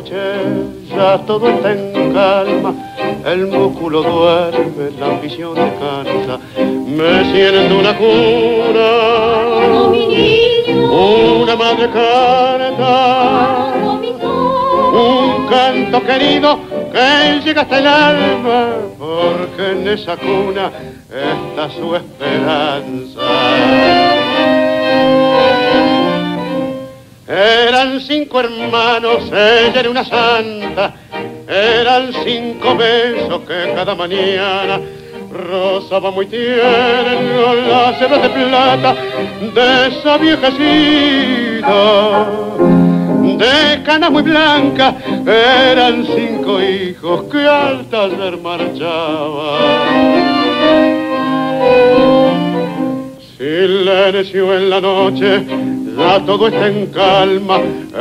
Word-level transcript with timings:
Noche, 0.00 0.16
ya 0.96 1.18
todo 1.26 1.50
está 1.50 1.72
en 1.72 2.14
calma, 2.14 2.72
el 3.26 3.48
músculo 3.48 4.02
duerme, 4.02 4.92
la 4.98 5.08
ambición 5.08 5.54
descansa, 5.54 6.38
me 6.56 7.30
siento 7.30 7.78
una 7.78 7.94
cuna, 7.98 8.88
una 10.90 11.54
madre 11.54 11.90
canta, 11.90 13.74
un 14.94 15.46
canto 15.48 16.02
querido 16.02 16.58
que 16.90 17.40
llega 17.44 17.60
hasta 17.60 17.78
el 17.78 17.86
alma, 17.86 18.68
porque 18.98 19.72
en 19.72 19.86
esa 19.86 20.16
cuna 20.16 20.72
está 21.10 21.68
su 21.68 21.94
esperanza. 21.94 23.99
Eran 27.30 28.00
cinco 28.00 28.40
hermanos, 28.40 29.22
ella 29.28 29.80
era 29.80 29.88
una 29.88 30.04
santa. 30.04 30.94
Eran 31.46 32.12
cinco 32.24 32.74
besos 32.76 33.42
que 33.42 33.72
cada 33.72 33.94
mañana 33.94 34.80
rozaba 35.32 36.10
muy 36.10 36.26
tierno 36.26 37.54
la 37.68 37.96
seda 38.00 38.18
de 38.18 38.30
plata 38.30 38.96
de 39.54 39.86
esa 39.86 40.18
viejecita. 40.18 41.70
De 43.38 43.82
cana 43.84 44.10
muy 44.10 44.22
blanca 44.22 44.96
eran 45.24 46.04
cinco 46.04 46.60
hijos 46.60 47.24
que 47.30 47.46
al 47.46 47.86
taller 47.86 48.38
marchaban. 48.38 49.70
Silencio 53.38 54.54
en 54.56 54.68
la 54.68 54.80
noche, 54.80 55.46
ya 56.00 56.18
todo 56.24 56.48
está 56.48 56.66
en 56.68 56.86
calma, 56.86 57.60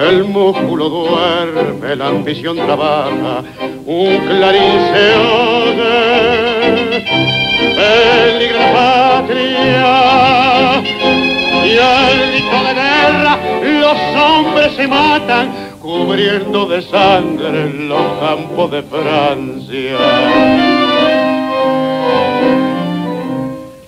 el 0.10 0.24
músculo 0.24 0.90
duerme, 0.90 1.96
la 1.98 2.08
ambición 2.08 2.56
trabaja, 2.56 3.44
un 3.86 4.18
clarín 4.26 4.80
se 4.92 5.16
oye, 5.36 7.06
peligra 7.76 8.74
patria, 8.74 9.92
y 11.66 11.78
al 11.78 12.18
grito 12.32 12.58
de 12.68 12.74
guerra 12.74 13.34
los 13.82 14.00
hombres 14.16 14.70
se 14.78 14.88
matan, 14.88 15.52
cubriendo 15.82 16.66
de 16.68 16.82
sangre 16.84 17.74
los 17.74 18.06
campos 18.22 18.72
de 18.72 18.82
Francia. 18.84 19.98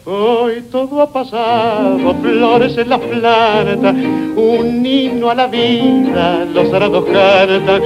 Hoy 0.03 0.63
todo 0.71 0.99
ha 1.03 1.13
pasado, 1.13 2.15
flores 2.23 2.75
en 2.75 2.89
la 2.89 2.97
planta, 2.97 3.91
un 4.35 4.83
himno 4.83 5.29
a 5.29 5.35
la 5.35 5.45
vida, 5.45 6.43
los 6.45 6.73
arados 6.73 7.05
cantan, 7.05 7.83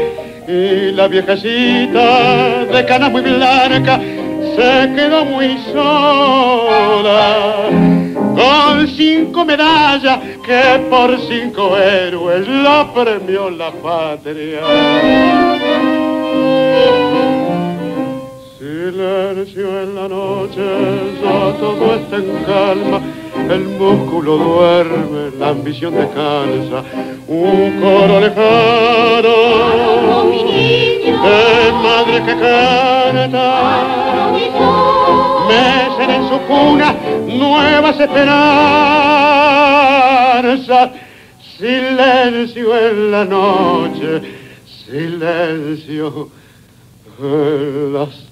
y 0.47 0.93
la 0.93 1.09
viejecita 1.09 2.63
de 2.71 2.85
cana 2.85 3.09
muy 3.09 3.21
blanca 3.21 3.99
se 3.99 4.93
quedó 4.95 5.25
muy 5.25 5.57
sola. 5.73 7.67
Con 8.13 8.87
cinco 8.87 9.43
medallas 9.43 10.19
que 10.45 10.79
por 10.89 11.19
cinco 11.19 11.77
héroes 11.77 12.47
la 12.47 12.93
premió 12.93 13.49
la 13.49 13.71
patria. 13.71 14.61
Silencio 18.65 19.67
en 19.83 19.93
la 19.93 20.07
noche, 20.07 20.65
ya 21.21 21.53
todo 21.59 21.93
está 21.93 22.15
en 22.15 22.43
calma, 22.45 22.99
el 23.47 23.63
músculo 23.77 24.37
duerme, 24.37 25.29
la 25.37 25.49
ambición 25.49 25.93
descansa, 25.93 26.83
un 27.27 27.79
coro 27.79 28.19
lejano. 28.19 29.35
De 31.05 31.71
madre 31.73 32.23
que 32.25 32.35
canta, 32.39 33.47
mecen 35.47 36.09
en 36.09 36.23
su 36.27 36.39
cuna 36.47 36.89
nuevas 37.27 37.99
esperanzas, 37.99 38.25
silencio 41.59 42.75
en 42.79 43.11
la 43.11 43.25
noche, 43.25 44.21
silencio 44.87 46.31
las 47.19 48.29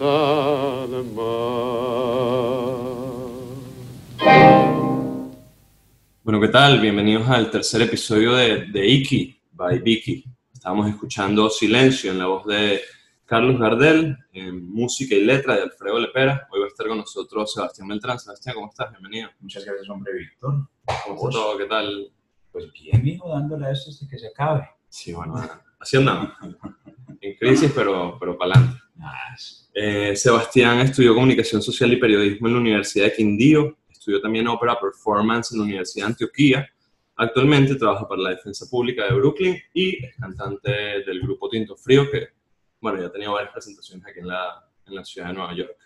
Bueno, 6.24 6.42
¿qué 6.42 6.48
tal? 6.50 6.82
Bienvenidos 6.82 7.30
al 7.30 7.50
tercer 7.50 7.84
episodio 7.84 8.34
de, 8.34 8.66
de 8.66 8.86
Iki 8.88 9.42
by 9.54 9.80
Vicky. 9.80 10.26
Estábamos 10.54 10.90
escuchando 10.90 11.50
Silencio 11.50 12.12
en 12.12 12.20
la 12.20 12.26
voz 12.26 12.46
de 12.46 12.82
Carlos 13.26 13.60
Gardel, 13.60 14.18
en 14.34 14.70
música 14.70 15.16
y 15.16 15.24
letra 15.24 15.56
de 15.56 15.64
Alfredo 15.64 16.00
Lepera. 16.00 16.48
Hoy 16.52 16.60
va 16.60 16.66
a 16.66 16.70
estar 16.70 16.88
con 16.88 16.98
nosotros 16.98 17.54
Sebastián 17.54 17.88
Beltrán. 17.88 18.20
Sebastián, 18.20 18.56
¿cómo 18.56 18.70
estás? 18.70 18.92
Bienvenido. 18.92 19.30
Muchas 19.40 19.64
gracias, 19.64 19.90
hombre, 19.90 20.14
Víctor. 20.14 20.68
¿Cómo 21.06 21.16
está 21.16 21.30
todo? 21.30 21.58
¿Qué 21.58 21.66
tal? 21.66 22.12
Pues 22.52 22.66
bien, 22.74 23.02
vino 23.02 23.30
dándole 23.30 23.68
a 23.68 23.72
esto 23.72 23.92
hasta 23.92 24.08
que 24.08 24.20
se 24.20 24.28
acabe. 24.28 24.68
Sí, 24.90 25.14
bueno, 25.14 25.36
así 25.80 25.98
andamos. 25.98 26.30
En 27.24 27.36
crisis, 27.36 27.72
pero, 27.74 28.18
pero 28.20 28.38
para 28.38 28.54
adelante. 28.54 28.82
Eh, 29.74 30.16
Sebastián 30.16 30.82
estudió 30.82 31.16
Comunicación 31.16 31.62
Social 31.62 31.92
y 31.94 31.98
Periodismo 31.98 32.48
en 32.48 32.54
la 32.54 32.60
Universidad 32.60 33.06
de 33.06 33.14
Quindío, 33.14 33.78
estudió 33.90 34.22
también 34.22 34.48
Ópera 34.48 34.78
Performance 34.80 35.52
en 35.54 35.60
la 35.60 35.64
Universidad 35.64 36.06
de 36.06 36.12
Antioquía. 36.12 36.70
Actualmente 37.16 37.76
trabaja 37.76 38.08
para 38.08 38.22
la 38.22 38.30
Defensa 38.32 38.66
Pública 38.70 39.06
de 39.06 39.14
Brooklyn 39.14 39.58
y 39.74 40.04
es 40.04 40.16
cantante 40.16 40.72
del 41.06 41.22
grupo 41.22 41.48
Tinto 41.48 41.78
Frío, 41.78 42.10
que, 42.12 42.28
bueno, 42.82 43.00
ya 43.00 43.08
ha 43.08 43.12
tenido 43.12 43.34
varias 43.34 43.54
presentaciones 43.54 44.06
aquí 44.06 44.20
en 44.20 44.28
la, 44.28 44.70
en 44.86 44.96
la 44.96 45.06
ciudad 45.06 45.28
de 45.28 45.34
Nueva 45.34 45.56
York. 45.56 45.78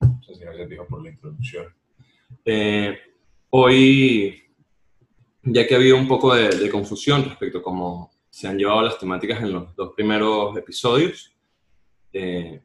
Muchas 0.00 0.38
gracias, 0.38 0.68
dijo, 0.68 0.86
por 0.86 1.02
la 1.02 1.10
introducción. 1.10 1.66
Eh, 2.44 2.96
hoy, 3.50 4.40
ya 5.42 5.66
que 5.66 5.74
ha 5.74 5.78
habido 5.78 5.96
un 5.96 6.06
poco 6.06 6.34
de, 6.34 6.48
de 6.48 6.70
confusión 6.70 7.24
respecto 7.24 7.58
a 7.58 7.62
cómo 7.62 8.15
se 8.36 8.46
han 8.46 8.58
llevado 8.58 8.82
las 8.82 8.98
temáticas 8.98 9.40
en 9.40 9.50
los 9.50 9.74
dos 9.74 9.94
primeros 9.96 10.54
episodios. 10.58 11.34
Eh, 12.12 12.60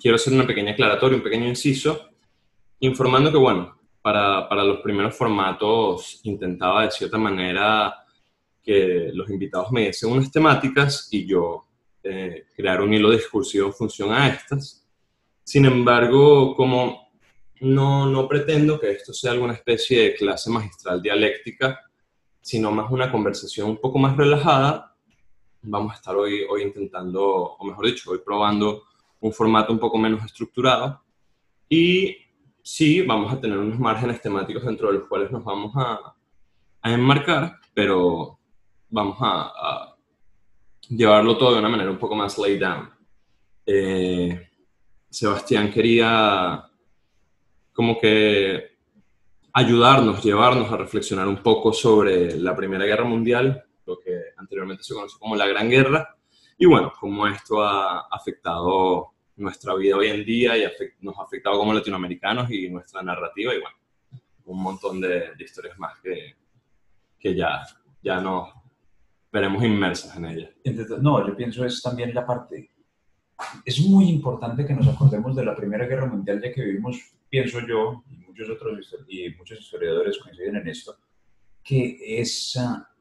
quiero 0.00 0.14
hacer 0.14 0.32
una 0.32 0.46
pequeña 0.46 0.74
aclaratoria, 0.74 1.16
un 1.16 1.24
pequeño 1.24 1.48
inciso, 1.48 2.08
informando 2.78 3.32
que, 3.32 3.36
bueno, 3.36 3.76
para, 4.00 4.48
para, 4.48 4.62
los 4.62 4.78
primeros 4.78 5.16
formatos 5.16 6.20
intentaba 6.22 6.84
de 6.84 6.92
cierta 6.92 7.18
manera 7.18 7.92
que 8.62 9.10
los 9.12 9.28
invitados 9.28 9.72
me 9.72 9.86
diesen 9.86 10.12
unas 10.12 10.30
temáticas 10.30 11.08
y 11.10 11.26
yo 11.26 11.64
eh, 12.04 12.44
crear 12.54 12.80
un 12.80 12.94
hilo 12.94 13.10
discursivo 13.10 13.66
en 13.66 13.72
función 13.72 14.12
a 14.12 14.28
estas. 14.28 14.86
Sin 15.42 15.64
embargo, 15.64 16.54
como 16.54 17.10
no, 17.60 18.06
no 18.06 18.28
pretendo 18.28 18.78
que 18.78 18.92
esto 18.92 19.12
sea 19.12 19.32
alguna 19.32 19.54
especie 19.54 20.00
de 20.00 20.14
clase 20.14 20.48
magistral 20.48 21.02
dialéctica, 21.02 21.80
sino 22.40 22.70
más 22.70 22.88
una 22.92 23.10
conversación 23.10 23.70
un 23.70 23.78
poco 23.78 23.98
más 23.98 24.16
relajada, 24.16 24.91
vamos 25.62 25.92
a 25.92 25.96
estar 25.96 26.16
hoy, 26.16 26.42
hoy 26.48 26.62
intentando, 26.62 27.22
o 27.22 27.64
mejor 27.64 27.86
dicho, 27.86 28.10
hoy 28.10 28.18
probando 28.24 28.84
un 29.20 29.32
formato 29.32 29.72
un 29.72 29.78
poco 29.78 29.98
menos 29.98 30.24
estructurado. 30.24 31.02
Y 31.68 32.16
sí, 32.62 33.02
vamos 33.02 33.32
a 33.32 33.40
tener 33.40 33.58
unos 33.58 33.78
márgenes 33.78 34.20
temáticos 34.20 34.64
dentro 34.64 34.88
de 34.88 34.98
los 34.98 35.08
cuales 35.08 35.30
nos 35.30 35.44
vamos 35.44 35.72
a, 35.76 36.14
a 36.82 36.92
enmarcar, 36.92 37.58
pero 37.72 38.38
vamos 38.90 39.16
a, 39.20 39.52
a, 39.54 39.96
llevarlo 40.88 41.38
todo 41.38 41.52
de 41.54 41.60
una 41.60 41.68
manera 41.68 41.90
un 41.90 41.98
poco 41.98 42.14
más 42.14 42.36
laid 42.38 42.60
down. 42.60 42.90
Eh, 43.64 44.48
Sebastián 45.08 45.70
quería 45.70 46.64
como 47.72 47.98
que 47.98 48.72
ayudarnos, 49.52 50.22
llevarnos 50.22 50.70
a 50.72 50.76
reflexionar 50.76 51.28
un 51.28 51.42
poco 51.42 51.72
sobre 51.72 52.38
la 52.38 52.56
Primera 52.56 52.84
Guerra 52.84 53.04
Mundial 53.04 53.64
anteriormente 54.42 54.82
se 54.82 54.94
conoció 54.94 55.18
como 55.18 55.36
la 55.36 55.46
Gran 55.46 55.70
Guerra, 55.70 56.16
y 56.58 56.66
bueno, 56.66 56.92
cómo 57.00 57.26
esto 57.26 57.62
ha 57.62 58.06
afectado 58.10 59.08
nuestra 59.36 59.74
vida 59.74 59.96
hoy 59.96 60.08
en 60.08 60.24
día 60.24 60.56
y 60.56 60.64
nos 61.00 61.18
ha 61.18 61.22
afectado 61.22 61.58
como 61.58 61.72
latinoamericanos 61.72 62.50
y 62.50 62.68
nuestra 62.68 63.02
narrativa, 63.02 63.54
y 63.54 63.60
bueno, 63.60 63.76
un 64.44 64.62
montón 64.62 65.00
de, 65.00 65.34
de 65.34 65.44
historias 65.44 65.78
más 65.78 65.98
que, 66.00 66.36
que 67.18 67.34
ya, 67.34 67.62
ya 68.02 68.20
nos 68.20 68.50
veremos 69.32 69.64
inmersas 69.64 70.16
en 70.16 70.26
ella. 70.26 70.50
No, 71.00 71.26
yo 71.26 71.34
pienso 71.34 71.64
es 71.64 71.80
también 71.80 72.14
la 72.14 72.26
parte, 72.26 72.70
es 73.64 73.80
muy 73.80 74.08
importante 74.08 74.64
que 74.64 74.74
nos 74.74 74.86
acordemos 74.88 75.34
de 75.34 75.44
la 75.44 75.56
Primera 75.56 75.86
Guerra 75.86 76.06
Mundial, 76.06 76.40
ya 76.42 76.52
que 76.52 76.62
vivimos, 76.62 77.14
pienso 77.28 77.60
yo, 77.66 78.04
y 78.10 78.16
muchos 78.18 78.50
otros 78.50 78.94
y 79.08 79.30
muchos 79.30 79.58
historiadores 79.60 80.18
coinciden 80.18 80.56
en 80.56 80.68
esto, 80.68 80.96
que 81.62 81.98
esa 82.20 82.91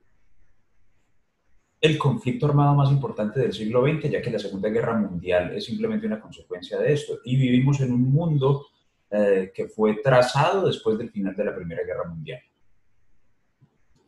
el 1.81 1.97
conflicto 1.97 2.45
armado 2.45 2.75
más 2.75 2.91
importante 2.91 3.39
del 3.39 3.51
siglo 3.51 3.83
XX, 3.83 4.09
ya 4.09 4.21
que 4.21 4.31
la 4.31 4.39
Segunda 4.39 4.69
Guerra 4.69 4.95
Mundial 4.95 5.53
es 5.55 5.65
simplemente 5.65 6.07
una 6.07 6.21
consecuencia 6.21 6.79
de 6.79 6.93
esto. 6.93 7.19
Y 7.25 7.35
vivimos 7.35 7.81
en 7.81 7.91
un 7.91 8.11
mundo 8.11 8.67
eh, 9.09 9.51
que 9.53 9.67
fue 9.67 9.95
trazado 9.95 10.67
después 10.67 10.97
del 10.97 11.09
final 11.09 11.35
de 11.35 11.45
la 11.45 11.55
Primera 11.55 11.83
Guerra 11.83 12.07
Mundial. 12.07 12.39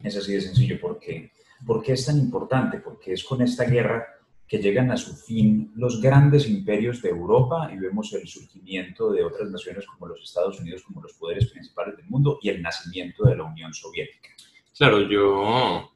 Es 0.01 0.15
así 0.15 0.33
de 0.33 0.41
sencillo 0.41 0.77
porque 0.79 1.31
¿Por 1.65 1.81
qué 1.81 1.93
es 1.93 2.05
tan 2.05 2.17
importante? 2.17 2.79
Porque 2.79 3.13
es 3.13 3.23
con 3.23 3.41
esta 3.41 3.63
guerra 3.63 4.05
que 4.47 4.57
llegan 4.57 4.91
a 4.91 4.97
su 4.97 5.15
fin 5.15 5.71
los 5.75 6.01
grandes 6.01 6.47
imperios 6.47 7.01
de 7.01 7.09
Europa 7.09 7.71
y 7.73 7.77
vemos 7.77 8.11
el 8.13 8.27
surgimiento 8.27 9.11
de 9.11 9.23
otras 9.23 9.49
naciones 9.49 9.85
como 9.87 10.07
los 10.07 10.21
Estados 10.21 10.59
Unidos 10.59 10.83
como 10.83 11.01
los 11.01 11.13
poderes 11.13 11.49
principales 11.49 11.95
del 11.95 12.07
mundo 12.07 12.39
y 12.41 12.49
el 12.49 12.61
nacimiento 12.61 13.23
de 13.23 13.37
la 13.37 13.43
Unión 13.43 13.73
Soviética. 13.73 14.29
Claro, 14.77 15.01
yo 15.09 15.92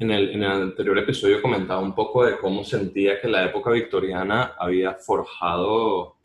en 0.00 0.10
el, 0.10 0.30
en 0.30 0.42
el 0.42 0.50
anterior 0.50 0.98
episodio 0.98 1.40
comentaba 1.40 1.80
un 1.80 1.94
poco 1.94 2.24
de 2.24 2.38
cómo 2.38 2.64
sentía 2.64 3.20
que 3.20 3.28
la 3.28 3.44
época 3.44 3.70
victoriana 3.70 4.54
había 4.58 4.94
forjado 4.94 6.16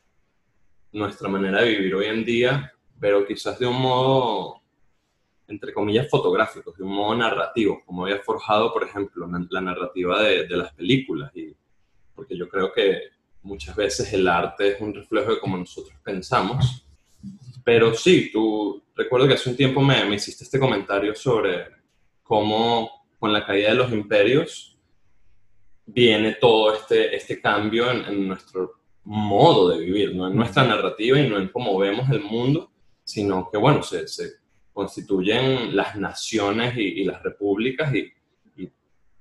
nuestra 0.94 1.30
manera 1.30 1.62
de 1.62 1.70
vivir 1.70 1.94
hoy 1.94 2.06
en 2.06 2.26
día, 2.26 2.74
pero 3.00 3.28
quizás 3.28 3.60
de 3.60 3.68
un 3.68 3.80
modo 3.80 4.62
entre 5.48 5.74
comillas, 5.74 6.10
fotográficos, 6.10 6.76
de 6.76 6.84
un 6.84 6.94
modo 6.94 7.16
narrativo, 7.16 7.84
como 7.86 8.06
había 8.06 8.20
forjado, 8.20 8.74
por 8.74 8.84
ejemplo, 8.84 9.30
la 9.50 9.62
narrativa 9.62 10.24
de, 10.24 10.48
de, 10.48 10.58
las 10.58 10.74
películas. 10.74 11.32
Y, 11.36 11.54
porque 12.16 12.36
yo 12.36 12.50
creo 12.50 12.72
que 12.74 13.10
muchas 13.44 13.76
veces 13.76 14.12
el 14.14 14.28
arte 14.28 14.70
es 14.70 14.82
un 14.82 14.94
reflejo 14.94 15.32
de 15.32 15.40
cómo 15.40 15.58
nosotros 15.58 15.96
pensamos. 16.04 16.88
Pero 17.64 17.94
sí, 17.94 18.32
tú 18.32 18.82
recuerdo 18.96 19.28
que 19.28 19.36
hace 19.36 19.50
un 19.50 19.56
tiempo 19.56 19.82
me, 19.82 20.04
me 20.06 20.16
hiciste 20.16 20.44
este 20.44 20.60
comentario 20.60 21.14
sobre 21.14 21.68
cómo 22.24 23.05
con 23.26 23.34
la 23.34 23.44
caída 23.44 23.70
de 23.70 23.76
los 23.76 23.92
imperios 23.92 24.78
viene 25.84 26.36
todo 26.36 26.76
este, 26.76 27.16
este 27.16 27.42
cambio 27.42 27.90
en, 27.90 28.06
en 28.06 28.28
nuestro 28.28 28.74
modo 29.04 29.70
de 29.70 29.80
vivir, 29.80 30.16
no 30.16 30.28
en 30.28 30.36
nuestra 30.36 30.64
narrativa 30.64 31.20
y 31.20 31.28
no 31.28 31.40
en 31.40 31.48
cómo 31.48 31.76
vemos 31.80 32.08
el 32.12 32.22
mundo, 32.22 32.72
sino 33.04 33.50
que, 33.50 33.58
bueno, 33.58 33.82
se, 33.82 34.08
se 34.08 34.30
constituyen 34.72 35.76
las 35.76 35.96
naciones 35.96 36.78
y, 36.78 37.04
las 37.04 37.24
repúblicas 37.24 37.96
y, 37.96 38.14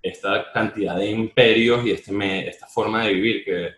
esta 0.03 0.53
cantidad 0.53 0.97
de 0.97 1.11
imperios 1.11 1.87
y 1.87 1.93
este 1.93 2.12
esta 2.47 2.67
forma 2.67 3.06
de 3.06 3.15
vivir 3.15 3.43
que 3.43 3.71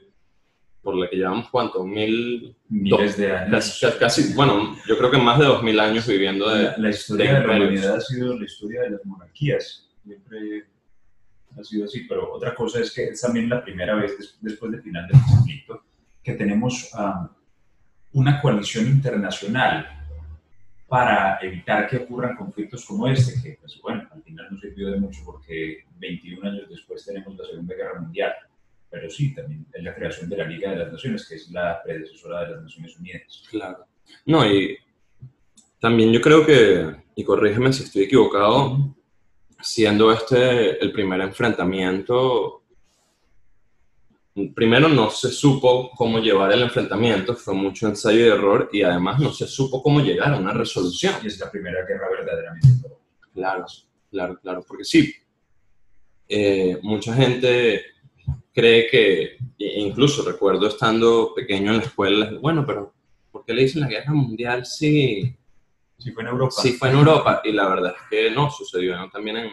por 0.83 0.97
la 0.97 1.09
que 1.09 1.17
llevamos 1.17 1.49
cuánto, 1.51 1.85
mil... 1.85 2.57
Miles 2.69 3.17
de 3.17 3.31
años. 3.33 3.85
Casi, 3.99 4.35
bueno, 4.35 4.77
yo 4.89 4.97
creo 4.97 5.11
que 5.11 5.19
más 5.19 5.39
de 5.39 5.45
dos 5.45 5.63
mil 5.63 5.79
años 5.81 6.07
viviendo 6.07 6.49
de 6.49 6.73
La, 6.79 6.91
historia 6.91 7.41
de, 7.41 7.47
la 7.47 7.55
humanidad 7.55 7.97
ha 7.97 8.01
sido 8.01 8.39
la 8.39 8.45
historia 8.45 8.83
de 8.83 8.91
las 8.91 9.05
monarquías, 9.05 9.86
siempre 10.07 10.65
ha 11.59 11.65
sido 11.65 11.85
así, 11.85 12.05
pero 12.09 12.33
otra 12.33 12.55
cosa 12.55 12.81
es 12.81 12.93
que 12.93 13.05
es 13.05 13.21
también 13.21 13.49
la 13.49 13.63
primera 13.63 13.95
vez 13.95 14.39
después 14.41 14.71
del 14.71 14.83
final 14.83 15.09
del 15.09 15.21
conflicto 15.21 15.83
que 16.23 16.35
tenemos 16.35 16.91
ah, 16.95 17.31
una 18.13 18.41
coalición 18.41 18.87
internacional 18.87 19.89
para 20.89 21.39
evitar 21.43 21.89
que 21.89 21.97
ocurran 21.99 22.37
conflictos 22.37 22.85
como 22.85 23.09
este, 23.09 23.43
que 23.43 23.59
pues 23.61 23.81
bueno, 23.83 24.09
al 24.13 24.23
final 24.23 24.47
no 24.51 24.59
sirvió 24.59 24.91
de 24.91 25.01
mucho 25.01 25.21
porque 25.25 25.85
21 25.99 26.49
años 26.49 26.69
después 26.69 27.05
tenemos 27.05 27.37
la 27.37 27.45
Segunda 27.45 27.75
Guerra 27.75 28.01
Mundial, 28.01 28.33
pero 28.89 29.11
sí, 29.11 29.35
también 29.35 29.67
es 29.73 29.83
la 29.83 29.95
creación 29.95 30.31
de 30.31 30.37
la 30.37 30.45
Liga 30.45 30.71
de 30.71 30.77
las 30.77 30.93
Naciones, 30.93 31.29
que 31.29 31.35
es 31.35 31.51
la 31.51 31.83
predecesora 31.83 32.45
de 32.45 32.53
las 32.53 32.63
Naciones 32.63 32.97
Unidas. 32.99 33.43
Claro. 33.51 33.85
No, 34.27 34.47
y 34.47 34.79
también 35.81 36.13
yo 36.13 36.21
creo 36.21 36.47
que, 36.47 36.95
y 37.17 37.25
corrígeme 37.25 37.73
si 37.73 37.83
estoy 37.83 38.05
equivocado, 38.05 38.95
siendo 39.61 40.13
este 40.13 40.83
el 40.83 40.93
primer 40.93 41.21
enfrentamiento 41.21 42.63
primero 44.55 44.89
no 44.89 45.11
se 45.11 45.31
supo 45.31 45.91
cómo 45.97 46.19
llevar 46.19 46.53
el 46.53 46.63
enfrentamiento, 46.63 47.35
fue 47.35 47.55
mucho 47.55 47.89
ensayo 47.89 48.19
y 48.19 48.29
error, 48.29 48.69
y 48.73 48.83
además 48.83 49.19
no 49.19 49.33
se 49.33 49.47
supo 49.47 49.83
cómo 49.83 50.01
llegar 50.01 50.35
a 50.35 50.39
una 50.39 50.53
resolución. 50.53 51.15
Y 51.23 51.29
es 51.29 51.39
la 51.39 51.51
primera 51.51 51.85
guerra 51.87 52.09
verdaderamente. 52.11 52.89
Claro, 53.33 53.65
claro, 54.11 54.39
claro, 54.41 54.65
porque 54.67 54.85
sí, 54.85 55.15
eh, 56.29 56.79
mucha 56.83 57.15
gente 57.15 57.83
cree 58.53 58.89
que, 58.89 59.37
e 59.59 59.81
incluso 59.81 60.23
recuerdo 60.23 60.67
estando 60.69 61.33
pequeño 61.35 61.73
en 61.73 61.79
la 61.79 61.85
escuela, 61.85 62.31
bueno, 62.41 62.65
pero 62.67 62.95
¿por 63.31 63.45
qué 63.45 63.55
le 63.55 63.63
dicen 63.63 63.83
la 63.83 63.89
guerra 63.89 64.13
mundial 64.13 64.67
si... 64.67 65.35
Sí 65.99 66.13
fue 66.13 66.23
en 66.23 66.29
Europa. 66.29 66.55
Sí 66.57 66.73
fue 66.73 66.91
en 66.91 66.97
Europa, 66.97 67.41
y 67.45 67.53
la 67.53 67.69
verdad 67.69 67.95
es 67.97 68.09
que 68.11 68.31
no, 68.31 68.51
sucedió 68.51 69.09
también 69.11 69.37
en, 69.39 69.51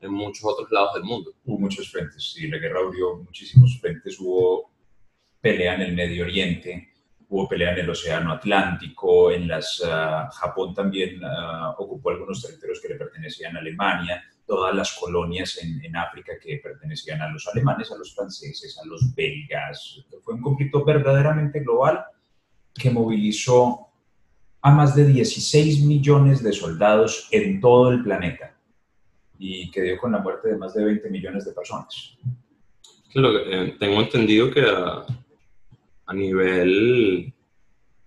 en 0.00 0.12
muchos 0.12 0.44
otros 0.44 0.70
lados 0.70 0.94
del 0.94 1.04
mundo. 1.04 1.32
Hubo 1.44 1.58
muchos 1.58 1.90
frentes, 1.90 2.32
sí, 2.32 2.46
la 2.48 2.58
guerra 2.58 2.80
abrió 2.80 3.16
muchísimos 3.16 3.78
frentes, 3.80 4.18
hubo 4.20 4.70
pelea 5.40 5.74
en 5.74 5.82
el 5.82 5.94
Medio 5.94 6.24
Oriente, 6.24 6.92
hubo 7.28 7.48
pelea 7.48 7.72
en 7.72 7.78
el 7.80 7.90
Océano 7.90 8.32
Atlántico, 8.32 9.30
en 9.30 9.48
las, 9.48 9.80
uh, 9.80 10.30
Japón 10.30 10.74
también 10.74 11.22
uh, 11.24 11.70
ocupó 11.78 12.10
algunos 12.10 12.42
territorios 12.42 12.80
que 12.80 12.88
le 12.88 12.96
pertenecían 12.96 13.56
a 13.56 13.60
Alemania, 13.60 14.22
todas 14.46 14.74
las 14.74 14.92
colonias 14.92 15.58
en, 15.62 15.82
en, 15.82 15.96
África 15.96 16.34
que 16.40 16.58
pertenecían 16.58 17.22
a 17.22 17.30
los 17.30 17.46
alemanes, 17.48 17.90
a 17.90 17.96
los 17.96 18.14
franceses, 18.14 18.78
a 18.78 18.86
los 18.86 19.14
belgas. 19.14 20.04
Fue 20.22 20.34
un 20.34 20.42
conflicto 20.42 20.84
verdaderamente 20.84 21.60
global 21.60 22.04
que 22.74 22.90
movilizó 22.90 23.88
a 24.64 24.70
más 24.70 24.96
de 24.96 25.06
16 25.06 25.84
millones 25.84 26.42
de 26.42 26.50
soldados 26.50 27.28
en 27.30 27.60
todo 27.60 27.90
el 27.90 28.02
planeta 28.02 28.56
y 29.38 29.70
que 29.70 29.82
dio 29.82 29.98
con 29.98 30.10
la 30.12 30.20
muerte 30.20 30.48
de 30.48 30.56
más 30.56 30.72
de 30.72 30.82
20 30.82 31.10
millones 31.10 31.44
de 31.44 31.52
personas. 31.52 32.16
Claro, 33.12 33.40
eh, 33.40 33.76
tengo 33.78 34.00
entendido 34.00 34.50
que 34.50 34.62
a, 34.62 35.04
nivel 36.14 37.30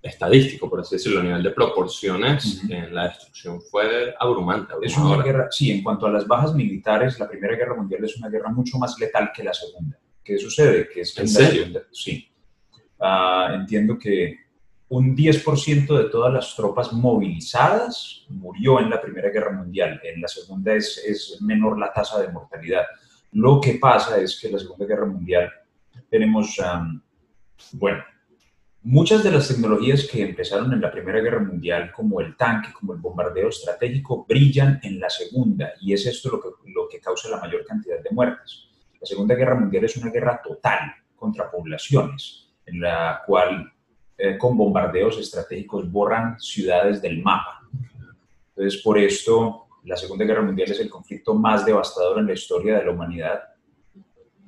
estadístico, 0.01 0.67
por 0.67 0.79
así 0.79 0.95
decirlo, 0.95 1.19
a 1.19 1.23
nivel 1.23 1.43
de 1.43 1.51
proporciones, 1.51 2.63
eh, 2.67 2.89
la 2.91 3.09
destrucción 3.09 3.61
fue 3.61 4.15
abrumante. 4.19 4.73
Es 4.81 4.97
una 4.97 5.21
guerra, 5.21 5.49
sí, 5.51 5.69
en 5.69 5.83
cuanto 5.83 6.07
a 6.07 6.11
las 6.11 6.25
bajas 6.25 6.55
militares, 6.55 7.19
la 7.19 7.29
Primera 7.29 7.55
Guerra 7.55 7.75
Mundial 7.75 8.03
es 8.03 8.17
una 8.17 8.29
guerra 8.29 8.49
mucho 8.49 8.79
más 8.79 8.97
letal 8.99 9.29
que 9.31 9.43
la 9.43 9.53
Segunda. 9.53 9.99
¿Qué 10.23 10.39
sucede? 10.39 10.89
Que 10.91 11.01
es 11.01 11.15
¿En 11.19 11.27
serio? 11.27 11.65
sí. 11.91 12.27
Uh, 12.99 13.53
entiendo 13.53 13.99
que 13.99 14.46
un 14.89 15.15
10% 15.15 15.97
de 15.97 16.09
todas 16.09 16.33
las 16.33 16.55
tropas 16.55 16.93
movilizadas 16.93 18.25
murió 18.29 18.79
en 18.79 18.89
la 18.89 19.01
Primera 19.01 19.29
Guerra 19.29 19.51
Mundial. 19.51 19.99
En 20.03 20.21
la 20.21 20.27
Segunda 20.27 20.73
es, 20.73 20.97
es, 21.05 21.41
menor 21.41 21.77
la 21.77 21.91
tasa 21.91 22.21
de 22.21 22.31
mortalidad. 22.31 22.85
Lo 23.33 23.59
que 23.59 23.73
pasa 23.75 24.19
es 24.19 24.39
que 24.39 24.47
en 24.47 24.53
la 24.53 24.59
Segunda 24.59 24.85
Guerra 24.85 25.05
Mundial 25.05 25.51
tenemos, 26.09 26.57
bueno, 27.73 28.03
muchas 28.83 29.23
de 29.25 29.31
las 29.31 29.49
tecnologías 29.49 30.07
que 30.09 30.23
empezaron 30.23 30.71
en 30.71 30.79
la 30.79 30.91
Primera 30.91 31.19
Guerra 31.19 31.43
Mundial, 31.43 31.91
como 31.91 32.21
el 32.21 32.37
tanque, 32.37 32.71
como 32.71 32.93
el 32.93 32.99
bombardeo 32.99 33.49
estratégico, 33.49 34.25
brillan 34.27 34.79
en 34.83 35.01
la 35.01 35.09
Segunda 35.09 35.73
y 35.81 35.91
es 35.91 36.05
esto 36.05 36.29
lo 36.29 36.41
que, 36.41 36.71
lo 36.71 36.87
que 36.87 37.01
causa 37.01 37.29
la 37.29 37.41
mayor 37.41 37.65
cantidad 37.65 38.01
de 38.01 38.11
muertes. 38.11 38.69
La 39.01 39.05
Segunda 39.05 39.35
Guerra 39.35 39.55
Mundial 39.55 39.83
es 39.83 39.97
una 39.97 40.11
guerra 40.11 40.41
total 40.41 40.79
contra 41.15 41.51
poblaciones, 41.51 42.53
en 42.65 42.79
la 42.79 43.21
cual 43.27 43.73
eh, 44.17 44.37
con 44.37 44.57
bombardeos 44.57 45.17
estratégicos 45.19 45.91
borran 45.91 46.39
ciudades 46.39 47.01
del 47.01 47.21
mapa. 47.21 47.61
Entonces, 48.49 48.81
por 48.81 48.97
esto, 48.97 49.67
la 49.83 49.95
Segunda 49.95 50.25
Guerra 50.25 50.41
Mundial 50.41 50.71
es 50.71 50.79
el 50.79 50.89
conflicto 50.89 51.35
más 51.35 51.65
devastador 51.65 52.19
en 52.19 52.25
la 52.25 52.33
historia 52.33 52.79
de 52.79 52.85
la 52.85 52.91
humanidad, 52.91 53.39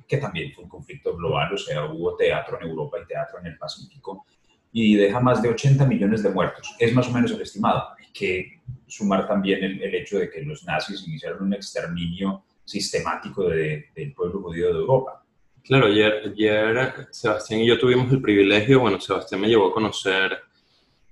que 0.08 0.16
también 0.16 0.52
fue 0.52 0.64
un 0.64 0.70
conflicto 0.70 1.16
global, 1.16 1.54
o 1.54 1.56
sea, 1.56 1.84
hubo 1.84 2.16
teatro 2.16 2.58
en 2.60 2.68
Europa 2.68 2.98
y 3.00 3.06
teatro 3.06 3.38
en 3.38 3.46
el 3.46 3.56
Pacífico, 3.56 4.26
y 4.72 4.96
deja 4.96 5.20
más 5.20 5.40
de 5.40 5.50
80 5.50 5.86
millones 5.86 6.22
de 6.22 6.30
muertos. 6.30 6.74
Es 6.78 6.92
más 6.92 7.08
o 7.08 7.12
menos 7.12 7.30
el 7.30 7.40
estimado. 7.40 7.90
Hay 7.98 8.12
que 8.12 8.60
sumar 8.86 9.26
también 9.28 9.62
el, 9.62 9.94
hecho 9.94 10.18
de 10.18 10.30
que 10.30 10.42
los 10.42 10.64
nazis 10.64 11.06
iniciaron 11.06 11.44
un 11.44 11.54
exterminio 11.54 12.42
sistemático 12.64 13.48
de, 13.48 13.86
del 13.94 14.12
pueblo 14.12 14.42
judío 14.42 14.72
de 14.72 14.80
Europa. 14.80 15.19
Claro, 15.64 15.86
ayer, 15.86 16.22
ayer 16.26 17.08
Sebastián 17.10 17.60
y 17.60 17.66
yo 17.66 17.78
tuvimos 17.78 18.10
el 18.12 18.20
privilegio, 18.20 18.80
bueno, 18.80 19.00
Sebastián 19.00 19.40
me 19.40 19.48
llevó 19.48 19.68
a 19.68 19.74
conocer 19.74 20.38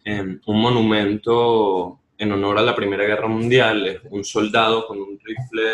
eh, 0.05 0.39
un 0.47 0.61
monumento 0.61 2.01
en 2.17 2.33
honor 2.33 2.59
a 2.59 2.63
la 2.63 2.75
Primera 2.75 3.05
Guerra 3.05 3.29
Mundial, 3.29 3.87
es 3.87 4.01
un 4.11 4.25
soldado 4.25 4.87
con 4.87 4.99
un 5.01 5.19
rifle 5.23 5.73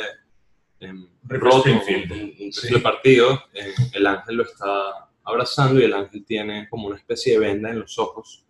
eh, 0.80 0.92
roto, 1.24 1.70
un, 1.70 1.76
un, 1.78 2.52
rifle 2.52 2.80
partido, 2.80 3.44
eh, 3.54 3.72
el 3.92 4.06
ángel 4.06 4.36
lo 4.36 4.42
está 4.44 5.08
abrazando 5.24 5.80
y 5.80 5.84
el 5.84 5.94
ángel 5.94 6.24
tiene 6.24 6.68
como 6.68 6.88
una 6.88 6.96
especie 6.96 7.34
de 7.34 7.38
venda 7.38 7.70
en 7.70 7.80
los 7.80 7.98
ojos. 7.98 8.44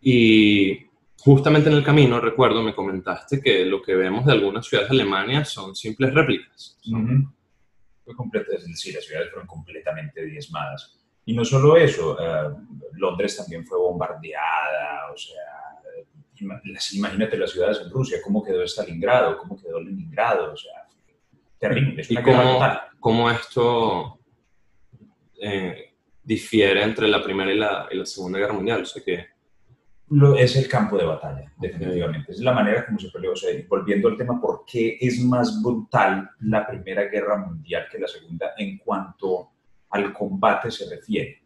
Y 0.00 0.86
justamente 1.18 1.68
en 1.68 1.76
el 1.76 1.82
camino, 1.82 2.20
recuerdo, 2.20 2.62
me 2.62 2.74
comentaste 2.74 3.40
que 3.40 3.64
lo 3.64 3.82
que 3.82 3.94
vemos 3.94 4.24
de 4.24 4.32
algunas 4.32 4.66
ciudades 4.66 4.90
de 4.90 4.96
Alemania 4.96 5.44
son 5.44 5.74
simples 5.74 6.14
réplicas. 6.14 6.78
Son, 6.80 7.34
fue 8.08 8.16
completa, 8.16 8.56
es 8.56 8.66
decir, 8.66 8.94
las 8.94 9.04
ciudades 9.04 9.28
fueron 9.30 9.46
completamente 9.46 10.24
diezmadas. 10.24 10.98
Y 11.26 11.34
no 11.34 11.44
solo 11.44 11.76
eso, 11.76 12.14
uh, 12.14 12.56
Londres 12.94 13.36
también 13.36 13.66
fue 13.66 13.76
bombardeada, 13.76 15.12
o 15.12 15.16
sea, 15.16 15.36
imagínate 16.92 17.36
las 17.36 17.50
ciudades 17.50 17.82
en 17.84 17.90
Rusia, 17.90 18.18
cómo 18.24 18.42
quedó 18.42 18.62
Stalingrado, 18.62 19.36
cómo 19.36 19.60
quedó 19.60 19.78
Leningrado, 19.78 20.54
o 20.54 20.56
sea, 20.56 20.86
terrible. 21.58 22.00
Es 22.00 22.10
¿Y 22.10 22.16
cómo, 22.16 22.60
cómo, 22.98 23.30
esto 23.30 24.20
eh, 25.38 25.92
difiere 26.22 26.82
entre 26.82 27.08
la 27.08 27.22
Primera 27.22 27.52
y 27.52 27.58
la, 27.58 27.88
y 27.90 27.96
la, 27.98 28.06
Segunda 28.06 28.38
Guerra 28.38 28.54
Mundial? 28.54 28.82
O 28.82 28.86
sea, 28.86 29.02
que 29.04 29.26
lo, 30.10 30.36
es 30.36 30.56
el 30.56 30.68
campo 30.68 30.96
de 30.96 31.04
batalla, 31.04 31.52
definitivamente. 31.58 32.32
Es 32.32 32.40
la 32.40 32.52
manera 32.52 32.86
como 32.86 32.98
se 32.98 33.10
peleó. 33.10 33.32
O 33.32 33.36
sea, 33.36 33.50
volviendo 33.68 34.08
al 34.08 34.16
tema, 34.16 34.40
¿por 34.40 34.64
qué 34.66 34.96
es 35.00 35.20
más 35.20 35.62
brutal 35.62 36.30
la 36.40 36.66
Primera 36.66 37.04
Guerra 37.04 37.36
Mundial 37.36 37.86
que 37.90 37.98
la 37.98 38.08
Segunda 38.08 38.52
en 38.56 38.78
cuanto 38.78 39.50
al 39.90 40.12
combate 40.12 40.70
se 40.70 40.88
refiere? 40.88 41.42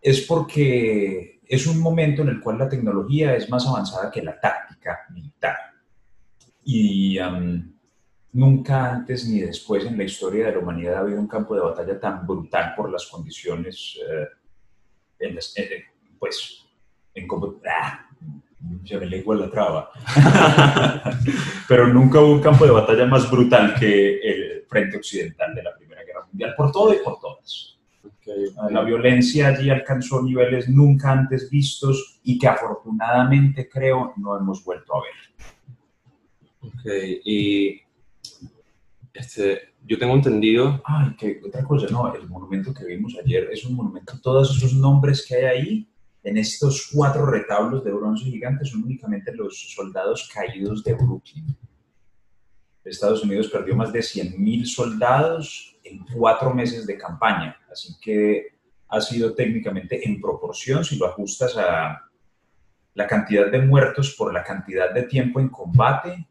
Es 0.00 0.22
porque 0.22 1.40
es 1.46 1.66
un 1.66 1.78
momento 1.80 2.22
en 2.22 2.28
el 2.28 2.40
cual 2.40 2.58
la 2.58 2.68
tecnología 2.68 3.36
es 3.36 3.48
más 3.50 3.66
avanzada 3.66 4.10
que 4.10 4.22
la 4.22 4.40
táctica 4.40 5.00
militar. 5.10 5.56
Y 6.64 7.18
nunca 8.32 8.92
antes 8.92 9.28
ni 9.28 9.40
después 9.40 9.84
en 9.84 9.98
la 9.98 10.04
historia 10.04 10.46
de 10.46 10.52
la 10.52 10.58
humanidad 10.58 10.94
ha 10.94 11.00
habido 11.00 11.20
un 11.20 11.28
campo 11.28 11.54
de 11.54 11.60
batalla 11.60 12.00
tan 12.00 12.26
brutal 12.26 12.74
por 12.74 12.90
las 12.90 13.06
condiciones, 13.06 13.98
eh, 14.00 14.26
en 15.18 15.34
las, 15.34 15.56
eh, 15.58 15.84
pues, 16.18 16.61
en 17.14 17.26
como, 17.26 17.54
¡ah! 17.66 18.08
se 18.84 18.98
me 18.98 19.06
lengua 19.06 19.36
la 19.36 19.50
traba. 19.50 19.90
Pero 21.68 21.88
nunca 21.88 22.20
hubo 22.20 22.32
un 22.34 22.40
campo 22.40 22.64
de 22.64 22.70
batalla 22.70 23.06
más 23.06 23.30
brutal 23.30 23.74
que 23.78 24.18
el 24.18 24.64
frente 24.68 24.96
occidental 24.96 25.54
de 25.54 25.62
la 25.62 25.74
Primera 25.76 26.02
Guerra 26.04 26.26
Mundial, 26.26 26.54
por 26.56 26.72
todo 26.72 26.94
y 26.94 26.98
por 26.98 27.18
todas. 27.18 27.78
La 28.70 28.82
violencia 28.82 29.48
allí 29.48 29.68
alcanzó 29.68 30.22
niveles 30.22 30.68
nunca 30.68 31.10
antes 31.10 31.50
vistos 31.50 32.20
y 32.22 32.38
que 32.38 32.46
afortunadamente 32.46 33.68
creo 33.68 34.14
no 34.16 34.38
hemos 34.38 34.64
vuelto 34.64 34.94
a 34.94 35.00
ver. 35.00 35.50
Ok, 36.60 36.84
y 37.24 37.80
este, 39.12 39.72
yo 39.84 39.98
tengo 39.98 40.14
entendido... 40.14 40.80
Ay, 40.84 41.14
que 41.16 41.40
otra 41.44 41.64
cosa, 41.64 41.88
no, 41.90 42.14
el 42.14 42.28
monumento 42.28 42.72
que 42.72 42.84
vimos 42.84 43.16
ayer 43.22 43.48
es 43.50 43.64
un 43.66 43.74
monumento, 43.74 44.18
todos 44.22 44.56
esos 44.56 44.74
nombres 44.74 45.26
que 45.26 45.34
hay 45.34 45.44
ahí 45.44 45.91
en 46.24 46.36
estos 46.38 46.88
cuatro 46.92 47.26
retablos 47.26 47.84
de 47.84 47.92
bronce 47.92 48.24
gigantes 48.24 48.70
son 48.70 48.84
únicamente 48.84 49.34
los 49.34 49.72
soldados 49.74 50.30
caídos 50.32 50.84
de 50.84 50.94
Brooklyn. 50.94 51.56
Estados 52.84 53.22
Unidos 53.22 53.48
perdió 53.48 53.76
más 53.76 53.92
de 53.92 54.00
100.000 54.00 54.64
soldados 54.64 55.78
en 55.84 56.04
cuatro 56.06 56.52
meses 56.52 56.86
de 56.86 56.98
campaña, 56.98 57.56
así 57.70 57.94
que 58.00 58.58
ha 58.88 59.00
sido 59.00 59.34
técnicamente 59.34 60.06
en 60.06 60.20
proporción, 60.20 60.84
si 60.84 60.96
lo 60.96 61.06
ajustas 61.06 61.56
a 61.56 62.10
la 62.94 63.06
cantidad 63.06 63.50
de 63.50 63.62
muertos 63.62 64.14
por 64.16 64.32
la 64.32 64.44
cantidad 64.44 64.92
de 64.92 65.04
tiempo 65.04 65.40
en 65.40 65.48
combate, 65.48 66.28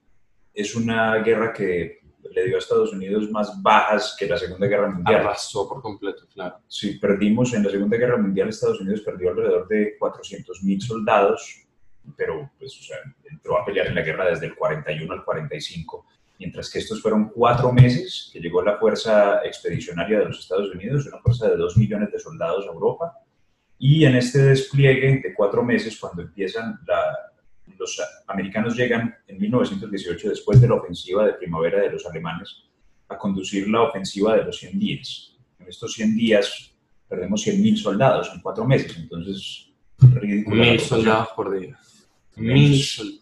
es 0.54 0.76
una 0.76 1.16
guerra 1.18 1.54
que 1.54 2.01
le 2.34 2.46
dio 2.46 2.56
a 2.56 2.60
Estados 2.60 2.94
Unidos 2.94 3.30
más 3.32 3.62
bajas 3.62 4.16
que 4.18 4.28
la 4.28 4.38
Segunda 4.38 4.68
Guerra 4.68 4.90
Mundial. 4.90 5.22
Arrasó 5.22 5.68
por 5.68 5.82
completo, 5.82 6.24
claro. 6.34 6.60
Sí, 6.68 6.98
perdimos 7.00 7.54
en 7.54 7.64
la 7.64 7.70
Segunda 7.70 7.98
Guerra 7.98 8.18
Mundial, 8.18 8.50
Estados 8.50 8.82
Unidos 8.82 9.02
perdió 9.02 9.30
alrededor 9.30 9.68
de 9.68 9.98
400.000 10.00 10.82
soldados, 10.82 11.68
pero 12.16 12.52
pues, 12.58 12.78
o 12.80 12.84
sea, 12.84 12.98
entró 13.30 13.58
a 13.58 13.66
pelear 13.66 13.88
en 13.88 13.96
la 13.96 14.02
guerra 14.02 14.30
desde 14.30 14.48
el 14.48 14.56
41 14.56 15.14
al 15.14 15.24
45, 15.24 16.06
mientras 16.40 16.70
que 16.70 16.80
estos 16.80 17.02
fueron 17.02 17.30
cuatro 17.30 17.72
meses 17.72 18.30
que 18.32 18.40
llegó 18.40 18.62
la 18.62 18.78
Fuerza 18.78 19.42
Expedicionaria 19.44 20.20
de 20.20 20.26
los 20.26 20.40
Estados 20.40 20.72
Unidos, 20.72 21.06
una 21.08 21.20
fuerza 21.20 21.50
de 21.50 21.58
dos 21.58 21.78
millones 21.78 22.12
de 22.12 22.20
soldados 22.20 22.66
a 22.66 22.72
Europa, 22.72 23.14
y 23.78 24.06
en 24.06 24.16
este 24.16 24.40
despliegue 24.44 25.22
de 25.24 25.34
cuatro 25.34 25.64
meses, 25.64 26.00
cuando 26.00 26.22
empiezan 26.22 26.80
la, 26.86 27.31
los 27.82 28.00
americanos 28.28 28.78
llegan 28.78 29.14
en 29.28 29.38
1918, 29.40 30.30
después 30.30 30.62
de 30.62 30.68
la 30.68 30.76
ofensiva 30.76 31.26
de 31.26 31.34
primavera 31.34 31.82
de 31.82 31.92
los 31.92 32.06
alemanes, 32.06 32.64
a 33.10 33.18
conducir 33.18 33.68
la 33.68 33.82
ofensiva 33.82 34.38
de 34.38 34.46
los 34.46 34.58
100 34.58 34.80
días. 34.80 35.36
En 35.60 35.68
estos 35.68 35.94
100 35.94 36.16
días 36.16 36.74
perdemos 37.10 37.46
100.000 37.46 37.76
soldados 37.76 38.32
en 38.34 38.42
cuatro 38.42 38.66
meses, 38.66 38.96
entonces 38.98 39.68
Mil 40.02 40.80
soldados 40.80 41.30
por 41.36 41.60
día. 41.60 41.78
Mil 42.36 42.82
soldados. 42.82 43.22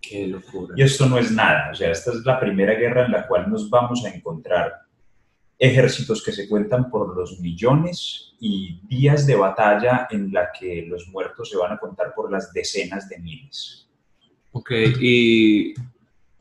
Qué 0.00 0.26
locura. 0.28 0.74
Y 0.76 0.82
esto 0.82 1.06
no 1.06 1.18
es 1.18 1.30
nada, 1.32 1.70
o 1.72 1.74
sea, 1.74 1.90
esta 1.90 2.12
es 2.12 2.24
la 2.24 2.38
primera 2.38 2.74
guerra 2.74 3.04
en 3.04 3.12
la 3.12 3.26
cual 3.26 3.50
nos 3.50 3.68
vamos 3.68 4.04
a 4.04 4.08
encontrar 4.08 4.72
ejércitos 5.58 6.22
que 6.22 6.32
se 6.32 6.48
cuentan 6.48 6.90
por 6.90 7.16
los 7.16 7.40
millones 7.40 8.34
y 8.38 8.80
días 8.86 9.26
de 9.26 9.34
batalla 9.34 10.06
en 10.10 10.32
la 10.32 10.52
que 10.52 10.86
los 10.86 11.08
muertos 11.08 11.50
se 11.50 11.56
van 11.56 11.72
a 11.72 11.78
contar 11.78 12.14
por 12.14 12.30
las 12.30 12.52
decenas 12.52 13.08
de 13.08 13.18
miles. 13.18 13.85
Ok, 14.58 14.70
y, 14.70 15.74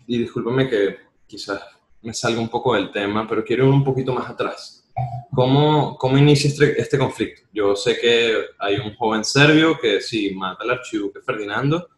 y 0.08 0.18
discúlpame 0.20 0.70
que 0.70 1.00
quizás 1.28 1.62
me 2.02 2.14
salga 2.14 2.40
un 2.40 2.48
poco 2.48 2.74
del 2.74 2.90
tema, 2.90 3.28
pero 3.28 3.44
quiero 3.44 3.66
ir 3.66 3.72
un 3.72 3.84
poquito 3.84 4.14
más 4.14 4.30
atrás. 4.30 4.88
¿Cómo, 5.34 5.98
cómo 5.98 6.18
inicia 6.18 6.50
este, 6.50 6.80
este, 6.80 6.98
conflicto? 6.98 7.42
Yo 7.52 7.76
sé 7.76 8.00
que 8.00 8.38
hay 8.58 8.78
un 8.78 8.96
joven 8.96 9.26
serbio 9.26 9.78
que 9.78 10.00
sí 10.00 10.34
mata 10.34 10.64
al 10.64 10.70
archiduque 10.70 11.20
Ferdinando, 11.20 11.90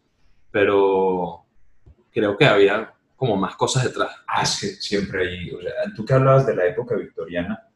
pero 0.49 1.45
creo 2.11 2.35
que 2.35 2.45
había 2.45 2.91
como 3.15 3.37
más 3.37 3.55
cosas 3.55 3.83
detrás. 3.83 4.15
Ah, 4.27 4.41
es 4.41 4.59
que 4.59 4.67
siempre 4.69 5.21
hay, 5.21 5.51
o 5.51 5.61
sea, 5.61 5.71
tú 5.95 6.03
que 6.03 6.15
hablabas 6.15 6.47
de 6.47 6.55
la 6.55 6.65
época 6.65 6.95
victoriana, 6.95 7.66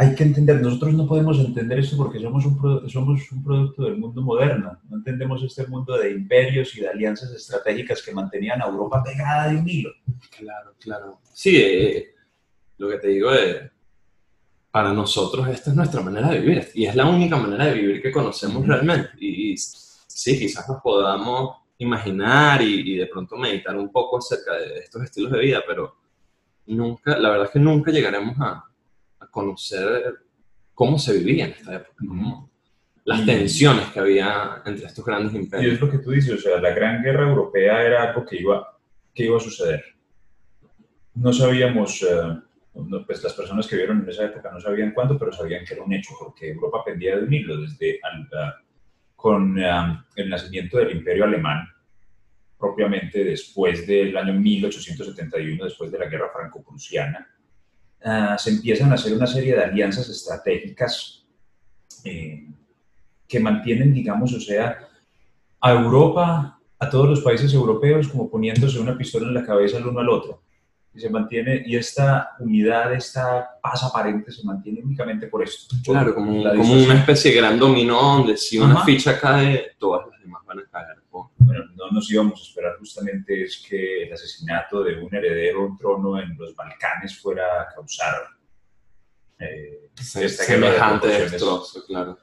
hay 0.00 0.14
que 0.14 0.22
entender, 0.22 0.62
nosotros 0.62 0.94
no 0.94 1.06
podemos 1.06 1.38
entender 1.38 1.78
esto 1.78 1.94
porque 1.94 2.18
somos 2.18 2.46
un, 2.46 2.88
somos 2.88 3.30
un 3.32 3.44
producto 3.44 3.84
del 3.84 3.98
mundo 3.98 4.22
moderno, 4.22 4.78
no 4.88 4.96
entendemos 4.96 5.42
este 5.42 5.66
mundo 5.66 5.98
de 5.98 6.12
imperios 6.12 6.74
y 6.74 6.80
de 6.80 6.88
alianzas 6.88 7.30
estratégicas 7.32 8.00
que 8.00 8.14
mantenían 8.14 8.62
a 8.62 8.64
Europa 8.64 9.02
pegada 9.04 9.50
de 9.50 9.58
un 9.58 9.68
hilo. 9.68 9.90
Claro, 10.38 10.74
claro. 10.80 11.20
Sí, 11.34 11.54
eh, 11.54 12.14
lo 12.78 12.88
que 12.88 12.96
te 12.96 13.08
digo 13.08 13.30
es, 13.30 13.70
para 14.70 14.94
nosotros 14.94 15.46
esta 15.48 15.68
es 15.68 15.76
nuestra 15.76 16.00
manera 16.00 16.30
de 16.30 16.40
vivir 16.40 16.68
y 16.72 16.86
es 16.86 16.96
la 16.96 17.04
única 17.04 17.36
manera 17.36 17.66
de 17.66 17.74
vivir 17.74 18.00
que 18.00 18.10
conocemos 18.10 18.66
realmente. 18.66 19.10
Y, 19.20 19.54
sí, 19.58 20.38
quizás 20.38 20.66
nos 20.66 20.80
podamos 20.80 21.58
imaginar 21.76 22.62
y, 22.62 22.94
y 22.94 22.96
de 22.96 23.06
pronto 23.06 23.36
meditar 23.36 23.76
un 23.76 23.92
poco 23.92 24.16
acerca 24.16 24.54
de 24.54 24.78
estos 24.78 25.02
estilos 25.02 25.30
de 25.32 25.40
vida, 25.40 25.62
pero 25.66 25.94
nunca, 26.68 27.18
la 27.18 27.28
verdad 27.28 27.46
es 27.48 27.52
que 27.52 27.58
nunca 27.58 27.90
llegaremos 27.90 28.34
a 28.40 28.64
conocer 29.30 30.14
cómo 30.74 30.98
se 30.98 31.18
vivía 31.18 31.46
en 31.46 31.50
esta 31.52 31.76
época, 31.76 32.04
las 33.04 33.26
tensiones 33.26 33.88
que 33.88 34.00
había 34.00 34.62
entre 34.64 34.86
estos 34.86 35.04
grandes 35.04 35.34
imperios. 35.34 35.72
Y 35.72 35.74
es 35.74 35.80
lo 35.80 35.90
que 35.90 35.98
tú 35.98 36.10
dices, 36.10 36.32
o 36.32 36.38
sea, 36.38 36.60
la 36.60 36.70
Gran 36.70 37.02
Guerra 37.02 37.28
Europea 37.28 37.82
era 37.82 38.02
algo 38.04 38.24
que 38.24 38.36
iba, 38.36 38.78
que 39.14 39.24
iba 39.24 39.36
a 39.36 39.40
suceder. 39.40 39.84
No 41.14 41.32
sabíamos, 41.32 42.02
eh, 42.02 42.38
pues 43.06 43.22
las 43.22 43.34
personas 43.34 43.66
que 43.66 43.76
vieron 43.76 44.02
en 44.02 44.08
esa 44.08 44.26
época 44.26 44.50
no 44.52 44.60
sabían 44.60 44.92
cuándo, 44.92 45.18
pero 45.18 45.32
sabían 45.32 45.64
que 45.64 45.74
era 45.74 45.82
un 45.82 45.92
hecho, 45.92 46.14
porque 46.18 46.50
Europa 46.50 46.84
pendía 46.84 47.16
de 47.16 47.24
un 47.24 47.34
hilo 47.34 47.60
desde 47.60 48.00
con 49.16 49.58
eh, 49.58 49.98
el 50.16 50.30
nacimiento 50.30 50.78
del 50.78 50.92
Imperio 50.92 51.24
Alemán, 51.24 51.68
propiamente 52.58 53.24
después 53.24 53.86
del 53.86 54.16
año 54.16 54.34
1871, 54.34 55.64
después 55.64 55.90
de 55.90 55.98
la 55.98 56.06
Guerra 56.06 56.30
Franco-Prusiana, 56.32 57.28
Ah, 58.02 58.36
se 58.38 58.50
empiezan 58.50 58.90
a 58.90 58.94
hacer 58.94 59.12
una 59.12 59.26
serie 59.26 59.54
de 59.54 59.62
alianzas 59.62 60.08
estratégicas 60.08 61.24
eh, 62.04 62.48
que 63.28 63.40
mantienen, 63.40 63.92
digamos, 63.92 64.32
o 64.32 64.40
sea, 64.40 64.88
a 65.60 65.72
Europa, 65.72 66.58
a 66.78 66.90
todos 66.90 67.08
los 67.08 67.20
países 67.20 67.52
europeos, 67.52 68.08
como 68.08 68.30
poniéndose 68.30 68.78
una 68.78 68.96
pistola 68.96 69.28
en 69.28 69.34
la 69.34 69.44
cabeza 69.44 69.76
el 69.76 69.86
uno 69.86 70.00
al 70.00 70.08
otro. 70.08 70.42
Y 70.94 70.98
se 70.98 71.10
mantiene, 71.10 71.62
y 71.66 71.76
esta 71.76 72.30
unidad, 72.40 72.92
esta 72.94 73.48
paz 73.62 73.84
aparente 73.84 74.32
se 74.32 74.44
mantiene 74.44 74.80
únicamente 74.82 75.26
por 75.26 75.42
esto. 75.42 75.76
Claro, 75.84 76.14
como, 76.14 76.42
como 76.42 76.72
una 76.72 76.94
especie 76.94 77.30
de 77.30 77.36
gran 77.36 77.58
dominó 77.58 78.00
donde 78.00 78.36
si 78.36 78.58
una 78.58 78.82
ficha 78.82 79.20
cae, 79.20 79.76
todas 79.78 80.08
las 80.10 80.20
demás 80.20 80.42
van 80.46 80.58
a 80.58 80.64
caer 80.64 80.99
bueno, 81.10 81.64
no 81.74 81.90
nos 81.90 82.10
íbamos 82.10 82.40
a 82.40 82.44
esperar 82.44 82.76
justamente 82.78 83.42
es 83.42 83.64
que 83.68 84.04
el 84.04 84.12
asesinato 84.12 84.82
de 84.84 85.02
un 85.02 85.12
heredero 85.14 85.66
un 85.66 85.76
trono 85.76 86.20
en 86.20 86.36
los 86.36 86.54
Balcanes 86.54 87.18
fuera 87.18 87.62
a 87.62 87.68
causar 87.74 88.28
eh, 89.38 89.88
semejante 89.96 91.08
destrozo, 91.08 91.84
claro. 91.86 92.18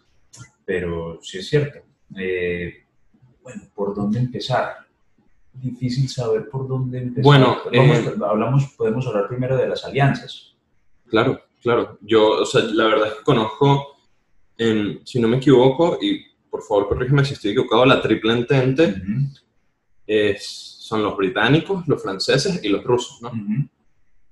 Pero 0.63 1.20
sí 1.22 1.39
es 1.39 1.48
cierto. 1.48 1.79
Eh, 2.15 2.86
bueno, 3.41 3.63
¿por 3.74 3.96
dónde 3.96 4.20
empezar? 4.20 4.77
Difícil 5.53 6.08
saber 6.08 6.48
por 6.50 6.67
dónde 6.67 7.00
empezar. 7.00 7.24
Bueno, 7.24 7.58
eh, 7.72 8.13
hablamos, 8.24 8.65
podemos 8.77 9.08
hablar 9.08 9.27
primero 9.27 9.58
de 9.58 9.67
las 9.67 9.84
alianzas. 9.84 10.56
Claro, 11.08 11.41
claro. 11.62 11.98
Yo, 12.01 12.41
o 12.41 12.46
sea, 12.46 12.62
la 12.62 12.86
verdad 12.86 13.08
es 13.08 13.13
que 13.15 13.24
conozco, 13.24 13.98
si 14.58 15.20
no 15.20 15.27
me 15.27 15.38
equivoco, 15.38 15.98
y 16.01 16.26
por 16.50 16.63
favor 16.63 16.89
corrígeme 16.89 17.25
si 17.25 17.34
estoy 17.34 17.51
equivocado, 17.51 17.86
la 17.86 18.01
triple 18.01 18.34
entente 18.34 19.01
es, 20.06 20.46
son 20.80 21.04
los 21.04 21.16
británicos, 21.18 21.88
los 21.88 22.01
franceses 22.01 22.63
y 22.63 22.70
los 22.70 22.84
rusos, 22.84 23.22
¿no? 23.22 23.32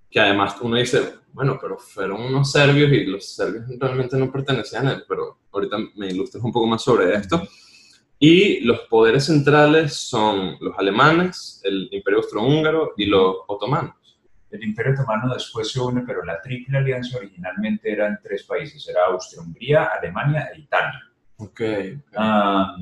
Que 0.09 0.19
además 0.19 0.55
uno 0.61 0.77
dice, 0.77 1.15
bueno, 1.33 1.57
pero 1.61 1.77
fueron 1.77 2.21
unos 2.21 2.51
serbios 2.51 2.91
y 2.91 3.05
los 3.05 3.25
serbios 3.25 3.65
realmente 3.77 4.17
no 4.17 4.31
pertenecían 4.31 4.87
a 4.87 4.93
él, 4.93 5.03
pero 5.07 5.39
ahorita 5.51 5.77
me 5.95 6.07
ilustras 6.07 6.43
un 6.43 6.51
poco 6.51 6.67
más 6.67 6.81
sobre 6.81 7.13
esto. 7.13 7.41
Y 8.17 8.61
los 8.61 8.81
poderes 8.81 9.25
centrales 9.25 9.93
son 9.93 10.55
los 10.61 10.77
alemanes, 10.77 11.59
el 11.65 11.89
Imperio 11.91 12.19
Austrohúngaro 12.19 12.93
y 12.95 13.07
los 13.07 13.35
otomanos. 13.47 13.95
El 14.49 14.63
Imperio 14.63 14.93
Otomano 14.93 15.33
después 15.33 15.69
se 15.69 15.81
une, 15.81 16.03
pero 16.07 16.23
la 16.23 16.41
Triple 16.41 16.77
Alianza 16.77 17.17
originalmente 17.17 17.91
eran 17.91 18.17
tres 18.23 18.43
países, 18.43 18.87
era 18.87 19.07
Austria-Hungría, 19.07 19.89
Alemania 19.99 20.49
e 20.55 20.59
Italia 20.59 21.11
Ok. 21.37 21.61
Ah, 22.15 22.77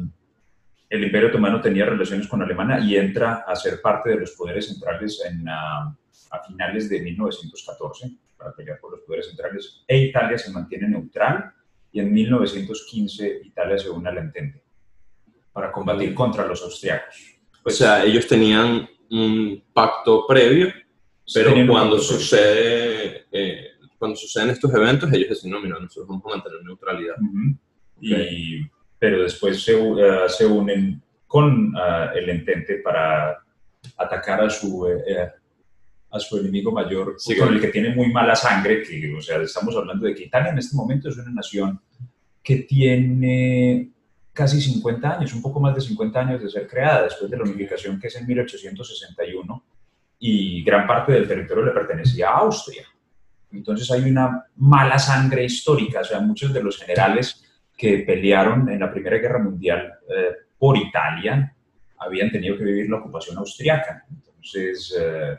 el 0.89 1.03
Imperio 1.03 1.29
Otomano 1.29 1.59
tenía 1.59 1.85
relaciones 1.85 2.27
con 2.27 2.41
Alemania 2.41 2.79
y 2.79 2.95
entra 2.95 3.43
a 3.47 3.55
ser 3.55 3.81
parte 3.81 4.11
de 4.11 4.17
los 4.17 4.31
poderes 4.31 4.67
centrales 4.67 5.23
en, 5.25 5.47
ah, 5.49 5.95
a 6.31 6.43
finales 6.43 6.89
de 6.89 7.01
1914 7.01 8.11
para 8.37 8.53
pelear 8.53 8.79
por 8.79 8.91
los 8.91 9.01
poderes 9.01 9.27
centrales 9.27 9.83
e 9.87 9.97
Italia 9.97 10.37
se 10.37 10.51
mantiene 10.51 10.87
neutral 10.89 11.51
y 11.91 11.99
en 11.99 12.11
1915 12.11 13.41
Italia 13.43 13.77
se 13.77 13.89
une 13.89 14.09
al 14.09 14.17
Entente 14.17 14.63
para 15.51 15.71
combatir 15.71 16.13
contra 16.13 16.45
los 16.47 16.61
austriacos. 16.63 17.15
o 17.63 17.69
sea, 17.69 18.03
ellos 18.03 18.27
tenían 18.27 18.89
un 19.11 19.63
pacto 19.71 20.25
previo, 20.27 20.73
pero 21.31 21.53
cuando 21.67 21.99
sucede, 21.99 23.25
eh, 23.31 23.67
cuando 23.97 24.17
suceden 24.17 24.49
estos 24.49 24.73
eventos, 24.73 25.13
ellos 25.13 25.29
dicen, 25.29 25.51
no, 25.51 25.61
mira, 25.61 25.79
nosotros 25.79 26.07
vamos 26.07 26.25
a 26.25 26.29
mantener 26.29 26.63
neutralidad. 26.63 27.15
Ujú. 28.11 28.21
y, 28.21 28.69
pero 28.99 29.23
después 29.23 29.61
se, 29.63 29.75
u- 29.75 29.99
eh, 29.99 30.27
se 30.29 30.45
unen 30.45 31.01
con 31.27 31.73
ah, 31.77 32.11
el 32.15 32.29
Entente 32.29 32.75
para 32.83 33.37
atacar 33.97 34.41
a 34.41 34.49
su, 34.49 34.87
eh, 34.87 35.03
eh, 35.07 35.29
a 36.11 36.19
su 36.19 36.37
enemigo 36.37 36.71
mayor, 36.71 37.15
Sí, 37.17 37.35
con 37.35 37.53
el 37.53 37.59
que 37.59 37.67
tiene 37.69 37.93
muy 37.95 38.11
mala 38.11 38.35
sangre, 38.35 38.81
que, 38.83 39.13
o 39.15 39.21
sea, 39.21 39.37
estamos 39.41 39.75
hablando 39.75 40.05
de 40.05 40.13
que 40.15 40.23
Italia 40.25 40.51
en 40.51 40.59
este 40.59 40.75
momento 40.75 41.09
es 41.09 41.17
una 41.17 41.31
nación 41.31 41.81
que 42.43 42.57
tiene 42.57 43.89
casi 44.31 44.61
50 44.61 45.17
años, 45.17 45.33
un 45.33 45.41
poco 45.41 45.59
más 45.59 45.75
de 45.75 45.81
50 45.81 46.19
años 46.19 46.41
de 46.41 46.49
ser 46.49 46.67
creada, 46.67 47.03
después 47.03 47.29
de 47.29 47.37
la 47.37 47.43
unificación 47.43 47.99
que 47.99 48.07
es 48.07 48.15
en 48.15 48.25
1861, 48.27 49.63
y 50.19 50.63
gran 50.63 50.87
parte 50.87 51.11
del 51.11 51.27
territorio 51.27 51.65
le 51.65 51.71
pertenecía 51.71 52.29
a 52.29 52.37
Austria. 52.39 52.83
Entonces 53.51 53.89
hay 53.91 54.09
una 54.09 54.45
mala 54.55 54.97
sangre 54.97 55.43
histórica, 55.45 55.99
o 56.01 56.03
sea, 56.03 56.19
muchos 56.19 56.53
de 56.53 56.63
los 56.63 56.77
generales 56.77 57.42
que 57.83 57.97
pelearon 57.99 58.69
en 58.69 58.79
la 58.79 58.89
Primera 58.89 59.17
Guerra 59.17 59.39
Mundial 59.39 59.93
eh, 60.07 60.31
por 60.57 60.77
Italia 60.77 61.53
habían 61.97 62.31
tenido 62.31 62.57
que 62.57 62.63
vivir 62.63 62.89
la 62.89 62.95
ocupación 62.99 63.37
austriaca. 63.37 64.05
Entonces, 64.09 64.95
eh, 64.97 65.37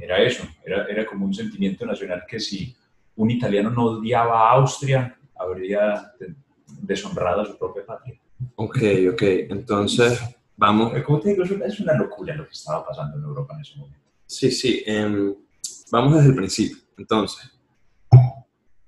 era 0.00 0.22
eso, 0.22 0.44
era, 0.64 0.86
era 0.86 1.04
como 1.04 1.26
un 1.26 1.34
sentimiento 1.34 1.84
nacional 1.84 2.22
que 2.26 2.40
si 2.40 2.74
un 3.16 3.30
italiano 3.30 3.68
no 3.68 3.82
odiaba 3.84 4.48
a 4.48 4.52
Austria, 4.52 5.18
habría 5.38 6.12
de- 6.18 6.34
deshonrado 6.80 7.42
a 7.42 7.44
su 7.44 7.58
propia 7.58 7.84
patria. 7.84 8.18
Ok, 8.56 8.78
ok, 9.12 9.22
entonces 9.50 10.18
vamos, 10.56 10.94
Como 11.02 11.20
te 11.20 11.28
digo, 11.28 11.44
es 11.44 11.80
una, 11.80 11.92
locura 11.92 12.34
lo 12.36 12.44
que 12.46 12.52
estaba 12.52 12.86
pasando 12.86 13.18
en 13.18 13.24
Europa 13.24 13.52
en 13.54 13.60
ese 13.60 13.76
momento. 13.76 14.00
sí, 14.26 14.50
sí, 14.50 14.82
em, 14.86 15.34
vamos 15.92 16.14
desde 16.14 16.30
el 16.30 16.34
principio. 16.36 16.78
Entonces, 16.96 17.50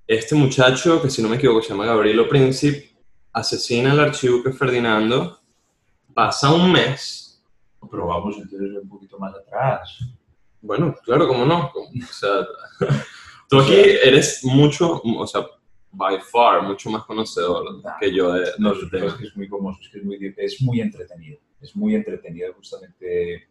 este 0.07 0.35
muchacho, 0.35 1.01
que 1.01 1.09
si 1.09 1.21
no 1.21 1.29
me 1.29 1.35
equivoco 1.35 1.61
se 1.61 1.69
llama 1.69 1.85
Gabrielo 1.85 2.29
Príncipe, 2.29 2.95
asesina 3.33 3.91
al 3.91 3.99
archiduque 3.99 4.53
Ferdinando, 4.53 5.39
pasa 6.13 6.51
un 6.51 6.71
mes, 6.71 7.43
Pero 7.91 8.07
vamos 8.07 8.37
entonces 8.37 8.81
un 8.81 8.89
poquito 8.89 9.19
más 9.19 9.35
atrás. 9.35 9.99
bueno, 10.61 10.95
claro, 11.03 11.27
cómo 11.27 11.45
no, 11.45 11.71
o 11.75 12.13
sea, 12.13 12.47
tú 13.49 13.59
aquí 13.59 13.75
eres 13.75 14.43
mucho, 14.43 15.01
o 15.03 15.27
sea, 15.27 15.45
by 15.91 16.21
far, 16.21 16.63
mucho 16.63 16.89
más 16.89 17.03
conocedor 17.05 17.81
que 17.99 18.13
yo 18.13 18.31
de, 18.33 18.41
de 18.41 18.51
No, 18.59 18.73
es 18.73 19.13
que 19.15 19.25
es 19.25 19.35
muy 19.35 19.47
famoso, 19.47 19.79
es 19.81 19.89
que 19.89 19.99
es 19.99 20.05
muy, 20.05 20.35
es 20.37 20.61
muy 20.61 20.81
entretenido. 20.81 21.39
Es 21.59 21.75
muy 21.75 21.95
entretenido 21.95 22.53
justamente 22.53 23.33
eh, 23.35 23.47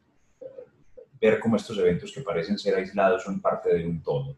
ver 1.21 1.41
cómo 1.41 1.57
estos 1.57 1.77
eventos 1.79 2.13
que 2.13 2.21
parecen 2.21 2.57
ser 2.57 2.77
aislados 2.77 3.25
son 3.25 3.41
parte 3.41 3.75
de 3.75 3.85
un 3.85 4.01
todo. 4.01 4.37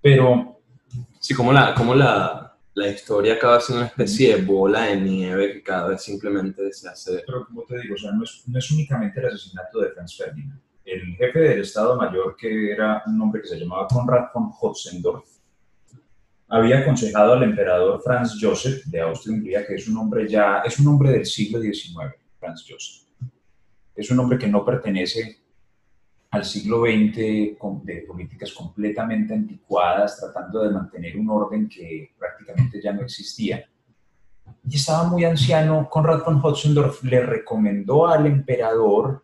Pero 0.00 0.55
Sí, 1.26 1.34
como 1.34 1.52
la, 1.52 1.74
como 1.74 1.92
la, 1.92 2.56
la 2.74 2.88
historia 2.88 3.34
acaba 3.34 3.60
siendo 3.60 3.80
una 3.80 3.88
especie 3.88 4.36
de 4.36 4.42
bola 4.42 4.82
de 4.82 5.00
nieve 5.00 5.54
que 5.54 5.62
cada 5.64 5.88
vez 5.88 6.00
simplemente 6.00 6.72
se 6.72 6.88
hace... 6.88 7.24
Pero 7.26 7.44
como 7.46 7.64
te 7.64 7.80
digo, 7.80 7.96
o 7.96 7.98
sea, 7.98 8.12
no, 8.12 8.22
es, 8.22 8.44
no 8.46 8.56
es 8.56 8.70
únicamente 8.70 9.18
el 9.18 9.26
asesinato 9.26 9.80
de 9.80 9.90
Franz 9.90 10.16
Ferdinand. 10.16 10.60
El 10.84 11.16
jefe 11.16 11.40
del 11.40 11.62
Estado 11.62 11.96
Mayor, 11.96 12.36
que 12.36 12.70
era 12.70 13.02
un 13.08 13.20
hombre 13.20 13.42
que 13.42 13.48
se 13.48 13.58
llamaba 13.58 13.88
Konrad 13.88 14.26
von 14.32 14.52
Hotzendorf, 14.60 15.26
había 16.46 16.78
aconsejado 16.78 17.32
al 17.32 17.42
emperador 17.42 18.00
Franz 18.04 18.38
Joseph 18.40 18.84
de 18.84 19.00
Austria-Hungría, 19.00 19.66
que 19.66 19.74
es 19.74 19.88
un 19.88 19.96
hombre 19.96 20.28
ya, 20.28 20.62
es 20.64 20.78
un 20.78 20.86
hombre 20.86 21.10
del 21.10 21.26
siglo 21.26 21.60
XIX, 21.60 22.14
Franz 22.38 22.64
Joseph. 22.68 23.08
Es 23.96 24.08
un 24.12 24.20
hombre 24.20 24.38
que 24.38 24.46
no 24.46 24.64
pertenece 24.64 25.40
al 26.30 26.44
siglo 26.44 26.82
XX 26.82 27.56
con- 27.58 27.84
de 27.84 28.02
políticas 28.06 28.52
completamente 28.52 29.34
anticuadas, 29.34 30.18
tratando 30.20 30.62
de 30.62 30.70
mantener 30.70 31.16
un 31.16 31.30
orden 31.30 31.68
que 31.68 32.14
prácticamente 32.18 32.80
ya 32.82 32.92
no 32.92 33.02
existía 33.02 33.64
y 34.68 34.76
estaba 34.76 35.04
muy 35.04 35.24
anciano, 35.24 35.88
Conrad 35.88 36.24
von 36.24 36.40
Hotzendorf 36.42 37.02
le 37.04 37.20
recomendó 37.20 38.08
al 38.08 38.26
emperador 38.26 39.22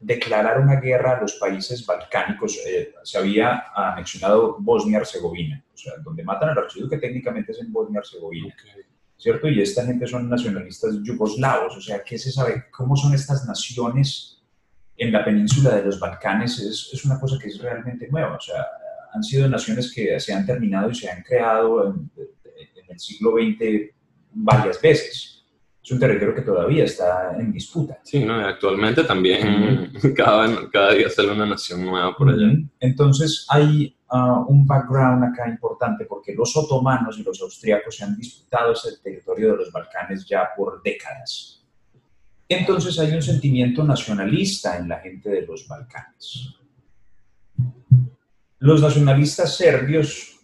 declarar 0.00 0.60
una 0.60 0.80
guerra 0.80 1.16
a 1.16 1.20
los 1.20 1.34
países 1.34 1.84
balcánicos. 1.86 2.58
Eh, 2.66 2.92
se 3.02 3.18
había 3.18 3.64
anexionado 3.74 4.56
Bosnia-Herzegovina, 4.58 5.64
o 5.72 5.76
sea, 5.76 5.94
donde 6.04 6.22
matan 6.24 6.50
al 6.50 6.58
archiduque 6.58 6.98
técnicamente 6.98 7.52
es 7.52 7.60
en 7.60 7.72
Bosnia-Herzegovina, 7.72 8.54
¿cierto? 9.16 9.48
Y 9.48 9.60
esta 9.60 9.84
gente 9.84 10.06
son 10.06 10.28
nacionalistas 10.28 11.02
yugoslavos, 11.02 11.76
o 11.76 11.80
sea, 11.80 12.02
¿qué 12.04 12.18
se 12.18 12.30
sabe? 12.32 12.64
¿Cómo 12.70 12.96
son 12.96 13.14
estas 13.14 13.46
naciones 13.46 14.37
en 14.98 15.12
la 15.12 15.24
península 15.24 15.76
de 15.76 15.84
los 15.84 15.98
Balcanes? 15.98 16.58
Es, 16.58 16.90
es 16.92 17.04
una 17.04 17.18
cosa 17.18 17.38
que 17.40 17.48
es 17.48 17.58
realmente 17.58 18.08
nueva, 18.10 18.36
o 18.36 18.40
sea, 18.40 18.66
han 19.12 19.22
sido 19.22 19.48
naciones 19.48 19.92
que 19.94 20.20
se 20.20 20.34
han 20.34 20.44
terminado 20.44 20.90
y 20.90 20.94
se 20.94 21.10
han 21.10 21.22
creado 21.22 21.86
en, 21.86 22.10
en 22.16 22.84
el 22.88 22.98
siglo 22.98 23.32
XX 23.32 23.94
varias 24.32 24.80
veces. 24.80 25.38
Es 25.88 25.92
un 25.92 26.00
territorio 26.00 26.34
que 26.34 26.42
todavía 26.42 26.84
está 26.84 27.34
en 27.38 27.50
disputa. 27.50 27.98
Sí, 28.02 28.22
¿no? 28.22 28.34
Actualmente 28.46 29.04
también 29.04 29.90
cada, 30.16 30.68
cada 30.70 30.92
día 30.92 31.08
sale 31.08 31.32
una 31.32 31.46
nación 31.46 31.82
nueva 31.82 32.14
por 32.14 32.28
allá. 32.28 32.52
Entonces 32.78 33.46
hay 33.48 33.96
ah, 34.10 34.44
un 34.46 34.66
background 34.66 35.24
acá 35.24 35.48
importante 35.48 36.04
porque 36.04 36.34
los 36.34 36.54
otomanos 36.56 37.18
y 37.18 37.22
los 37.22 37.40
austriacos 37.40 37.96
se 37.96 38.04
han 38.04 38.16
disputado 38.16 38.72
ese 38.72 38.98
territorio 39.02 39.52
de 39.52 39.56
los 39.56 39.72
Balcanes 39.72 40.26
ya 40.26 40.50
por 40.54 40.82
décadas. 40.82 41.57
Entonces 42.48 42.98
hay 42.98 43.12
un 43.12 43.22
sentimiento 43.22 43.84
nacionalista 43.84 44.78
en 44.78 44.88
la 44.88 45.00
gente 45.00 45.28
de 45.28 45.42
los 45.42 45.68
Balcanes. 45.68 46.54
Los 48.60 48.80
nacionalistas 48.80 49.56
serbios, 49.56 50.40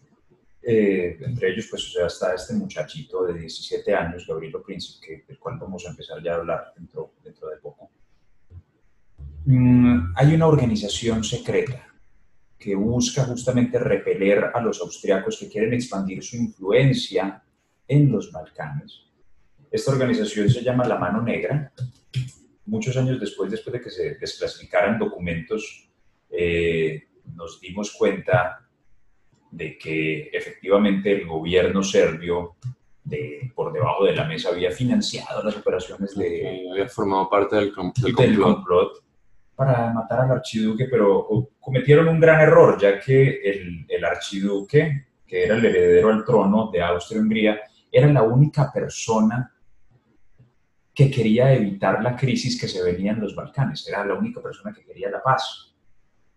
eh, 0.63 1.19
entre 1.21 1.53
ellos 1.53 1.67
pues 1.71 1.87
o 1.87 1.91
sea, 1.91 2.07
está 2.07 2.35
este 2.35 2.55
muchachito 2.55 3.25
de 3.25 3.41
17 3.41 3.95
años, 3.95 4.27
Gabrielo 4.27 4.63
Príncipe, 4.63 5.07
que, 5.07 5.25
del 5.27 5.39
cual 5.39 5.59
vamos 5.59 5.85
a 5.87 5.91
empezar 5.91 6.23
ya 6.23 6.33
a 6.33 6.37
hablar 6.37 6.73
dentro, 6.77 7.15
dentro 7.25 7.49
de 7.49 7.57
poco. 7.57 7.91
Mm, 9.47 10.13
hay 10.15 10.35
una 10.35 10.47
organización 10.47 11.25
secreta 11.25 11.87
que 12.59 12.75
busca 12.75 13.25
justamente 13.25 13.79
repeler 13.79 14.51
a 14.55 14.61
los 14.61 14.81
austriacos 14.81 15.39
que 15.39 15.49
quieren 15.49 15.75
expandir 15.75 16.23
su 16.23 16.37
influencia 16.37 17.43
en 17.89 18.11
los 18.11 18.31
Balcanes. 18.31 19.04
Esta 19.75 19.91
organización 19.91 20.49
se 20.49 20.63
llama 20.63 20.87
La 20.87 20.99
Mano 20.99 21.21
Negra. 21.21 21.73
Muchos 22.67 22.97
años 22.97 23.19
después, 23.19 23.51
después 23.51 23.73
de 23.73 23.81
que 23.81 23.91
se 23.91 24.15
desclasificaran 24.15 25.01
documentos, 25.01 25.91
eh, 26.31 27.09
nos 27.35 27.61
dimos 27.61 27.91
cuenta 27.91 28.61
de 29.51 29.77
que 29.77 30.31
efectivamente 30.33 31.11
el 31.11 31.27
gobierno 31.27 31.83
serbio 31.83 32.55
de, 33.03 33.51
por 33.53 33.73
debajo 33.73 34.05
de 34.05 34.15
la 34.15 34.25
mesa 34.29 34.51
había 34.51 34.71
financiado 34.71 35.43
las 35.43 35.57
operaciones 35.57 36.15
de, 36.17 36.69
había 36.71 36.89
formado 36.89 37.29
parte 37.29 37.57
del, 37.57 37.73
com- 37.75 37.93
del 37.97 38.15
del 38.15 38.39
complot. 38.39 38.55
complot 38.57 39.05
para 39.57 39.93
matar 39.93 40.21
al 40.21 40.31
archiduque, 40.31 40.85
pero 40.89 41.27
cometieron 41.59 42.07
un 42.07 42.21
gran 42.21 42.41
error, 42.41 42.81
ya 42.81 43.01
que 43.01 43.41
el, 43.43 43.85
el 43.89 44.05
archiduque, 44.05 45.07
que 45.27 45.45
era 45.47 45.57
el 45.57 45.65
heredero 45.65 46.11
al 46.11 46.25
trono 46.25 46.71
de 46.73 46.81
Austria-Hungría, 46.81 47.61
era 47.91 48.07
la 48.13 48.23
única 48.23 48.71
persona 48.73 49.51
que 50.95 51.11
quería 51.11 51.53
evitar 51.53 52.03
la 52.03 52.15
crisis 52.17 52.61
que 52.61 52.69
se 52.69 52.83
venía 52.83 53.13
en 53.13 53.21
los 53.21 53.35
Balcanes, 53.35 53.87
era 53.89 54.05
la 54.05 54.15
única 54.15 54.41
persona 54.41 54.73
que 54.73 54.85
quería 54.85 55.11
la 55.11 55.23
paz. 55.23 55.75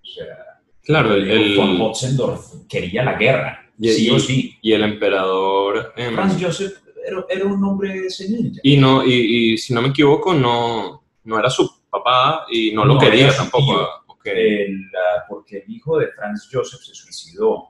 O 0.01 0.05
sea, 0.05 0.35
Claro, 0.83 1.13
el, 1.13 1.55
von 1.57 1.81
Hotzendorf 1.81 2.65
quería 2.69 3.03
la 3.03 3.17
guerra, 3.17 3.59
y, 3.77 3.89
sí 3.89 4.07
y- 4.07 4.09
o 4.09 4.19
sí. 4.19 4.57
y 4.61 4.71
el 4.71 4.83
emperador... 4.83 5.93
em, 5.97 6.15
Franz 6.15 6.37
Joseph 6.41 6.77
era, 7.05 7.25
era 7.29 7.45
un 7.45 7.61
hombre 7.63 8.09
senil. 8.09 8.57
y, 8.63 8.77
no, 8.77 9.05
y, 9.05 9.53
y 9.53 9.57
si 9.57 9.73
no 9.73 9.81
me 9.81 9.89
equivoco, 9.89 10.33
no, 10.33 11.03
no 11.25 11.39
era 11.39 11.49
su 11.49 11.69
papá 11.89 12.45
y 12.49 12.71
no 12.71 12.85
lo 12.85 12.97
quería 12.97 13.35
tampoco. 13.35 13.85
el, 14.23 14.85
ah, 14.95 15.23
porque 15.29 15.57
el 15.65 15.71
hijo 15.73 15.97
de 15.99 16.07
Franz 16.07 16.49
Joseph 16.51 16.79
se 16.81 16.95
suicidó, 16.95 17.69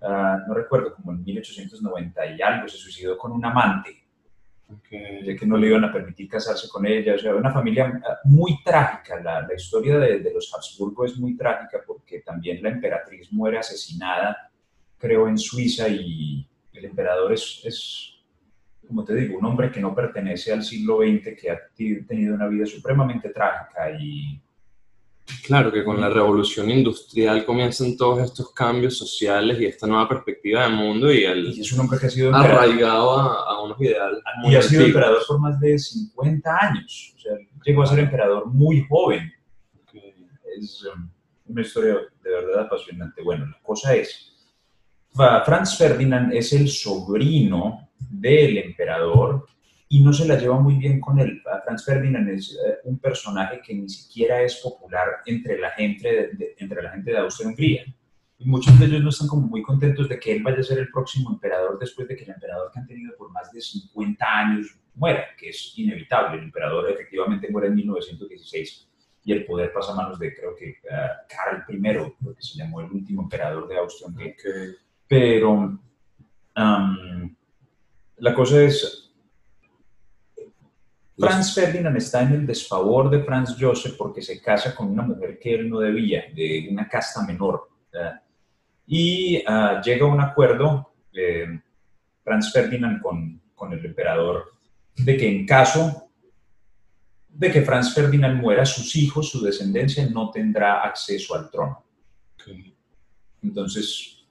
ah, 0.00 0.38
no 0.48 0.54
recuerdo, 0.54 0.94
como 0.94 1.12
en 1.12 1.22
1890 1.24 2.26
y 2.34 2.40
algo, 2.42 2.66
se 2.66 2.78
suicidó 2.78 3.16
con 3.18 3.32
un 3.32 3.44
amante, 3.44 3.90
Ok. 4.70 4.90
de 4.90 5.34
que 5.34 5.46
no 5.46 5.56
le 5.56 5.68
iban 5.68 5.84
a 5.84 5.92
permitir 5.92 6.28
casarse 6.28 6.68
con 6.68 6.84
ella, 6.84 7.14
o 7.14 7.18
sea, 7.18 7.34
una 7.34 7.50
familia 7.50 8.00
ah, 8.06 8.18
muy 8.24 8.62
trágica, 8.62 9.18
la, 9.18 9.40
la 9.40 9.54
historia 9.54 9.98
de, 9.98 10.18
de 10.18 10.34
los 10.34 10.52
Habsburgo 10.54 11.06
es 11.06 11.16
muy 11.16 11.36
trágica 11.36 11.80
porque 11.86 12.20
también 12.20 12.62
la 12.62 12.68
emperatriz 12.68 13.32
muere 13.32 13.58
asesinada, 13.58 14.50
creo, 14.98 15.26
en 15.26 15.38
Suiza 15.38 15.88
y 15.88 16.46
el 16.74 16.84
emperador 16.84 17.32
es, 17.32 17.62
es 17.64 18.18
como 18.88 19.04
te 19.04 19.14
digo, 19.14 19.38
un 19.38 19.44
hombre 19.44 19.70
que 19.70 19.80
no 19.80 19.94
pertenece 19.94 20.52
al 20.52 20.62
siglo 20.62 20.98
XX, 20.98 21.36
que 21.38 21.50
ha 21.50 21.58
tenido 22.06 22.34
una 22.34 22.48
vida 22.48 22.66
supremamente 22.66 23.28
trágica 23.28 23.90
y... 23.90 24.40
Claro 25.44 25.72
que 25.72 25.84
con 25.84 26.00
la 26.00 26.08
revolución 26.08 26.70
industrial 26.70 27.44
comienzan 27.44 27.96
todos 27.96 28.22
estos 28.22 28.52
cambios 28.52 28.96
sociales 28.96 29.58
y 29.60 29.66
esta 29.66 29.86
nueva 29.86 30.08
perspectiva 30.08 30.62
del 30.62 30.72
mundo 30.72 31.12
y, 31.12 31.24
el, 31.24 31.54
y 31.54 31.60
es 31.60 31.72
un 31.72 31.80
hombre 31.80 31.98
que 31.98 32.06
ha 32.06 32.10
sido 32.10 32.34
arraigado 32.34 33.18
a, 33.18 33.44
a, 33.54 33.62
unos 33.62 33.80
ideales. 33.80 34.20
Y 34.44 34.54
ha 34.54 34.62
sido 34.62 34.84
emperador 34.84 35.22
por 35.26 35.40
más 35.40 35.58
de 35.60 35.78
50 35.78 36.58
años. 36.60 37.14
O 37.16 37.20
sea, 37.20 37.32
llegó 37.64 37.82
a 37.82 37.86
ser 37.86 38.00
emperador 38.00 38.46
muy 38.46 38.86
joven. 38.88 39.32
Es 40.56 40.84
um, 40.84 41.08
una 41.46 41.62
historia 41.62 41.94
de 42.22 42.30
verdad 42.30 42.66
apasionante. 42.66 43.22
Bueno, 43.22 43.46
la 43.46 43.58
cosa 43.62 43.94
es, 43.94 44.34
Franz 45.14 45.76
Ferdinand 45.76 46.32
es 46.32 46.52
el 46.52 46.68
sobrino 46.68 47.90
del 47.98 48.58
emperador 48.58 49.46
y 49.88 50.02
no 50.02 50.12
se 50.12 50.26
la 50.26 50.36
lleva 50.36 50.60
muy 50.60 50.74
bien 50.74 51.00
con 51.00 51.18
él. 51.18 51.42
Franz 51.64 51.84
Ferdinand 51.84 52.28
es 52.28 52.52
eh, 52.52 52.78
un 52.84 52.98
personaje 52.98 53.60
que 53.62 53.74
ni 53.74 53.88
siquiera 53.88 54.42
es 54.42 54.56
popular 54.56 55.08
entre 55.24 55.58
la 55.58 55.70
gente 55.70 56.30
de, 56.34 56.54
entre 56.58 56.82
la 56.82 56.90
gente 56.90 57.10
de 57.10 57.18
Austria-Hungría. 57.18 57.84
Y 58.40 58.48
muchos 58.48 58.78
de 58.78 58.86
ellos 58.86 59.02
no 59.02 59.08
están 59.08 59.28
como 59.28 59.46
muy 59.46 59.62
contentos 59.62 60.08
de 60.08 60.20
que 60.20 60.32
él 60.32 60.42
vaya 60.42 60.60
a 60.60 60.62
ser 60.62 60.78
el 60.78 60.90
próximo 60.90 61.30
emperador 61.30 61.78
después 61.78 62.06
de 62.06 62.16
que 62.16 62.24
el 62.24 62.30
emperador 62.30 62.70
que 62.70 62.78
han 62.78 62.86
tenido 62.86 63.16
por 63.16 63.32
más 63.32 63.50
de 63.50 63.60
50 63.60 64.24
años 64.24 64.78
muera, 64.94 65.26
que 65.36 65.48
es 65.48 65.72
inevitable. 65.76 66.38
El 66.38 66.44
emperador 66.44 66.90
efectivamente 66.90 67.48
muere 67.50 67.68
en 67.68 67.74
1916 67.76 68.88
y 69.24 69.32
el 69.32 69.44
poder 69.44 69.72
pasa 69.72 69.92
a 69.92 69.96
manos 69.96 70.18
de, 70.18 70.34
creo 70.34 70.54
que, 70.54 70.76
uh, 70.84 71.26
Karl 71.28 71.64
I, 71.68 72.14
porque 72.22 72.42
se 72.42 72.58
llamó 72.58 72.80
el 72.80 72.90
último 72.92 73.22
emperador 73.22 73.66
de 73.66 73.78
Austria-Hungría. 73.78 74.34
Pero 75.06 75.52
um, 76.56 77.36
la 78.16 78.34
cosa 78.34 78.62
es, 78.62 79.07
Franz 81.18 81.52
Ferdinand 81.52 81.96
está 81.96 82.22
en 82.22 82.32
el 82.32 82.46
desfavor 82.46 83.10
de 83.10 83.22
Franz 83.24 83.56
Joseph 83.58 83.96
porque 83.98 84.22
se 84.22 84.40
casa 84.40 84.74
con 84.74 84.88
una 84.88 85.02
mujer 85.02 85.38
que 85.38 85.54
él 85.54 85.68
no 85.68 85.80
debía, 85.80 86.24
de 86.34 86.68
una 86.70 86.88
casta 86.88 87.22
menor. 87.26 87.68
Y 88.86 89.38
uh, 89.38 89.82
llega 89.82 90.06
a 90.06 90.08
un 90.08 90.20
acuerdo, 90.20 90.92
eh, 91.12 91.60
Franz 92.22 92.52
Ferdinand 92.52 93.02
con, 93.02 93.40
con, 93.54 93.72
el 93.72 93.84
emperador, 93.84 94.52
de 94.96 95.16
que 95.16 95.28
en 95.28 95.44
caso 95.44 96.08
de 97.28 97.50
que 97.50 97.62
Franz 97.62 97.92
Ferdinand 97.92 98.40
muera, 98.40 98.64
sus 98.64 98.94
hijos, 98.96 99.28
su 99.28 99.42
descendencia, 99.42 100.06
no 100.06 100.30
tendrá 100.30 100.82
acceso 100.82 101.34
al 101.34 101.50
trono. 101.50 101.84
Entonces, 103.42 104.24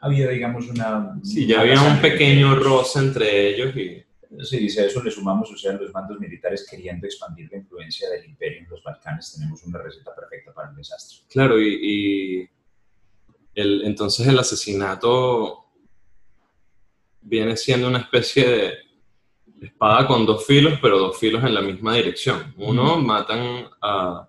había, 0.00 0.28
digamos, 0.28 0.68
una... 0.68 1.18
Sí, 1.22 1.46
ya 1.46 1.60
había 1.60 1.80
un 1.82 2.00
pequeño 2.00 2.54
roce 2.56 3.00
entre 3.00 3.48
ellos 3.48 3.76
y... 3.76 4.04
Sí, 4.44 4.58
dice, 4.58 4.82
a 4.82 4.86
eso 4.86 5.02
le 5.02 5.10
sumamos, 5.10 5.50
o 5.50 5.56
sea, 5.56 5.72
los 5.72 5.92
mandos 5.92 6.20
militares 6.20 6.66
queriendo 6.70 7.06
expandir 7.06 7.48
la 7.50 7.58
influencia 7.58 8.08
del 8.10 8.26
imperio 8.26 8.60
en 8.60 8.68
los 8.70 8.82
Balcanes, 8.82 9.34
tenemos 9.36 9.62
una 9.64 9.78
receta 9.78 10.14
perfecta 10.14 10.52
para 10.52 10.70
el 10.70 10.76
desastre. 10.76 11.18
Claro, 11.28 11.60
y, 11.60 11.78
y 11.82 12.48
el, 13.54 13.82
entonces 13.84 14.26
el 14.28 14.38
asesinato 14.38 15.64
viene 17.22 17.56
siendo 17.56 17.88
una 17.88 17.98
especie 17.98 18.46
de 18.48 19.66
espada 19.66 20.06
con 20.06 20.24
dos 20.24 20.46
filos, 20.46 20.78
pero 20.80 20.98
dos 20.98 21.18
filos 21.18 21.44
en 21.44 21.54
la 21.54 21.60
misma 21.60 21.94
dirección. 21.94 22.54
Uno, 22.56 22.98
matan 22.98 23.68
a 23.82 24.28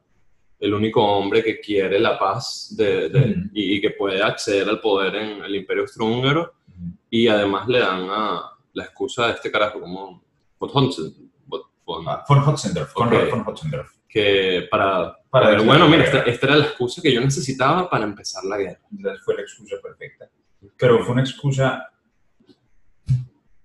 el 0.59 0.73
único 0.75 1.03
hombre 1.03 1.43
que 1.43 1.59
quiere 1.59 1.99
la 1.99 2.19
paz 2.19 2.75
de, 2.77 3.49
y, 3.53 3.81
que 3.81 3.89
puede 3.91 4.21
acceder 4.21 4.69
al 4.69 4.79
poder 4.79 5.15
en 5.15 5.43
el 5.43 5.55
imperio 5.55 5.83
austrohúngaro 5.83 6.53
y 7.09 7.27
además 7.27 7.67
le 7.67 7.79
dan 7.79 8.07
a, 8.09 8.50
la 8.73 8.85
excusa 8.85 9.27
de 9.27 9.33
este 9.33 9.51
carajo 9.51 9.79
como 9.79 10.23
von 10.59 12.07
ah, 12.07 12.23
Hotzendorf, 12.27 12.93
que 14.07 14.67
para, 14.69 15.17
para 15.29 15.61
bueno, 15.61 15.87
mira, 15.87 16.03
esta, 16.03 16.19
esta, 16.21 16.47
era 16.47 16.57
la 16.57 16.65
excusa 16.65 17.01
que 17.01 17.13
yo 17.13 17.21
necesitaba 17.21 17.89
para 17.89 18.03
empezar 18.03 18.43
la 18.43 18.57
guerra. 18.57 18.81
Fue 19.23 19.35
la 19.35 19.41
excusa 19.41 19.77
perfecta. 19.81 20.29
Pero 20.77 21.03
fue 21.03 21.13
una 21.13 21.21
excusa 21.21 21.91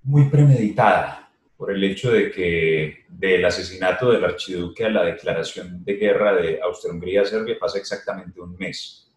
muy 0.02 0.28
premeditada 0.28 1.26
por 1.56 1.72
el 1.72 1.82
hecho 1.82 2.12
de 2.12 2.30
que 2.30 3.04
del 3.08 3.44
asesinato 3.44 4.12
del 4.12 4.24
archiduque 4.24 4.84
a 4.84 4.90
la 4.90 5.04
declaración 5.04 5.84
de 5.84 5.94
guerra 5.94 6.34
de 6.34 6.60
Austria-Hungría 6.62 7.22
a 7.22 7.26
Serbia 7.26 7.56
pasa 7.58 7.78
exactamente 7.78 8.40
un 8.40 8.56
mes. 8.56 9.10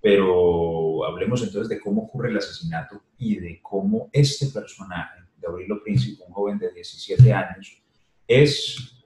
Pero 0.00 1.04
hablemos 1.04 1.42
entonces 1.42 1.68
de 1.68 1.80
cómo 1.80 2.02
ocurre 2.02 2.30
el 2.30 2.38
asesinato 2.38 3.02
y 3.18 3.38
de 3.38 3.60
cómo 3.62 4.08
este 4.12 4.46
personaje, 4.46 5.20
Gabrielo 5.42 5.82
Príncipe, 5.82 6.22
un 6.26 6.32
joven 6.32 6.58
de 6.58 6.72
17 6.72 7.32
años, 7.32 7.82
es, 8.26 9.04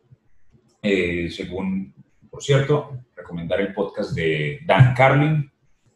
eh, 0.83 1.29
según, 1.31 1.95
por 2.31 2.43
cierto, 2.43 3.05
recomendar 3.15 3.61
el 3.61 3.73
podcast 3.73 4.13
de 4.13 4.61
Dan 4.67 4.95
Carlin, 4.95 5.51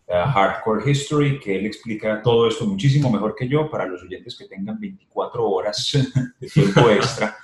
Hardcore 0.09 0.91
History, 0.91 1.39
que 1.39 1.57
él 1.57 1.67
explica 1.67 2.21
todo 2.21 2.49
esto 2.49 2.67
muchísimo 2.67 3.11
mejor 3.11 3.37
que 3.37 3.47
yo 3.47 3.71
para 3.71 3.87
los 3.87 4.03
oyentes 4.03 4.37
que 4.37 4.47
tengan 4.47 4.81
24 4.81 5.49
horas 5.49 5.93
de 6.41 6.49
tiempo 6.49 6.91
extra. 6.91 7.37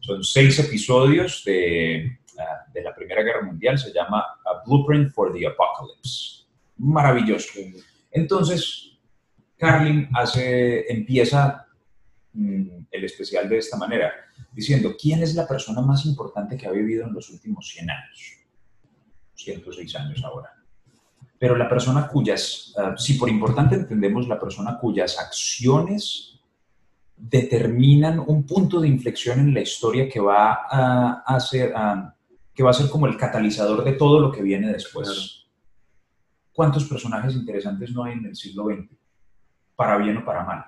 Son 0.00 0.24
seis 0.24 0.58
episodios 0.58 1.42
de, 1.44 2.18
de 2.72 2.82
la 2.82 2.94
Primera 2.94 3.22
Guerra 3.22 3.42
Mundial, 3.42 3.78
se 3.78 3.92
llama 3.92 4.20
A 4.20 4.62
Blueprint 4.66 5.12
for 5.12 5.32
the 5.32 5.46
Apocalypse. 5.46 6.46
Maravilloso. 6.78 7.60
Entonces, 8.10 8.98
Carlin 9.56 10.08
hace, 10.14 10.90
empieza 10.90 11.63
mm, 12.34 12.86
el 12.90 13.04
especial 13.04 13.48
de 13.48 13.58
esta 13.58 13.76
manera, 13.76 14.12
diciendo, 14.52 14.94
¿quién 15.00 15.22
es 15.22 15.34
la 15.34 15.48
persona 15.48 15.80
más 15.80 16.04
importante 16.06 16.56
que 16.56 16.66
ha 16.66 16.72
vivido 16.72 17.06
en 17.06 17.14
los 17.14 17.30
últimos 17.30 17.68
100 17.68 17.90
años? 17.90 18.38
106 19.34 19.96
años 19.96 20.22
ahora 20.24 20.64
pero 21.44 21.56
la 21.56 21.68
persona 21.68 22.08
cuyas, 22.08 22.72
ah, 22.78 22.94
si 22.96 23.18
por 23.18 23.28
importante 23.28 23.74
entendemos 23.74 24.26
la 24.26 24.40
persona 24.40 24.78
cuyas 24.78 25.18
acciones 25.18 26.40
determinan 27.16 28.18
un 28.18 28.46
punto 28.46 28.80
de 28.80 28.88
inflexión 28.88 29.40
en 29.40 29.52
la 29.52 29.60
historia 29.60 30.08
que 30.08 30.20
va 30.20 30.52
a, 30.70 31.38
ser, 31.40 31.74
ah, 31.76 32.14
que 32.54 32.62
va 32.62 32.70
a 32.70 32.72
ser 32.72 32.88
como 32.88 33.06
el 33.06 33.18
catalizador 33.18 33.84
de 33.84 33.92
todo 33.92 34.20
lo 34.20 34.32
que 34.32 34.42
viene 34.42 34.72
después. 34.72 35.46
¿Cuántos 36.50 36.84
personajes 36.84 37.34
interesantes 37.34 37.92
no 37.92 38.04
hay 38.04 38.14
en 38.14 38.24
el 38.24 38.36
siglo 38.36 38.64
XX? 38.64 38.96
Para 39.76 39.98
bien 39.98 40.16
o 40.16 40.24
para 40.24 40.44
mal. 40.44 40.64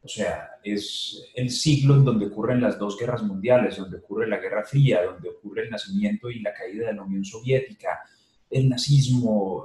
O 0.00 0.08
sea, 0.08 0.50
es 0.62 1.30
el 1.34 1.50
siglo 1.50 1.94
en 1.96 2.04
donde 2.04 2.26
ocurren 2.26 2.60
las 2.60 2.78
dos 2.78 2.96
guerras 2.96 3.22
mundiales, 3.22 3.76
donde 3.76 3.98
ocurre 3.98 4.28
la 4.28 4.38
Guerra 4.38 4.64
Fría, 4.64 5.04
donde 5.04 5.28
ocurre 5.28 5.64
el 5.64 5.70
nacimiento 5.70 6.30
y 6.30 6.40
la 6.40 6.54
caída 6.54 6.86
de 6.86 6.94
la 6.94 7.02
Unión 7.02 7.24
Soviética, 7.24 8.00
el 8.48 8.68
nazismo, 8.68 9.64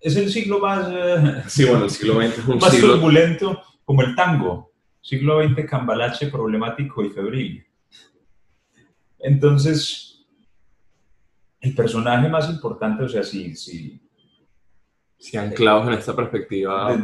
es 0.00 0.16
el 0.16 0.30
siglo 0.30 0.60
más, 0.60 0.88
eh, 0.90 1.42
sí, 1.48 1.64
bueno, 1.64 1.84
el 1.84 1.90
siglo 1.90 2.20
XX 2.20 2.60
más 2.60 2.78
turbulento 2.78 3.62
como 3.84 4.02
el 4.02 4.14
tango. 4.14 4.72
Siglo 5.00 5.42
XX 5.42 5.68
cambalache, 5.68 6.28
problemático 6.28 7.04
y 7.04 7.10
febril. 7.10 7.66
Entonces, 9.18 10.26
el 11.60 11.74
personaje 11.74 12.28
más 12.28 12.48
importante, 12.50 13.04
o 13.04 13.08
sea, 13.08 13.22
si... 13.22 13.54
si 13.54 14.07
si 15.18 15.36
anclados 15.36 15.88
en 15.88 15.94
esta 15.94 16.14
perspectiva, 16.14 16.96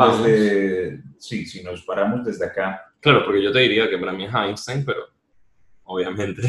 sí, 1.18 1.44
si 1.46 1.62
nos 1.62 1.82
paramos 1.82 2.24
desde 2.24 2.46
acá. 2.46 2.92
Claro, 3.00 3.24
porque 3.24 3.42
yo 3.42 3.52
te 3.52 3.58
diría 3.58 3.90
que 3.90 3.98
para 3.98 4.12
mí 4.12 4.24
es 4.24 4.34
Einstein, 4.34 4.84
pero 4.84 5.02
obviamente. 5.84 6.42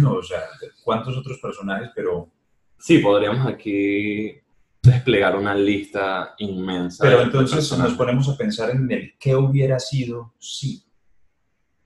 No, 0.00 0.14
o 0.14 0.22
sea, 0.22 0.40
¿cuántos 0.82 1.16
otros 1.16 1.38
personajes? 1.38 1.90
Pero. 1.94 2.30
Sí, 2.78 2.98
podríamos 2.98 3.46
aquí 3.46 4.34
desplegar 4.82 5.36
una 5.36 5.54
lista 5.54 6.34
inmensa. 6.38 7.04
Pero 7.04 7.22
entonces 7.22 7.70
nos 7.78 7.94
ponemos 7.94 8.28
a 8.28 8.36
pensar 8.36 8.70
en 8.70 8.90
el 8.90 9.14
qué 9.18 9.36
hubiera 9.36 9.78
sido 9.78 10.34
si. 10.38 10.82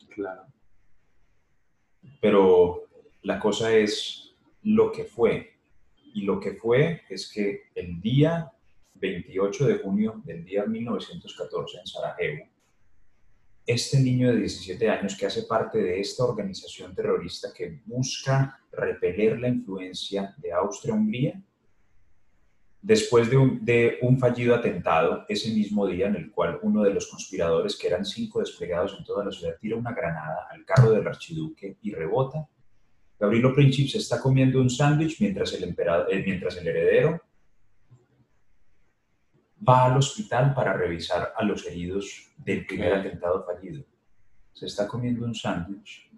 Claro. 0.09 0.45
Pero 2.21 2.85
la 3.23 3.39
cosa 3.39 3.75
es 3.75 4.35
lo 4.63 4.91
que 4.91 5.05
fue. 5.05 5.59
Y 6.15 6.23
lo 6.23 6.41
que 6.41 6.55
fue 6.55 7.03
es 7.11 7.31
que 7.31 7.65
el 7.75 8.01
día 8.01 8.51
28 8.99 9.67
de 9.67 9.79
junio 9.79 10.23
del 10.25 10.45
día 10.45 10.65
1914 10.65 11.79
en 11.79 11.87
Sarajevo, 11.87 12.49
este 13.67 13.99
niño 13.99 14.33
de 14.33 14.39
17 14.39 14.89
años 14.89 15.17
que 15.17 15.27
hace 15.27 15.43
parte 15.43 15.79
de 15.79 16.01
esta 16.01 16.25
organización 16.25 16.95
terrorista 16.95 17.53
que 17.53 17.81
busca 17.85 18.61
repeler 18.71 19.41
la 19.41 19.49
influencia 19.49 20.35
de 20.39 20.53
Austria-Hungría, 20.53 21.43
después 22.81 23.29
de 23.29 23.99
un, 24.03 24.19
fallido 24.19 24.55
atentado 24.55 25.25
ese 25.29 25.51
mismo 25.51 25.89
día 25.89 26.07
en 26.07 26.15
el 26.15 26.31
cual 26.31 26.61
uno 26.63 26.85
de 26.85 26.95
los 26.95 27.09
conspiradores, 27.09 27.77
que 27.77 27.89
eran 27.89 28.05
cinco 28.05 28.39
desplegados 28.39 28.95
en 28.97 29.05
toda 29.05 29.25
la 29.25 29.33
ciudad, 29.33 29.57
tira 29.61 29.77
una 29.77 29.93
granada 29.93 30.47
al 30.49 30.65
carro 30.65 30.93
del 30.93 31.07
archiduque 31.07 31.79
y 31.83 31.93
rebota. 31.93 32.47
Gabrielo 33.19 33.53
Princip 33.53 33.89
se 33.89 33.99
está 33.99 34.21
comiendo 34.21 34.61
un 34.61 34.71
sándwich 34.71 35.21
mientras 35.21 35.53
eh, 35.55 36.23
mientras 36.25 36.57
el 36.59 36.69
heredero 36.69 37.21
va 39.67 39.87
al 39.87 39.97
hospital 39.97 40.55
para 40.55 40.73
revisar 40.73 41.33
a 41.37 41.45
los 41.45 41.67
heridos 41.67 42.33
del 42.37 42.67
primer 42.67 42.95
atentado 42.95 43.45
fallido. 43.45 43.85
se 44.53 44.67
está 44.67 44.89
comiendo 44.89 45.27
un 45.27 45.35
sándwich. 45.35 46.11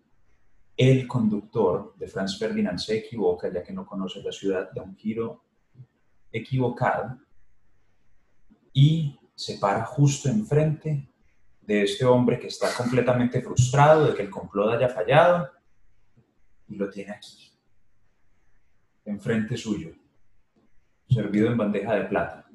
El 0.76 1.08
conductor 1.08 1.94
de 1.96 2.06
Franz 2.06 2.38
Ferdinand 2.38 2.78
se 2.78 2.98
equivoca, 2.98 3.52
ya 3.52 3.64
que 3.64 3.72
no 3.72 3.84
conoce 3.84 4.22
la 4.22 4.30
ciudad, 4.30 4.70
da 4.72 4.82
un 4.82 4.96
giro 4.96 5.42
equivocado 6.30 7.18
y 8.72 9.18
se 9.34 9.58
para 9.58 9.84
justo 9.84 10.28
enfrente 10.28 11.08
de 11.62 11.82
este 11.82 12.04
hombre 12.04 12.38
que 12.38 12.46
está 12.46 12.72
completamente 12.74 13.42
frustrado 13.42 14.06
de 14.06 14.14
que 14.14 14.22
el 14.22 14.30
complot 14.30 14.74
haya 14.74 14.88
fallado 14.88 15.50
y 16.68 16.76
lo 16.76 16.88
tiene 16.88 17.12
aquí, 17.12 17.50
enfrente 19.04 19.56
suyo, 19.56 19.90
servido 21.08 21.48
en 21.50 21.56
bandeja 21.56 21.94
de 21.94 22.04
plata. 22.04 22.47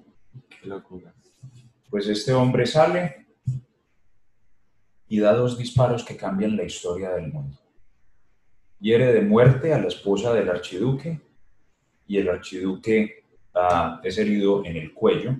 Qué 0.49 0.67
locura. 0.67 1.13
Pues 1.89 2.07
este 2.07 2.33
hombre 2.33 2.65
sale 2.65 3.27
y 5.07 5.19
da 5.19 5.33
dos 5.33 5.57
disparos 5.57 6.03
que 6.03 6.17
cambian 6.17 6.55
la 6.57 6.63
historia 6.63 7.11
del 7.11 7.31
mundo. 7.31 7.57
Hiere 8.79 9.13
de 9.13 9.21
muerte 9.21 9.73
a 9.73 9.79
la 9.79 9.87
esposa 9.87 10.33
del 10.33 10.49
archiduque 10.49 11.19
y 12.07 12.17
el 12.17 12.29
archiduque 12.29 13.23
ah, 13.53 14.01
es 14.03 14.17
herido 14.17 14.65
en 14.65 14.75
el 14.77 14.93
cuello. 14.93 15.35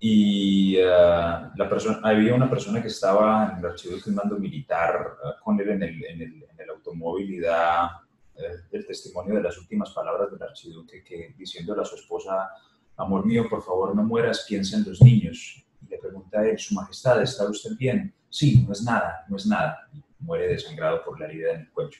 Y 0.00 0.78
ah, 0.80 1.52
la 1.56 1.68
persona, 1.68 2.00
había 2.04 2.34
una 2.34 2.48
persona 2.48 2.80
que 2.80 2.88
estaba 2.88 3.50
en 3.52 3.58
el 3.58 3.66
archiduque, 3.66 4.10
un 4.10 4.16
mando 4.16 4.38
militar, 4.38 5.16
ah, 5.24 5.36
con 5.42 5.58
él 5.60 5.70
en 5.70 5.82
el, 5.82 6.04
en 6.04 6.22
el- 6.22 6.44
en 6.50 6.60
el 6.60 6.70
automóvil 6.70 7.34
y 7.34 7.40
da 7.40 8.02
eh, 8.36 8.42
el 8.70 8.86
testimonio 8.86 9.34
de 9.34 9.42
las 9.42 9.58
últimas 9.58 9.90
palabras 9.90 10.30
del 10.30 10.42
archiduque, 10.42 11.02
que 11.02 11.34
diciéndole 11.36 11.82
a 11.82 11.84
su 11.84 11.96
esposa, 11.96 12.50
amor 12.98 13.24
mío, 13.24 13.46
por 13.48 13.62
favor 13.62 13.94
no 13.96 14.02
mueras, 14.02 14.44
piensa 14.48 14.76
en 14.76 14.84
los 14.84 15.00
niños. 15.00 15.64
Y 15.86 15.88
le 15.90 15.98
pregunta 15.98 16.40
a 16.40 16.48
él, 16.48 16.58
Su 16.58 16.74
Majestad, 16.74 17.22
¿está 17.22 17.48
usted 17.48 17.70
bien? 17.78 18.12
Sí, 18.28 18.62
no 18.66 18.72
es 18.72 18.82
nada, 18.82 19.24
no 19.28 19.36
es 19.36 19.46
nada. 19.46 19.88
Y 19.94 20.02
muere 20.20 20.48
desangrado 20.48 21.02
por 21.04 21.18
la 21.18 21.26
herida 21.26 21.54
en 21.54 21.60
el 21.62 21.68
cuello. 21.70 21.98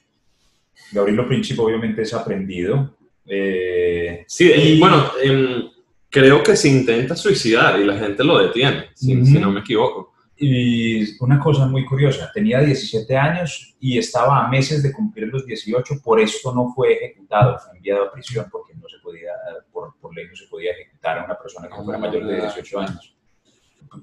Gabrielo 0.93 1.27
Príncipe 1.27 1.61
obviamente 1.61 2.03
es 2.03 2.13
aprendido. 2.13 2.97
eh, 3.31 4.25
Sí, 4.27 4.51
eh, 4.51 4.71
y- 4.75 4.81
bueno, 4.81 5.11
em, 5.23 5.69
creo 6.09 6.43
que 6.43 6.57
se 6.57 6.69
intenta 6.69 7.15
suicidar 7.15 7.79
y 7.79 7.85
la 7.85 7.99
gente 7.99 8.25
lo 8.25 8.39
detiene, 8.39 8.87
si 8.95 9.15
no 9.15 9.51
me 9.51 9.61
equivoco. 9.61 10.15
Y 10.41 11.21
una 11.21 11.41
cosa 11.41 11.67
muy 11.67 11.85
curiosa, 11.85 12.31
tenía 12.33 12.61
17 12.61 13.17
años 13.17 13.77
y 13.81 13.99
estaba 13.99 14.45
a 14.45 14.49
meses 14.49 14.85
de 14.85 14.93
cumplir 14.93 15.27
los 15.27 15.45
18, 15.45 16.01
por 16.03 16.21
esto 16.21 16.55
no 16.55 16.73
fue 16.73 16.93
ejecutado, 16.93 17.59
fue 17.59 17.77
enviado 17.77 18.05
a 18.05 18.13
prisión 18.13 18.47
porque 18.49 18.73
no 18.75 18.89
se 18.89 18.99
podía, 19.03 19.33
por, 19.73 19.99
por 19.99 20.15
ley 20.15 20.29
no 20.29 20.37
se 20.37 20.47
podía 20.47 20.71
ejecutar 20.73 21.19
a 21.19 21.25
una 21.25 21.37
persona 21.37 21.69
que 21.69 21.83
fuera 21.83 21.99
mayor 21.99 22.25
de 22.25 22.35
verdad. 22.35 22.55
18 22.55 22.79
años. 22.79 23.17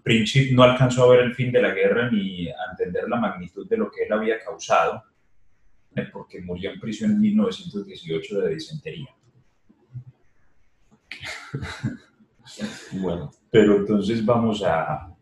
Príncipe 0.04 0.54
no 0.54 0.64
alcanzó 0.64 1.06
a 1.06 1.16
ver 1.16 1.22
el 1.22 1.36
fin 1.36 1.54
de 1.54 1.62
la 1.62 1.70
guerra 1.70 2.12
ni 2.12 2.50
a 2.50 2.72
entender 2.72 3.08
la 3.08 3.18
magnitud 3.18 3.66
de 3.70 3.78
lo 3.78 3.90
que 3.90 4.04
él 4.04 4.12
había 4.12 4.38
causado, 4.44 5.04
eh, 5.96 6.10
porque 6.12 6.42
murió 6.42 6.72
en 6.72 6.82
prisión 6.82 7.12
en 7.12 7.22
1918 7.22 8.42
de 8.42 8.54
disentería. 8.54 9.10
Bueno. 12.92 13.32
Pero 13.50 13.78
entonces 13.78 14.24
vamos 14.24 14.62
a... 14.64 15.15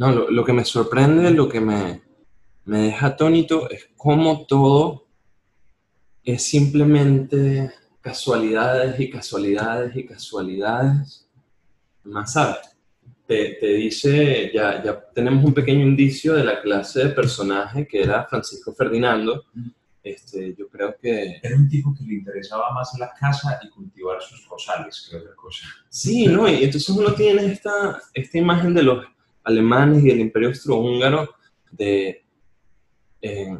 No, 0.00 0.10
lo, 0.12 0.30
lo 0.30 0.46
que 0.46 0.54
me 0.54 0.64
sorprende, 0.64 1.30
lo 1.30 1.46
que 1.46 1.60
me, 1.60 2.00
me 2.64 2.78
deja 2.84 3.08
atónito 3.08 3.68
es 3.68 3.90
cómo 3.98 4.46
todo 4.46 5.04
es 6.24 6.42
simplemente 6.42 7.70
casualidades 8.00 8.98
y 8.98 9.10
casualidades 9.10 9.94
y 9.94 10.06
casualidades. 10.06 11.28
Más 12.04 12.32
sabes, 12.32 12.78
te, 13.26 13.58
te 13.60 13.66
dice, 13.74 14.50
ya, 14.54 14.82
ya 14.82 14.98
tenemos 15.14 15.44
un 15.44 15.52
pequeño 15.52 15.82
indicio 15.82 16.32
de 16.32 16.44
la 16.44 16.62
clase 16.62 17.04
de 17.04 17.10
personaje 17.10 17.86
que 17.86 18.00
era 18.00 18.24
Francisco 18.24 18.72
Ferdinando. 18.72 19.44
Este, 20.02 20.54
yo 20.58 20.66
creo 20.70 20.96
que 20.98 21.40
Era 21.42 21.56
un 21.56 21.68
tipo 21.68 21.94
que 21.94 22.04
le 22.04 22.14
interesaba 22.14 22.72
más 22.72 22.90
la 22.98 23.12
casa 23.12 23.60
y 23.62 23.68
cultivar 23.68 24.22
sus 24.22 24.48
rosales 24.48 25.06
que 25.10 25.18
otra 25.18 25.34
cosa. 25.34 25.66
Sí, 25.90 26.26
¿no? 26.26 26.48
Y 26.48 26.64
entonces 26.64 26.88
uno 26.88 27.12
tiene 27.12 27.52
esta, 27.52 28.00
esta 28.14 28.38
imagen 28.38 28.72
de 28.72 28.82
los 28.82 29.04
alemanes 29.44 30.04
y 30.04 30.08
del 30.08 30.20
imperio 30.20 30.48
austrohúngaro 30.48 31.34
de... 31.70 32.24
eh, 33.22 33.58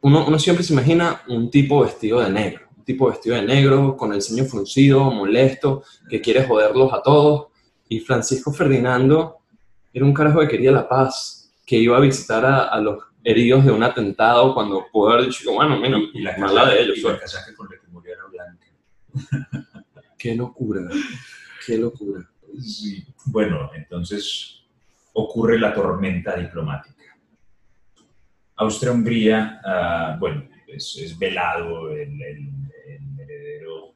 uno, 0.00 0.26
uno 0.26 0.38
siempre 0.38 0.64
se 0.64 0.72
imagina 0.72 1.22
un 1.28 1.50
tipo 1.50 1.82
vestido 1.82 2.20
de 2.20 2.30
negro, 2.30 2.66
un 2.76 2.84
tipo 2.84 3.08
vestido 3.08 3.36
de 3.36 3.42
negro, 3.42 3.96
con 3.96 4.12
el 4.12 4.20
ceño 4.20 4.44
fruncido, 4.44 5.10
molesto, 5.10 5.84
que 6.08 6.20
quiere 6.20 6.44
joderlos 6.44 6.92
a 6.92 7.00
todos. 7.02 7.48
Y 7.88 8.00
Francisco 8.00 8.52
Ferdinando 8.52 9.38
era 9.92 10.04
un 10.04 10.12
carajo 10.12 10.40
que 10.40 10.48
quería 10.48 10.72
la 10.72 10.88
paz, 10.88 11.52
que 11.64 11.76
iba 11.76 11.96
a 11.96 12.00
visitar 12.00 12.44
a, 12.44 12.64
a 12.68 12.80
los 12.80 12.98
heridos 13.22 13.64
de 13.64 13.70
un 13.70 13.82
atentado 13.82 14.54
cuando 14.54 14.86
pudo 14.90 15.10
haber 15.12 15.26
dicho, 15.26 15.52
bueno, 15.52 15.78
mira, 15.78 15.98
y 16.12 16.20
la 16.22 16.36
mala 16.38 16.68
de 16.70 16.82
ellos. 16.82 16.98
y 16.98 17.02
pues. 17.02 17.14
la 17.14 17.20
casaca 17.20 17.54
con 17.54 17.68
la 17.70 17.78
que 17.78 17.86
murió 17.88 18.12
era 18.14 18.24
blanca. 18.26 19.68
Qué 20.18 20.34
locura, 20.34 20.88
qué 21.66 21.78
locura. 21.78 22.28
Sí. 22.60 23.04
Bueno, 23.26 23.70
entonces 23.74 24.61
ocurre 25.14 25.58
la 25.58 25.74
tormenta 25.74 26.36
diplomática. 26.36 27.16
Austria-Hungría, 28.56 29.60
ah, 29.64 30.16
bueno, 30.18 30.44
es, 30.66 31.16
velado 31.18 31.90
el, 31.90 32.20
heredero 33.18 33.94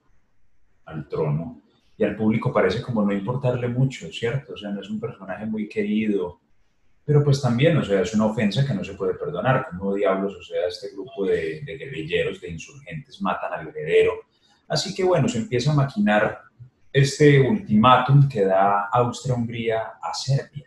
al 0.85 1.09
trono 1.09 1.63
y 1.97 2.05
al 2.05 2.17
público 2.17 2.53
parece 2.53 2.83
como 2.83 3.03
no 3.03 3.13
importarle 3.13 3.69
mucho, 3.69 4.11
¿cierto? 4.13 4.53
O 4.55 4.57
sea, 4.57 4.71
no 4.71 4.81
es 4.81 4.91
un 4.91 5.01
personaje 5.01 5.47
muy 5.47 5.69
querido, 5.69 6.41
pero 7.05 7.23
pues 7.25 7.41
también, 7.41 7.77
o 7.77 7.85
sea, 7.85 8.03
es 8.03 8.13
una 8.15 8.27
ofensa 8.27 8.67
que 8.67 8.75
no 8.75 8.85
se 8.85 8.95
puede 8.95 9.15
perdonar. 9.15 9.69
Como 9.71 9.95
diablos, 9.95 10.35
o 10.35 10.43
sea, 10.43 10.67
este 10.67 10.89
grupo 10.93 11.25
de, 11.25 11.63
de 11.63 11.79
guerrilleros, 11.79 12.41
de 12.41 12.51
insurgentes 12.51 13.23
matan 13.23 13.53
al 13.53 13.69
heredero. 13.69 14.13
Así 14.69 14.95
que 14.95 15.05
bueno, 15.05 15.29
se 15.29 15.39
empieza 15.39 15.73
a 15.73 15.77
maquinar 15.77 16.41
este 16.93 17.41
ultimátum 17.41 18.29
que 18.29 18.45
da 18.45 18.89
Austria-Hungría 18.93 19.99
a 20.03 20.15
Serbia, 20.15 20.66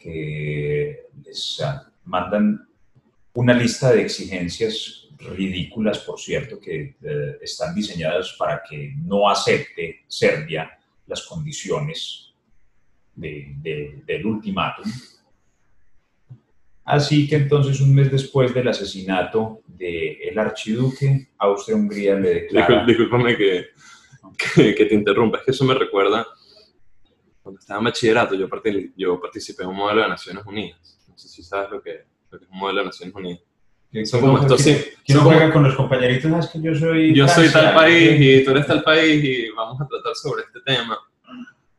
que 0.00 1.02
les 1.24 1.62
mandan 2.04 2.66
una 3.34 3.52
lista 3.54 3.92
de 3.92 4.02
exigencias 4.02 5.08
ridículas, 5.18 5.98
por 6.00 6.18
cierto, 6.18 6.58
que 6.58 6.96
eh, 7.02 7.36
están 7.42 7.74
diseñadas 7.74 8.34
para 8.38 8.62
que 8.68 8.94
no 9.04 9.28
acepte 9.28 10.00
Serbia 10.08 10.78
las 11.06 11.22
condiciones 11.26 12.32
de- 13.14 13.52
de- 13.60 14.02
del 14.06 14.24
ultimátum. 14.26 14.90
Así 16.84 17.28
que 17.28 17.36
entonces, 17.36 17.80
un 17.80 17.94
mes 17.94 18.10
después 18.10 18.52
del 18.54 18.66
asesinato 18.68 19.60
del 19.66 20.36
archiduque, 20.38 21.28
Austria-Hungría 21.38 22.14
le 22.16 22.28
declara... 22.34 22.66
Discul- 22.84 22.86
Discúlpame 22.86 23.36
que, 23.36 23.66
que, 24.54 24.74
que 24.74 24.84
te 24.86 24.94
interrumpa, 24.94 25.38
es 25.38 25.44
que 25.44 25.50
eso 25.52 25.64
me 25.64 25.74
recuerda 25.74 26.26
cuando 27.50 27.60
estaba 27.60 27.78
en 27.80 27.84
bachillerato, 27.84 28.34
yo, 28.34 28.48
parti- 28.48 28.92
yo 28.96 29.20
participé 29.20 29.62
en 29.64 29.68
un 29.70 29.76
modelo 29.76 30.02
de 30.02 30.08
Naciones 30.08 30.44
Unidas. 30.46 30.98
No 31.08 31.16
sé 31.18 31.28
si 31.28 31.42
sabes 31.42 31.70
lo 31.70 31.82
que, 31.82 32.04
lo 32.30 32.38
que 32.38 32.44
es 32.44 32.50
un 32.50 32.58
modelo 32.58 32.80
de 32.80 32.86
Naciones 32.86 33.14
Unidas. 33.14 33.40
Son 34.04 34.20
como 34.20 34.38
estos, 34.38 34.60
sí. 34.60 34.76
que 35.04 35.14
no 35.14 35.22
juega 35.22 35.52
con 35.52 35.64
los 35.64 35.74
compañeritos, 35.74 36.30
"Ah, 36.32 36.38
es 36.38 36.46
que 36.48 36.62
yo 36.62 36.74
soy... 36.76 37.12
yo 37.14 37.26
soy 37.26 37.48
Francia". 37.48 37.62
tal 37.62 37.74
país 37.74 38.20
y 38.20 38.44
tú 38.44 38.50
eres 38.52 38.66
tal 38.66 38.82
país 38.84 39.24
y 39.24 39.50
vamos 39.50 39.80
a 39.80 39.86
tratar 39.88 40.14
sobre 40.14 40.42
este 40.44 40.60
tema. 40.60 40.96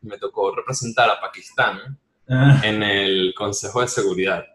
Me 0.01 0.17
tocó 0.17 0.53
representar 0.55 1.09
a 1.09 1.19
Pakistán 1.21 1.97
Ah, 2.29 2.61
en 2.63 2.81
el 2.83 3.33
Consejo 3.35 3.81
de 3.81 3.87
Seguridad. 3.87 4.45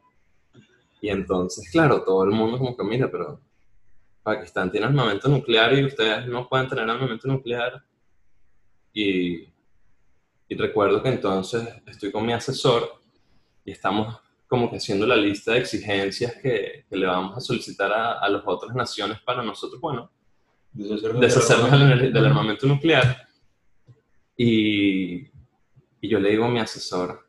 Y 1.00 1.08
entonces, 1.10 1.68
claro, 1.70 2.02
todo 2.04 2.24
el 2.24 2.30
mundo 2.30 2.58
como 2.58 2.76
que 2.76 2.82
mira, 2.84 3.10
pero 3.10 3.40
Pakistán 4.22 4.70
tiene 4.70 4.86
armamento 4.86 5.28
nuclear 5.28 5.72
y 5.78 5.84
ustedes 5.84 6.26
no 6.26 6.48
pueden 6.48 6.68
tener 6.68 6.88
armamento 6.88 7.28
nuclear. 7.28 7.82
Y, 8.92 9.46
y 10.48 10.54
recuerdo 10.56 11.02
que 11.02 11.08
entonces 11.10 11.68
estoy 11.86 12.12
con 12.12 12.24
mi 12.26 12.32
asesor 12.32 13.00
y 13.64 13.72
estamos 13.72 14.18
como 14.46 14.70
que 14.70 14.76
haciendo 14.76 15.06
la 15.06 15.16
lista 15.16 15.52
de 15.52 15.58
exigencias 15.58 16.34
que, 16.40 16.84
que 16.88 16.96
le 16.96 17.06
vamos 17.06 17.36
a 17.36 17.40
solicitar 17.40 17.92
a, 17.92 18.12
a 18.20 18.28
las 18.28 18.42
otras 18.46 18.74
naciones 18.76 19.18
para 19.20 19.42
nosotros, 19.42 19.80
bueno, 19.80 20.10
deshacernos 20.72 21.70
del- 21.72 21.98
del, 21.98 22.12
del 22.12 22.26
armamento 22.26 22.66
nuclear. 22.66 23.26
Y, 24.36 25.16
y 26.00 26.08
yo 26.08 26.20
le 26.20 26.30
digo 26.30 26.44
a 26.44 26.48
mi 26.50 26.60
asesor, 26.60 27.26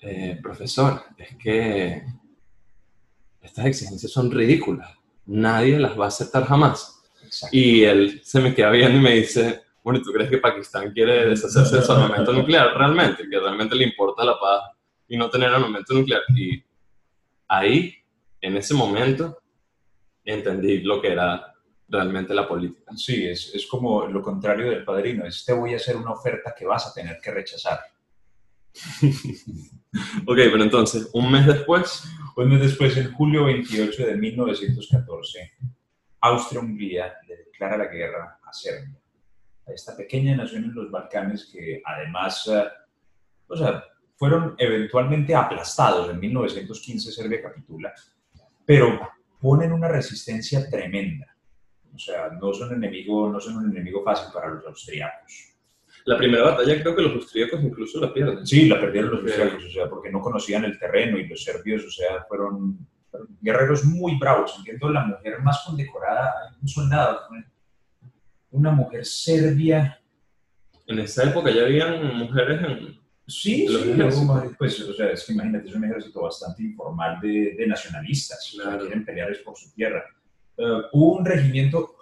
eh, 0.00 0.38
profesor, 0.42 1.02
es 1.16 1.36
que 1.36 2.02
estas 3.40 3.66
exigencias 3.66 4.12
son 4.12 4.30
ridículas, 4.30 4.90
nadie 5.26 5.78
las 5.78 5.98
va 5.98 6.06
a 6.06 6.08
aceptar 6.08 6.44
jamás. 6.44 7.00
Exacto. 7.24 7.56
Y 7.56 7.84
él 7.84 8.20
se 8.24 8.40
me 8.40 8.54
queda 8.54 8.70
viendo 8.70 8.98
y 8.98 9.00
me 9.00 9.14
dice, 9.14 9.62
bueno, 9.82 9.98
¿y 9.98 10.02
¿tú 10.02 10.12
crees 10.12 10.30
que 10.30 10.38
Pakistán 10.38 10.92
quiere 10.92 11.26
deshacerse 11.26 11.76
de 11.76 11.82
su 11.82 11.92
armamento 11.92 12.32
nuclear 12.32 12.76
realmente? 12.76 13.28
Que 13.28 13.38
realmente 13.40 13.74
le 13.74 13.84
importa 13.84 14.24
la 14.24 14.38
paz 14.38 14.62
y 15.08 15.16
no 15.16 15.28
tener 15.28 15.50
armamento 15.50 15.92
nuclear. 15.94 16.22
Y 16.36 16.62
ahí, 17.48 17.94
en 18.40 18.56
ese 18.56 18.74
momento, 18.74 19.38
entendí 20.24 20.80
lo 20.80 21.00
que 21.00 21.12
era 21.12 21.54
realmente 21.88 22.32
la 22.32 22.48
política. 22.48 22.92
Sí, 22.96 23.26
es, 23.26 23.54
es 23.54 23.66
como 23.66 24.06
lo 24.06 24.22
contrario 24.22 24.70
del 24.70 24.84
padrino, 24.84 25.26
es 25.26 25.44
te 25.44 25.52
voy 25.52 25.74
a 25.74 25.76
hacer 25.76 25.96
una 25.96 26.12
oferta 26.12 26.54
que 26.56 26.64
vas 26.64 26.86
a 26.86 26.94
tener 26.94 27.18
que 27.20 27.30
rechazar. 27.30 27.80
ok, 30.26 30.36
pero 30.36 30.62
entonces, 30.62 31.10
un 31.12 31.30
mes 31.30 31.46
después. 31.46 32.04
Un 32.34 32.48
mes 32.48 32.60
después, 32.60 32.96
en 32.96 33.12
julio 33.12 33.44
28 33.44 34.06
de 34.06 34.16
1914, 34.16 35.52
Austria-Hungría 36.20 37.12
le 37.28 37.36
declara 37.36 37.76
la 37.76 37.86
guerra 37.86 38.38
a 38.42 38.52
Serbia, 38.52 38.98
a 39.66 39.72
esta 39.72 39.96
pequeña 39.96 40.36
nación 40.36 40.64
en 40.64 40.74
los 40.74 40.90
Balcanes 40.90 41.50
que 41.52 41.82
además, 41.84 42.46
eh, 42.52 42.64
o 43.48 43.56
sea, 43.56 43.84
fueron 44.16 44.54
eventualmente 44.58 45.34
aplastados. 45.34 46.10
En 46.10 46.20
1915 46.20 47.12
Serbia 47.12 47.42
capitula, 47.42 47.92
pero 48.64 49.00
ponen 49.40 49.72
una 49.72 49.88
resistencia 49.88 50.68
tremenda. 50.70 51.26
O 51.94 51.98
sea, 51.98 52.30
no 52.40 52.52
son, 52.54 52.72
enemigo, 52.72 53.30
no 53.30 53.38
son 53.40 53.56
un 53.56 53.70
enemigo 53.70 54.02
fácil 54.02 54.32
para 54.32 54.48
los 54.48 54.64
austriacos. 54.66 55.52
La 56.04 56.16
primera 56.16 56.44
batalla 56.44 56.80
creo 56.80 56.96
que 56.96 57.02
los 57.02 57.14
austríacos 57.14 57.62
incluso 57.62 58.00
la 58.00 58.12
pierden. 58.12 58.46
Sí, 58.46 58.66
la 58.66 58.80
perdieron 58.80 59.10
los 59.10 59.24
austríacos, 59.24 59.64
o 59.64 59.70
sea, 59.70 59.88
porque 59.88 60.10
no 60.10 60.20
conocían 60.20 60.64
el 60.64 60.78
terreno 60.78 61.18
y 61.18 61.26
los 61.26 61.44
serbios, 61.44 61.84
o 61.84 61.90
sea, 61.90 62.24
fueron, 62.28 62.78
guerreros 63.40 63.84
muy 63.84 64.18
bravos. 64.18 64.54
Entiendo 64.58 64.88
la 64.88 65.04
mujer 65.04 65.40
más 65.42 65.62
condecorada, 65.66 66.56
un 66.60 66.68
soldado, 66.68 67.20
una 68.52 68.70
mujer 68.70 69.04
serbia. 69.04 70.00
En 70.86 70.98
esa 70.98 71.24
época 71.24 71.50
ya 71.50 71.62
habían 71.62 72.16
mujeres 72.16 72.62
en... 72.62 73.02
Sí, 73.26 73.66
sí 73.66 73.94
pues, 74.58 74.80
o 74.80 74.94
sea, 74.94 75.10
es 75.10 75.24
que 75.24 75.32
imagínate, 75.32 75.68
es 75.68 75.74
un 75.74 75.84
ejército 75.84 76.22
bastante 76.22 76.62
informal 76.62 77.20
de, 77.20 77.54
de 77.56 77.66
nacionalistas, 77.66 78.52
claro. 78.54 78.80
quieren 78.80 79.04
pelear 79.04 79.30
por 79.44 79.56
su 79.56 79.72
tierra. 79.72 80.04
Uh, 80.56 80.82
hubo 80.92 81.16
un 81.18 81.24
regimiento, 81.24 81.94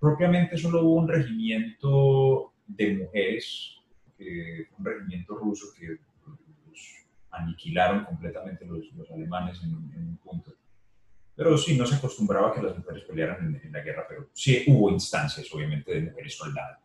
propiamente 0.00 0.56
solo 0.56 0.82
hubo 0.82 0.94
un 0.94 1.08
regimiento 1.08 2.52
de 2.66 2.96
mujeres, 2.96 3.76
un 4.78 4.84
regimiento 4.84 5.34
ruso 5.36 5.66
que 5.78 5.98
los 6.26 7.06
aniquilaron 7.30 8.04
completamente 8.04 8.66
los, 8.66 8.92
los 8.96 9.10
alemanes 9.10 9.62
en, 9.62 9.70
en, 9.94 10.08
un 10.08 10.16
punto. 10.18 10.52
Pero 11.34 11.56
sí, 11.56 11.76
no 11.76 11.86
se 11.86 11.96
acostumbraba 11.96 12.48
a 12.48 12.52
que 12.52 12.62
las 12.62 12.76
mujeres 12.76 13.04
pelearan 13.04 13.46
en, 13.46 13.60
en, 13.64 13.72
la 13.72 13.80
guerra, 13.80 14.04
pero 14.08 14.28
sí 14.34 14.64
hubo 14.66 14.90
instancias, 14.90 15.46
obviamente, 15.52 15.94
de 15.94 16.02
mujeres 16.02 16.36
soldadas. 16.36 16.80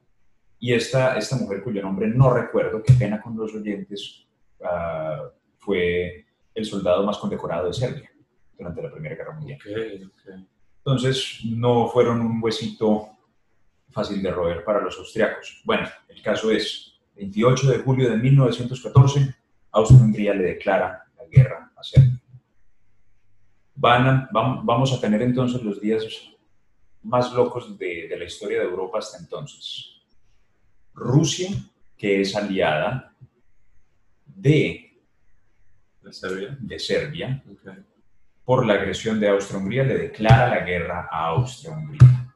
Y 0.59 0.73
esta, 0.73 1.17
esta 1.17 1.35
mujer, 1.35 1.61
cuyo 1.61 1.81
nombre 1.81 2.07
no 2.07 2.33
recuerdo, 2.33 2.81
qué 2.81 2.93
pena 2.93 3.21
con 3.21 3.35
los 3.35 3.53
oyentes, 3.53 4.27
uh, 4.59 5.29
fue 5.57 6.25
el 6.53 6.65
soldado 6.65 7.03
más 7.03 7.17
condecorado 7.17 7.67
de 7.67 7.73
Serbia 7.73 8.09
durante 8.57 8.81
la 8.81 8.91
Primera 8.91 9.15
Guerra 9.15 9.33
Mundial. 9.33 9.59
Okay, 9.61 10.03
okay. 10.03 10.47
Entonces, 10.77 11.39
no 11.43 11.87
fueron 11.87 12.21
un 12.21 12.41
huesito 12.41 13.09
fácil 13.89 14.21
de 14.21 14.31
roer 14.31 14.63
para 14.63 14.81
los 14.81 14.97
austriacos. 14.97 15.61
Bueno, 15.65 15.87
el 16.07 16.21
caso 16.21 16.51
es, 16.51 16.99
28 17.15 17.71
de 17.71 17.77
julio 17.79 18.09
de 18.09 18.17
1914, 18.17 19.35
Austria-Hungría 19.71 20.33
le 20.33 20.43
declara 20.43 21.05
la 21.17 21.25
guerra 21.25 21.71
a 21.75 21.83
Serbia. 21.83 22.14
Van 23.85 24.07
a, 24.07 24.29
vamos 24.31 24.91
a 24.93 24.99
tener 24.99 25.21
entonces 25.21 25.61
los 25.61 25.79
días 25.79 26.03
más 27.03 27.31
locos 27.33 27.77
de, 27.77 28.07
de 28.09 28.17
la 28.17 28.25
historia 28.25 28.57
de 28.57 28.65
Europa 28.65 28.97
hasta 28.97 29.19
entonces. 29.19 30.01
Rusia, 30.95 31.49
que 31.95 32.21
es 32.21 32.35
aliada 32.35 33.13
de, 34.25 34.91
¿De 36.01 36.11
Serbia, 36.11 36.57
de 36.59 36.79
Serbia 36.79 37.43
okay. 37.47 37.85
por 38.43 38.65
la 38.65 38.73
agresión 38.73 39.19
de 39.19 39.29
Austria-Hungría, 39.29 39.83
le 39.83 39.97
declara 39.99 40.49
la 40.49 40.65
guerra 40.65 41.07
a 41.11 41.27
Austria-Hungría. 41.27 42.33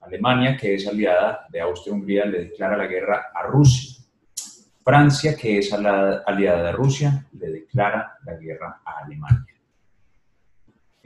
Alemania, 0.00 0.56
que 0.56 0.74
es 0.76 0.86
aliada 0.86 1.46
de 1.50 1.60
Austria-Hungría, 1.60 2.24
le 2.24 2.44
declara 2.44 2.78
la 2.78 2.86
guerra 2.86 3.26
a 3.34 3.42
Rusia. 3.42 4.02
Francia, 4.82 5.36
que 5.36 5.58
es 5.58 5.70
aliada 5.70 6.62
de 6.62 6.72
Rusia, 6.72 7.26
le 7.32 7.50
declara 7.50 8.16
la 8.24 8.36
guerra 8.36 8.80
a 8.82 9.04
Alemania. 9.04 9.55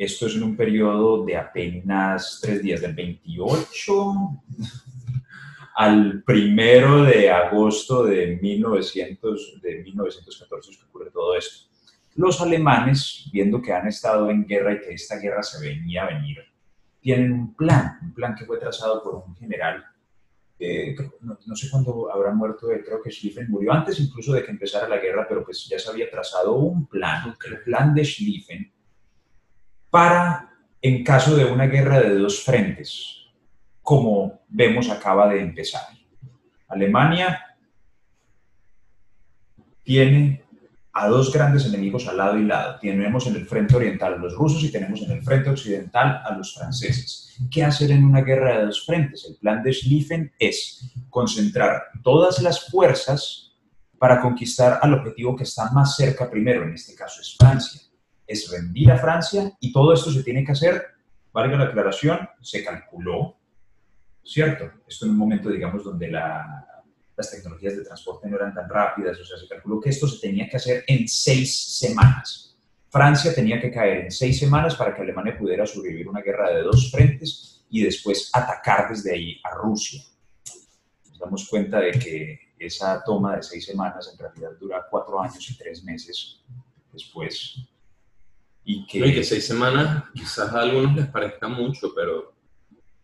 Esto 0.01 0.29
es 0.29 0.35
en 0.35 0.45
un 0.45 0.57
periodo 0.57 1.27
de 1.27 1.37
apenas 1.37 2.41
tres 2.41 2.63
días, 2.63 2.81
del 2.81 2.95
28 2.95 4.15
al 5.77 6.23
primero 6.23 7.03
de 7.03 7.29
agosto 7.31 8.05
de, 8.05 8.39
1900, 8.41 9.61
de 9.61 9.83
1914 9.83 10.71
que 10.71 10.87
ocurre 10.87 11.11
todo 11.11 11.37
esto. 11.37 11.69
Los 12.15 12.41
alemanes, 12.41 13.29
viendo 13.31 13.61
que 13.61 13.75
han 13.75 13.89
estado 13.89 14.31
en 14.31 14.47
guerra 14.47 14.73
y 14.73 14.81
que 14.81 14.95
esta 14.95 15.19
guerra 15.19 15.43
se 15.43 15.69
venía 15.69 16.05
a 16.05 16.15
venir, 16.15 16.39
tienen 16.99 17.33
un 17.33 17.55
plan, 17.55 17.99
un 18.01 18.15
plan 18.15 18.35
que 18.35 18.47
fue 18.47 18.57
trazado 18.57 19.03
por 19.03 19.17
un 19.17 19.37
general, 19.37 19.85
eh, 20.59 20.97
no, 21.21 21.55
sé 21.55 21.69
cuándo 21.71 22.11
habrá 22.11 22.33
muerto, 22.33 22.71
él, 22.71 22.83
creo 22.83 23.03
que 23.03 23.11
Schlieffen 23.11 23.51
murió 23.51 23.75
antes 23.75 24.01
incluso 24.01 24.33
de 24.33 24.45
que 24.45 24.51
empezara 24.51 24.89
la 24.89 24.99
guerra, 24.99 25.27
pero 25.29 25.45
pues 25.45 25.67
ya 25.69 25.79
se 25.79 25.91
había 25.91 26.11
trazado 26.11 26.55
un 26.55 26.87
plan, 26.87 27.35
el 27.47 27.63
plan 27.65 27.93
de 27.93 28.03
Schlieffen, 28.03 28.73
para, 29.91 30.51
en 30.81 31.05
caso 31.05 31.37
de 31.37 31.45
una 31.45 31.67
guerra 31.67 32.01
de 32.01 32.17
dos 32.17 32.43
frentes, 32.43 33.17
como 33.83 34.41
vemos 34.49 34.89
acaba 34.89 35.29
de 35.29 35.41
empezar. 35.41 35.83
Alemania 36.69 37.45
tiene 39.83 40.45
a 40.93 41.09
dos 41.09 41.33
grandes 41.33 41.67
enemigos 41.67 42.07
al 42.09 42.17
lado 42.17 42.39
y 42.39 42.45
lado. 42.45 42.79
Tenemos 42.81 43.27
en 43.27 43.37
el 43.37 43.47
frente 43.47 43.77
oriental 43.77 44.15
a 44.15 44.19
los 44.19 44.35
rusos 44.35 44.63
y 44.63 44.71
tenemos 44.71 45.03
en 45.03 45.13
el 45.13 45.23
frente 45.23 45.51
occidental 45.51 46.23
a 46.25 46.37
los 46.37 46.55
franceses. 46.55 47.37
¿Qué 47.51 47.65
hacer 47.65 47.91
en 47.91 48.05
una 48.05 48.23
guerra 48.23 48.59
de 48.59 48.67
dos 48.67 48.85
frentes? 48.85 49.25
El 49.29 49.37
plan 49.37 49.63
de 49.63 49.73
Schlieffen 49.73 50.33
es 50.39 50.93
concentrar 51.09 51.83
todas 52.03 52.43
las 52.43 52.69
fuerzas 52.69 53.53
para 53.99 54.21
conquistar 54.21 54.79
al 54.83 54.95
objetivo 54.95 55.37
que 55.37 55.45
está 55.45 55.71
más 55.73 55.97
cerca 55.97 56.31
primero, 56.31 56.65
en 56.65 56.75
este 56.75 56.95
caso 56.95 57.21
es 57.21 57.37
Francia. 57.39 57.81
Es 58.31 58.49
rendir 58.49 58.93
a 58.93 58.97
Francia 58.97 59.53
y 59.59 59.73
todo 59.73 59.93
esto 59.93 60.13
se 60.13 60.23
tiene 60.23 60.45
que 60.45 60.53
hacer, 60.53 60.87
valga 61.33 61.57
la 61.57 61.65
aclaración, 61.65 62.29
se 62.41 62.63
calculó, 62.65 63.37
¿cierto? 64.23 64.71
Esto 64.87 65.07
en 65.07 65.11
un 65.11 65.17
momento, 65.17 65.51
digamos, 65.51 65.83
donde 65.83 66.09
la, 66.09 66.85
las 67.17 67.29
tecnologías 67.29 67.77
de 67.77 67.85
transporte 67.85 68.29
no 68.29 68.37
eran 68.37 68.55
tan 68.55 68.69
rápidas, 68.69 69.19
o 69.19 69.25
sea, 69.25 69.37
se 69.37 69.49
calculó 69.49 69.81
que 69.81 69.91
esto 69.91 70.07
se 70.07 70.21
tenía 70.21 70.49
que 70.49 70.59
hacer 70.59 70.85
en 70.87 71.09
seis 71.09 71.77
semanas. 71.77 72.57
Francia 72.89 73.35
tenía 73.35 73.61
que 73.61 73.73
caer 73.73 74.05
en 74.05 74.11
seis 74.13 74.39
semanas 74.39 74.77
para 74.77 74.95
que 74.95 75.03
Alemania 75.03 75.37
pudiera 75.37 75.67
sobrevivir 75.67 76.09
una 76.09 76.21
guerra 76.21 76.51
de 76.51 76.63
dos 76.63 76.89
frentes 76.89 77.65
y 77.69 77.83
después 77.83 78.31
atacar 78.33 78.91
desde 78.91 79.13
ahí 79.13 79.41
a 79.43 79.57
Rusia. 79.57 80.05
Nos 81.09 81.19
damos 81.19 81.49
cuenta 81.49 81.81
de 81.81 81.91
que 81.93 82.41
esa 82.61 83.03
toma 83.03 83.37
de 83.37 83.43
seis 83.43 83.67
semanas 83.67 84.09
en 84.13 84.19
realidad 84.19 84.51
dura 84.61 84.87
cuatro 84.89 85.21
años 85.21 85.51
y 85.51 85.57
tres 85.57 85.83
meses 85.83 86.41
después. 86.93 87.57
Y 88.73 88.87
que, 88.87 88.99
y 89.05 89.13
que 89.13 89.25
seis 89.25 89.45
semanas 89.45 90.05
quizás 90.15 90.53
a 90.55 90.61
algunos 90.61 90.95
les 90.95 91.09
parezca 91.09 91.49
mucho, 91.49 91.93
pero 91.93 92.33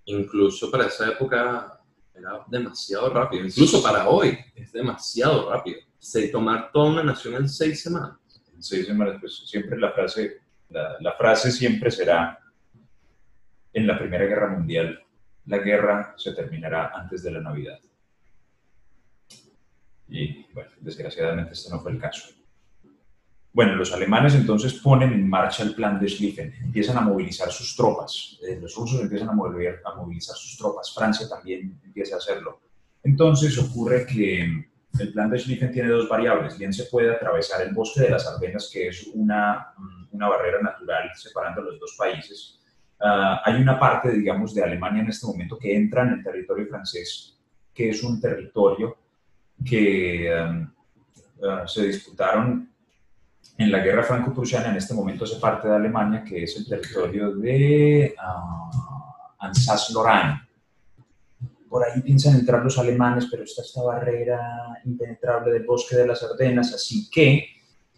incluso 0.04 0.70
para 0.70 0.86
esa 0.86 1.08
época 1.08 1.80
era 2.14 2.44
demasiado 2.46 3.10
rápido. 3.12 3.44
Incluso 3.44 3.82
para 3.82 4.08
hoy 4.08 4.38
es 4.54 4.70
demasiado 4.70 5.50
rápido. 5.50 5.80
Se 5.98 6.28
tomar 6.28 6.70
toda 6.70 6.90
una 6.90 7.02
nación 7.02 7.34
en 7.34 7.48
seis 7.48 7.82
semanas. 7.82 8.16
En 8.54 8.62
seis 8.62 8.86
semanas, 8.86 9.16
pues 9.18 9.42
siempre 9.44 9.76
la 9.76 9.90
frase, 9.90 10.40
la, 10.68 10.98
la 11.00 11.12
frase 11.14 11.50
siempre 11.50 11.90
será 11.90 12.38
en 13.72 13.88
la 13.88 13.98
Primera 13.98 14.24
Guerra 14.24 14.56
Mundial, 14.56 15.02
la 15.46 15.58
guerra 15.58 16.14
se 16.16 16.32
terminará 16.32 16.92
antes 16.94 17.24
de 17.24 17.32
la 17.32 17.40
Navidad. 17.40 17.80
Y 20.08 20.46
bueno, 20.52 20.70
desgraciadamente 20.80 21.54
este 21.54 21.70
no 21.70 21.80
fue 21.80 21.90
el 21.90 21.98
caso. 21.98 22.35
Bueno, 23.56 23.74
los 23.74 23.90
alemanes 23.94 24.34
entonces 24.34 24.74
ponen 24.74 25.14
en 25.14 25.30
marcha 25.30 25.62
el 25.62 25.74
plan 25.74 25.98
de 25.98 26.10
Schlieffen, 26.10 26.52
empiezan 26.62 26.98
a 26.98 27.00
movilizar 27.00 27.50
sus 27.50 27.74
tropas, 27.74 28.38
eh, 28.46 28.58
los 28.60 28.76
rusos 28.76 29.00
empiezan 29.00 29.30
a, 29.30 29.32
mover, 29.32 29.80
a 29.82 29.94
movilizar 29.94 30.36
sus 30.36 30.58
tropas, 30.58 30.92
Francia 30.94 31.26
también 31.26 31.80
empieza 31.82 32.16
a 32.16 32.18
hacerlo. 32.18 32.60
Entonces 33.02 33.56
ocurre 33.56 34.04
que 34.04 34.42
el 34.98 35.10
plan 35.10 35.30
de 35.30 35.38
Schlieffen 35.38 35.72
tiene 35.72 35.88
dos 35.88 36.06
variables, 36.06 36.58
bien 36.58 36.70
se 36.70 36.84
puede 36.84 37.14
atravesar 37.14 37.62
el 37.62 37.72
bosque 37.72 38.02
de 38.02 38.10
las 38.10 38.26
Ardenas, 38.26 38.68
que 38.70 38.88
es 38.88 39.08
una, 39.14 39.72
una 40.10 40.28
barrera 40.28 40.60
natural 40.60 41.08
separando 41.14 41.62
los 41.62 41.80
dos 41.80 41.94
países. 41.96 42.60
Uh, 43.00 43.40
hay 43.42 43.54
una 43.54 43.80
parte, 43.80 44.10
digamos, 44.10 44.54
de 44.54 44.64
Alemania 44.64 45.00
en 45.00 45.08
este 45.08 45.26
momento 45.26 45.58
que 45.58 45.74
entra 45.74 46.02
en 46.02 46.10
el 46.10 46.22
territorio 46.22 46.66
francés, 46.66 47.38
que 47.72 47.88
es 47.88 48.02
un 48.02 48.20
territorio 48.20 48.98
que 49.64 50.30
um, 50.30 50.70
uh, 51.38 51.66
se 51.66 51.86
disputaron 51.86 52.75
en 53.58 53.70
la 53.70 53.78
guerra 53.78 54.02
franco-prusiana, 54.02 54.70
en 54.70 54.76
este 54.76 54.94
momento 54.94 55.24
hace 55.24 55.36
parte 55.36 55.68
de 55.68 55.74
Alemania, 55.74 56.22
que 56.24 56.42
es 56.44 56.56
el 56.56 56.68
territorio 56.68 57.34
de 57.36 58.14
uh, 58.16 59.36
Alsace-Lorraine. 59.38 60.42
Por 61.68 61.84
ahí 61.84 62.00
piensan 62.02 62.34
entrar 62.34 62.62
los 62.62 62.78
alemanes, 62.78 63.28
pero 63.30 63.44
está 63.44 63.62
esta 63.62 63.82
barrera 63.82 64.80
impenetrable 64.84 65.52
del 65.52 65.64
bosque 65.64 65.96
de 65.96 66.06
las 66.06 66.22
Ardenas, 66.22 66.72
así 66.74 67.08
que 67.10 67.48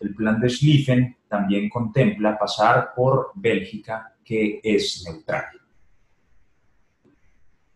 el 0.01 0.15
plan 0.15 0.41
de 0.41 0.49
Schlieffen 0.49 1.17
también 1.29 1.69
contempla 1.69 2.39
pasar 2.39 2.93
por 2.95 3.33
Bélgica, 3.35 4.15
que 4.25 4.61
es 4.63 5.05
neutral. 5.05 5.45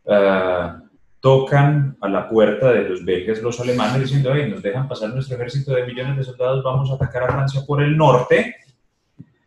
Uh, 0.04 0.91
tocan 1.22 1.96
a 2.00 2.08
la 2.08 2.28
puerta 2.28 2.72
de 2.72 2.82
los 2.82 3.04
belgas 3.04 3.40
los 3.40 3.60
alemanes 3.60 4.00
diciendo, 4.02 4.32
hey, 4.34 4.50
nos 4.50 4.60
dejan 4.60 4.88
pasar 4.88 5.10
nuestro 5.10 5.36
ejército 5.36 5.72
de 5.72 5.86
millones 5.86 6.16
de 6.16 6.24
soldados, 6.24 6.64
vamos 6.64 6.90
a 6.90 6.94
atacar 6.94 7.22
a 7.22 7.32
Francia 7.32 7.62
por 7.64 7.80
el 7.80 7.96
norte. 7.96 8.56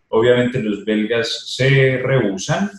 Obviamente 0.07 0.63
los 0.63 0.86
belgas 0.86 1.53
se 1.53 1.97
rehusan, 2.01 2.71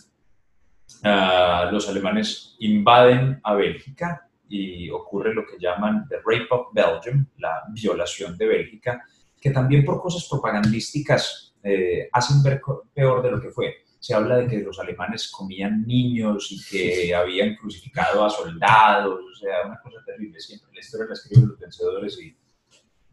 ah, 1.05 1.69
los 1.71 1.87
alemanes 1.91 2.57
invaden 2.61 3.39
a 3.45 3.53
Bélgica 3.53 4.31
y 4.49 4.89
ocurre 4.89 5.35
lo 5.35 5.45
que 5.45 5.59
llaman 5.61 6.09
the 6.09 6.17
rape 6.25 6.47
of 6.49 6.69
Belgium, 6.73 7.27
la 7.37 7.65
violación 7.69 8.35
de 8.39 8.47
Bélgica, 8.47 9.05
que 9.39 9.51
también 9.51 9.85
por 9.85 10.01
cosas 10.01 10.27
propagandísticas 10.27 11.55
eh, 11.63 12.09
hacen 12.11 12.43
ver 12.43 12.63
peor 12.95 13.23
de 13.23 13.31
lo 13.31 13.43
que 13.43 13.51
fue 13.51 13.75
se 14.07 14.15
habla 14.15 14.37
de 14.37 14.47
que 14.47 14.63
los 14.63 14.79
alemanes 14.79 15.29
comían 15.33 15.85
niños 15.85 16.53
y 16.53 16.63
que 16.63 17.13
habían 17.13 17.57
crucificado 17.57 18.25
a 18.25 18.31
soldados, 18.31 19.19
o 19.21 19.35
sea, 19.35 19.67
una 19.67 19.81
cosa 19.81 19.97
terrible 20.07 20.39
siempre. 20.39 20.71
La 20.73 20.79
historia 20.79 21.07
la 21.09 21.15
escriben 21.15 21.49
los 21.49 21.59
vencedores 21.59 22.17
y... 22.21 22.37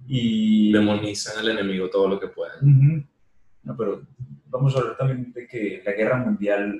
y... 0.06 0.72
Demonizan 0.72 1.40
al 1.40 1.50
enemigo 1.50 1.90
todo 1.90 2.08
lo 2.08 2.20
que 2.20 2.28
puedan. 2.28 3.10
No, 3.64 3.76
pero 3.76 4.06
vamos 4.46 4.76
a 4.76 4.82
hablar 4.82 4.96
también 4.96 5.34
de 5.34 5.48
que 5.48 5.80
en 5.80 5.84
la 5.84 5.94
guerra 5.94 6.18
mundial 6.18 6.80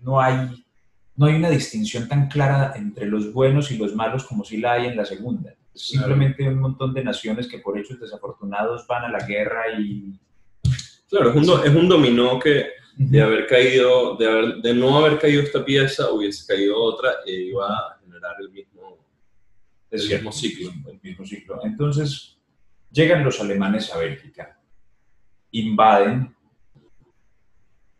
no 0.00 0.18
hay, 0.18 0.64
no 1.14 1.26
hay 1.26 1.34
una 1.34 1.50
distinción 1.50 2.08
tan 2.08 2.28
clara 2.28 2.72
entre 2.74 3.04
los 3.04 3.34
buenos 3.34 3.70
y 3.70 3.76
los 3.76 3.94
malos 3.94 4.24
como 4.24 4.44
si 4.44 4.56
la 4.56 4.72
hay 4.72 4.86
en 4.86 4.96
la 4.96 5.04
segunda. 5.04 5.52
Simplemente 5.74 6.48
un 6.48 6.60
montón 6.60 6.94
de 6.94 7.04
naciones 7.04 7.48
que 7.48 7.58
por 7.58 7.76
hechos 7.76 8.00
desafortunados 8.00 8.86
van 8.86 9.04
a 9.04 9.10
la 9.10 9.26
guerra 9.26 9.78
y 9.78 10.18
Claro, 11.08 11.30
es 11.30 11.36
un, 11.36 11.66
es 11.66 11.74
un 11.74 11.88
dominó 11.88 12.38
que 12.38 12.66
de 12.96 13.22
haber 13.22 13.46
caído, 13.46 14.16
de, 14.16 14.28
haber, 14.28 14.56
de 14.56 14.74
no 14.74 14.98
haber 14.98 15.18
caído 15.18 15.42
esta 15.42 15.64
pieza, 15.64 16.10
hubiese 16.10 16.46
caído 16.46 16.76
otra 16.76 17.10
e 17.24 17.32
iba 17.32 17.66
a 17.66 17.98
generar 18.00 18.34
el 18.40 18.50
mismo, 18.50 18.98
el 19.90 20.08
mismo 20.08 20.32
ciclo. 20.32 20.72
El 20.86 21.00
mismo 21.00 21.24
ciclo. 21.24 21.60
Entonces, 21.64 22.38
llegan 22.90 23.24
los 23.24 23.40
alemanes 23.40 23.92
a 23.94 23.98
Bélgica, 23.98 24.60
invaden 25.52 26.34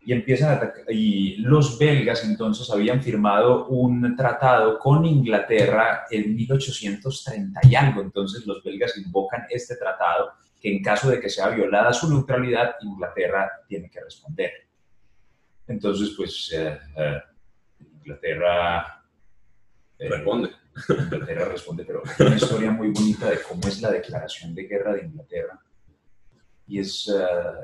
y 0.02 0.12
empiezan 0.12 0.50
a 0.50 0.52
atacar. 0.54 0.84
Y 0.90 1.36
los 1.36 1.78
belgas 1.78 2.24
entonces 2.24 2.68
habían 2.70 3.02
firmado 3.02 3.66
un 3.68 4.16
tratado 4.16 4.78
con 4.78 5.06
Inglaterra 5.06 6.06
en 6.10 6.34
1830 6.34 7.60
y 7.68 7.74
algo. 7.74 8.02
Entonces 8.02 8.46
los 8.46 8.62
belgas 8.64 8.96
invocan 8.98 9.46
este 9.48 9.76
tratado 9.76 10.32
que 10.60 10.76
en 10.76 10.82
caso 10.82 11.10
de 11.10 11.20
que 11.20 11.30
sea 11.30 11.48
violada 11.50 11.92
su 11.92 12.08
neutralidad, 12.08 12.76
Inglaterra 12.82 13.50
tiene 13.68 13.90
que 13.90 14.00
responder. 14.00 14.50
Entonces, 15.66 16.14
pues 16.16 16.50
eh, 16.52 16.78
eh, 16.96 17.22
Inglaterra... 17.80 19.04
Eh, 19.98 20.08
responde. 20.08 20.50
Inglaterra 20.88 21.44
responde, 21.46 21.84
pero 21.84 22.02
hay 22.04 22.26
una 22.26 22.36
historia 22.36 22.70
muy 22.70 22.88
bonita 22.88 23.30
de 23.30 23.42
cómo 23.42 23.66
es 23.68 23.80
la 23.80 23.90
declaración 23.90 24.54
de 24.54 24.64
guerra 24.64 24.94
de 24.94 25.04
Inglaterra. 25.04 25.60
Y 26.66 26.80
es, 26.80 27.10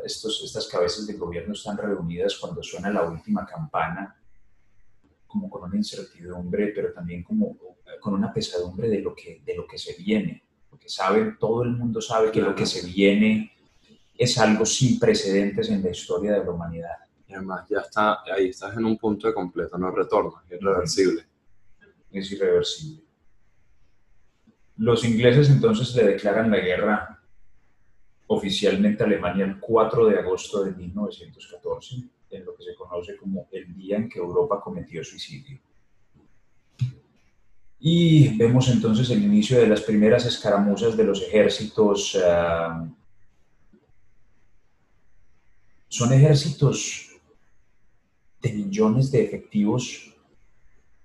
estos, 0.05 0.43
estas 0.45 0.67
cabezas 0.67 1.07
de 1.07 1.13
gobierno 1.15 1.53
están 1.53 1.77
reunidas 1.77 2.37
cuando 2.37 2.63
suena 2.63 2.91
la 2.91 3.03
última 3.03 3.45
campana, 3.45 4.17
como 5.27 5.51
con 5.51 5.65
una 5.65 5.77
incertidumbre, 5.77 6.69
pero 6.69 6.93
también 6.93 7.23
como 7.23 7.57
con 8.01 8.15
una 8.15 8.33
pesadumbre 8.33 8.89
de 8.89 9.01
lo 9.01 9.15
que, 9.15 9.43
de 9.45 9.57
lo 9.57 9.67
que 9.67 9.77
se 9.77 9.95
viene 9.95 10.45
porque 10.85 10.93
saben, 10.93 11.39
todo 11.39 11.63
el 11.63 11.71
mundo 11.71 11.99
sabe 12.03 12.31
que 12.31 12.43
lo 12.43 12.55
que 12.55 12.67
se 12.67 12.87
viene 12.87 13.51
es 14.19 14.37
algo 14.37 14.67
sin 14.67 14.99
precedentes 14.99 15.71
en 15.71 15.83
la 15.83 15.89
historia 15.89 16.33
de 16.33 16.45
la 16.45 16.51
humanidad. 16.51 16.97
Y 17.27 17.33
además, 17.33 17.67
ya 17.71 17.79
está, 17.79 18.19
ahí 18.31 18.51
estás 18.51 18.77
en 18.77 18.85
un 18.85 18.99
punto 18.99 19.27
de 19.27 19.33
completo 19.33 19.79
no 19.79 19.91
retorno, 19.91 20.43
es 20.47 20.61
irreversible. 20.61 21.25
Es 22.13 22.31
irreversible. 22.33 23.03
Los 24.77 25.07
ingleses 25.07 25.49
entonces 25.49 25.95
le 25.95 26.05
declaran 26.05 26.51
la 26.51 26.59
guerra 26.59 27.19
oficialmente 28.27 29.05
a 29.05 29.07
Alemania 29.07 29.47
el 29.47 29.59
4 29.61 30.07
de 30.07 30.19
agosto 30.19 30.65
de 30.65 30.73
1914, 30.73 31.97
en 32.29 32.45
lo 32.45 32.55
que 32.55 32.63
se 32.63 32.75
conoce 32.75 33.17
como 33.17 33.49
el 33.53 33.75
día 33.75 33.97
en 33.97 34.11
que 34.11 34.19
Europa 34.19 34.61
cometió 34.61 35.03
suicidio. 35.03 35.61
Y 37.87 38.35
vemos 38.39 38.71
entonces 38.71 39.11
el 39.11 39.23
inicio 39.23 39.61
de 39.61 39.67
las 39.67 39.83
primeras 39.83 40.25
escaramuzas 40.25 40.97
de 40.97 41.05
los 41.05 41.21
ejércitos. 41.21 42.19
Ah, 42.25 42.89
son 45.89 46.11
ejércitos 46.15 47.11
de 48.41 48.55
millones 48.55 49.11
de 49.13 49.23
efectivos 49.25 50.17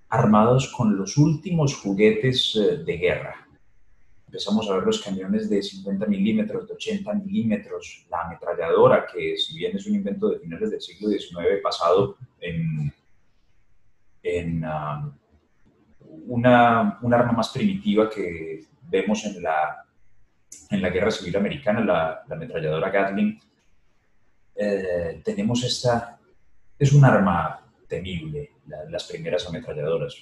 armados 0.07 0.71
con 0.71 0.95
los 0.95 1.17
últimos 1.17 1.75
juguetes 1.75 2.55
eh, 2.55 2.77
de 2.77 2.97
guerra. 2.97 3.45
Empezamos 4.27 4.69
a 4.69 4.75
ver 4.75 4.83
los 4.83 5.01
cañones 5.01 5.49
de 5.49 5.61
50 5.61 6.05
milímetros, 6.05 6.65
de 6.65 6.75
80 6.75 7.13
milímetros, 7.15 8.05
la 8.09 8.21
ametralladora, 8.21 9.05
que 9.05 9.35
si 9.35 9.57
bien 9.57 9.75
es 9.75 9.85
un 9.85 9.95
invento 9.95 10.29
de 10.29 10.39
finales 10.39 10.71
del 10.71 10.79
siglo 10.79 11.09
XIX 11.09 11.61
pasado 11.61 12.15
en, 12.39 12.93
en, 14.23 14.63
ah, 14.63 15.13
una, 16.09 16.99
un 17.01 17.13
arma 17.13 17.31
más 17.31 17.49
primitiva 17.49 18.09
que 18.09 18.65
vemos 18.83 19.25
en 19.25 19.41
la, 19.41 19.85
en 20.69 20.81
la 20.81 20.89
Guerra 20.89 21.11
Civil 21.11 21.35
Americana, 21.37 21.81
la, 21.81 22.23
la 22.27 22.35
ametralladora 22.35 22.89
Gatling. 22.89 23.39
Eh, 24.55 25.21
tenemos 25.23 25.63
esta, 25.63 26.19
es 26.77 26.91
un 26.93 27.05
arma 27.05 27.61
temible, 27.87 28.51
las 28.89 29.05
primeras 29.05 29.47
ametralladoras, 29.47 30.15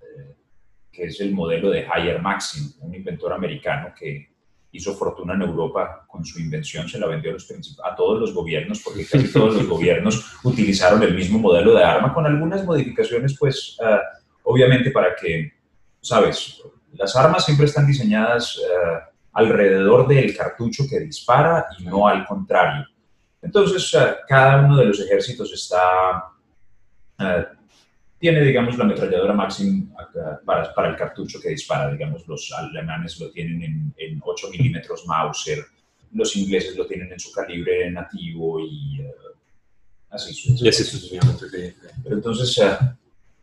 eh, 0.00 0.34
que 0.90 1.04
es 1.04 1.20
el 1.20 1.32
modelo 1.32 1.70
de 1.70 1.82
Higher 1.82 2.20
Maxim, 2.20 2.72
un 2.80 2.94
inventor 2.94 3.32
americano 3.32 3.92
que 3.98 4.32
hizo 4.72 4.94
fortuna 4.94 5.34
en 5.34 5.42
Europa 5.42 6.06
con 6.08 6.24
su 6.24 6.40
invención, 6.40 6.88
se 6.88 6.98
la 6.98 7.06
vendió 7.06 7.30
a, 7.30 7.34
los 7.34 7.78
a 7.84 7.94
todos 7.94 8.18
los 8.18 8.32
gobiernos, 8.32 8.80
porque 8.80 9.04
casi 9.04 9.30
todos 9.30 9.54
los 9.54 9.66
gobiernos 9.68 10.38
utilizaron 10.42 11.02
el 11.02 11.14
mismo 11.14 11.38
modelo 11.38 11.74
de 11.74 11.84
arma, 11.84 12.14
con 12.14 12.24
algunas 12.24 12.64
modificaciones, 12.64 13.36
pues, 13.38 13.76
uh, 13.80 14.21
obviamente 14.44 14.90
para 14.90 15.14
que, 15.14 15.52
sabes, 16.00 16.62
las 16.92 17.16
armas 17.16 17.44
siempre 17.44 17.66
están 17.66 17.86
diseñadas 17.86 18.58
eh, 18.58 18.98
alrededor 19.32 20.06
del 20.06 20.36
cartucho 20.36 20.84
que 20.88 21.00
dispara 21.00 21.66
y 21.78 21.84
no 21.84 22.06
al 22.06 22.26
contrario. 22.26 22.86
Entonces, 23.40 23.92
eh, 23.94 24.16
cada 24.28 24.64
uno 24.64 24.76
de 24.76 24.86
los 24.86 25.00
ejércitos 25.00 25.52
está, 25.52 26.24
eh, 27.18 27.46
tiene, 28.18 28.42
digamos, 28.42 28.76
la 28.76 28.84
ametralladora 28.84 29.32
máxima 29.32 29.96
para, 30.44 30.72
para, 30.72 30.88
el 30.90 30.96
cartucho 30.96 31.40
que 31.40 31.48
dispara. 31.48 31.90
Digamos, 31.90 32.26
los 32.28 32.52
alemanes 32.52 33.18
lo 33.18 33.30
tienen 33.30 33.62
en, 33.62 33.94
en 33.96 34.20
8 34.22 34.50
milímetros 34.50 35.04
Mauser, 35.06 35.64
los 36.12 36.36
ingleses 36.36 36.76
lo 36.76 36.86
tienen 36.86 37.10
en 37.10 37.18
su 37.18 37.32
calibre 37.32 37.90
nativo 37.90 38.60
y 38.60 39.04
así 40.10 40.34
sucesivamente. 40.34 41.74
Pero 42.04 42.16
entonces, 42.16 42.60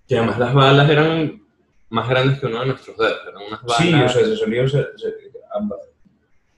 que 0.09 0.17
además 0.17 0.39
las 0.39 0.53
balas 0.55 0.89
eran 0.89 1.43
más 1.89 2.09
grandes 2.09 2.39
que 2.39 2.47
uno 2.47 2.61
de 2.61 2.65
nuestros 2.65 2.97
dedos. 2.97 3.19
Eran 3.27 3.43
unas 3.47 3.61
balas... 3.61 3.77
Sí, 3.77 3.93
o 3.93 4.09
sea, 4.09 4.25
se 4.25 4.35
solía 4.35 4.63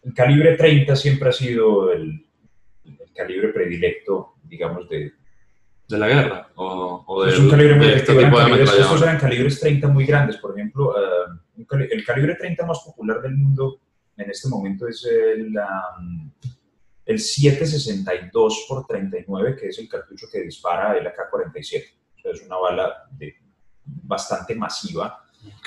el 0.04 0.14
calibre 0.14 0.58
30 0.58 0.95
siempre 0.95 1.30
ha 1.30 1.32
sido 1.32 1.91
el, 1.91 2.26
el 2.86 3.14
calibre 3.14 3.49
predilecto, 3.49 4.36
digamos, 4.43 4.89
de... 4.89 5.12
¿De 5.88 5.97
la 5.97 6.08
guerra? 6.08 6.49
¿O, 6.56 7.04
o 7.06 7.26
de, 7.26 7.32
es 7.34 7.39
un 7.39 7.49
calibre 7.49 7.76
muy 7.76 7.88
este 7.88 8.16
tipo 8.16 8.39
de 8.39 8.64
Estos 8.64 9.02
eran 9.02 9.20
calibres 9.20 9.60
30 9.60 9.89
muy 9.89 10.06
grandes. 10.06 10.38
Por 10.38 10.58
ejemplo, 10.58 10.95
uh, 10.95 11.76
el 11.78 12.06
calibre 12.06 12.36
30 12.36 12.66
más 12.66 12.80
popular 12.80 13.22
del 13.22 13.36
mundo 13.36 13.82
en 14.16 14.30
este 14.30 14.47
momento 14.47 14.88
es 14.88 15.06
el, 15.06 15.54
um, 15.58 16.32
el 17.06 17.20
762 17.20 18.68
x 18.70 18.88
39, 18.88 19.58
que 19.60 19.68
es 19.68 19.80
el 19.80 19.89
cartucho 19.89 20.28
que 20.32 20.41
dispara 20.41 20.97
el 20.97 21.06
AK-47. 21.06 21.84
O 22.16 22.22
sea, 22.22 22.32
es 22.32 22.41
una 22.45 22.56
bala 22.56 22.93
de 23.12 23.41
bastante 23.86 24.56
masiva, 24.56 25.24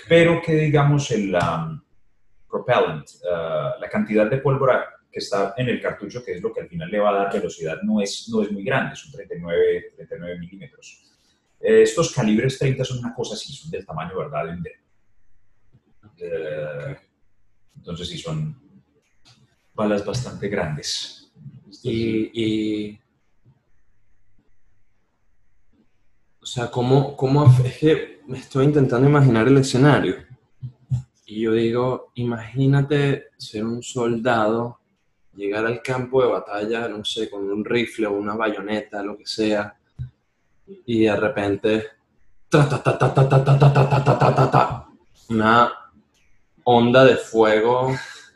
pero 0.09 0.41
que 0.41 0.55
digamos 0.55 1.11
el 1.11 1.35
um, 1.35 1.81
propellant, 2.49 3.09
uh, 3.23 3.81
la 3.81 3.89
cantidad 3.91 4.29
de 4.31 4.39
pólvora 4.39 4.95
que 5.15 5.21
está 5.21 5.55
en 5.57 5.69
el 5.69 5.81
cartucho, 5.81 6.25
que 6.25 6.33
es 6.33 6.43
lo 6.43 6.53
que 6.53 6.61
al 6.61 6.69
final 6.69 6.91
le 6.91 6.99
va 6.99 7.11
a 7.11 7.25
dar 7.25 7.33
velocidad, 7.33 7.81
no 7.83 8.01
es, 8.01 8.29
no 8.31 8.43
es 8.43 8.51
muy 8.51 8.65
grande, 8.65 8.97
son 8.97 9.13
39, 9.13 9.93
39 9.97 10.39
milímetros. 10.41 11.05
Eh, 11.61 11.83
estos 11.83 12.13
calibres 12.13 12.59
30 12.59 12.85
son 12.85 12.99
una 12.99 13.15
cosa 13.15 13.35
así, 13.35 13.53
son 13.53 13.71
del 13.71 13.87
tamaño, 13.87 14.19
¿verdad?, 14.19 14.45
de 14.45 14.51
un 14.51 14.63
dedo. 14.63 14.75
Eh, 16.19 16.97
entonces 17.77 18.09
sí, 18.09 18.19
son 18.19 18.61
balas 19.73 20.05
bastante 20.05 20.49
grandes. 20.49 21.33
Y, 21.85 22.31
y, 22.35 23.01
O 26.45 26.47
sea, 26.47 26.71
¿cómo, 26.71 27.17
cómo 27.17 27.51
es 27.65 27.79
que 27.79 28.21
me 28.27 28.37
estoy 28.37 28.67
intentando 28.67 29.09
imaginar 29.09 29.49
el 29.49 29.57
escenario? 29.57 30.17
Y 31.25 31.41
yo 31.41 31.53
digo, 31.53 32.13
imagínate 32.17 33.29
ser 33.39 33.65
un 33.65 33.83
soldado, 33.83 34.79
llegar 35.35 35.65
al 35.65 35.81
campo 35.81 36.21
de 36.23 36.29
batalla, 36.29 36.87
no 36.87 37.03
sé, 37.03 37.31
con 37.31 37.51
un 37.51 37.65
rifle 37.65 38.09
o 38.09 38.13
una 38.13 38.35
bayoneta, 38.35 39.03
lo 39.03 39.17
que 39.17 39.25
sea, 39.25 39.75
y 40.85 41.05
de 41.05 41.17
repente. 41.17 41.87
Una 45.31 45.73
onda 46.63 47.07
de 47.07 47.17
fuego 47.17 47.91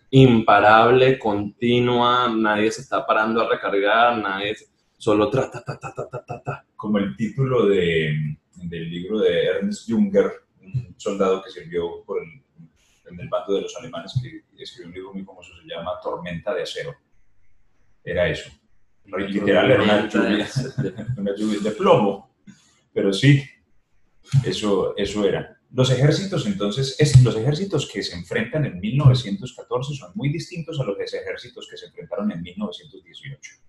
imparable, 0.09 1.19
continua, 1.19 2.27
nadie 2.35 2.73
se 2.73 2.81
está 2.81 3.07
parando 3.07 3.43
a 3.43 3.51
recargar, 3.51 4.17
nadie, 4.17 4.57
solo 4.97 5.29
ta, 5.29 5.51
ta, 5.51 5.63
ta, 5.63 5.79
ta, 5.79 5.93
ta, 5.95 6.25
ta, 6.25 6.43
ta. 6.43 6.68
Como 6.79 6.99
el 6.99 7.17
título 7.17 7.67
de, 7.67 8.39
del 8.55 8.89
libro 8.89 9.19
de 9.19 9.47
Ernst 9.47 9.91
Junger, 9.91 10.31
un 10.63 10.95
soldado 10.97 11.43
que 11.43 11.51
sirvió 11.51 12.05
por 12.05 12.23
el, 12.23 12.41
en 13.11 13.19
el 13.19 13.29
bando 13.29 13.55
de 13.55 13.63
los 13.63 13.77
alemanes, 13.77 14.15
que 14.23 14.63
escribió 14.63 14.87
un 14.87 14.95
libro 14.95 15.13
muy 15.13 15.25
famoso, 15.25 15.51
se 15.61 15.67
llama 15.67 15.99
Tormenta 16.01 16.55
de 16.55 16.63
Acero. 16.63 16.95
Era 18.05 18.29
eso. 18.29 18.49
Literal, 19.07 19.73
era 19.73 19.83
una 19.83 20.09
lluvia, 20.09 20.49
una 21.17 21.35
lluvia 21.35 21.61
de 21.61 21.71
plomo. 21.73 22.31
Pero 22.95 23.13
sí, 23.13 23.43
eso, 24.45 24.97
eso 24.97 25.29
era. 25.29 25.59
Los 25.73 25.91
ejércitos, 25.91 26.47
entonces, 26.47 26.95
es, 27.01 27.21
los 27.25 27.35
ejércitos 27.35 27.91
que 27.91 28.05
se 28.05 28.15
enfrentan 28.15 28.67
en 28.67 28.79
1914 28.79 29.95
son 29.97 30.13
muy 30.15 30.31
distintos 30.31 30.79
a 30.79 30.85
los 30.85 30.97
ejércitos 30.97 31.67
que 31.69 31.77
se 31.77 31.87
enfrentaron 31.87 32.31
en 32.31 32.41
1918. 32.41 33.68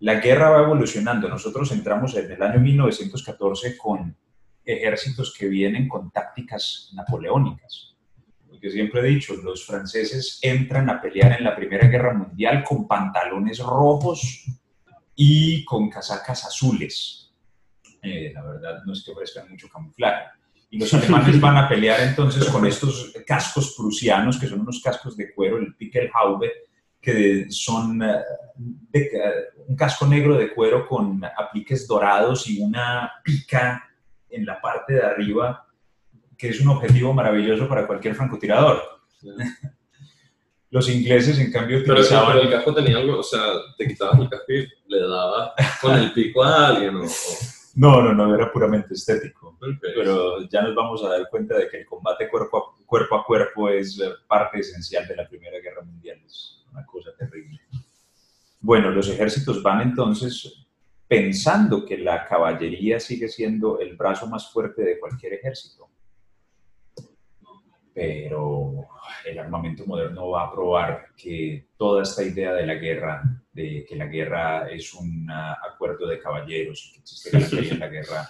La 0.00 0.20
guerra 0.20 0.50
va 0.50 0.62
evolucionando. 0.62 1.28
Nosotros 1.28 1.72
entramos 1.72 2.14
en 2.16 2.30
el 2.30 2.42
año 2.42 2.60
1914 2.60 3.76
con 3.76 4.16
ejércitos 4.64 5.34
que 5.36 5.46
vienen 5.46 5.88
con 5.88 6.10
tácticas 6.10 6.90
napoleónicas. 6.94 7.96
Porque 8.48 8.70
siempre 8.70 9.00
he 9.00 9.04
dicho, 9.04 9.34
los 9.36 9.64
franceses 9.64 10.38
entran 10.42 10.90
a 10.90 11.00
pelear 11.00 11.32
en 11.38 11.44
la 11.44 11.54
Primera 11.54 11.86
Guerra 11.88 12.12
Mundial 12.12 12.64
con 12.64 12.86
pantalones 12.86 13.58
rojos 13.60 14.44
y 15.14 15.64
con 15.64 15.88
casacas 15.88 16.44
azules. 16.44 17.32
Eh, 18.02 18.32
la 18.34 18.42
verdad 18.42 18.82
no 18.84 18.92
es 18.92 19.02
que 19.04 19.12
ofrezcan 19.12 19.50
mucho 19.50 19.68
camuflaje. 19.68 20.26
Y 20.70 20.78
los 20.78 20.92
alemanes 20.94 21.40
van 21.40 21.56
a 21.56 21.68
pelear 21.68 22.00
entonces 22.00 22.44
con 22.46 22.66
estos 22.66 23.12
cascos 23.24 23.74
prusianos, 23.76 24.38
que 24.38 24.48
son 24.48 24.60
unos 24.60 24.80
cascos 24.82 25.16
de 25.16 25.32
cuero, 25.32 25.58
el 25.58 25.74
Pickelhaube, 25.76 26.52
que 27.00 27.46
son 27.50 28.02
eh, 28.02 28.18
de, 28.56 29.10
un 29.68 29.76
casco 29.76 30.06
negro 30.06 30.36
de 30.36 30.52
cuero 30.52 30.86
con 30.86 31.22
apliques 31.24 31.86
dorados 31.86 32.48
y 32.48 32.60
una 32.60 33.12
pica 33.24 33.84
en 34.30 34.46
la 34.46 34.60
parte 34.60 34.94
de 34.94 35.02
arriba, 35.02 35.66
que 36.36 36.50
es 36.50 36.60
un 36.60 36.68
objetivo 36.68 37.12
maravilloso 37.12 37.68
para 37.68 37.86
cualquier 37.86 38.14
francotirador. 38.14 38.82
Los 40.70 40.88
ingleses, 40.90 41.38
en 41.38 41.52
cambio, 41.52 41.78
utilizaban... 41.78 42.32
pero 42.32 42.42
el 42.42 42.50
casco 42.50 42.74
tenía 42.74 42.98
algo, 42.98 43.20
o 43.20 43.22
sea, 43.22 43.40
te 43.78 43.86
quitabas 43.86 44.18
el 44.20 44.28
casco 44.28 44.52
y 44.52 44.68
le 44.88 45.00
dabas 45.00 45.52
con 45.80 45.94
el 45.94 46.12
pico 46.12 46.42
a 46.42 46.68
alguien. 46.68 46.96
O, 46.96 47.04
No, 47.76 48.02
no, 48.02 48.12
no, 48.12 48.34
era 48.34 48.50
puramente 48.52 48.94
estético. 48.94 49.56
Pero 49.80 50.42
ya 50.48 50.62
nos 50.62 50.74
vamos 50.74 51.04
a 51.04 51.08
dar 51.08 51.28
cuenta 51.30 51.56
de 51.56 51.68
que 51.68 51.78
el 51.78 51.86
combate 51.86 52.28
cuerpo 52.28 52.58
a 52.58 52.86
cuerpo, 52.86 53.16
a 53.16 53.24
cuerpo 53.24 53.68
es 53.68 53.98
parte 54.26 54.58
esencial 54.58 55.06
de 55.06 55.16
la 55.16 55.28
Primera 55.28 55.58
Guerra 55.60 55.82
Mundial. 55.82 56.20
Es 56.26 56.64
una 56.72 56.84
cosa 56.84 57.10
terrible. 57.16 57.60
Bueno, 58.66 58.90
los 58.90 59.08
ejércitos 59.08 59.62
van 59.62 59.80
entonces 59.80 60.66
pensando 61.06 61.86
que 61.86 61.98
la 61.98 62.26
caballería 62.26 62.98
sigue 62.98 63.28
siendo 63.28 63.78
el 63.78 63.96
brazo 63.96 64.26
más 64.26 64.50
fuerte 64.50 64.82
de 64.82 64.98
cualquier 64.98 65.34
ejército. 65.34 65.88
Pero 67.94 68.88
el 69.24 69.38
armamento 69.38 69.86
moderno 69.86 70.30
va 70.30 70.46
a 70.46 70.52
probar 70.52 71.14
que 71.16 71.68
toda 71.76 72.02
esta 72.02 72.24
idea 72.24 72.54
de 72.54 72.66
la 72.66 72.74
guerra, 72.74 73.22
de 73.52 73.86
que 73.88 73.94
la 73.94 74.06
guerra 74.06 74.68
es 74.68 74.92
un 74.94 75.30
acuerdo 75.30 76.08
de 76.08 76.18
caballeros 76.18 76.90
que 76.92 77.02
existe 77.02 77.38
la 77.38 77.46
ley 77.46 77.68
en 77.70 77.78
la 77.78 77.88
guerra, 77.88 78.28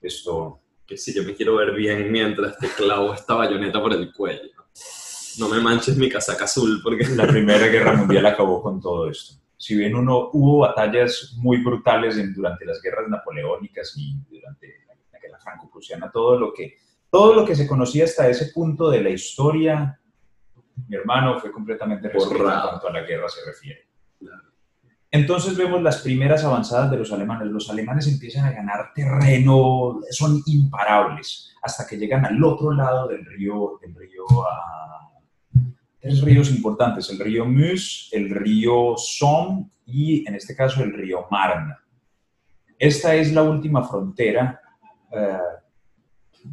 esto 0.00 0.60
que 0.86 0.96
si 0.96 1.12
yo 1.12 1.24
me 1.24 1.34
quiero 1.34 1.56
ver 1.56 1.74
bien 1.74 2.12
mientras 2.12 2.56
te 2.56 2.68
clavo 2.68 3.12
esta 3.12 3.34
bayoneta 3.34 3.82
por 3.82 3.92
el 3.92 4.12
cuello. 4.12 4.64
No 5.40 5.48
me 5.48 5.58
manches 5.58 5.96
mi 5.96 6.08
casaca 6.08 6.44
azul 6.44 6.78
porque... 6.84 7.04
la 7.08 7.26
Primera 7.26 7.66
Guerra 7.66 7.94
Mundial 7.94 8.26
acabó 8.26 8.62
con 8.62 8.80
todo 8.80 9.10
esto. 9.10 9.44
Si 9.58 9.74
bien 9.74 9.94
uno, 9.94 10.30
hubo 10.32 10.58
batallas 10.58 11.34
muy 11.38 11.62
brutales 11.62 12.18
en- 12.18 12.34
durante 12.34 12.64
las 12.66 12.80
guerras 12.82 13.08
napoleónicas 13.08 13.94
y 13.96 14.14
durante 14.28 14.66
la, 14.86 14.94
la 15.12 15.18
guerra 15.18 15.38
franco-prusiana, 15.38 16.10
todo 16.10 16.38
lo, 16.38 16.52
que, 16.52 16.76
todo 17.10 17.34
lo 17.34 17.44
que 17.44 17.54
se 17.56 17.66
conocía 17.66 18.04
hasta 18.04 18.28
ese 18.28 18.52
punto 18.52 18.90
de 18.90 19.02
la 19.02 19.10
historia, 19.10 19.98
mi 20.88 20.96
hermano, 20.96 21.38
fue 21.40 21.50
completamente 21.50 22.08
reescrito 22.08 22.44
en 22.52 22.60
cuanto 22.60 22.88
a 22.88 22.92
la 22.92 23.00
guerra 23.02 23.28
se 23.28 23.44
refiere. 23.46 23.86
Entonces 25.10 25.56
vemos 25.56 25.80
las 25.82 26.02
primeras 26.02 26.44
avanzadas 26.44 26.90
de 26.90 26.98
los 26.98 27.10
alemanes. 27.12 27.48
Los 27.48 27.70
alemanes 27.70 28.06
empiezan 28.08 28.44
a 28.44 28.50
ganar 28.52 28.92
terreno, 28.94 30.00
son 30.10 30.42
imparables, 30.46 31.54
hasta 31.62 31.86
que 31.86 31.96
llegan 31.96 32.26
al 32.26 32.42
otro 32.44 32.72
lado 32.72 33.08
del 33.08 33.24
río, 33.24 33.78
del 33.80 33.94
río 33.94 34.24
ah, 34.46 35.05
tres 36.00 36.20
ríos 36.22 36.50
importantes, 36.50 37.10
el 37.10 37.18
río 37.18 37.44
Meuse, 37.44 38.08
el 38.16 38.30
río 38.30 38.94
Somme 38.96 39.70
y 39.86 40.26
en 40.26 40.34
este 40.34 40.54
caso 40.54 40.82
el 40.82 40.92
río 40.92 41.26
Marne. 41.30 41.74
Esta 42.78 43.14
es 43.14 43.32
la 43.32 43.42
última 43.42 43.86
frontera 43.86 44.60
eh, 45.10 45.38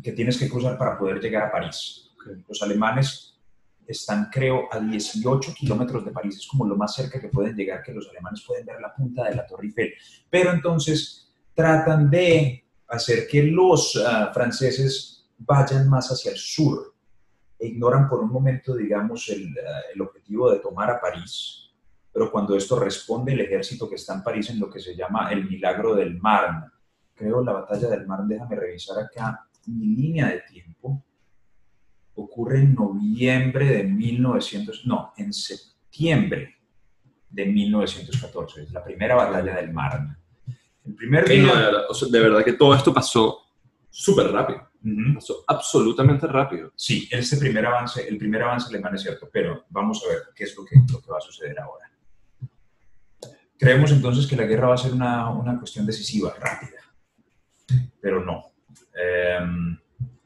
que 0.01 0.13
tienes 0.13 0.37
que 0.37 0.49
cruzar 0.49 0.77
para 0.77 0.97
poder 0.97 1.19
llegar 1.19 1.43
a 1.43 1.51
París. 1.51 2.11
Los 2.47 2.61
alemanes 2.61 3.37
están, 3.85 4.29
creo, 4.31 4.69
a 4.71 4.79
18 4.79 5.53
kilómetros 5.53 6.05
de 6.05 6.11
París, 6.11 6.37
es 6.37 6.47
como 6.47 6.65
lo 6.65 6.77
más 6.77 6.95
cerca 6.95 7.19
que 7.19 7.27
pueden 7.27 7.55
llegar, 7.55 7.83
que 7.83 7.93
los 7.93 8.07
alemanes 8.09 8.43
pueden 8.47 8.65
ver 8.65 8.79
la 8.79 8.93
punta 8.93 9.25
de 9.25 9.35
la 9.35 9.45
Torre 9.45 9.65
Eiffel. 9.65 9.93
Pero 10.29 10.53
entonces 10.53 11.33
tratan 11.53 12.09
de 12.09 12.65
hacer 12.87 13.27
que 13.27 13.43
los 13.43 14.01
ah, 14.05 14.31
franceses 14.33 15.25
vayan 15.37 15.89
más 15.89 16.09
hacia 16.09 16.31
el 16.31 16.37
sur 16.37 16.92
e 17.59 17.67
ignoran 17.67 18.07
por 18.09 18.19
un 18.19 18.31
momento, 18.31 18.75
digamos, 18.75 19.29
el, 19.29 19.53
ah, 19.57 19.81
el 19.93 20.01
objetivo 20.01 20.51
de 20.51 20.59
tomar 20.59 20.89
a 20.89 20.99
París. 20.99 21.71
Pero 22.11 22.31
cuando 22.31 22.55
esto 22.55 22.79
responde 22.79 23.33
el 23.33 23.41
ejército 23.41 23.89
que 23.89 23.95
está 23.95 24.13
en 24.13 24.23
París 24.23 24.49
en 24.49 24.59
lo 24.59 24.69
que 24.69 24.79
se 24.79 24.95
llama 24.95 25.31
el 25.31 25.49
milagro 25.49 25.95
del 25.95 26.19
Marne, 26.19 26.67
creo 27.15 27.43
la 27.43 27.53
batalla 27.53 27.87
del 27.89 28.05
Marne, 28.05 28.35
déjame 28.35 28.55
revisar 28.55 28.99
acá 28.99 29.47
mi 29.67 29.95
línea 29.95 30.27
de 30.27 30.41
tiempo, 30.41 31.03
ocurre 32.15 32.59
en 32.59 32.75
noviembre 32.75 33.65
de 33.65 33.83
1900, 33.83 34.85
no, 34.85 35.13
en 35.17 35.33
septiembre 35.33 36.55
de 37.29 37.45
1914, 37.45 38.63
es 38.63 38.71
la 38.71 38.83
primera 38.83 39.15
batalla 39.15 39.55
del 39.55 39.73
Marne. 39.73 40.17
El 40.85 40.95
primer 40.95 41.27
día... 41.27 41.43
no, 41.43 41.55
de, 41.55 41.65
verdad, 41.65 41.81
o 41.89 41.93
sea, 41.93 42.07
de 42.09 42.19
verdad 42.19 42.43
que 42.43 42.53
todo 42.53 42.75
esto 42.75 42.93
pasó 42.93 43.39
súper 43.89 44.31
rápido. 44.31 44.69
Ujú. 44.83 45.13
Pasó 45.15 45.43
absolutamente 45.47 46.27
rápido. 46.27 46.71
Sí, 46.75 47.07
este 47.11 47.37
primer 47.37 47.65
avance, 47.65 48.07
el 48.07 48.17
primer 48.17 48.43
avance 48.43 48.67
alemán 48.69 48.95
es 48.95 49.01
cierto, 49.03 49.29
pero 49.31 49.65
vamos 49.69 50.03
a 50.05 50.09
ver 50.09 50.17
qué 50.35 50.43
es 50.43 50.55
lo 50.57 50.65
que, 50.65 50.75
lo 50.91 50.99
que 51.01 51.09
va 51.11 51.17
a 51.19 51.21
suceder 51.21 51.57
ahora. 51.59 51.89
Creemos 53.57 53.91
entonces 53.91 54.27
que 54.27 54.35
la 54.35 54.43
guerra 54.45 54.67
va 54.69 54.73
a 54.73 54.77
ser 54.77 54.91
una, 54.93 55.29
una 55.29 55.57
cuestión 55.57 55.85
decisiva, 55.85 56.33
rápida, 56.37 56.81
pero 58.01 58.23
no. 58.23 58.51
Em, 58.93 59.77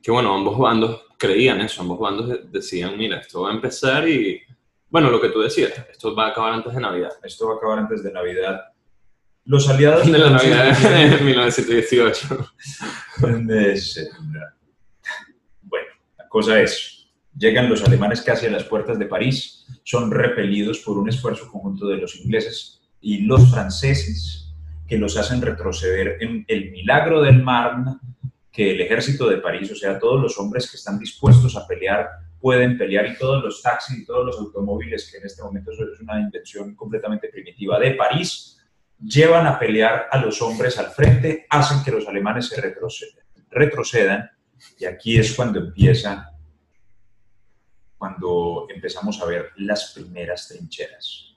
Que 0.01 0.10
bueno, 0.12 0.34
ambos 0.34 0.58
bandos 0.58 1.03
creían 1.20 1.62
eso, 1.62 1.82
ambos 1.82 1.99
bandos 1.99 2.30
de- 2.30 2.41
decían, 2.49 2.97
mira, 2.97 3.20
esto 3.20 3.41
va 3.41 3.51
a 3.51 3.53
empezar 3.53 4.08
y, 4.08 4.41
bueno, 4.89 5.10
lo 5.12 5.20
que 5.22 5.30
tú 5.30 5.41
decías, 5.41 5.72
esto 5.91 6.16
va 6.16 6.28
a 6.28 6.30
acabar 6.30 6.53
antes 6.53 6.74
de 6.74 6.80
Navidad. 6.82 7.12
esto 7.24 7.47
va 7.47 7.53
a 7.53 7.58
acabar 7.58 7.80
antes 7.80 8.01
de 8.03 8.12
Navidad. 8.12 8.62
Los 9.48 9.68
aliados... 9.70 10.06
De 10.12 10.18
la 10.18 10.30
Navidad 10.30 10.78
de 10.78 11.24
1918. 11.24 12.54
Es- 13.72 14.10
Bueno, 15.62 15.88
la 16.18 16.28
cosa 16.28 16.60
es, 16.62 17.08
llegan 17.38 17.70
los 17.70 17.84
alemanes 17.84 18.22
casi 18.22 18.45
a 18.45 18.52
las 18.52 18.64
puertas 18.66 19.00
de 19.00 19.06
París, 19.06 19.66
son 19.84 20.12
repelidos 20.12 20.80
por 20.80 20.98
un 20.98 21.08
esfuerzo 21.10 21.50
conjunto 21.52 21.88
de 21.88 21.98
los 21.98 22.16
ingleses 22.18 22.82
y 23.00 23.20
los 23.20 23.50
franceses 23.50 24.54
que 24.88 24.98
los 24.98 25.18
hacen 25.18 25.41
retroceder 25.41 26.18
en 26.22 26.43
el 26.48 26.72
milagro 26.72 27.22
del 27.22 27.41
Marne, 27.41 27.98
que 28.52 28.72
el 28.72 28.82
ejército 28.82 29.30
de 29.30 29.38
París, 29.38 29.72
o 29.72 29.76
sea, 29.76 29.98
todos 30.00 30.22
los 30.22 30.38
hombres 30.39 30.70
que 30.70 30.78
están 30.78 31.00
dispuestos 31.00 31.56
a 31.56 31.66
pelear, 31.68 32.08
pueden 32.39 32.78
pelear 32.78 33.06
y 33.08 33.18
todos 33.18 33.43
los 33.43 33.62
taxis 33.62 34.00
y 34.00 34.06
todos 34.06 34.26
los 34.26 34.38
automóviles, 34.39 35.10
que 35.12 35.18
en 35.18 35.26
este 35.26 35.41
momento 35.43 35.72
es 35.72 35.80
una 36.02 36.20
invención 36.20 36.76
completamente 36.76 37.30
primitiva 37.30 37.80
de 37.80 37.91
París, 37.91 38.57
llevan 39.00 39.45
a 39.45 39.60
pelear 39.60 40.08
a 40.12 40.18
los 40.18 40.41
hombres 40.41 40.78
al 40.78 40.88
frente, 40.88 41.45
hacen 41.50 41.84
que 41.84 41.91
los 41.91 42.08
alemanes 42.08 42.48
se 42.48 42.60
retrocedan, 42.60 43.26
retrocedan 43.50 44.32
y 44.80 44.86
aquí 44.86 45.20
es 45.20 45.34
cuando 45.34 45.60
empieza, 45.60 46.32
cuando 47.98 48.68
empezamos 48.74 49.22
a 49.22 49.26
ver 49.26 49.52
las 49.58 49.93
primeras 49.93 50.48
trincheras. 50.48 51.36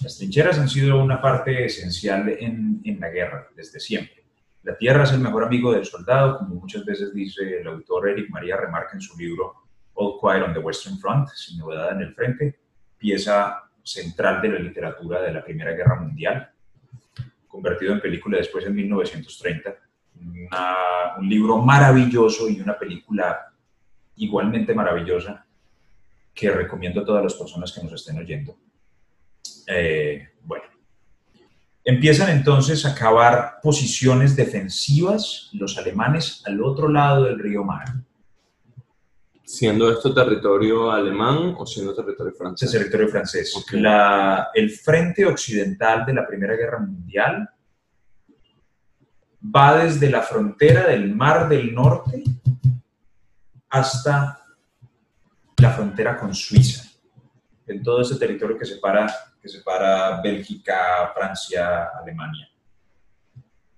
Las 0.00 0.18
trincheras 0.18 0.58
han 0.58 0.68
sido 0.68 1.02
una 1.02 1.20
parte 1.20 1.64
esencial 1.64 2.28
en, 2.28 2.82
en 2.84 3.00
la 3.00 3.08
guerra 3.08 3.48
desde 3.54 3.80
siempre. 3.80 4.24
La 4.62 4.76
tierra 4.76 5.04
es 5.04 5.12
el 5.12 5.20
mejor 5.20 5.44
amigo 5.44 5.72
del 5.72 5.84
soldado, 5.84 6.38
como 6.38 6.56
muchas 6.56 6.84
veces 6.84 7.14
dice 7.14 7.60
el 7.60 7.68
autor 7.68 8.08
Eric 8.08 8.28
María 8.30 8.56
Remarque 8.56 8.96
en 8.96 9.00
su 9.00 9.16
libro 9.16 9.54
All 9.94 10.18
Quiet 10.20 10.42
on 10.42 10.52
the 10.52 10.58
Western 10.58 10.98
Front, 10.98 11.28
sin 11.30 11.58
novedad 11.58 11.92
en 11.92 12.02
el 12.02 12.14
frente, 12.14 12.58
pieza 12.98 13.70
central 13.82 14.42
de 14.42 14.48
la 14.48 14.58
literatura 14.58 15.22
de 15.22 15.32
la 15.32 15.44
Primera 15.44 15.72
Guerra 15.72 16.00
Mundial, 16.00 16.50
convertido 17.56 17.92
en 17.94 18.00
película 18.00 18.36
después 18.38 18.64
en 18.66 18.74
1930. 18.74 19.74
una- 20.18 21.16
un 21.18 21.28
libro 21.28 21.58
maravilloso 21.58 22.48
y 22.48 22.58
una 22.60 22.78
película 22.78 23.52
igualmente 24.16 24.74
maravillosa 24.74 25.44
que 26.34 26.50
recomiendo 26.50 27.00
a 27.02 27.04
todas 27.04 27.22
las 27.22 27.34
personas 27.34 27.70
que 27.72 27.82
nos 27.82 27.92
estén 27.92 28.18
oyendo. 28.18 28.56
Eh, 29.66 30.28
bueno, 30.42 30.64
empiezan 31.84 32.30
entonces 32.30 32.86
a 32.86 32.94
cavar 32.94 33.56
posiciones 33.62 34.34
defensivas 34.36 35.50
los 35.52 35.76
alemanes 35.76 36.42
al 36.46 36.62
otro 36.62 36.88
lado 36.88 37.24
del 37.24 37.38
río 37.38 37.62
Mar. 37.62 37.86
¿Siendo 39.48 39.88
esto 39.92 40.12
territorio 40.12 40.90
alemán 40.90 41.54
o 41.56 41.64
siendo 41.64 41.94
territorio 41.94 42.32
francés? 42.34 42.68
es 42.68 42.72
territorio 42.80 43.08
francés. 43.08 43.64
La- 43.72 44.48
el 44.52 44.70
frente 44.70 45.24
occidental 45.24 46.04
de 46.04 46.14
la 46.14 46.26
Primera 46.26 46.56
Guerra 46.56 46.80
Mundial 46.80 47.48
va 49.54 49.76
desde 49.84 50.10
la 50.10 50.22
frontera 50.22 50.88
del 50.88 51.14
Mar 51.14 51.48
del 51.48 51.72
Norte 51.72 52.24
hasta 53.68 54.42
la 55.58 55.70
frontera 55.70 56.16
con 56.18 56.34
Suiza. 56.34 56.82
En 57.68 57.84
todo 57.84 58.00
ese 58.00 58.16
territorio 58.16 58.58
que 58.58 58.64
separa, 58.66 59.06
que 59.40 59.48
separa 59.48 60.20
Bélgica, 60.20 61.12
Francia, 61.14 61.90
Alemania. 62.02 62.48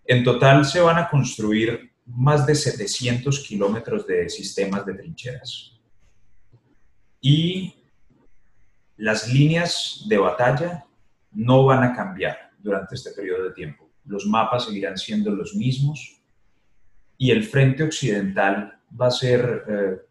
En 0.07 0.25
total 0.25 0.65
se 0.65 0.81
van 0.81 0.97
a 0.97 1.11
construir 1.11 1.88
más 2.09 2.47
de 2.47 2.55
700 2.55 3.47
kilómetros 3.47 4.07
de 4.07 4.29
sistemas 4.29 4.85
de 4.87 4.95
trincheras. 4.95 5.79
Y 7.21 7.75
las 8.97 9.33
líneas 9.33 10.05
de 10.09 10.19
batalla 10.19 10.85
no 11.33 11.65
van 11.65 11.85
a 11.85 11.95
cambiar 11.95 12.51
durante 12.59 12.95
este 12.95 13.13
periodo 13.13 13.45
de 13.45 13.53
tiempo. 13.53 13.89
Los 14.05 14.27
mapas 14.27 14.65
seguirán 14.65 14.97
siendo 14.97 15.31
los 15.31 15.55
mismos 15.55 16.21
y 17.19 17.31
el 17.31 17.45
frente 17.45 17.83
occidental 17.83 18.81
va 18.99 19.09
a 19.09 19.11
ser 19.11 19.65
eh, 19.69 20.08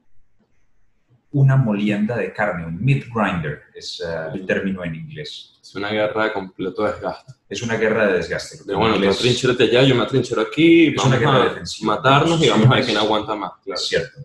una 1.32 1.56
molienda 1.56 2.18
de 2.18 2.32
carne, 2.34 2.66
un 2.66 2.84
meat 2.84 3.04
grinder 3.14 3.64
es 3.76 4.02
eh, 4.06 4.30
el 4.34 4.46
término 4.46 4.84
en 4.84 4.96
inglés. 4.96 5.60
Es 5.62 5.76
una 5.76 5.90
guerra 5.90 6.26
de 6.26 6.34
completo 6.34 6.84
desgaste. 6.84 7.34
Es 7.50 7.62
una 7.62 7.76
guerra 7.76 8.08
de 8.08 8.14
desgaste. 8.14 8.64
De, 8.64 8.74
bueno, 8.74 8.96
tú 8.96 9.00
En 9.00 9.04
inglés 9.04 9.18
atrinchérate 9.18 9.64
allá, 9.64 9.84
yo 9.84 9.96
me 9.96 10.04
atrinchero 10.04 10.42
aquí, 10.42 10.88
Es 10.88 10.96
vamos 10.96 11.20
una 11.20 11.36
a 11.42 11.44
defensiva. 11.50 11.96
matarnos 11.96 12.42
y 12.44 12.50
vamos 12.50 12.68
a 12.68 12.76
ver 12.76 12.86
quién 12.86 12.98
aguanta 12.98 13.36
más. 13.36 13.52
Claro. 13.64 13.80
Es 13.80 13.88
cierto. 13.88 14.20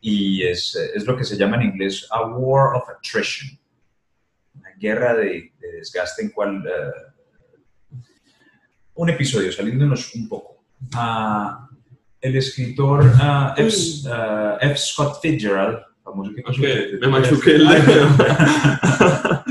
Y 0.00 0.42
es, 0.44 0.76
eh, 0.76 0.90
es 0.94 1.04
lo 1.04 1.16
que 1.16 1.24
se 1.24 1.36
llama 1.36 1.56
en 1.56 1.62
inglés 1.70 2.06
a 2.10 2.22
war 2.26 2.76
of 2.76 2.88
attrition. 2.88 3.58
Una 4.54 4.70
guerra 4.78 5.14
de, 5.14 5.52
de 5.58 5.72
desgaste 5.78 6.22
en 6.22 6.30
cual... 6.30 6.64
eh, 6.66 7.12
un 8.94 9.10
episodio, 9.10 9.52
saliéndonos 9.52 10.14
un 10.16 10.28
poco. 10.28 10.64
Ah, 10.94 11.68
el 12.20 12.36
escritor 12.36 13.12
ah, 13.20 13.54
F. 13.56 13.76
ah, 14.10 14.58
F. 14.60 14.76
Scott 14.76 15.20
Fitzgerald, 15.22 15.78
famoso 16.10 16.32
que 16.34 16.98
me 17.00 17.08
machuqué 17.08 17.56
el 17.56 17.68
dedo. 17.68 18.08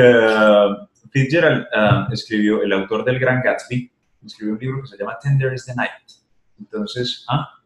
Eh, 0.00 0.68
Fitzgerald 1.10 1.66
ah, 1.74 2.08
escribió, 2.12 2.62
el 2.62 2.72
autor 2.74 3.04
del 3.04 3.18
Gran 3.18 3.42
Gatsby, 3.42 3.90
escribió 4.24 4.52
un 4.52 4.60
libro 4.60 4.82
que 4.82 4.88
se 4.88 4.98
llama 4.98 5.18
Tender 5.20 5.52
is 5.54 5.64
the 5.64 5.74
Night. 5.74 5.90
Entonces, 6.58 7.24
ah, 7.26 7.58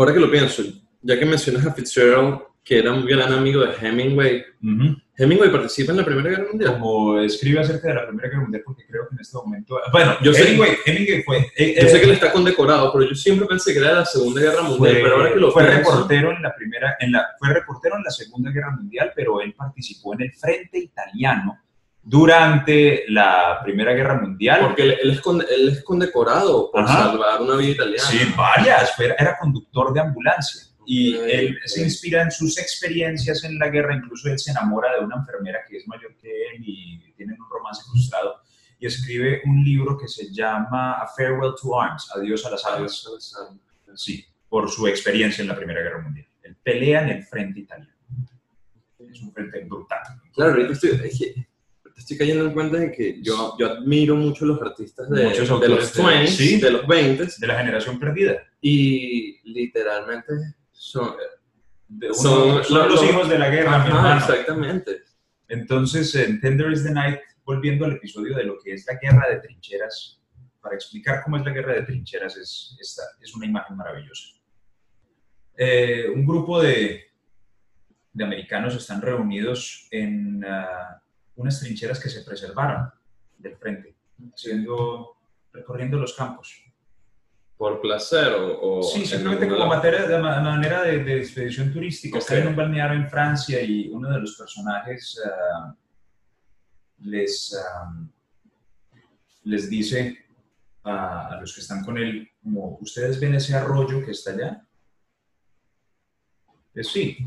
Ahora 0.00 0.14
que 0.14 0.20
lo 0.20 0.30
pienso, 0.30 0.62
ya 1.02 1.18
que 1.18 1.26
mencionas 1.26 1.66
a 1.66 1.74
Fitzgerald, 1.74 2.40
que 2.62 2.78
era 2.78 2.92
un 2.92 3.04
gran 3.06 3.32
amigo 3.32 3.62
de 3.64 3.74
Hemingway, 3.80 4.44
ujú. 4.62 4.96
Hemingway 5.16 5.50
participa 5.50 5.92
en 5.92 5.98
la 5.98 6.04
Primera 6.04 6.30
Guerra 6.30 6.46
Mundial. 6.50 6.72
como 6.78 7.18
escribe 7.20 7.60
acerca 7.60 7.88
de 7.88 7.94
la 7.94 8.06
Primera 8.06 8.28
Guerra 8.28 8.42
Mundial, 8.42 8.62
porque 8.64 8.86
creo 8.86 9.08
que 9.08 9.14
en 9.16 9.20
este 9.20 9.36
momento. 9.36 9.78
Bueno, 9.92 10.16
Yo 10.22 10.32
sé- 10.32 10.44
Hemingway, 10.48 10.76
Hemingway 10.86 11.22
fue. 11.24 11.38
eh, 11.56 11.74
Yo 11.80 11.86
eh, 11.86 11.90
sé 11.90 11.98
que 12.00 12.06
él 12.06 12.12
está 12.12 12.32
condecorado, 12.32 12.92
pero 12.92 13.06
yo 13.08 13.14
siempre 13.14 13.46
pensé 13.46 13.72
que 13.72 13.78
era 13.80 13.88
de 13.88 13.94
la 13.96 14.04
Segunda 14.06 14.40
Guerra 14.40 14.62
Mundial. 14.62 14.78
fue, 14.94 15.02
pero 15.02 15.16
ahora 15.16 15.32
que 15.32 15.40
lo 15.40 15.50
fue 15.50 15.64
pienso, 15.64 15.90
reportero 15.90 16.30
en 16.32 16.42
la 16.42 16.54
primera, 16.54 16.96
en 17.00 17.12
la, 17.12 17.26
fue 17.38 17.48
reportero 17.52 17.96
en 17.96 18.02
la 18.04 18.10
Segunda 18.10 18.50
Guerra 18.50 18.70
Mundial, 18.70 19.12
pero 19.16 19.40
él 19.40 19.52
participó 19.54 20.14
en 20.14 20.22
el 20.22 20.32
frente 20.32 20.78
italiano 20.78 21.58
durante 22.02 23.04
la 23.08 23.60
Primera 23.62 23.92
Guerra 23.92 24.20
Mundial. 24.20 24.60
porque 24.62 24.82
él, 24.82 24.96
él 25.02 25.10
es, 25.10 25.20
con- 25.20 25.40
él 25.42 25.68
es 25.68 25.82
condecorado 25.84 26.70
por 26.70 26.82
Ajá. 26.82 27.04
salvar 27.10 27.40
una 27.42 27.56
vida 27.56 27.72
italiana. 27.72 28.02
Sí, 28.08 28.18
varias. 28.36 28.92
Era 28.98 29.36
conductor 29.38 29.92
de 29.92 30.00
ambulancia. 30.00 30.62
Y 30.92 31.14
él 31.14 31.56
se 31.66 31.82
inspira 31.82 32.22
en 32.22 32.30
sus 32.32 32.58
experiencias 32.58 33.44
en 33.44 33.58
la 33.58 33.68
guerra. 33.68 33.94
Incluso 33.94 34.28
él 34.28 34.38
se 34.38 34.50
enamora 34.50 34.94
de 34.98 35.04
una 35.04 35.16
enfermera 35.16 35.60
que 35.68 35.76
es 35.76 35.86
mayor 35.86 36.16
que 36.16 36.28
él 36.48 36.62
y 36.66 37.12
tienen 37.16 37.40
un 37.40 37.48
romance 37.48 37.82
frustrado. 37.88 38.36
Y 38.80 38.86
escribe 38.86 39.40
un 39.44 39.62
libro 39.62 39.96
que 39.96 40.08
se 40.08 40.32
llama 40.32 40.94
A 40.94 41.06
Farewell 41.06 41.52
to 41.60 41.80
Arms, 41.80 42.10
Adiós 42.16 42.44
a 42.46 42.50
las 42.50 42.64
armas. 42.66 43.06
Sí, 43.94 44.24
por 44.48 44.68
su 44.68 44.86
experiencia 44.88 45.42
en 45.42 45.48
la 45.48 45.56
Primera 45.56 45.80
Guerra 45.80 46.02
Mundial. 46.02 46.26
Él 46.42 46.56
pelea 46.62 47.02
en 47.04 47.10
el 47.10 47.22
frente 47.24 47.60
italiano. 47.60 47.92
Es 48.98 49.20
un 49.22 49.32
frente 49.32 49.60
brutal. 49.64 50.00
Claro, 50.34 50.52
ahorita 50.52 50.72
estoy, 50.72 50.90
estoy 51.96 52.16
cayendo 52.18 52.46
en 52.46 52.52
cuenta 52.52 52.78
de 52.78 52.90
que 52.90 53.22
yo, 53.22 53.54
yo 53.58 53.70
admiro 53.72 54.16
mucho 54.16 54.44
los 54.46 54.60
artistas 54.60 55.08
de, 55.10 55.22
de 55.24 55.68
los 55.68 55.94
de- 55.94 56.02
20, 56.02 56.26
sí. 56.32 56.60
de 56.60 56.70
los 56.70 56.86
20 56.86 57.26
De 57.38 57.46
la 57.46 57.58
generación 57.58 57.98
perdida. 58.00 58.42
y 58.60 59.38
literalmente 59.52 60.32
son, 60.80 61.14
De 61.88 62.06
uno- 62.06 62.14
Son 62.14 62.64
son 62.64 62.78
lo- 62.78 62.88
los 62.88 63.02
lo- 63.02 63.10
hijos 63.10 63.28
de 63.28 63.38
la 63.38 63.50
guerra, 63.50 63.76
Ajá, 63.76 64.16
exactamente. 64.16 65.02
Entonces, 65.48 66.14
en 66.14 66.40
Tender 66.40 66.70
is 66.72 66.84
the 66.84 66.90
Night, 66.92 67.20
volviendo 67.44 67.84
al 67.84 67.92
episodio 67.92 68.34
de 68.34 68.44
lo 68.44 68.58
que 68.58 68.72
es 68.72 68.86
la 68.86 68.94
guerra 68.94 69.28
de 69.28 69.40
trincheras, 69.40 70.22
para 70.62 70.74
explicar 70.76 71.22
cómo 71.22 71.36
es 71.36 71.44
la 71.44 71.50
guerra 71.52 71.74
de 71.74 71.82
trincheras, 71.82 72.36
es, 72.38 72.76
esta, 72.80 73.02
es 73.20 73.34
una 73.34 73.44
imagen 73.44 73.76
maravillosa. 73.76 74.28
Eh, 75.56 76.06
un 76.14 76.24
grupo 76.24 76.62
de, 76.62 77.04
de 78.12 78.24
americanos 78.24 78.74
están 78.74 79.02
reunidos 79.02 79.86
en 79.90 80.42
ah, 80.46 81.02
unas 81.36 81.60
trincheras 81.60 82.00
que 82.00 82.08
se 82.08 82.22
preservaron 82.22 82.90
del 83.36 83.56
frente, 83.56 83.96
haciendo, 84.32 85.16
recorriendo 85.52 85.98
los 85.98 86.14
campos. 86.14 86.64
¿Por 87.60 87.78
placer 87.82 88.32
o...? 88.32 88.78
o 88.78 88.82
Sí, 88.82 89.00
en 89.00 89.06
simplemente 89.06 89.46
como 89.46 89.66
materia, 89.66 90.06
de 90.08 90.16
ma- 90.18 90.40
manera 90.40 90.80
de, 90.82 91.04
de 91.04 91.18
expedición 91.18 91.70
turística. 91.70 92.16
Ok. 92.16 92.22
Están 92.22 92.38
en 92.38 92.48
un 92.48 92.56
balneario 92.56 92.96
en 92.98 93.10
Francia 93.10 93.60
y 93.60 93.88
uno 93.90 94.08
de 94.10 94.18
los 94.18 94.34
personajes 94.34 95.20
ah, 95.26 95.76
les, 97.00 97.54
ah, 97.62 97.92
les 99.44 99.68
dice 99.68 100.24
a, 100.84 101.26
a 101.36 101.40
los 101.42 101.54
que 101.54 101.60
están 101.60 101.84
con 101.84 101.98
él, 101.98 102.30
como, 102.42 102.78
¿ustedes 102.80 103.20
ven 103.20 103.34
ese 103.34 103.54
arroyo 103.54 104.02
que 104.06 104.12
está 104.12 104.30
allá? 104.30 104.66
Pues 106.72 106.88
sí. 106.88 107.18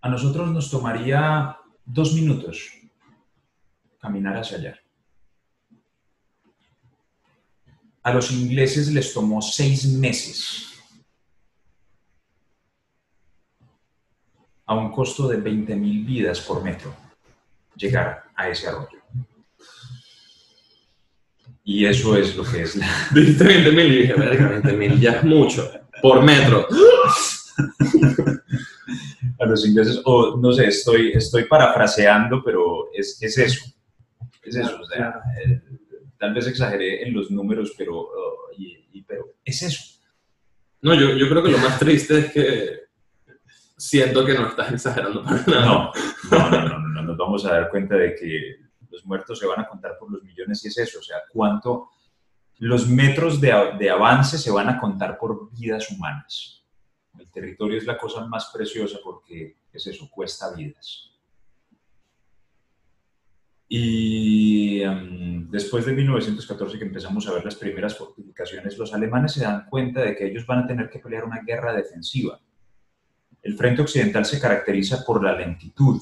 A 0.00 0.08
nosotros 0.08 0.50
nos 0.50 0.68
tomaría 0.72 1.56
dos 1.84 2.14
minutos 2.14 2.68
caminar 4.00 4.36
hacia 4.38 4.58
allá. 4.58 4.81
A 8.02 8.12
los 8.12 8.30
ingleses 8.32 8.92
les 8.92 9.12
tomó 9.12 9.40
seis 9.40 9.86
meses 9.86 10.68
a 14.66 14.74
un 14.74 14.90
costo 14.90 15.28
de 15.28 15.36
20 15.36 15.76
mil 15.76 16.04
vidas 16.04 16.40
por 16.40 16.62
metro 16.62 16.94
llegar 17.76 18.24
a 18.34 18.48
ese 18.48 18.68
arroyo. 18.68 18.98
Y 21.64 21.84
eso 21.86 22.16
es 22.16 22.36
lo 22.36 22.44
que 22.44 22.62
es 22.62 22.74
la... 22.76 22.86
Dijiste 23.14 23.44
20 23.44 23.72
mil 23.72 23.86
y 23.92 23.98
dije, 24.02 24.14
verga, 24.14 24.48
20 24.48 24.72
mil 24.72 25.00
ya 25.00 25.12
es 25.12 25.24
mucho. 25.24 25.70
Por 26.00 26.22
metro. 26.22 26.66
A 29.38 29.46
los 29.46 29.66
ingleses, 29.66 30.00
o 30.04 30.36
no 30.36 30.52
sé, 30.52 30.66
estoy, 30.66 31.12
estoy 31.12 31.44
parafraseando, 31.44 32.42
pero 32.44 32.92
es, 32.92 33.18
es 33.20 33.38
eso. 33.38 33.64
Es 34.42 34.56
eso, 34.56 34.80
o 34.80 34.84
sea, 34.86 35.20
eh, 35.44 35.60
tal 36.22 36.32
vez 36.34 36.46
exageré 36.46 37.02
en 37.04 37.12
los 37.12 37.32
números, 37.32 37.72
pero, 37.76 38.02
uh, 38.02 38.52
y- 38.56 38.86
y- 38.92 39.02
pero 39.02 39.24
es 39.44 39.60
eso. 39.62 39.98
No, 40.80 40.94
yo, 40.94 41.16
yo 41.16 41.28
creo 41.28 41.42
que 41.42 41.50
lo 41.50 41.58
más 41.58 41.80
triste 41.80 42.16
es 42.20 42.32
que 42.32 42.80
siento 43.76 44.24
que 44.24 44.34
no 44.34 44.46
estás 44.46 44.72
exagerando 44.72 45.24
para 45.24 45.42
nada. 45.46 45.90
No, 46.30 46.50
no, 46.50 46.50
no, 46.50 46.78
no, 46.78 46.88
no, 46.94 47.02
nos 47.02 47.16
vamos 47.16 47.44
a 47.44 47.52
dar 47.54 47.68
cuenta 47.70 47.96
de 47.96 48.14
que 48.14 48.56
los 48.88 49.04
muertos 49.04 49.36
se 49.40 49.46
van 49.46 49.60
a 49.62 49.66
contar 49.66 49.98
por 49.98 50.12
los 50.12 50.22
millones 50.22 50.64
y 50.64 50.68
es 50.68 50.78
eso, 50.78 51.00
o 51.00 51.02
sea, 51.02 51.16
cuánto 51.32 51.88
los 52.58 52.86
metros 52.86 53.40
de, 53.40 53.52
de 53.80 53.90
avance 53.90 54.38
se 54.38 54.50
van 54.52 54.68
a 54.68 54.78
contar 54.78 55.18
por 55.18 55.50
vidas 55.52 55.90
humanas. 55.90 56.64
El 57.18 57.28
territorio 57.32 57.78
es 57.78 57.84
la 57.84 57.98
cosa 57.98 58.24
más 58.26 58.50
preciosa 58.54 58.98
porque 59.02 59.56
es 59.72 59.86
eso, 59.88 60.08
cuesta 60.08 60.54
vidas. 60.54 61.11
Y 63.74 64.82
em, 64.82 65.50
después 65.50 65.86
de 65.86 65.94
1914 65.94 66.78
que 66.78 66.84
empezamos 66.84 67.26
a 67.26 67.32
ver 67.32 67.42
las 67.42 67.54
primeras 67.54 67.96
fortificaciones, 67.96 68.76
los 68.76 68.92
alemanes 68.92 69.32
se 69.32 69.44
dan 69.44 69.64
cuenta 69.64 70.02
de 70.02 70.14
que 70.14 70.26
ellos 70.26 70.44
van 70.44 70.58
a 70.58 70.66
tener 70.66 70.90
que 70.90 70.98
pelear 70.98 71.24
una 71.24 71.40
guerra 71.40 71.72
defensiva. 71.72 72.38
El 73.42 73.56
frente 73.56 73.80
occidental 73.80 74.26
se 74.26 74.38
caracteriza 74.38 75.02
por 75.06 75.24
la 75.24 75.34
lentitud, 75.34 75.98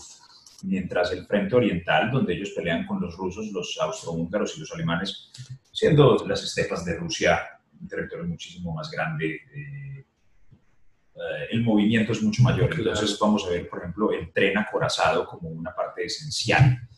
mientras 0.65 1.13
el 1.13 1.25
frente 1.27 1.55
oriental, 1.55 2.11
donde 2.11 2.35
ellos 2.35 2.51
pelean 2.57 2.85
con 2.89 3.01
los 3.01 3.17
rusos, 3.17 3.53
los 3.53 3.79
austrohúngaros 3.81 4.57
y 4.57 4.61
los 4.63 4.73
alemanes, 4.73 5.31
siendo 5.71 6.27
las 6.27 6.43
estepas 6.43 6.85
de 6.85 6.97
Rusia 6.97 7.41
un 7.81 7.87
territorio 7.87 8.27
muchísimo 8.27 8.75
más 8.75 8.91
grande, 8.91 9.43
eh, 9.55 10.05
eh, 11.15 11.47
el 11.53 11.63
movimiento 11.63 12.11
es 12.11 12.21
mucho 12.21 12.43
mayor. 12.43 12.75
Entonces 12.77 13.17
vamos 13.17 13.47
a 13.47 13.51
ver, 13.51 13.69
por 13.69 13.79
ejemplo, 13.79 14.11
el 14.11 14.33
tren 14.33 14.59
acorazado 14.59 15.25
como 15.25 15.51
una 15.51 15.73
parte 15.73 16.05
esencial 16.05 16.89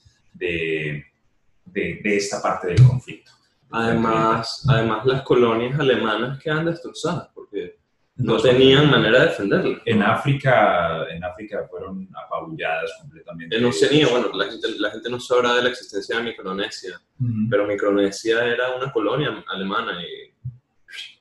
de, 0.43 1.05
de, 1.67 2.01
de 2.03 2.17
esta 2.17 2.43
parte 2.43 2.69
del 2.69 2.83
conflicto. 2.85 3.31
Además, 3.71 4.67
además, 4.69 5.07
las 5.07 5.23
colonias 5.23 5.79
alemanas 5.79 6.39
quedan 6.39 6.67
destrozadas 6.67 7.29
porque 7.35 7.79
no 8.17 8.37
tenían 8.39 8.91
manera 8.91 9.21
de 9.21 9.27
defenderlas. 9.29 9.81
En 9.87 10.03
África, 10.03 11.07
en 11.09 11.25
África 11.25 11.67
fueron 11.71 12.09
apabulladas 12.25 12.91
completamente. 13.01 13.57
En 13.57 13.65
Oceanía, 13.65 14.09
bueno, 14.09 14.31
la 14.35 14.45
gente, 14.51 14.69
la 14.79 14.91
gente 14.91 15.09
no 15.09 15.19
sabrá 15.19 15.55
de 15.55 15.63
la 15.63 15.71
existencia 15.71 16.19
de 16.19 16.25
Micronesia, 16.25 17.01
pero 17.49 17.67
Micronesia 17.67 18.45
era 18.45 18.77
una 18.77 18.93
colonia 18.93 19.43
alemana 19.49 19.93
y 20.03 20.33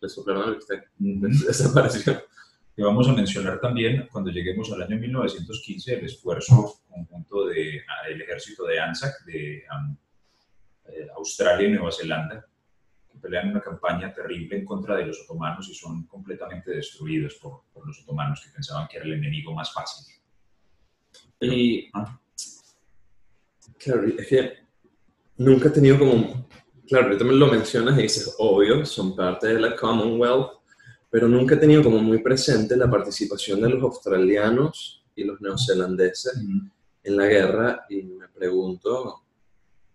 le 0.01 0.09
soplaron 0.09 0.49
el 0.49 0.55
bistec, 0.55 0.89
desapareció. 0.97 2.21
Y 2.75 2.81
vamos 2.81 3.07
a 3.09 3.13
mencionar 3.13 3.59
también, 3.59 4.07
cuando 4.11 4.31
lleguemos 4.31 4.71
al 4.71 4.83
año 4.83 4.97
1915, 4.97 5.93
el 5.93 6.05
esfuerzo 6.05 6.81
conjunto 6.89 7.47
del 7.47 8.21
ejército 8.21 8.65
de 8.65 8.79
ANZAC, 8.79 9.25
de 9.25 9.57
eh, 9.57 11.07
Australia 11.15 11.67
y 11.67 11.71
Nueva 11.71 11.91
Zelanda, 11.91 12.45
que 13.09 13.17
pelean 13.17 13.49
una 13.49 13.61
campaña 13.61 14.13
terrible 14.13 14.57
en 14.57 14.65
contra 14.65 14.95
de 14.95 15.07
los 15.07 15.21
otomanos 15.21 15.67
y 15.69 15.75
son 15.75 16.05
completamente 16.07 16.71
destruidos 16.71 17.35
por, 17.35 17.63
por 17.73 17.85
los 17.85 18.01
otomanos 18.03 18.41
que 18.43 18.51
pensaban 18.51 18.87
que 18.87 18.97
era 18.97 19.05
el 19.05 19.13
enemigo 19.13 19.53
más 19.53 19.73
fácil. 19.73 20.15
Y 21.41 21.89
ah. 21.93 22.19
claro, 23.77 24.05
es 24.05 24.27
que 24.27 24.53
nunca 25.37 25.69
he 25.69 25.71
tenido 25.71 25.97
como, 25.97 26.47
claro, 26.87 27.07
ahorita 27.07 27.25
me 27.25 27.33
lo 27.33 27.47
mencionas 27.47 27.97
y 27.97 28.03
dices, 28.03 28.35
obvio, 28.37 28.85
son 28.85 29.15
parte 29.15 29.47
de 29.47 29.59
la 29.59 29.75
Commonwealth, 29.75 30.60
pero 31.11 31.27
nunca 31.27 31.55
he 31.55 31.57
tenido 31.57 31.83
como 31.83 31.99
muy 31.99 32.19
presente 32.19 32.75
la 32.77 32.89
participación 32.89 33.61
de 33.61 33.69
los 33.69 33.83
australianos 33.83 35.03
y 35.13 35.25
los 35.25 35.41
neozelandeses 35.41 36.41
en 37.03 37.17
la 37.17 37.25
guerra 37.25 37.85
y 37.89 38.01
me 38.03 38.29
pregunto, 38.29 39.21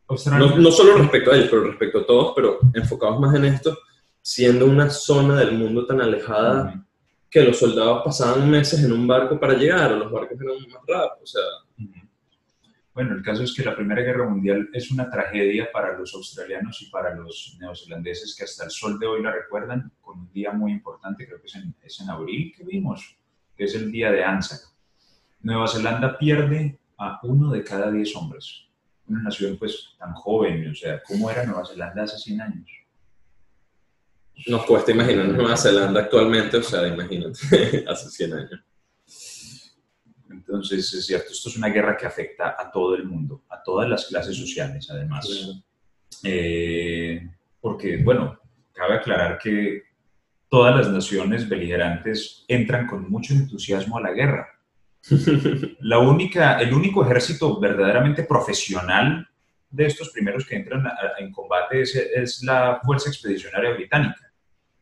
no, 0.08 0.56
no, 0.56 0.70
solo 0.70 0.98
respecto 0.98 1.32
a 1.32 1.36
ellos, 1.36 1.48
pero 1.50 1.64
respecto 1.64 1.98
a 2.00 2.06
todos, 2.06 2.32
pero 2.36 2.58
enfocados 2.74 3.18
más 3.18 3.34
en 3.34 3.46
esto, 3.46 3.76
siendo 4.20 4.66
una 4.66 4.90
zona 4.90 5.38
del 5.40 5.52
mundo 5.52 5.86
tan 5.86 6.00
alejada 6.00 6.86
que 7.30 7.42
los 7.42 7.58
soldados 7.58 8.02
pasaban 8.04 8.48
meses 8.48 8.84
en 8.84 8.92
un 8.92 9.06
barco 9.06 9.40
para 9.40 9.54
llegar, 9.54 9.92
o 9.92 9.96
los 9.96 10.12
barcos 10.12 10.38
eran 10.40 10.56
más 10.70 10.82
rápidos. 10.86 11.22
O 11.22 11.26
sea, 11.26 11.42
Bueno, 12.96 13.14
el 13.14 13.22
caso 13.22 13.42
es 13.42 13.54
que 13.54 13.62
la 13.62 13.76
Primera 13.76 14.00
Guerra 14.00 14.26
Mundial 14.26 14.70
es 14.72 14.90
una 14.90 15.10
tragedia 15.10 15.70
para 15.70 15.98
los 15.98 16.14
australianos 16.14 16.80
y 16.80 16.86
para 16.88 17.14
los 17.14 17.54
neozelandeses 17.60 18.34
que 18.34 18.44
hasta 18.44 18.64
el 18.64 18.70
sol 18.70 18.98
de 18.98 19.06
hoy 19.06 19.22
la 19.22 19.32
recuerdan 19.32 19.92
con 20.00 20.20
un 20.20 20.32
día 20.32 20.50
muy 20.52 20.72
importante, 20.72 21.26
creo 21.26 21.38
que 21.38 21.46
es 21.46 22.00
en, 22.00 22.08
abril 22.08 22.54
que 22.56 22.64
vimos, 22.64 23.18
que 23.54 23.64
es 23.64 23.74
el 23.74 23.92
día 23.92 24.10
de 24.10 24.24
Anzac. 24.24 24.60
Nueva 25.42 25.68
Zelanda 25.68 26.16
pierde 26.16 26.78
a 26.96 27.20
uno 27.24 27.50
de 27.50 27.62
cada 27.62 27.90
diez 27.90 28.16
hombres 28.16 28.66
una 29.06 29.24
nación 29.24 29.58
pues 29.58 29.94
tan 29.98 30.14
joven, 30.14 30.70
o 30.70 30.74
sea, 30.74 31.02
¿cómo 31.02 31.30
era 31.30 31.44
Nueva 31.44 31.66
Zelanda 31.66 32.04
hace 32.04 32.16
100 32.16 32.40
años? 32.40 32.70
Nos 34.46 34.64
cuesta 34.64 34.92
imaginar 34.92 35.26
Nueva 35.26 35.58
Zelanda 35.58 36.00
actualmente, 36.00 36.56
o 36.56 36.62
sea, 36.62 36.88
imagínate, 36.88 37.84
hace 37.86 38.08
100 38.08 38.32
años. 38.32 38.60
Entonces, 40.30 40.92
es 40.92 41.06
cierto, 41.06 41.32
esto 41.32 41.48
es 41.48 41.56
una 41.56 41.68
guerra 41.68 41.96
que 41.96 42.06
afecta 42.06 42.56
a 42.58 42.70
todo 42.70 42.94
el 42.94 43.04
mundo, 43.04 43.44
a 43.48 43.62
todas 43.62 43.88
las 43.88 44.06
clases 44.06 44.36
sociales, 44.36 44.88
además. 44.90 45.28
Eh, 46.22 47.28
porque, 47.60 47.98
bueno, 47.98 48.38
cabe 48.72 48.94
aclarar 48.94 49.38
que 49.38 49.82
todas 50.48 50.74
las 50.76 50.88
naciones 50.88 51.48
beligerantes 51.48 52.44
entran 52.48 52.86
con 52.86 53.10
mucho 53.10 53.34
entusiasmo 53.34 53.98
a 53.98 54.02
la 54.02 54.12
guerra. 54.12 54.48
La 55.80 55.98
única, 55.98 56.58
el 56.58 56.74
único 56.74 57.04
ejército 57.04 57.60
verdaderamente 57.60 58.24
profesional 58.24 59.28
de 59.70 59.86
estos 59.86 60.10
primeros 60.10 60.46
que 60.46 60.56
entran 60.56 60.84
en 61.18 61.30
combate 61.30 61.82
es, 61.82 62.42
la 62.42 62.80
Fuerza 62.84 63.10
Expedicionaria 63.10 63.74
Británica, 63.74 64.25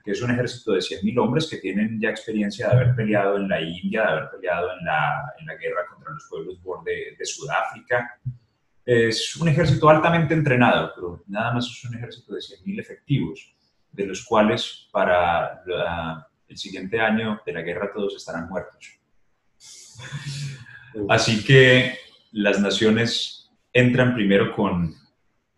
que 0.04 0.10
es 0.10 0.20
un 0.20 0.30
ejército 0.30 0.72
de 0.72 0.80
100.000 0.80 1.18
hombres 1.18 1.48
que 1.48 1.56
tienen 1.56 1.98
ya 1.98 2.10
experiencia 2.10 2.68
de 2.68 2.74
haber 2.74 2.94
peleado 2.94 3.38
en 3.38 3.48
la 3.48 3.60
India, 3.60 4.02
de 4.02 4.08
haber 4.08 4.30
peleado 4.30 4.68
en 4.78 4.84
la, 4.84 5.32
en 5.38 5.46
la 5.46 5.54
guerra 5.54 5.86
contra 5.88 6.12
los 6.12 6.26
pueblos 6.28 6.58
de, 6.84 7.16
de 7.18 7.24
Sudáfrica. 7.24 8.20
Es 8.84 9.34
un 9.36 9.48
ejército 9.48 9.88
altamente 9.88 10.34
entrenado, 10.34 10.92
pero 10.94 11.24
nada 11.26 11.54
más 11.54 11.66
es 11.66 11.84
un 11.84 11.94
ejército 11.96 12.34
de 12.34 12.40
100.000 12.40 12.80
efectivos, 12.80 13.56
de 13.90 14.06
los 14.06 14.22
cuales 14.26 14.88
para 14.92 15.62
el 16.48 16.58
siguiente 16.58 17.00
año 17.00 17.40
de 17.46 17.52
la 17.54 17.62
guerra 17.62 17.90
todos 17.94 18.14
estarán 18.14 18.46
muertos. 18.50 19.00
Así 21.08 21.42
que 21.44 21.96
las 22.32 22.60
naciones 22.60 23.50
entran 23.72 24.14
primero 24.14 24.54
con 24.54 24.94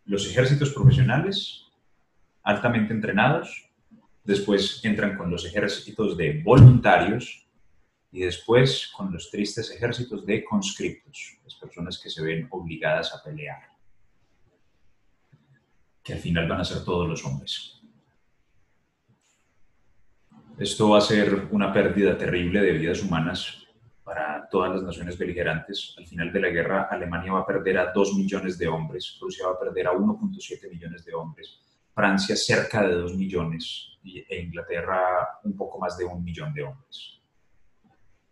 los 0.04 0.30
ejércitos 0.30 0.72
profesionales, 0.72 1.64
altamente 2.44 2.92
entrenados, 2.92 3.65
después 4.26 4.84
entran 4.84 5.16
con 5.16 5.30
los 5.30 5.46
ejércitos 5.46 6.16
de 6.16 6.42
voluntarios 6.42 7.46
y 8.10 8.20
después 8.20 8.88
con 8.88 9.12
los 9.12 9.30
tristes 9.30 9.70
ejércitos 9.70 10.26
de 10.26 10.44
conscriptos, 10.44 11.38
las 11.44 11.54
personas 11.54 11.98
que 11.98 12.10
se 12.10 12.22
ven 12.22 12.48
obligadas 12.50 13.14
a 13.14 13.22
pelear, 13.22 13.62
que 16.02 16.14
al 16.14 16.18
final 16.18 16.48
van 16.48 16.60
a 16.60 16.64
ser 16.64 16.84
todos 16.84 17.08
los 17.08 17.24
hombres. 17.24 17.80
Esto 20.58 20.90
va 20.90 20.98
a 20.98 21.02
ser 21.02 21.48
una 21.50 21.72
pérdida 21.72 22.16
terrible 22.16 22.62
de 22.62 22.72
vidas 22.72 23.02
humanas 23.02 23.66
para 24.02 24.48
todas 24.48 24.72
las 24.72 24.82
naciones 24.82 25.18
beligerantes. 25.18 25.94
Al 25.98 26.06
final 26.06 26.32
de 26.32 26.40
la 26.40 26.48
guerra, 26.48 26.88
Alemania 26.90 27.32
va 27.32 27.40
a 27.40 27.46
perder 27.46 27.78
a 27.78 27.92
2 27.92 28.14
millones 28.14 28.56
de 28.56 28.66
hombres, 28.66 29.18
Rusia 29.20 29.46
va 29.46 29.52
a 29.52 29.58
perder 29.58 29.88
a 29.88 29.92
1.7 29.92 30.70
millones 30.70 31.04
de 31.04 31.14
hombres, 31.14 31.60
Francia 31.96 32.36
cerca 32.36 32.86
de 32.86 32.94
2 32.94 33.16
millones 33.16 33.88
e 34.04 34.42
Inglaterra 34.42 35.40
un 35.44 35.56
poco 35.56 35.78
más 35.78 35.96
de 35.96 36.04
un 36.04 36.22
millón 36.22 36.52
de 36.52 36.62
hombres. 36.62 37.22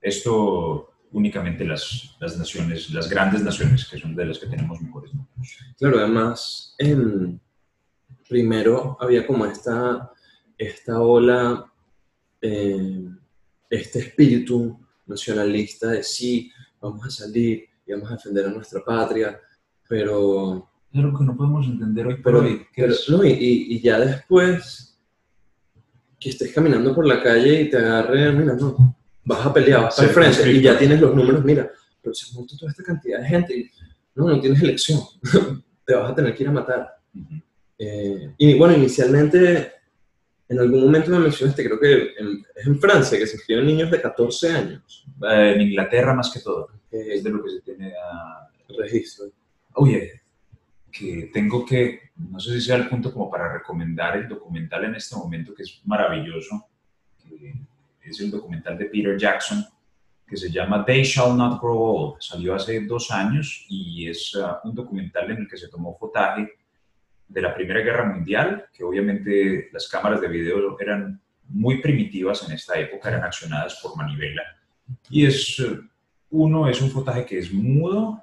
Esto 0.02 0.90
únicamente 1.12 1.64
las, 1.64 2.14
las 2.20 2.36
naciones, 2.36 2.90
las 2.90 3.08
grandes 3.08 3.42
naciones, 3.42 3.88
que 3.88 3.98
son 3.98 4.14
de 4.14 4.26
las 4.26 4.38
que 4.38 4.48
tenemos 4.48 4.82
mejores 4.82 5.14
números. 5.14 5.56
Claro, 5.78 5.98
además, 5.98 6.76
primero 8.28 8.98
había 9.00 9.26
como 9.26 9.46
esta, 9.46 10.12
esta 10.58 11.00
ola, 11.00 11.64
eh, 12.42 13.08
este 13.70 13.98
espíritu 14.00 14.78
nacionalista 15.06 15.88
de 15.88 16.02
sí, 16.02 16.52
vamos 16.82 17.06
a 17.06 17.10
salir 17.10 17.64
y 17.86 17.92
vamos 17.92 18.10
a 18.10 18.16
defender 18.16 18.44
a 18.44 18.50
nuestra 18.50 18.84
patria, 18.84 19.40
pero... 19.88 20.68
Es 20.94 21.02
lo 21.02 21.18
que 21.18 21.24
no 21.24 21.36
podemos 21.36 21.66
entender 21.66 22.06
hoy 22.06 22.20
pero, 22.22 22.38
hoy. 22.38 22.64
no, 23.08 23.24
y, 23.24 23.30
y, 23.30 23.80
ya 23.80 23.98
después 23.98 24.96
que 26.20 26.30
estés 26.30 26.52
caminando 26.52 26.94
por 26.94 27.04
la 27.04 27.20
calle 27.20 27.62
y 27.62 27.68
te 27.68 27.78
agarre, 27.78 28.32
mira, 28.32 28.54
no, 28.54 28.96
vas 29.24 29.44
a 29.44 29.52
pelear, 29.52 29.82
vas 29.82 29.98
al 29.98 30.10
frente 30.10 30.52
y 30.52 30.62
ya 30.62 30.78
tienes 30.78 31.00
los 31.00 31.12
números, 31.12 31.44
mira, 31.44 31.68
pero 32.00 32.14
se 32.14 32.32
muerto 32.32 32.56
toda 32.56 32.70
esta 32.70 32.84
cantidad 32.84 33.18
de 33.18 33.26
gente 33.26 33.58
y 33.58 33.70
no, 34.14 34.28
no 34.28 34.40
tienes 34.40 34.62
elección, 34.62 35.00
te 35.84 35.94
vas 35.96 36.12
a 36.12 36.14
tener 36.14 36.32
que 36.32 36.44
ir 36.44 36.48
a 36.48 36.52
matar. 36.52 36.96
Eh, 37.76 38.32
y 38.38 38.56
bueno, 38.56 38.76
inicialmente 38.76 39.72
en 40.48 40.60
algún 40.60 40.82
momento 40.82 41.10
me 41.10 41.18
mencionaste, 41.18 41.64
creo 41.64 41.80
que 41.80 42.14
es 42.54 42.66
en 42.66 42.78
Francia, 42.78 43.18
que 43.18 43.26
se 43.26 43.36
inscriben 43.36 43.66
niños 43.66 43.90
de 43.90 44.00
14 44.00 44.48
años. 44.52 45.06
Eh, 45.28 45.54
en 45.56 45.60
Inglaterra 45.62 46.14
más 46.14 46.30
que 46.30 46.38
todo. 46.38 46.68
Es 46.88 47.24
de 47.24 47.30
lo 47.30 47.42
que 47.42 47.50
se 47.50 47.60
tiene 47.62 47.92
a 47.94 48.48
registro. 48.78 49.26
Oye, 49.74 50.22
que 50.96 51.28
tengo 51.32 51.66
que, 51.66 52.12
no 52.16 52.38
sé 52.38 52.52
si 52.54 52.60
sea 52.60 52.76
el 52.76 52.88
punto 52.88 53.12
como 53.12 53.28
para 53.28 53.52
recomendar 53.52 54.16
el 54.16 54.28
documental 54.28 54.84
en 54.84 54.94
este 54.94 55.16
momento, 55.16 55.52
que 55.52 55.64
es 55.64 55.82
maravilloso, 55.84 56.68
que 57.28 57.52
es 58.00 58.20
el 58.20 58.30
documental 58.30 58.78
de 58.78 58.84
Peter 58.84 59.18
Jackson, 59.18 59.66
que 60.24 60.36
se 60.36 60.50
llama 60.50 60.84
They 60.84 61.02
Shall 61.02 61.36
Not 61.36 61.60
Grow 61.60 61.78
Old. 61.78 62.20
Salió 62.20 62.54
hace 62.54 62.80
dos 62.86 63.10
años 63.10 63.66
y 63.68 64.08
es 64.08 64.34
uh, 64.36 64.66
un 64.68 64.74
documental 64.74 65.30
en 65.32 65.38
el 65.38 65.48
que 65.48 65.56
se 65.56 65.68
tomó 65.68 65.98
fotaje 65.98 66.52
de 67.26 67.42
la 67.42 67.52
Primera 67.54 67.80
Guerra 67.80 68.04
Mundial, 68.04 68.66
que 68.72 68.84
obviamente 68.84 69.68
las 69.72 69.88
cámaras 69.88 70.20
de 70.20 70.28
video 70.28 70.78
eran 70.78 71.20
muy 71.48 71.82
primitivas 71.82 72.46
en 72.48 72.54
esta 72.54 72.78
época, 72.78 73.08
eran 73.08 73.24
accionadas 73.24 73.80
por 73.82 73.96
manivela. 73.96 74.42
Y 75.10 75.26
es, 75.26 75.60
uno 76.30 76.68
es 76.68 76.80
un 76.80 76.90
fotaje 76.90 77.26
que 77.26 77.38
es 77.38 77.52
mudo 77.52 78.22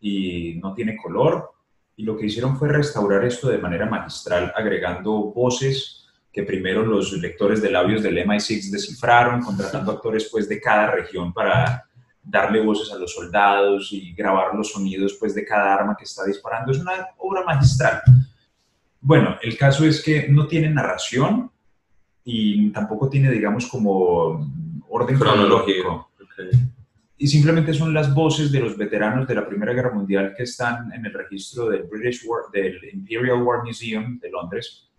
y 0.00 0.58
no 0.62 0.74
tiene 0.74 0.96
color, 0.96 1.51
y 1.96 2.04
lo 2.04 2.16
que 2.16 2.26
hicieron 2.26 2.56
fue 2.56 2.68
restaurar 2.68 3.24
esto 3.24 3.48
de 3.48 3.58
manera 3.58 3.86
magistral, 3.86 4.52
agregando 4.56 5.32
voces 5.32 6.06
que 6.32 6.42
primero 6.42 6.84
los 6.84 7.12
lectores 7.12 7.60
de 7.60 7.70
labios 7.70 8.02
del 8.02 8.16
MI6 8.18 8.70
descifraron, 8.70 9.42
contratando 9.42 9.92
actores 9.92 10.28
pues 10.30 10.48
de 10.48 10.60
cada 10.60 10.90
región 10.90 11.32
para 11.32 11.84
darle 12.22 12.64
voces 12.64 12.92
a 12.92 12.98
los 12.98 13.12
soldados 13.12 13.92
y 13.92 14.14
grabar 14.14 14.54
los 14.54 14.72
sonidos 14.72 15.16
pues, 15.18 15.34
de 15.34 15.44
cada 15.44 15.74
arma 15.74 15.96
que 15.96 16.04
está 16.04 16.24
disparando. 16.24 16.72
Es 16.72 16.78
una 16.78 17.08
obra 17.18 17.44
magistral. 17.44 18.00
Bueno, 19.00 19.36
el 19.42 19.58
caso 19.58 19.84
es 19.84 20.02
que 20.02 20.28
no 20.28 20.46
tiene 20.46 20.70
narración 20.70 21.50
y 22.24 22.70
tampoco 22.70 23.08
tiene, 23.08 23.30
digamos, 23.30 23.66
como 23.66 24.48
orden 24.88 25.18
cronológico. 25.18 26.10
Y 27.22 27.28
simplemente 27.28 27.72
son 27.72 27.94
las 27.94 28.12
voces 28.12 28.50
de 28.50 28.58
los 28.58 28.76
veteranos 28.76 29.28
de 29.28 29.36
la 29.36 29.46
Primera 29.46 29.72
Guerra 29.72 29.94
Mundial 29.94 30.34
que 30.36 30.42
están 30.42 30.92
en 30.92 31.06
el 31.06 31.12
registro 31.12 31.68
del 31.68 31.84
British 31.84 32.26
War, 32.26 32.50
del 32.52 32.80
Imperial 32.92 33.40
War 33.44 33.62
Museum 33.62 34.18
de 34.18 34.28
Londres. 34.28 34.90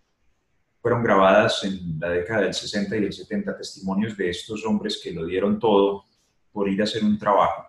Fueron 0.80 1.02
grabadas 1.02 1.62
en 1.64 2.00
la 2.00 2.08
década 2.08 2.44
del 2.44 2.54
60 2.54 2.96
y 2.96 3.00
del 3.02 3.12
70 3.12 3.54
testimonios 3.58 4.16
de 4.16 4.30
estos 4.30 4.64
hombres 4.64 5.02
que 5.04 5.12
lo 5.12 5.26
dieron 5.26 5.58
todo 5.58 6.06
por 6.50 6.66
ir 6.66 6.80
a 6.80 6.84
hacer 6.84 7.04
un 7.04 7.18
trabajo. 7.18 7.66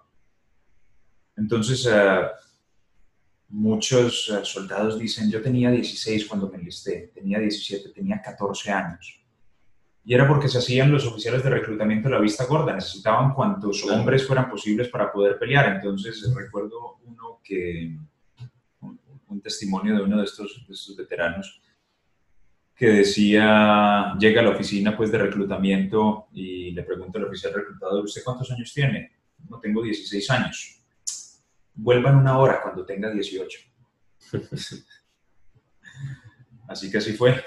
Entonces, 1.35 1.85
eh, 1.91 2.21
muchos 3.49 4.29
eh, 4.29 4.39
soldados 4.45 4.97
dicen, 4.97 5.29
yo 5.29 5.41
tenía 5.41 5.69
16 5.69 6.27
cuando 6.27 6.49
me 6.49 6.59
enlisté, 6.59 7.11
tenía 7.13 7.39
17, 7.39 7.89
tenía 7.89 8.21
14 8.21 8.71
años. 8.71 9.24
Y 10.07 10.13
era 10.13 10.27
porque 10.27 10.47
se 10.47 10.59
hacían 10.59 10.91
los 10.91 11.05
oficiales 11.07 11.43
de 11.43 11.49
reclutamiento 11.49 12.07
a 12.07 12.11
la 12.11 12.19
vista 12.19 12.45
gorda, 12.45 12.75
necesitaban 12.75 13.33
cuantos 13.33 13.83
hombres 13.85 14.27
fueran 14.27 14.47
posibles 14.47 14.87
para 14.89 15.11
poder 15.11 15.39
pelear. 15.39 15.75
Entonces, 15.75 16.31
recuerdo 16.35 16.99
uno 17.05 17.41
que, 17.43 17.97
un, 18.81 19.41
testimonio 19.41 19.95
de 19.95 20.03
uno 20.03 20.17
de 20.17 20.25
estos, 20.25 20.63
de 20.67 20.73
estos 20.73 20.95
veteranos, 20.95 21.59
que 22.75 22.87
decía, 22.87 24.13
llega 24.19 24.41
a 24.41 24.43
la 24.43 24.51
oficina 24.51 24.95
pues 24.95 25.11
de 25.11 25.17
reclutamiento 25.17 26.27
y 26.33 26.71
le 26.71 26.83
pregunta 26.83 27.17
al 27.17 27.25
oficial 27.25 27.53
reclutador, 27.53 28.03
¿usted 28.03 28.21
cuántos 28.23 28.51
años 28.51 28.71
tiene? 28.73 29.11
No, 29.49 29.59
tengo 29.59 29.81
16 29.81 30.29
años. 30.29 30.83
Vuelvan 31.73 32.17
una 32.17 32.37
hora 32.37 32.61
cuando 32.61 32.85
tenga 32.85 33.09
18. 33.09 33.59
así 36.67 36.91
que 36.91 36.97
así 36.97 37.13
fue. 37.13 37.43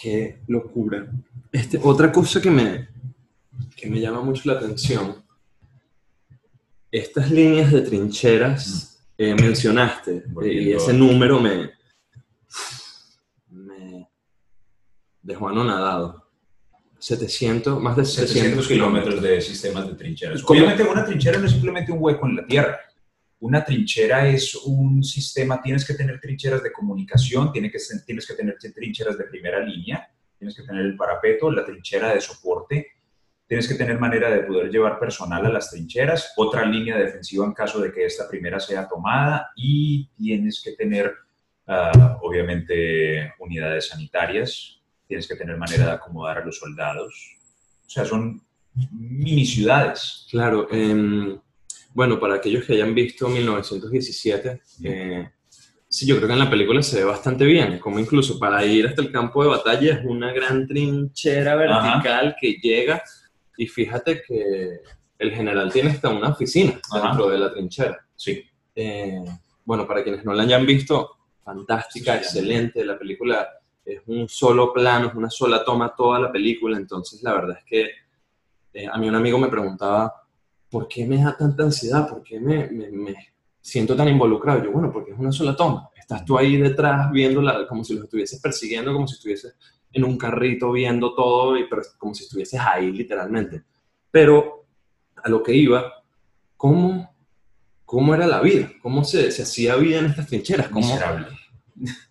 Qué 0.00 0.40
locura. 0.46 1.06
Este, 1.52 1.78
otra 1.82 2.10
cosa 2.10 2.40
que 2.40 2.50
me, 2.50 2.88
que 3.76 3.88
me 3.88 4.00
llama 4.00 4.22
mucho 4.22 4.42
la 4.44 4.58
atención, 4.58 5.22
estas 6.90 7.30
líneas 7.30 7.70
de 7.70 7.82
trincheras 7.82 9.04
eh, 9.18 9.34
mencionaste, 9.34 10.24
y 10.42 10.72
ese 10.72 10.92
número 10.94 11.38
me, 11.38 11.72
dejó 15.22 15.48
anonadado. 15.48 16.26
700, 16.98 17.80
más 17.80 17.96
de 17.96 18.04
700, 18.04 18.68
kilómetros 18.68 19.22
de 19.22 19.40
sistemas 19.40 19.86
de 19.86 19.94
trincheras. 19.94 20.42
Obviamente 20.44 20.82
una 20.82 21.04
trinchera 21.04 21.38
no 21.38 21.46
es 21.46 21.52
simplemente 21.52 21.92
un 21.92 21.98
hueco 22.00 22.26
en 22.26 22.36
la 22.36 22.46
tierra. 22.46 22.78
Una 23.40 23.64
trinchera 23.64 24.28
es 24.28 24.54
un 24.54 25.02
sistema, 25.02 25.62
tienes 25.62 25.86
que 25.86 25.94
tener 25.94 26.20
trincheras 26.20 26.62
de 26.62 26.72
comunicación, 26.72 27.50
tienes 27.52 27.72
que, 27.72 27.78
tienes 28.04 28.26
que 28.26 28.34
tener 28.34 28.56
trincheras 28.58 29.16
de 29.16 29.24
primera 29.24 29.60
línea, 29.60 30.08
tienes 30.38 30.54
que 30.54 30.62
tener 30.62 30.84
el 30.84 30.96
parapeto, 30.96 31.50
la 31.50 31.64
trinchera 31.64 32.12
de 32.14 32.20
soporte, 32.20 32.86
tienes 33.46 33.66
que 33.66 33.74
tener 33.74 33.98
manera 33.98 34.30
de 34.30 34.42
poder 34.42 34.70
llevar 34.70 35.00
personal 35.00 35.44
a 35.46 35.48
las 35.48 35.70
trincheras, 35.70 36.34
otra 36.36 36.64
línea 36.64 36.98
defensiva 36.98 37.44
en 37.44 37.52
caso 37.52 37.80
de 37.80 37.92
que 37.92 38.04
esta 38.04 38.28
primera 38.28 38.60
sea 38.60 38.86
tomada 38.86 39.50
y 39.56 40.08
tienes 40.16 40.62
que 40.62 40.72
tener, 40.72 41.14
ah, 41.66 42.18
obviamente, 42.22 43.32
unidades 43.38 43.88
sanitarias, 43.88 44.80
tienes 45.08 45.26
que 45.26 45.34
tener 45.34 45.56
manera 45.56 45.86
de 45.86 45.92
acomodar 45.92 46.38
a 46.38 46.44
los 46.44 46.58
soldados. 46.58 47.36
O 47.86 47.90
sea, 47.90 48.04
son 48.04 48.40
mini 48.92 49.44
ciudades. 49.44 50.26
Claro. 50.30 50.68
Em, 50.70 51.40
bueno, 51.92 52.18
para 52.20 52.36
aquellos 52.36 52.64
que 52.64 52.74
hayan 52.74 52.94
visto 52.94 53.28
1917, 53.28 54.62
eh, 54.84 55.30
sí, 55.88 56.06
yo 56.06 56.16
creo 56.16 56.28
que 56.28 56.34
en 56.34 56.38
la 56.38 56.50
película 56.50 56.82
se 56.82 56.98
ve 56.98 57.04
bastante 57.04 57.44
bien, 57.44 57.78
como 57.78 57.98
incluso 57.98 58.38
para 58.38 58.64
ir 58.64 58.86
hasta 58.86 59.02
el 59.02 59.10
campo 59.10 59.42
de 59.42 59.50
batalla 59.50 59.94
es 59.94 60.04
una 60.04 60.32
gran 60.32 60.66
trinchera 60.66 61.56
vertical 61.56 62.36
que 62.40 62.52
llega 62.62 63.02
y 63.56 63.66
fíjate 63.66 64.22
que 64.26 64.80
el 65.18 65.32
general 65.32 65.72
tiene 65.72 65.90
hasta 65.90 66.08
una 66.08 66.30
oficina 66.30 66.80
dentro 66.92 67.28
de 67.28 67.38
la 67.38 67.52
trinchera. 67.52 68.06
Sí. 68.16 68.42
Eh, 68.74 69.24
bueno, 69.64 69.86
para 69.86 70.02
quienes 70.02 70.24
no 70.24 70.32
la 70.32 70.44
hayan 70.44 70.64
visto, 70.64 71.18
fantástica, 71.44 72.16
excelente, 72.16 72.84
la 72.84 72.98
película 72.98 73.48
es 73.84 74.00
un 74.06 74.28
solo 74.28 74.72
plano, 74.72 75.08
es 75.08 75.14
una 75.14 75.30
sola 75.30 75.64
toma 75.64 75.94
toda 75.94 76.20
la 76.20 76.32
película, 76.32 76.76
entonces 76.76 77.22
la 77.22 77.34
verdad 77.34 77.58
es 77.58 77.64
que 77.64 77.90
eh, 78.72 78.88
a 78.90 78.96
mí 78.98 79.08
un 79.08 79.16
amigo 79.16 79.38
me 79.38 79.48
preguntaba, 79.48 80.14
¿por 80.70 80.86
qué 80.88 81.06
me 81.06 81.22
da 81.22 81.36
tanta 81.36 81.64
ansiedad? 81.64 82.08
¿Por 82.08 82.22
qué 82.22 82.38
me, 82.40 82.68
siento 83.60 83.96
tan 83.96 84.08
involucrado? 84.08 84.64
Yo, 84.64 84.72
bueno, 84.72 84.90
porque 84.92 85.12
es 85.12 85.18
una 85.18 85.32
sola 85.32 85.56
toma, 85.56 85.90
estás 85.96 86.24
tú 86.24 86.38
ahí 86.38 86.56
detrás 86.56 87.10
viéndola 87.10 87.66
como 87.68 87.84
si 87.84 87.94
lo 87.94 88.04
estuvieses 88.04 88.40
persiguiendo, 88.40 88.92
como 88.92 89.06
si 89.06 89.14
estuvieses 89.14 89.54
en 89.92 90.04
un 90.04 90.16
carrito 90.16 90.70
viendo 90.70 91.14
todo, 91.14 91.58
y, 91.58 91.68
como 91.98 92.14
si 92.14 92.24
estuvieses 92.24 92.60
ahí 92.60 92.92
literalmente. 92.92 93.64
Pero 94.10 94.66
a 95.16 95.28
lo 95.28 95.42
que 95.42 95.54
iba, 95.54 95.92
¿cómo, 96.56 97.14
cómo 97.84 98.14
era 98.14 98.26
la 98.26 98.40
vida? 98.40 98.70
¿Cómo 98.80 99.04
se, 99.04 99.28
hacía 99.28 99.76
vida 99.76 99.98
en 99.98 100.06
estas 100.06 100.28
trincheras? 100.28 100.68
¿Cómo, 100.68 100.88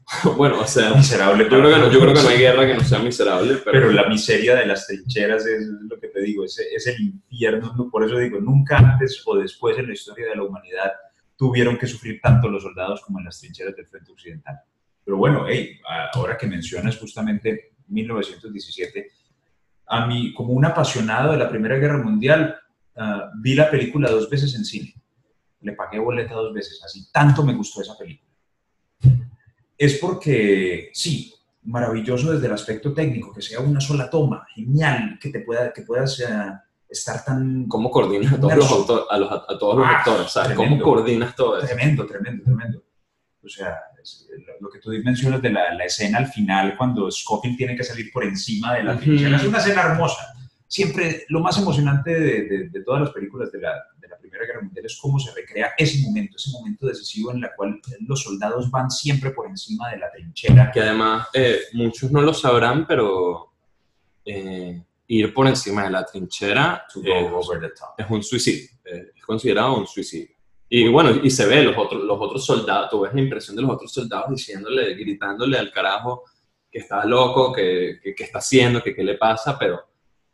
bueno, 0.38 0.60
o 0.60 0.68
sea, 0.68 0.93
miserable. 0.93 1.43
Yo 1.43 1.49
creo, 1.49 1.70
que 1.70 1.78
no, 1.78 1.91
yo 1.91 1.99
creo 1.99 2.14
que 2.14 2.24
no 2.24 2.30
hay 2.30 2.39
guerra 2.39 2.66
que 2.66 2.74
no 2.74 2.84
sea 2.84 2.99
miserable. 2.99 3.60
Pero, 3.64 3.91
la 3.91 4.07
miseria 4.07 4.55
de 4.55 4.66
las 4.66 4.88
trincheras 4.88 5.45
es 5.45 5.68
lo 5.68 5.99
que 5.99 6.07
te 6.07 6.22
digo, 6.22 6.43
es, 6.45 6.57
es 6.60 6.88
el 6.88 6.99
infierno. 6.99 7.89
Por 7.91 8.03
eso 8.03 8.18
digo, 8.18 8.39
nunca 8.39 8.78
antes 8.78 9.22
o 9.26 9.38
después 9.38 9.78
en 9.78 9.88
la 9.88 9.93
historia 9.93 10.28
de 10.28 10.36
la 10.36 10.43
humanidad 10.43 10.93
tuvieron 11.36 11.78
que 11.78 11.88
sufrir 11.88 12.20
tanto 12.22 12.49
los 12.49 12.64
soldados 12.64 13.01
como 13.01 13.20
en 13.20 13.26
las 13.26 13.39
trincheras 13.39 13.76
del 13.76 13.88
frente 13.88 14.12
occidental. 14.12 14.60
Pero 15.05 15.18
bueno, 15.18 15.45
hey, 15.47 15.80
ahora 16.14 16.38
que 16.38 16.47
mencionas 16.47 16.97
justamente 16.97 17.74
1917, 17.88 19.12
a 19.88 20.05
mí, 20.05 20.34
como 20.34 20.53
un 20.53 20.66
apasionado 20.66 21.32
de 21.32 21.38
la 21.38 21.49
Primera 21.49 21.78
Guerra 21.78 21.97
Mundial, 21.97 22.55
ah, 22.95 23.32
vi 23.38 23.55
la 23.55 23.70
película 23.70 24.10
dos 24.10 24.30
veces 24.30 24.53
en 24.55 24.66
cine. 24.66 24.93
Le 25.62 25.74
pagué 25.74 25.99
boleta 25.99 26.34
dos 26.34 26.53
veces, 26.53 26.82
así 26.84 27.12
tanto 27.12 27.43
me 27.43 27.53
gustó 27.53 27.82
esa 27.82 27.97
película 27.97 28.28
es 29.80 29.97
porque, 29.97 30.89
sí, 30.93 31.34
maravilloso 31.63 32.34
desde 32.34 32.47
el 32.47 32.53
aspecto 32.53 32.93
técnico, 32.93 33.34
que 33.34 33.41
sea 33.41 33.61
una 33.61 33.80
sola 33.80 34.09
toma, 34.09 34.45
genial, 34.53 35.17
que, 35.21 35.30
te 35.30 35.39
pueda, 35.39 35.71
que 35.71 35.84
puedas 35.84 36.19
eh, 36.19 36.25
estar 36.89 37.23
tan... 37.23 37.65
¿Cómo 37.69 37.89
coordinas 37.89 38.34
a 38.34 38.39
todos, 38.41 38.55
los, 38.55 38.71
a, 39.09 39.57
todos 39.57 39.77
los 39.77 39.88
ah, 39.88 39.97
actores? 39.99 40.32
¿sabes? 40.32 40.57
¿Cómo 40.57 40.82
coordinas 40.82 41.34
todo 41.34 41.57
eso? 41.57 41.67
Tremendo, 41.67 42.05
tremendo, 42.05 42.43
tremendo. 42.43 42.84
O 43.41 43.47
sea, 43.47 43.77
lo 44.59 44.69
que 44.69 44.80
tú 44.80 44.91
mencionas 45.01 45.41
de 45.41 45.49
la, 45.49 45.77
escena 45.86 46.17
al 46.17 46.27
final, 46.27 46.75
cuando 46.77 47.09
Scofield 47.09 47.55
tiene 47.55 47.77
que 47.77 47.86
salir 47.86 48.11
por 48.11 48.25
encima 48.25 48.75
de 48.75 48.84
la 48.84 48.95
uh 48.95 48.99
es 48.99 49.45
una 49.45 49.59
escena 49.59 49.84
hermosa. 49.84 50.27
Siempre, 50.67 51.23
lo 51.30 51.39
más 51.39 51.57
emocionante 51.57 52.19
de, 52.19 52.69
de 52.69 52.84
todas 52.84 53.01
las 53.01 53.11
películas 53.11 53.49
de 53.53 53.61
la, 53.61 53.71
Primera 54.39 54.53
Guerra 54.53 54.65
Mundial 54.65 54.85
es 54.85 54.97
cómo 54.97 55.19
se 55.19 55.33
recrea 55.33 55.73
ese 55.77 56.01
momento, 56.03 56.37
ese 56.37 56.51
momento 56.51 56.87
decisivo 56.87 57.31
en 57.31 57.43
el 57.43 57.49
cual 57.55 57.81
los 58.07 58.23
soldados 58.23 58.71
van 58.71 58.89
siempre 58.89 59.31
por 59.31 59.47
encima 59.47 59.89
de 59.89 59.97
la 59.97 60.11
trinchera. 60.11 60.71
Que 60.71 60.81
además 60.81 61.27
eh, 61.33 61.59
muchos 61.73 62.11
no 62.11 62.21
lo 62.21 62.33
sabrán, 62.33 62.87
pero 62.87 63.51
eh, 64.23 64.81
ir 65.07 65.33
por 65.33 65.47
encima 65.47 65.83
de 65.83 65.89
la 65.91 66.05
trinchera 66.05 66.85
es 67.97 68.09
un 68.09 68.23
suicidio, 68.23 68.69
eh, 68.85 69.11
es 69.15 69.23
considerado 69.25 69.77
un 69.77 69.87
suicidio. 69.87 70.35
Y 70.69 70.87
bueno, 70.87 71.19
y 71.23 71.29
se 71.31 71.45
ve 71.47 71.63
los 71.63 71.75
otros, 71.77 72.03
los 72.03 72.17
otros 72.19 72.45
soldados, 72.45 72.91
tú 72.91 73.01
ves 73.01 73.13
la 73.13 73.21
impresión 73.21 73.55
de 73.55 73.63
los 73.63 73.71
otros 73.71 73.91
soldados 73.91 74.29
diciéndole, 74.29 74.93
gritándole 74.93 75.57
al 75.57 75.71
carajo 75.71 76.23
que 76.71 76.79
está 76.79 77.03
loco, 77.05 77.51
que, 77.51 77.99
que, 78.01 78.13
que 78.13 78.23
está 78.23 78.37
haciendo, 78.37 78.81
que 78.83 78.93
qué 78.93 79.03
le 79.03 79.15
pasa, 79.15 79.57
pero 79.57 79.88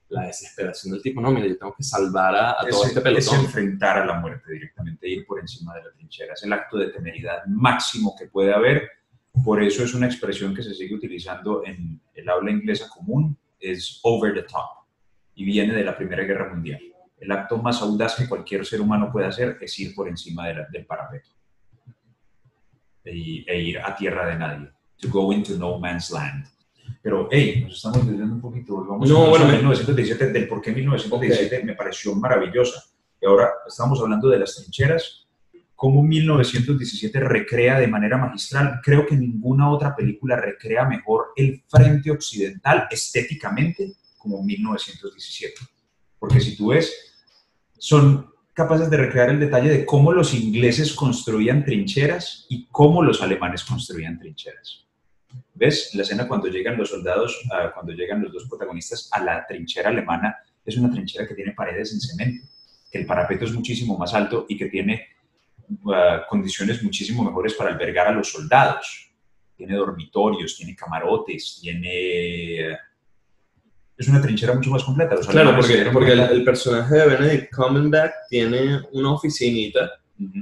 la 0.09 0.27
desesperación 0.27 0.93
del 0.93 1.01
tipo, 1.01 1.19
no, 1.19 1.31
mira, 1.31 1.47
yo 1.47 1.57
tengo 1.57 1.75
que 1.75 1.83
salvar 1.83 2.35
a, 2.35 2.57
todo 2.69 2.85
este 2.85 3.01
pelotón. 3.01 3.17
Es 3.17 3.33
enfrentar 3.33 3.97
a 3.99 4.05
la 4.05 4.19
muerte 4.19 4.51
directamente, 4.51 5.09
ir 5.09 5.25
por 5.25 5.39
encima 5.39 5.73
de 5.75 5.83
la 5.83 5.91
trinchera. 5.91 6.33
Es 6.33 6.43
el 6.43 6.53
acto 6.53 6.77
de 6.77 6.89
temeridad 6.89 7.45
máximo 7.47 8.15
que 8.17 8.27
puede 8.27 8.53
haber. 8.53 8.89
Por 9.43 9.61
eso 9.61 9.83
es 9.83 9.93
una 9.93 10.05
expresión 10.05 10.53
que 10.53 10.63
se 10.63 10.73
sigue 10.73 10.95
utilizando 10.95 11.65
en 11.65 12.01
el 12.13 12.29
habla 12.29 12.51
inglesa 12.51 12.87
común, 12.89 13.37
es 13.59 13.99
over 14.03 14.33
the 14.33 14.43
top, 14.43 14.85
y 15.33 15.43
viene 15.43 15.73
de 15.73 15.83
la 15.83 15.97
Primera 15.97 16.23
Guerra 16.23 16.53
Mundial. 16.53 16.81
El 17.17 17.31
acto 17.31 17.57
más 17.57 17.81
audaz 17.81 18.15
que 18.15 18.29
cualquier 18.29 18.65
ser 18.65 18.81
humano 18.81 19.11
puede 19.11 19.27
hacer 19.27 19.57
es 19.59 19.77
ir 19.79 19.95
por 19.95 20.07
encima 20.07 20.47
del 20.47 20.85
parapeto 20.85 21.29
e, 23.03 23.43
e 23.47 23.61
ir 23.61 23.79
a 23.79 23.95
tierra 23.95 24.27
de 24.27 24.37
nadie. 24.37 24.71
To 25.01 25.09
go 25.09 25.31
into 25.33 25.57
no 25.57 25.79
man's 25.79 26.11
land. 26.11 26.47
Pero, 27.05 27.29
hey, 27.29 27.61
nos 27.63 27.75
estamos 27.75 28.07
desviando 28.07 28.33
un 28.33 28.41
poquito. 28.41 28.83
Vamos 28.83 29.07
no, 29.07 29.25
a 29.25 29.29
bueno, 29.29 29.45
1917, 29.45 30.31
del 30.31 30.47
por 30.47 30.59
qué 30.59 30.71
1917 30.71 31.63
me 31.63 31.75
pareció 31.75 32.15
maravillosa. 32.15 32.83
Y 33.21 33.27
ahora 33.27 33.47
estamos 33.67 34.01
hablando 34.01 34.27
de 34.27 34.39
las 34.39 34.55
trincheras, 34.55 35.27
cómo 35.75 36.01
1917 36.01 37.19
recrea 37.19 37.79
de 37.79 37.85
manera 37.87 38.17
magistral. 38.17 38.79
Creo 38.83 39.05
que 39.05 39.15
ninguna 39.15 39.69
otra 39.69 39.95
película 39.95 40.35
recrea 40.35 40.85
mejor 40.85 41.27
el 41.35 41.61
frente 41.69 42.09
occidental 42.09 42.87
estéticamente 42.89 43.97
como 44.17 44.41
1917. 44.41 45.61
Porque 46.17 46.39
si 46.39 46.57
tú 46.57 46.69
ves, 46.69 46.91
son 47.77 48.31
capaces 48.51 48.89
de 48.89 48.97
recrear 48.97 49.29
el 49.29 49.39
detalle 49.39 49.69
de 49.69 49.85
cómo 49.85 50.11
los 50.11 50.33
ingleses 50.33 50.91
construían 50.91 51.65
trincheras 51.65 52.47
y 52.49 52.65
cómo 52.71 53.03
los 53.03 53.21
alemanes 53.21 53.63
construían 53.63 54.17
trincheras. 54.17 54.84
¿Ves? 55.55 55.95
La 55.95 56.03
escena 56.03 56.27
cuando 56.27 56.47
llegan 56.47 56.77
los 56.77 56.89
soldados, 56.89 57.41
ah, 57.51 57.71
cuando 57.73 57.93
llegan 57.93 58.21
los 58.21 58.31
dos 58.31 58.45
protagonistas 58.47 59.09
a 59.11 59.23
la 59.23 59.45
trinchera 59.47 59.89
alemana, 59.89 60.37
es 60.65 60.77
una 60.77 60.91
trinchera 60.91 61.27
que 61.27 61.33
tiene 61.33 61.53
paredes 61.53 61.93
en 61.93 62.01
cemento, 62.01 62.47
que 62.91 62.99
el 62.99 63.05
parapeto 63.05 63.45
es 63.45 63.53
muchísimo 63.53 63.97
más 63.97 64.13
alto 64.13 64.45
y 64.49 64.57
que 64.57 64.65
tiene 64.65 65.07
ah, 65.93 66.25
condiciones 66.29 66.83
muchísimo 66.83 67.23
mejores 67.23 67.53
para 67.53 67.71
albergar 67.71 68.07
a 68.07 68.11
los 68.11 68.29
soldados. 68.29 69.11
Tiene 69.55 69.75
dormitorios, 69.75 70.57
tiene 70.57 70.75
camarotes, 70.75 71.59
tiene 71.61 72.77
es 73.97 74.07
una 74.09 74.21
trinchera 74.21 74.53
mucho 74.53 74.69
más 74.71 74.83
completa. 74.83 75.15
claro, 75.29 75.55
porque, 75.55 75.85
porque 75.91 76.11
el, 76.11 76.43
personaje 76.43 76.95
de 76.95 77.07
Benedict 77.07 77.55
Cumberbatch 77.55 78.11
tiene 78.29 78.81
una 78.91 79.13
oficinita, 79.13 79.89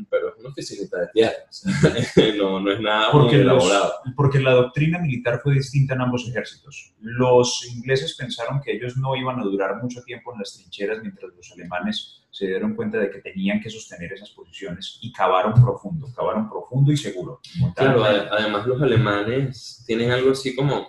pero 0.10 0.30
es 0.30 0.40
una 0.40 0.50
oficinita 0.50 1.00
de 1.00 1.08
tierra. 1.08 1.34
no, 2.38 2.60
no, 2.60 2.72
es 2.72 2.80
nada 2.80 3.12
porque 3.12 3.36
muy 3.36 3.42
elaborado. 3.42 3.94
porque 4.16 4.40
la 4.40 4.52
doctrina 4.52 5.00
militar 5.00 5.40
fue 5.42 5.54
distinta 5.54 5.96
en 5.96 6.02
ambos 6.02 6.28
ejércitos. 6.28 6.94
Los 7.00 7.66
ingleses 7.66 8.16
pensaron 8.16 8.62
que 8.62 8.74
ellos 8.74 8.98
no 8.98 9.16
iban 9.16 9.40
a 9.40 9.44
durar 9.44 9.82
mucho 9.82 10.02
tiempo 10.04 10.34
en 10.34 10.40
las 10.40 10.54
trincheras, 10.54 11.00
mientras 11.02 11.32
los 11.36 11.52
alemanes 11.52 12.24
se 12.30 12.48
dieron 12.48 12.76
cuenta 12.76 12.98
de 12.98 13.12
que 13.12 13.20
tenían 13.20 13.62
que 13.62 13.70
sostener 13.70 14.12
esas 14.14 14.32
posiciones 14.32 14.98
y 15.02 15.12
cavaron 15.12 15.54
profundo, 15.54 16.08
cavaron 16.16 16.50
profundo 16.50 16.92
y 16.92 16.98
seguro. 16.98 17.40
Claro, 17.76 18.04
además 18.04 18.66
los 18.66 18.82
alemanes 18.82 19.84
tienen 19.86 20.12
algo 20.12 20.32
así 20.32 20.56
como 20.56 20.88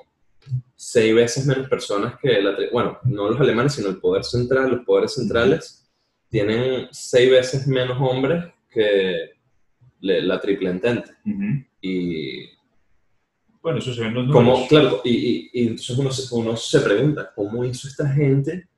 seis 0.74 1.14
veces 1.14 1.46
menos 1.46 1.68
personas 1.68 2.14
que 2.20 2.40
la... 2.40 2.56
Bueno, 2.72 2.98
no 3.04 3.30
los 3.30 3.40
alemanes, 3.40 3.74
sino 3.74 3.88
el 3.88 3.98
poder 3.98 4.24
central, 4.24 4.70
los 4.70 4.84
poderes 4.84 5.14
centrales 5.14 5.84
tienen 6.30 6.88
seis 6.90 7.30
veces 7.30 7.66
menos 7.66 7.96
hombres 8.00 8.44
que 8.74 9.30
la 10.00 10.40
triple 10.40 10.70
entente. 10.70 11.12
Y... 11.80 12.46
Bueno, 13.62 13.78
eso 13.78 13.94
se 13.94 14.02
ve 14.02 14.08
en 14.08 14.14
los 14.14 14.26
números. 14.26 14.66
claro, 14.68 15.00
y, 15.04 15.50
y, 15.52 15.66
entonces 15.68 15.96
uno, 15.96 16.10
uno, 16.42 16.56
se 16.56 16.80
pregunta, 16.80 17.32
¿cómo 17.34 17.64
hizo 17.64 17.88
esta 17.88 18.06
gente 18.06 18.68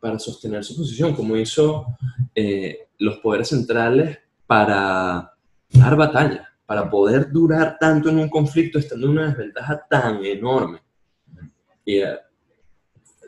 para 0.00 0.18
sostener 0.18 0.64
su 0.64 0.76
posición? 0.76 1.14
¿Cómo 1.14 1.36
hizo 1.36 1.86
eh, 2.34 2.88
los 2.98 3.18
poderes 3.18 3.48
centrales 3.48 4.18
para 4.44 5.32
dar 5.70 5.96
batalla? 5.96 6.48
Para 6.66 6.90
poder 6.90 7.30
durar 7.30 7.76
tanto 7.78 8.08
en 8.08 8.18
un 8.18 8.28
conflicto 8.28 8.80
estando 8.80 9.06
en 9.06 9.12
una 9.12 9.28
desventaja 9.28 9.86
tan 9.88 10.24
enorme. 10.24 10.80
Y 11.84 11.98
eh, 11.98 12.18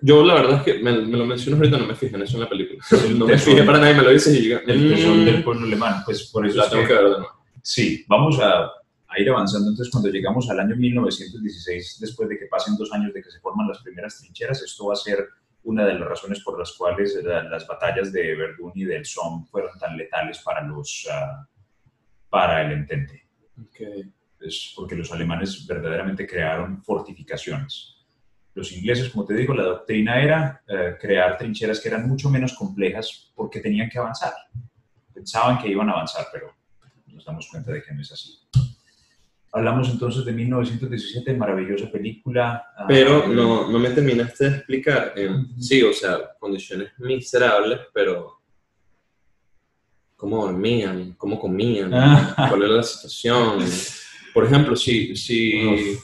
yo 0.03 0.24
la 0.24 0.34
verdad 0.34 0.59
es 0.59 0.62
que 0.62 0.82
me, 0.82 0.92
lo 0.92 1.26
menciono 1.26 1.57
ahorita, 1.57 1.78
no 1.78 1.86
me 1.86 1.94
fijé 1.94 2.16
en 2.16 2.22
eso 2.22 2.36
en 2.36 2.42
la 2.42 2.49
película. 2.49 2.84
no 3.16 3.26
me 3.26 3.38
fijé 3.38 3.62
para 3.62 3.78
nadie, 3.78 3.94
me 3.94 4.03
lo 4.03 4.11
dices 4.11 4.34
y 4.34 4.42
llega. 4.42 4.62
El 4.66 4.94
tesón 4.94 5.24
del 5.24 5.44
pueblo 5.44 5.66
alemán, 5.66 6.03
pues 6.05 6.30
por 6.30 6.46
eso 6.46 6.59
la 6.59 6.68
tengo 6.68 6.86
que, 6.86 6.92
ver 6.92 7.05
de 7.05 7.11
nuevo. 7.11 7.28
Sí, 7.62 8.05
vamos 8.09 8.38
a, 8.40 8.64
a, 8.64 9.20
ir 9.20 9.28
avanzando. 9.30 9.70
Entonces, 9.70 9.92
cuando 9.92 10.11
llegamos 10.11 10.49
al 10.51 10.61
año 10.61 10.76
1916, 10.76 11.99
después 12.01 12.28
de 12.28 12.38
que 12.38 12.46
pasen 12.46 12.76
dos 12.76 12.92
años 12.92 13.12
de 13.12 13.22
que 13.22 13.30
se 13.30 13.40
forman 13.40 13.68
las 13.68 13.78
primeras 13.82 14.18
trincheras, 14.18 14.62
esto 14.62 14.86
va 14.86 14.94
a 14.94 14.96
ser 14.96 15.26
una 15.64 15.84
de 15.84 15.94
las 15.94 16.09
razones 16.09 16.40
por 16.40 16.59
las 16.59 16.72
cuales 16.72 17.18
las 17.22 17.66
batallas 17.66 18.12
de 18.12 18.34
Verdún 18.34 18.72
y 18.74 18.84
del 18.84 19.05
Somme 19.05 19.44
fueron 19.51 19.78
tan 19.78 19.96
letales 19.96 20.38
para, 20.38 20.62
los, 20.62 21.07
uh, 21.11 21.44
para 22.30 22.62
el 22.62 22.72
Entente. 22.72 23.26
Okay. 23.68 24.11
Es 24.40 24.72
porque 24.76 24.94
los 24.94 25.12
alemanes 25.12 25.66
verdaderamente 25.66 26.26
crearon 26.26 26.82
fortificaciones 26.82 27.97
los 28.59 28.72
ingleses, 28.72 29.11
como 29.11 29.24
te 29.24 29.34
digo, 29.34 29.54
la 29.54 29.62
doctrina 29.62 30.20
era 30.20 30.62
eh, 30.66 30.96
crear 31.00 31.38
trincheras 31.38 31.78
que 31.80 31.88
eran 31.88 32.09
mucho 32.09 32.28
menos 32.28 32.54
complejas 32.54 33.30
porque 33.34 33.61
tenían 33.61 33.88
que 33.88 33.98
avanzar. 33.98 34.32
Pensaban 35.14 35.59
que 35.59 35.68
iban 35.68 35.88
a 35.88 35.92
avanzar, 35.92 36.26
pero 36.32 36.52
nos 37.06 37.24
damos 37.24 37.46
cuenta 37.48 37.70
de 37.70 37.82
que 37.82 37.94
no 37.94 38.02
es 38.02 38.11
así. 38.11 38.36
Hablamos 39.52 39.88
entonces 39.88 40.24
de 40.24 40.32
1917, 40.32 41.34
maravillosa 41.34 41.90
película. 41.90 42.64
Ah, 42.76 42.84
pero 42.88 43.28
no, 43.28 43.70
no 43.70 43.78
me 43.78 43.90
terminaste 43.90 44.50
de 44.50 44.56
explicar. 44.56 45.14
sí, 45.59 45.82
o 45.82 45.92
sea, 45.92 46.18
condiciones 46.38 46.90
miserables, 46.98 47.78
pero 47.94 48.40
cómo 50.16 50.46
dormían, 50.46 51.14
cómo 51.16 51.38
comían, 51.38 51.94
ah. 51.94 52.48
cuál 52.48 52.64
era 52.64 52.72
la 52.72 52.82
situación. 52.82 53.64
Por 54.34 54.44
ejemplo, 54.44 54.74
si, 54.74 55.16
si, 55.16 55.96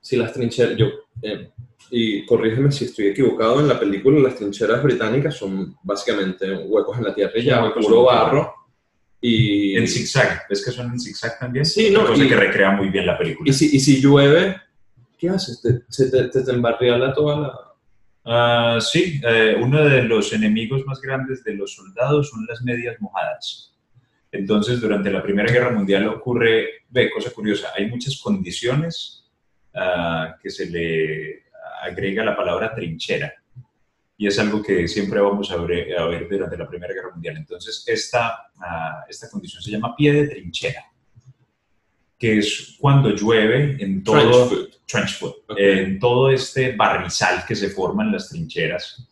si 0.00 0.16
las 0.16 0.32
trincheras, 0.32 0.76
yo 0.76 0.86
eh, 1.22 1.50
y 1.90 2.24
corrígeme 2.24 2.70
si 2.70 2.84
estoy 2.84 3.08
equivocado, 3.08 3.60
en 3.60 3.68
la 3.68 3.78
película 3.78 4.20
las 4.20 4.36
trincheras 4.36 4.82
británicas 4.82 5.34
son 5.34 5.76
básicamente 5.82 6.52
huecos 6.52 6.98
en 6.98 7.04
la 7.04 7.14
tierra 7.14 7.32
y 7.34 7.44
ya, 7.44 7.74
puro 7.74 8.04
barro. 8.04 8.54
Y... 9.20 9.76
En 9.76 9.86
zigzag, 9.86 10.46
¿ves 10.48 10.64
que 10.64 10.70
son 10.70 10.92
en 10.92 11.00
zigzag 11.00 11.38
también? 11.38 11.64
Sí, 11.64 11.90
no. 11.90 12.06
Cosa 12.06 12.26
que 12.26 12.36
recrea 12.36 12.70
muy 12.70 12.88
bien 12.88 13.06
la 13.06 13.18
película. 13.18 13.50
Y 13.50 13.52
si, 13.52 13.76
y 13.76 13.80
si 13.80 14.00
llueve, 14.00 14.56
¿qué 15.18 15.28
haces? 15.28 15.60
¿Te, 15.60 15.80
se 15.88 16.10
te, 16.10 16.28
te, 16.28 16.50
embarriala 16.50 17.12
toda 17.12 17.40
la...? 17.40 18.76
Uh, 18.76 18.80
sí, 18.80 19.20
eh, 19.26 19.56
uno 19.58 19.82
de 19.84 20.02
los 20.02 20.32
enemigos 20.32 20.84
más 20.86 21.00
grandes 21.00 21.42
de 21.42 21.54
los 21.54 21.74
soldados 21.74 22.30
son 22.30 22.46
las 22.46 22.62
medias 22.62 22.96
mojadas. 23.00 23.74
Entonces, 24.30 24.80
durante 24.80 25.10
la 25.10 25.22
Primera 25.22 25.52
Guerra 25.52 25.70
Mundial 25.70 26.06
ocurre, 26.06 26.84
ve, 26.88 27.10
cosa 27.10 27.30
curiosa, 27.30 27.70
hay 27.76 27.88
muchas 27.88 28.20
condiciones 28.20 29.19
que 30.42 30.50
se 30.50 30.66
le 30.66 31.44
agrega 31.82 32.24
la 32.24 32.36
palabra 32.36 32.74
trinchera. 32.74 33.32
Y 34.16 34.26
es 34.26 34.38
algo 34.38 34.62
que 34.62 34.86
siempre 34.86 35.18
vamos 35.20 35.50
a 35.50 35.56
ver, 35.56 35.98
a 35.98 36.04
ver 36.04 36.28
durante 36.28 36.56
la 36.56 36.68
Primera 36.68 36.92
Guerra 36.92 37.10
Mundial. 37.10 37.38
Entonces, 37.38 37.84
esta, 37.86 38.50
esta 39.08 39.30
condición 39.30 39.62
se 39.62 39.70
llama 39.70 39.96
pie 39.96 40.12
de 40.12 40.28
trinchera, 40.28 40.84
que 42.18 42.38
es 42.38 42.76
cuando 42.78 43.10
llueve 43.10 43.82
en 43.82 44.04
todo, 44.04 44.68
trench 44.86 45.18
foot, 45.18 45.36
en 45.56 45.98
todo 45.98 46.30
este 46.30 46.76
barrizal 46.76 47.46
que 47.46 47.56
se 47.56 47.70
forma 47.70 48.02
en 48.02 48.12
las 48.12 48.28
trincheras. 48.28 49.08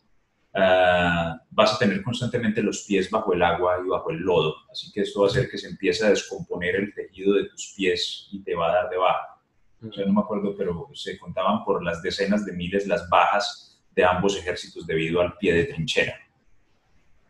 vas 0.53 1.73
a 1.73 1.79
tener 1.79 2.03
constantemente 2.03 2.61
los 2.61 2.83
pies 2.83 3.09
bajo 3.09 3.33
el 3.33 3.41
agua 3.41 3.77
y 3.83 3.89
bajo 3.89 4.11
el 4.11 4.17
lodo. 4.17 4.57
Así 4.71 4.91
que 4.91 5.01
esto 5.01 5.21
va 5.21 5.27
a 5.27 5.31
hacer 5.31 5.49
que 5.49 5.57
se 5.57 5.69
empiece 5.69 6.05
a 6.05 6.09
descomponer 6.11 6.75
el 6.75 6.93
tejido 6.93 7.33
de 7.33 7.45
tus 7.45 7.73
pies 7.75 8.27
y 8.31 8.43
te 8.43 8.53
va 8.53 8.69
a 8.69 8.75
dar 8.75 8.89
de 8.91 8.97
baja 8.97 9.38
no 9.81 10.13
me 10.13 10.21
acuerdo, 10.21 10.55
pero 10.57 10.89
se 10.93 11.17
contaban 11.17 11.63
por 11.63 11.83
las 11.83 12.01
decenas 12.01 12.45
de 12.45 12.53
miles 12.53 12.87
las 12.87 13.07
bajas 13.09 13.81
de 13.95 14.03
ambos 14.03 14.37
ejércitos 14.37 14.85
debido 14.85 15.21
al 15.21 15.37
pie 15.37 15.53
de 15.53 15.65
trinchera. 15.65 16.15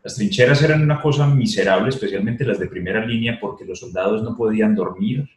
Las 0.02 0.16
trincheras 0.16 0.62
eran 0.62 0.82
una 0.82 1.00
cosa 1.00 1.26
miserable, 1.26 1.90
especialmente 1.90 2.44
las 2.44 2.58
de 2.58 2.66
primera 2.66 3.04
línea, 3.04 3.38
porque 3.40 3.64
los 3.64 3.80
soldados 3.80 4.22
no 4.22 4.34
podían 4.36 4.74
dormir. 4.74 5.28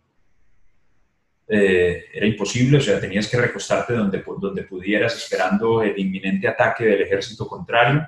Eh, 1.48 2.06
era 2.14 2.26
imposible, 2.26 2.78
o 2.78 2.82
sea, 2.82 3.00
tenías 3.00 3.28
que 3.28 3.38
recostarte 3.38 3.94
donde, 3.94 4.24
donde 4.40 4.64
pudieras 4.64 5.16
esperando 5.18 5.84
el 5.84 6.00
inminente 6.00 6.48
ataque 6.48 6.86
del 6.86 7.02
ejército 7.02 7.46
contrario. 7.46 8.08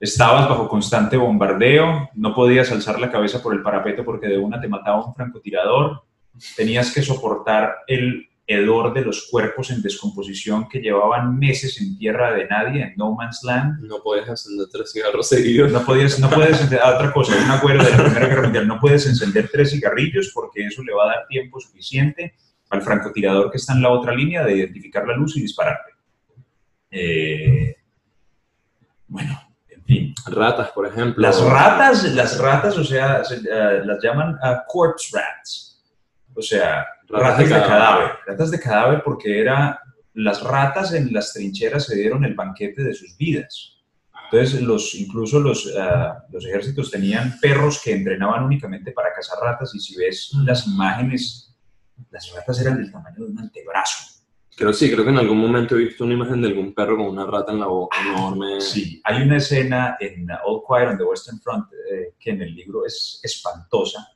Estabas 0.00 0.48
bajo 0.48 0.68
constante 0.68 1.16
bombardeo, 1.16 2.10
no 2.14 2.34
podías 2.34 2.72
alzar 2.72 2.98
la 2.98 3.10
cabeza 3.10 3.40
por 3.40 3.54
el 3.54 3.62
parapeto 3.62 4.04
porque 4.04 4.26
de 4.26 4.36
una 4.36 4.60
te 4.60 4.66
mataba 4.66 5.06
un 5.06 5.14
francotirador 5.14 6.02
tenías 6.56 6.92
que 6.92 7.02
soportar 7.02 7.78
el 7.86 8.28
hedor 8.46 8.92
de 8.92 9.02
los 9.02 9.28
cuerpos 9.30 9.70
en 9.70 9.82
descomposición 9.82 10.68
que 10.68 10.80
llevaban 10.80 11.38
meses 11.38 11.80
en 11.80 11.96
tierra 11.96 12.32
de 12.32 12.46
nadie, 12.46 12.82
en 12.82 12.94
no 12.96 13.14
man's 13.14 13.42
land. 13.44 13.80
No 13.84 14.02
puedes 14.02 14.28
encender 14.28 14.66
tres 14.70 14.92
cigarros 14.92 15.28
seguidos. 15.28 15.70
No, 15.70 15.84
podías, 15.84 16.18
no 16.18 16.28
puedes 16.28 16.52
encender, 16.52 16.80
ah, 16.82 16.94
otra 16.96 17.12
cosa, 17.12 17.36
un 17.36 17.50
acuerdo 17.50 17.84
de 17.84 17.90
la 17.90 18.04
Primera 18.04 18.26
Guerra 18.26 18.42
Mundial, 18.42 18.68
no 18.68 18.80
puedes 18.80 19.06
encender 19.06 19.48
tres 19.50 19.70
cigarrillos 19.70 20.32
porque 20.34 20.66
eso 20.66 20.82
le 20.82 20.92
va 20.92 21.04
a 21.04 21.16
dar 21.16 21.26
tiempo 21.28 21.60
suficiente 21.60 22.34
al 22.70 22.82
francotirador 22.82 23.50
que 23.50 23.58
está 23.58 23.74
en 23.74 23.82
la 23.82 23.90
otra 23.90 24.14
línea 24.14 24.44
de 24.44 24.56
identificar 24.56 25.06
la 25.06 25.16
luz 25.16 25.36
y 25.36 25.42
dispararte. 25.42 25.92
Eh, 26.90 27.76
bueno, 29.06 29.40
en 29.68 29.84
fin. 29.84 30.14
Ratas, 30.26 30.70
por 30.70 30.86
ejemplo. 30.86 31.22
Las 31.22 31.42
ratas, 31.42 32.04
las 32.12 32.38
ratas, 32.38 32.76
o 32.76 32.84
sea, 32.84 33.22
eh, 33.30 33.82
las 33.84 34.02
llaman 34.02 34.34
uh, 34.34 34.66
corpse 34.66 35.16
rats 35.16 35.71
o 36.34 36.42
sea, 36.42 36.86
ratas, 37.08 37.38
de, 37.38 37.48
cadáver. 37.48 38.12
Ratas 38.26 38.50
de 38.50 38.60
cadáver 38.60 39.02
porque 39.04 39.40
era, 39.40 39.80
las 40.14 40.42
ratas 40.42 40.92
en 40.92 41.12
las 41.12 41.32
trincheras 41.32 41.86
se 41.86 41.96
dieron 41.96 42.24
el 42.24 42.34
banquete 42.34 42.82
de 42.82 42.94
sus 42.94 43.16
vidas. 43.16 43.78
Entonces, 44.30 44.62
los, 44.62 44.94
incluso 44.94 45.40
los, 45.40 45.70
ah, 45.78 46.24
los 46.30 46.46
ejércitos 46.46 46.90
tenían 46.90 47.38
perros 47.38 47.80
que 47.84 47.92
entrenaban 47.92 48.44
únicamente 48.44 48.92
para 48.92 49.12
cazar 49.12 49.38
ratas 49.42 49.74
y 49.74 49.78
si 49.78 49.94
ves 49.96 50.30
las 50.44 50.66
imágenes, 50.66 51.54
las 52.10 52.32
ratas 52.34 52.60
eran 52.60 52.78
del 52.78 52.90
tamaño 52.90 53.24
de 53.24 53.30
un 53.30 53.38
antebrazo. 53.38 54.12
Creo 54.56 54.72
sí, 54.72 54.90
creo 54.90 55.04
que 55.04 55.10
en 55.10 55.18
algún 55.18 55.38
momento 55.38 55.76
he 55.76 55.84
visto 55.84 56.04
una 56.04 56.14
imagen 56.14 56.42
de 56.42 56.48
algún 56.48 56.74
perro 56.74 56.96
con 56.96 57.06
una 57.06 57.26
rata 57.26 57.52
en 57.52 57.60
la 57.60 57.66
boca 57.66 57.96
enorme. 58.00 58.60
Sí, 58.60 59.00
hay 59.04 59.22
una 59.22 59.38
escena 59.38 59.96
en 59.98 60.26
All 60.44 60.62
Quiet 60.66 60.90
on 60.90 60.98
the 60.98 61.04
Western 61.04 61.40
Front 61.40 61.72
eh, 61.72 62.14
que 62.18 62.30
en 62.30 62.42
el 62.42 62.54
libro 62.54 62.84
es 62.84 63.18
espantosa, 63.22 64.08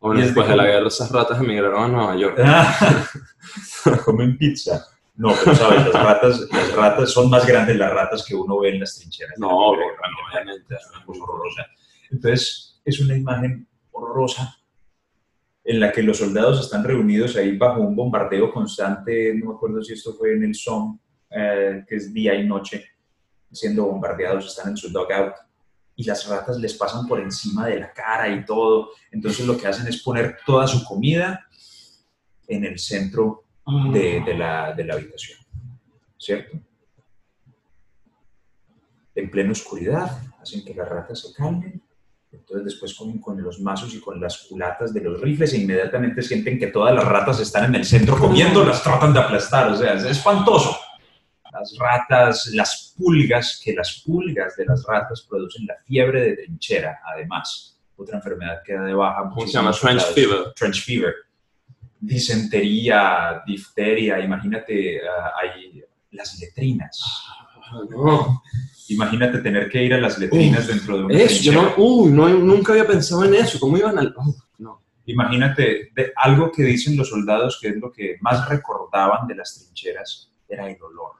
bueno, 0.00 0.20
después 0.20 0.48
de 0.48 0.56
la 0.56 0.64
guerra 0.64 0.88
esas 0.88 1.10
ratas 1.10 1.40
emigraron 1.40 1.84
a 1.84 1.88
Nueva 1.88 2.16
York. 2.16 2.38
Comen 4.04 4.38
pizza. 4.38 4.86
No, 5.16 5.34
pero 5.42 5.56
sabes, 5.56 5.84
las 5.86 6.04
ratas, 6.04 6.48
las 6.52 6.72
ratas 6.76 7.10
son 7.10 7.28
más 7.28 7.44
grandes 7.44 7.76
las 7.76 7.92
ratas 7.92 8.24
que 8.24 8.36
uno 8.36 8.60
ve 8.60 8.70
en 8.70 8.80
las 8.80 8.96
trincheras. 8.96 9.36
No, 9.38 9.48
obviamente. 9.48 10.76
Es 10.76 10.90
una 10.94 11.04
cosa 11.04 11.22
horrorosa. 11.24 11.66
Entonces, 12.10 12.80
es 12.84 13.00
una 13.00 13.16
imagen 13.16 13.66
horrorosa 13.90 14.56
en 15.64 15.80
la 15.80 15.92
que 15.92 16.02
los 16.02 16.18
soldados 16.18 16.60
están 16.60 16.84
reunidos 16.84 17.36
ahí 17.36 17.56
bajo 17.58 17.80
un 17.80 17.94
bombardeo 17.94 18.52
constante, 18.52 19.34
no 19.34 19.50
me 19.50 19.54
acuerdo 19.56 19.82
si 19.82 19.92
esto 19.92 20.14
fue 20.14 20.32
en 20.32 20.44
el 20.44 20.54
Somme, 20.54 20.98
eh, 21.30 21.84
que 21.86 21.96
es 21.96 22.14
día 22.14 22.34
y 22.34 22.46
noche, 22.46 22.86
siendo 23.52 23.84
bombardeados, 23.84 24.46
están 24.46 24.70
en 24.70 24.76
su 24.76 24.88
dugout 24.90 25.34
y 25.98 26.04
las 26.04 26.28
ratas 26.28 26.58
les 26.58 26.74
pasan 26.74 27.08
por 27.08 27.18
encima 27.20 27.66
de 27.66 27.80
la 27.80 27.92
cara 27.92 28.28
y 28.28 28.44
todo. 28.44 28.90
Entonces 29.10 29.44
lo 29.44 29.58
que 29.58 29.66
hacen 29.66 29.88
es 29.88 30.00
poner 30.00 30.38
toda 30.46 30.68
su 30.68 30.84
comida 30.84 31.44
en 32.46 32.64
el 32.64 32.78
centro 32.78 33.46
de, 33.92 34.22
la, 34.38 34.72
de 34.72 34.84
la 34.84 34.94
habitación, 34.94 35.40
¿cierto? 36.16 36.56
En 39.12 39.28
plena 39.28 39.50
oscuridad, 39.50 40.22
hacen 40.40 40.64
que 40.64 40.72
las 40.72 40.88
ratas 40.88 41.20
se 41.20 41.34
calmen 41.34 41.82
entonces 42.30 42.64
después 42.64 42.94
comen 42.94 43.18
con 43.18 43.42
los 43.42 43.58
mazos 43.60 43.94
y 43.94 44.00
con 44.00 44.20
las 44.20 44.46
culatas 44.46 44.92
de 44.92 45.00
los 45.00 45.20
rifles 45.20 45.52
e 45.54 45.58
inmediatamente 45.58 46.22
sienten 46.22 46.58
que 46.58 46.66
todas 46.66 46.94
las 46.94 47.04
ratas 47.04 47.40
están 47.40 47.64
en 47.64 47.76
el 47.76 47.84
centro 47.86 48.18
comiendo, 48.18 48.64
las 48.64 48.82
tratan 48.82 49.14
de 49.14 49.20
aplastar, 49.20 49.72
o 49.72 49.76
sea, 49.76 49.94
es 49.94 50.04
espantoso. 50.04 50.76
Las 51.58 51.76
ratas, 51.78 52.46
las 52.54 52.94
pulgas, 52.96 53.60
que 53.62 53.74
las 53.74 54.02
pulgas 54.04 54.56
de 54.56 54.64
las 54.66 54.84
ratas 54.86 55.26
producen 55.28 55.66
la 55.66 55.76
fiebre 55.84 56.22
de 56.22 56.36
trinchera, 56.36 57.00
además. 57.04 57.78
Otra 57.96 58.16
enfermedad 58.16 58.62
que 58.64 58.74
da 58.74 58.84
de 58.84 58.94
baja. 58.94 59.28
¿Cómo 59.28 59.46
se 59.46 59.52
llama? 59.52 59.72
Trench 59.72 60.02
fever. 60.14 60.52
Trench 60.54 60.84
fever. 60.84 61.14
Disentería, 62.00 63.42
difteria, 63.44 64.20
imagínate, 64.20 65.00
uh, 65.02 65.42
hay 65.42 65.82
las 66.12 66.38
letrinas. 66.38 67.02
No. 67.90 68.42
Imagínate 68.88 69.38
tener 69.38 69.68
que 69.68 69.82
ir 69.84 69.94
a 69.94 69.98
las 69.98 70.18
letrinas 70.18 70.66
dentro 70.66 70.96
de 70.96 71.04
una 71.04 71.18
Eso, 71.18 71.42
yo 71.42 71.52
no, 71.52 71.74
uy, 71.76 72.10
no, 72.10 72.28
nunca 72.28 72.72
había 72.72 72.86
pensado 72.86 73.24
en 73.24 73.34
eso. 73.34 73.58
¿Cómo 73.60 73.76
iban 73.76 73.98
al.? 73.98 74.14
uf, 74.16 74.36
no. 74.58 74.82
Imagínate, 75.06 75.90
de 75.94 76.12
algo 76.16 76.50
que 76.50 76.62
dicen 76.62 76.96
los 76.96 77.10
soldados 77.10 77.58
que 77.60 77.68
es 77.68 77.76
lo 77.76 77.92
que 77.92 78.16
más 78.20 78.48
recordaban 78.48 79.26
de 79.26 79.34
las 79.34 79.54
trincheras, 79.54 80.32
era 80.48 80.68
el 80.70 80.82
olor. 80.82 81.12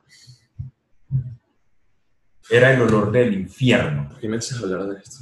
Era 2.51 2.73
el 2.73 2.81
olor 2.83 3.13
del 3.13 3.35
infierno, 3.35 4.09
¿Por 4.09 4.19
qué 4.21 4.29
me 4.29 4.37
haces 4.39 4.59
hablar 4.63 4.85
de 4.87 5.01
esto? 5.01 5.19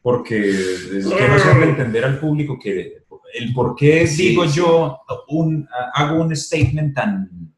porque 0.00 0.38
es- 0.50 1.06
quiero 1.08 1.34
hacerle 1.34 1.70
entender 1.70 2.04
al 2.04 2.20
público 2.20 2.56
que 2.62 3.04
el 3.34 3.52
por 3.52 3.74
qué 3.74 4.06
Sí, 4.06 4.28
digo 4.28 4.46
sí. 4.46 4.58
yo, 4.58 5.00
un, 5.28 5.68
hago 5.94 6.22
un 6.22 6.34
statement 6.36 6.94
tan, 6.94 7.52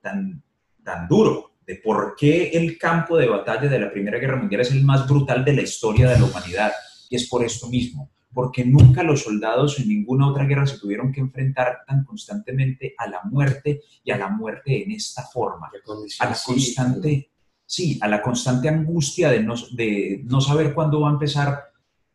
tan, 0.00 0.40
tan 0.84 1.08
duro, 1.08 1.56
de 1.66 1.74
por 1.76 2.14
qué 2.16 2.50
el 2.50 2.78
campo 2.78 3.16
de 3.16 3.26
batalla 3.28 3.68
de 3.68 3.78
la 3.80 3.90
Primera 3.90 4.18
Guerra 4.18 4.36
Mundial 4.36 4.60
es 4.62 4.70
el 4.70 4.84
más 4.84 5.06
brutal 5.08 5.44
de 5.44 5.52
la 5.54 5.62
historia 5.62 6.08
de 6.08 6.18
la 6.20 6.24
humanidad. 6.26 6.72
Y 7.10 7.16
es 7.16 7.28
por 7.28 7.44
esto 7.44 7.68
mismo, 7.68 8.08
porque 8.32 8.64
nunca 8.64 9.02
los 9.02 9.22
soldados 9.22 9.78
en 9.80 9.88
ninguna 9.88 10.28
otra 10.28 10.44
guerra 10.44 10.66
se 10.66 10.78
tuvieron 10.78 11.10
que 11.12 11.20
enfrentar 11.20 11.78
tan 11.86 12.04
constantemente 12.04 12.94
a 12.98 13.08
la 13.08 13.20
muerte 13.24 13.80
y 14.04 14.10
a 14.10 14.18
la 14.18 14.28
muerte 14.28 14.82
en 14.84 14.92
esta 14.92 15.22
forma, 15.24 15.70
¿Qué 15.72 15.78
a 16.20 16.28
la 16.28 16.34
Sí, 16.34 16.52
constante, 16.52 17.30
sí, 17.64 17.98
a 18.02 18.08
la 18.08 18.20
constante 18.22 18.68
angustia 18.68 19.30
de 19.30 19.42
no, 19.42 19.54
de 19.72 20.22
no 20.24 20.40
saber 20.40 20.74
cuándo 20.74 21.00
va 21.00 21.08
a 21.10 21.12
empezar 21.12 21.64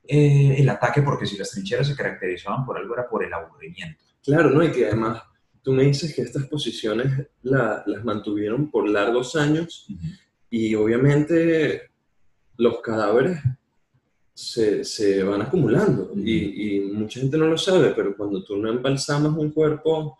eh, 0.05 0.55
el 0.57 0.69
ataque, 0.69 1.01
porque 1.01 1.25
si 1.25 1.37
las 1.37 1.49
trincheras 1.51 1.87
se 1.87 1.95
caracterizaban 1.95 2.65
por 2.65 2.77
algo 2.77 2.93
era 2.93 3.07
por 3.09 3.23
el 3.23 3.33
aburrimiento. 3.33 4.03
Claro, 4.23 4.49
¿no? 4.51 4.63
Y 4.63 4.71
que 4.71 4.85
además 4.87 5.21
tú 5.61 5.71
me 5.73 5.83
dices 5.83 6.13
que 6.13 6.21
estas 6.21 6.45
posiciones 6.47 7.27
la- 7.41 7.83
las 7.85 8.03
mantuvieron 8.03 8.69
por 8.69 8.87
largos 8.87 9.35
años 9.35 9.87
y 10.49 10.75
obviamente 10.75 11.89
los 12.57 12.81
cadáveres 12.81 13.39
se, 14.33 14.83
se 14.83 15.23
van 15.23 15.41
acumulando. 15.41 16.11
Y, 16.15 16.77
y 16.77 16.79
mucha 16.81 17.19
gente 17.19 17.37
no 17.37 17.47
lo 17.47 17.57
sabe, 17.57 17.93
pero 17.95 18.15
cuando 18.15 18.43
tú 18.43 18.57
no 18.57 18.69
embalsamas 18.69 19.37
un 19.37 19.51
cuerpo, 19.51 20.17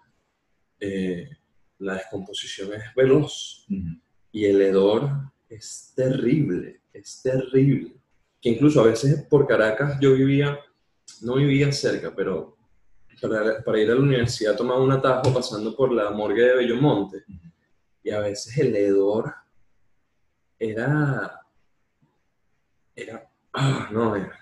eh, 0.80 1.30
la 1.80 1.95
descomposición 1.95 2.74
es 2.74 2.84
veloz. 2.95 3.66
Ujú. 3.70 3.99
y 4.32 4.45
el 4.45 4.61
hedor 4.61 5.09
es 5.47 5.93
terrible, 5.95 6.82
es 6.91 7.22
terrible. 7.22 7.95
Que 8.41 8.49
incluso 8.49 8.82
a 8.82 8.86
veces 8.86 9.24
por 9.30 9.47
Caracas 9.47 9.97
yo 10.01 10.14
vivía, 10.14 10.59
no 11.22 11.36
vivía 11.36 11.72
cerca, 11.72 12.14
pero 12.16 12.57
para, 13.22 13.64
para 13.64 13.80
ir 13.80 13.89
a 13.91 13.95
la 13.95 14.01
universidad 14.01 14.57
tomaba 14.57 14.82
un 14.82 14.91
atajo 14.91 15.34
pasando 15.34 15.76
por 15.76 15.91
la 15.91 16.09
morgue 16.11 16.43
de 16.43 16.55
Bellomonte. 16.55 17.24
Y 18.03 18.09
a 18.09 18.20
veces 18.20 18.57
el 18.57 18.76
hedor 18.76 19.34
era, 20.59 21.39
era, 22.95 23.30
ah, 23.54 23.88
no, 23.91 24.16
era. 24.16 24.39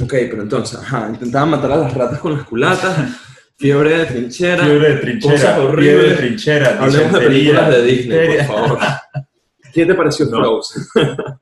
Ok, 0.00 0.10
pero 0.30 0.42
entonces, 0.42 0.78
ajá, 0.78 1.08
intentaban 1.08 1.50
matar 1.50 1.72
a 1.72 1.76
las 1.76 1.94
ratas 1.94 2.20
con 2.20 2.34
las 2.34 2.44
culatas, 2.44 3.16
fiebre 3.56 3.98
de 3.98 4.06
trinchera, 4.06 4.64
Fiebre 4.64 4.94
de 4.94 5.00
trinchera, 5.00 5.56
fiebre 5.76 6.08
de 6.10 6.14
trinchera, 6.14 6.78
Hablemos 6.82 7.12
de 7.12 7.20
películas 7.20 7.70
de 7.70 7.82
Disney, 7.82 8.36
por 8.36 8.46
favor. 8.46 8.78
¿Qué 9.72 9.86
te 9.86 9.94
pareció 9.94 10.26
No. 10.26 10.38
Frozen? 10.38 10.82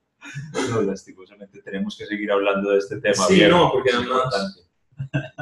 No, 0.70 0.82
lastimosamente 0.82 1.62
tenemos 1.62 1.96
que 1.96 2.04
seguir 2.04 2.30
hablando 2.30 2.70
de 2.70 2.78
este 2.78 3.00
tema. 3.00 3.24
Sí, 3.26 3.42
no, 3.48 3.70
porque 3.72 3.90
además-. 3.90 4.66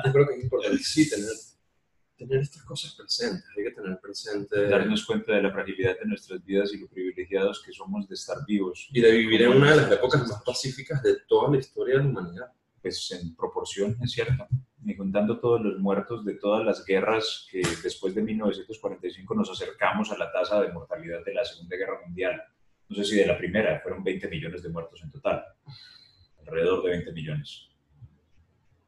Yo 0.05 0.13
creo 0.13 0.27
que 0.29 0.35
es 0.35 0.45
importante, 0.45 0.79
sí, 0.79 1.09
tener, 1.11 1.31
tener 2.27 2.43
estas 2.43 2.63
cosas 2.63 2.95
presentes. 2.95 3.45
Hay 3.57 3.65
que 3.65 3.71
tener 3.71 3.99
presente 4.01 4.69
darnos 4.69 5.05
cuenta 5.05 5.33
de 5.33 5.43
la 5.43 5.53
fragilidad 5.53 5.99
de 5.99 6.07
nuestras 6.07 6.45
vidas 6.45 6.73
y 6.75 6.79
lo 6.79 6.89
privilegiados 6.89 7.63
que 7.63 7.73
somos 7.73 8.09
de 8.09 8.15
estar 8.15 8.39
vivos. 8.47 8.89
y 8.93 9.01
de 9.01 9.11
vivir 9.13 9.43
en 9.43 9.51
una 9.51 9.71
de 9.71 9.77
las 9.77 9.93
épocas 9.93 10.21
más 10.29 10.43
pacíficas 10.43 11.03
de 11.03 11.17
toda 11.29 11.51
la 11.51 11.59
historia 11.59 11.97
de 11.97 12.05
la 12.05 12.09
humanidad. 12.09 12.53
Pues 12.81 13.11
en 13.13 13.35
proporción, 13.35 13.97
es 14.03 14.13
cierto. 14.13 14.47
Y 14.85 14.97
contando 14.97 15.41
todos 15.41 15.63
los 15.63 15.79
muertos 15.79 16.25
de 16.25 16.35
todas 16.35 16.65
las 16.65 16.85
guerras 16.85 17.47
que 17.51 17.63
después 17.83 18.15
de 18.15 18.23
1945 18.23 19.35
nos 19.35 19.51
acercamos 19.51 20.13
a 20.13 20.19
la 20.19 20.31
tasa 20.31 20.61
de 20.61 20.73
mortalidad 20.73 21.25
de 21.25 21.33
la 21.33 21.45
Segunda 21.45 21.77
Guerra 21.77 22.01
Mundial. 22.05 22.43
No 22.89 22.97
sé 22.97 23.05
si 23.05 23.17
de 23.17 23.27
la 23.27 23.39
primera, 23.39 23.81
fueron 23.81 24.05
20 24.05 24.29
millones 24.29 24.63
de 24.63 24.69
muertos 24.69 25.03
en 25.03 25.11
total. 25.11 25.43
Alrededor 26.41 26.83
de 26.83 26.91
20 26.91 27.13
millones. 27.13 27.74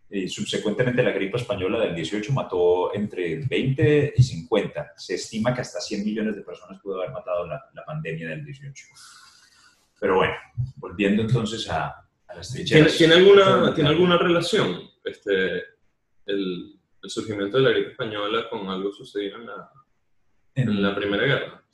Y 0.09 0.29
subsecuentemente 0.29 1.03
la 1.03 1.11
gripe 1.11 1.37
española 1.37 1.81
del 1.81 1.95
18 1.95 2.33
mató 2.33 2.95
entre 2.95 3.39
20 3.45 4.15
y 4.17 4.23
50. 4.23 4.93
Se 4.97 5.15
estima 5.15 5.53
que 5.53 5.63
hasta 5.63 5.81
100 5.81 6.05
millones 6.05 6.37
de 6.37 6.43
personas 6.43 6.81
pudo 6.81 6.99
haber 7.01 7.11
matado 7.13 7.47
la, 7.47 7.65
la 7.75 7.85
pandemia 7.85 8.29
del 8.29 8.45
18. 8.45 8.85
Pero 9.99 10.17
bueno, 10.17 10.35
volviendo 10.77 11.23
entonces 11.23 11.69
a, 11.71 11.87
a 12.29 12.35
las 12.35 12.53
¿Tiene, 12.53 12.67
trincheras. 12.67 12.97
tiene 12.97 13.15
alguna, 13.15 13.75
¿Tiene 13.75 13.91
alguna 13.91 14.17
relación 14.19 14.81
este, 15.05 15.57
el, 16.27 16.79
el 17.03 17.11
surgimiento 17.11 17.57
de 17.57 17.63
la 17.65 17.71
gripe 17.71 17.91
española 17.91 18.49
con 18.49 18.69
algo 18.69 18.93
sucedido 18.93 19.39
en 19.39 19.47
la, 19.47 19.71
en 20.55 20.83
la 20.83 20.95
Primera 20.95 21.25
Guerra? 21.25 21.65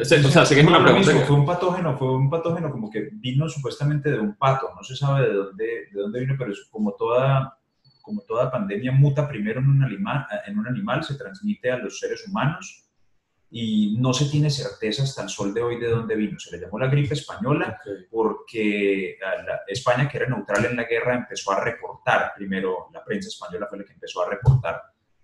O 0.00 0.04
sea, 0.04 0.44
sé 0.46 0.54
que 0.54 0.60
es 0.60 0.66
una 0.66 0.82
pregunta 0.82 1.12
que- 1.12 1.20
Fue 1.20 1.36
un 1.36 1.44
patógeno, 1.46 1.96
fue 1.98 2.14
un 2.14 2.30
patógeno 2.30 2.70
como 2.70 2.90
que 2.90 3.08
vino 3.12 3.48
supuestamente 3.48 4.10
de 4.10 4.18
un 4.18 4.34
pato, 4.36 4.70
no 4.74 4.82
se 4.82 4.96
sabe 4.96 5.28
de 5.28 5.34
dónde, 5.34 5.64
de 5.92 6.00
dónde 6.00 6.20
vino, 6.20 6.34
pero 6.38 6.52
es 6.52 6.66
como 6.70 6.92
toda, 6.94 7.58
como 8.00 8.22
toda 8.22 8.50
pandemia 8.50 8.92
muta 8.92 9.28
primero 9.28 9.60
en 9.60 9.68
un, 9.68 9.82
animal, 9.82 10.26
en 10.46 10.58
un 10.58 10.66
animal, 10.68 11.02
se 11.04 11.16
transmite 11.16 11.70
a 11.70 11.78
los 11.78 11.98
seres 11.98 12.26
humanos 12.28 12.84
y 13.50 13.96
no 13.98 14.12
se 14.12 14.26
tiene 14.26 14.50
certeza 14.50 15.02
hasta 15.04 15.22
el 15.22 15.28
sol 15.28 15.52
de 15.54 15.62
hoy 15.62 15.78
de 15.80 15.88
dónde 15.88 16.16
vino. 16.16 16.38
Se 16.38 16.56
le 16.56 16.62
llamó 16.64 16.78
la 16.78 16.88
gripe 16.88 17.14
española 17.14 17.78
Ok. 17.80 17.92
porque 18.10 19.16
la- 19.20 19.60
España, 19.68 20.08
que 20.08 20.16
era 20.18 20.28
neutral 20.28 20.64
en 20.64 20.76
la 20.76 20.84
guerra, 20.84 21.14
empezó 21.16 21.52
a 21.52 21.62
reportar, 21.62 22.32
primero 22.36 22.88
la 22.92 23.04
prensa 23.04 23.28
española 23.28 23.66
fue 23.68 23.78
la 23.78 23.84
que 23.84 23.92
empezó 23.92 24.22
a 24.24 24.30
reportar 24.30 24.80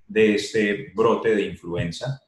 de 0.06 0.34
este 0.34 0.92
brote 0.94 1.34
de 1.34 1.42
influenza 1.42 2.20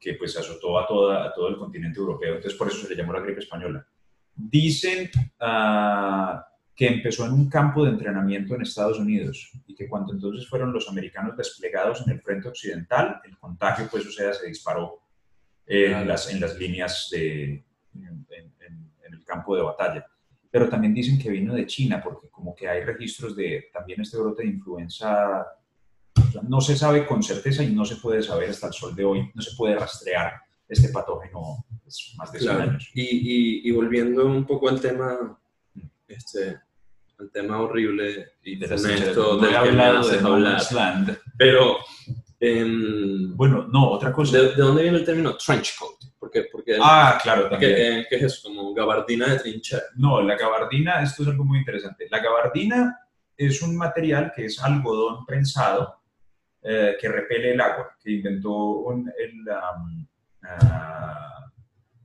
que 0.00 0.14
pues 0.14 0.36
azotó 0.36 0.78
a, 0.78 0.86
toda, 0.86 1.26
a 1.26 1.32
todo 1.32 1.48
el 1.48 1.56
continente 1.58 1.98
europeo, 1.98 2.36
entonces 2.36 2.58
por 2.58 2.68
eso 2.68 2.78
se 2.78 2.88
le 2.88 2.96
llamó 2.96 3.12
la 3.12 3.20
gripe 3.20 3.40
española. 3.40 3.86
Dicen 4.34 5.10
ah, 5.40 6.44
que 6.74 6.86
empezó 6.88 7.26
en 7.26 7.32
un 7.32 7.48
campo 7.50 7.84
de 7.84 7.90
entrenamiento 7.90 8.54
en 8.54 8.62
Estados 8.62 8.98
Unidos 8.98 9.50
y 9.66 9.74
que 9.74 9.88
cuando 9.88 10.12
entonces 10.14 10.48
fueron 10.48 10.72
los 10.72 10.88
americanos 10.88 11.36
desplegados 11.36 12.02
en 12.06 12.14
el 12.14 12.20
frente 12.22 12.48
occidental, 12.48 13.20
el 13.24 13.36
contagio 13.38 13.88
pues 13.90 14.06
o 14.06 14.10
sea 14.10 14.32
se 14.32 14.46
disparó 14.46 15.02
en, 15.66 16.08
las, 16.08 16.32
en 16.32 16.40
las 16.40 16.58
líneas 16.58 17.08
de, 17.12 17.64
en, 17.94 18.26
en- 18.30 18.92
en 19.04 19.14
el 19.14 19.24
campo 19.24 19.54
de 19.54 19.62
batalla. 19.62 20.06
Pero 20.50 20.68
también 20.68 20.92
dicen 20.94 21.18
que 21.18 21.30
vino 21.30 21.54
de 21.54 21.66
China, 21.66 22.00
porque 22.02 22.28
como 22.28 22.54
que 22.54 22.68
hay 22.68 22.84
registros 22.84 23.34
de 23.36 23.68
también 23.72 24.00
este 24.00 24.18
brote 24.18 24.42
de 24.42 24.48
influenza, 24.50 25.46
o 26.16 26.30
sea, 26.32 26.42
no 26.48 26.60
se 26.60 26.76
sabe 26.76 27.06
con 27.06 27.22
certeza 27.22 27.62
y 27.62 27.74
no 27.74 27.84
se 27.84 27.96
puede 27.96 28.22
saber 28.22 28.50
hasta 28.50 28.66
el 28.68 28.72
sol 28.72 28.94
de 28.94 29.04
hoy, 29.04 29.30
no 29.34 29.42
se 29.42 29.56
puede 29.56 29.74
rastrear 29.76 30.34
este 30.68 30.88
patógeno 30.90 31.64
pues, 31.82 32.14
más 32.16 32.32
de 32.32 32.38
100 32.40 32.54
Claro. 32.56 32.70
años. 32.70 32.90
Y, 32.94 33.02
y, 33.02 33.68
y 33.68 33.70
volviendo 33.72 34.24
un 34.26 34.44
poco 34.46 34.68
al 34.68 34.80
tema, 34.80 35.38
este, 36.08 36.58
al 37.18 37.30
tema 37.30 37.60
horrible 37.60 38.32
y 38.42 38.56
De. 38.56 38.68
No 38.68 39.36
del 39.36 39.62
que 39.62 39.72
me 39.72 39.82
haces 39.84 40.22
hablar. 40.24 40.62
Land. 40.72 41.18
Pero 41.36 41.76
Em, 42.44 43.36
Bueno, 43.36 43.68
no, 43.68 43.90
otra 43.90 44.12
cosa. 44.12 44.36
¿de, 44.36 44.48
de 44.48 44.56
dónde 44.62 44.82
viene 44.82 44.98
el 44.98 45.04
término 45.04 45.36
trench 45.36 45.76
coat? 45.78 45.94
Porque, 46.18 46.46
porque 46.50 46.76
Ah, 46.82 47.16
claro, 47.22 47.44
¿qué, 47.44 47.50
también. 47.50 47.74
qué- 47.76 48.06
qué 48.10 48.16
es 48.16 48.22
eso? 48.24 48.48
Como 48.48 48.74
gabardina 48.74 49.28
de 49.28 49.38
trinchera. 49.38 49.82
No, 49.94 50.20
la 50.20 50.36
gabardina, 50.36 51.00
esto 51.04 51.22
es 51.22 51.28
algo 51.28 51.44
muy 51.44 51.58
interesante. 51.60 52.08
La 52.10 52.18
gabardina 52.18 52.98
es 53.36 53.62
un 53.62 53.76
material 53.76 54.32
que 54.34 54.46
es 54.46 54.60
algodón 54.60 55.24
prensado 55.24 56.01
eh, 56.62 56.96
que 57.00 57.08
repele 57.08 57.52
el 57.52 57.60
agua, 57.60 57.96
que 58.02 58.12
inventó 58.12 58.52
un, 58.52 59.12
el, 59.18 59.40
um, 59.48 60.06
ah, 60.44 61.50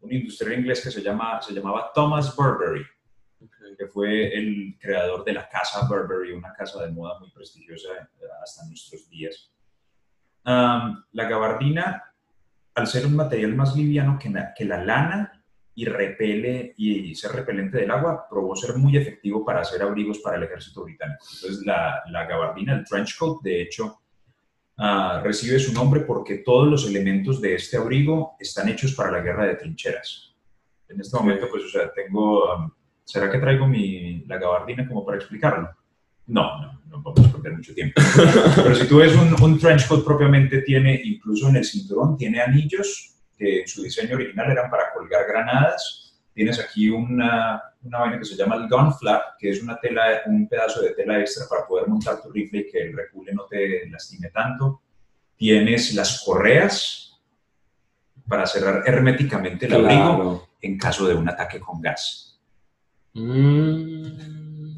un 0.02 0.14
industrial 0.14 0.60
inglés 0.60 0.82
que 0.84 0.92
se, 0.92 1.02
llama, 1.02 1.42
se 1.42 1.54
llamaba 1.54 1.92
Thomas 1.94 2.36
Burberry, 2.36 2.86
que 3.78 3.88
fue 3.88 4.36
el 4.36 4.78
creador 4.80 5.24
de 5.24 5.34
la 5.34 5.48
casa 5.48 5.88
Burberry, 5.88 6.32
una 6.32 6.54
casa 6.54 6.84
de 6.84 6.92
moda 6.92 7.20
muy 7.20 7.30
prestigiosa 7.32 7.90
eh, 7.94 8.26
hasta 8.42 8.66
nuestros 8.66 9.08
días. 9.10 9.52
Um, 10.46 11.04
la 11.12 11.26
gabardina, 11.30 12.04
al 12.74 12.88
ser 12.88 13.06
un 13.06 13.16
material 13.16 13.54
más 13.56 13.76
liviano 13.76 14.18
que, 14.18 14.30
la- 14.30 14.54
que 14.54 14.66
la 14.66 14.84
lana, 14.84 15.34
y 15.76 15.86
repele 15.86 16.74
y 16.76 17.14
ser 17.14 17.34
repelente 17.34 17.78
del 17.78 17.92
agua, 17.92 18.26
probó 18.28 18.56
ser 18.56 18.76
muy 18.78 18.98
efectivo 18.98 19.46
para 19.46 19.62
hacer 19.62 19.80
abrigos 19.84 20.18
para 20.18 20.38
el 20.38 20.44
ejército 20.44 20.84
británico. 20.84 21.24
Entonces, 21.36 21.64
la, 21.68 22.02
la 22.10 22.26
gabardina, 22.26 22.74
el 22.74 22.84
trench 22.84 23.16
coat, 23.16 23.44
de 23.44 23.62
hecho, 23.62 24.02
ah, 24.78 25.22
recibe 25.24 25.60
su 25.60 25.74
nombre 25.74 26.02
porque 26.02 26.38
todos 26.38 26.68
los 26.68 26.88
elementos 26.88 27.42
de 27.42 27.56
este 27.56 27.78
abrigo 27.78 28.36
están 28.40 28.70
hechos 28.70 28.94
para 28.94 29.12
la 29.12 29.22
guerra 29.22 29.46
de 29.46 29.56
trincheras. 29.56 30.36
En 30.90 31.02
este 31.02 31.18
momento, 31.18 31.48
pues, 31.50 31.64
o 31.64 31.70
sea, 31.70 31.92
tengo... 31.92 32.56
um, 32.56 32.72
¿Será 33.04 33.32
que 33.32 33.40
traigo 33.40 33.66
mi, 33.66 34.26
la 34.26 34.38
gabardina 34.38 34.86
como 34.86 35.06
para 35.06 35.18
explicarlo? 35.18 35.70
No, 36.26 36.60
no, 36.60 36.82
no 36.88 37.02
vamos 37.02 37.26
a 37.26 37.32
perder 37.32 37.54
mucho 37.54 37.74
tiempo. 37.74 38.02
Pero 38.56 38.76
si 38.76 38.86
tú 38.86 38.98
ves 38.98 39.16
un, 39.16 39.42
un 39.42 39.58
trench 39.58 39.88
coat 39.88 40.04
propiamente, 40.04 40.62
tiene, 40.62 41.00
incluso 41.06 41.48
en 41.48 41.56
el 41.56 41.64
cinturón, 41.64 42.18
tiene 42.18 42.42
anillos 42.42 43.16
que 43.38 43.62
en 43.62 43.68
su 43.68 43.82
diseño 43.84 44.16
original 44.16 44.52
eran 44.52 44.70
para 44.70 44.92
colgar 44.94 45.26
granadas. 45.26 46.07
Tienes 46.38 46.60
aquí 46.60 46.88
una, 46.88 47.60
una 47.82 47.98
vaina 47.98 48.20
que 48.20 48.26
se 48.26 48.36
llama 48.36 48.58
el 48.58 48.70
gun 48.70 48.94
flap, 48.94 49.40
que 49.40 49.50
es 49.50 49.64
una 49.64 49.80
tela, 49.80 50.22
un 50.28 50.48
pedazo 50.48 50.82
de 50.84 50.92
tela 50.92 51.20
extra 51.20 51.48
para 51.50 51.66
poder 51.66 51.88
montar 51.88 52.22
tu 52.22 52.30
rifle 52.32 52.60
y 52.60 52.68
que 52.72 52.78
el 52.84 52.96
recule 52.96 53.34
no 53.34 53.46
te 53.46 53.90
lastime 53.90 54.30
tanto. 54.30 54.84
Tienes 55.36 55.96
las 55.96 56.22
correas 56.24 57.20
para 58.28 58.46
cerrar 58.46 58.84
herméticamente 58.86 59.66
el 59.66 59.74
abrigo 59.74 60.16
Claro. 60.16 60.48
en 60.62 60.78
caso 60.78 61.08
de 61.08 61.16
un 61.16 61.28
ataque 61.28 61.60
con 61.60 61.82
gas. 61.82 62.40
Mm, 63.14 64.78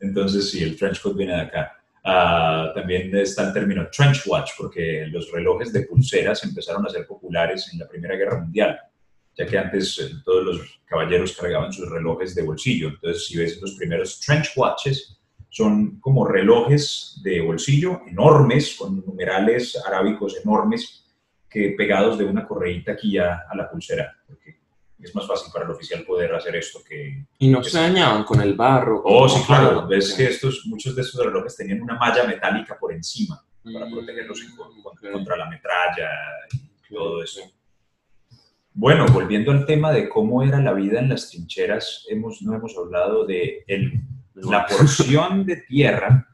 Entonces, 0.00 0.50
sí, 0.50 0.64
el 0.64 0.76
trench 0.76 1.00
coat 1.00 1.16
viene 1.16 1.34
de 1.34 1.42
acá. 1.42 1.76
Ah, 2.02 2.72
también 2.74 3.14
está 3.16 3.46
el 3.46 3.52
término 3.52 3.88
trench 3.88 4.26
watch, 4.26 4.50
porque 4.58 5.06
los 5.12 5.30
relojes 5.30 5.72
de 5.72 5.82
pulseras 5.82 6.42
empezaron 6.42 6.84
a 6.84 6.88
ser 6.90 7.06
populares 7.06 7.70
en 7.72 7.78
la 7.78 7.86
Primera 7.86 8.16
Guerra 8.16 8.40
Mundial, 8.40 8.80
ya 9.38 9.46
que 9.46 9.56
antes 9.56 9.98
eh, 10.00 10.10
todos 10.24 10.44
los 10.44 10.80
caballeros 10.84 11.36
cargaban 11.36 11.72
sus 11.72 11.88
relojes 11.88 12.34
de 12.34 12.42
bolsillo. 12.42 12.88
Entonces, 12.88 13.26
si 13.26 13.36
ves 13.38 13.60
los 13.62 13.72
primeros 13.76 14.18
trench 14.20 14.50
watches, 14.56 15.16
son 15.48 15.98
como 16.00 16.26
relojes 16.26 17.20
de 17.22 17.40
bolsillo 17.40 18.02
enormes, 18.06 18.74
con 18.76 18.96
numerales 19.06 19.80
arábicos 19.86 20.36
enormes, 20.44 21.04
que 21.48 21.74
pegados 21.78 22.18
de 22.18 22.24
una 22.24 22.46
correíta 22.46 22.92
aquí 22.92 23.16
a, 23.16 23.44
a 23.48 23.56
la 23.56 23.70
pulsera, 23.70 24.14
porque 24.26 24.58
es 25.00 25.14
más 25.14 25.26
fácil 25.26 25.50
para 25.52 25.64
el 25.64 25.70
oficial 25.70 26.04
poder 26.04 26.34
hacer 26.34 26.56
esto 26.56 26.80
que 26.86 27.24
y 27.38 27.48
no 27.48 27.62
se 27.62 27.78
dañaban 27.78 28.24
con 28.24 28.40
el 28.42 28.54
barro. 28.54 29.00
Oh, 29.04 29.28
sí, 29.28 29.40
claro. 29.46 29.86
Ves 29.86 30.12
que 30.14 30.24
estos, 30.26 30.62
muchos 30.66 30.94
de 30.96 31.02
estos 31.02 31.24
relojes 31.24 31.56
tenían 31.56 31.80
una 31.80 31.94
malla 31.94 32.24
metálica 32.24 32.76
por 32.78 32.92
encima 32.92 33.42
para 33.72 33.86
Mm, 33.86 33.92
protegerlos 33.92 34.40
en- 34.42 34.56
con- 34.56 34.82
con- 34.82 34.98
ok. 34.98 35.12
contra 35.12 35.36
la 35.36 35.48
metralla 35.48 36.08
y 36.52 36.94
todo 36.94 37.22
eso. 37.22 37.40
Bueno, 38.80 39.06
volviendo 39.12 39.50
al 39.50 39.66
tema 39.66 39.90
de 39.90 40.08
cómo 40.08 40.40
era 40.44 40.60
la 40.60 40.72
vida 40.72 41.00
en 41.00 41.08
las 41.08 41.28
trincheras, 41.30 42.06
hemos, 42.08 42.40
no 42.42 42.54
hemos 42.54 42.76
hablado 42.78 43.26
de 43.26 43.64
el- 43.66 44.00
la 44.34 44.66
porción 44.66 45.44
de 45.44 45.56
tierra 45.56 46.28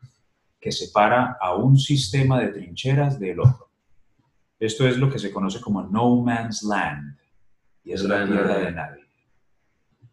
que 0.60 0.70
separa 0.70 1.38
a 1.40 1.54
un 1.56 1.78
sistema 1.78 2.38
de 2.40 2.48
trincheras 2.48 3.18
del 3.18 3.40
otro. 3.40 3.70
Esto 4.60 4.86
es 4.86 4.98
lo 4.98 5.10
que 5.10 5.18
se 5.18 5.32
conoce 5.32 5.58
como 5.60 5.82
no 5.84 6.16
man's 6.22 6.62
land 6.62 7.16
y 7.82 7.92
es 7.92 8.02
la 8.04 8.26
Tierra 8.26 8.26
de 8.26 8.32
tierra 8.32 8.48
nadie. 8.52 8.64
de 8.66 8.72
nadie. 8.72 9.04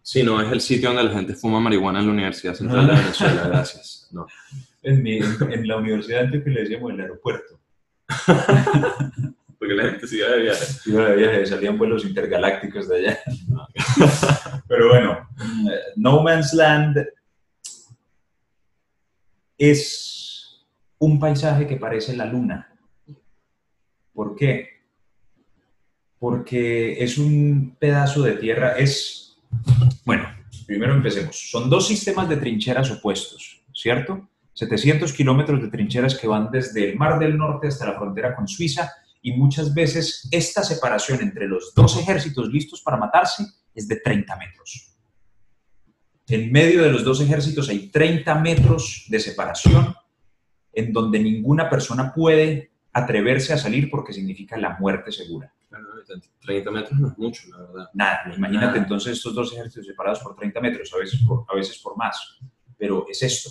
Sí, 0.01 0.23
no 0.23 0.41
es 0.41 0.49
el 0.53 0.61
sitio 0.61 0.87
donde 0.89 1.03
la 1.03 1.11
gente 1.11 1.33
fuma 1.35 1.59
marihuana 1.59 1.99
en 1.99 2.05
la 2.07 2.11
Universidad 2.13 2.53
Central 2.53 2.87
de 2.87 2.93
Venezuela, 2.95 3.47
gracias. 3.49 4.07
No. 4.13 4.25
En, 4.83 5.03
mi- 5.03 5.17
en 5.19 5.67
la 5.67 5.75
universidad 5.77 6.19
de 6.19 6.25
Antioquia 6.27 6.53
le 6.53 6.61
decíamos 6.61 6.91
el 6.93 7.01
aeropuerto. 7.01 7.59
Porque 9.61 9.75
la 9.75 9.91
gente 9.91 10.07
sigue 10.07 10.27
de 10.27 10.41
viaje. 10.41 10.65
Iba 10.87 11.09
de 11.09 11.15
viaje, 11.17 11.45
salían 11.45 11.77
vuelos 11.77 12.03
intergalácticos 12.03 12.89
de 12.89 12.97
allá. 12.97 13.19
Pero 14.67 14.89
bueno, 14.89 15.29
mm, 15.37 15.69
No 15.97 16.23
Man's 16.23 16.51
Land 16.55 16.97
es 19.59 20.65
un 20.97 21.19
paisaje 21.19 21.67
que 21.67 21.77
parece 21.77 22.15
la 22.17 22.25
luna. 22.25 22.75
¿Por 24.11 24.35
qué? 24.35 24.81
Porque 26.17 26.93
es 26.93 27.19
un 27.19 27.75
pedazo 27.77 28.23
de 28.23 28.31
tierra, 28.37 28.71
es... 28.79 29.37
Bueno, 30.03 30.27
primero 30.65 30.95
empecemos. 30.95 31.51
Son 31.51 31.69
dos 31.69 31.85
sistemas 31.85 32.27
de 32.27 32.37
trincheras 32.37 32.89
opuestos, 32.89 33.61
¿cierto? 33.71 34.27
700 34.53 35.13
kilómetros 35.13 35.61
de 35.61 35.67
trincheras 35.67 36.17
que 36.17 36.25
van 36.25 36.49
desde 36.49 36.89
el 36.89 36.97
Mar 36.97 37.19
del 37.19 37.37
Norte 37.37 37.67
hasta 37.67 37.85
la 37.85 37.93
frontera 37.93 38.35
con 38.35 38.47
Suiza 38.47 38.91
y 39.21 39.33
muchas 39.33 39.73
veces 39.73 40.27
esta 40.31 40.63
separación 40.63 41.21
entre 41.21 41.47
los 41.47 41.73
dos 41.75 41.97
ejércitos 41.97 42.49
listos 42.49 42.81
para 42.81 42.97
matarse 42.97 43.45
es 43.73 43.87
de 43.87 43.97
30 43.97 44.35
metros. 44.37 44.97
En 46.27 46.51
medio 46.51 46.83
de 46.83 46.91
los 46.91 47.03
dos 47.03 47.21
ejércitos 47.21 47.69
hay 47.69 47.89
30 47.89 48.35
metros 48.35 49.05
de 49.09 49.19
separación 49.19 49.93
en 50.73 50.93
donde 50.93 51.19
ninguna 51.19 51.69
persona 51.69 52.13
puede 52.13 52.71
atreverse 52.93 53.53
a 53.53 53.57
salir 53.57 53.89
porque 53.89 54.13
significa 54.13 54.57
la 54.57 54.77
muerte 54.79 55.11
segura. 55.11 55.53
Claro, 55.69 55.85
30 56.41 56.71
metros 56.71 56.99
no 56.99 57.07
es 57.09 57.17
mucho, 57.17 57.43
la 57.49 57.57
verdad. 57.59 57.89
Nada, 57.93 58.19
imagínate 58.35 58.65
Nada. 58.65 58.77
entonces 58.77 59.13
estos 59.13 59.33
dos 59.33 59.53
ejércitos 59.53 59.87
separados 59.87 60.19
por 60.19 60.35
30 60.35 60.59
metros, 60.59 60.93
a 60.93 60.97
veces 60.97 61.21
por, 61.25 61.45
a 61.47 61.55
veces 61.55 61.77
por 61.79 61.95
más. 61.97 62.39
Pero 62.77 63.05
es 63.09 63.21
esto, 63.23 63.49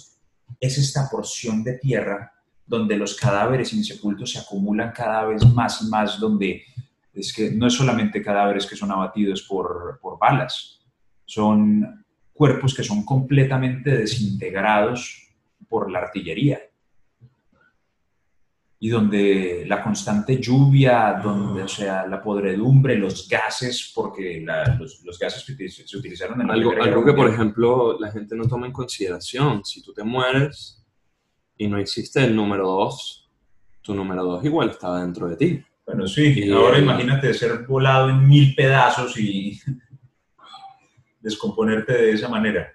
es 0.59 0.77
esta 0.77 1.09
porción 1.11 1.63
de 1.63 1.79
tierra 1.79 2.33
donde 2.71 2.97
los 2.97 3.17
cadáveres 3.17 3.73
insepultos 3.73 4.31
se 4.31 4.39
acumulan 4.39 4.93
cada 4.93 5.25
vez 5.25 5.45
más 5.53 5.83
y 5.83 5.89
más, 5.91 6.21
donde 6.21 6.63
es 7.13 7.33
que 7.33 7.51
no 7.51 7.67
es 7.67 7.75
solamente 7.75 8.23
cadáveres 8.23 8.65
que 8.65 8.77
son 8.77 8.93
abatidos 8.93 9.43
por, 9.43 9.99
por 10.01 10.17
balas, 10.21 10.81
son 11.25 12.05
cuerpos 12.33 12.73
que 12.73 12.85
son 12.85 13.05
completamente 13.05 13.91
desintegrados 13.91 15.35
por 15.69 15.91
la 15.91 15.99
artillería. 15.99 16.61
Y 18.79 18.89
donde 18.89 19.65
la 19.67 19.83
constante 19.83 20.41
lluvia, 20.41 21.21
donde, 21.23 21.65
o 21.65 21.69
sea, 21.69 22.07
la 22.07 22.23
podredumbre, 22.23 22.97
los 22.97 23.29
gases, 23.29 23.93
porque 23.95 24.43
la- 24.47 24.77
los, 24.77 25.03
los 25.05 25.19
gases 25.19 25.45
que 25.45 25.69
se 25.69 25.97
utilizaron 25.99 26.41
en 26.41 26.47
la 26.47 26.55
Algo, 26.55 26.71
algo 26.81 27.05
que, 27.05 27.13
por 27.13 27.29
ejemplo, 27.29 27.99
la 27.99 28.11
gente 28.13 28.37
no 28.37 28.45
toma 28.47 28.67
en 28.67 28.73
consideración. 28.73 29.65
Si 29.65 29.83
tú 29.83 29.93
te 29.93 30.05
mueres 30.05 30.80
y 31.61 31.69
no 31.69 31.77
existe 31.77 32.25
el 32.25 32.35
número 32.35 32.67
2, 32.67 33.29
tu 33.83 33.95
número 33.95 34.25
2 34.25 34.47
igual 34.47 34.71
estaba 34.71 35.03
dentro 35.03 35.29
de 35.29 35.37
ti. 35.37 35.63
Bueno, 35.85 36.07
sí, 36.09 36.45
Y- 36.47 36.51
ahora 36.51 36.79
imagínate 36.79 37.35
ser 37.35 37.67
volado 37.67 38.09
en 38.09 38.27
mil 38.27 38.55
pedazos 38.55 39.19
y 39.19 39.61
descomponerte 41.21 41.93
de 41.93 42.13
esa 42.13 42.31
manera. 42.31 42.73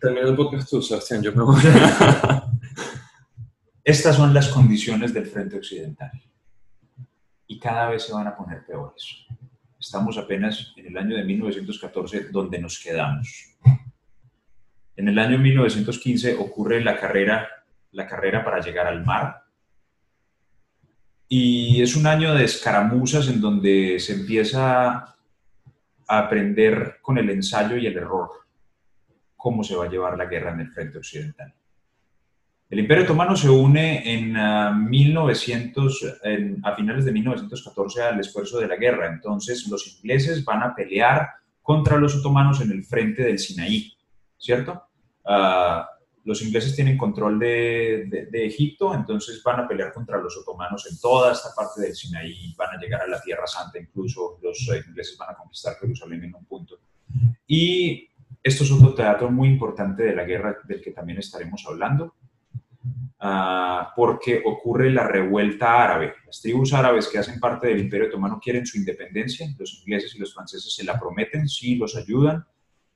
Termina 0.00 0.26
el 0.26 0.34
podcast 0.36 0.70
tú, 0.70 0.80
Sebastián, 0.80 1.22
yo 1.22 1.34
me 1.34 1.42
voy. 1.42 1.60
Estas 3.84 4.16
son 4.16 4.32
las 4.32 4.48
condiciones 4.48 5.12
del 5.12 5.26
frente 5.26 5.58
occidental 5.58 6.10
y 7.46 7.58
cada 7.58 7.90
vez 7.90 8.04
se 8.04 8.14
van 8.14 8.26
a 8.26 8.34
poner 8.34 8.64
peores. 8.64 9.26
Estamos 9.78 10.16
apenas 10.16 10.72
en 10.76 10.86
el 10.86 10.96
año 10.96 11.14
de 11.14 11.24
1914 11.24 12.28
donde 12.30 12.58
nos 12.58 12.78
quedamos. 12.78 13.54
En 14.96 15.08
el 15.08 15.18
año 15.18 15.38
1915 15.38 16.36
ocurre 16.36 16.82
la 16.82 16.98
carrera, 16.98 17.48
la 17.92 18.06
carrera 18.06 18.44
para 18.44 18.60
llegar 18.60 18.86
al 18.86 19.04
mar 19.04 19.42
y 21.28 21.82
es 21.82 21.94
un 21.96 22.06
año 22.06 22.34
de 22.34 22.44
escaramuzas 22.44 23.28
en 23.28 23.40
donde 23.40 23.98
se 24.00 24.14
empieza 24.14 24.96
a 24.96 25.14
aprender 26.06 26.98
con 27.02 27.18
el 27.18 27.28
ensayo 27.30 27.76
y 27.76 27.86
el 27.86 27.96
error 27.96 28.30
cómo 29.36 29.62
se 29.62 29.76
va 29.76 29.84
a 29.84 29.90
llevar 29.90 30.16
la 30.16 30.24
guerra 30.26 30.52
en 30.52 30.60
el 30.60 30.70
frente 30.72 30.98
occidental. 30.98 31.54
El 32.70 32.80
Imperio 32.80 33.04
Otomano 33.04 33.36
se 33.36 33.48
une 33.48 34.12
en 34.12 34.36
ah, 34.36 34.72
1900, 34.72 36.18
en- 36.24 36.60
a 36.64 36.74
finales 36.74 37.04
de 37.04 37.12
1914 37.12 38.02
al 38.02 38.20
esfuerzo 38.20 38.58
de 38.58 38.66
la 38.68 38.76
guerra. 38.76 39.06
Entonces 39.06 39.66
los 39.68 39.86
ingleses 39.96 40.44
van 40.44 40.62
a 40.62 40.74
pelear 40.74 41.28
contra 41.62 41.96
los 41.98 42.16
otomanos 42.16 42.60
en 42.60 42.70
el 42.72 42.84
frente 42.84 43.22
del 43.22 43.38
Sinaí, 43.38 43.94
¿cierto? 44.36 44.82
Ah, 45.24 45.88
los 46.28 46.42
ingleses 46.42 46.76
tienen 46.76 46.98
control 46.98 47.38
de, 47.38 48.28
de, 48.30 48.46
Egipto, 48.46 48.94
entonces 48.94 49.42
van 49.42 49.60
a 49.60 49.66
pelear 49.66 49.94
contra 49.94 50.18
los 50.18 50.36
otomanos 50.36 50.86
en 50.90 51.00
toda 51.00 51.32
esta 51.32 51.54
parte 51.56 51.80
del 51.80 51.94
Sinaí, 51.94 52.54
van 52.54 52.76
a 52.76 52.78
llegar 52.78 53.00
a 53.00 53.06
la 53.06 53.18
Tierra 53.18 53.46
Santa, 53.46 53.78
incluso 53.78 54.38
los 54.42 54.68
eh, 54.68 54.82
ingleses 54.86 55.16
van 55.16 55.30
a 55.30 55.34
conquistar 55.34 55.76
Jerusalén 55.76 56.24
en 56.24 56.34
un 56.34 56.44
punto. 56.44 56.80
Y 57.46 58.10
esto 58.42 58.62
es 58.62 58.70
otro 58.70 58.92
teatro 58.92 59.30
muy 59.30 59.48
importante 59.48 60.02
de 60.02 60.14
la 60.14 60.24
guerra 60.24 60.58
del 60.64 60.82
que 60.82 60.90
también 60.90 61.18
estaremos 61.18 61.64
hablando, 61.66 62.16
uh, 63.22 63.86
porque 63.96 64.42
ocurre 64.44 64.90
la 64.90 65.08
revuelta 65.08 65.82
árabe. 65.82 66.12
Las 66.26 66.42
tribus 66.42 66.74
árabes 66.74 67.08
que 67.08 67.16
hacen 67.16 67.40
parte 67.40 67.68
del 67.68 67.80
Imperio 67.80 68.08
Otomano 68.08 68.38
quieren 68.38 68.66
su 68.66 68.76
independencia, 68.76 69.48
los 69.58 69.78
ingleses 69.80 70.14
y 70.14 70.18
los 70.18 70.34
franceses 70.34 70.74
se 70.74 70.84
la 70.84 71.00
prometen, 71.00 71.48
sí 71.48 71.76
los 71.76 71.96
ayudan, 71.96 72.44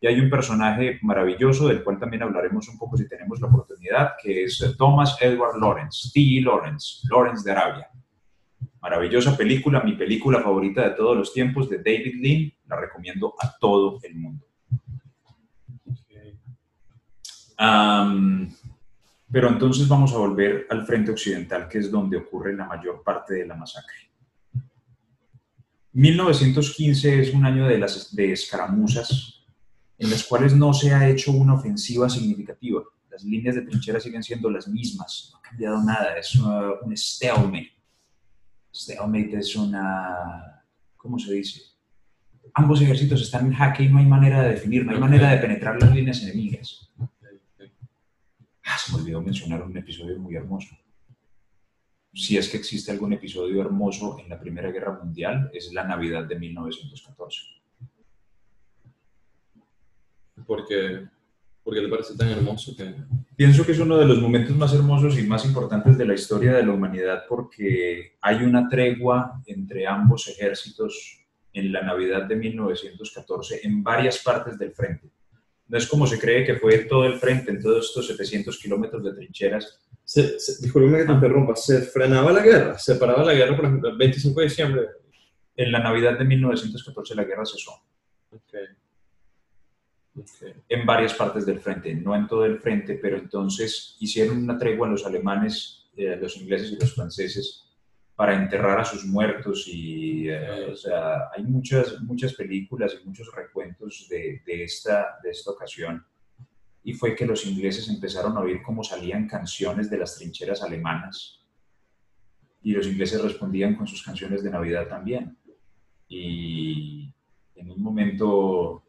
y 0.02 0.08
hay 0.08 0.18
un 0.18 0.28
personaje 0.28 0.98
maravilloso 1.02 1.68
del 1.68 1.84
cual 1.84 1.96
también 1.96 2.24
hablaremos 2.24 2.68
un 2.68 2.76
poco 2.76 2.96
si 2.96 3.08
tenemos 3.08 3.40
la 3.40 3.46
oportunidad, 3.46 4.14
que 4.20 4.42
es 4.42 4.74
Thomas 4.76 5.16
Edward 5.20 5.60
Lawrence, 5.60 6.10
T. 6.12 6.40
Lawrence, 6.40 7.06
Lawrence 7.08 7.44
de 7.44 7.52
Arabia. 7.52 7.88
Maravillosa 8.80 9.36
película, 9.36 9.80
mi 9.80 9.92
película 9.92 10.42
favorita 10.42 10.82
de 10.82 10.96
todos 10.96 11.16
los 11.16 11.32
tiempos 11.32 11.70
de 11.70 11.76
David 11.78 12.16
Lean, 12.20 12.52
la 12.66 12.80
recomiendo 12.80 13.34
a 13.40 13.56
todo 13.58 14.00
el 14.02 14.16
mundo. 14.16 14.44
pero 19.30 19.48
entonces 19.48 19.86
vamos 19.86 20.12
a 20.12 20.18
volver 20.18 20.66
al 20.68 20.84
frente 20.84 21.12
occidental, 21.12 21.68
que 21.68 21.78
es 21.78 21.92
donde 21.92 22.16
ocurre 22.16 22.54
la 22.54 22.66
mayor 22.66 23.04
parte 23.04 23.34
de 23.34 23.46
la 23.46 23.54
masacre. 23.54 24.10
1915 25.92 27.20
es 27.20 27.32
un 27.32 27.46
año 27.46 27.68
de, 27.68 27.78
las, 27.78 28.14
de 28.16 28.32
escaramuzas 28.32 29.41
en 30.02 30.10
las 30.10 30.24
cuales 30.24 30.56
no 30.56 30.74
se 30.74 30.92
ha 30.92 31.08
hecho 31.08 31.30
una 31.30 31.54
ofensiva 31.54 32.08
significativa. 32.08 32.82
Las 33.08 33.22
líneas 33.22 33.54
de 33.54 33.62
trinchera 33.62 34.00
siguen 34.00 34.24
siendo 34.24 34.50
las 34.50 34.66
mismas, 34.66 35.28
no 35.30 35.38
ha 35.38 35.42
cambiado 35.42 35.80
nada, 35.80 36.16
es 36.18 36.34
un 36.34 36.96
stalemate. 36.96 37.70
Stalemate 38.74 39.38
es 39.38 39.54
una, 39.54 40.64
¿cómo 40.96 41.20
se 41.20 41.34
dice? 41.34 41.62
Ambos 42.54 42.82
ejércitos 42.82 43.22
están 43.22 43.46
en 43.46 43.52
jaque 43.52 43.84
y 43.84 43.88
no 43.88 43.98
hay 43.98 44.06
manera 44.06 44.42
de 44.42 44.50
definir, 44.50 44.84
no 44.84 44.90
hay 44.90 44.98
manera 44.98 45.30
de 45.30 45.38
penetrar 45.38 45.80
las 45.80 45.94
líneas 45.94 46.20
enemigas. 46.24 46.90
Ah, 48.64 48.78
se 48.78 48.92
me 48.92 49.02
olvidó 49.02 49.22
mencionar 49.22 49.62
un 49.62 49.76
episodio 49.76 50.18
muy 50.18 50.34
hermoso. 50.34 50.76
Si 52.12 52.36
es 52.36 52.48
que 52.48 52.56
existe 52.56 52.90
algún 52.90 53.12
episodio 53.12 53.60
hermoso 53.60 54.18
en 54.18 54.28
la 54.28 54.40
Primera 54.40 54.72
Guerra 54.72 54.98
Mundial, 55.00 55.48
es 55.54 55.72
la 55.72 55.84
Navidad 55.84 56.24
de 56.24 56.38
1914 56.40 57.61
porque, 60.46 61.06
porque 61.62 61.80
le 61.80 61.88
parece 61.88 62.16
tan 62.16 62.28
hermoso 62.28 62.74
que... 62.76 62.94
Pienso 63.36 63.64
que 63.64 63.72
es 63.72 63.78
uno 63.78 63.96
de 63.96 64.06
los 64.06 64.20
momentos 64.20 64.56
más 64.56 64.74
hermosos 64.74 65.18
y 65.18 65.22
más 65.22 65.44
importantes 65.44 65.96
de 65.96 66.04
la 66.04 66.14
historia 66.14 66.52
de 66.52 66.64
la 66.64 66.72
humanidad 66.72 67.24
porque 67.28 68.16
hay 68.20 68.44
una 68.44 68.68
tregua 68.68 69.42
entre 69.46 69.86
ambos 69.86 70.28
ejércitos 70.28 71.18
en 71.52 71.72
la 71.72 71.82
Navidad 71.82 72.24
de 72.24 72.36
1914 72.36 73.60
en 73.64 73.82
varias 73.82 74.18
partes 74.18 74.58
del 74.58 74.72
frente. 74.72 75.10
No 75.68 75.78
es 75.78 75.86
como 75.86 76.06
se 76.06 76.18
cree 76.18 76.44
que 76.44 76.56
fue 76.56 76.78
todo 76.80 77.06
el 77.06 77.18
frente, 77.18 77.50
en 77.50 77.62
todos 77.62 77.86
estos 77.86 78.06
700 78.06 78.58
kilómetros 78.58 79.02
de 79.04 79.14
trincheras. 79.14 79.80
Se, 80.04 80.34
disculpe 80.60 80.98
que 80.98 81.04
te 81.04 81.12
interrumpa, 81.12 81.56
¿se 81.56 81.80
frenaba 81.82 82.32
la 82.32 82.42
guerra? 82.42 82.78
¿Se 82.78 82.96
paraba 82.96 83.24
la 83.24 83.32
guerra, 83.32 83.56
por 83.56 83.64
ejemplo, 83.64 83.88
el 83.88 83.96
25 83.96 84.40
de 84.40 84.46
diciembre? 84.46 84.88
En 85.56 85.72
la 85.72 85.78
Navidad 85.78 86.18
de 86.18 86.24
1914 86.24 87.14
la 87.14 87.24
guerra 87.24 87.46
cesó. 87.46 87.72
Okay 88.30 88.81
en 90.68 90.86
varias 90.86 91.14
partes 91.14 91.46
del 91.46 91.60
frente, 91.60 91.94
no 91.94 92.14
en 92.14 92.26
todo 92.26 92.44
el 92.44 92.58
frente, 92.58 92.98
pero 93.00 93.16
entonces 93.16 93.96
hicieron 94.00 94.38
una 94.38 94.58
tregua 94.58 94.88
los 94.88 95.06
alemanes, 95.06 95.90
eh, 95.96 96.16
los 96.20 96.36
ingleses 96.36 96.72
y 96.72 96.78
los 96.78 96.94
franceses 96.94 97.68
para 98.14 98.34
enterrar 98.34 98.78
a 98.78 98.84
sus 98.84 99.06
muertos 99.06 99.66
y 99.66 100.28
eh, 100.28 100.70
o 100.70 100.76
sea, 100.76 101.30
hay 101.34 101.44
muchas, 101.44 102.00
muchas 102.02 102.34
películas 102.34 102.96
y 103.00 103.06
muchos 103.06 103.34
recuentos 103.34 104.06
de, 104.10 104.42
de, 104.44 104.64
esta, 104.64 105.18
de 105.22 105.30
esta 105.30 105.50
ocasión 105.50 106.04
y 106.84 106.92
fue 106.94 107.14
que 107.14 107.26
los 107.26 107.46
ingleses 107.46 107.88
empezaron 107.88 108.36
a 108.36 108.40
oír 108.40 108.62
cómo 108.62 108.84
salían 108.84 109.26
canciones 109.26 109.88
de 109.88 109.98
las 109.98 110.16
trincheras 110.16 110.62
alemanas 110.62 111.42
y 112.62 112.72
los 112.72 112.86
ingleses 112.86 113.22
respondían 113.22 113.76
con 113.76 113.86
sus 113.86 114.02
canciones 114.02 114.42
de 114.42 114.50
Navidad 114.50 114.86
también. 114.88 115.36
Y 116.08 117.12
en 117.56 117.70
un 117.70 117.82
momento 117.82 118.81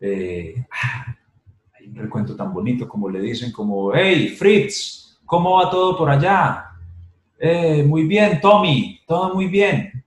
eh, 0.00 0.66
hay 1.78 1.86
un 1.86 1.96
recuento 1.96 2.36
tan 2.36 2.52
bonito 2.52 2.88
como 2.88 3.08
le 3.08 3.20
dicen 3.20 3.52
como, 3.52 3.94
hey 3.94 4.28
Fritz, 4.28 5.18
¿cómo 5.24 5.56
va 5.56 5.70
todo 5.70 5.96
por 5.96 6.10
allá? 6.10 6.70
Eh, 7.38 7.82
muy 7.82 8.04
bien, 8.04 8.40
Tommy, 8.40 9.00
todo 9.06 9.34
muy 9.34 9.46
bien. 9.46 10.04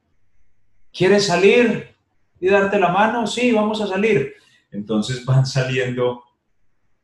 ¿Quieres 0.92 1.28
salir 1.28 1.96
y 2.40 2.48
darte 2.48 2.80
la 2.80 2.90
mano? 2.90 3.28
Sí, 3.28 3.52
vamos 3.52 3.82
a 3.82 3.88
salir. 3.88 4.34
Entonces 4.72 5.24
van 5.26 5.46
saliendo 5.46 6.24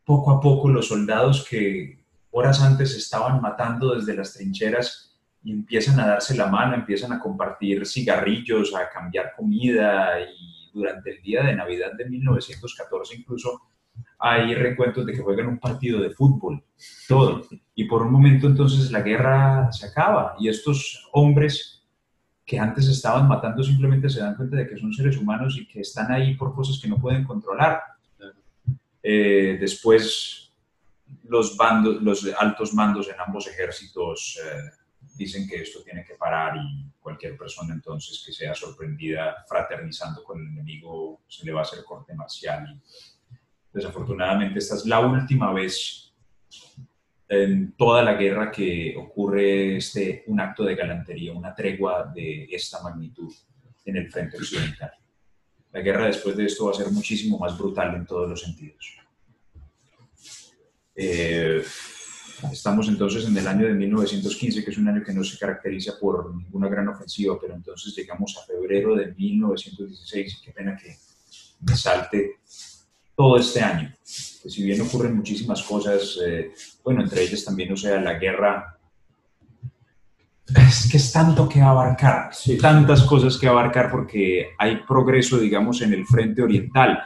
poco 0.03 0.31
a 0.31 0.41
poco 0.41 0.69
los 0.69 0.87
soldados 0.87 1.47
que 1.47 1.99
horas 2.31 2.61
antes 2.61 2.95
estaban 2.95 3.41
matando 3.41 3.95
desde 3.95 4.15
las 4.15 4.33
trincheras 4.33 5.15
y 5.43 5.51
empiezan 5.51 5.99
a 5.99 6.07
darse 6.07 6.35
la 6.35 6.47
mano, 6.47 6.75
empiezan 6.75 7.13
a 7.13 7.19
compartir 7.19 7.85
cigarrillos, 7.85 8.73
a 8.73 8.89
cambiar 8.89 9.33
comida 9.35 10.19
y 10.21 10.62
durante 10.73 11.11
el 11.11 11.21
día 11.21 11.43
de 11.43 11.55
Navidad 11.55 11.93
de 11.97 12.09
1914 12.09 13.15
incluso 13.15 13.61
hay 14.19 14.55
recuentos 14.55 15.05
de 15.05 15.13
que 15.13 15.21
juegan 15.21 15.47
un 15.47 15.59
partido 15.59 16.01
de 16.01 16.09
fútbol, 16.09 16.63
todo. 17.07 17.45
Y 17.75 17.85
por 17.85 18.01
un 18.01 18.11
momento 18.11 18.47
entonces 18.47 18.91
la 18.91 19.01
guerra 19.01 19.71
se 19.71 19.85
acaba 19.85 20.35
y 20.39 20.49
estos 20.49 21.09
hombres 21.11 21.83
que 22.45 22.59
antes 22.59 22.87
estaban 22.87 23.27
matando 23.27 23.63
simplemente 23.63 24.09
se 24.09 24.19
dan 24.19 24.35
cuenta 24.35 24.57
de 24.57 24.67
que 24.67 24.77
son 24.77 24.93
seres 24.93 25.17
humanos 25.17 25.57
y 25.59 25.67
que 25.67 25.81
están 25.81 26.11
ahí 26.11 26.35
por 26.35 26.53
cosas 26.53 26.79
que 26.81 26.89
no 26.89 26.99
pueden 26.99 27.23
controlar. 27.23 27.81
Eh, 29.01 29.57
después 29.59 30.53
los, 31.25 31.57
bandos, 31.57 32.01
los 32.01 32.25
altos 32.39 32.73
mandos 32.73 33.09
en 33.09 33.15
ambos 33.25 33.47
ejércitos 33.47 34.39
eh, 34.43 34.82
dicen 35.15 35.47
que 35.47 35.61
esto 35.61 35.83
tiene 35.83 36.03
que 36.03 36.15
parar 36.15 36.57
y 36.57 36.91
cualquier 36.99 37.37
persona 37.37 37.73
entonces 37.73 38.23
que 38.25 38.31
sea 38.31 38.53
sorprendida 38.53 39.43
fraternizando 39.47 40.23
con 40.23 40.39
el 40.39 40.47
enemigo 40.47 41.21
se 41.27 41.45
le 41.45 41.51
va 41.51 41.59
a 41.59 41.63
hacer 41.63 41.83
corte 41.83 42.13
marcial. 42.13 42.81
desafortunadamente 43.71 44.59
esta 44.59 44.75
es 44.75 44.85
la 44.85 44.99
última 44.99 45.51
vez 45.51 46.13
en 47.27 47.73
toda 47.73 48.03
la 48.03 48.13
guerra 48.13 48.51
que 48.51 48.95
ocurre 48.97 49.77
este, 49.77 50.23
un 50.27 50.39
acto 50.39 50.63
de 50.63 50.75
galantería, 50.75 51.33
una 51.33 51.55
tregua 51.55 52.11
de 52.13 52.45
esta 52.51 52.81
magnitud 52.81 53.33
en 53.85 53.97
el 53.97 54.11
frente 54.11 54.37
occidental. 54.37 54.91
La 55.71 55.81
guerra 55.81 56.05
después 56.05 56.37
de 56.37 56.45
esto 56.45 56.65
va 56.65 56.71
a 56.71 56.75
ser 56.75 56.91
muchísimo 56.91 57.39
más 57.39 57.57
brutal 57.57 57.95
en 57.95 58.05
todos 58.05 58.29
los 58.29 58.41
sentidos. 58.41 58.97
Eh, 60.95 61.63
Estamos 62.51 62.87
entonces 62.87 63.25
en 63.25 63.37
el 63.37 63.47
año 63.47 63.67
de 63.67 63.73
1915, 63.73 64.63
que 64.63 64.71
es 64.71 64.77
un 64.77 64.87
año 64.87 65.03
que 65.03 65.13
no 65.13 65.23
se 65.23 65.37
caracteriza 65.37 65.93
por 65.99 66.35
ninguna 66.35 66.67
gran 66.67 66.87
ofensiva, 66.87 67.37
pero 67.39 67.55
entonces 67.55 67.95
llegamos 67.95 68.37
a 68.37 68.45
febrero 68.45 68.95
de 68.95 69.13
1916, 69.13 70.41
qué 70.43 70.51
pena 70.51 70.75
que 70.75 70.95
me 71.61 71.75
salte 71.75 72.39
todo 73.15 73.37
este 73.37 73.61
año. 73.61 73.93
Pues 74.01 74.53
si 74.53 74.63
bien 74.63 74.81
ocurren 74.81 75.15
muchísimas 75.15 75.61
cosas, 75.63 76.19
eh, 76.25 76.51
bueno, 76.83 77.01
entre 77.01 77.23
ellas 77.23 77.45
también, 77.45 77.71
o 77.71 77.77
sea, 77.77 77.99
la 77.99 78.19
guerra, 78.19 78.77
es 80.47 80.89
que 80.91 80.97
es 80.97 81.11
tanto 81.11 81.47
que 81.47 81.61
abarcar, 81.61 82.31
tantas 82.61 83.03
cosas 83.03 83.37
que 83.37 83.47
abarcar 83.47 83.89
porque 83.89 84.49
hay 84.59 84.77
progreso, 84.87 85.39
digamos, 85.39 85.81
en 85.81 85.93
el 85.93 86.05
frente 86.05 86.41
oriental 86.41 87.01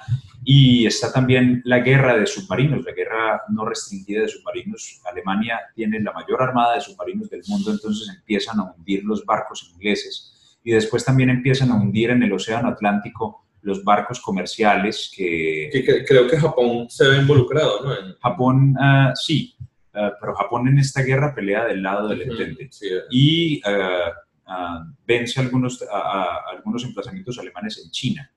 y 0.49 0.85
está 0.85 1.11
también 1.11 1.61
la 1.65 1.79
guerra 1.79 2.17
de 2.17 2.25
submarinos, 2.25 2.85
la 2.85 2.93
guerra 2.93 3.41
no 3.49 3.65
restringida 3.65 4.21
de 4.21 4.29
submarinos. 4.29 5.01
Alemania 5.03 5.59
tiene 5.75 5.99
la 5.99 6.13
mayor 6.13 6.41
armada 6.41 6.75
de 6.75 6.79
submarinos 6.79 7.29
del 7.29 7.41
mundo, 7.49 7.69
entonces 7.69 8.07
empiezan 8.15 8.57
a 8.61 8.71
hundir 8.71 9.03
los 9.03 9.25
barcos 9.25 9.69
ingleses. 9.73 10.57
Y 10.63 10.71
después 10.71 11.03
también 11.03 11.29
empiezan 11.31 11.69
a 11.71 11.75
hundir 11.75 12.11
en 12.11 12.23
el 12.23 12.31
Océano 12.31 12.69
Atlántico 12.69 13.45
los 13.61 13.83
barcos 13.83 14.21
comerciales 14.21 15.11
que... 15.13 15.69
creo 16.07 16.29
que 16.29 16.37
Japón 16.37 16.89
se 16.89 17.09
ve 17.09 17.17
involucrado, 17.17 17.83
¿no? 17.83 18.15
Japón, 18.21 18.73
ah, 18.79 19.11
sí, 19.15 19.53
ah, 19.95 20.13
pero 20.17 20.33
Japón 20.33 20.69
en 20.69 20.79
esta 20.79 21.01
guerra 21.01 21.35
pelea 21.35 21.65
del 21.65 21.83
lado 21.83 22.07
del 22.07 22.21
Entente. 22.21 22.69
y 23.11 23.61
ah, 23.65 24.85
vence 25.05 25.41
algunos, 25.41 25.83
algunos 26.55 26.85
emplazamientos 26.85 27.37
alemanes 27.37 27.83
en 27.83 27.91
China 27.91 28.31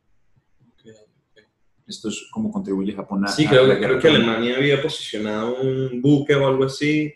esto 1.91 2.09
es 2.09 2.29
cómo 2.31 2.51
contribuye 2.51 2.95
Japón 2.95 3.25
a... 3.25 3.29
Sí, 3.29 3.47
creo, 3.47 3.67
creo 3.79 3.99
que 3.99 4.09
Alemania 4.09 4.57
había 4.57 4.81
posicionado 4.81 5.61
un 5.61 6.01
buque 6.01 6.35
o 6.35 6.47
algo 6.47 6.65
así. 6.65 7.13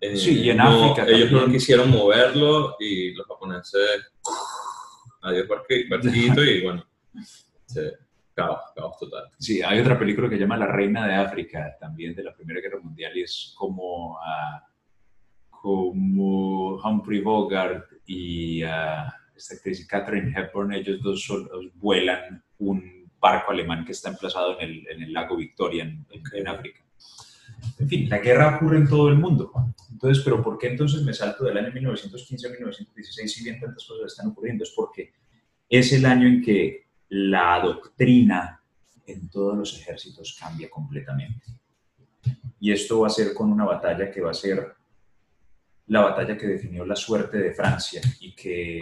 Eh, 0.00 0.16
sí, 0.16 0.40
y 0.40 0.50
en 0.50 0.60
África. 0.60 1.06
Ellos 1.08 1.32
no 1.32 1.46
quisieron 1.50 1.90
moverlo 1.90 2.76
y 2.78 3.12
los 3.14 3.26
japoneses, 3.26 4.12
adiós 5.22 5.46
barquito 5.48 6.42
y 6.42 6.62
bueno, 6.62 6.84
se 7.66 7.98
caos, 8.34 8.60
caos 8.74 8.96
total. 8.98 9.24
Sí, 9.38 9.60
hay 9.62 9.80
otra 9.80 9.98
película 9.98 10.28
que 10.28 10.36
se 10.36 10.42
llama 10.42 10.56
La 10.56 10.66
Reina 10.66 11.06
de 11.06 11.14
África, 11.14 11.76
también 11.78 12.14
de 12.14 12.22
la 12.22 12.34
Primera 12.34 12.60
Guerra 12.60 12.80
Mundial, 12.80 13.16
y 13.16 13.22
es 13.22 13.54
como, 13.56 14.18
ah, 14.18 14.66
como 15.50 16.76
Humphrey 16.76 17.20
Bogart 17.20 17.86
y 18.06 18.64
uh, 18.64 19.10
esta 19.36 19.54
actriz 19.54 19.86
Catherine 19.86 20.32
Hepburn, 20.34 20.72
ellos 20.72 21.02
dos 21.02 21.28
vuelan 21.74 22.42
un 22.58 22.99
barco 23.20 23.52
alemán 23.52 23.84
que 23.84 23.92
está 23.92 24.08
emplazado 24.08 24.58
en 24.60 24.70
el, 24.70 24.88
en 24.88 25.02
el 25.02 25.12
lago 25.12 25.36
Victoria, 25.36 25.84
en, 25.84 26.06
en 26.32 26.48
África. 26.48 26.80
En 27.78 27.88
fin, 27.88 28.08
la 28.08 28.18
guerra 28.18 28.56
ocurre 28.56 28.78
en 28.78 28.88
todo 28.88 29.08
el 29.08 29.16
mundo. 29.16 29.52
Entonces, 29.90 30.24
¿pero 30.24 30.42
por 30.42 30.58
qué 30.58 30.68
entonces 30.68 31.02
me 31.02 31.12
salto 31.12 31.44
del 31.44 31.58
año 31.58 31.72
1915 31.72 32.46
a 32.46 32.50
1916 32.50 33.32
si 33.32 33.44
bien 33.44 33.60
tantas 33.60 33.84
cosas 33.84 34.12
están 34.12 34.28
ocurriendo? 34.28 34.64
Es 34.64 34.70
porque 34.70 35.12
es 35.68 35.92
el 35.92 36.06
año 36.06 36.26
en 36.26 36.42
que 36.42 36.86
la 37.10 37.60
doctrina 37.60 38.62
en 39.06 39.28
todos 39.28 39.56
los 39.56 39.78
ejércitos 39.78 40.36
cambia 40.38 40.70
completamente. 40.70 41.46
Y 42.60 42.72
esto 42.72 43.00
va 43.00 43.08
a 43.08 43.10
ser 43.10 43.34
con 43.34 43.50
una 43.50 43.64
batalla 43.64 44.10
que 44.10 44.20
va 44.20 44.30
a 44.30 44.34
ser 44.34 44.74
la 45.86 46.02
batalla 46.02 46.36
que 46.36 46.46
definió 46.46 46.84
la 46.86 46.94
suerte 46.94 47.38
de 47.38 47.52
Francia 47.52 48.00
y 48.20 48.34
que, 48.34 48.78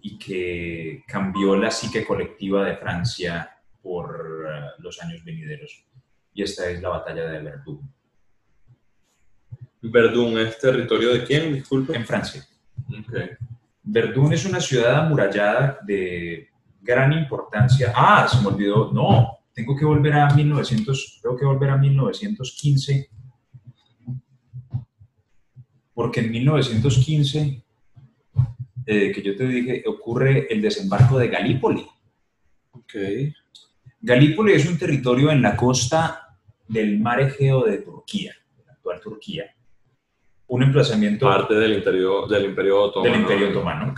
y 0.00 0.18
que 0.18 1.04
cambió 1.06 1.56
la 1.56 1.70
psique 1.70 2.04
colectiva 2.04 2.64
de 2.64 2.76
Francia 2.76 3.50
por 3.82 4.44
uh, 4.46 4.82
los 4.82 5.00
años 5.02 5.24
venideros. 5.24 5.84
Y 6.34 6.42
esta 6.42 6.68
es 6.70 6.80
la 6.80 6.90
batalla 6.90 7.24
de 7.24 7.40
Verdún. 7.40 7.90
¿Verdún 9.80 10.38
es 10.38 10.58
territorio 10.58 11.12
de 11.12 11.24
quién, 11.24 11.54
disculpe? 11.54 11.96
En 11.96 12.04
Francia. 12.04 12.46
Okay. 13.06 13.30
Verdún 13.82 14.32
es 14.32 14.44
una 14.44 14.60
ciudad 14.60 15.06
amurallada 15.06 15.78
de 15.82 16.48
gran 16.80 17.12
importancia. 17.12 17.92
Ah, 17.94 18.26
se 18.28 18.40
me 18.40 18.48
olvidó. 18.48 18.92
No, 18.92 19.38
tengo 19.52 19.76
que 19.76 19.84
volver 19.84 20.14
a 20.14 20.34
1900, 20.34 21.20
tengo 21.22 21.36
que 21.36 21.44
volver 21.44 21.70
a 21.70 21.76
1915. 21.76 23.10
Porque 25.94 26.20
en 26.20 26.30
1915, 26.30 27.64
eh, 28.90 29.12
que 29.12 29.22
yo 29.22 29.36
te 29.36 29.46
dije, 29.46 29.84
ocurre 29.86 30.46
el 30.50 30.62
desembarco 30.62 31.18
de 31.18 31.28
Galípoli. 31.28 31.86
Okay. 32.70 33.34
Galípoli 34.00 34.52
es 34.52 34.66
un 34.66 34.78
territorio 34.78 35.30
en 35.30 35.42
la 35.42 35.56
costa 35.56 36.38
del 36.66 36.98
mar 36.98 37.20
Egeo 37.20 37.64
de 37.64 37.78
Turquía, 37.78 38.34
la 38.66 38.72
actual 38.72 39.00
Turquía 39.00 39.54
un 40.48 40.62
emplazamiento... 40.62 41.26
Parte 41.26 41.54
del, 41.54 41.74
interior, 41.74 42.28
del 42.28 42.46
Imperio 42.46 42.82
Otomano. 42.82 43.12
Del 43.12 43.20
Imperio 43.20 43.50
Otomano. 43.50 43.94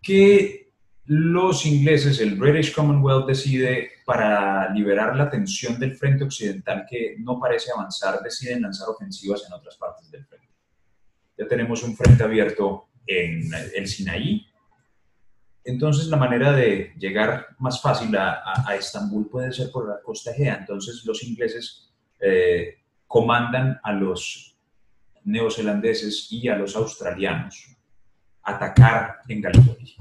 Que 0.00 0.72
los 1.06 1.66
ingleses, 1.66 2.20
el 2.20 2.36
British 2.36 2.72
Commonwealth 2.72 3.26
decide, 3.26 3.90
para 4.06 4.72
liberar 4.72 5.16
la 5.16 5.28
tensión 5.28 5.78
del 5.78 5.94
frente 5.94 6.24
occidental 6.24 6.86
que 6.88 7.16
no 7.18 7.38
parece 7.38 7.72
avanzar, 7.72 8.20
deciden 8.22 8.62
lanzar 8.62 8.88
ofensivas 8.88 9.44
en 9.46 9.54
otras 9.54 9.76
partes 9.76 10.10
del 10.10 10.24
frente. 10.24 10.48
Ya 11.36 11.48
tenemos 11.48 11.82
un 11.82 11.96
frente 11.96 12.22
abierto 12.22 12.88
en 13.06 13.50
el 13.74 13.86
Sinaí. 13.86 14.46
Entonces 15.64 16.08
la 16.08 16.16
manera 16.16 16.52
de 16.52 16.92
llegar 16.98 17.48
más 17.58 17.80
fácil 17.80 18.14
a, 18.16 18.66
Estambul 18.78 19.28
puede 19.30 19.52
ser 19.52 19.70
por 19.70 19.88
la 19.88 20.00
costa 20.02 20.30
Egea. 20.30 20.56
Entonces 20.60 21.04
los 21.04 21.22
ingleses 21.22 21.90
eh, 22.20 22.78
comandan 23.06 23.80
a 23.82 23.92
los 23.92 24.58
neozelandeses 25.24 26.30
y 26.30 26.48
a 26.48 26.56
los 26.56 26.76
australianos 26.76 27.76
atacar 28.42 29.20
en 29.28 29.40
Gallipoli. 29.40 29.96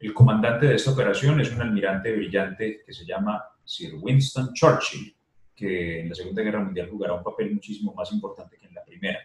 El 0.00 0.12
comandante 0.12 0.66
de 0.66 0.74
esta 0.74 0.90
operación 0.90 1.40
es 1.40 1.52
un 1.52 1.62
almirante 1.62 2.10
brillante 2.10 2.82
que 2.84 2.92
se 2.92 3.04
llama 3.04 3.40
Sir 3.64 3.94
Winston 4.00 4.52
Churchill, 4.52 5.14
que 5.54 6.00
en 6.00 6.08
la 6.08 6.14
Segunda 6.14 6.42
Guerra 6.42 6.64
Mundial 6.64 6.90
jugará 6.90 7.14
un 7.14 7.22
papel 7.22 7.54
muchísimo 7.54 7.94
más 7.94 8.10
importante 8.12 8.56
que 8.58 8.66
en 8.66 8.74
la 8.74 8.84
Primera. 8.84 9.20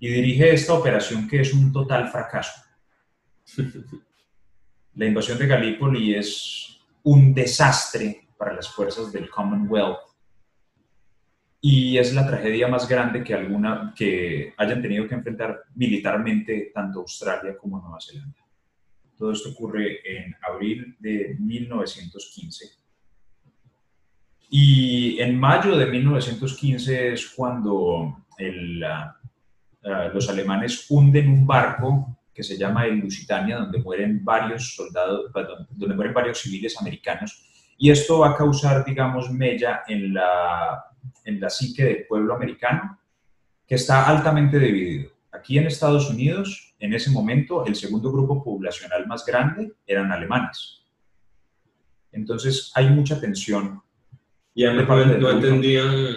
Y 0.00 0.08
dirige 0.08 0.52
esta 0.52 0.74
operación 0.74 1.26
que 1.28 1.40
es 1.40 1.52
un 1.52 1.72
total 1.72 2.08
fracaso. 2.08 2.62
La 4.94 5.06
invasión 5.06 5.38
de 5.38 5.46
Gallipoli 5.46 6.14
es 6.14 6.80
un 7.02 7.32
desastre 7.34 8.28
para 8.36 8.54
las 8.54 8.68
fuerzas 8.68 9.12
del 9.12 9.30
Commonwealth 9.30 9.98
y 11.60 11.98
es 11.98 12.14
la 12.14 12.26
tragedia 12.26 12.68
más 12.68 12.88
grande 12.88 13.24
que 13.24 13.34
alguna 13.34 13.92
que 13.96 14.54
hayan 14.56 14.80
tenido 14.80 15.08
que 15.08 15.14
enfrentar 15.14 15.62
militarmente 15.74 16.70
tanto 16.72 17.00
Australia 17.00 17.56
como 17.56 17.80
Nueva 17.80 17.98
Zelanda. 18.00 18.38
Todo 19.16 19.32
esto 19.32 19.50
ocurre 19.50 20.00
en 20.04 20.34
abril 20.48 20.96
de 21.00 21.36
1915. 21.40 22.66
Y 24.50 25.20
en 25.20 25.38
mayo 25.38 25.76
de 25.76 25.86
1915 25.86 27.12
es 27.12 27.26
cuando 27.30 28.24
el, 28.38 28.82
uh, 29.84 30.14
los 30.14 30.28
alemanes 30.28 30.86
hunden 30.88 31.28
un 31.28 31.46
barco 31.46 32.18
que 32.32 32.42
se 32.42 32.56
llama 32.56 32.86
el 32.86 32.98
Lusitania, 32.98 33.58
donde 33.58 33.82
mueren 33.82 34.24
varios 34.24 34.74
soldados, 34.74 35.32
donde 35.70 35.94
mueren 35.94 36.14
varios 36.14 36.38
civiles 36.38 36.80
americanos. 36.80 37.44
Y 37.76 37.90
esto 37.90 38.20
va 38.20 38.30
a 38.30 38.36
causar, 38.36 38.84
digamos, 38.84 39.30
mella 39.30 39.82
en 39.88 40.14
la 40.14 40.84
en 41.24 41.40
la 41.40 41.50
psique 41.50 41.84
del 41.84 42.06
pueblo 42.06 42.34
americano, 42.34 42.98
que 43.66 43.74
está 43.74 44.08
altamente 44.08 44.58
dividido. 44.58 45.10
Aquí 45.32 45.58
en 45.58 45.66
Estados 45.66 46.08
Unidos, 46.08 46.74
en 46.78 46.94
ese 46.94 47.10
momento, 47.10 47.66
el 47.66 47.74
segundo 47.74 48.10
grupo 48.10 48.42
poblacional 48.42 49.06
más 49.06 49.26
grande 49.26 49.74
eran 49.86 50.10
alemanes. 50.10 50.82
Entonces 52.12 52.72
hay 52.74 52.88
mucha 52.88 53.20
tensión. 53.20 53.82
Y 54.54 54.64
además 54.64 55.06
no, 55.06 55.18
no 55.18 55.30
entendían 55.30 56.16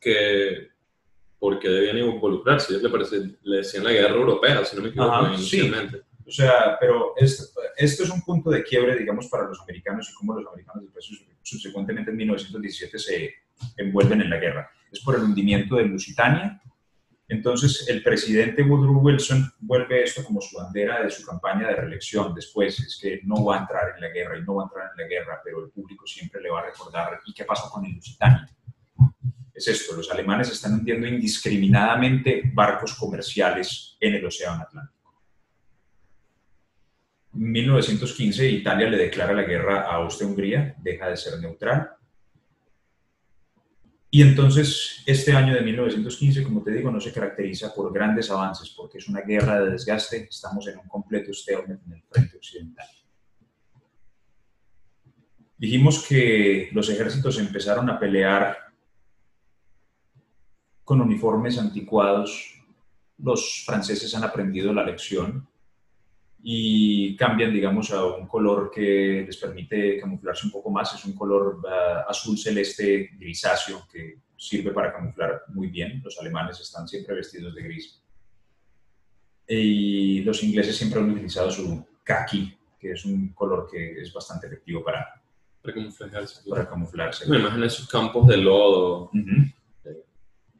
que 0.00 0.68
por 1.44 1.58
qué 1.58 1.68
debían 1.68 1.98
involucrarse. 1.98 2.80
le, 2.80 2.88
parece, 2.88 3.36
le 3.42 3.58
decían 3.58 3.84
la 3.84 3.92
guerra 3.92 4.14
europea, 4.14 4.64
si 4.64 4.74
no 4.76 4.80
me 4.80 4.88
equivoco, 4.88 5.26
inicialmente. 5.34 6.00
O 6.26 6.30
sea, 6.30 6.78
pero 6.80 7.12
esto, 7.18 7.60
esto, 7.76 8.02
es 8.02 8.08
un 8.08 8.22
punto 8.22 8.48
de 8.48 8.64
quiebre, 8.64 8.96
digamos, 8.96 9.26
para 9.26 9.46
los 9.46 9.60
americanos 9.60 10.08
y 10.10 10.14
cómo 10.14 10.32
los 10.32 10.46
americanos 10.46 10.84
después, 10.84 11.06
subsecuentemente 11.42 12.12
en 12.12 12.16
1917 12.16 12.98
se 12.98 13.34
envuelven 13.76 14.22
en 14.22 14.30
la 14.30 14.38
guerra. 14.38 14.70
Es 14.90 15.00
por 15.00 15.16
el 15.16 15.20
hundimiento 15.20 15.76
de 15.76 15.84
Lusitania. 15.84 16.62
Entonces, 17.28 17.90
el 17.90 18.02
presidente 18.02 18.62
Woodrow 18.62 19.02
Wilson 19.02 19.52
vuelve 19.60 20.02
esto 20.02 20.24
como 20.24 20.40
su 20.40 20.56
bandera 20.56 21.02
de 21.02 21.10
su 21.10 21.26
campaña 21.26 21.68
de 21.68 21.76
reelección 21.76 22.34
después, 22.34 22.80
es 22.80 22.98
que 23.02 23.20
no 23.22 23.44
va 23.44 23.56
a 23.56 23.60
entrar 23.60 23.92
en 23.94 24.00
la 24.00 24.08
guerra 24.08 24.38
y 24.38 24.42
no 24.44 24.54
va 24.54 24.62
a 24.62 24.64
entrar 24.64 24.90
en 24.96 25.02
la 25.02 25.08
guerra, 25.10 25.42
pero 25.44 25.62
el 25.62 25.70
público 25.70 26.06
siempre 26.06 26.40
le 26.40 26.48
va 26.48 26.60
a 26.60 26.64
recordar, 26.64 27.20
¿y 27.26 27.34
qué 27.34 27.44
pasó 27.44 27.68
con 27.68 27.84
el 27.84 27.92
Lusitania? 27.92 28.48
Es 29.54 29.68
esto, 29.68 29.94
los 29.94 30.10
alemanes 30.10 30.50
están 30.50 30.74
hundiendo 30.74 31.06
indiscriminadamente 31.06 32.42
barcos 32.52 32.94
comerciales 32.94 33.96
en 34.00 34.14
el 34.14 34.26
Océano 34.26 34.62
Atlántico. 34.62 35.14
En 37.34 37.52
1915 37.52 38.48
Italia 38.48 38.88
le 38.88 38.96
declara 38.96 39.32
la 39.32 39.42
guerra 39.42 39.82
a 39.82 39.94
Austria-Hungría, 39.96 40.74
deja 40.82 41.08
de 41.08 41.16
ser 41.16 41.38
neutral, 41.40 41.90
y 44.14 44.22
entonces, 44.22 45.02
este 45.06 45.32
año 45.32 45.52
de 45.54 45.60
1915, 45.62 46.44
como 46.44 46.62
te 46.62 46.70
digo, 46.70 46.88
no 46.88 47.00
se 47.00 47.12
caracteriza 47.12 47.74
por 47.74 47.92
grandes 47.92 48.30
avances, 48.30 48.70
porque 48.70 48.98
es 48.98 49.08
una 49.08 49.22
guerra 49.22 49.60
de 49.60 49.72
desgaste, 49.72 50.28
estamos 50.30 50.68
en 50.68 50.78
un 50.78 50.86
completo 50.86 51.34
stalemate 51.34 51.82
en 51.84 51.94
el 51.94 52.02
frente 52.08 52.36
occidental. 52.36 52.86
Dijimos 55.58 56.06
que 56.06 56.68
los 56.72 56.88
ejércitos 56.90 57.40
empezaron 57.40 57.90
a 57.90 57.98
pelear 57.98 58.56
con 60.84 61.00
uniformes 61.00 61.58
anticuados. 61.58 62.62
Los 63.18 63.64
franceses 63.64 64.14
han 64.14 64.24
aprendido 64.24 64.72
la 64.72 64.84
lección 64.84 65.48
y 66.42 67.16
cambian, 67.16 67.52
digamos, 67.52 67.90
a 67.90 68.04
un 68.04 68.26
color 68.26 68.70
que 68.70 69.24
les 69.26 69.36
permite 69.38 69.98
camuflarse 69.98 70.46
un 70.46 70.52
poco 70.52 70.70
más. 70.70 70.94
Es 70.94 71.04
un 71.06 71.14
color 71.14 71.60
uh, 71.64 72.10
azul 72.10 72.36
celeste 72.36 73.10
grisáceo 73.18 73.86
que 73.90 74.18
sirve 74.36 74.72
para 74.72 74.92
camuflar 74.92 75.44
muy 75.48 75.68
bien. 75.68 76.02
Los 76.04 76.18
alemanes 76.20 76.60
están 76.60 76.86
siempre 76.86 77.14
vestidos 77.14 77.54
de 77.54 77.62
gris. 77.62 78.02
Y 79.48 80.20
los 80.20 80.42
ingleses 80.42 80.76
siempre 80.76 81.00
han 81.00 81.10
utilizado 81.10 81.50
su 81.50 81.82
khaki, 82.02 82.54
que 82.78 82.92
es 82.92 83.04
un 83.06 83.28
color 83.32 83.66
que 83.70 84.02
es 84.02 84.12
bastante 84.12 84.46
efectivo 84.46 84.84
para, 84.84 85.22
para 85.62 85.74
camuflarse. 85.74 86.50
Para 86.50 86.68
camuflarse. 86.68 87.26
Me 87.26 87.38
imagino 87.38 87.64
esos 87.64 87.88
campos 87.88 88.26
de 88.26 88.36
lodo. 88.36 89.10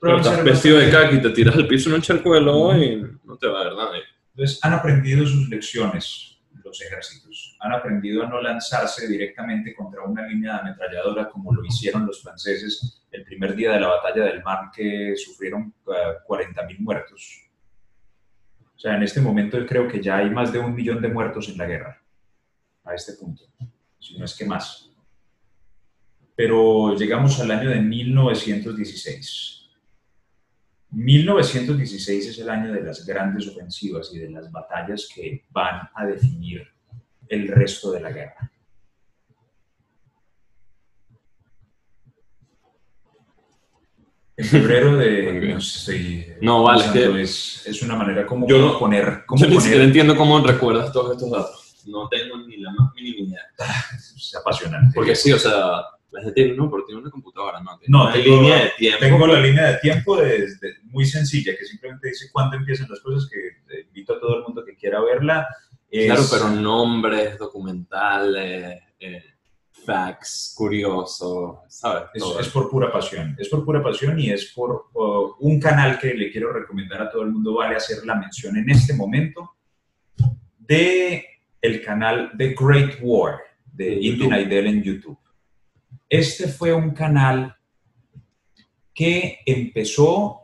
Pero 0.05 0.21
estás 0.21 0.45
vestido 0.45 0.79
de 0.79 0.91
khaki, 0.91 1.21
te 1.21 1.31
tiras 1.31 1.57
al 1.57 1.67
piso 1.67 1.89
en 1.89 1.97
un 1.97 2.03
charco 2.03 2.35
de 2.35 2.41
lodo 2.41 2.77
y 2.77 3.03
no 3.25 3.37
te 3.37 3.49
va 3.49 3.61
a 3.61 3.65
ver 3.65 3.73
nada. 3.75 3.91
Entonces, 4.35 4.59
han 4.63 4.75
aprendido 4.75 5.27
sus 5.27 5.49
lecciones 5.49 6.35
los 6.65 6.81
ejércitos. 6.81 7.57
Han 7.61 7.73
aprendido 7.73 8.25
a 8.25 8.29
no 8.29 8.41
lanzarse 8.41 9.07
directamente 9.07 9.75
contra 9.75 10.03
una 10.03 10.27
línea 10.27 10.55
de 10.55 10.61
ametralladora 10.61 11.29
como 11.29 11.53
lo 11.53 11.65
hicieron 11.65 12.07
los 12.07 12.23
franceses 12.23 13.05
el 13.11 13.25
primer 13.25 13.55
día 13.55 13.73
de 13.73 13.81
la 13.81 13.89
batalla 13.89 14.25
del 14.25 14.43
Mar, 14.43 14.71
que 14.75 15.15
sufrieron 15.17 15.73
40.000 15.85 16.71
eh, 16.71 16.77
muertos. 16.81 17.51
O 18.75 18.79
sea, 18.79 18.97
en 18.97 19.03
este 19.03 19.21
momento 19.21 19.65
creo 19.67 19.87
que 19.87 20.03
ya 20.03 20.17
hay 20.17 20.31
más 20.31 20.53
de 20.53 20.59
un 20.59 20.75
millón 20.75 21.01
de 21.01 21.09
muertos 21.09 21.49
en 21.49 21.59
la 21.59 21.67
guerra, 21.67 22.03
a 22.85 22.95
este 22.95 23.13
punto. 23.15 23.45
Si 24.01 24.19
no 24.19 24.25
es 24.25 24.35
que 24.35 24.45
más. 24.45 24.91
Pero 26.35 26.97
llegamos 26.97 27.39
al 27.41 27.53
año 27.53 27.71
de 27.71 27.81
1916. 27.81 29.64
1916 30.91 32.29
es 32.29 32.39
el 32.39 32.49
año 32.49 32.73
de 32.73 32.83
las 32.83 33.05
grandes 33.05 33.49
ofensivas 33.49 34.11
y 34.13 34.19
de 34.19 34.31
las 34.31 34.51
batallas 34.51 35.09
que 35.13 35.45
van 35.51 35.89
a 35.95 36.07
definir 36.07 36.67
el 37.29 37.49
resto 37.49 37.91
de 37.93 38.01
la 38.01 38.13
guerra. 38.13 38.51
En 44.37 44.45
febrero 44.47 44.97
de... 44.97 45.57
No, 46.41 46.65
vale, 46.65 47.23
es, 47.23 47.65
es, 47.67 47.83
una 47.83 47.95
manera 47.95 48.27
como 48.27 48.49
yo, 48.49 48.79
poner... 48.81 49.25
Cómo 49.27 49.41
yo 49.41 49.49
ni 49.49 49.61
siquiera 49.61 49.85
entiendo 49.85 50.17
cómo 50.17 50.45
recuerdas 50.45 50.93
todos 50.93 51.13
estos 51.13 51.31
datos. 51.31 51.85
No 51.87 52.09
tengo 52.09 52.39
ni 52.39 52.57
la 52.57 52.73
más 52.73 52.93
mínima 52.95 53.29
idea. 53.29 53.43
Es 53.95 54.35
apasionante. 54.35 54.93
Porque 54.95 55.15
sí, 55.15 55.33
o 55.33 55.39
sea, 55.39 55.83
la 56.15 56.23
gente 56.23 56.43
tiene, 56.43 56.57
no, 56.57 56.71
pero 56.71 56.85
tiene 56.85 57.01
una 57.01 57.11
computadora, 57.11 57.61
¿no? 57.61 57.77
Tiene 57.79 57.99
no, 57.99 58.13
tengo, 58.13 58.37
línea 58.37 58.65
de 58.65 58.71
tiempo. 58.79 58.99
Tengo 59.01 59.27
la 59.27 59.41
línea 59.41 59.73
de 59.73 59.79
tiempo 59.79 60.17
de, 60.17 60.47
muy 60.85 61.05
sencilla, 61.05 61.57
que 61.59 61.65
simplemente 61.65 62.09
dice 62.09 62.29
cuándo 62.33 62.57
empiezan 62.57 62.89
las 62.89 63.01
cosas, 63.01 63.29
que 63.29 63.83
invito 63.89 64.15
a 64.15 64.21
todo 64.21 64.37
el 64.39 64.45
mundo 64.45 64.65
que 64.65 64.77
quiera 64.77 65.01
verla. 65.01 65.47
Claro, 65.91 66.23
pero 66.31 66.51
nombres, 66.51 67.37
documentales, 67.37 68.81
eh, 68.99 69.23
facts, 69.85 70.55
curiosos, 70.57 71.59
¿sabes? 71.69 72.11
Es, 72.41 72.49
por 72.49 72.71
pura 72.71 72.93
pasión, 72.93 73.37
es 73.39 73.49
por 73.49 73.65
pura 73.65 73.83
pasión 73.83 74.19
y 74.19 74.31
es 74.31 74.53
por 74.53 74.87
un 75.41 75.61
canal 75.61 75.99
que 75.99 76.15
le 76.15 76.31
quiero 76.31 76.53
recomendar 76.53 77.03
a 77.03 77.11
todo 77.11 77.23
el 77.23 77.31
mundo, 77.31 77.55
vale 77.55 77.77
hacer 77.77 78.05
la 78.05 78.15
mención 78.15 78.57
en 78.57 78.71
este 78.71 78.95
momento, 78.95 79.57
de 80.59 81.27
el 81.61 81.83
canal 81.83 82.33
The 82.37 82.55
Great 82.59 82.99
War 83.03 83.41
de 83.73 83.95
Indy 83.95 84.27
Idel 84.27 84.67
en 84.67 84.83
YouTube. 84.83 85.19
Este 86.09 86.49
fue 86.49 86.73
un 86.73 86.91
canal 86.91 87.57
que 88.95 89.41
empezó 89.47 90.41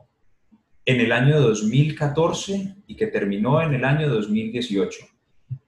en 0.84 1.00
el 1.00 1.12
año 1.12 1.40
2014 1.40 2.76
y 2.86 2.96
que 2.96 3.06
terminó 3.06 3.62
en 3.62 3.74
el 3.74 3.84
año 3.84 4.08
2018. 4.08 5.06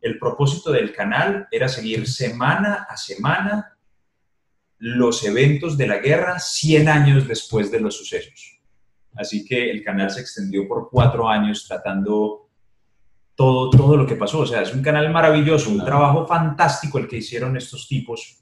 El 0.00 0.18
propósito 0.18 0.72
del 0.72 0.92
canal 0.92 1.46
era 1.50 1.68
seguir 1.68 2.08
semana 2.08 2.86
a 2.88 2.96
semana 2.96 3.76
los 4.78 5.24
eventos 5.24 5.76
de 5.76 5.86
la 5.86 5.98
guerra 5.98 6.40
100 6.40 6.88
años 6.88 7.28
después 7.28 7.70
de 7.70 7.80
los 7.80 7.96
sucesos. 7.96 8.60
Así 9.14 9.44
que 9.44 9.70
el 9.70 9.84
canal 9.84 10.10
se 10.10 10.20
extendió 10.20 10.66
por 10.66 10.88
cuatro 10.90 11.28
años 11.28 11.66
tratando 11.68 12.48
todo, 13.36 13.70
todo 13.70 13.96
lo 13.96 14.06
que 14.06 14.16
pasó. 14.16 14.40
O 14.40 14.46
sea, 14.46 14.62
es 14.62 14.74
un 14.74 14.82
canal 14.82 15.12
maravilloso, 15.12 15.70
un 15.70 15.84
trabajo 15.84 16.26
fantástico 16.26 16.98
el 16.98 17.06
que 17.06 17.18
hicieron 17.18 17.56
estos 17.56 17.86
tipos 17.86 18.41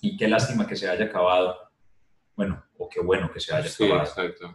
y 0.00 0.16
qué 0.16 0.28
lástima 0.28 0.66
que 0.66 0.76
se 0.76 0.88
haya 0.88 1.04
acabado. 1.04 1.56
Bueno, 2.34 2.64
o 2.78 2.88
qué 2.88 3.00
bueno 3.00 3.30
que 3.32 3.40
se 3.40 3.54
haya 3.54 3.70
acabado. 3.70 4.02
Exacto. 4.02 4.54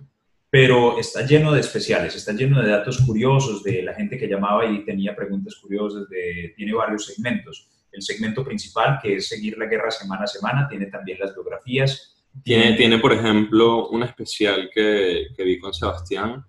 Pero 0.49 0.97
está 0.97 1.25
lleno 1.25 1.51
de 1.51 1.59
especiales, 1.59 2.15
está 2.15 2.31
lleno 2.31 2.61
de 2.61 2.69
datos 2.69 3.01
curiosos 3.01 3.61
de 3.63 3.81
la 3.83 3.93
gente 3.93 4.17
que 4.17 4.27
llamaba 4.27 4.65
y 4.65 4.85
tenía 4.85 5.15
preguntas 5.15 5.55
curiosas, 5.55 6.07
de, 6.09 6.53
tiene 6.55 6.73
varios 6.73 7.05
segmentos. 7.05 7.69
El 7.91 8.01
segmento 8.01 8.43
principal, 8.43 8.99
que 9.01 9.15
es 9.15 9.27
seguir 9.27 9.57
la 9.57 9.65
guerra 9.65 9.91
semana 9.91 10.23
a 10.23 10.27
semana, 10.27 10.67
tiene 10.69 10.87
también 10.87 11.19
las 11.19 11.33
biografías. 11.33 12.23
Tiene, 12.43 12.73
tiene 12.73 12.99
por 12.99 13.13
ejemplo, 13.13 13.89
un 13.89 14.03
especial 14.03 14.69
que, 14.73 15.27
que 15.35 15.43
vi 15.43 15.59
con 15.59 15.73
Sebastián, 15.73 16.45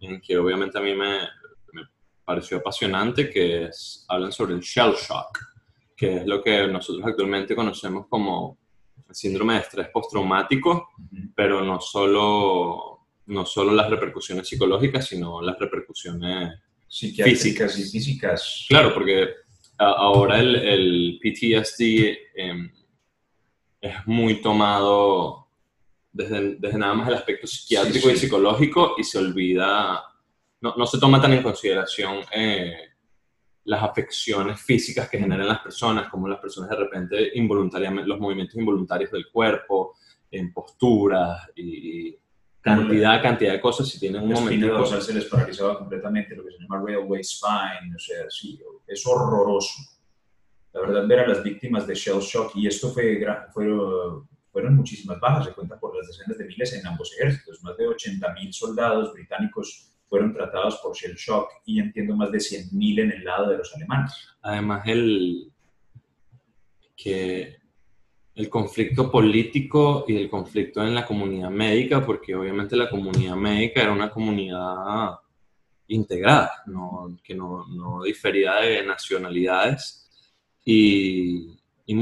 en 0.00 0.20
que 0.20 0.36
obviamente 0.36 0.78
a 0.78 0.82
mí 0.82 0.94
me, 0.94 1.20
me 1.72 1.82
pareció 2.24 2.58
apasionante, 2.58 3.28
que 3.28 3.64
es, 3.64 4.04
hablan 4.08 4.32
sobre 4.32 4.54
el 4.54 4.60
shell 4.60 4.92
shock 4.92 5.49
que 6.00 6.16
es 6.16 6.26
lo 6.26 6.42
que 6.42 6.66
nosotros 6.66 7.04
actualmente 7.06 7.54
conocemos 7.54 8.06
como 8.08 8.56
síndrome 9.10 9.54
de 9.54 9.60
estrés 9.60 9.88
postraumático, 9.88 10.92
pero 11.36 11.62
no 11.62 11.78
solo, 11.78 13.00
no 13.26 13.44
solo 13.44 13.74
las 13.74 13.90
repercusiones 13.90 14.48
psicológicas, 14.48 15.06
sino 15.06 15.42
las 15.42 15.58
repercusiones 15.58 16.58
físicas 16.88 17.78
y 17.78 17.82
físicas. 17.82 18.64
Claro, 18.66 18.94
porque 18.94 19.28
ahora 19.76 20.40
el, 20.40 20.56
el 20.56 21.20
PTSD 21.22 22.16
em, 22.34 22.72
es 23.78 23.94
muy 24.06 24.40
tomado 24.40 25.48
desde, 26.10 26.54
desde, 26.54 26.78
nada 26.78 26.94
más 26.94 27.08
el 27.08 27.14
aspecto 27.14 27.46
psiquiátrico 27.46 28.08
y 28.08 28.16
psicológico 28.16 28.94
y 28.96 29.04
se 29.04 29.18
olvida, 29.18 30.02
no, 30.62 30.74
no, 30.78 30.86
se 30.86 30.98
toma 30.98 31.20
tan 31.20 31.34
en 31.34 31.42
consideración 31.42 32.20
eh, 32.32 32.89
las 33.70 33.84
afecciones 33.84 34.60
físicas 34.60 35.08
que 35.08 35.16
generan 35.16 35.46
las 35.46 35.60
personas, 35.60 36.08
como 36.08 36.26
las 36.26 36.40
personas 36.40 36.70
de 36.70 36.76
repente 36.76 37.30
involuntariamente, 37.34 38.08
los 38.08 38.18
movimientos 38.18 38.56
involuntarios 38.56 39.12
del 39.12 39.30
cuerpo, 39.30 39.94
en 40.28 40.52
posturas 40.52 41.48
y 41.54 42.16
cantidad, 42.60 43.22
cantidad 43.22 43.52
de 43.52 43.60
cosas, 43.60 43.88
si 43.88 44.00
tienen 44.00 44.22
un 44.22 44.32
momento... 44.32 44.66
dorsal 44.66 45.00
se 45.00 45.14
les 45.14 45.26
paralizaba 45.26 45.78
completamente, 45.78 46.34
lo 46.34 46.44
que 46.44 46.50
se 46.50 46.58
llama 46.58 46.82
railway 46.84 47.22
spine, 47.22 47.94
o 47.94 47.98
sea, 47.98 48.28
sí, 48.28 48.60
es 48.88 49.06
horroroso. 49.06 49.82
La 50.72 50.80
verdad, 50.80 51.06
ver 51.06 51.20
a 51.20 51.28
las 51.28 51.40
víctimas 51.40 51.86
de 51.86 51.94
shell 51.94 52.18
shock, 52.18 52.56
y 52.56 52.66
esto 52.66 52.90
fue, 52.90 53.24
fueron, 53.52 54.28
fueron 54.50 54.74
muchísimas 54.74 55.20
bajas, 55.20 55.46
se 55.46 55.52
cuenta 55.52 55.78
por 55.78 55.96
las 55.96 56.08
decenas 56.08 56.36
de 56.36 56.44
miles 56.44 56.72
en 56.72 56.84
ambos 56.88 57.12
ejércitos, 57.16 57.62
más 57.62 57.76
de 57.76 57.86
80.000 57.86 58.52
soldados 58.52 59.12
británicos 59.12 59.92
fueron 60.10 60.34
tratados 60.34 60.78
por 60.82 60.94
shell 60.94 61.14
shock 61.14 61.48
y 61.64 61.78
entiendo 61.78 62.16
más 62.16 62.32
de 62.32 62.38
100.000 62.38 63.00
en 63.00 63.12
el 63.12 63.24
lado 63.24 63.50
de 63.50 63.58
los 63.58 63.74
alemanes. 63.76 64.12
Además, 64.42 64.82
el, 64.86 65.52
que 66.96 67.56
el 68.34 68.48
conflicto 68.50 69.08
político 69.08 70.04
y 70.08 70.16
el 70.16 70.28
conflicto 70.28 70.82
en 70.82 70.96
la 70.96 71.06
comunidad 71.06 71.50
médica, 71.50 72.04
porque 72.04 72.34
obviamente 72.34 72.76
la 72.76 72.90
comunidad 72.90 73.36
médica 73.36 73.82
era 73.82 73.92
una 73.92 74.10
comunidad 74.10 75.14
integrada, 75.86 76.64
no, 76.66 77.16
que 77.22 77.34
no, 77.34 77.66
no 77.68 78.02
difería 78.02 78.54
de 78.56 78.84
nacionalidades 78.84 80.10
y, 80.64 81.56
y 81.86 81.94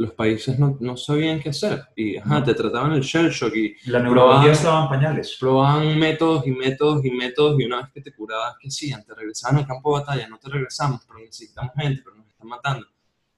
los 0.00 0.14
países 0.14 0.58
no, 0.58 0.78
no, 0.80 0.96
sabían 0.96 1.40
qué 1.40 1.50
hacer 1.50 1.84
y 1.94 2.16
ajá, 2.16 2.42
te 2.42 2.54
trataban 2.54 2.92
el 2.92 3.02
shell 3.02 3.28
shock 3.28 3.54
y 3.54 3.76
la 3.90 4.00
neurología 4.02 4.52
estaba 4.52 4.84
en 4.84 4.88
pañales. 4.88 5.36
Probaban 5.38 5.98
métodos 5.98 6.46
y 6.46 6.52
métodos 6.52 7.04
y 7.04 7.10
métodos 7.10 7.60
y 7.60 7.66
una 7.66 7.82
vez 7.82 7.90
que 7.92 8.00
te 8.00 8.14
curabas, 8.14 8.56
¿qué 8.58 8.68
hacían? 8.68 9.04
Te 9.04 9.14
regresaban 9.14 9.58
al 9.58 9.66
campo 9.66 9.92
de 9.92 10.00
batalla, 10.00 10.26
no 10.26 10.38
te 10.38 10.48
regresamos, 10.48 11.02
pero 11.06 11.18
necesitamos 11.18 11.72
gente, 11.76 12.00
pero 12.02 12.16
nos 12.16 12.26
están 12.28 12.48
matando. 12.48 12.86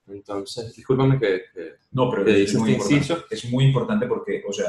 Entonces, 0.07 0.73
discúlpame 0.73 1.19
que, 1.19 1.41
no, 1.91 2.09
pero 2.09 2.25
es, 2.29 2.55
muy 2.55 2.71
importante, 2.71 3.25
es 3.29 3.51
muy 3.51 3.65
importante 3.65 4.07
porque, 4.07 4.41
o 4.47 4.53
sea, 4.53 4.67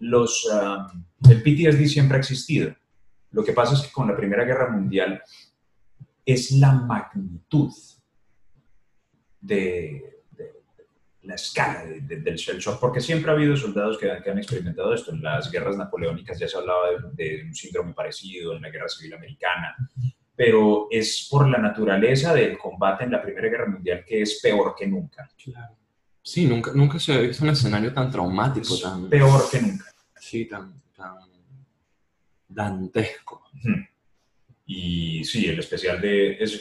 los, 0.00 0.46
um, 0.46 1.04
el 1.30 1.42
PTSD 1.42 1.86
siempre 1.86 2.16
ha 2.16 2.20
existido. 2.20 2.74
Lo 3.30 3.44
que 3.44 3.52
pasa 3.52 3.74
es 3.74 3.82
que 3.82 3.92
con 3.92 4.08
la 4.08 4.16
Primera 4.16 4.44
Guerra 4.44 4.72
Mundial 4.72 5.22
es 6.24 6.50
la 6.50 6.72
magnitud 6.72 7.72
de, 9.40 10.15
la 11.26 11.34
escala 11.34 11.84
del 11.84 12.36
shell 12.36 12.58
shock, 12.58 12.78
porque 12.80 13.00
siempre 13.00 13.30
ha 13.30 13.34
habido 13.34 13.56
soldados 13.56 13.98
que, 13.98 14.10
han 14.10 14.38
experimentado 14.38 14.94
esto. 14.94 15.12
En 15.12 15.22
las 15.22 15.50
guerras 15.50 15.76
napoleónicas 15.76 16.38
ya 16.38 16.48
se 16.48 16.56
hablaba 16.56 16.88
de, 17.12 17.44
un 17.44 17.54
síndrome 17.54 17.92
parecido, 17.92 18.54
en 18.54 18.62
la 18.62 18.70
guerra 18.70 18.88
civil 18.88 19.14
americana, 19.14 19.76
pero 20.34 20.88
es 20.90 21.26
por 21.30 21.48
la 21.48 21.58
naturaleza 21.58 22.34
del 22.34 22.58
combate 22.58 23.04
en 23.04 23.12
la 23.12 23.22
Primera 23.22 23.48
Guerra 23.48 23.68
Mundial 23.68 24.04
que 24.06 24.22
es 24.22 24.40
peor 24.42 24.74
que 24.76 24.86
nunca. 24.86 25.30
Claro. 25.42 25.76
Sí, 26.22 26.46
nunca, 26.46 26.72
nunca 26.74 26.98
se 26.98 27.14
ha 27.14 27.18
visto 27.18 27.44
un 27.44 27.50
escenario 27.50 27.92
tan 27.92 28.10
traumático, 28.10 28.76
tan... 28.78 29.08
Peor 29.08 29.48
que 29.50 29.60
nunca. 29.62 29.84
Sí, 30.18 30.44
tan, 30.46 30.82
tan 30.94 31.18
dantesco. 32.48 33.44
Y 34.68 35.22
sí, 35.24 35.46
el 35.46 35.60
especial 35.60 36.00
de, 36.00 36.32
es, 36.40 36.60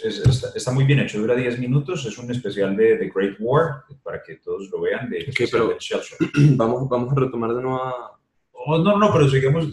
está, 0.55 0.71
muy 0.71 0.83
bien 0.83 0.99
hecho, 0.99 1.19
dura 1.19 1.35
10 1.35 1.57
minutos, 1.57 2.05
es 2.05 2.15
un 2.19 2.29
especial 2.29 2.77
de 2.77 2.97
The 2.97 3.11
Great 3.13 3.37
War, 3.39 3.83
para 4.03 4.21
que 4.21 4.35
todos 4.35 4.69
lo 4.69 4.81
vean, 4.81 5.09
de, 5.09 5.25
pero 5.51 5.75
Vamos, 6.55 6.87
vamos 6.87 7.11
a 7.11 7.19
retomar 7.19 7.55
de 7.55 7.63
nuevo 7.63 8.15
Oh, 8.67 8.79
no, 8.79 8.97
no, 8.97 9.13
pero 9.13 9.29
sigamos, 9.29 9.67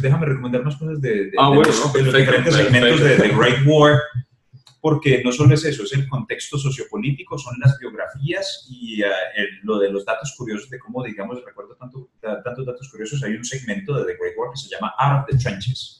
déjame 0.00 0.26
recomendar 0.26 0.62
más 0.62 0.76
cosas 0.76 1.00
de, 1.00 1.30
de, 1.30 1.32
ah, 1.36 1.50
de 1.50 1.56
los, 1.56 1.92
diferentes 1.92 2.54
segmentos 2.54 3.00
de 3.00 3.16
The 3.16 3.28
Great 3.28 3.66
War, 3.66 4.00
porque 4.80 5.20
no 5.24 5.32
solo 5.32 5.54
es 5.54 5.64
eso, 5.64 5.82
es 5.82 5.92
el 5.94 6.08
contexto 6.08 6.56
sociopolítico, 6.56 7.36
son 7.38 7.56
las 7.58 7.76
biografías 7.78 8.68
y 8.70 9.02
uh, 9.02 9.06
el, 9.34 9.48
lo 9.64 9.80
de 9.80 9.90
los 9.90 10.04
datos 10.04 10.32
curiosos 10.38 10.70
de 10.70 10.78
cómo, 10.78 11.02
digamos, 11.02 11.44
recuerdo 11.44 11.74
tanto, 11.74 12.08
tantos 12.20 12.66
datos 12.66 12.88
curiosos, 12.88 13.20
hay 13.24 13.34
un 13.34 13.44
segmento 13.44 13.94
de 13.94 14.12
The 14.12 14.18
Great 14.20 14.34
War 14.38 14.50
que 14.52 14.58
se 14.58 14.68
llama 14.68 14.94
Out 14.98 15.22
of 15.22 15.30
the 15.30 15.36
Trenches 15.36 15.99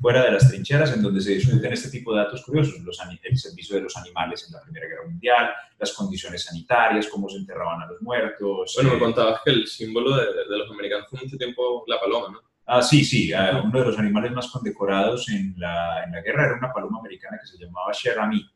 fuera 0.00 0.24
de 0.24 0.32
las 0.32 0.48
trincheras, 0.48 0.92
en 0.94 1.02
donde 1.02 1.20
se 1.20 1.34
discuten 1.34 1.72
este 1.72 1.90
tipo 1.90 2.12
de 2.12 2.22
datos 2.22 2.44
curiosos, 2.44 2.80
los, 2.80 2.98
el 3.22 3.38
servicio 3.38 3.76
de 3.76 3.82
los 3.82 3.96
animales 3.96 4.44
en 4.46 4.54
la 4.54 4.62
Primera 4.62 4.86
Guerra 4.86 5.06
Mundial, 5.08 5.50
las 5.78 5.92
condiciones 5.92 6.44
sanitarias, 6.44 7.08
cómo 7.08 7.28
se 7.28 7.38
enterraban 7.38 7.82
a 7.82 7.86
los 7.86 8.02
muertos. 8.02 8.72
Bueno, 8.76 8.90
me 8.90 8.96
eh, 8.96 9.00
contabas 9.00 9.40
que 9.44 9.50
el 9.50 9.66
símbolo 9.66 10.16
de, 10.16 10.26
de, 10.26 10.58
los 10.58 10.70
americanos 10.70 11.06
fue 11.08 11.20
mucho 11.20 11.36
tiempo 11.36 11.84
la 11.86 12.00
paloma, 12.00 12.28
¿no? 12.32 12.40
Ah, 12.66 12.80
sí, 12.80 13.04
sí, 13.04 13.32
ah, 13.32 13.62
uno 13.64 13.78
de 13.78 13.84
los 13.84 13.98
animales 13.98 14.32
más 14.32 14.48
condecorados 14.48 15.28
en 15.28 15.54
la, 15.58 16.04
en 16.04 16.12
la 16.12 16.22
guerra 16.22 16.46
era 16.46 16.58
una 16.58 16.72
paloma 16.72 16.98
americana 16.98 17.38
que 17.40 17.46
se 17.46 17.58
llamaba 17.58 17.92
Sherami. 17.92 18.50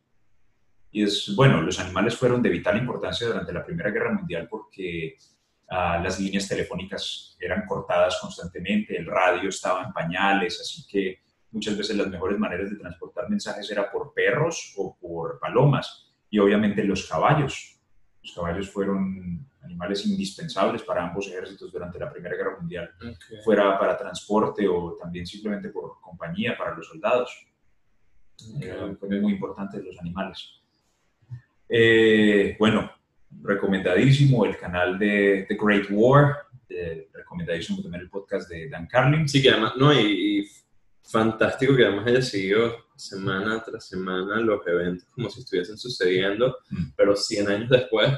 Y 0.91 1.03
es, 1.03 1.35
bueno, 1.37 1.61
los 1.61 1.79
animales 1.79 2.17
fueron 2.17 2.43
de 2.43 2.49
vital 2.49 2.79
importancia 2.79 3.27
durante 3.27 3.53
la 3.53 3.65
Primera 3.65 3.91
Guerra 3.91 4.15
Mundial 4.15 4.49
porque 4.51 5.17
ah, 5.69 6.01
las 6.03 6.19
líneas 6.19 6.49
telefónicas 6.49 7.37
eran 7.39 7.67
cortadas 7.67 8.19
constantemente, 8.21 8.97
el 8.97 9.05
radio 9.07 9.51
estaba 9.51 9.85
en 9.85 9.93
pañales, 9.93 10.59
así 10.61 10.87
que 10.87 11.28
muchas 11.51 11.77
veces 11.77 11.97
las 11.97 12.09
mejores 12.09 12.39
maneras 12.39 12.71
de 12.71 12.77
transportar 12.77 13.29
mensajes 13.29 13.71
era 13.71 13.91
por 13.91 14.13
perros 14.13 14.75
o 14.77 14.97
por 14.97 15.39
palomas 15.39 16.15
y 16.31 16.39
obviamente 16.39 16.85
los 16.85 17.09
caballos. 17.09 17.81
Los 18.23 18.35
caballos 18.35 18.71
fueron 18.71 19.47
animales 19.63 20.07
indispensables 20.07 20.83
para 20.83 21.07
ambos 21.07 21.29
ejércitos 21.29 21.73
durante 21.73 21.99
la 21.99 22.11
Primera 22.11 22.37
Guerra 22.37 22.59
Mundial, 22.59 22.91
fuera 23.45 23.79
para 23.79 23.97
transporte 23.97 24.67
o 24.67 24.97
también 25.01 25.27
simplemente 25.27 25.69
por 25.69 26.01
compañía 26.01 26.57
para 26.57 26.75
los 26.75 26.87
soldados. 26.89 27.47
Okay. 28.57 28.71
Fue 28.99 29.21
muy 29.21 29.33
importante 29.33 29.83
los 29.83 29.99
animales. 30.01 30.63
Eh, 31.69 32.57
bueno, 32.59 32.91
recomendadísimo 33.43 34.45
el 34.45 34.57
canal 34.57 34.99
de 34.99 35.45
The 35.49 35.57
Great 35.61 35.87
War, 35.91 36.37
recomendadísimo 37.13 37.83
también 37.83 38.03
el 38.03 38.11
podcast 38.11 38.49
de 38.49 38.69
Dan 38.69 38.87
Carlin. 38.87 39.29
Sí, 39.29 39.43
que 39.43 39.51
además, 39.51 39.75
no, 39.77 39.93
y, 39.93 40.41
y 40.41 40.47
fantástico 41.11 41.75
que 41.75 41.85
además 41.85 42.07
haya 42.07 42.23
seguido 42.23 42.89
semana 42.95 43.63
tras 43.63 43.87
semana 43.89 44.41
los 44.41 44.67
eventos 44.67 45.09
como 45.11 45.31
si 45.31 45.41
estuviesen 45.41 45.79
sucediendo, 45.79 46.59
mm. 46.71 46.91
pero 46.97 47.17
100 47.17 47.49
años 47.49 47.71
después, 47.71 48.11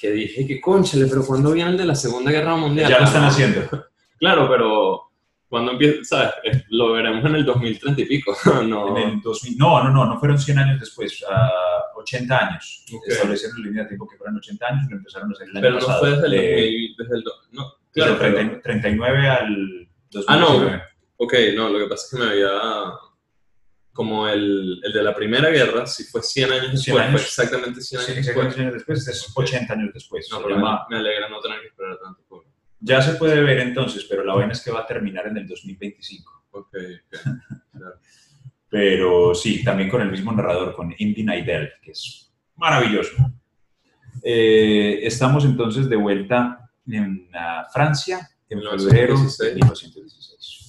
que 0.00 0.12
dije 0.12 0.46
que 0.46 0.60
conchale, 0.60 1.06
pero 1.06 1.26
¿cuándo 1.26 1.52
viene 1.52 1.70
el 1.70 1.76
de 1.76 1.84
la 1.84 1.94
Segunda 1.94 2.30
Guerra 2.30 2.56
Mundial? 2.56 2.90
Ya 2.90 3.00
lo 3.00 3.04
están 3.04 3.24
haciendo. 3.24 3.60
Claro, 4.18 4.48
pero 4.48 5.06
cuando 5.46 5.72
empieza, 5.72 6.02
¿sabes? 6.04 6.64
Lo 6.70 6.92
veremos 6.92 7.22
en 7.26 7.34
el 7.34 7.44
2030 7.44 8.00
y 8.00 8.04
pico, 8.06 8.34
¿no? 8.66 8.96
En 8.96 9.10
el 9.10 9.20
2000, 9.20 9.58
no, 9.58 9.84
no, 9.84 9.90
no, 9.90 10.06
no 10.06 10.18
fueron 10.18 10.38
100 10.38 10.58
años 10.58 10.80
después, 10.80 11.22
uh, 11.22 12.00
80 12.00 12.46
años. 12.48 12.84
Okay. 12.86 13.12
Establecieron 13.12 13.60
la 13.60 13.66
línea 13.66 13.82
de 13.82 13.88
tiempo 13.88 14.08
que 14.08 14.16
fueron 14.16 14.38
80 14.38 14.66
años 14.66 14.84
y 14.86 14.90
lo 14.90 14.96
empezaron 14.96 15.28
a 15.28 15.32
hacer 15.32 15.48
el 15.48 15.56
año 15.58 15.60
pero 15.60 15.78
pasado. 15.80 16.00
Pero 16.00 16.16
no 16.16 16.20
fue 16.20 16.30
desde 16.30 16.46
el, 16.46 16.96
de, 16.96 16.96
2000, 16.96 16.96
desde 16.96 17.16
el, 17.16 17.24
no, 17.52 17.72
claro, 17.92 18.12
desde 18.14 18.26
el 18.26 18.34
30, 18.34 18.62
39 18.62 19.28
al 19.28 19.88
2019. 20.12 20.24
Ah, 20.28 20.36
no, 20.38 20.95
ok, 21.16 21.34
no, 21.54 21.68
lo 21.68 21.78
que 21.78 21.86
pasa 21.86 22.04
es 22.04 22.10
que 22.10 22.24
me 22.24 22.30
había 22.30 22.50
como 23.92 24.28
el, 24.28 24.80
el, 24.84 24.92
de 24.92 25.02
la 25.02 25.14
Primera 25.14 25.48
Guerra, 25.48 25.86
si 25.86 26.04
fue 26.04 26.22
100 26.22 26.52
años 26.52 26.72
después, 26.72 26.84
100 26.84 26.98
años, 26.98 27.12
fue 27.12 27.20
exactamente 27.22 27.80
100 27.80 28.00
años 28.00 28.10
sí, 28.10 28.22
después. 28.22 28.54
100 28.54 28.60
años 28.66 28.74
después, 28.74 29.08
es 29.08 29.32
80 29.34 29.72
años 29.72 29.90
después. 29.94 30.28
No, 30.30 30.42
pero 30.42 30.56
llama... 30.56 30.86
me, 30.90 30.96
alegra 30.98 31.28
no 31.30 31.40
tener 31.40 31.60
que 31.62 31.68
esperar 31.68 31.98
tanto. 32.02 32.22
Por... 32.28 32.44
Ya 32.80 33.00
se 33.00 33.14
puede 33.14 33.40
ver 33.40 33.58
entonces, 33.60 34.04
pero 34.04 34.22
la 34.22 34.34
vaina 34.34 34.52
es 34.52 34.62
que 34.62 34.70
va 34.70 34.80
a 34.80 34.86
terminar 34.86 35.26
en 35.26 35.38
el 35.38 35.48
2025. 35.48 36.44
Ok, 36.50 36.66
okay. 36.68 36.96
claro. 37.72 37.98
Pero 38.68 39.34
sí, 39.34 39.64
también 39.64 39.88
con 39.88 40.02
el 40.02 40.10
mismo 40.10 40.30
narrador, 40.32 40.74
con 40.74 40.94
Indy 40.98 41.22
Neidell, 41.22 41.72
que 41.80 41.92
es 41.92 42.30
maravilloso. 42.56 43.14
Eh, 44.22 45.00
estamos 45.02 45.44
entonces 45.44 45.88
de 45.88 45.96
vuelta 45.96 46.70
en 46.86 47.30
uh, 47.32 47.70
Francia, 47.72 48.28
en 48.48 48.60
febrero 48.60 49.14
de 49.16 49.54
1916. 49.54 50.65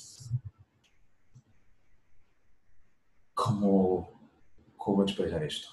¿Cómo, 3.38 4.20
¿Cómo 4.76 5.04
expresar 5.04 5.44
esto? 5.44 5.70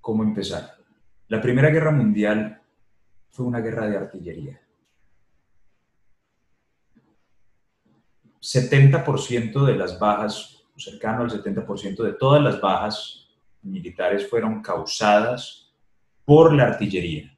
¿Cómo 0.00 0.22
empezar? 0.22 0.76
La 1.26 1.40
Primera 1.40 1.68
Guerra 1.68 1.90
Mundial 1.90 2.62
fue 3.28 3.44
una 3.44 3.58
guerra 3.58 3.88
de 3.88 3.96
artillería. 3.96 4.60
70% 8.40 9.66
de 9.66 9.74
las 9.74 9.98
bajas, 9.98 10.62
cercano 10.76 11.24
al 11.24 11.30
70% 11.30 12.04
de 12.04 12.12
todas 12.12 12.40
las 12.40 12.60
bajas 12.60 13.26
militares 13.62 14.30
fueron 14.30 14.62
causadas 14.62 15.74
por 16.24 16.54
la 16.54 16.68
artillería, 16.68 17.36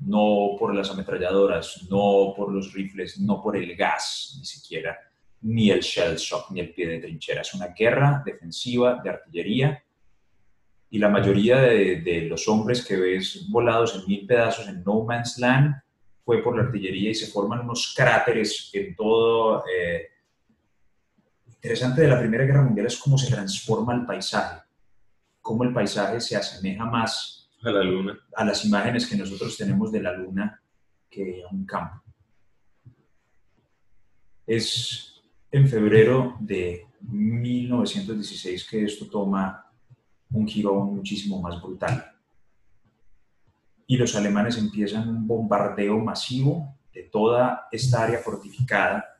no 0.00 0.56
por 0.58 0.74
las 0.74 0.90
ametralladoras, 0.90 1.86
no 1.88 2.34
por 2.36 2.52
los 2.52 2.74
rifles, 2.74 3.18
no 3.18 3.40
por 3.40 3.56
el 3.56 3.74
gas, 3.74 4.34
ni 4.38 4.44
siquiera 4.44 5.06
ni 5.42 5.70
el 5.70 5.80
shell 5.80 6.16
shock, 6.16 6.50
ni 6.50 6.60
el 6.60 6.72
pie 6.72 6.88
de 6.88 6.98
trinchera. 6.98 7.42
Es 7.42 7.54
una 7.54 7.68
guerra 7.68 8.22
defensiva 8.24 9.00
de 9.02 9.10
artillería 9.10 9.82
y 10.90 10.98
la 10.98 11.08
mayoría 11.08 11.60
de, 11.60 12.00
de, 12.00 12.22
los 12.22 12.46
hombres 12.48 12.84
que 12.84 12.96
ves 12.96 13.46
volados 13.48 13.94
en 13.94 14.06
mil 14.06 14.26
pedazos 14.26 14.68
en 14.68 14.82
No 14.84 15.04
Man's 15.04 15.38
Land 15.38 15.74
fue 16.26 16.42
por 16.42 16.56
la 16.56 16.64
artillería 16.64 17.10
y 17.10 17.14
se 17.14 17.28
forman 17.28 17.60
unos 17.60 17.94
cráteres 17.96 18.70
en 18.72 18.96
todo. 18.96 19.64
Eh, 19.72 20.08
interesante 21.46 22.02
de 22.02 22.08
la 22.08 22.18
Primera 22.18 22.44
Guerra 22.44 22.62
Mundial 22.62 22.86
es 22.86 22.96
cómo 22.96 23.16
se 23.16 23.30
transforma 23.30 23.94
el 23.94 24.04
paisaje, 24.04 24.62
cómo 25.40 25.62
el 25.62 25.72
paisaje 25.72 26.20
se 26.20 26.36
asemeja 26.36 26.84
más 26.84 27.48
a 27.62 27.70
la 27.70 27.82
luna, 27.82 28.18
a 28.34 28.44
las 28.44 28.64
imágenes 28.64 29.06
que 29.06 29.16
nosotros 29.16 29.56
tenemos 29.56 29.92
de 29.92 30.02
la 30.02 30.12
luna 30.12 30.60
que 31.08 31.42
a 31.48 31.54
un 31.54 31.64
campo. 31.64 32.02
Es 34.46 35.15
en 35.56 35.68
febrero 35.68 36.36
de 36.40 36.86
1916 37.00 38.68
que 38.68 38.84
esto 38.84 39.06
toma 39.06 39.70
un 40.30 40.46
giro 40.46 40.74
muchísimo 40.84 41.40
más 41.40 41.60
brutal. 41.62 42.12
Y 43.86 43.96
los 43.96 44.14
alemanes 44.16 44.58
empiezan 44.58 45.08
un 45.08 45.26
bombardeo 45.26 45.98
masivo 45.98 46.76
de 46.92 47.04
toda 47.04 47.68
esta 47.70 48.04
área 48.04 48.18
fortificada 48.18 49.18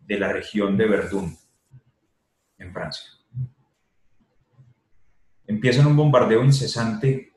de 0.00 0.18
la 0.18 0.32
región 0.32 0.76
de 0.76 0.86
Verdún, 0.86 1.36
en 2.58 2.72
Francia. 2.72 3.10
Empiezan 5.46 5.86
un 5.86 5.96
bombardeo 5.96 6.42
incesante 6.44 7.32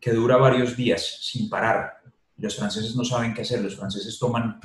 que 0.00 0.12
dura 0.12 0.36
varios 0.36 0.76
días 0.76 1.18
sin 1.20 1.48
parar. 1.48 2.00
Los 2.36 2.56
franceses 2.56 2.96
no 2.96 3.04
saben 3.04 3.34
qué 3.34 3.42
hacer, 3.42 3.60
los 3.60 3.76
franceses 3.76 4.18
toman 4.18 4.60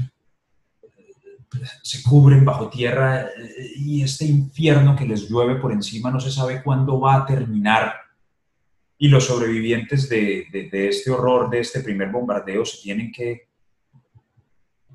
se 1.82 2.02
cubren 2.03 2.45
bajo 2.45 2.69
tierra 2.69 3.23
eh, 3.23 3.72
y 3.76 4.03
este 4.03 4.26
infierno 4.26 4.95
que 4.95 5.06
les 5.06 5.30
llueve 5.30 5.56
por 5.56 5.72
encima 5.72 6.11
no 6.11 6.19
se 6.19 6.32
sabe 6.32 6.64
cuándo 6.64 6.99
va 6.99 7.15
a 7.15 7.26
terminar. 7.26 7.95
Y 8.98 9.10
los 9.10 9.26
sobrevivientes 9.26 10.07
de, 10.10 10.48
de, 10.52 10.88
este 10.88 11.10
horror, 11.10 11.49
de 11.49 11.60
este 11.60 11.82
primer 11.82 12.10
bombardeo, 12.10 12.64
se 12.64 12.82
tienen 12.84 13.11
que, 13.11 13.48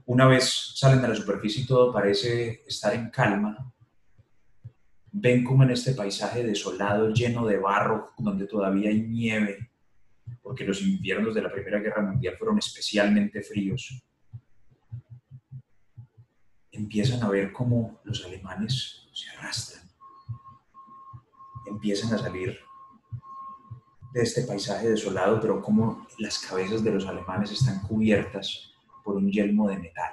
una 0.05 0.27
vez 0.27 0.73
salen 0.75 1.05
a 1.05 1.09
la 1.09 1.17
superficie 1.17 1.65
y 1.65 1.67
todo 1.67 1.93
parece 1.93 2.63
estar 2.69 2.95
en 2.95 3.11
calma, 3.11 3.73
ven 5.11 5.43
como 5.43 5.65
en 5.65 5.71
este 5.71 5.93
paisaje 5.93 6.45
desolado, 6.45 7.11
lleno 7.11 7.45
de 7.47 7.59
barro, 7.59 8.13
donde 8.17 8.47
todavía 8.47 8.91
hay 8.91 9.03
nieve, 9.03 9.71
porque 10.41 10.65
los 10.65 10.83
inviernos 10.83 11.35
de 11.35 11.43
la 11.43 11.51
Primera 11.51 11.81
Guerra 11.81 12.03
Mundial 12.03 12.37
fueron 12.39 12.59
especialmente 12.59 13.43
fríos 13.43 14.07
empiezan 16.77 17.23
a 17.23 17.29
ver 17.29 17.53
cómo 17.53 18.01
los 18.05 18.25
alemanes 18.25 19.09
se 19.13 19.31
arrastran, 19.31 19.85
empiezan 21.67 22.15
a 22.15 22.19
salir 22.19 22.59
de 24.13 24.23
este 24.23 24.43
paisaje 24.43 24.89
desolado, 24.89 25.41
pero 25.41 25.61
como 25.61 26.07
las 26.19 26.39
cabezas 26.39 26.83
de 26.83 26.93
los 26.93 27.07
alemanes 27.07 27.51
están 27.51 27.81
cubiertas 27.83 28.73
por 29.05 29.17
un 29.17 29.31
yelmo 29.31 29.69
de 29.69 29.79
metal. 29.79 30.13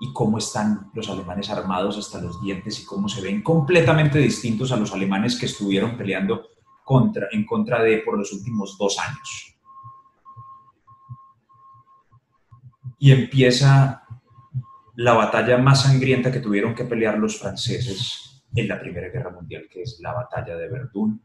Y 0.00 0.12
cómo 0.12 0.38
están 0.38 0.90
los 0.94 1.08
alemanes 1.08 1.48
armados 1.50 1.96
hasta 1.96 2.20
los 2.20 2.42
dientes 2.42 2.80
y 2.80 2.84
cómo 2.84 3.08
se 3.08 3.20
ven 3.20 3.42
completamente 3.42 4.18
distintos 4.18 4.72
a 4.72 4.76
los 4.76 4.92
alemanes 4.92 5.38
que 5.38 5.46
estuvieron 5.46 5.96
peleando 5.96 6.52
en 7.30 7.46
contra 7.46 7.82
de 7.82 7.98
por 7.98 8.18
los 8.18 8.32
últimos 8.32 8.76
dos 8.78 8.98
años. 8.98 9.56
Y 13.02 13.10
empieza 13.10 14.04
la 14.94 15.14
batalla 15.14 15.58
más 15.58 15.82
sangrienta 15.82 16.30
que 16.30 16.38
tuvieron 16.38 16.72
que 16.72 16.84
pelear 16.84 17.18
los 17.18 17.36
franceses 17.36 18.44
en 18.54 18.68
la 18.68 18.78
Primera 18.78 19.08
Guerra 19.08 19.30
Mundial, 19.30 19.66
que 19.68 19.82
es 19.82 19.98
la 20.00 20.12
batalla 20.12 20.56
de 20.56 20.68
Verdún, 20.68 21.20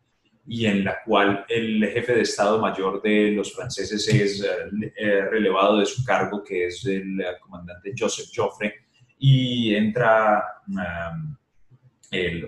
y 0.48 0.66
en 0.66 0.84
la 0.84 1.04
cual 1.06 1.46
el 1.48 1.86
jefe 1.86 2.16
de 2.16 2.22
Estado 2.22 2.60
Mayor 2.60 3.00
de 3.04 3.32
los 3.34 3.54
franceses 3.54 4.08
es 4.08 4.44
eh, 4.44 5.22
relevado 5.30 5.78
de 5.78 5.86
su 5.86 6.04
cargo, 6.04 6.44
que 6.44 6.66
es 6.66 6.84
el 6.88 7.24
comandante 7.40 7.94
Joseph 7.96 8.32
Joffre, 8.36 8.74
y 9.20 9.76
entra 9.76 10.44
um, 10.68 11.36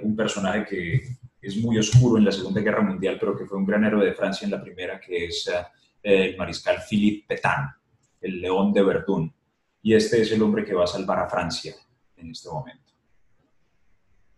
un 0.02 0.16
personaje 0.16 0.66
que 0.66 1.02
es 1.40 1.56
muy 1.58 1.78
oscuro 1.78 2.18
en 2.18 2.26
la 2.26 2.32
Segunda 2.32 2.62
Guerra 2.62 2.82
Mundial, 2.82 3.18
pero 3.20 3.38
que 3.38 3.46
fue 3.46 3.60
un 3.60 3.66
gran 3.68 3.84
héroe 3.84 4.04
de 4.04 4.16
Francia 4.16 4.46
en 4.46 4.52
la 4.52 4.62
Primera, 4.64 5.00
que 5.00 5.26
es 5.26 5.48
el 6.02 6.36
mariscal 6.36 6.80
Philippe 6.90 7.28
Pétain 7.28 7.79
el 8.22 8.42
león 8.42 8.74
de 8.74 8.84
Verdún. 8.84 9.34
Y 9.82 9.94
este 9.94 10.22
es 10.22 10.32
el 10.32 10.42
hombre 10.42 10.66
que 10.66 10.74
va 10.74 10.84
a 10.84 10.88
salvar 10.88 11.20
a 11.20 11.30
Francia 11.30 11.74
en 12.18 12.32
este 12.32 12.50
momento. 12.50 12.94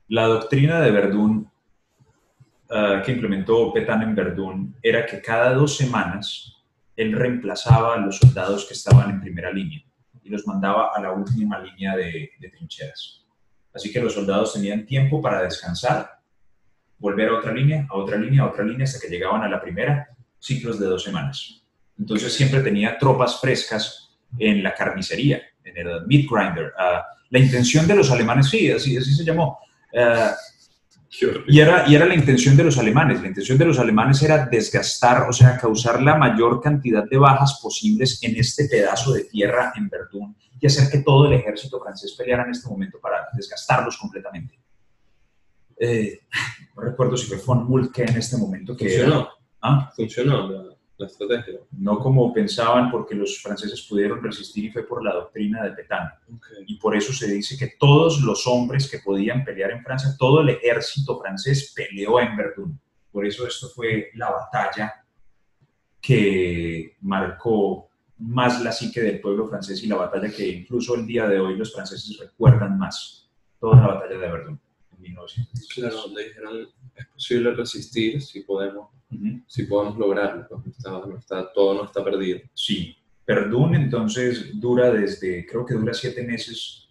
La 0.10 0.26
doctrina 0.26 0.82
de 0.82 0.92
Verdún 0.92 1.50
uh, 2.70 3.02
que 3.04 3.12
implementó 3.12 3.74
Petain 3.74 4.02
en 4.02 4.16
Verdún 4.16 4.76
era 4.82 5.06
que 5.06 5.22
cada 5.22 5.54
dos 5.54 5.78
semanas 5.78 6.64
él 6.96 7.14
reemplazaba 7.14 7.96
a 7.96 7.98
los 7.98 8.18
soldados 8.18 8.66
que 8.66 8.74
estaban 8.74 9.10
en 9.10 9.22
primera 9.22 9.52
línea 9.52 9.82
y 10.22 10.30
los 10.30 10.46
mandaba 10.46 10.92
a 10.94 11.02
la 11.02 11.12
última 11.14 11.60
línea 11.60 11.96
de 11.96 12.30
trincheras. 12.40 13.22
Así 13.74 13.92
que 13.92 14.02
los 14.02 14.14
soldados 14.14 14.54
tenían 14.54 14.86
tiempo 14.86 15.22
para 15.22 15.42
descansar, 15.42 16.20
volver 16.98 17.30
a 17.30 17.36
otra 17.36 17.54
línea, 17.54 17.88
a 17.90 17.96
otra 17.96 18.18
línea, 18.18 18.44
a 18.44 18.50
otra 18.50 18.64
línea, 18.64 18.84
hasta 18.84 19.00
que 19.00 19.08
llegaban 19.08 19.42
a 19.44 19.50
la 19.50 19.62
primera, 19.62 20.10
ciclos 20.40 20.80
de 20.80 20.88
dos 20.88 21.04
semanas. 21.04 21.61
Entonces 22.02 22.34
siempre 22.34 22.62
tenía 22.62 22.98
tropas 22.98 23.40
frescas 23.40 24.18
en 24.40 24.64
la 24.64 24.74
carnicería, 24.74 25.40
en 25.64 25.78
el 25.78 26.08
meat 26.08 26.26
grinder. 26.28 26.74
Ah, 26.76 27.06
la 27.30 27.40
intención 27.40 27.86
de 27.86 27.96
los 27.96 28.10
alemanes, 28.10 28.50
sí, 28.50 28.72
así, 28.72 28.98
así 28.98 29.14
se 29.14 29.24
llamó. 29.24 29.60
Ah, 29.96 30.34
y 31.48 31.60
era, 31.60 31.88
y 31.88 31.94
era 31.94 32.08
la 32.08 32.16
intención 32.16 32.58
de 32.58 32.64
los 32.64 32.80
alemanes. 32.80 33.22
La 33.22 33.28
intención 33.28 33.56
de 33.56 33.66
los 33.66 33.78
alemanes 33.78 34.24
era 34.24 34.48
desgastar, 34.48 35.30
o 35.30 35.34
sea, 35.34 35.58
causar 35.58 36.02
la 36.02 36.16
mayor 36.16 36.60
cantidad 36.60 37.04
de 37.08 37.18
bajas 37.18 37.60
posibles 37.62 38.18
en 38.24 38.36
este 38.36 38.68
pedazo 38.68 39.14
de 39.14 39.26
tierra 39.26 39.72
en 39.76 39.88
Verdún 39.88 40.36
y 40.60 40.66
hacer 40.66 40.90
que 40.90 41.04
todo 41.04 41.28
el 41.28 41.34
ejército 41.34 41.80
francés 41.80 42.16
peleara 42.18 42.46
en 42.46 42.52
este 42.52 42.68
momento 42.68 43.00
para 43.00 43.28
desgastarlos 43.34 43.96
completamente. 43.98 44.58
Eh, 45.78 46.22
no 46.76 46.82
recuerdo 46.82 47.16
si 47.16 47.28
fue 47.28 47.38
von 47.46 47.68
Mulke 47.68 48.06
en 48.06 48.18
este 48.18 48.38
momento 48.38 48.76
que... 48.76 48.86
Funcionó. 48.86 49.30
¿Ah? 49.62 49.92
Funcionó 49.96 50.71
la, 51.02 51.08
estrategia. 51.08 51.60
No 51.72 52.00
como 52.00 52.34
pensaban 52.34 52.92
porque 52.92 53.16
los 53.16 53.42
franceses 53.42 53.82
pudieron 53.82 54.24
resistir 54.24 54.66
y 54.66 54.72
fue 54.72 54.84
por 54.84 55.04
la 55.04 55.14
doctrina 55.14 55.64
de 55.64 55.72
Petain. 55.72 56.10
Y 56.68 56.76
por 56.78 56.96
eso 56.96 57.14
se 57.14 57.32
dice 57.32 57.58
que 57.58 57.76
todos 57.80 58.22
los 58.22 58.48
hombres 58.48 58.90
que 58.90 59.00
podían 59.00 59.44
pelear 59.44 59.72
en 59.72 59.84
Francia, 59.84 60.16
todo 60.18 60.42
el 60.42 60.50
ejército 60.50 61.20
francés 61.20 61.74
peleó 61.76 62.20
en 62.20 62.38
Verdún. 62.38 62.80
Por 63.12 63.26
eso 63.26 63.46
esto 63.46 63.70
fue 63.70 64.12
la 64.16 64.32
batalla 64.32 64.94
que 66.00 66.98
marcó 67.02 67.90
más 68.18 68.62
la 68.62 68.72
psique 68.72 69.02
del 69.02 69.20
pueblo 69.20 69.48
francés 69.48 69.84
y 69.84 69.88
la 69.88 69.96
batalla 69.96 70.32
que 70.32 70.48
incluso 70.48 70.96
el 70.96 71.06
día 71.06 71.28
de 71.28 71.40
hoy 71.40 71.58
los 71.58 71.74
franceses 71.74 72.18
recuerdan 72.20 72.78
más. 72.78 73.30
Toda 73.60 73.76
la 73.76 73.88
batalla 73.88 74.18
de 74.18 74.32
Verdún 74.32 74.60
en 74.96 75.02
1916. 75.02 75.74
Claro, 75.74 76.02
donde 76.08 76.28
dijeron, 76.28 76.68
es 76.96 77.08
posible 77.08 77.54
resistir 77.54 78.22
si 78.22 78.42
podemos, 78.42 78.90
Si 79.48 79.64
podemos 79.64 79.98
lograrlo. 79.98 80.48
pues, 80.48 80.66
no 80.66 80.72
está- 80.72 81.08
no 81.08 81.18
está- 81.18 81.54
todo 81.54 81.74
no 81.76 81.86
está 81.86 82.04
perdido. 82.04 82.40
Sí, 82.54 82.96
Verdún 83.28 83.76
entonces 83.76 84.60
dura 84.60 84.92
desde, 84.92 85.46
creo 85.46 85.66
que 85.66 85.76
dura 85.76 85.94
siete 85.94 86.22
meses, 86.24 86.90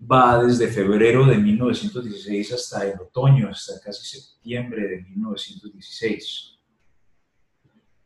va 0.00 0.42
desde 0.42 0.66
febrero 0.68 1.24
de 1.26 1.36
1916 1.38 2.52
hasta 2.52 2.84
el 2.88 2.98
otoño, 2.98 3.48
hasta 3.50 3.78
casi 3.80 4.18
septiembre 4.18 4.88
de 4.88 5.02
1916. 5.02 6.58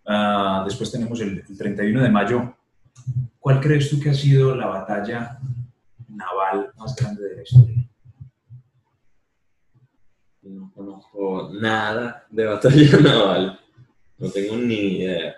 Ah, 0.05 0.63
después 0.67 0.91
tenemos 0.91 1.21
el, 1.21 1.43
el 1.49 1.57
31 1.57 2.03
de 2.03 2.11
mayo. 2.11 2.55
¿Cuál 3.39 3.61
crees 3.61 3.89
tú 3.89 3.99
que 4.01 4.11
ha 4.11 4.15
sido 4.15 4.55
la 4.55 4.67
batalla 4.67 5.39
naval 6.09 6.73
más 6.77 6.95
grande 6.97 7.23
de 7.29 7.37
la 7.37 7.43
historia? 7.43 7.82
No 10.43 10.73
conozco 10.75 11.51
nada 11.53 12.27
de 12.31 12.45
batalla 12.45 12.97
naval. 13.03 13.61
No 14.19 14.31
tengo 14.31 14.57
ni 14.57 14.99
idea. 14.99 15.37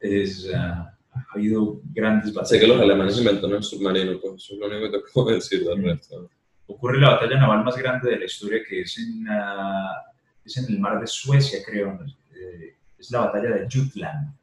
Es, 0.00 0.50
ah, 0.54 0.96
ha 1.12 1.24
habido 1.34 1.80
grandes 1.84 2.32
batallas. 2.32 2.48
Sé 2.48 2.60
que 2.60 2.66
los 2.66 2.80
alemanes 2.80 3.18
inventaron 3.18 3.56
el 3.56 3.62
submarino, 3.62 4.18
pues 4.20 4.34
eso 4.42 4.54
es 4.54 4.60
lo 4.60 4.66
único 4.66 4.90
que 4.90 4.98
te 4.98 5.04
puedo 5.12 5.34
decir 5.34 5.64
del 5.64 5.82
resto. 5.82 6.30
ocurre 6.66 6.98
la 6.98 7.10
batalla 7.10 7.38
naval 7.38 7.64
más 7.64 7.76
grande 7.76 8.10
de 8.10 8.18
la 8.18 8.24
historia, 8.24 8.60
que 8.66 8.80
es 8.80 8.98
en, 8.98 9.26
ah, 9.28 10.02
es 10.44 10.56
en 10.56 10.72
el 10.72 10.80
mar 10.80 10.98
de 10.98 11.06
Suecia, 11.06 11.60
creo. 11.64 11.98
Eh, 12.34 12.76
es 12.98 13.10
la 13.10 13.20
batalla 13.20 13.50
de 13.50 13.68
Jutland. 13.70 14.34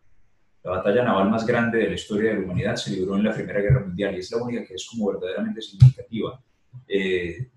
La 0.64 0.72
batalla 0.72 1.04
naval 1.04 1.30
más 1.30 1.48
grande 1.48 1.80
de 1.80 1.88
la 1.88 1.96
historia 1.96 2.32
de 2.32 2.40
la 2.40 2.46
humanidad 2.46 2.76
se 2.76 2.92
libró 2.92 3.16
en 3.16 3.24
la 3.24 3.34
Primera 3.34 3.62
Guerra 3.62 3.80
Mundial 3.80 4.16
y 4.16 4.20
es 4.20 4.32
la 4.32 4.44
única 4.44 4.66
que 4.66 4.76
es 4.76 4.88
como 4.88 5.12
verdaderamente 5.12 5.62
significativa. 5.62 6.40
Eh, 6.88 7.50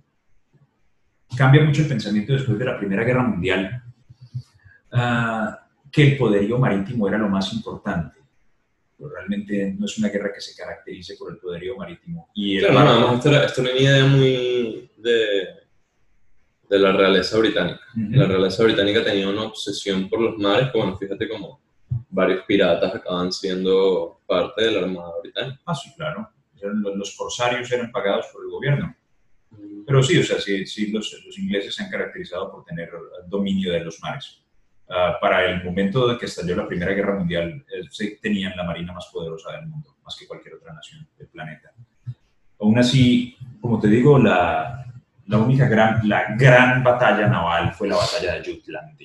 cambia 1.36 1.64
mucho 1.64 1.82
el 1.82 1.88
pensamiento 1.88 2.32
después 2.32 2.58
de 2.58 2.64
la 2.64 2.78
Primera 2.78 3.04
Guerra 3.04 3.22
Mundial, 3.22 3.82
ah, 4.92 5.66
que 5.90 6.12
el 6.12 6.16
poderío 6.16 6.58
marítimo 6.58 7.08
era 7.08 7.18
lo 7.18 7.28
más 7.28 7.52
importante. 7.52 8.18
Pero 8.96 9.10
realmente 9.10 9.74
no 9.78 9.86
es 9.86 9.98
una 9.98 10.08
guerra 10.08 10.32
que 10.32 10.40
se 10.40 10.56
caracterice 10.56 11.16
por 11.18 11.32
el 11.32 11.38
poderío 11.38 11.76
marítimo. 11.76 12.30
Y 12.34 12.58
Claro, 12.58 12.74
no, 12.74 12.90
además, 12.90 13.14
esto 13.16 13.28
era, 13.30 13.44
esto 13.44 13.62
era 13.62 13.72
una 13.72 13.80
idea 13.80 14.04
muy 14.06 14.90
de, 14.96 15.48
de 16.70 16.78
la 16.78 16.92
realeza 16.92 17.38
británica. 17.38 17.80
La 17.94 18.26
realeza 18.26 18.62
británica 18.62 19.04
tenía 19.04 19.28
una 19.28 19.42
obsesión 19.42 20.08
por 20.08 20.20
los 20.20 20.38
mares, 20.38 20.70
que 20.70 20.78
bueno, 20.78 20.96
fíjate 20.96 21.28
como 21.28 21.60
varios 22.08 22.44
piratas 22.44 22.94
acaban 22.94 23.32
siendo 23.32 24.20
parte 24.26 24.64
de 24.64 24.70
la 24.70 24.80
Armada 24.80 25.12
Británica. 25.20 25.60
Ah, 25.66 25.74
sí, 25.74 25.92
claro. 25.96 26.30
Los 26.94 27.16
corsarios 27.16 27.70
eran 27.72 27.90
pagados 27.90 28.26
por 28.32 28.44
el 28.44 28.50
gobierno. 28.50 28.94
Pero 29.86 30.02
sí, 30.02 30.18
o 30.18 30.22
sea, 30.22 30.40
sí, 30.40 30.64
sí 30.66 30.90
los, 30.90 31.22
los 31.26 31.38
ingleses 31.38 31.74
se 31.74 31.82
han 31.82 31.90
caracterizado 31.90 32.50
por 32.50 32.64
tener 32.64 32.90
dominio 33.28 33.72
de 33.72 33.80
los 33.80 34.00
mares. 34.00 34.42
Ah, 34.88 35.16
para 35.18 35.50
el 35.50 35.64
momento 35.64 36.06
de 36.06 36.18
que 36.18 36.26
estalló 36.26 36.54
la 36.54 36.68
Primera 36.68 36.92
Guerra 36.92 37.18
Mundial, 37.18 37.64
eh, 37.72 38.18
tenían 38.20 38.54
la 38.54 38.64
marina 38.64 38.92
más 38.92 39.08
poderosa 39.10 39.52
del 39.52 39.66
mundo, 39.66 39.96
más 40.04 40.14
que 40.16 40.26
cualquier 40.26 40.54
otra 40.54 40.74
nación 40.74 41.08
del 41.16 41.28
planeta. 41.28 41.72
Aún 42.60 42.78
así, 42.78 43.34
como 43.60 43.80
te 43.80 43.88
digo, 43.88 44.18
la, 44.18 44.84
la 45.26 45.38
única 45.38 45.66
gran, 45.66 46.06
la 46.06 46.36
gran 46.36 46.82
batalla 46.82 47.26
naval 47.26 47.72
fue 47.72 47.88
la 47.88 47.96
batalla 47.96 48.34
de 48.34 48.44
Jutland. 48.44 48.98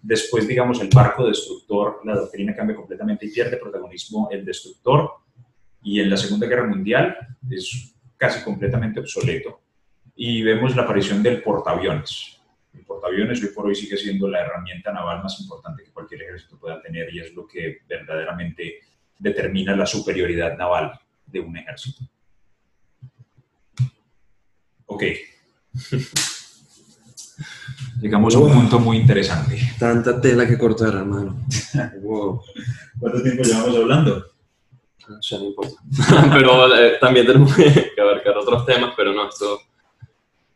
Después, 0.00 0.46
digamos, 0.46 0.80
el 0.80 0.88
barco 0.88 1.26
destructor, 1.26 2.00
la 2.04 2.14
doctrina 2.14 2.54
cambia 2.54 2.76
completamente 2.76 3.26
y 3.26 3.30
pierde 3.30 3.56
protagonismo 3.56 4.28
el 4.30 4.44
destructor. 4.44 5.10
Y 5.82 6.00
en 6.00 6.08
la 6.08 6.16
Segunda 6.16 6.46
Guerra 6.46 6.66
Mundial 6.66 7.16
es 7.50 7.96
casi 8.22 8.44
completamente 8.44 9.00
obsoleto. 9.00 9.62
Y 10.14 10.44
vemos 10.44 10.76
la 10.76 10.82
aparición 10.82 11.24
del 11.24 11.42
portaaviones. 11.42 12.40
El 12.72 12.84
portaaviones 12.84 13.42
hoy 13.42 13.48
por 13.48 13.66
hoy 13.66 13.74
sigue 13.74 13.96
siendo 13.96 14.28
la 14.28 14.42
herramienta 14.42 14.92
naval 14.92 15.24
más 15.24 15.40
importante 15.40 15.82
que 15.82 15.90
cualquier 15.90 16.22
ejército 16.22 16.56
pueda 16.56 16.80
tener 16.80 17.12
y 17.12 17.18
es 17.18 17.34
lo 17.34 17.48
que 17.48 17.78
verdaderamente 17.88 18.78
determina 19.18 19.74
la 19.74 19.86
superioridad 19.86 20.56
naval 20.56 20.92
de 21.26 21.40
un 21.40 21.56
ejército. 21.56 22.04
Ok. 24.86 25.02
Llegamos 28.00 28.36
a 28.36 28.38
un 28.38 28.52
punto 28.52 28.78
muy 28.78 28.98
interesante. 28.98 29.58
Tanta 29.80 30.20
tela 30.20 30.46
que 30.46 30.56
cortar, 30.56 30.94
hermano. 30.94 31.44
wow. 32.02 32.40
¿Cuánto 33.00 33.20
tiempo 33.20 33.42
llevamos 33.42 33.76
hablando? 33.76 34.31
Ya 35.20 35.38
no 35.38 35.44
importa. 35.44 35.76
pero 36.32 36.74
eh, 36.76 36.98
también 37.00 37.26
tenemos 37.26 37.54
que 37.56 38.00
abarcar 38.00 38.36
otros 38.36 38.64
temas, 38.66 38.94
pero 38.96 39.12
no, 39.12 39.28
esto 39.28 39.60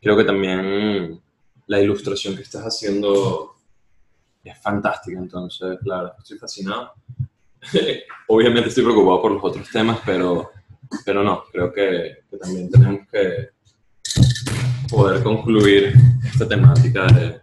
creo 0.01 0.16
que 0.16 0.24
también 0.24 1.20
la 1.66 1.81
ilustración 1.81 2.36
que 2.36 2.43
estás 2.43 2.62
haciendo 2.62 3.56
es 4.44 4.59
fantástica, 4.62 5.18
entonces, 5.18 5.78
claro, 5.82 6.14
estoy 6.18 6.39
fascinado. 6.39 6.93
Obviamente 8.28 8.68
estoy 8.68 8.85
preocupado 8.85 9.23
por 9.23 9.32
los 9.32 9.44
otros 9.44 9.68
temas, 9.70 9.98
pero, 10.06 10.51
pero 11.05 11.24
no, 11.24 11.44
creo 11.51 11.73
que, 11.73 12.18
que 12.31 12.36
también 12.36 12.70
tenemos 12.70 13.09
que 13.10 13.48
poder 14.89 15.23
concluir 15.23 15.93
esta 16.24 16.47
temática 16.47 17.06
de, 17.06 17.40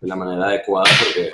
de 0.00 0.08
la 0.08 0.14
manera 0.14 0.46
adecuada, 0.46 0.88
porque 1.02 1.32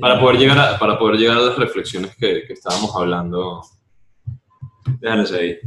para 0.00 0.20
poder 0.20 0.38
llegar 0.38 0.58
a, 0.58 0.78
para 0.78 0.98
poder 0.98 1.18
llegar 1.18 1.36
a 1.38 1.42
las 1.42 1.58
reflexiones 1.58 2.16
que, 2.16 2.44
que 2.46 2.52
estábamos 2.52 2.94
hablando. 2.94 3.62
Déjalas 5.00 5.32
ahí. 5.32 5.58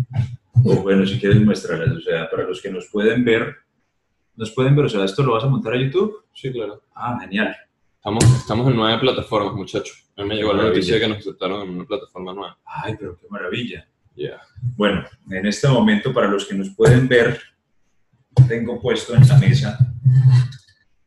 O 0.66 0.76
bueno, 0.82 1.06
si 1.06 1.20
quieres 1.20 1.42
muéstralas. 1.42 1.90
O 1.90 2.02
sea, 2.02 2.30
para 2.30 2.44
los 2.44 2.62
que 2.62 2.72
nos 2.72 2.88
pueden 2.88 3.24
ver, 3.26 3.56
nos 4.36 4.52
pueden 4.52 4.76
ver, 4.76 4.86
o 4.86 4.90
sea, 4.90 5.04
¿esto 5.04 5.24
lo 5.24 5.34
vas 5.34 5.44
a 5.44 5.48
montar 5.48 5.74
a 5.74 5.78
YouTube? 5.78 6.26
Sí, 6.34 6.52
claro. 6.52 6.82
Ah, 6.96 7.18
genial. 7.22 7.56
Estamos, 7.96 8.24
estamos 8.38 8.68
en 8.68 8.76
nueve 8.76 9.00
plataformas, 9.00 9.54
muchachos. 9.54 10.10
A 10.18 10.24
mí 10.24 10.30
me 10.30 10.36
llegó 10.36 10.54
la 10.54 10.64
noticia 10.64 11.00
que 11.00 11.08
nos 11.08 11.20
aceptaron 11.20 11.62
en 11.62 11.76
una 11.76 11.86
plataforma 11.86 12.34
nueva. 12.34 12.58
Ay, 12.66 12.96
pero 13.00 13.18
qué 13.18 13.28
maravilla. 13.30 13.88
Yeah. 14.16 14.42
Bueno, 14.76 15.06
en 15.30 15.46
este 15.46 15.68
momento, 15.68 16.14
para 16.14 16.28
los 16.28 16.46
que 16.46 16.54
nos 16.54 16.70
pueden 16.72 17.08
ver, 17.08 17.40
tengo 18.48 18.80
puesto 18.80 19.16
en 19.16 19.28
la 19.28 19.38
mesa 19.38 19.78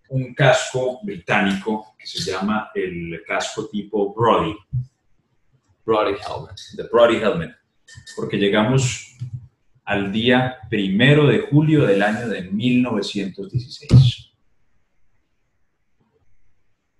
un 0.08 0.34
casco 0.34 1.00
británico 1.02 1.94
que 1.98 2.06
se 2.06 2.30
llama 2.30 2.70
el 2.74 3.22
casco 3.26 3.68
tipo 3.68 4.14
Brody, 4.14 4.54
Brody 5.84 6.14
Helmet. 6.14 6.56
the 6.76 6.84
Brody 6.92 7.16
Helmet, 7.16 7.56
porque 8.16 8.36
llegamos 8.36 9.16
al 9.84 10.12
día 10.12 10.56
primero 10.68 11.26
de 11.26 11.40
julio 11.40 11.86
del 11.86 12.02
año 12.02 12.28
de 12.28 12.42
1916. 12.42 14.32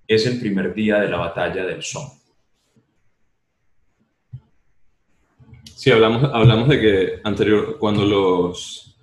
Es 0.09 0.27
el 0.27 0.39
primer 0.39 0.73
día 0.73 1.01
de 1.01 1.09
la 1.09 1.19
batalla 1.19 1.65
del 1.65 1.83
Somme. 1.83 2.12
Sí, 5.74 5.91
hablamos, 5.91 6.24
hablamos 6.33 6.69
de 6.69 6.81
que 6.81 7.20
anterior, 7.24 7.77
cuando 7.78 8.05
los 8.05 8.95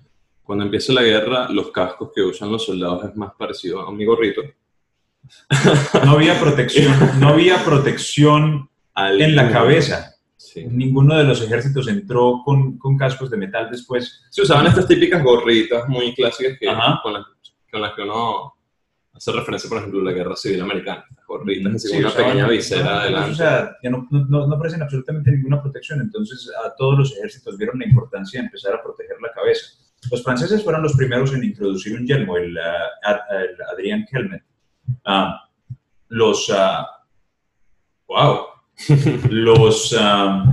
cuando 0.44 0.66
empieza 0.66 0.92
la 0.94 1.02
guerra, 1.04 1.48
los 1.50 1.72
cascos 1.72 2.12
que 2.14 2.22
usan 2.22 2.52
los 2.52 2.66
soldados 2.66 3.06
es 3.06 3.16
más 3.16 3.32
parecido 3.38 3.82
a 3.88 3.92
mi 3.92 4.06
gorrito. 4.06 4.42
No 6.06 6.12
había 6.12 6.40
protección, 6.40 6.94
no 7.20 7.30
había 7.30 7.64
protección 7.64 8.70
Al- 8.94 9.22
en 9.22 9.36
la 9.36 9.52
cabeza. 9.52 10.10
Sí. 10.36 10.66
Ninguno 10.70 11.18
de 11.18 11.24
los 11.24 11.42
ejércitos 11.42 11.88
entró 11.88 12.42
con, 12.44 12.78
con 12.78 12.98
cascos 12.98 13.30
de 13.32 13.38
metal 13.38 13.70
después. 13.72 14.24
Se 14.30 14.42
usaban 14.42 14.68
estas 14.68 14.88
típicas 14.88 15.24
gorritas 15.24 15.88
muy 15.88 16.14
clásicas 16.14 16.58
que, 16.60 16.68
con, 17.02 17.14
las, 17.14 17.26
con 17.72 17.82
las 17.82 17.94
que 17.94 18.02
uno 18.02 18.54
hace 19.14 19.32
referencia, 19.32 19.70
por 19.70 19.78
ejemplo, 19.80 20.02
a 20.02 20.04
la 20.04 20.12
guerra 20.12 20.36
civil 20.36 20.62
americana. 20.62 21.06
Estas 21.10 21.26
gorritas, 21.26 21.76
así 21.76 21.88
Sí, 21.88 21.98
una 21.98 22.10
usaban- 22.10 22.26
pequeña 22.26 22.48
visera 22.50 22.84
no, 22.84 22.90
adelante. 23.00 23.32
O 23.32 23.36
sea, 23.36 23.78
ya 23.82 23.90
no, 23.90 24.08
no, 24.12 24.48
no 24.48 24.56
ofrecen 24.56 24.82
absolutamente 24.84 25.32
ninguna 25.32 25.62
protección. 25.62 26.02
Entonces, 26.02 26.52
a 26.64 26.76
todos 26.76 27.00
los 27.00 27.12
ejércitos 27.18 27.58
vieron 27.58 27.80
la 27.80 27.88
importancia 27.88 28.40
de 28.42 28.46
empezar 28.48 28.74
a 28.76 28.84
proteger 28.84 29.16
la 29.22 29.32
cabeza. 29.32 29.66
Los 30.12 30.24
franceses 30.24 30.64
fueron 30.64 30.84
los 30.84 30.94
primeros 30.94 31.34
en 31.34 31.44
introducir 31.44 31.96
un 32.00 32.06
yelmo, 32.06 32.38
el, 32.38 32.58
Ad- 32.58 33.22
el 33.42 33.56
Adrien 33.72 34.06
Helmet. 34.12 34.44
Ah, 35.06 35.50
los. 36.10 36.52
ah, 36.54 36.88
¡Wow! 38.08 38.46
los 39.30 39.96
ah, 40.00 40.46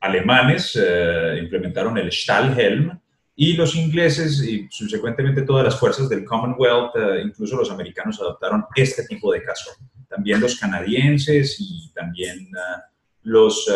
alemanes 0.00 0.78
eh, 0.82 1.38
implementaron 1.42 1.96
el 1.98 2.10
Stahlhelm 2.10 2.98
y 3.36 3.54
los 3.54 3.74
ingleses 3.74 4.42
y 4.42 4.66
subsecuentemente 4.70 5.42
todas 5.42 5.64
las 5.64 5.78
fuerzas 5.78 6.08
del 6.08 6.24
Commonwealth, 6.24 6.96
eh, 6.96 7.22
incluso 7.24 7.56
los 7.56 7.70
americanos, 7.70 8.20
adoptaron 8.20 8.64
este 8.74 9.04
tipo 9.06 9.32
de 9.32 9.42
casco. 9.42 9.72
También 10.08 10.40
los 10.40 10.58
canadienses 10.58 11.56
y 11.60 11.90
también 11.94 12.50
los... 13.22 13.66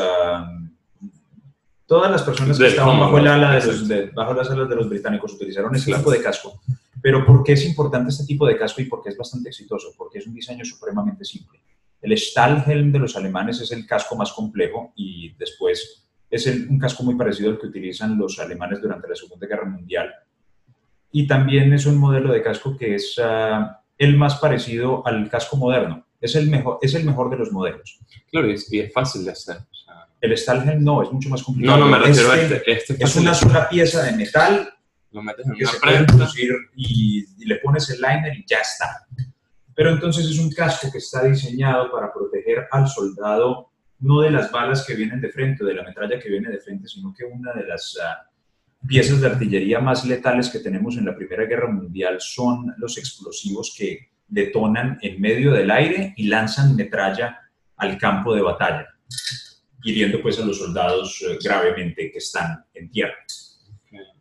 todas 1.94 2.10
las 2.10 2.22
personas 2.22 2.58
que 2.58 2.66
estaban 2.66 2.98
bajo, 2.98 3.18
el 3.18 3.26
ala 3.28 3.52
de 3.58 3.66
los, 3.66 3.88
de- 3.88 4.06
bajo 4.10 4.34
las 4.34 4.50
alas 4.50 4.68
de 4.68 4.76
los 4.76 4.88
británicos 4.88 5.32
utilizaron 5.34 5.74
ese 5.74 5.86
Claro. 5.86 6.00
tipo 6.02 6.10
de 6.10 6.22
casco. 6.22 6.60
Pero 7.00 7.24
¿por 7.24 7.44
qué 7.44 7.52
es 7.52 7.64
importante 7.66 8.10
este 8.10 8.24
tipo 8.24 8.46
de 8.46 8.56
casco 8.56 8.80
y 8.82 8.86
por 8.86 9.02
qué 9.02 9.10
es 9.10 9.16
bastante 9.16 9.48
exitoso? 9.50 9.92
Porque 9.96 10.18
es 10.18 10.26
un 10.26 10.34
diseño 10.34 10.64
supremamente 10.64 11.24
simple. 11.24 11.60
El 12.02 12.16
Stahlhelm 12.18 12.90
de 12.92 12.98
los 12.98 13.16
alemanes 13.16 13.60
es 13.60 13.70
el 13.72 13.86
casco 13.86 14.16
más 14.16 14.32
complejo 14.32 14.92
y 14.96 15.34
después 15.38 16.06
es 16.30 16.46
el- 16.46 16.66
un 16.68 16.78
casco 16.78 17.02
muy 17.04 17.14
parecido 17.14 17.50
al 17.50 17.58
que 17.60 17.66
utilizan 17.66 18.18
los 18.18 18.38
alemanes 18.38 18.80
durante 18.82 19.08
la 19.08 19.14
Segunda 19.14 19.46
Guerra 19.46 19.66
Mundial. 19.66 20.10
Y 21.12 21.26
también 21.26 21.72
es 21.72 21.86
un 21.86 21.96
modelo 21.98 22.32
de 22.32 22.42
casco 22.42 22.76
que 22.76 22.96
es 22.96 23.20
ah, 23.22 23.80
el 23.98 24.16
más 24.16 24.36
parecido 24.36 25.06
al 25.06 25.28
casco 25.28 25.56
moderno. 25.56 26.04
Es 26.20 26.34
el 26.36 26.48
mejor, 26.50 26.78
es 26.82 26.94
el 26.94 27.04
mejor 27.04 27.30
de 27.30 27.36
los 27.36 27.52
modelos. 27.52 28.00
Claro, 28.30 28.48
y 28.50 28.54
es, 28.54 28.72
y 28.72 28.80
es 28.80 28.92
fácil 28.92 29.24
de 29.24 29.30
hacer. 29.32 29.58
El 30.24 30.36
Stahlhelm 30.38 30.82
no, 30.82 31.02
es 31.02 31.12
mucho 31.12 31.28
más 31.28 31.40
no, 31.40 31.46
complicado. 31.46 31.78
no, 31.78 31.86
me 31.86 31.98
refiero 31.98 32.30
a 32.30 32.36
Este 32.36 32.56
este. 32.56 32.92
Este 32.92 33.04
es 33.04 33.16
una 33.16 33.34
sola 33.34 33.68
pieza 33.68 34.02
de 34.02 34.12
metal 34.12 34.72
Lo 35.10 35.22
metes 35.22 35.46
en 35.46 35.54
que 35.54 35.64
una 35.64 35.72
se 35.72 35.80
puede 35.80 36.04
producir 36.04 36.52
y, 36.74 37.24
y 37.38 37.44
le 37.46 37.56
pones 37.56 37.90
el 37.90 38.00
liner 38.00 38.36
y 38.36 38.44
ya 38.46 38.58
está. 38.58 39.06
Pero 39.74 39.90
entonces 39.90 40.26
es 40.26 40.38
un 40.38 40.50
casco 40.50 40.90
que 40.90 40.98
está 40.98 41.24
diseñado 41.24 41.90
para 41.90 42.12
proteger 42.12 42.66
al 42.70 42.88
soldado 42.88 43.70
no 44.00 44.20
de 44.20 44.30
las 44.30 44.50
balas 44.50 44.84
que 44.86 44.94
vienen 44.94 45.20
de 45.20 45.30
frente, 45.30 45.64
o 45.64 45.66
de 45.66 45.74
la 45.74 45.82
metralla 45.82 46.18
que 46.18 46.28
viene 46.28 46.50
de 46.50 46.60
frente, 46.60 46.88
sino 46.88 47.14
que 47.16 47.24
una 47.24 47.52
de 47.52 47.66
las 47.66 47.98
ah, 48.02 48.30
piezas 48.86 49.20
de 49.20 49.28
artillería 49.28 49.80
más 49.80 50.04
letales 50.04 50.50
que 50.50 50.58
tenemos 50.58 50.96
en 50.96 51.06
la 51.06 51.16
Primera 51.16 51.44
Guerra 51.44 51.70
Mundial 51.70 52.16
son 52.20 52.74
los 52.76 52.98
explosivos 52.98 53.74
que 53.76 54.10
detonan 54.28 54.98
en 55.00 55.20
medio 55.20 55.52
del 55.52 55.70
aire 55.70 56.12
y 56.16 56.26
lanzan 56.26 56.76
metralla 56.76 57.40
al 57.76 57.98
campo 57.98 58.34
de 58.34 58.42
batalla, 58.42 58.86
hiriendo 59.84 60.20
pues 60.20 60.38
a 60.38 60.44
los 60.44 60.58
soldados 60.58 61.22
eh, 61.22 61.38
gravemente 61.42 62.10
que 62.10 62.18
están 62.18 62.64
en 62.74 62.90
tierra. 62.90 63.14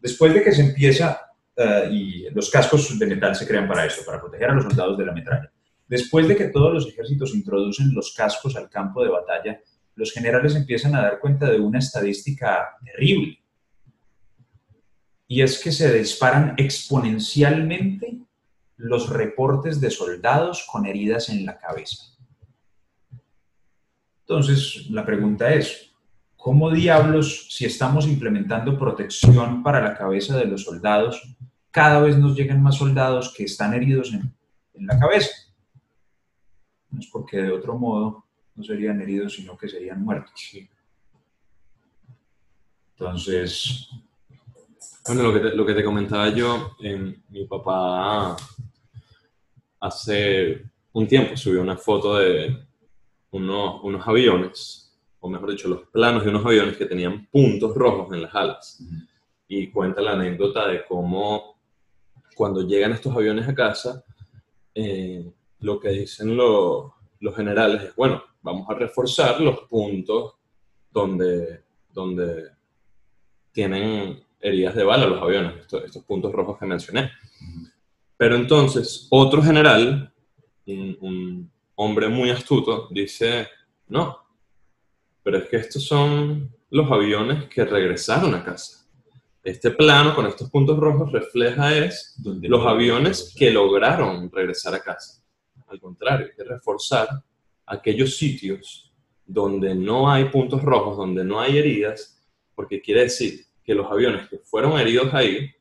Después 0.02 0.34
de 0.34 0.44
que 0.44 0.52
se 0.52 0.62
empieza, 0.62 1.22
eh, 1.56 1.90
y 1.92 2.30
los 2.32 2.50
cascos 2.50 3.00
de 3.00 3.06
metal 3.08 3.36
se 3.36 3.48
crean 3.48 3.68
para 3.68 3.86
esto, 3.86 4.04
para 4.06 4.20
proteger 4.20 4.50
a 4.50 4.54
los 4.54 4.66
soldados 4.66 4.98
de 4.98 5.06
la 5.06 5.14
metralla. 5.14 5.52
Después 5.88 6.28
de 6.28 6.36
que 6.36 6.46
todos 6.46 6.74
los 6.74 6.88
ejércitos 6.88 7.34
introducen 7.34 7.94
los 7.94 8.14
cascos 8.14 8.56
al 8.56 8.70
campo 8.70 9.04
de 9.04 9.10
batalla, 9.10 9.62
los 9.96 10.12
generales 10.12 10.56
empiezan 10.56 10.96
a 10.96 11.02
dar 11.02 11.20
cuenta 11.20 11.50
de 11.50 11.60
una 11.60 11.80
estadística 11.80 12.78
terrible. 12.84 13.40
Y 15.28 15.42
es 15.42 15.60
que 15.60 15.72
se 15.72 15.94
disparan 15.94 16.56
exponencialmente 16.58 18.20
los 18.78 19.10
reportes 19.10 19.80
de 19.80 19.90
soldados 19.90 20.66
con 20.70 20.86
heridas 20.86 21.30
en 21.30 21.46
la 21.46 21.58
cabeza. 21.58 22.13
Entonces, 24.28 24.90
la 24.90 25.06
pregunta 25.06 25.54
es, 25.54 25.92
¿cómo 26.36 26.72
diablos, 26.72 27.48
si 27.50 27.66
estamos 27.66 28.08
implementando 28.08 28.78
protección 28.78 29.64
para 29.64 29.82
la 29.82 29.98
cabeza 29.98 30.38
de 30.38 30.46
los 30.46 30.64
soldados, 30.64 31.22
cada 31.72 32.00
vez 32.00 32.18
nos 32.18 32.36
llegan 32.36 32.62
más 32.62 32.76
soldados 32.76 33.34
que 33.36 33.44
están 33.44 33.74
heridos 33.74 34.14
en, 34.14 34.34
en 34.74 34.88
la 34.88 34.98
cabeza? 35.00 35.32
No 36.90 37.00
es 37.00 37.08
porque 37.08 37.38
de 37.38 37.52
otro 37.52 37.78
modo 37.78 38.26
no 38.56 38.64
serían 38.64 39.02
heridos, 39.02 39.34
sino 39.34 39.58
que 39.58 39.68
serían 39.68 40.04
muertos. 40.04 40.34
Entonces, 42.92 43.90
Bueno, 45.06 45.24
lo 45.24 45.34
que 45.34 45.40
te, 45.40 45.56
lo 45.56 45.66
que 45.66 45.74
te 45.74 45.84
comentaba 45.84 46.30
yo, 46.30 46.78
eh, 46.82 47.18
mi 47.30 47.46
papá 47.46 48.38
hace 49.80 50.64
un 50.94 51.08
tiempo 51.08 51.36
subió 51.36 51.62
una 51.62 51.76
foto 51.76 52.18
de 52.18 52.58
unos, 53.34 53.84
unos 53.84 54.08
aviones, 54.08 54.96
o 55.20 55.28
mejor 55.28 55.52
dicho, 55.52 55.68
los 55.68 55.88
planos 55.90 56.24
de 56.24 56.30
unos 56.30 56.46
aviones 56.46 56.78
que 56.78 56.86
tenían 56.86 57.28
puntos 57.28 57.76
rojos 57.76 58.14
en 58.14 58.22
las 58.22 58.34
alas. 58.36 58.84
Y 59.48 59.70
cuenta 59.72 60.02
la 60.02 60.12
anécdota 60.12 60.68
de 60.68 60.86
cómo 60.86 61.58
cuando 62.36 62.62
llegan 62.62 62.92
estos 62.92 63.16
aviones 63.16 63.48
a 63.48 63.56
casa, 63.56 64.04
eh, 64.76 65.32
lo 65.60 65.80
que 65.80 65.90
dicen 65.90 66.36
los, 66.36 66.92
los 67.20 67.36
generales 67.36 67.84
es, 67.84 67.96
bueno, 67.96 68.24
vamos 68.42 68.70
a 68.70 68.76
reforzar 68.76 69.40
los 69.42 69.62
puntos 69.62 70.36
donde, 70.92 71.64
donde 71.92 72.52
tienen 73.52 74.24
heridas 74.40 74.76
de 74.76 74.84
bala 74.84 75.08
los 75.08 75.22
aviones, 75.22 75.56
estos, 75.62 75.84
estos 75.86 76.04
puntos 76.04 76.32
rojos 76.32 76.58
que 76.60 76.66
mencioné. 76.66 77.12
Pero 78.18 78.36
entonces, 78.36 79.08
otro 79.10 79.42
general, 79.42 80.14
un, 80.68 80.98
un 81.02 81.52
hombre 81.84 82.08
muy 82.10 82.30
astuto, 82.30 82.88
dice, 82.92 83.48
no, 83.88 84.18
pero 85.22 85.38
es 85.38 85.50
que 85.50 85.58
estos 85.58 85.84
son 85.84 86.54
los 86.70 86.92
aviones 86.92 87.46
que 87.46 87.66
regresaron 87.66 88.34
a 88.36 88.44
casa. 88.44 88.88
Este 89.44 89.72
plano 89.72 90.16
con 90.16 90.26
estos 90.26 90.50
puntos 90.50 90.78
rojos 90.78 91.12
refleja 91.12 91.78
es 91.78 92.16
los 92.24 92.66
aviones 92.66 93.34
que 93.38 93.52
lograron 93.52 94.32
regresar 94.32 94.74
a 94.74 94.82
casa. 94.82 95.22
Al 95.68 95.80
contrario, 95.80 96.28
hay 96.28 96.34
que 96.36 96.44
reforzar 96.44 97.10
aquellos 97.66 98.16
sitios 98.18 98.92
donde 99.26 99.76
no 99.76 100.10
hay 100.10 100.26
puntos 100.26 100.62
rojos, 100.62 100.98
donde 100.98 101.24
no 101.24 101.40
hay 101.40 101.58
heridas, 101.58 102.22
porque 102.56 102.82
quiere 102.82 103.02
decir 103.02 103.46
que 103.64 103.74
los 103.74 103.90
aviones 103.92 104.30
que 104.30 104.38
fueron 104.40 104.80
heridos 104.80 105.14
ahí 105.14 105.52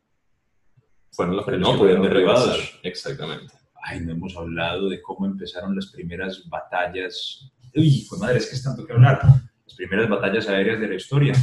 fueron 1.11 1.37
los 1.37 1.47
que 1.47 1.57
no 1.59 1.77
pudieron 1.77 2.03
derribados. 2.03 2.79
Exactamente. 2.83 3.62
Ay, 3.83 4.01
no 4.01 4.13
hemos 4.13 4.37
hablado 4.37 4.89
de 4.89 5.03
cómo 5.03 5.27
empezaron 5.27 5.75
las 5.75 5.87
primeras 5.87 6.49
batallas. 6.49 7.53
Uy, 7.75 8.07
pues 8.09 8.21
madre, 8.21 8.39
es 8.39 8.49
que 8.49 8.55
es 8.55 8.63
tanto 8.63 8.87
que 8.87 8.93
hablar. 8.93 9.21
Las 9.67 9.75
primeras 9.77 10.09
batallas 10.09 10.49
aéreas 10.49 10.81
de 10.81 10.89
la 10.89 10.95
historia. 10.95 11.35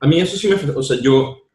A 0.00 0.06
mí 0.06 0.20
eso 0.20 0.36
sí 0.36 0.48
me... 0.48 0.56
O 0.72 0.82
sea, 0.82 0.98
yo 1.00 1.50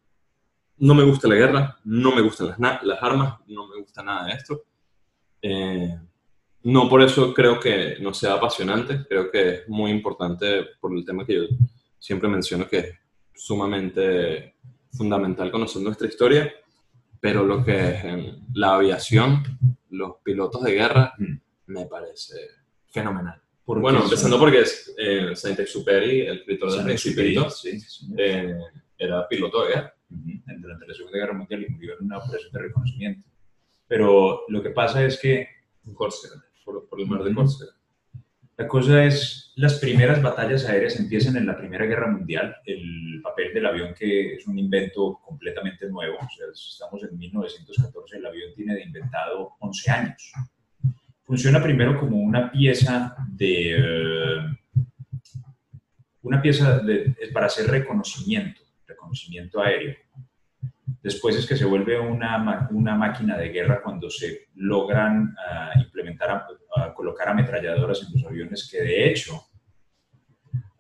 no 0.78 0.94
me 0.94 1.04
gusta 1.04 1.28
la 1.28 1.36
guerra, 1.36 1.78
no 1.84 2.16
me 2.16 2.22
gustan 2.22 2.48
las, 2.48 2.84
las 2.84 3.04
armas, 3.04 3.40
no 3.48 3.68
me 3.68 3.80
gusta 3.80 4.04
nada 4.04 4.28
de 4.28 4.34
esto. 4.34 4.64
Eh, 5.42 6.00
no 6.64 6.90
por 6.90 7.02
eso 7.02 7.34
creo 7.34 7.60
que 7.60 7.98
no 8.00 8.14
sea 8.14 8.34
apasionante, 8.34 9.06
creo 9.08 9.30
que 9.30 9.50
es 9.50 9.70
muy 9.70 9.92
importante 9.92 10.66
por 10.80 10.98
el 10.98 11.06
tema 11.06 11.26
que 11.26 11.36
yo 11.36 11.42
siempre 12.00 12.28
menciono 12.28 12.68
que 12.68 12.78
es 12.78 12.96
sumamente 13.36 14.56
fundamental 14.92 15.52
conocer 15.52 15.82
nuestra 15.82 16.08
historia, 16.08 16.52
pero 17.26 17.44
lo 17.44 17.64
que 17.66 17.90
es 17.90 18.04
en 18.06 18.46
la 18.54 18.76
aviación, 18.76 19.42
los 19.90 20.18
pilotos 20.24 20.62
de 20.64 20.74
guerra, 20.74 21.14
Mm. 21.18 21.38
me 21.68 21.86
parece 21.88 22.36
fenomenal. 22.92 23.42
Porque 23.66 23.82
Bueno, 23.82 24.04
empezando 24.04 24.38
porque 24.38 24.60
es, 24.62 24.94
eh, 24.96 25.36
Saint-Exupéry, 25.36 26.22
el 26.28 26.38
escritor 26.42 26.72
del 26.72 26.86
Principito, 26.86 27.50
sí, 27.50 27.80
sí, 27.80 28.14
eh, 28.16 28.56
era 28.96 29.28
piloto 29.28 29.64
de 29.64 29.70
guerra. 29.70 29.96
Ujú, 30.12 30.32
durante 30.62 30.86
la 30.88 30.94
Segunda 30.94 31.18
Guerra 31.18 31.34
Mundial 31.34 31.66
y 31.68 31.72
murió 31.72 31.94
en 32.00 32.06
una 32.06 32.20
operación 32.20 32.52
de 32.54 32.60
reconocimiento. 32.60 33.28
Pero 33.88 34.42
lo 34.48 34.62
que 34.62 34.70
pasa 34.70 35.04
es 35.04 35.20
que 35.20 35.48
en 35.84 35.94
Córcega, 35.96 36.36
por, 36.64 36.88
por 36.88 37.02
el 37.02 37.08
mar 37.08 37.24
de. 37.24 37.34
Córcega. 37.34 37.72
La 38.58 38.68
cosa 38.68 39.04
es, 39.04 39.52
las 39.56 39.80
primeras 39.80 40.22
batallas 40.22 40.66
aéreas 40.66 40.98
empiezan 41.00 41.36
en 41.36 41.46
la 41.46 41.58
Primera 41.58 41.86
Guerra 41.86 42.10
Mundial, 42.10 42.56
el 42.66 43.20
papel 43.22 43.54
del 43.54 43.66
avión 43.66 43.94
que 43.94 44.36
es 44.36 44.48
un 44.48 44.58
invento 44.58 45.20
completamente 45.26 45.90
nuevo, 45.90 46.16
o 46.16 46.30
sea, 46.30 46.48
estamos 46.54 47.04
en 47.04 47.18
1914, 47.18 48.18
el 48.18 48.26
avión 48.26 48.54
tiene 48.56 48.76
de 48.76 48.84
inventado 48.84 49.56
11 49.60 49.92
años. 49.92 50.32
Funciona 51.24 51.62
primero 51.62 52.00
como 52.00 52.18
una 52.18 52.52
pieza 52.52 53.16
de... 53.30 53.76
eh, 53.78 54.58
una 56.22 56.42
pieza 56.42 56.82
para 57.34 57.46
hacer 57.46 57.68
reconocimiento, 57.68 58.62
reconocimiento 58.88 59.62
aéreo. 59.62 59.96
Después 61.06 61.36
es 61.36 61.46
que 61.46 61.56
se 61.56 61.66
vuelve 61.66 62.00
una, 62.00 62.68
una 62.72 62.96
máquina 62.96 63.38
de 63.38 63.50
guerra 63.50 63.80
cuando 63.84 64.10
se 64.10 64.48
logran 64.56 65.36
ah, 65.48 65.70
implementar, 65.80 66.32
a- 66.32 66.48
a 66.84 66.94
colocar 66.96 67.30
ametralladoras 67.30 68.02
en 68.02 68.14
los 68.14 68.26
aviones, 68.26 68.68
que 68.72 68.82
de 68.82 69.08
hecho 69.08 69.40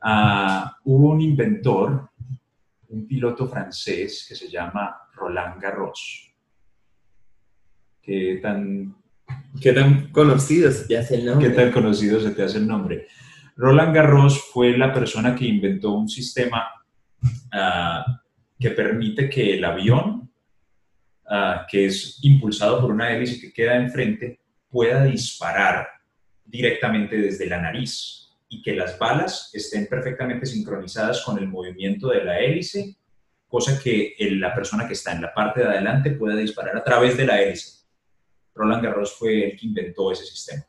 ah, 0.01 0.75
hubo 0.83 1.11
un 1.11 1.21
inventor, 1.21 2.09
un 2.89 3.07
piloto 3.07 3.47
francés 3.47 4.25
que 4.27 4.33
se 4.35 4.49
llama 4.49 4.97
Roland 5.13 5.61
Garros. 5.61 6.33
¿Qué 8.01 8.39
tan, 8.41 8.95
¿Qué 9.61 9.73
tan 9.73 10.11
conocido 10.11 10.71
se 10.71 10.87
te 10.87 10.97
hace 10.97 11.15
el 11.17 11.25
nombre? 11.27 11.49
qué 11.49 11.53
tan 11.55 11.71
conocido 11.71 12.19
se 12.19 12.31
te 12.31 12.41
hace 12.41 12.57
el 12.57 12.67
nombre? 12.67 13.07
Roland 13.57 13.93
Garros 13.95 14.41
fue 14.51 14.75
la 14.75 14.91
persona 14.91 15.35
que 15.35 15.45
inventó 15.45 15.91
un 15.93 16.09
sistema 16.09 16.67
ah, 17.51 18.03
que 18.59 18.71
permite 18.71 19.29
que 19.29 19.55
el 19.55 19.63
avión, 19.65 20.31
ah, 21.27 21.65
que 21.69 21.85
es 21.85 22.19
impulsado 22.23 22.79
por 22.81 22.91
una 22.91 23.11
hélice 23.15 23.39
que 23.39 23.53
queda 23.53 23.75
enfrente, 23.75 24.39
pueda 24.69 25.03
disparar 25.03 25.87
directamente 26.43 27.17
desde 27.17 27.47
la 27.47 27.61
nariz 27.61 28.29
y 28.47 28.61
que 28.61 28.75
las 28.75 28.97
balas 28.99 29.49
estén 29.53 29.87
perfectamente 29.87 30.45
sincronizadas 30.45 31.21
con 31.23 31.37
el 31.37 31.47
movimiento 31.47 32.09
de 32.09 32.23
la 32.23 32.39
hélice, 32.39 32.95
cosa 33.47 33.79
que 33.81 34.15
el- 34.19 34.39
la 34.39 34.53
persona 34.53 34.87
que 34.87 34.93
está 34.93 35.13
en 35.13 35.21
la 35.21 35.33
parte 35.33 35.61
de 35.61 35.67
adelante 35.67 36.11
pueda 36.11 36.35
disparar 36.35 36.77
a 36.77 36.83
través 36.83 37.17
de 37.17 37.25
la 37.25 37.41
hélice. 37.41 37.83
Roland 38.53 38.83
Garros 38.83 39.13
fue 39.17 39.51
el 39.51 39.59
que 39.59 39.65
inventó 39.65 40.11
ese 40.11 40.25
sistema 40.25 40.63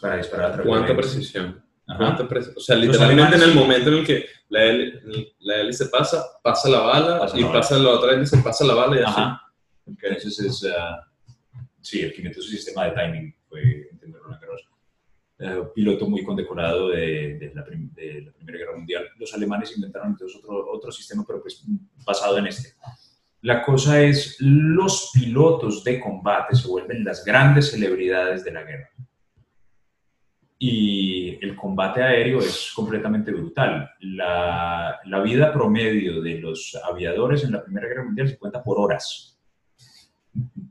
para 0.00 0.16
disparar 0.16 0.46
a 0.46 0.52
través 0.54 0.64
de 0.66 0.70
la 0.72 0.78
¿Cuánta 0.86 0.92
hélice. 0.92 1.14
precisión? 1.16 1.64
Ajá. 1.90 1.98
¿Cuánta 2.16 2.28
preci- 2.28 2.52
O 2.56 2.60
sea, 2.60 2.76
literalmente 2.76 3.36
en 3.36 3.42
el 3.42 3.54
momento 3.54 3.88
en 3.90 3.94
el 3.98 4.06
que 4.06 4.26
la, 4.48 4.64
hélice- 4.64 5.34
la 5.40 5.56
hélice 5.60 5.86
pasa, 5.86 6.24
pasa 6.42 6.68
la 6.68 6.80
bala 6.80 7.18
Pasa 7.20 7.36
y 7.36 7.40
la 7.40 7.46
bala. 7.48 7.60
pasa 7.60 7.78
la 7.78 7.90
otra 7.90 8.12
hélice, 8.14 8.38
pasa 8.38 8.64
la 8.64 8.74
bala 8.74 8.96
y 8.96 9.02
así. 9.02 9.10
Ajá. 9.20 9.42
Entonces 9.86 10.38
es, 10.38 10.66
ah, 10.76 11.00
sí, 11.80 12.00
el 12.00 12.12
que 12.12 12.18
inventó 12.18 12.40
ese 12.40 12.50
sistema 12.50 12.84
de 12.86 12.92
timing 12.92 13.34
fue 13.48 13.88
entiendo, 13.90 14.18
Roland 14.20 14.40
Garros. 14.40 14.66
Eh, 15.42 15.62
piloto 15.74 16.06
muy 16.06 16.22
condecorado 16.22 16.90
de, 16.90 17.38
de 17.38 17.52
la 17.54 17.64
prim- 17.64 17.92
de 17.94 18.22
la 18.22 18.32
Primera 18.32 18.58
Guerra 18.58 18.76
Mundial. 18.76 19.08
Los 19.18 19.32
alemanes 19.34 19.74
inventaron 19.74 20.10
entonces 20.10 20.38
otro, 20.38 20.70
otro 20.70 20.92
sistema, 20.92 21.24
pero 21.26 21.40
pues 21.42 21.64
basado 22.04 22.36
en 22.38 22.46
este. 22.46 22.74
La 23.42 23.62
cosa 23.62 24.02
es, 24.02 24.36
los 24.38 25.10
pilotos 25.14 25.82
de 25.82 25.98
combate 25.98 26.54
se 26.54 26.68
vuelven 26.68 27.02
las 27.04 27.24
grandes 27.24 27.70
celebridades 27.70 28.44
de 28.44 28.52
la 28.52 28.62
guerra. 28.64 28.90
Y 30.62 31.38
el 31.42 31.56
combate 31.56 32.02
aéreo 32.02 32.38
es 32.38 32.70
completamente 32.76 33.32
brutal. 33.32 33.90
La, 34.00 35.00
la 35.06 35.20
vida 35.20 35.52
promedio 35.54 36.20
de 36.20 36.38
los 36.38 36.78
aviadores 36.84 37.44
en 37.44 37.52
la 37.52 37.64
Primera 37.64 37.88
Guerra 37.88 38.04
Mundial 38.04 38.28
se 38.28 38.38
cuenta 38.38 38.62
por 38.62 38.78
horas. 38.78 39.40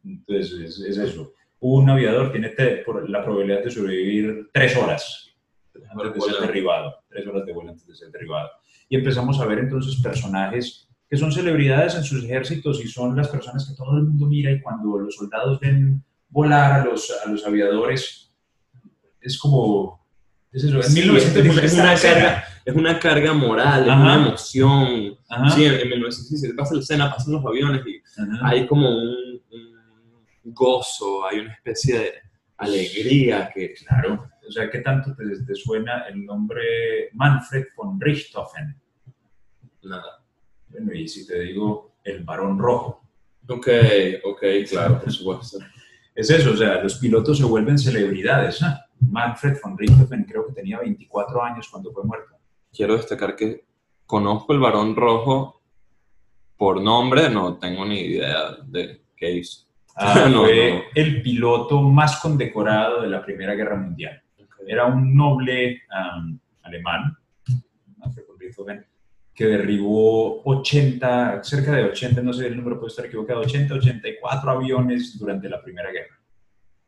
Entonces, 0.06 0.52
es, 0.60 0.80
es 0.80 0.98
eso. 0.98 1.34
Un 1.60 1.90
aviador 1.90 2.32
tiene 2.32 2.50
por 2.86 3.10
la 3.10 3.24
probabilidad 3.24 3.64
de 3.64 3.72
sobrevivir 3.72 4.50
tres 4.54 4.78
horas 4.78 5.36
antes 5.90 6.14
de 6.14 6.22
ser 6.22 6.42
derribado. 6.42 6.96
Tres 7.10 7.26
horas 7.26 7.46
de 7.46 7.54
vuelo 7.54 7.72
antes 7.72 7.88
de 7.88 7.96
ser 7.96 8.12
derribado. 8.12 8.50
Y 8.88 8.96
empezamos 8.96 9.40
a 9.40 9.46
ver 9.46 9.60
entonces 9.60 10.00
personajes 10.02 10.88
que 11.10 11.18
son 11.18 11.32
celebridades 11.32 11.96
en 11.96 12.04
sus 12.04 12.24
ejércitos 12.24 12.84
y 12.84 12.88
son 12.88 13.16
las 13.16 13.30
personas 13.30 13.68
que 13.68 13.76
todo 13.76 13.98
el 13.98 14.04
mundo 14.04 14.28
mira 14.28 14.52
y 14.52 14.62
cuando 14.62 15.00
los 15.00 15.16
soldados 15.16 15.60
ven 15.60 16.04
volar 16.30 16.82
a 16.82 16.86
los, 16.86 17.12
a 17.26 17.30
los 17.30 17.46
aviadores, 17.46 18.29
es 19.22 19.38
como... 19.38 20.06
Es 20.52 20.64
eso. 20.64 20.78
En 20.78 20.84
Sí, 20.84 21.02
1917 21.02 21.66
es, 21.66 21.74
está 21.74 21.84
una 21.84 21.96
carga, 21.96 22.44
es 22.66 22.76
una 22.76 23.00
carga 23.00 23.34
moral, 23.34 23.82
es 23.82 23.96
una 23.96 24.16
emoción. 24.16 25.18
Ajá, 25.30 25.50
Sí, 25.52 25.66
en, 25.66 25.74
en 25.76 25.90
1917 25.90 26.56
pasa 26.56 26.74
la 26.74 26.80
escena, 26.82 27.12
pasan 27.14 27.34
los 27.34 27.46
aviones 27.46 27.82
y 27.86 28.02
ajá. 28.22 28.48
hay 28.48 28.66
como 28.66 28.90
un, 28.90 29.42
un 29.52 30.54
gozo, 30.54 31.26
hay 31.28 31.40
una 31.40 31.54
especie 31.54 32.00
de 32.00 32.14
alegría 32.58 33.52
que... 33.54 33.74
Claro. 33.74 34.30
O 34.48 34.52
sea, 34.52 34.70
¿qué 34.72 34.80
tanto 34.80 35.16
te, 35.16 35.24
te 35.46 35.54
suena 35.56 36.06
el 36.10 36.26
nombre 36.26 37.10
Manfred 37.14 37.68
von 37.78 38.02
Richthofen? 38.02 38.76
Nada. 39.84 40.24
Bueno, 40.70 40.92
y 40.94 41.08
si 41.08 41.28
te 41.28 41.40
digo 41.42 41.94
el 42.04 42.24
varón 42.24 42.58
rojo. 42.58 43.08
Ok, 43.48 43.68
ok, 44.24 44.44
claro, 44.70 45.00
por 45.00 45.12
supuesto. 45.12 45.60
Es 46.16 46.30
eso, 46.30 46.52
o 46.52 46.58
sea, 46.58 46.84
los 46.84 46.96
pilotos 46.96 47.38
se 47.38 47.46
vuelven 47.46 47.78
celebridades. 47.78 48.62
¿ah? 48.62 48.86
Manfred 49.00 49.58
von 49.64 49.78
Richthofen 49.78 50.24
creo 50.26 50.48
que 50.48 50.54
tenía 50.54 50.80
24 50.80 51.44
años 51.44 51.68
cuando 51.70 51.92
fue 51.92 52.04
muerto. 52.04 52.36
Quiero 52.72 52.98
destacar 52.98 53.36
que 53.36 53.66
conozco 54.06 54.54
el 54.54 54.60
varón 54.60 54.96
rojo 54.96 55.62
por 56.58 56.82
nombre, 56.82 57.30
no 57.30 57.58
tengo 57.58 57.86
ni 57.86 58.00
idea 58.02 58.58
de 58.66 59.02
qué 59.16 59.32
hizo. 59.32 59.66
Ah, 59.96 60.28
No, 60.32 60.44
fue 60.44 60.74
no. 60.74 60.82
el 60.96 61.22
piloto 61.22 61.82
más 61.82 62.20
condecorado 62.20 63.02
de 63.02 63.08
la 63.10 63.24
Primera 63.24 63.54
Guerra 63.56 63.76
Mundial. 63.76 64.22
Era 64.68 64.86
un 64.86 65.16
noble 65.16 65.82
am, 65.90 66.40
alemán, 66.64 67.18
Manfred 67.98 68.26
von 68.28 68.40
Richthofen, 68.40 68.86
que 69.34 69.46
derribó 69.46 70.44
80, 70.44 71.44
cerca 71.44 71.72
de 71.72 71.86
80, 71.86 72.22
no 72.22 72.34
sé 72.34 72.48
el 72.48 72.58
número 72.58 72.78
puede 72.78 72.90
estar 72.90 73.06
equivocado, 73.06 73.40
80, 73.40 73.74
84 73.74 74.52
aviones 74.52 75.18
durante 75.18 75.50
la 75.50 75.62
Primera 75.64 75.92
Guerra. 75.92 76.20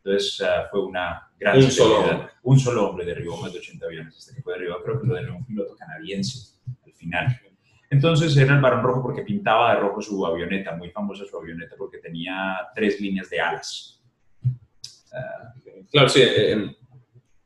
Entonces 0.03 0.41
ah, 0.41 0.67
fue 0.69 0.83
una 0.85 1.30
gran 1.41 1.57
Un 1.57 1.71
solo 1.71 1.99
hombre. 1.99 2.27
Un 2.43 2.59
solo 2.59 2.89
hombre 2.89 3.05
derribó 3.05 3.35
más 3.37 3.51
de 3.51 3.59
80 3.59 3.85
aviones, 3.85 4.15
hasta 4.17 4.33
que 4.35 4.41
fue 4.41 4.53
derribado, 4.53 4.83
creo 4.83 5.01
que 5.01 5.07
lo 5.07 5.15
derribó 5.15 5.37
un 5.37 5.45
piloto 5.45 5.75
canadiense 5.75 6.55
al 6.85 6.93
final. 6.93 7.41
Entonces 7.89 8.37
era 8.37 8.55
el 8.55 8.61
Barón 8.61 8.83
Rojo 8.83 9.01
porque 9.03 9.23
pintaba 9.23 9.73
de 9.73 9.81
rojo 9.81 10.01
su 10.01 10.25
avioneta, 10.25 10.75
muy 10.77 10.91
famosa 10.91 11.25
su 11.25 11.37
avioneta 11.37 11.75
porque 11.77 11.97
tenía 11.97 12.57
tres 12.73 13.01
líneas 13.01 13.29
de 13.29 13.41
alas. 13.41 14.01
Ah, 15.13 15.53
Claro, 15.91 16.07
sí. 16.07 16.21
eh, 16.21 16.53
eh, 16.53 16.75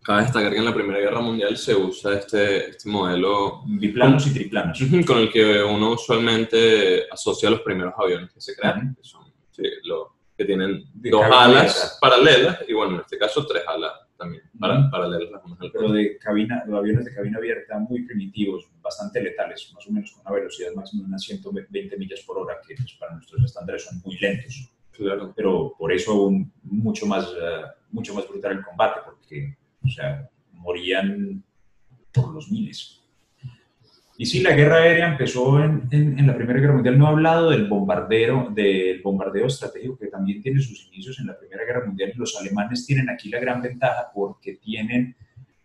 cabe 0.03 0.21
destacar 0.21 0.51
que 0.51 0.59
en 0.59 0.65
la 0.65 0.73
Primera 0.73 0.99
Guerra 0.99 1.19
Mundial 1.19 1.57
se 1.57 1.73
usa 1.75 2.19
este, 2.19 2.69
este 2.69 2.87
modelo 2.89 3.63
biplanos 3.65 4.27
y 4.27 4.33
triplanos. 4.33 4.79
con 5.07 5.17
el 5.17 5.31
que 5.31 5.63
uno 5.63 5.93
usualmente 5.93 7.07
asocia 7.11 7.49
los 7.49 7.61
primeros 7.61 7.93
aviones 7.97 8.31
que 8.31 8.39
se 8.39 8.55
crean, 8.55 8.93
que 8.95 9.03
son 9.03 9.33
sí, 9.49 9.63
los 9.85 10.09
que 10.37 10.45
tienen 10.45 10.83
dos 10.93 11.23
alas 11.23 11.97
paralelas 12.01 12.59
y 12.67 12.73
bueno, 12.73 12.95
en 12.95 13.01
este 13.01 13.17
caso 13.17 13.45
tres 13.45 13.63
alas 13.67 13.93
también, 14.17 14.43
para- 14.59 14.79
Ujú. 14.79 14.91
paralelas 14.91 15.31
las 15.31 15.43
unas 15.45 15.59
a 15.59 15.63
las 15.63 15.73
pero 15.73 15.91
de 15.91 16.17
cabina, 16.17 16.63
los 16.67 16.77
aviones 16.79 17.05
de 17.05 17.13
cabina 17.13 17.37
abierta 17.37 17.77
muy 17.79 18.03
primitivos, 18.05 18.65
bastante 18.81 19.21
letales, 19.21 19.71
más 19.73 19.85
o 19.87 19.91
menos 19.91 20.11
con 20.11 20.21
una 20.21 20.31
velocidad 20.31 20.73
máxima 20.73 21.03
de 21.03 21.07
unas 21.09 21.21
120 21.23 21.97
millas 21.97 22.21
por 22.21 22.37
hora, 22.37 22.55
que 22.65 22.75
pues, 22.75 22.93
para 22.99 23.13
nuestros 23.13 23.43
estándares 23.43 23.83
son 23.85 24.01
muy 24.03 24.17
lentos. 24.17 24.71
Claro. 24.91 25.33
Pero 25.35 25.73
por 25.77 25.91
eso 25.91 26.11
aún 26.13 26.51
mucho 26.63 27.05
más, 27.05 27.25
eh, 27.27 27.63
mucho 27.91 28.13
más 28.13 28.27
brutal 28.27 28.53
el 28.53 28.63
combate, 28.63 29.01
porque 29.03 29.57
o 29.83 29.89
sea, 29.89 30.29
morían 30.53 31.43
por 32.13 32.33
los 32.33 32.49
miles. 32.49 33.01
Y 34.17 34.25
sí, 34.25 34.41
la 34.41 34.53
guerra 34.55 34.77
aérea 34.77 35.09
empezó 35.11 35.61
en, 35.63 35.87
en- 35.91 36.17
en 36.17 36.27
la 36.27 36.35
Primera 36.35 36.59
Guerra 36.59 36.73
Mundial. 36.75 36.97
No 36.97 37.05
he 37.05 37.09
hablado 37.09 37.49
del 37.49 37.67
bombardeo, 37.67 38.49
del 38.51 39.01
bombardeo 39.01 39.47
estratégico 39.47 39.97
que 39.97 40.07
también 40.07 40.41
tiene 40.41 40.61
sus 40.61 40.87
inicios 40.87 41.19
en 41.19 41.27
la 41.27 41.37
Primera 41.37 41.65
Guerra 41.65 41.85
Mundial. 41.85 42.13
Los 42.15 42.39
alemanes 42.39 42.85
tienen 42.85 43.09
aquí 43.09 43.29
la 43.29 43.39
gran 43.39 43.61
ventaja 43.61 44.09
porque 44.13 44.53
tienen 44.55 45.15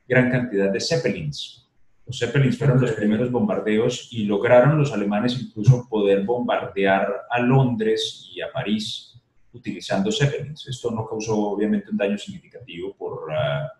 gran 0.08 0.30
cantidad 0.30 0.70
de 0.72 0.80
Zeppelins. 0.80 1.68
Los 2.06 2.18
Zeppelins 2.18 2.58
fueron 2.58 2.80
los 2.80 2.90
primeros 2.92 3.30
bombardeos 3.30 4.08
y 4.10 4.24
lograron 4.24 4.76
los 4.76 4.92
alemanes 4.92 5.40
incluso 5.40 5.86
poder 5.88 6.24
bombardear 6.24 7.08
a 7.30 7.38
Londres 7.38 8.28
y 8.34 8.40
a 8.40 8.50
París 8.50 9.14
utilizando 9.52 10.10
Zeppelins. 10.10 10.66
Esto 10.66 10.90
no 10.90 11.06
causó 11.06 11.36
obviamente 11.50 11.90
un 11.92 11.96
daño 11.96 12.18
significativo 12.18 12.96
por 12.96 13.32
ah, 13.32 13.70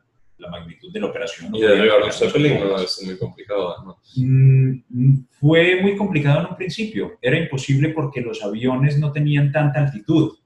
la 0.41 0.49
magnitud 0.49 0.93
de 0.93 1.01
la 1.01 1.07
operación. 1.07 1.55
Y 1.55 1.61
derribar 1.61 2.01
un 2.01 2.07
Las 2.07 2.19
Zeppelin 2.19 2.61
no 2.61 2.79
ser 2.79 3.07
muy 3.07 3.19
complicado, 3.19 3.85
¿no? 3.85 3.99
Mm, 4.17 5.25
Fue 5.31 5.81
muy 5.83 5.97
complicado 5.97 6.41
en 6.41 6.47
un 6.47 6.57
principio. 6.57 7.19
Era 7.21 7.39
imposible 7.39 7.91
porque 7.91 8.21
los 8.21 8.43
aviones 8.43 8.99
no 8.99 9.13
tenían 9.13 9.53
tanta 9.53 9.81
altitud. 9.81 10.37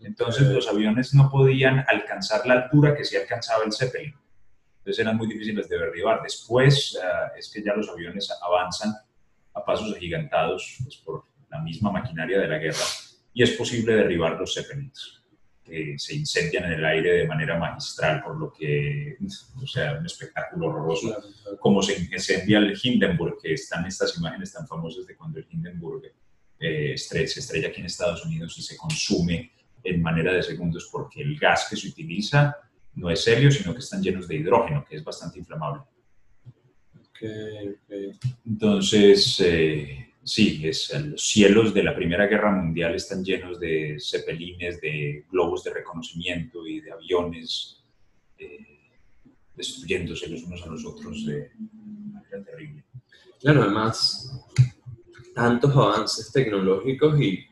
Entonces 0.00 0.48
Ok. 0.48 0.54
los 0.54 0.68
aviones 0.68 1.14
no 1.14 1.30
podían 1.30 1.84
alcanzar 1.86 2.46
la 2.46 2.54
altura 2.54 2.96
que 2.96 3.04
sí 3.04 3.16
alcanzaba 3.16 3.64
el 3.64 3.72
Zeppelin. 3.72 4.14
Entonces 4.78 4.98
eran 4.98 5.16
muy 5.16 5.28
difíciles 5.28 5.68
de 5.68 5.78
derribar. 5.78 6.20
Después 6.22 6.98
ah, 7.02 7.32
es 7.38 7.50
que 7.52 7.62
ya 7.62 7.74
los 7.74 7.88
aviones 7.88 8.28
avanzan 8.42 8.92
a 9.54 9.64
pasos 9.64 9.94
agigantados 9.94 10.78
pues, 10.82 10.96
por 10.96 11.24
la 11.50 11.60
misma 11.60 11.92
maquinaria 11.92 12.40
de 12.40 12.48
la 12.48 12.58
guerra 12.58 12.84
y 13.34 13.42
es 13.42 13.52
posible 13.52 13.94
derribar 13.94 14.38
los 14.38 14.54
Zeppelins 14.54 15.21
que 15.72 15.98
se 15.98 16.14
incendian 16.14 16.64
en 16.64 16.72
el 16.72 16.84
aire 16.84 17.12
de 17.14 17.26
manera 17.26 17.58
magistral, 17.58 18.22
por 18.22 18.36
lo 18.36 18.52
que, 18.52 19.16
o 19.56 19.66
sea, 19.66 19.94
un 19.98 20.04
espectáculo 20.04 20.66
horroroso 20.66 21.16
como 21.58 21.82
se 21.82 21.98
incendia 21.98 22.58
el 22.58 22.78
Hindenburg, 22.80 23.38
que 23.40 23.54
están 23.54 23.86
estas 23.86 24.18
imágenes 24.18 24.52
tan 24.52 24.68
famosas 24.68 25.06
de 25.06 25.16
cuando 25.16 25.38
el 25.38 25.46
Hindenburg 25.48 26.12
eh, 26.60 26.94
se 26.98 27.22
estrella 27.22 27.68
aquí 27.68 27.80
en 27.80 27.86
Estados 27.86 28.22
Unidos 28.26 28.58
y 28.58 28.62
se 28.62 28.76
consume 28.76 29.52
en 29.82 30.02
manera 30.02 30.34
de 30.34 30.42
segundos 30.42 30.90
porque 30.92 31.22
el 31.22 31.38
gas 31.38 31.66
que 31.70 31.76
se 31.76 31.88
utiliza 31.88 32.54
no 32.96 33.08
es 33.10 33.26
helio, 33.26 33.50
sino 33.50 33.72
que 33.72 33.80
están 33.80 34.02
llenos 34.02 34.28
de 34.28 34.36
hidrógeno, 34.36 34.84
que 34.84 34.96
es 34.96 35.02
bastante 35.02 35.38
inflamable. 35.38 35.84
Ok, 37.00 37.22
ok. 37.72 38.32
Entonces, 38.44 39.40
eh, 39.40 40.11
sí, 40.24 40.60
es, 40.64 40.92
los 41.04 41.22
cielos 41.22 41.74
de 41.74 41.82
la 41.82 41.94
Primera 41.94 42.26
Guerra 42.26 42.50
Mundial 42.52 42.94
están 42.94 43.24
llenos 43.24 43.58
de 43.58 43.96
zeppelines, 44.00 44.80
de 44.80 45.24
globos 45.30 45.64
de 45.64 45.74
reconocimiento 45.74 46.66
y 46.66 46.80
de 46.80 46.92
aviones 46.92 47.82
eh, 48.38 48.98
destruyéndose 49.54 50.28
los 50.28 50.42
unos 50.44 50.62
a 50.62 50.66
los 50.66 50.84
otros. 50.84 51.26
eh. 51.28 51.50
era 52.30 52.44
terrible. 52.44 52.84
Claro, 53.40 53.62
además, 53.62 54.32
tantos 55.34 55.74
avances 55.74 56.30
tecnológicos 56.30 57.20
y 57.20 57.44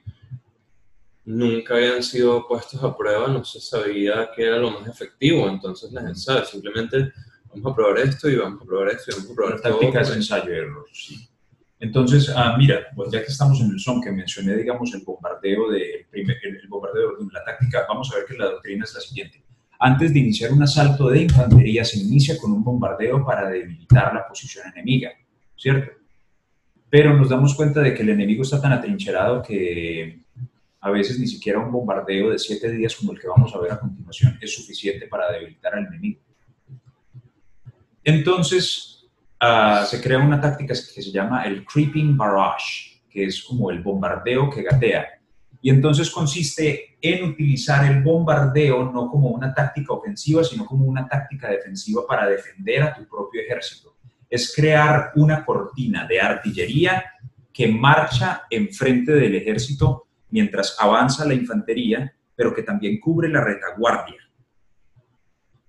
nunca 1.24 1.74
habían 1.74 2.02
sido 2.02 2.46
puestos 2.46 2.82
a 2.82 2.96
prueba, 2.96 3.28
no 3.28 3.44
se 3.44 3.60
sabía 3.60 4.30
qué 4.34 4.46
era 4.46 4.58
lo 4.58 4.70
más 4.70 4.88
efectivo, 4.88 5.48
entonces 5.48 5.92
la 5.92 6.02
gente 6.02 6.18
sabe, 6.18 6.46
simplemente 6.46 7.12
vamos 7.48 7.72
a 7.72 7.74
probar 7.74 7.98
esto 7.98 8.28
y 8.28 8.36
vamos 8.36 8.62
a 8.62 8.64
probar 8.64 8.88
esto 8.88 9.10
y 9.10 9.14
vamos 9.14 9.30
a 9.30 9.34
probar 9.34 9.54
esto. 9.56 9.68
Tácticas 9.68 10.10
de 10.10 10.14
ensayo 10.16 10.52
y 10.52 10.56
error, 10.56 10.86
sí. 10.92 11.29
Entonces, 11.80 12.30
ah, 12.36 12.54
mira, 12.58 12.88
pues 12.94 13.10
ya 13.10 13.20
que 13.20 13.32
estamos 13.32 13.58
en 13.60 13.70
el 13.70 13.80
son, 13.80 14.02
que 14.02 14.12
mencioné, 14.12 14.54
digamos, 14.54 14.92
el 14.94 15.00
bombardeo 15.00 15.70
de, 15.70 16.06
el, 16.12 16.30
el 16.30 16.68
bombardeo 16.68 17.16
de 17.16 17.32
la 17.32 17.42
táctica, 17.42 17.86
vamos 17.88 18.12
a 18.12 18.16
ver 18.16 18.26
que 18.26 18.36
la 18.36 18.50
doctrina 18.50 18.84
es 18.84 18.94
la 18.94 19.00
siguiente. 19.00 19.42
Antes 19.78 20.12
de 20.12 20.18
iniciar 20.18 20.52
un 20.52 20.62
asalto 20.62 21.08
de 21.08 21.22
infantería, 21.22 21.82
se 21.86 21.98
inicia 21.98 22.36
con 22.36 22.52
un 22.52 22.62
bombardeo 22.62 23.24
para 23.24 23.48
debilitar 23.48 24.12
la 24.12 24.28
posición 24.28 24.66
enemiga, 24.70 25.10
¿cierto? 25.56 25.92
Pero 26.90 27.16
nos 27.16 27.30
damos 27.30 27.54
cuenta 27.54 27.80
de 27.80 27.94
que 27.94 28.02
el 28.02 28.10
enemigo 28.10 28.42
está 28.42 28.60
tan 28.60 28.72
atrincherado 28.72 29.42
que 29.42 30.20
a 30.82 30.90
veces 30.90 31.18
ni 31.18 31.26
siquiera 31.26 31.60
un 31.60 31.72
bombardeo 31.72 32.30
de 32.30 32.38
siete 32.38 32.70
días 32.70 32.94
como 32.94 33.12
el 33.12 33.20
que 33.20 33.28
vamos 33.28 33.54
a 33.54 33.58
ver 33.58 33.72
a 33.72 33.80
continuación 33.80 34.38
es 34.42 34.54
suficiente 34.54 35.06
para 35.06 35.32
debilitar 35.32 35.74
al 35.74 35.86
enemigo. 35.86 36.20
Entonces, 38.04 38.99
Ah, 39.42 39.86
se 39.88 40.02
crea 40.02 40.18
una 40.18 40.38
táctica 40.38 40.74
que 40.74 41.00
se 41.02 41.10
llama 41.10 41.44
el 41.44 41.64
creeping 41.64 42.14
barrage, 42.14 43.00
que 43.08 43.24
es 43.24 43.42
como 43.42 43.70
el 43.70 43.82
bombardeo 43.82 44.50
que 44.50 44.62
gatea. 44.62 45.06
Y 45.62 45.70
entonces 45.70 46.10
consiste 46.10 46.98
en 47.00 47.24
utilizar 47.24 47.90
el 47.90 48.02
bombardeo 48.02 48.92
no 48.92 49.08
como 49.08 49.30
una 49.30 49.54
táctica 49.54 49.94
ofensiva, 49.94 50.44
sino 50.44 50.66
como 50.66 50.84
una 50.84 51.08
táctica 51.08 51.48
defensiva 51.48 52.02
para 52.06 52.26
defender 52.26 52.82
a 52.82 52.94
tu 52.94 53.08
propio 53.08 53.40
ejército. 53.40 53.96
Es 54.28 54.54
crear 54.54 55.12
una 55.16 55.42
cortina 55.42 56.06
de 56.06 56.20
artillería 56.20 57.02
que 57.50 57.66
marcha 57.66 58.42
enfrente 58.50 59.12
del 59.12 59.34
ejército 59.36 60.06
mientras 60.28 60.76
avanza 60.78 61.24
la 61.24 61.32
infantería, 61.32 62.14
pero 62.36 62.54
que 62.54 62.62
también 62.62 63.00
cubre 63.00 63.30
la 63.30 63.42
retaguardia 63.42 64.29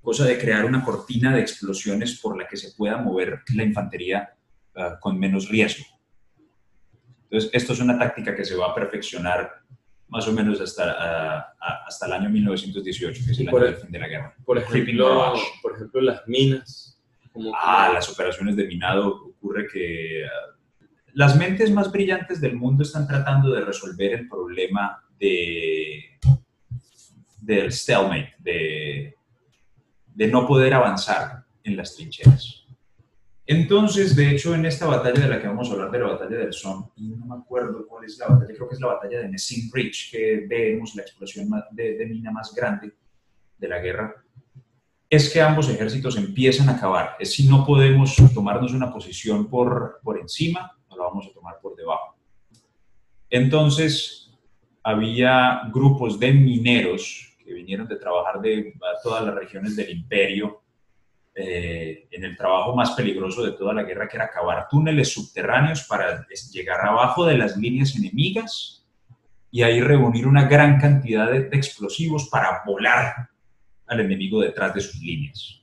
cosa 0.02 0.26
de 0.26 0.38
crear 0.38 0.66
una 0.66 0.84
cortina 0.84 1.34
de 1.34 1.42
explosiones 1.42 2.20
por 2.20 2.38
la 2.38 2.48
que 2.48 2.58
se 2.58 2.72
pueda 2.72 2.98
mover 2.98 3.42
la 3.56 3.64
infantería 3.64 4.34
ah, 4.76 4.98
con 5.00 5.20
menos 5.20 5.50
riesgo. 5.50 5.86
Entonces, 7.24 7.50
esto 7.54 7.74
es 7.74 7.80
una 7.80 7.98
táctica 7.98 8.36
que 8.36 8.44
se 8.44 8.56
va 8.56 8.72
a 8.72 8.76
perfeccionar 8.76 9.62
más 10.10 10.28
o 10.28 10.34
menos 10.34 10.60
hasta, 10.60 10.92
ah, 10.92 11.54
ah, 11.62 11.84
hasta 11.88 12.06
el 12.06 12.14
año 12.14 12.30
1918, 12.30 13.24
que 13.26 13.32
es 13.32 13.40
el 13.40 13.48
año 13.48 13.60
del 13.60 13.78
fin 13.78 13.92
de 13.92 14.00
la 14.00 14.08
guerra. 14.08 14.36
Por 14.44 14.58
ejemplo, 14.58 15.34
por 15.62 15.76
ejemplo 15.76 16.02
las 16.02 16.28
minas. 16.28 17.02
ah, 17.56 17.92
las 17.94 18.10
operaciones 18.10 18.58
de 18.58 18.68
minado. 18.68 19.28
Ocurre 19.28 19.68
que 19.72 20.26
las 21.14 21.38
mentes 21.38 21.72
más 21.72 21.92
brillantes 21.92 22.42
del 22.42 22.56
mundo 22.56 22.84
están 22.84 23.08
tratando 23.08 23.52
de 23.52 23.62
resolver 23.62 24.14
el 24.14 24.28
problema 24.28 25.02
de, 25.18 26.20
del 27.40 27.72
stalemate, 27.72 28.36
de 28.40 29.16
de 30.14 30.28
no 30.28 30.48
poder 30.48 30.74
avanzar 30.74 31.46
en 31.64 31.78
las 31.78 31.96
trincheras. 31.96 32.66
Entonces, 33.46 34.16
de 34.16 34.32
hecho, 34.32 34.56
en 34.56 34.66
esta 34.66 34.86
batalla 34.86 35.22
de 35.22 35.28
la 35.28 35.42
que 35.42 35.48
vamos 35.48 35.70
a 35.70 35.74
hablar, 35.74 35.92
de 35.92 36.00
la 36.00 36.08
batalla 36.08 36.38
del 36.38 36.54
Somme, 36.54 36.86
y 36.96 37.10
no 37.10 37.26
me 37.26 37.36
acuerdo 37.36 37.86
cuál 37.88 38.06
es 38.06 38.18
la 38.18 38.28
batalla, 38.28 38.54
creo 38.54 38.70
que 38.70 38.76
es 38.76 38.82
la 38.82 38.88
batalla 38.88 39.20
de 39.20 39.28
Messine 39.28 39.70
Bridge, 39.72 40.12
que 40.12 40.46
vemos 40.48 40.96
la 40.96 41.02
explosión 41.02 41.50
de, 41.72 41.98
de 41.98 42.06
mina 42.06 42.32
más 42.32 42.54
grande 42.56 42.94
de 43.58 43.68
la 43.68 43.80
guerra, 43.80 44.16
es 45.10 45.30
que 45.30 45.42
ambos 45.42 45.68
ejércitos 45.70 46.16
empiezan 46.16 46.70
a 46.70 46.78
acabar. 46.78 47.18
Es 47.20 47.34
si 47.34 47.48
no 47.48 47.66
podemos 47.66 48.16
tomarnos 48.34 48.72
una 48.72 48.94
posición 48.94 49.50
por, 49.50 50.00
por 50.02 50.18
encima, 50.18 50.78
no 50.90 50.96
la 50.96 51.04
vamos 51.04 51.28
a 51.30 51.34
tomar 51.34 51.56
por 51.62 51.76
debajo. 51.76 52.16
Entonces, 53.30 54.32
había 54.84 55.64
grupos 55.74 56.20
de 56.20 56.32
mineros 56.32 57.31
vinieron 57.46 57.88
de 57.88 57.96
trabajar 57.96 58.42
de 58.42 58.74
todas 59.04 59.24
las 59.26 59.36
regiones 59.36 59.76
del 59.76 59.90
imperio, 59.90 60.62
eh, 61.34 62.08
en 62.12 62.26
el 62.26 62.36
trabajo 62.36 62.76
más 62.76 62.92
peligroso 62.92 63.42
de 63.44 63.54
toda 63.54 63.74
la 63.74 63.84
guerra, 63.84 64.08
que 64.10 64.18
era 64.18 64.30
cavar 64.30 64.68
túneles 64.70 65.14
subterráneos 65.14 65.84
para 65.84 66.28
llegar 66.52 66.86
abajo 66.86 67.26
de 67.26 67.38
las 67.38 67.56
líneas 67.56 67.96
enemigas 67.96 68.86
y 69.50 69.64
ahí 69.64 69.82
reunir 69.82 70.28
una 70.28 70.46
gran 70.46 70.78
cantidad 70.78 71.32
de, 71.32 71.48
explosivos 71.54 72.28
para 72.30 72.64
volar 72.66 73.30
al 73.88 74.00
enemigo 74.02 74.42
detrás 74.42 74.74
de 74.74 74.82
sus 74.82 75.02
líneas. 75.02 75.62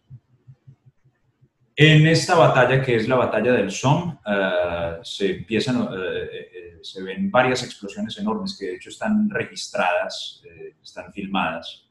En 1.77 2.07
esta 2.07 2.35
batalla, 2.35 2.83
que 2.83 2.97
es 2.97 3.07
la 3.07 3.17
batalla 3.17 3.53
del 3.53 3.71
Somme, 3.71 4.19
eh, 4.27 4.99
se 5.03 5.37
empiezan, 5.37 5.87
eh, 5.93 6.48
se 6.83 7.03
ven 7.03 7.31
varias 7.31 7.63
explosiones 7.63 8.19
enormes 8.19 8.57
que 8.59 8.67
de 8.67 8.77
hecho 8.77 8.91
están 8.91 9.29
registradas, 9.31 10.43
están 10.83 11.13
filmadas 11.13 11.89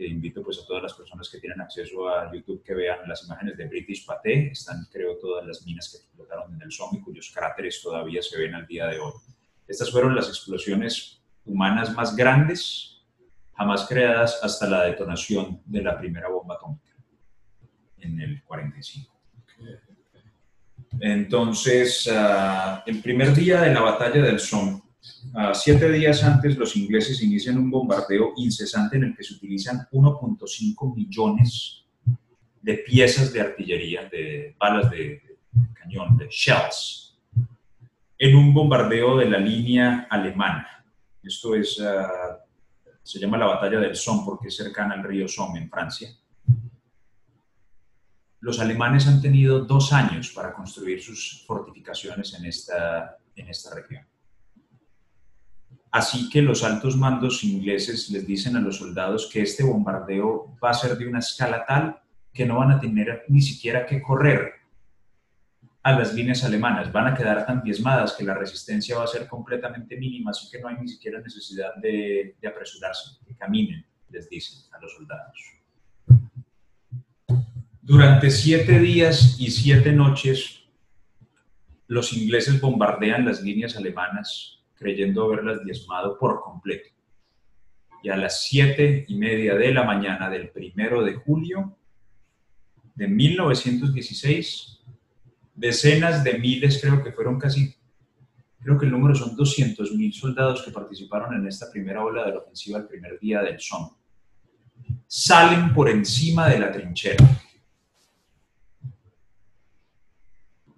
que 0.00 0.06
invito 0.06 0.42
pues 0.42 0.58
a 0.58 0.66
todas 0.66 0.82
las 0.82 0.94
personas 0.94 1.28
que 1.28 1.38
tienen 1.38 1.60
acceso 1.60 2.08
a 2.08 2.32
YouTube 2.32 2.62
que 2.64 2.74
vean 2.74 3.06
las 3.06 3.22
imágenes 3.26 3.56
de 3.58 3.66
British 3.66 4.06
Paté. 4.06 4.50
Están, 4.50 4.86
creo, 4.90 5.18
todas 5.18 5.46
las 5.46 5.64
minas 5.66 5.90
que 5.90 5.98
explotaron 5.98 6.54
en 6.54 6.62
el 6.62 6.72
Somme, 6.72 7.02
cuyos 7.02 7.30
cráteres 7.34 7.82
todavía 7.82 8.22
se 8.22 8.38
ven 8.38 8.54
al 8.54 8.66
día 8.66 8.86
de 8.86 8.98
hoy. 8.98 9.12
Estas 9.68 9.90
fueron 9.90 10.16
las 10.16 10.28
explosiones 10.28 11.22
humanas 11.44 11.92
más 11.94 12.16
grandes 12.16 13.04
jamás 13.52 13.86
creadas 13.86 14.40
hasta 14.42 14.66
la 14.66 14.84
detonación 14.84 15.60
de 15.66 15.82
la 15.82 15.98
primera 15.98 16.30
bomba 16.30 16.54
atómica 16.54 16.96
en 17.98 18.18
el 18.18 18.42
45. 18.44 19.19
Entonces, 21.00 22.06
uh, 22.06 22.82
el 22.86 23.00
primer 23.00 23.34
día 23.34 23.62
de 23.62 23.72
la 23.72 23.80
batalla 23.80 24.22
del 24.22 24.38
Somme, 24.38 24.82
siete 25.54 25.90
días 25.90 26.22
antes, 26.24 26.56
los 26.56 26.76
ingleses 26.76 27.22
inician 27.22 27.58
un 27.58 27.70
bombardeo 27.70 28.34
incesante 28.36 28.96
en 28.96 29.04
el 29.04 29.16
que 29.16 29.24
se 29.24 29.34
utilizan 29.34 29.88
1.5 29.90 30.94
millones 30.94 31.84
de 32.60 32.74
piezas 32.74 33.32
de 33.32 33.40
artillería, 33.40 34.08
de 34.10 34.54
balas 34.58 34.90
de, 34.90 35.22
cañón, 35.74 36.16
de 36.16 36.28
shells, 36.30 37.18
en 38.18 38.36
un 38.36 38.52
bombardeo 38.52 39.16
de 39.16 39.30
la 39.30 39.38
línea 39.38 40.06
alemana. 40.10 40.84
Esto 41.22 41.54
es, 41.54 41.80
ah, 41.80 42.38
se 43.02 43.18
llama 43.18 43.38
la 43.38 43.46
batalla 43.46 43.80
del 43.80 43.96
Somme 43.96 44.22
porque 44.24 44.48
es 44.48 44.56
cercana 44.56 44.94
al 44.94 45.04
río 45.04 45.26
Somme 45.26 45.58
en 45.58 45.70
Francia. 45.70 46.10
Los 48.40 48.58
alemanes 48.58 49.06
han 49.06 49.20
tenido 49.20 49.60
dos 49.60 49.92
años 49.92 50.32
para 50.34 50.52
construir 50.52 51.02
sus 51.02 51.44
fortificaciones 51.46 52.34
en 52.34 52.46
esta, 52.46 53.18
en 53.36 53.48
esta 53.48 53.74
región. 53.74 54.06
Así 55.90 56.30
que 56.30 56.40
los 56.40 56.62
altos 56.62 56.96
mandos 56.96 57.42
ingleses 57.42 58.08
les 58.10 58.26
dicen 58.26 58.56
a 58.56 58.60
los 58.60 58.78
soldados 58.78 59.28
que 59.30 59.42
este 59.42 59.64
bombardeo 59.64 60.56
va 60.62 60.70
a 60.70 60.74
ser 60.74 60.96
de 60.96 61.06
una 61.06 61.18
escala 61.18 61.66
tal 61.66 62.00
que 62.32 62.46
no 62.46 62.58
van 62.58 62.70
a 62.70 62.80
tener 62.80 63.24
ni 63.28 63.42
siquiera 63.42 63.84
que 63.86 64.00
correr 64.00 64.60
a 65.82 65.92
las 65.92 66.12
líneas 66.12 66.44
alemanas, 66.44 66.92
van 66.92 67.06
a 67.06 67.14
quedar 67.14 67.46
tan 67.46 67.62
diezmadas 67.62 68.12
que 68.12 68.24
la 68.24 68.34
resistencia 68.34 68.98
va 68.98 69.04
a 69.04 69.08
ser 69.08 69.26
completamente 69.26 69.96
mínima, 69.96 70.30
así 70.30 70.50
que 70.50 70.60
no 70.60 70.68
hay 70.68 70.76
ni 70.78 70.88
siquiera 70.88 71.20
necesidad 71.20 71.74
de, 71.76 72.36
apresurarse, 72.46 73.18
que 73.26 73.34
caminen, 73.34 73.86
les 74.10 74.28
dicen 74.28 74.60
a 74.72 74.78
los 74.78 74.92
soldados. 74.92 75.59
Durante 77.90 78.30
siete 78.30 78.78
días 78.78 79.34
y 79.40 79.50
siete 79.50 79.90
noches, 79.90 80.62
los 81.88 82.12
ingleses 82.12 82.60
bombardean 82.60 83.24
las 83.24 83.42
líneas 83.42 83.76
alemanas 83.76 84.62
creyendo 84.76 85.24
haberlas 85.24 85.64
diezmado 85.64 86.16
por 86.16 86.40
completo. 86.40 86.88
Y 88.04 88.10
a 88.10 88.16
las 88.16 88.44
siete 88.44 89.06
y 89.08 89.16
media 89.16 89.56
de 89.56 89.74
la 89.74 89.82
mañana 89.82 90.30
del 90.30 90.50
primero 90.50 91.02
de 91.02 91.14
julio 91.14 91.76
de 92.94 93.08
1916, 93.08 94.84
decenas 95.56 96.22
de 96.22 96.38
miles, 96.38 96.80
creo 96.80 97.02
que 97.02 97.10
fueron 97.10 97.40
casi, 97.40 97.74
creo 98.60 98.78
que 98.78 98.86
el 98.86 98.92
número 98.92 99.16
son 99.16 99.34
200 99.34 99.96
mil 99.96 100.12
soldados 100.12 100.62
que 100.62 100.70
participaron 100.70 101.34
en 101.34 101.48
esta 101.48 101.68
primera 101.68 102.04
ola 102.04 102.24
de 102.24 102.34
la 102.34 102.38
ofensiva 102.38 102.78
el 102.78 102.86
primer 102.86 103.18
día 103.18 103.42
del 103.42 103.58
Somme, 103.58 103.90
salen 105.08 105.74
por 105.74 105.88
encima 105.90 106.48
de 106.48 106.60
la 106.60 106.70
trinchera 106.70 107.26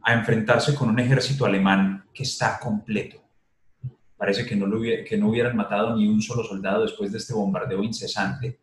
a 0.02 0.14
enfrentarse 0.14 0.74
con 0.74 0.88
un 0.88 0.98
ejército 0.98 1.44
alemán 1.44 2.04
que 2.12 2.22
está 2.24 2.58
completo 2.58 3.22
Parece 4.22 4.46
que 4.46 4.54
no, 4.54 4.68
lo 4.68 4.80
que 4.80 5.18
no 5.18 5.30
hubieran 5.30 5.56
matado 5.56 5.96
ni 5.96 6.06
un 6.06 6.22
solo 6.22 6.44
soldado 6.44 6.82
después 6.82 7.10
de 7.10 7.18
este 7.18 7.34
bombardeo 7.34 7.82
incesante. 7.82 8.60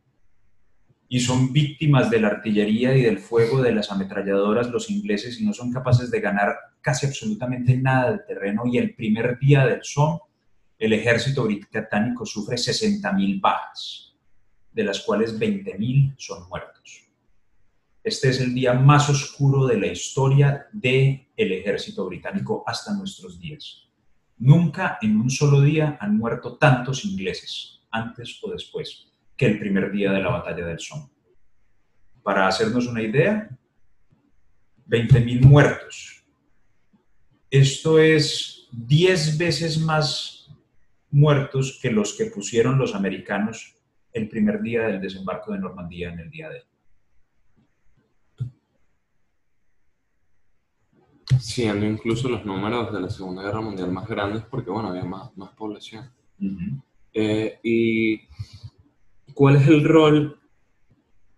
Y 1.10 1.20
son 1.20 1.52
víctimas 1.52 2.10
de 2.10 2.22
la 2.22 2.30
artillería 2.30 2.96
y 2.96 3.02
del 3.02 3.20
fuego 3.20 3.62
de 3.62 3.74
las 3.74 3.92
ametralladoras 3.92 4.70
los 4.70 4.90
ingleses 4.90 5.38
y 5.38 5.46
no 5.46 5.52
son 5.52 5.70
capaces 5.70 6.10
de 6.12 6.22
ganar 6.22 6.56
casi 6.80 7.08
absolutamente 7.08 7.76
nada 7.76 8.14
de 8.14 8.20
terreno. 8.20 8.64
Y 8.68 8.78
el 8.78 8.96
primer 8.96 9.38
día 9.38 9.66
del 9.66 9.82
Somme, 9.84 10.22
el 10.78 10.94
ejército 10.94 11.44
británico 11.44 12.26
sufre 12.26 12.56
60.000 12.56 13.42
bajas, 13.42 14.16
de 14.72 14.84
las 14.86 15.02
cuales 15.02 15.38
20.000 15.38 16.16
son 16.18 16.48
muertos. 16.48 16.79
Este 18.04 18.30
es 18.30 18.40
el 18.40 18.54
día 18.54 18.74
más 18.74 19.10
oscuro 19.10 19.68
de 19.68 19.80
la 19.80 19.88
historia 19.88 20.68
del 20.72 21.28
el 21.36 21.52
ejército 21.52 22.06
británico 22.06 22.64
hasta 22.66 22.94
nuestros 22.94 23.40
días. 23.40 23.90
Nunca 24.38 24.98
en 25.02 25.20
un 25.20 25.30
solo 25.30 25.62
día 25.62 25.98
han 26.00 26.18
muerto 26.18 26.58
tantos 26.58 27.04
ingleses, 27.04 27.82
antes 27.92 28.40
o 28.42 28.52
después, 28.52 29.12
que 29.36 29.48
el 29.48 29.60
primer 29.60 29.92
día 29.92 30.12
de 30.12 30.22
la 30.22 30.30
batalla 30.30 30.66
del 30.66 30.80
Somme. 30.80 31.10
Para 32.24 32.48
hacernos 32.48 32.88
una 32.88 33.02
idea, 33.02 33.50
20.000 34.88 35.42
muertos. 35.42 36.24
Esto 37.52 38.00
es 38.00 38.68
10 38.72 39.38
veces 39.38 39.78
más 39.78 40.50
muertos 41.12 41.80
que 41.82 41.92
los 41.92 42.14
que 42.14 42.26
pusieron 42.26 42.78
los 42.78 42.96
americanos 42.96 43.76
el 44.14 44.30
primer 44.30 44.62
día 44.62 44.84
del 44.84 45.02
desembarco 45.02 45.52
de 45.52 45.60
Normandía 45.60 46.14
en 46.14 46.20
el 46.20 46.30
día 46.30 46.50
de 46.50 46.60
hoy. 46.60 46.69
Siendo 51.40 51.86
incluso 51.86 52.28
los 52.30 52.46
números 52.46 52.92
de 52.94 53.02
la 53.02 53.10
Segunda 53.10 53.44
Guerra 53.44 53.62
Mundial 53.62 53.92
más 53.92 54.08
grandes 54.08 54.44
porque, 54.50 54.70
bueno, 54.72 54.90
había 54.90 55.04
más, 55.06 55.36
más 55.38 55.52
población. 55.52 56.10
Eh, 57.14 57.60
¿Y 57.64 58.22
cuál 59.34 59.58
es 59.58 59.68
el 59.68 59.84
rol? 59.84 60.40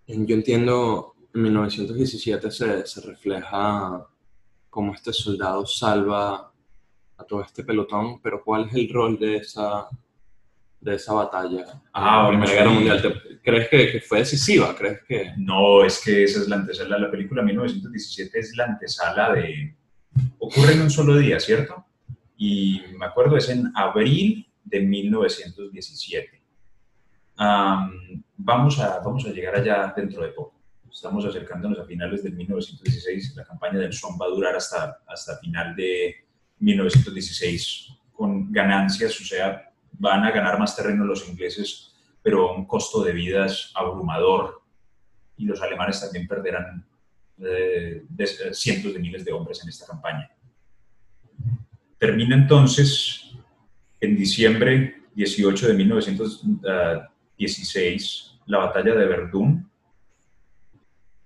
Yo 0.08 0.36
entiendo, 0.36 1.14
en 1.34 1.42
1917 1.44 2.52
se, 2.52 2.86
se 2.86 3.02
refleja 3.02 4.06
cómo 4.70 4.94
este 4.94 5.14
soldado 5.14 5.66
salva 5.66 6.52
a 7.18 7.24
todo 7.24 7.42
este 7.42 7.64
pelotón, 7.64 8.22
pero 8.22 8.44
¿cuál 8.44 8.68
es 8.68 8.74
el 8.76 8.90
rol 8.92 9.20
de 9.20 9.38
esa, 9.38 9.88
de 10.80 10.96
esa 10.96 11.14
batalla 11.14 11.82
Ah, 11.94 12.24
la 12.24 12.30
Primera 12.30 12.52
Guerra. 12.54 12.70
Mundial? 12.72 13.02
¿Te- 13.02 13.40
¿Crees 13.44 13.70
que, 13.70 13.92
que 13.92 14.02
fue 14.02 14.20
decisiva? 14.20 14.76
¿Crees 14.76 15.00
que...? 15.08 15.34
No, 15.38 15.84
es 15.84 16.02
que 16.04 16.24
esa 16.24 16.42
es 16.42 16.48
la 16.48 16.58
antesala. 16.58 16.98
La 17.00 17.10
película 17.12 17.42
1917 17.42 18.40
es 18.40 18.56
la 18.56 18.66
antesala 18.66 19.34
de... 19.34 19.76
Ocurre 20.44 20.74
en 20.74 20.82
un 20.82 20.90
solo 20.90 21.18
día, 21.18 21.40
¿cierto? 21.40 21.86
Y 22.36 22.82
me 22.98 23.06
acuerdo, 23.06 23.38
es 23.38 23.48
en 23.50 23.72
abril 23.76 24.50
de 24.64 24.80
1917. 24.80 26.42
Am, 27.38 28.24
vamos, 28.38 28.80
a, 28.80 29.00
vamos 29.02 29.24
a 29.28 29.30
llegar 29.30 29.56
allá 29.56 29.94
dentro 29.96 30.24
de 30.24 30.30
poco. 30.30 30.60
Estamos 30.92 31.24
acercándonos 31.26 31.78
a 31.78 31.86
finales 31.86 32.24
del 32.24 32.34
1916. 32.34 33.36
La 33.36 33.46
campaña 33.46 33.78
del 33.78 33.94
Somme 33.94 34.18
va 34.20 34.26
a 34.26 34.30
durar 34.30 34.56
hasta, 34.56 34.98
hasta 35.08 35.38
final 35.38 35.76
de 35.76 36.16
1916 36.58 37.90
con 38.12 38.52
ganancias, 38.52 39.22
o 39.22 39.24
sea, 39.24 39.72
van 39.92 40.24
a 40.24 40.32
ganar 40.32 40.58
más 40.58 40.76
terreno 40.76 41.06
los 41.06 41.30
ingleses, 41.30 41.96
pero 42.24 42.50
a 42.50 42.56
un 42.56 42.66
costo 42.66 43.04
de 43.04 43.14
vidas 43.14 43.72
abrumador 43.76 44.64
y 45.38 45.46
los 45.46 45.62
alemanes 45.62 46.02
también 46.02 46.28
perderán 46.28 46.84
eh, 47.44 48.04
de- 48.10 48.54
cientos 48.54 48.94
de 48.94 49.00
miles 49.00 49.24
de 49.26 49.32
hombres 49.32 49.62
en 49.64 49.70
esta 49.70 49.86
campaña. 49.86 50.30
Termina 51.98 52.36
entonces 52.36 53.32
en 54.00 54.16
diciembre 54.16 55.02
18 55.16 55.68
de 55.68 55.74
1916 55.76 58.32
la 58.48 58.58
batalla 58.60 58.96
de 58.96 59.06
Verdún. 59.06 59.70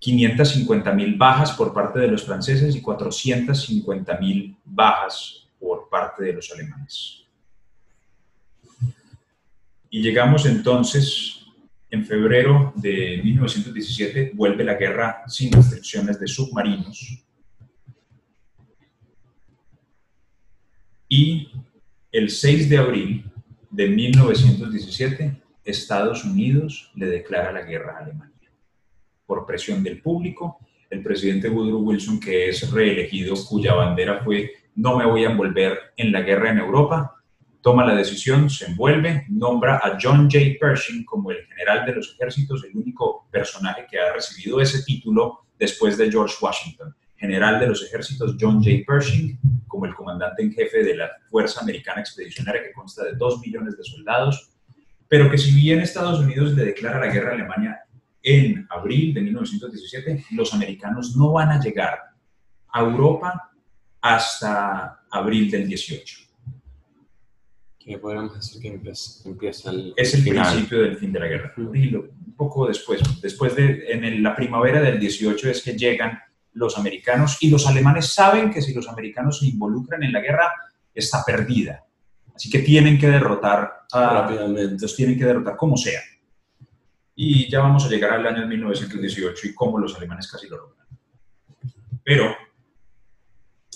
550.000 0.02 1.18
bajas 1.18 1.52
por 1.54 1.74
parte 1.74 2.00
de 2.00 2.08
los 2.10 2.24
franceses 2.24 2.76
y 2.76 2.82
450.000 2.82 4.58
bajas 4.66 5.48
por 5.60 5.88
parte 5.90 6.24
de 6.26 6.34
los 6.34 6.52
alemanes. 6.52 7.24
Y 9.90 10.02
llegamos 10.02 10.46
entonces 10.46 11.45
en 11.96 12.06
febrero 12.06 12.74
de 12.76 13.22
1917 13.24 14.32
vuelve 14.34 14.64
la 14.64 14.76
guerra 14.76 15.24
sin 15.28 15.52
restricciones 15.52 16.20
de 16.20 16.28
submarinos. 16.28 17.24
Y 21.08 21.48
el 22.12 22.30
6 22.30 22.70
de 22.70 22.78
abril 22.78 23.32
de 23.72 23.88
1917, 23.88 25.42
Estados 25.64 26.26
Unidos 26.26 26.92
le 26.96 27.08
declara 27.08 27.52
la 27.52 27.62
guerra 27.62 27.98
a 27.98 28.04
Alemania. 28.04 28.52
Por 29.26 29.46
presión 29.46 29.82
del 29.82 30.02
público, 30.02 30.60
el 30.90 31.02
presidente 31.02 31.50
Woodrow 31.50 31.82
Wilson, 31.82 32.20
que 32.20 32.50
es 32.50 32.70
reelegido, 32.72 33.36
cuya 33.48 33.74
bandera 33.74 34.24
fue 34.24 34.52
no 34.76 34.98
me 34.98 35.06
voy 35.06 35.24
a 35.24 35.30
envolver 35.30 35.80
en 35.96 36.12
la 36.12 36.22
guerra 36.22 36.52
en 36.52 36.60
Europa, 36.60 37.15
toma 37.66 37.84
la 37.84 37.96
decisión, 37.96 38.48
se 38.48 38.68
envuelve, 38.68 39.26
nombra 39.28 39.78
a 39.78 39.98
John 40.00 40.30
J. 40.32 40.60
Pershing 40.62 41.04
como 41.04 41.32
el 41.32 41.48
general 41.48 41.84
de 41.88 41.96
los 41.96 42.14
ejércitos, 42.14 42.64
el 42.64 42.78
único 42.78 43.28
personaje 43.32 43.88
que 43.90 43.98
ha 43.98 44.14
recibido 44.14 44.62
ese 44.62 44.84
título 44.84 45.48
después 45.58 45.98
de 45.98 46.12
George 46.12 46.36
Washington. 46.40 46.96
General 47.16 47.60
de 47.60 47.66
los 47.66 47.84
ejércitos 47.84 48.36
John 48.40 48.64
J. 48.64 48.84
Pershing 48.86 49.40
como 49.66 49.88
el 49.88 49.96
comandante 49.96 50.44
en 50.44 50.54
jefe 50.54 50.84
de 50.84 50.96
la 50.96 51.10
Fuerza 51.28 51.62
Americana 51.62 52.02
Expedicionaria 52.02 52.62
que 52.62 52.72
consta 52.72 53.04
de 53.04 53.14
dos 53.14 53.40
millones 53.40 53.76
de 53.76 53.84
soldados, 53.84 54.52
pero 55.08 55.32
que 55.32 55.40
si 55.40 55.52
bien 55.52 55.80
Estados 55.80 56.20
Unidos 56.20 56.54
le 56.54 56.66
declara 56.66 57.00
la 57.00 57.12
guerra 57.12 57.32
a 57.32 57.34
Alemania 57.34 57.80
en 58.22 58.68
abril 58.70 59.12
de 59.12 59.22
1917, 59.22 60.26
los 60.34 60.54
americanos 60.54 61.16
no 61.18 61.32
van 61.32 61.50
a 61.50 61.60
llegar 61.60 61.98
a 62.72 62.82
Europa 62.82 63.50
hasta 64.02 65.00
abril 65.10 65.50
del 65.50 65.68
18. 65.68 66.25
Que 67.86 67.98
podríamos 68.00 68.34
decir 68.36 68.62
que 68.62 68.68
empieza, 68.70 69.30
empieza 69.30 69.70
el, 69.70 69.94
es 69.96 70.14
el 70.16 70.24
final? 70.24 70.52
principio 70.52 70.82
del 70.82 70.98
fin 70.98 71.14
de 71.14 71.20
la 71.20 71.28
guerra. 71.28 71.54
Y 71.74 71.96
un 71.96 72.34
poco 72.36 72.68
después, 72.68 73.02
después 73.22 73.56
de, 73.56 73.92
en 73.92 74.04
el- 74.04 74.24
la 74.24 74.36
primavera 74.36 74.82
del 74.82 75.00
18 75.00 75.50
es 75.50 75.62
que 75.62 75.78
llegan 75.78 76.20
los 76.54 76.78
americanos 76.78 77.38
y 77.42 77.50
los 77.50 77.68
alemanes 77.68 78.08
saben 78.14 78.52
que 78.52 78.62
si 78.62 78.74
los 78.74 78.88
americanos 78.90 79.40
se 79.40 79.48
involucran 79.48 80.02
en 80.04 80.12
la 80.14 80.22
guerra, 80.22 80.52
está 80.94 81.24
perdida. 81.26 81.84
Así 82.34 82.50
que 82.50 82.60
tienen 82.60 82.98
que 82.98 83.08
derrotar 83.08 83.86
a, 83.92 84.22
Rápidamente. 84.22 84.78
los 84.82 84.96
tienen 84.96 85.18
que 85.18 85.26
derrotar 85.26 85.56
como 85.56 85.78
sea. 85.78 86.02
Y 87.16 87.50
ya 87.50 87.60
vamos 87.60 87.86
a 87.86 87.90
llegar 87.90 88.12
al 88.14 88.26
año 88.28 88.48
1918 88.48 89.48
y 89.48 89.54
cómo 89.54 89.78
los 89.78 89.96
alemanes 89.96 90.30
casi 90.30 90.48
lo 90.50 90.58
logran. 90.58 90.88
Pero, 92.04 92.36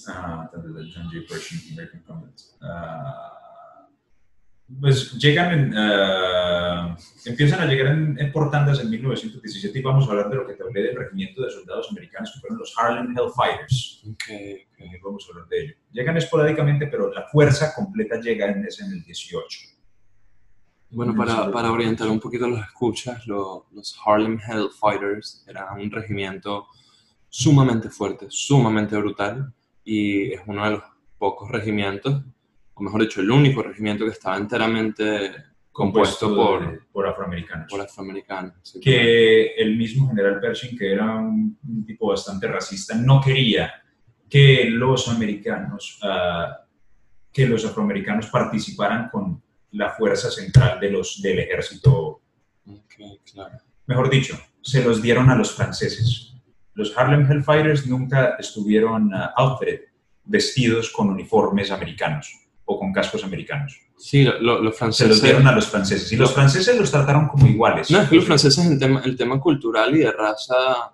ah, 0.07 0.49
John 0.53 1.06
J. 1.06 1.18
Pershing, 1.30 1.73
American 1.73 2.02
Comments. 2.03 2.57
Ah, 2.61 3.36
pues 4.81 5.13
llegan, 5.13 5.51
en, 5.53 5.73
ah, 5.77 6.95
empiezan 7.25 7.61
a 7.61 7.65
llegar 7.65 7.87
en, 7.93 8.19
en 8.19 8.31
por 8.31 8.51
tandas 8.51 8.79
en 8.79 8.89
1917 8.89 9.79
y 9.79 9.81
vamos 9.81 10.07
a 10.07 10.11
hablar 10.11 10.29
de 10.29 10.35
lo 10.35 10.45
que 10.47 10.53
te 10.53 10.63
hablé 10.63 10.83
del 10.83 10.95
regimiento 10.95 11.41
de 11.41 11.49
soldados 11.51 11.87
americanos 11.91 12.31
que 12.33 12.39
fueron 12.39 12.59
los 12.59 12.73
Harlem 12.77 13.15
Hellfighters. 13.17 14.03
Ok, 14.05 14.13
ok. 14.13 14.29
Eh, 14.29 14.65
Vamos 15.03 15.25
a 15.27 15.31
hablar 15.33 15.49
de 15.49 15.61
ello. 15.63 15.73
Llegan 15.91 16.17
esporádicamente, 16.17 16.87
pero 16.87 17.11
la 17.13 17.27
fuerza 17.27 17.73
completa 17.75 18.19
llega 18.21 18.47
en, 18.47 18.65
es 18.65 18.79
en 18.81 18.91
el 18.91 19.03
18. 19.03 19.59
Bueno, 20.91 21.13
para, 21.15 21.51
para 21.51 21.71
orientar 21.71 22.07
un 22.07 22.19
poquito 22.19 22.45
a 22.45 22.49
los 22.49 22.59
escuchas, 22.61 23.27
lo- 23.27 23.67
los 23.73 23.99
Harlem 24.05 24.39
Hellfighters 24.39 25.45
eran 25.47 25.79
un 25.79 25.91
regimiento 25.91 26.67
sumamente 27.29 27.89
fuerte, 27.89 28.25
sumamente 28.29 28.95
brutal, 28.97 29.53
y 29.83 30.31
es 30.33 30.41
uno 30.47 30.63
de 30.65 30.71
los 30.71 30.83
pocos 31.19 31.49
regimientos, 31.51 32.23
o 32.80 32.84
mejor 32.84 33.01
dicho, 33.01 33.19
el 33.22 33.30
único 33.30 33.61
regimiento 33.61 34.06
que 34.06 34.11
estaba 34.11 34.38
enteramente 34.38 35.31
compuesto 35.72 36.35
por, 36.35 36.72
de- 36.72 36.80
por 36.91 37.07
afroamericanos. 37.07 37.68
por 37.69 37.81
afroamericanos. 37.81 38.53
Así 38.61 38.80
que 38.80 39.53
el 39.56 39.77
mismo 39.77 40.07
general 40.10 40.39
Pershing, 40.39 40.77
que 40.77 40.91
era 40.93 41.15
un, 41.18 41.57
un 41.68 41.85
tipo 41.85 42.07
bastante 42.07 42.47
racista, 42.47 42.95
no 42.95 43.22
quería 43.22 43.72
que 44.30 44.65
los 44.69 45.07
americanos, 45.07 45.99
ah, 46.03 46.65
que 47.31 47.47
los 47.47 47.65
afroamericanos 47.65 48.27
participaran 48.27 49.10
con 49.10 49.41
la 49.72 49.91
fuerza 49.91 50.31
central 50.31 50.80
de 50.80 50.91
los, 50.91 51.22
del 51.22 51.39
ejército. 51.39 52.22
Ok, 52.68 52.93
claro. 53.31 53.57
Mejor 53.88 54.10
dicho, 54.10 54.38
se 54.61 54.84
los 54.84 55.01
dieron 55.01 55.30
a 55.30 55.35
los 55.35 55.51
franceses. 55.53 56.34
Los 56.73 56.95
Harlem 56.97 57.30
Hellfighters 57.30 57.88
nunca 57.88 58.35
estuvieron 58.39 59.14
ah, 59.14 59.34
outfitted, 59.35 59.81
vestidos 60.26 60.91
con 60.91 61.10
uniformes 61.10 61.72
americanos 61.72 62.48
o 62.71 62.77
con 62.79 62.93
cascos 62.93 63.23
americanos. 63.23 63.79
Sí, 63.97 64.23
lo- 64.23 64.39
lo- 64.39 64.61
los 64.61 64.73
Se 64.75 64.79
franceses... 64.79 65.09
los 65.09 65.21
dieron 65.23 65.47
a 65.47 65.51
los 65.53 65.65
franceses 65.67 66.11
y 66.11 66.15
los 66.15 66.31
franceses 66.31 66.77
los 66.77 66.91
trataron 66.91 67.27
como 67.27 67.47
iguales. 67.47 67.89
No, 67.89 67.99
es 68.01 68.09
que 68.09 68.15
los 68.17 68.25
franceses 68.25 68.63
en 68.63 68.77
tema, 68.77 69.01
el 69.03 69.17
tema 69.17 69.39
cultural 69.39 69.95
y 69.95 69.99
de 69.99 70.11
raza 70.11 70.93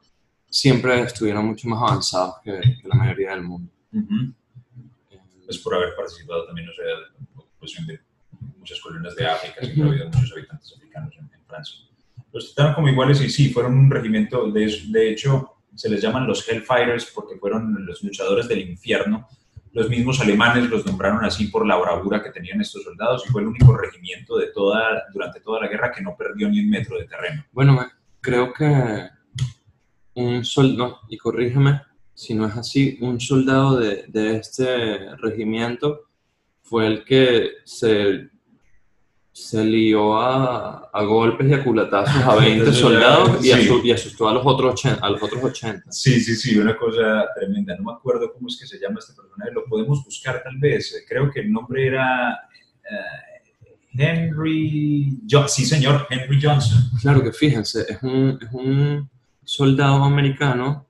siempre 0.49 1.01
estuvieron 1.01 1.45
mucho 1.47 1.67
más 1.67 1.81
avanzados 1.91 2.35
que, 2.43 2.51
que 2.81 2.87
la 2.87 2.95
mayoría 2.95 3.31
del 3.31 3.43
mundo. 3.43 3.69
Ujú. 3.91 4.33
Eh, 5.11 5.19
pues 5.45 5.57
por 5.57 5.75
haber 5.75 5.93
participado 5.97 6.45
también, 6.45 6.67
de 6.67 6.73
la 7.35 7.41
ocupación 7.41 7.85
de 7.87 7.99
muchas 8.57 8.79
colonias 8.79 9.13
de 9.15 9.27
África, 9.27 9.59
siempre 9.59 9.83
ha 9.83 9.87
habido 9.87 10.05
muchos 10.11 10.31
habitantes 10.31 10.73
africanos 10.77 11.13
en, 11.19 11.25
en 11.25 11.45
Francia. 11.45 11.75
Los 12.31 12.55
trataron 12.55 12.75
como 12.75 12.87
iguales 12.87 13.19
y 13.21 13.29
sí, 13.29 13.49
fueron 13.49 13.77
un 13.77 13.91
regimiento, 13.91 14.49
de, 14.49 14.81
de 14.87 15.11
hecho, 15.11 15.55
se 15.75 15.89
les 15.89 16.01
llaman 16.01 16.25
los 16.25 16.47
Hellfighters 16.47 17.11
porque 17.13 17.35
fueron 17.37 17.85
los 17.85 18.01
luchadores 18.01 18.47
del 18.47 18.61
infierno. 18.61 19.27
Los 19.75 19.89
mismos 19.89 20.21
alemanes 20.21 20.69
los 20.69 20.85
nombraron 20.85 21.25
así 21.25 21.47
por 21.47 21.67
la 21.67 21.75
bravura 21.75 22.23
que 22.23 22.29
tenían 22.29 22.61
estos 22.61 22.81
soldados 22.81 23.25
y 23.27 23.29
fue 23.29 23.41
el 23.41 23.49
único 23.49 23.75
regimiento 23.75 24.37
de 24.37 24.47
toda, 24.47 25.03
durante 25.11 25.41
toda 25.41 25.59
la 25.59 25.67
guerra 25.67 25.91
que 25.91 26.01
no 26.01 26.15
perdió 26.15 26.47
ni 26.47 26.61
un 26.61 26.69
metro 26.69 26.97
de 26.97 27.03
terreno. 27.03 27.43
Bueno, 27.51 27.85
creo 28.21 28.53
que 28.53 29.09
un 30.13 30.45
soldado, 30.45 31.01
y 31.09 31.17
corrígeme 31.17 31.81
si 32.13 32.33
no 32.33 32.47
es 32.47 32.55
así, 32.55 32.97
un 33.01 33.19
soldado 33.19 33.77
de, 33.77 34.05
de 34.07 34.37
este 34.37 35.13
regimiento 35.17 36.05
fue 36.61 36.87
el 36.87 37.03
que 37.03 37.49
se 37.65 38.29
se 39.35 39.65
lió 39.65 40.17
a, 40.17 40.89
a, 40.93 41.03
golpes 41.03 41.45
y 41.49 41.53
a 41.53 41.61
culatazos 41.61 42.23
a 42.23 42.35
20 42.35 42.71
soldados 42.71 43.45
y, 43.45 43.49
y, 43.85 43.91
asustó 43.91 44.29
a 44.29 44.33
los, 44.33 44.43
otros 44.45 44.75
80, 44.75 45.05
a 45.05 45.09
los 45.09 45.21
otros 45.21 45.43
80. 45.43 45.91
Sí, 45.91 46.21
sí, 46.21 46.37
sí, 46.37 46.57
una 46.57 46.77
cosa 46.77 47.25
tremenda. 47.35 47.75
No 47.75 47.91
me 47.91 47.97
acuerdo 47.97 48.31
cómo 48.31 48.47
es 48.47 48.57
que 48.57 48.65
se 48.65 48.79
llama 48.79 48.99
este 48.99 49.11
personaje, 49.13 49.51
lo 49.51 49.65
podemos 49.65 50.05
buscar 50.05 50.41
tal 50.41 50.57
vez. 50.57 51.03
Creo 51.05 51.29
que 51.29 51.41
el 51.41 51.51
nombre 51.51 51.85
era 51.85 52.47
uh, 52.89 53.67
Henry 54.01 55.19
Johnson. 55.29 55.49
Sí, 55.49 55.65
señor, 55.65 56.07
Henry 56.09 56.39
Johnson. 56.41 56.89
Claro 57.01 57.21
que 57.21 57.33
fíjense, 57.33 57.85
es 57.89 58.01
un, 58.03 58.39
es 58.41 58.49
un 58.53 59.09
soldado 59.43 60.01
americano 60.05 60.87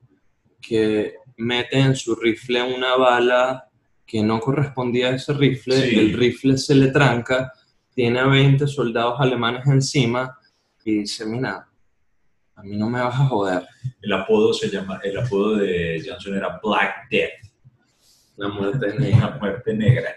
que 0.62 1.16
mete 1.36 1.80
en 1.80 1.96
su 1.96 2.14
rifle 2.14 2.62
una 2.62 2.94
bala 2.94 3.68
que 4.06 4.22
no 4.22 4.38
correspondía 4.38 5.08
a 5.08 5.16
ese 5.16 5.32
rifle, 5.32 5.82
sí. 5.82 5.98
el 5.98 6.12
rifle 6.16 6.56
se 6.56 6.76
le 6.76 6.92
tranca 6.92 7.52
tiene 7.96 8.20
a 8.20 8.26
20 8.26 8.68
soldados 8.68 9.18
alemanes 9.18 9.66
encima 9.66 10.38
y 10.84 10.98
dice, 10.98 11.24
mira, 11.24 11.66
a 12.54 12.62
mí 12.62 12.76
no 12.76 12.90
me 12.90 13.00
vas 13.00 13.14
a 13.14 13.26
joder. 13.26 13.66
El 14.02 14.12
apodo 14.12 14.52
se 14.52 14.68
llama, 14.68 15.00
el 15.02 15.16
apodo 15.18 15.56
de 15.56 16.04
Johnson 16.06 16.36
era 16.36 16.60
Black 16.62 17.08
Death. 17.10 17.32
La 18.36 18.48
muerte 18.48 18.98
negra. 18.98 19.30
La 19.30 19.38
muerte 19.38 19.74
negra. 19.74 20.14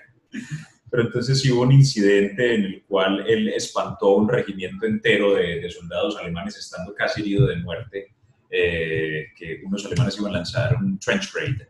Pero 0.92 1.04
entonces 1.04 1.40
sí 1.40 1.52
hubo 1.54 1.62
un 1.62 1.72
incidente 1.72 2.56
en 2.56 2.66
el 2.66 2.84
cual 2.84 3.24
él 3.26 3.48
espantó 3.48 4.16
un 4.16 4.28
regimiento 4.28 4.86
entero 4.86 5.36
de, 5.36 5.62
de 5.62 5.72
soldados 5.72 6.18
alemanes 6.18 6.58
estando 6.58 6.94
casi 6.94 7.22
herido 7.22 7.48
de 7.48 7.56
muerte, 7.58 8.14
eh, 8.50 9.28
que 9.38 9.62
unos 9.64 9.86
alemanes 9.86 10.18
iban 10.20 10.34
a 10.34 10.38
lanzar 10.40 10.76
un 10.76 11.00
trench 11.00 11.32
raid 11.34 11.62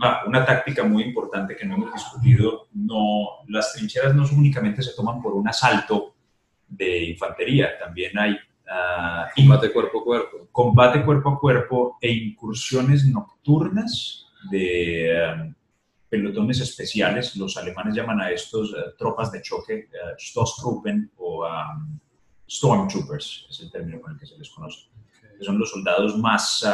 Ah, 0.00 0.22
una 0.26 0.44
táctica 0.44 0.84
muy 0.84 1.02
importante 1.02 1.56
que 1.56 1.64
no 1.64 1.76
hemos 1.76 1.92
discutido, 1.92 2.68
no, 2.74 3.44
las 3.48 3.72
trincheras 3.72 4.14
no 4.14 4.24
únicamente 4.36 4.82
se 4.82 4.94
toman 4.94 5.20
por 5.22 5.34
un 5.34 5.48
asalto 5.48 6.14
de 6.68 7.10
infantería, 7.10 7.78
también 7.78 8.18
hay 8.18 8.32
uh, 8.32 9.28
combate 9.34 9.72
cuerpo 9.72 10.00
a 10.00 10.04
cuerpo. 10.04 10.48
Combate 10.52 11.04
cuerpo 11.04 11.30
a 11.30 11.40
cuerpo 11.40 11.98
e 12.00 12.12
incursiones 12.12 13.06
nocturnas 13.06 14.26
de 14.50 15.34
um, 15.34 15.54
pelotones 16.08 16.60
especiales. 16.60 17.34
Los 17.36 17.56
alemanes 17.56 17.94
llaman 17.94 18.20
a 18.20 18.30
estos 18.30 18.72
uh, 18.72 18.96
tropas 18.98 19.32
de 19.32 19.40
choque, 19.42 19.88
uh, 19.92 20.18
Stoßtruppen 20.18 21.10
o 21.16 21.46
um, 21.46 21.98
Stormtroopers, 22.48 23.46
es 23.50 23.60
el 23.60 23.70
término 23.70 24.00
con 24.00 24.12
el 24.12 24.18
que 24.18 24.26
se 24.26 24.36
les 24.36 24.50
conoce. 24.50 24.88
Que 25.38 25.44
son 25.44 25.58
los 25.58 25.70
soldados 25.70 26.18
más 26.18 26.64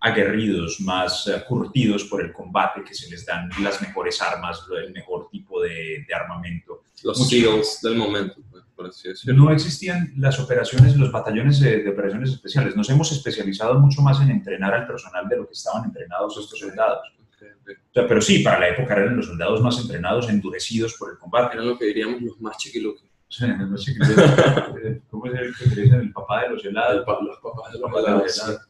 aguerridos, 0.00 0.80
más 0.80 1.26
uh, 1.26 1.44
curtidos 1.46 2.04
por 2.04 2.22
el 2.22 2.32
combate, 2.32 2.82
que 2.82 2.94
se 2.94 3.10
les 3.10 3.26
dan 3.26 3.50
las 3.62 3.80
mejores 3.82 4.20
armas, 4.22 4.64
el 4.82 4.92
mejor 4.92 5.28
tipo 5.30 5.60
de, 5.60 6.04
de 6.08 6.14
armamento. 6.14 6.84
Los 7.04 7.28
SEALs 7.28 7.80
del 7.82 7.96
momento, 7.96 8.36
pues, 8.50 8.64
por 8.74 8.86
así 8.86 9.08
decirlo. 9.08 9.44
No 9.44 9.50
existían 9.50 10.12
las 10.16 10.40
operaciones, 10.40 10.96
los 10.96 11.12
batallones 11.12 11.60
de, 11.60 11.82
de, 11.82 11.90
operaciones 11.90 12.30
especiales. 12.30 12.76
Nos 12.76 12.88
hemos 12.88 13.12
especializado 13.12 13.78
mucho 13.78 14.00
más 14.00 14.20
en 14.22 14.30
entrenar 14.30 14.72
al 14.74 14.86
personal 14.86 15.28
de 15.28 15.36
lo 15.36 15.46
que 15.46 15.52
estaban 15.52 15.84
entrenados 15.84 16.38
estos 16.38 16.58
soldados. 16.58 17.00
Okay, 17.36 17.48
okay. 17.60 17.74
O 17.74 17.92
sea, 17.92 18.08
pero 18.08 18.20
sí, 18.22 18.38
para 18.40 18.60
la 18.60 18.68
época 18.68 18.94
eran 18.94 19.16
los 19.16 19.26
soldados 19.26 19.60
más 19.60 19.78
entrenados, 19.80 20.28
endurecidos 20.30 20.94
por 20.94 21.10
el 21.10 21.18
combate. 21.18 21.56
Eran 21.56 21.68
lo 21.68 21.78
que 21.78 21.86
diríamos 21.86 22.22
los 22.22 22.40
más. 22.40 22.56
Sí, 22.58 23.46
más 23.46 23.82
chiquiluques. 23.82 25.02
¿Cómo 25.10 25.26
es 25.26 25.40
el 25.40 25.54
que 25.56 25.64
dicen? 25.82 26.00
El 26.00 26.12
papá 26.12 26.42
de 26.42 26.48
los 26.50 26.64
helados. 26.64 27.06
El 27.06 27.26
los 27.26 27.38
papás 27.38 27.72
de 27.72 27.78
los 27.78 27.92
helados. 27.94 28.69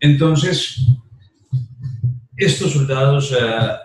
Entonces, 0.00 0.86
estos 2.36 2.72
soldados, 2.72 3.32
uh, 3.32 3.76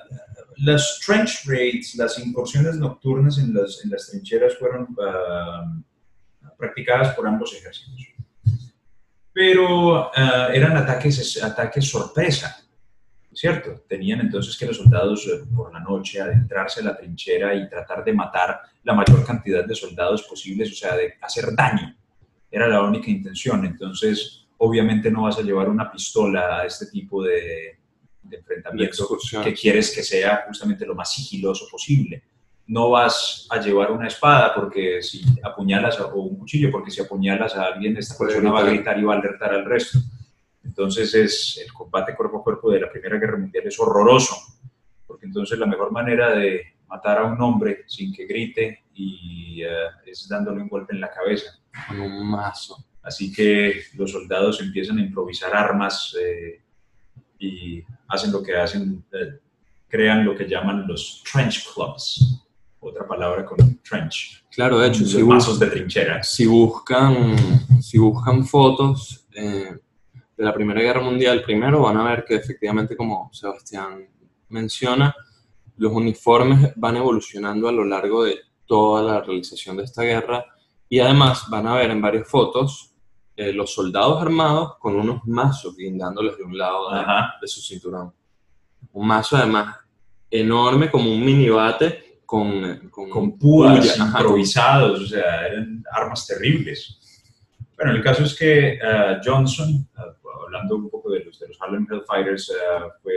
las 0.58 1.00
trench 1.06 1.46
raids, 1.46 1.96
las 1.96 2.20
incursiones 2.20 2.76
nocturnas 2.76 3.40
en 3.40 3.54
las, 3.54 4.10
trincheras 4.10 4.56
fueron 4.58 4.84
uh, 4.92 6.54
practicadas 6.58 7.16
por 7.16 7.28
ambos 7.28 7.54
ejércitos. 7.56 8.08
Pero 9.34 10.10
uh, 10.10 10.52
eran 10.54 10.78
ataques, 10.78 11.42
ataques 11.42 11.90
sorpresa, 11.90 12.64
¿cierto? 13.34 13.84
Tenían 13.90 14.20
entonces 14.20 14.56
que 14.56 14.68
los 14.68 14.78
soldados 14.78 15.28
por 15.56 15.74
la 15.74 15.80
noche 15.80 16.22
adentrarse 16.22 16.82
a 16.82 16.84
la 16.84 16.96
trinchera 16.96 17.56
y 17.56 17.68
tratar 17.68 18.04
de 18.04 18.14
matar 18.14 18.62
la 18.84 18.94
mayor 18.94 19.26
cantidad 19.26 19.66
de 19.66 19.74
soldados 19.74 20.22
posibles, 20.24 20.72
o 20.72 20.76
sea, 20.76 20.96
de 20.96 21.16
hacer 21.20 21.56
daño. 21.56 21.96
Era 22.52 22.68
la 22.68 22.84
única 22.84 23.10
intención. 23.10 23.66
Entonces, 23.66 24.43
obviamente 24.64 25.12
no 25.12 25.24
vas 25.24 25.38
a 25.38 25.42
llevar 25.42 25.70
una 25.70 25.92
pistola 25.92 26.60
a 26.60 26.66
este 26.66 26.86
tipo 26.86 27.22
de, 27.22 27.80
de 28.22 28.38
enfrentamiento 28.38 29.18
que 29.44 29.54
quieres 29.54 29.94
que 29.94 30.04
sea 30.04 30.46
justamente 30.48 30.86
lo 30.86 30.96
más 30.96 31.12
sigiloso 31.14 31.68
posible. 31.70 32.24
No 32.68 32.92
vas 32.92 33.46
a 33.50 33.60
llevar 33.60 33.92
una 33.92 34.08
espada 34.08 34.56
porque 34.56 35.02
si 35.02 35.22
apuñalas 35.44 36.00
o 36.00 36.16
un 36.16 36.38
cuchillo 36.38 36.72
porque 36.72 36.92
si 36.92 37.02
apuñalas 37.02 37.56
a 37.56 37.66
alguien 37.66 37.98
esta 37.98 38.18
persona 38.18 38.52
va 38.52 38.62
a 38.62 38.70
gritar 38.70 38.98
y 38.98 39.04
va 39.04 39.16
a 39.16 39.18
alertar 39.18 39.54
al 39.54 39.66
resto. 39.66 40.00
Entonces 40.64 41.14
es 41.14 41.62
el 41.62 41.74
combate 41.74 42.16
cuerpo 42.16 42.38
a 42.38 42.44
cuerpo 42.44 42.72
de 42.72 42.80
la 42.80 42.90
Primera 42.90 43.18
Guerra 43.18 43.38
Mundial 43.38 43.68
es 43.68 43.78
horroroso 43.78 44.36
porque 45.06 45.26
entonces 45.26 45.60
la 45.60 45.66
mejor 45.66 45.92
manera 45.92 46.34
de 46.34 46.78
matar 46.88 47.18
a 47.18 47.26
un 47.26 47.42
hombre 47.42 47.84
sin 47.88 48.14
que 48.14 48.26
grite 48.26 48.86
y 48.94 49.62
uh, 49.66 49.68
es 50.06 50.26
dándole 50.30 50.62
un 50.62 50.70
golpe 50.70 50.94
en 50.94 51.02
la 51.02 51.12
cabeza 51.12 51.60
con 51.90 52.00
un 52.00 52.32
mazo 52.32 52.78
Así 53.04 53.32
que 53.32 53.84
los 53.96 54.12
soldados 54.12 54.62
empiezan 54.62 54.98
a 54.98 55.02
improvisar 55.02 55.56
armas 55.56 56.16
eh, 56.20 56.62
y 57.38 57.84
hacen 58.08 58.32
lo 58.32 58.42
que 58.42 58.56
hacen, 58.56 59.04
eh, 59.12 59.40
crean 59.88 60.24
lo 60.24 60.36
que 60.36 60.48
llaman 60.48 60.88
los 60.88 61.22
trench 61.30 61.66
clubs. 61.74 62.40
Otra 62.80 63.06
palabra 63.06 63.46
con 63.46 63.80
trench. 63.82 64.46
Claro, 64.52 64.80
de 64.80 64.88
hecho, 64.88 65.06
si, 65.06 65.22
bus 65.22 65.60
de 65.60 65.68
trinchera. 65.68 66.24
si 66.24 66.46
buscan, 66.46 67.82
si 67.82 67.98
buscan 67.98 68.46
fotos 68.46 69.26
eh, 69.36 69.78
de 70.38 70.44
la 70.44 70.54
Primera 70.54 70.82
Guerra 70.82 71.02
Mundial, 71.02 71.44
primero 71.44 71.82
van 71.82 71.98
a 71.98 72.04
ver 72.04 72.26
que 72.26 72.36
efectivamente, 72.36 72.96
como 72.96 73.30
Sebastián 73.34 74.08
menciona, 74.50 75.16
los 75.78 75.92
uniformes 75.92 76.74
van 76.76 76.98
evolucionando 76.98 77.68
a 77.68 77.72
lo 77.72 77.84
largo 77.84 78.24
de 78.24 78.40
toda 78.66 79.02
la 79.04 79.22
realización 79.22 79.78
de 79.78 79.84
esta 79.84 80.04
guerra 80.04 80.46
y 80.88 81.00
además 81.00 81.50
van 81.50 81.68
a 81.68 81.76
ver 81.76 81.92
en 81.92 82.02
varias 82.02 82.28
fotos 82.28 82.93
eh, 83.36 83.52
los 83.52 83.74
soldados 83.74 84.22
armados 84.22 84.78
con 84.78 84.96
unos 84.96 85.26
mazos 85.26 85.76
guindándoles 85.76 86.38
de 86.38 86.44
un 86.44 86.56
lado 86.56 86.92
de, 86.92 87.02
de, 87.42 87.48
su 87.48 87.62
cinturón. 87.62 88.14
Un 88.92 89.08
mazo 89.08 89.38
además 89.38 89.76
enorme 90.30 90.92
como 90.92 91.12
un 91.12 91.26
mini 91.26 91.50
bate 91.50 92.20
con, 92.26 92.90
con, 92.90 93.10
con 93.10 93.38
púas 93.40 93.98
improvisados, 93.98 95.02
o 95.02 95.08
sea, 95.08 95.48
eran 95.48 95.84
armas 95.92 96.28
terribles. 96.28 97.00
Bueno, 97.76 97.94
el 97.94 98.04
caso 98.04 98.24
es 98.24 98.38
que 98.38 98.80
uh, 98.82 99.20
Johnson, 99.24 99.88
uh, 99.98 100.44
hablando 100.46 100.76
un 100.76 100.90
poco 100.90 101.12
de 101.12 101.24
los, 101.26 101.40
de 101.40 101.48
los 101.48 101.62
Harlem 101.62 101.88
Hellfighters, 101.90 102.50
uh, 102.50 102.90
fue, 103.02 103.16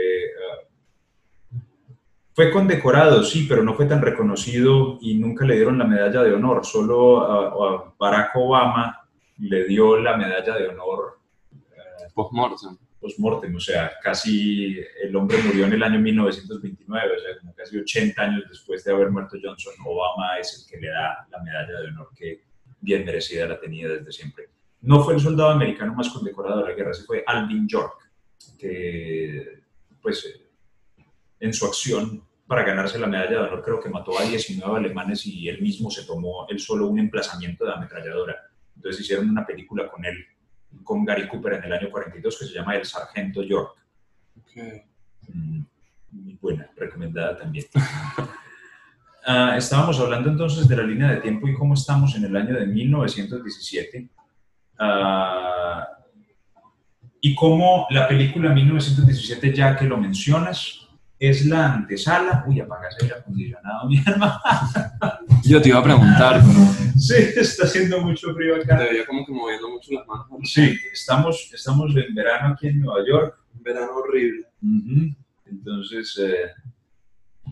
fue 2.32 2.50
condecorado, 2.50 3.22
sí, 3.22 3.46
pero 3.48 3.62
no 3.62 3.74
fue 3.74 3.84
tan 3.84 4.00
reconocido 4.00 4.98
y 5.02 5.14
nunca 5.14 5.44
le 5.44 5.56
dieron 5.56 5.78
la 5.78 5.84
medalla 5.84 6.22
de 6.22 6.32
honor. 6.32 6.64
Solo 6.64 7.94
Barack 7.98 8.34
Obama 8.36 9.05
le 9.38 9.64
dio 9.64 9.98
la 9.98 10.16
medalla 10.16 10.56
de 10.56 10.68
honor 10.68 11.18
eh, 11.52 12.08
post-mortem. 12.14 12.76
Post-mortem, 13.00 13.54
o 13.54 13.60
sea, 13.60 13.92
casi 14.02 14.80
el 15.02 15.14
hombre 15.14 15.38
murió 15.38 15.66
en 15.66 15.74
el 15.74 15.82
año 15.82 16.00
1929, 16.00 17.16
o 17.16 17.20
sea, 17.20 17.38
como 17.38 17.54
casi 17.54 17.78
80 17.78 18.22
años 18.22 18.44
después 18.48 18.82
de 18.84 18.92
haber 18.92 19.10
muerto 19.10 19.36
Johnson, 19.40 19.74
Obama 19.84 20.38
es 20.38 20.58
el 20.58 20.70
que 20.70 20.80
le 20.80 20.90
da 20.90 21.26
la 21.30 21.42
medalla 21.42 21.80
de 21.80 21.88
honor 21.88 22.10
que 22.16 22.42
bien 22.80 23.04
merecida 23.04 23.46
la 23.46 23.60
tenía 23.60 23.88
desde 23.88 24.10
siempre. 24.12 24.48
No 24.80 25.04
fue 25.04 25.14
el 25.14 25.20
soldado 25.20 25.50
americano 25.50 25.94
más 25.94 26.08
condecorado 26.08 26.62
de 26.62 26.70
la 26.70 26.74
guerra, 26.74 26.92
ese 26.92 27.04
fue 27.04 27.22
Alvin 27.26 27.68
York, 27.68 28.10
que 28.58 29.62
pues 30.00 30.40
en 31.40 31.52
su 31.52 31.66
acción 31.66 32.24
para 32.46 32.62
ganarse 32.62 32.98
la 32.98 33.08
medalla 33.08 33.30
de 33.30 33.36
honor 33.38 33.62
creo 33.62 33.80
que 33.80 33.90
mató 33.90 34.18
a 34.18 34.22
19 34.22 34.78
alemanes 34.78 35.26
y 35.26 35.48
él 35.48 35.60
mismo 35.60 35.90
se 35.90 36.04
tomó 36.04 36.46
él 36.48 36.60
solo 36.60 36.86
un 36.86 36.98
emplazamiento 36.98 37.64
de 37.64 37.72
ametralladora 37.72 38.36
entonces 38.76 39.02
hicieron 39.02 39.28
una 39.28 39.44
película 39.44 39.88
con 39.88 40.04
él, 40.04 40.24
con 40.84 41.04
Gary 41.04 41.26
Cooper 41.28 41.54
en 41.54 41.64
el 41.64 41.72
año 41.72 41.90
42 41.90 42.38
que 42.38 42.46
se 42.46 42.54
llama 42.54 42.76
El 42.76 42.84
Sargento 42.84 43.42
York. 43.42 43.76
Okay. 44.42 44.82
Mm, 45.28 45.62
muy 46.12 46.38
buena, 46.40 46.70
recomendada 46.76 47.36
también. 47.36 47.64
uh, 49.26 49.52
estábamos 49.56 49.98
hablando 49.98 50.30
entonces 50.30 50.68
de 50.68 50.76
la 50.76 50.82
línea 50.82 51.10
de 51.10 51.20
tiempo 51.20 51.48
y 51.48 51.54
cómo 51.54 51.74
estamos 51.74 52.14
en 52.16 52.24
el 52.24 52.36
año 52.36 52.54
de 52.54 52.66
1917. 52.66 54.08
Uh, 54.08 54.76
ah, 54.78 55.88
y 57.20 57.34
cómo 57.34 57.86
la 57.90 58.06
película 58.06 58.52
1917, 58.52 59.52
ya 59.52 59.76
que 59.76 59.86
lo 59.86 59.96
mencionas, 59.96 60.85
es 61.18 61.46
la 61.46 61.74
antesala. 61.74 62.44
Uy, 62.46 62.60
apagas 62.60 62.96
el 63.00 63.12
acondicionado, 63.12 63.88
mi 63.88 63.98
hermano. 64.04 64.40
Yo 65.44 65.60
te 65.62 65.68
iba 65.68 65.78
a 65.78 65.84
preguntar, 65.84 66.42
Sí, 66.98 67.14
está 67.36 67.64
haciendo 67.64 68.00
mucho 68.00 68.34
frío 68.34 68.56
acá. 68.56 68.78
Te 68.78 68.84
veía 68.84 69.06
como 69.06 69.24
que 69.24 69.32
moviendo 69.32 69.68
mucho 69.68 69.92
las 69.92 70.06
manos. 70.06 70.28
Sí, 70.44 70.76
estamos, 70.92 71.50
estamos 71.52 71.94
en 71.94 72.14
verano 72.14 72.54
aquí 72.54 72.68
en 72.68 72.80
Nueva 72.80 73.06
York. 73.06 73.38
Un 73.54 73.62
verano 73.62 73.92
horrible. 73.96 74.46
Ujú. 74.62 75.14
Entonces, 75.46 76.18
eh, 76.22 76.50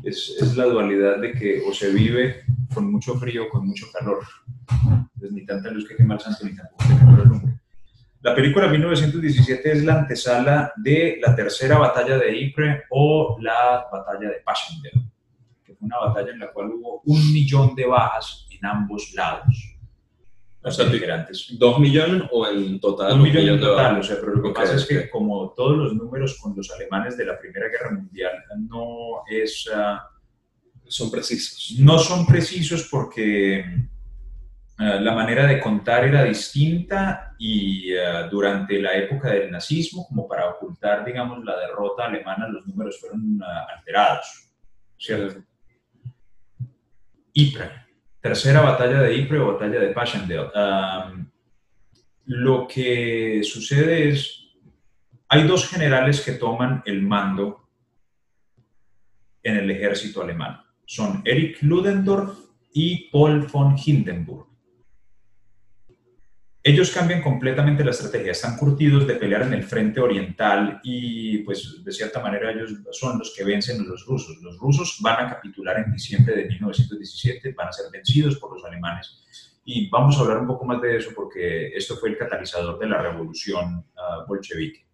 es, 0.03 0.35
es 0.41 0.57
la 0.57 0.65
dualidad 0.65 1.21
de 1.21 1.33
que 1.33 1.63
o 1.67 1.73
se 1.73 1.93
vive 1.93 2.45
con 2.73 2.91
mucho 2.91 3.15
frío 3.19 3.45
o 3.45 3.49
con 3.49 3.67
mucho 3.67 3.87
calor. 3.93 4.25
Entonces, 4.71 5.33
ni 5.33 5.45
tanta 5.47 5.71
luz 5.71 5.87
que 5.87 5.97
quema 5.97 6.15
el 6.15 6.21
santo, 6.21 6.45
ni 6.45 6.55
tampoco 6.55 6.85
que 6.87 7.23
el. 7.23 7.55
La 8.25 8.35
película 8.35 8.69
1917 8.69 9.71
es 9.71 9.85
la 9.85 9.99
antesala 9.99 10.73
de 10.77 11.19
la 11.21 11.37
tercera 11.37 11.77
batalla 11.77 12.17
de 12.17 12.35
Ypres 12.35 12.85
o 12.89 13.37
la 13.39 13.87
batalla 13.93 14.31
de 14.31 14.41
Passchendaele, 14.43 15.03
que 15.63 15.75
fue 15.75 15.85
una 15.85 15.99
batalla 15.99 16.33
en 16.33 16.39
la 16.39 16.51
cual 16.51 16.71
hubo 16.71 17.03
un 17.05 17.33
millón 17.35 17.75
de 17.75 17.85
bajas 17.85 18.47
en 18.51 18.65
ambos 18.65 19.13
lados. 19.15 19.77
O 20.63 20.71
sea. 20.71 20.87
¿Dos 21.59 21.79
millones 21.79 22.23
o 22.33 22.47
en 22.47 22.81
total? 22.81 23.13
Un 23.13 23.23
millón 23.25 23.47
en 23.47 23.57
de 23.57 23.67
total, 23.67 23.99
o 23.99 24.03
sea, 24.03 24.17
pero 24.19 24.37
lo 24.37 24.43
que 24.43 24.49
Ok, 24.49 24.57
pasa 24.57 24.77
es 24.77 24.87
que 24.87 25.11
como 25.11 25.53
todos 25.55 25.77
los 25.77 25.95
números 25.95 26.39
con 26.41 26.57
los 26.57 26.71
alemanes 26.71 27.19
de 27.19 27.27
la 27.27 27.39
Primera 27.39 27.69
Guerra 27.69 27.91
Mundial 27.91 28.33
no 28.71 29.23
es... 29.31 29.69
ah, 29.75 30.03
Son 30.87 31.11
precisos. 31.11 31.79
no 31.79 31.99
son 31.99 32.25
precisos 32.25 32.89
porque 32.91 33.67
eh, 34.77 35.01
la 35.01 35.15
manera 35.15 35.47
de 35.47 35.61
contar 35.61 36.05
era 36.05 36.25
distinta 36.25 37.35
y 37.39 37.93
eh, 37.93 38.27
durante 38.29 38.81
la 38.81 38.95
época 38.95 39.31
del 39.31 39.51
nazismo, 39.51 40.07
como 40.09 40.27
para 40.27 40.49
ocultar, 40.49 41.05
digamos, 41.05 41.45
la 41.45 41.57
derrota 41.61 42.07
alemana, 42.07 42.49
los 42.49 42.67
números 42.67 42.99
fueron 43.01 43.41
ah, 43.43 43.67
alterados. 43.77 44.51
Ypres, 47.33 47.71
tercera 48.21 48.63
batalla 48.63 49.01
de 49.03 49.17
Ypres 49.17 49.41
o 49.41 49.53
batalla 49.53 49.79
de 49.79 49.89
Passchendaele. 49.89 50.51
Lo 52.27 52.67
que 52.67 53.43
sucede 53.45 54.09
es, 54.09 54.57
hay 55.29 55.47
dos 55.47 55.69
generales 55.69 56.21
que 56.21 56.33
toman 56.33 56.83
el 56.87 57.03
mando 57.03 57.69
en 59.43 59.57
el 59.57 59.71
ejército 59.71 60.23
alemán. 60.23 60.63
Son 60.87 61.23
Erich 61.25 61.63
Ludendorff 61.63 62.39
y 62.73 63.11
Paul 63.11 63.47
von 63.47 63.77
Hindenburg. 63.77 64.54
Ellos 66.67 66.91
cambian 66.91 67.21
completamente 67.21 67.85
la 67.85 67.91
estrategia, 67.91 68.33
están 68.33 68.57
curtidos 68.57 69.07
de 69.07 69.17
pelear 69.17 69.43
en 69.43 69.53
el 69.53 69.65
frente 69.65 70.01
oriental 70.01 70.81
y 70.83 71.41
pues 71.41 71.85
de 71.85 71.93
cierta 71.93 72.21
manera 72.21 72.53
ellos 72.53 72.73
son 72.91 73.19
los 73.19 73.35
que 73.37 73.45
vencen 73.45 73.83
a 73.83 73.85
los 73.85 74.07
rusos. 74.07 74.39
Los 74.41 74.57
rusos 74.57 74.97
van 75.03 75.27
a 75.27 75.29
capitular 75.29 75.79
en 75.81 75.93
diciembre 75.93 76.35
de 76.35 76.47
1917, 76.47 77.53
van 77.53 77.69
a 77.69 77.73
ser 77.73 77.91
vencidos 77.93 78.39
por 78.39 78.55
los 78.55 78.65
alemanes 78.65 79.23
y 79.63 79.91
vamos 79.91 80.17
a 80.17 80.21
hablar 80.21 80.39
un 80.39 80.47
poco 80.47 80.65
más 80.65 80.81
de 80.81 80.97
eso 80.97 81.11
porque 81.15 81.69
esto 81.69 81.97
fue 81.97 82.09
el 82.09 82.17
catalizador 82.17 82.79
de 82.79 82.89
la 82.89 83.03
revolución 83.03 83.85
ah, 83.99 84.25
bolchevique. 84.27 84.87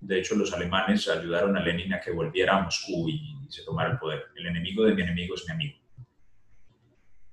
De 0.00 0.20
hecho, 0.20 0.36
los 0.36 0.52
alemanes 0.52 1.08
ayudaron 1.08 1.56
a 1.56 1.64
Lenin 1.64 1.94
a 1.94 2.00
que 2.00 2.12
volviera 2.12 2.58
a 2.58 2.62
Moscú 2.62 3.08
y 3.08 3.44
se 3.48 3.64
tomara 3.64 3.90
el 3.90 3.98
poder. 3.98 4.26
El 4.36 4.46
enemigo 4.46 4.84
de 4.84 4.94
mi 4.94 5.02
enemigo 5.02 5.34
es 5.34 5.44
mi 5.48 5.52
amigo. 5.52 5.78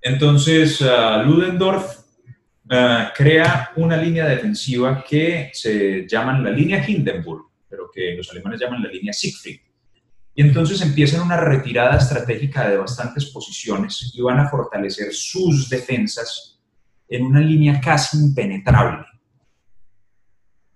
Entonces, 0.02 0.82
ah, 0.82 1.24
Ludendorff 1.24 2.09
ah, 2.70 3.14
crea 3.16 3.72
una 3.76 3.98
línea 3.98 4.26
defensiva 4.26 5.04
que 5.08 5.52
se 5.54 6.08
llaman 6.08 6.44
la 6.44 6.52
línea 6.52 6.84
Hindenburg, 6.88 7.46
pero 7.70 7.90
que 7.94 8.16
los 8.16 8.30
alemanes 8.32 8.60
llaman 8.60 8.84
la 8.84 8.90
línea 8.90 9.14
Siegfried. 9.14 9.60
Y 10.36 10.42
entonces 10.42 10.82
empiezan 10.82 11.22
una 11.22 11.38
retirada 11.38 11.98
estratégica 11.98 12.70
de 12.70 12.78
bastantes 12.78 13.26
posiciones 13.26 14.14
y 14.16 14.22
van 14.22 14.40
a 14.40 14.50
fortalecer 14.50 15.14
sus 15.14 15.70
defensas 15.70 16.60
en 17.10 17.26
una 17.26 17.42
línea 17.42 17.82
casi 17.82 18.18
impenetrable. 18.18 19.06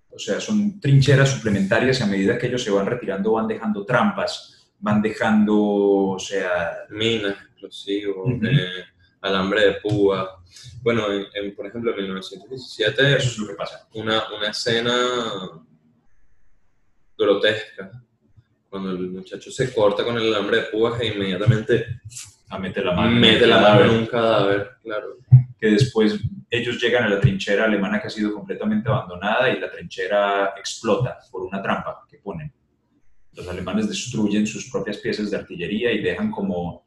O 0.09 0.19
sea, 0.19 0.39
son 0.39 0.79
trincheras 0.79 1.29
suplementarias 1.29 1.99
y 1.99 2.03
a 2.03 2.07
medida 2.07 2.37
que 2.37 2.47
ellos 2.47 2.63
se 2.63 2.71
van 2.71 2.85
retirando 2.85 3.31
van 3.31 3.47
dejando 3.47 3.85
trampas, 3.85 4.67
van 4.79 5.01
dejando, 5.01 5.55
o 5.57 6.19
sea, 6.19 6.71
Minas, 6.89 7.37
explosivos, 7.51 8.29
eh, 8.43 8.83
alambre 9.23 9.61
de 9.65 9.73
púa. 9.75 10.43
Bueno, 10.81 11.11
en, 11.11 11.25
en, 11.33 11.55
por 11.55 11.65
ejemplo, 11.65 11.91
en 11.91 11.97
1917, 11.97 13.15
eso 13.17 13.29
es 13.29 13.37
lo 13.39 13.47
que 13.47 13.53
pasa. 13.55 13.87
una, 13.93 14.23
una 14.35 14.49
escena 14.49 14.93
grotesca, 17.17 17.91
cuando 18.69 18.91
el 18.91 19.09
muchacho 19.11 19.51
se 19.51 19.73
corta 19.73 20.03
con 20.03 20.17
el 20.17 20.27
alambre 20.33 20.57
de 20.57 20.63
púas 20.63 20.99
e 20.99 21.07
inmediatamente 21.07 22.01
A 22.49 22.57
meter 22.59 22.85
la 22.85 22.93
mano. 22.93 23.11
mete 23.11 23.47
la 23.47 23.59
mano 23.59 23.85
en 23.85 23.89
un 23.91 24.05
cadáver, 24.07 24.71
claro. 24.81 25.17
que 25.59 25.67
después 25.67 26.19
ellos 26.49 26.81
llegan 26.81 27.05
a 27.05 27.09
la 27.09 27.19
trinchera 27.19 27.65
alemana 27.65 27.99
que 28.01 28.07
ha 28.07 28.11
sido 28.11 28.33
completamente 28.33 28.89
abandonada 28.89 29.49
y 29.49 29.59
la 29.59 29.71
trinchera 29.71 30.53
explota 30.57 31.17
por 31.31 31.43
una 31.43 31.61
trampa 31.61 32.05
que 32.09 32.17
ponen. 32.17 32.51
Los 33.33 33.47
alemanes 33.47 33.87
destruyen 33.87 34.45
sus 34.45 34.69
propias 34.69 34.97
piezas 34.97 35.31
de 35.31 35.37
artillería 35.37 35.91
y 35.91 36.01
dejan 36.01 36.29
como 36.29 36.85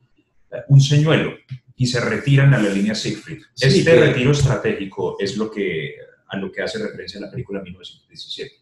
eh, 0.53 0.59
un 0.69 0.81
señuelo 0.81 1.35
y 1.77 1.87
se 1.87 2.01
retiran 2.01 2.55
a 2.55 2.59
la 2.59 2.71
línea 2.71 2.95
Siegfried. 2.95 3.43
Sí, 3.55 3.67
este 3.81 3.85
que- 3.85 4.01
retiro 4.01 4.33
estratégico 4.33 5.17
es 5.21 5.37
lo 5.37 5.51
que, 5.51 5.97
a 6.29 6.37
lo 6.37 6.51
que 6.51 6.63
hace 6.63 6.79
referencia 6.79 7.21
la 7.21 7.31
película 7.31 7.61
1917. 7.63 8.53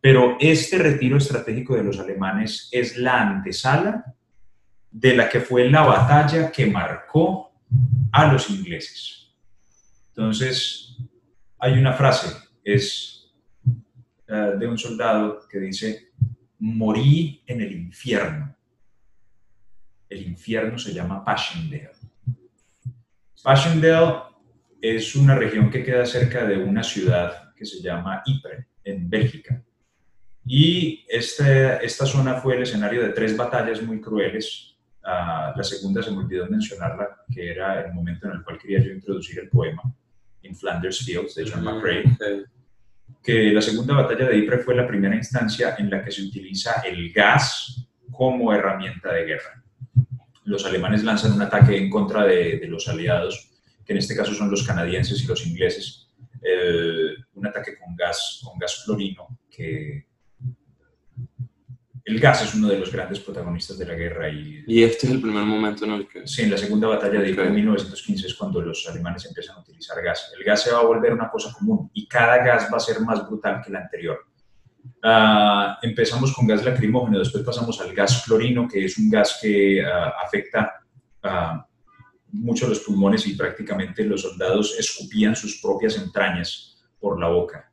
Pero 0.00 0.36
este 0.40 0.78
retiro 0.78 1.18
estratégico 1.18 1.74
de 1.76 1.84
los 1.84 1.98
alemanes 1.98 2.68
es 2.72 2.96
la 2.96 3.20
antesala 3.22 4.14
de 4.90 5.16
la 5.16 5.28
que 5.28 5.40
fue 5.40 5.68
la 5.68 5.82
batalla 5.82 6.50
que 6.50 6.66
marcó 6.66 7.52
a 8.12 8.32
los 8.32 8.48
ingleses. 8.48 9.30
Entonces, 10.08 10.96
hay 11.58 11.74
una 11.74 11.92
frase, 11.92 12.34
es 12.64 13.30
eh, 14.28 14.52
de 14.58 14.66
un 14.66 14.78
soldado 14.78 15.46
que 15.50 15.58
dice, 15.58 16.12
morí 16.60 17.42
en 17.46 17.60
el 17.60 17.72
infierno. 17.72 18.54
El 20.08 20.22
infierno 20.22 20.78
se 20.78 20.94
llama 20.94 21.24
Passchendaele. 21.24 21.90
Passchendaele 23.50 24.12
es 24.82 25.14
una 25.14 25.36
región 25.36 25.70
que 25.70 25.84
queda 25.84 26.04
cerca 26.04 26.44
de 26.44 26.58
una 26.58 26.82
ciudad 26.82 27.54
que 27.54 27.64
se 27.64 27.80
llama 27.80 28.20
Ypres, 28.26 28.66
en 28.82 29.08
Bélgica. 29.08 29.62
Y 30.44 31.04
este- 31.08 31.78
esta 31.86 32.06
zona 32.06 32.34
fue 32.40 32.56
el 32.56 32.64
escenario 32.64 33.04
de 33.04 33.10
tres 33.10 33.36
batallas 33.36 33.80
muy 33.82 34.00
crueles. 34.00 34.76
Ah, 35.04 35.54
la 35.56 35.62
segunda 35.62 36.02
se 36.02 36.10
me 36.10 36.18
olvidó 36.18 36.48
mencionarla, 36.48 37.22
que 37.32 37.52
era 37.52 37.86
el 37.86 37.94
momento 37.94 38.26
en 38.26 38.32
el 38.32 38.42
cual 38.42 38.58
quería 38.58 38.80
yo 38.80 38.90
introducir 38.90 39.38
el 39.38 39.48
poema, 39.48 39.82
In 40.42 40.56
Flanders 40.56 41.04
Fields, 41.06 41.36
de 41.36 41.48
John 41.48 41.62
McCrae 41.62 42.02
Sí. 42.02 42.44
que 43.22 43.52
la 43.52 43.62
segunda 43.62 43.94
batalla 43.94 44.28
de 44.28 44.38
Ypres 44.38 44.64
fue 44.64 44.74
la 44.74 44.88
primera 44.88 45.14
instancia 45.14 45.76
en 45.78 45.88
la 45.88 46.02
que 46.04 46.10
se 46.10 46.22
utiliza 46.22 46.80
el 46.80 47.12
gas 47.12 47.86
como 48.10 48.52
herramienta 48.52 49.12
de 49.12 49.24
guerra. 49.24 49.62
Los 50.46 50.64
alemanes 50.64 51.04
lanzan 51.04 51.32
un 51.32 51.42
ataque 51.42 51.76
en 51.76 51.90
contra 51.90 52.24
de, 52.24 52.58
de 52.58 52.66
los 52.66 52.88
aliados, 52.88 53.50
que 53.84 53.92
en 53.92 53.98
este 53.98 54.16
caso 54.16 54.34
son 54.34 54.50
los 54.50 54.66
canadienses 54.66 55.22
y 55.22 55.26
los 55.26 55.46
ingleses, 55.46 56.08
eh, 56.42 57.14
un 57.34 57.46
ataque 57.46 57.76
con 57.76 57.94
gas, 57.94 58.40
con 58.42 58.58
gas 58.58 58.82
clorino, 58.84 59.38
que 59.50 60.06
el 62.04 62.20
gas 62.20 62.44
es 62.44 62.54
uno 62.54 62.68
de 62.68 62.78
los 62.78 62.92
grandes 62.92 63.18
protagonistas 63.18 63.78
de 63.78 63.84
la 63.86 63.94
guerra 63.94 64.28
y 64.28 64.62
Y 64.68 64.84
este 64.84 65.08
es 65.08 65.12
el 65.14 65.20
primer 65.20 65.42
momento 65.44 65.84
en 65.84 65.90
el 65.90 66.08
que... 66.08 66.24
Sí, 66.24 66.42
en 66.42 66.52
la 66.52 66.56
segunda 66.56 66.86
batalla 66.86 67.20
de 67.20 67.30
Ypres 67.30 67.46
Ok. 67.46 67.48
en 67.48 67.54
1915 67.56 68.26
es 68.28 68.34
cuando 68.34 68.60
los 68.60 68.88
alemanes 68.88 69.26
empiezan 69.26 69.56
a 69.56 69.60
utilizar 69.60 70.00
gas. 70.00 70.32
El 70.38 70.44
gas 70.44 70.62
se 70.62 70.70
va 70.70 70.78
a 70.78 70.84
volver 70.84 71.12
una 71.12 71.28
cosa 71.28 71.52
común 71.52 71.90
y 71.94 72.06
cada 72.06 72.38
gas 72.44 72.68
va 72.72 72.76
a 72.76 72.80
ser 72.80 73.00
más 73.00 73.26
brutal 73.26 73.60
que 73.60 73.70
el 73.70 73.76
anterior. 73.76 74.24
Ah, 75.02 75.78
empezamos 75.82 76.32
con 76.32 76.46
gas 76.46 76.64
lacrimógeno, 76.64 77.18
después 77.18 77.44
pasamos 77.44 77.80
al 77.80 77.94
gas 77.94 78.22
clorino, 78.24 78.66
que 78.68 78.84
es 78.84 78.98
un 78.98 79.08
gas 79.08 79.38
que 79.40 79.84
ah, 79.84 80.14
afecta 80.24 80.80
ah, 81.22 81.66
mucho 82.32 82.68
los 82.68 82.80
pulmones 82.80 83.26
y 83.26 83.34
prácticamente 83.34 84.04
los 84.04 84.22
soldados 84.22 84.76
escupían 84.78 85.36
sus 85.36 85.60
propias 85.60 85.96
entrañas 85.96 86.84
por 86.98 87.20
la 87.20 87.28
boca. 87.28 87.72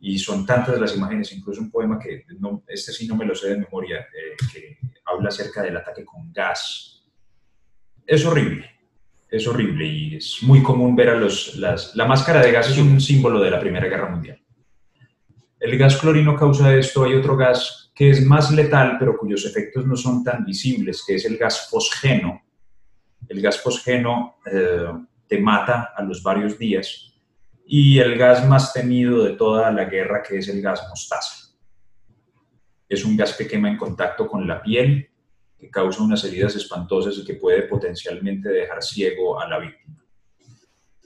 Y 0.00 0.18
son 0.18 0.44
tantas 0.44 0.78
las 0.78 0.96
imágenes, 0.96 1.32
incluso 1.32 1.60
un 1.60 1.70
poema 1.70 1.98
que 1.98 2.24
no, 2.38 2.62
este 2.68 2.92
sí 2.92 3.06
no 3.06 3.16
me 3.16 3.24
lo 3.24 3.34
sé 3.34 3.50
de 3.50 3.58
memoria, 3.58 4.00
eh, 4.00 4.36
que 4.52 4.78
habla 5.06 5.28
acerca 5.28 5.62
del 5.62 5.76
ataque 5.76 6.04
con 6.04 6.32
gas. 6.32 7.04
Es 8.06 8.26
horrible, 8.26 8.70
es 9.30 9.46
horrible 9.46 9.86
y 9.86 10.16
es 10.16 10.38
muy 10.42 10.62
común 10.62 10.94
ver 10.94 11.10
a 11.10 11.16
los... 11.16 11.56
Las, 11.56 11.96
la 11.96 12.04
máscara 12.04 12.42
de 12.42 12.52
gas 12.52 12.68
es 12.68 12.78
un 12.78 13.00
símbolo 13.00 13.40
de 13.40 13.50
la 13.50 13.60
Primera 13.60 13.88
Guerra 13.88 14.10
Mundial. 14.10 14.43
El 15.64 15.78
gas 15.78 15.96
clorino 15.96 16.36
causa 16.36 16.76
esto, 16.76 17.04
hay 17.04 17.14
otro 17.14 17.38
gas 17.38 17.90
que 17.94 18.10
es 18.10 18.22
más 18.22 18.50
letal, 18.50 18.96
pero 18.98 19.16
cuyos 19.16 19.46
efectos 19.46 19.86
no 19.86 19.96
son 19.96 20.22
tan 20.22 20.44
visibles, 20.44 21.02
que 21.06 21.14
es 21.14 21.24
el 21.24 21.38
gas 21.38 21.70
fosgeno. 21.70 22.42
El 23.26 23.40
gas 23.40 23.58
fosgeno 23.62 24.36
eh, 24.44 24.92
te 25.26 25.38
mata 25.38 25.94
a 25.96 26.02
los 26.02 26.22
varios 26.22 26.58
días 26.58 27.14
y 27.64 27.98
el 27.98 28.18
gas 28.18 28.46
más 28.46 28.74
temido 28.74 29.24
de 29.24 29.36
toda 29.36 29.72
la 29.72 29.86
guerra, 29.86 30.22
que 30.22 30.36
es 30.36 30.48
el 30.48 30.60
gas 30.60 30.86
mostaza. 30.90 31.54
Es 32.86 33.02
un 33.02 33.16
gas 33.16 33.32
que 33.34 33.48
quema 33.48 33.70
en 33.70 33.78
contacto 33.78 34.28
con 34.28 34.46
la 34.46 34.60
piel, 34.60 35.08
que 35.58 35.70
causa 35.70 36.02
unas 36.02 36.22
heridas 36.24 36.54
espantosas 36.56 37.16
y 37.16 37.24
que 37.24 37.36
puede 37.36 37.62
potencialmente 37.62 38.50
dejar 38.50 38.82
ciego 38.82 39.40
a 39.40 39.48
la 39.48 39.60
víctima. 39.60 40.04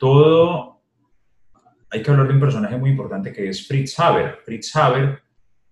todo, 0.01 0.78
hay 1.91 2.03
que 2.03 2.11
hablar 2.11 2.29
de 2.29 2.35
un 2.35 2.41
personaje 2.41 2.77
muy 2.77 2.91
importante 2.91 3.33
que 3.33 3.49
es 3.49 3.67
Fritz 3.67 3.99
Haber. 3.99 4.39
Fritz 4.45 4.75
Haber 4.77 5.23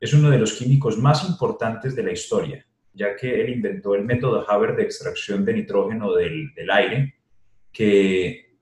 es 0.01 0.13
uno 0.13 0.31
de 0.31 0.39
los 0.39 0.55
químicos 0.55 0.99
más 0.99 1.29
importantes 1.29 1.95
de 1.95 2.03
la 2.03 2.13
historia, 2.13 2.65
ya 2.93 3.15
que 3.17 3.41
él 3.41 3.51
inventó 3.51 3.95
el 3.95 4.05
método 4.05 4.49
Haber 4.51 4.77
de 4.77 4.85
extracción 4.85 5.45
de 5.45 5.55
nitrógeno 5.55 6.15
del, 6.15 6.53
aire, 6.73 7.15
que 7.73 8.59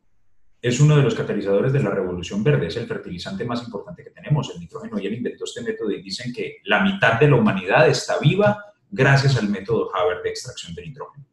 es 0.61 0.81
uno 0.81 0.97
de 0.97 1.03
los 1.03 1.15
catalizadores 1.15 1.73
de 1.73 1.83
la 1.83 1.91
revolución 1.91 2.43
verde, 2.43 2.69
es 2.69 2.77
el 2.77 2.87
fertilizante 2.87 3.45
más 3.45 3.63
importante 3.63 4.03
que 4.03 4.11
tenemos, 4.11 4.51
el 4.53 4.61
nitrógeno, 4.61 4.99
y 4.99 5.07
él 5.07 5.15
inventó 5.15 5.45
este 5.45 5.63
método 5.63 5.91
y 5.91 6.03
dicen 6.03 6.33
que 6.33 6.59
la 6.65 6.83
mitad 6.83 7.21
de 7.21 7.29
la 7.29 7.37
humanidad 7.37 7.89
está 7.89 8.19
viva 8.19 8.65
gracias 8.91 9.37
al 9.37 9.49
método 9.49 9.95
Haber 9.95 10.23
de 10.23 10.31
extracción 10.31 10.75
de 10.75 10.83
nitrógeno. 10.83 11.27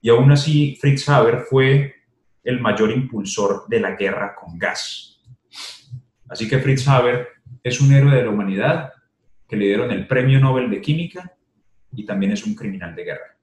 Y 0.00 0.10
aún 0.10 0.30
así, 0.30 0.76
Fritz 0.80 1.08
Haber 1.08 1.40
fue 1.40 1.94
el 2.44 2.60
mayor 2.60 2.92
impulsor 2.92 3.64
de 3.66 3.80
la 3.80 3.96
guerra 3.96 4.36
con 4.36 4.56
gas. 4.58 5.15
Así 6.28 6.48
que 6.48 6.58
Fritz 6.58 6.86
Haber 6.88 7.28
es 7.62 7.80
un 7.80 7.92
héroe 7.92 8.14
de 8.14 8.24
la 8.24 8.30
humanidad 8.30 8.92
que 9.48 9.56
le 9.56 9.66
dieron 9.66 9.90
el 9.90 10.06
Premio 10.06 10.40
Nobel 10.40 10.70
de 10.70 10.80
Química 10.80 11.32
y 11.92 12.04
también 12.04 12.32
es 12.32 12.44
un 12.44 12.54
criminal 12.54 12.94
de 12.94 13.04
guerra. 13.04 13.36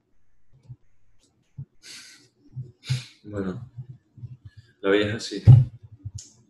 Bueno, 3.24 3.72
la 4.82 4.90
vida 4.90 5.08
es 5.08 5.16
así. 5.16 5.44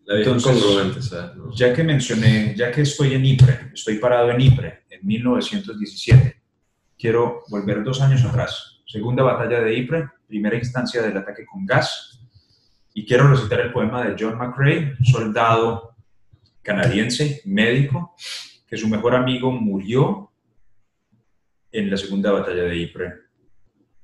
La 0.06 0.16
vida 0.16 0.36
es 0.36 0.44
congruente, 0.44 1.02
¿sabes? 1.02 1.36
No. 1.36 1.54
Ya 1.54 1.74
que 1.74 1.84
mencioné, 1.84 2.56
ya 2.56 2.72
que 2.72 2.82
estoy 2.82 3.14
en 3.14 3.26
Ypres, 3.26 3.60
estoy 3.74 4.00
parado 4.00 4.32
en 4.32 4.42
Ypres 4.42 4.74
en 4.90 5.06
1917, 5.06 6.42
quiero 6.98 7.44
volver 7.50 7.84
dos 7.84 8.02
años 8.02 8.24
atrás. 8.26 8.82
Segunda 8.86 9.24
batalla 9.24 9.62
de 9.62 9.78
Ypres, 9.78 10.10
primera 10.28 10.58
instancia 10.58 11.02
del 11.02 11.16
ataque 11.16 11.46
con 11.46 11.66
gas, 11.66 12.20
y 12.94 13.06
quiero 13.06 13.30
recitar 13.30 13.62
el 13.62 13.72
poema 13.72 14.04
de 14.04 14.16
John 14.20 14.38
McCrae, 14.38 14.96
soldado 15.04 15.93
canadiense, 16.64 17.42
médico, 17.46 18.16
que 18.66 18.78
su 18.78 18.88
mejor 18.88 19.16
amigo 19.16 19.52
murió 19.52 20.32
en 21.72 21.92
la 21.92 21.98
segunda 21.98 22.32
batalla 22.32 22.64
de 22.64 22.78
Ypres 22.78 23.14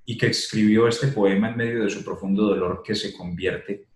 y 0.05 0.17
que 0.17 0.27
escribió 0.27 0.87
este 0.87 1.07
poema 1.07 1.49
en 1.49 1.57
medio 1.57 1.83
de 1.83 1.89
su 1.89 2.03
profundo 2.03 2.43
dolor 2.43 2.83
que 2.83 2.95
se 2.95 3.13
convierte 3.13 3.87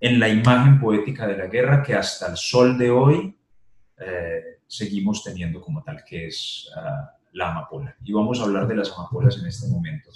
en 0.00 0.18
la 0.18 0.28
imagen 0.28 0.80
poética 0.80 1.26
de 1.26 1.36
la 1.36 1.46
guerra 1.46 1.82
que 1.82 1.94
hasta 1.94 2.30
el 2.30 2.36
sol 2.36 2.76
de 2.78 2.90
hoy 2.90 3.36
eh, 3.98 4.58
seguimos 4.66 5.22
teniendo 5.24 5.60
como 5.60 5.82
tal, 5.82 6.04
que 6.04 6.26
es 6.26 6.68
uh, 6.76 7.06
la 7.32 7.50
amapola. 7.50 7.96
Y 8.04 8.12
vamos 8.12 8.40
a 8.40 8.44
hablar 8.44 8.66
de 8.66 8.76
las 8.76 8.92
amapolas 8.92 9.38
en 9.38 9.46
este 9.46 9.68
momento, 9.68 10.10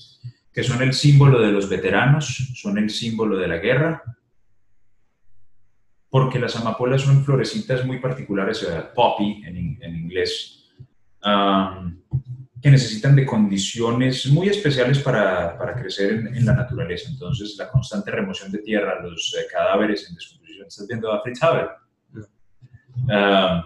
que 0.52 0.62
son 0.62 0.82
el 0.82 0.92
símbolo 0.92 1.40
de 1.40 1.52
los 1.52 1.68
veteranos, 1.68 2.52
son 2.54 2.78
el 2.78 2.90
símbolo 2.90 3.36
de 3.36 3.48
la 3.48 3.58
guerra, 3.58 4.02
porque 6.10 6.40
las 6.40 6.56
amapolas 6.56 7.02
son 7.02 7.24
florecitas 7.24 7.86
muy 7.86 8.00
particulares, 8.00 8.62
eh, 8.64 8.82
poppy 8.94 9.44
en, 9.46 9.78
en 9.80 9.96
inglés, 9.96 10.68
um, 11.24 11.96
que 12.60 12.70
necesitan 12.70 13.14
de 13.14 13.24
condiciones 13.24 14.26
muy 14.26 14.48
especiales 14.48 14.98
para, 14.98 15.56
para 15.56 15.74
crecer 15.74 16.12
en, 16.12 16.36
en, 16.36 16.44
la 16.44 16.54
naturaleza. 16.54 17.08
Entonces, 17.10 17.54
la 17.56 17.70
constante 17.70 18.10
remoción 18.10 18.50
de 18.50 18.58
tierra, 18.58 19.00
los 19.00 19.34
eh, 19.38 19.46
cadáveres 19.50 20.08
en 20.08 20.16
descomposición. 20.16 20.66
¿Estás 20.66 20.88
viendo 20.88 21.12
a 21.12 21.22
Fritz 21.22 21.42
Haber? 21.42 21.68
Uh, 23.06 23.62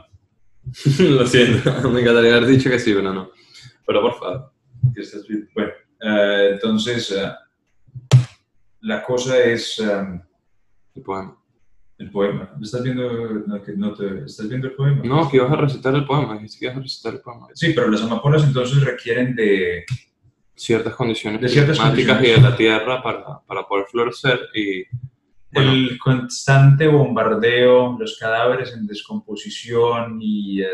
Lo 1.02 1.26
siento, 1.26 1.72
me 1.90 2.02
encantaría 2.02 2.36
haber 2.36 2.46
dicho 2.46 2.68
que 2.68 2.78
sí, 2.78 2.92
pero 2.92 3.12
no. 3.12 3.30
Pero 3.86 4.02
por 4.02 4.18
favor. 4.18 4.52
¿qué 4.94 5.00
estás 5.00 5.26
viendo? 5.26 5.46
Bueno, 5.54 5.72
uh, 6.02 6.52
entonces, 6.52 7.10
uh, 7.10 8.18
la 8.82 9.02
cosa 9.02 9.38
es... 9.38 9.78
Um, 9.78 10.20
El 10.94 11.02
poema. 11.02 11.43
El 11.98 12.10
poema. 12.10 12.52
¿Estás 12.60 12.82
viendo, 12.82 13.08
no, 13.46 13.62
que 13.62 13.72
no 13.76 13.94
te, 13.94 14.24
¿Estás 14.24 14.48
viendo 14.48 14.66
el 14.66 14.74
poema? 14.74 15.02
No, 15.04 15.30
que 15.30 15.36
ibas 15.36 15.52
a 15.52 15.56
recitar 15.56 15.94
el 15.94 16.04
poema, 16.04 16.34
dijiste 16.34 16.58
que 16.58 16.64
ibas 16.66 16.78
a 16.78 16.80
recitar 16.80 17.14
el 17.14 17.20
poema. 17.20 17.46
Sí, 17.54 17.72
pero 17.74 17.88
las 17.88 18.02
amapolas 18.02 18.44
entonces 18.44 18.82
requieren 18.82 19.34
de, 19.34 19.84
Ciertas 20.56 20.94
condiciones 20.94 21.40
De 21.40 21.48
ciertas 21.48 21.78
climáticas 21.78 22.22
y 22.22 22.30
de 22.30 22.40
la 22.40 22.56
tierra 22.56 23.02
para, 23.02 23.40
para 23.40 23.66
poder 23.66 23.86
florecer 23.86 24.38
y 24.54 24.84
Bueno. 25.52 25.72
el 25.72 25.98
constante 25.98 26.86
bombardeo, 26.86 27.96
los 27.98 28.16
cadáveres 28.18 28.72
en 28.72 28.86
descomposición 28.86 30.18
y 30.20 30.62
eh, 30.62 30.68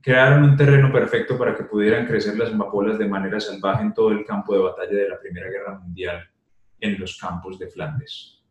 crearon 0.00 0.44
un 0.44 0.56
terreno 0.56 0.92
perfecto 0.92 1.36
para 1.36 1.56
que 1.56 1.64
pudieran 1.64 2.06
crecer 2.06 2.38
las 2.38 2.52
amapolas 2.52 2.96
de 2.96 3.08
manera 3.08 3.40
salvaje 3.40 3.82
en 3.82 3.92
todo 3.92 4.12
el 4.12 4.24
campo 4.24 4.54
de 4.54 4.62
batalla 4.62 4.96
de 4.96 5.08
la 5.08 5.18
Primera 5.18 5.50
Guerra 5.50 5.80
Mundial 5.80 6.28
en 6.78 7.00
los 7.00 7.18
campos 7.18 7.58
de 7.58 7.68
Flandes. 7.68 8.41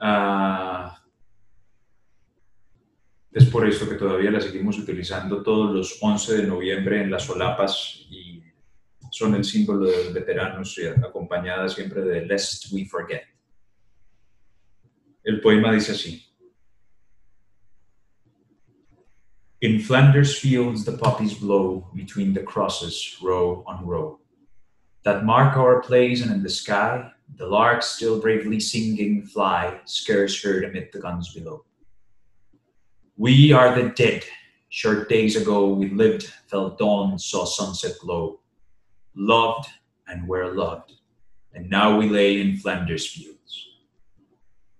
Ah, 0.00 0.98
es 3.30 3.44
por 3.46 3.68
esto 3.68 3.88
que 3.88 3.96
todavía 3.96 4.30
la 4.30 4.40
seguimos 4.40 4.78
utilizando 4.78 5.42
todos 5.42 5.72
los 5.72 5.98
11 6.00 6.38
de 6.38 6.46
noviembre 6.46 7.02
en 7.02 7.10
las 7.10 7.24
solapas 7.24 8.06
y 8.08 8.42
son 9.10 9.34
el 9.34 9.44
símbolo 9.44 9.86
de 9.86 10.04
los 10.04 10.12
veteranos 10.12 10.76
y 10.78 10.86
acompañada 10.86 11.68
siempre 11.68 12.00
de 12.00 12.24
Lest 12.24 12.72
We 12.72 12.86
Forget. 12.86 13.22
El 15.22 15.40
poema 15.40 15.72
dice 15.72 15.92
así. 15.92 16.26
In 19.60 19.80
Flanders 19.80 20.38
fields 20.40 20.86
the 20.86 20.92
poppies 20.92 21.38
blow 21.38 21.90
between 21.92 22.32
the 22.32 22.42
crosses 22.42 23.18
row 23.20 23.62
on 23.66 23.84
row 23.86 24.18
that 25.04 25.22
mark 25.22 25.56
our 25.58 25.82
place 25.82 26.22
and 26.22 26.32
in 26.32 26.42
the 26.42 26.48
sky 26.48 27.12
the 27.36 27.46
lark 27.46 27.82
still 27.82 28.20
bravely 28.20 28.60
singing 28.60 29.22
fly 29.24 29.80
scarce 29.84 30.42
heard 30.42 30.64
amid 30.64 30.90
the 30.92 31.00
guns 31.00 31.32
below. 31.32 31.64
We 33.16 33.52
are 33.52 33.74
the 33.74 33.90
dead. 33.90 34.24
Short 34.68 35.08
days 35.08 35.36
ago 35.36 35.68
we 35.68 35.90
lived, 35.90 36.32
felt 36.46 36.78
dawn, 36.78 37.18
saw 37.18 37.44
sunset 37.44 37.96
glow, 38.00 38.40
loved 39.14 39.68
and 40.06 40.26
were 40.28 40.52
loved, 40.54 40.92
and 41.54 41.68
now 41.68 41.98
we 41.98 42.08
lay 42.08 42.40
in 42.40 42.56
Flanders 42.56 43.06
fields. 43.06 43.68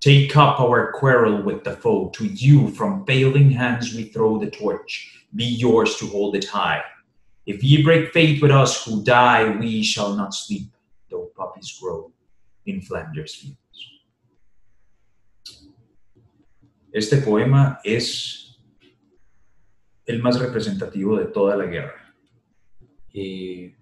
Take 0.01 0.37
up 0.37 0.61
our 0.61 0.93
quarrel 0.93 1.43
with 1.43 1.65
the 1.65 1.73
foe. 1.73 2.09
To 2.11 2.25
you 2.25 2.71
from 2.71 3.05
failing 3.05 3.51
hands 3.51 3.95
we 3.95 4.05
throw 4.05 4.39
the 4.39 4.51
torch. 4.51 5.27
Be 5.35 5.45
yours 5.45 5.97
to 5.97 6.07
hold 6.07 6.37
it 6.37 6.47
high. 6.47 6.83
If 7.45 7.63
ye 7.63 7.83
break 7.83 8.13
faith 8.13 8.41
with 8.41 8.51
us 8.51 8.85
who 8.85 9.05
die, 9.05 9.57
we 9.59 9.83
shall 9.83 10.15
not 10.15 10.33
sleep, 10.33 10.73
though 11.11 11.31
poppies 11.37 11.79
grow 11.79 12.13
in 12.71 12.83
Flanders 12.83 13.37
fields. 13.37 13.59
Este 16.93 17.19
poema 17.19 17.79
es 17.85 18.59
el 20.07 20.21
más 20.23 20.41
representativo 20.41 21.17
de 21.17 21.27
toda 21.27 21.57
la 21.57 21.67
guerra. 21.67 22.15
y 23.13 23.75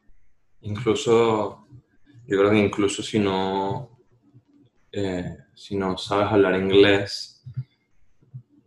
incluso, 0.63 1.67
yo 2.27 2.39
creo 2.39 2.51
que 2.51 2.59
incluso 2.59 3.03
si 3.03 3.19
no, 3.19 3.99
eh, 4.93 5.37
si 5.55 5.77
no 5.77 5.97
sabes 5.99 6.33
hablar 6.33 6.59
inglés, 6.61 7.45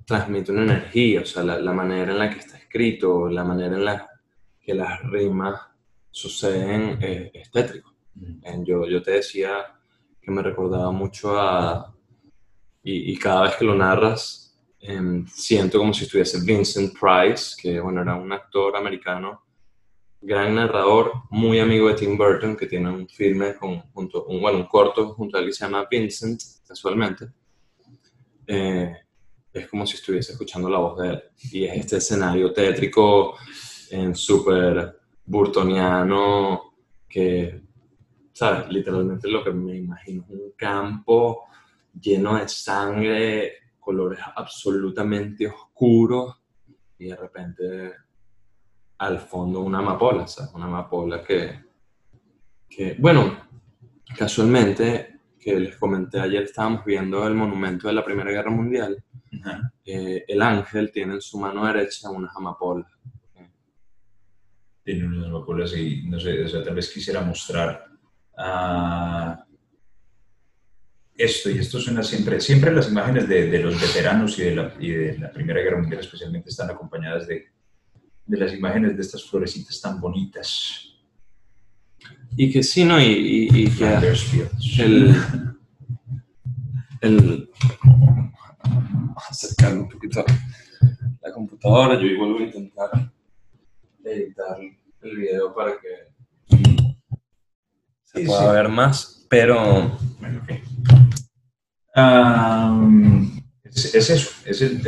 transmite 0.05 0.51
una 0.51 0.63
energía, 0.63 1.21
o 1.21 1.25
sea, 1.25 1.43
la, 1.43 1.59
la 1.59 1.73
manera 1.73 2.11
en 2.11 2.19
la 2.19 2.29
que 2.29 2.39
está 2.39 2.57
escrito, 2.57 3.27
la 3.29 3.43
manera 3.43 3.75
en 3.75 3.85
la 3.85 4.07
que 4.59 4.73
las 4.73 5.01
rimas 5.03 5.59
suceden 6.11 6.97
eh, 7.01 7.31
es 7.33 7.49
tétrico. 7.51 7.95
Eh, 8.43 8.59
Yo, 8.63 8.87
yo 8.87 9.01
te 9.01 9.11
decía 9.11 9.49
que 10.21 10.31
me 10.31 10.41
recordaba 10.41 10.91
mucho 10.91 11.37
a... 11.39 11.95
Y, 12.83 13.15
cada 13.17 13.43
vez 13.43 13.55
que 13.57 13.65
lo 13.65 13.75
narras, 13.75 14.57
em, 14.79 15.27
siento 15.27 15.77
como 15.77 15.93
si 15.93 16.05
estuviese 16.05 16.39
Vincent 16.41 16.93
Price, 16.99 17.55
que 17.61 17.79
bueno, 17.79 18.01
era 18.01 18.15
un 18.15 18.31
actor 18.31 18.75
americano, 18.75 19.43
gran 20.19 20.55
narrador, 20.55 21.11
muy 21.29 21.59
amigo 21.59 21.87
de 21.87 21.93
Tim 21.93 22.17
Burton, 22.17 22.55
que 22.55 22.65
tiene 22.65 22.89
un 22.89 23.07
filme, 23.07 23.55
con, 23.55 23.81
junto, 23.91 24.25
un, 24.25 24.41
bueno, 24.41 24.57
un 24.57 24.65
corto 24.65 25.13
junto 25.13 25.37
a 25.37 25.41
él 25.41 25.47
que 25.47 25.53
se 25.53 25.65
llama 25.65 25.87
Vincent, 25.89 26.41
casualmente. 26.67 27.27
Eh, 28.47 28.95
es 29.53 29.67
como 29.67 29.85
si 29.85 29.95
estuviese 29.95 30.31
escuchando 30.31 30.69
la 30.69 30.79
voz 30.79 30.99
de 30.99 31.09
él. 31.09 31.23
Y 31.51 31.65
es 31.65 31.77
este 31.77 31.97
escenario 31.97 32.51
tétrico, 32.51 33.37
en 33.91 34.15
súper 34.15 34.99
burtoniano, 35.25 36.73
que, 37.07 37.61
¿sabes? 38.33 38.69
Literalmente 38.69 39.29
lo 39.29 39.43
que 39.43 39.51
me 39.51 39.75
imagino 39.77 40.23
es 40.23 40.29
un 40.29 40.51
campo 40.55 41.45
lleno 41.99 42.37
de 42.37 42.47
sangre, 42.47 43.53
colores 43.79 44.19
absolutamente 44.35 45.47
oscuros, 45.47 46.35
y 46.97 47.07
de 47.07 47.15
repente 47.15 47.93
al 48.99 49.19
fondo 49.19 49.61
una 49.61 49.79
amapola, 49.79 50.27
¿sabes? 50.27 50.53
Una 50.53 50.65
amapola 50.65 51.23
que, 51.23 51.59
que, 52.69 52.95
bueno, 52.99 53.35
casualmente, 54.15 55.19
que 55.39 55.59
les 55.59 55.75
comenté 55.77 56.19
ayer, 56.19 56.43
estábamos 56.43 56.85
viendo 56.85 57.27
el 57.27 57.33
monumento 57.33 57.87
de 57.87 57.93
la 57.95 58.05
Primera 58.05 58.29
Guerra 58.29 58.51
Mundial, 58.51 59.03
Ajá. 59.43 59.73
eh, 59.83 60.23
el 60.27 60.41
ángel 60.41 60.91
tiene 60.91 61.15
en 61.15 61.21
su 61.21 61.39
mano 61.39 61.65
derecha 61.65 62.11
unas 62.11 62.35
amapolas. 62.35 62.91
Tiene 64.83 65.07
unas 65.07 65.27
amapolas 65.27 65.75
y 65.75 66.03
no 66.07 66.19
sé, 66.19 66.43
o 66.43 66.47
sea, 66.47 66.63
tal 66.63 66.75
vez 66.75 66.89
quisiera 66.89 67.21
mostrar. 67.21 67.90
Ah, 68.41 69.45
esto, 71.15 71.49
y 71.49 71.59
esto 71.59 71.79
suena 71.79 72.03
siempre, 72.03 72.41
siempre 72.41 72.73
las 72.73 72.89
imágenes 72.89 73.27
de, 73.27 73.47
de 73.47 73.59
los 73.59 73.79
veteranos 73.79 74.37
y 74.39 74.43
de, 74.43 74.55
la, 74.55 74.73
y 74.79 74.89
de, 74.89 75.17
la, 75.19 75.31
Primera 75.31 75.61
Guerra 75.61 75.79
Mundial 75.79 76.01
especialmente 76.01 76.49
están 76.49 76.69
acompañadas 76.69 77.27
de, 77.27 77.45
de, 78.25 78.37
las 78.37 78.53
imágenes 78.53 78.95
de 78.95 79.01
estas 79.01 79.23
florecitas 79.23 79.79
tan 79.79 79.99
bonitas. 79.99 80.87
Y 82.35 82.51
que 82.51 82.63
sí, 82.63 82.83
¿no? 82.85 82.99
Y, 82.99 83.05
y, 83.05 83.63
y 83.63 83.69
que 83.69 83.85
el, 84.79 85.15
el... 87.01 87.49
acercar 89.29 89.77
un 89.77 89.89
poquito 89.89 90.25
la 91.21 91.31
computadora, 91.31 91.99
yo 91.99 92.07
igual 92.07 92.33
voy 92.33 92.43
a 92.43 92.45
intentar 92.47 93.11
editar 94.03 94.57
el 94.59 95.17
video 95.17 95.53
para 95.53 95.73
que 95.79 96.10
se 98.13 98.25
pueda 98.25 98.51
ver 98.51 98.69
más, 98.69 99.25
pero... 99.29 99.97
Bueno, 100.19 100.41
es, 103.63 103.95
eso, 103.95 104.29
es 104.45 104.61
el, 104.61 104.81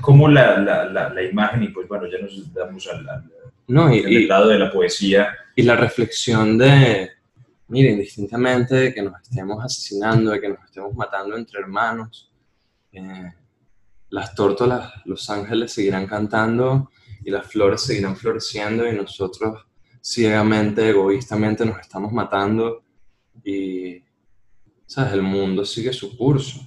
como 0.00 0.28
la, 0.28 0.58
la, 0.58 1.08
la, 1.08 1.22
imagen, 1.22 1.62
y 1.62 1.68
pues 1.68 1.88
bueno, 1.88 2.06
ya 2.06 2.18
nos 2.18 2.52
damos 2.52 2.86
al, 2.88 3.08
al 3.08 3.24
no, 3.68 3.94
y, 3.94 4.26
lado 4.26 4.48
de 4.48 4.58
la 4.58 4.72
poesía. 4.72 5.36
Y 5.54 5.62
la 5.62 5.76
reflexión 5.76 6.56
de, 6.56 7.10
miren, 7.68 7.98
distintamente 7.98 8.74
de 8.74 8.94
que 8.94 9.02
nos 9.02 9.20
estemos 9.20 9.62
asesinando, 9.62 10.30
de 10.30 10.40
que 10.40 10.48
nos 10.48 10.64
estemos 10.64 10.94
matando 10.94 11.36
entre 11.36 11.60
hermanos, 11.60 12.32
eh, 12.92 13.32
las 14.10 14.34
tórtolas, 14.34 14.92
los 15.04 15.28
ángeles 15.28 15.72
seguirán 15.72 16.06
cantando 16.06 16.90
y 17.22 17.30
las 17.30 17.46
flores 17.46 17.82
seguirán 17.82 18.16
floreciendo 18.16 18.88
y 18.88 18.94
nosotros 18.94 19.66
ciegamente, 20.00 20.88
egoístamente 20.88 21.64
nos 21.64 21.78
estamos 21.80 22.12
matando 22.12 22.82
y, 23.44 24.02
¿sabes? 24.86 25.12
El 25.14 25.22
mundo 25.22 25.64
sigue 25.64 25.92
su 25.92 26.16
curso. 26.16 26.60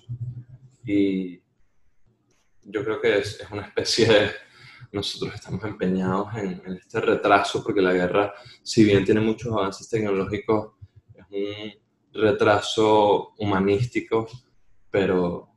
Y 0.85 1.41
yo 2.63 2.83
creo 2.83 3.01
que 3.01 3.19
es, 3.19 3.39
una 3.51 3.63
especie 3.63 4.07
de... 4.07 4.31
Nosotros 4.93 5.33
estamos 5.35 5.63
empeñados 5.63 6.35
en, 6.35 6.61
en, 6.65 6.73
este 6.73 6.99
retraso 6.99 7.63
porque 7.63 7.81
la 7.81 7.93
guerra, 7.93 8.33
si 8.61 8.83
bien 8.83 9.05
tiene 9.05 9.21
muchos 9.21 9.53
avances 9.53 9.87
tecnológicos, 9.87 10.73
es 11.15 11.25
un 11.31 12.21
retraso 12.21 13.33
humanístico, 13.37 14.27
pero 14.89 15.51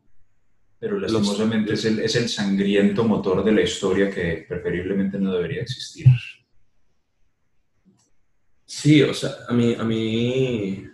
pero 0.84 1.00
lastimosamente 1.00 1.72
es, 1.72 1.86
el, 1.86 2.00
es 2.00 2.14
el 2.14 2.28
sangriento 2.28 3.04
motor 3.04 3.42
de 3.42 3.52
la 3.52 3.62
historia 3.62 4.10
que 4.10 4.44
preferiblemente 4.46 5.18
no 5.18 5.32
debería 5.32 5.62
existir. 5.62 6.08
Sí, 8.76 9.00
o 9.02 9.14
sea, 9.14 9.30
a 9.48 9.52
mí, 9.52 9.72
a 9.78 9.84
mí 9.84 10.84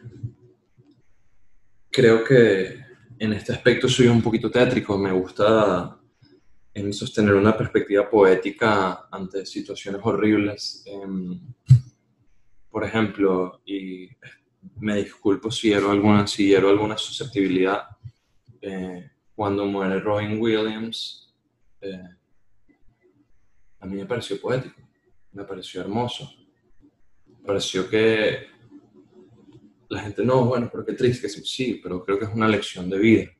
creo 1.90 2.22
que 2.22 2.78
en 3.18 3.32
este 3.32 3.52
aspecto 3.54 3.88
soy 3.88 4.06
un 4.06 4.20
poquito 4.20 4.50
tétrico. 4.50 4.98
Me 4.98 5.10
gusta 5.10 5.98
en 6.74 6.92
sostener 6.92 7.34
una 7.34 7.56
perspectiva 7.56 8.08
poética 8.08 9.08
ante 9.10 9.46
situaciones 9.46 10.02
horribles. 10.04 10.84
Em, 10.86 11.40
por 12.70 12.84
ejemplo, 12.84 13.62
y 13.64 14.10
me 14.78 14.96
disculpo 14.96 15.50
si 15.50 15.70
hiero 15.70 15.90
alguna, 15.90 16.26
si 16.26 16.48
hiero 16.48 16.68
alguna 16.68 16.98
susceptibilidad. 16.98 17.84
Eh, 18.60 19.10
cuando 19.34 19.64
muere 19.64 19.98
Robin 20.00 20.38
Williams, 20.38 21.34
eh, 21.80 22.10
a 23.80 23.86
mí 23.86 23.96
me 23.96 24.06
pareció 24.06 24.38
poético, 24.38 24.82
me 25.32 25.44
pareció 25.44 25.80
hermoso. 25.80 26.39
Pareció 27.44 27.88
que 27.88 28.46
la 29.88 30.02
gente, 30.02 30.24
no, 30.24 30.44
bueno, 30.44 30.68
pero 30.70 30.84
qué 30.84 30.92
triste, 30.92 31.28
que 31.28 31.28
sí, 31.28 31.80
pero 31.82 32.04
creo 32.04 32.18
que 32.18 32.26
es 32.26 32.34
una 32.34 32.48
lección 32.48 32.88
de 32.88 32.98
vida. 32.98 33.30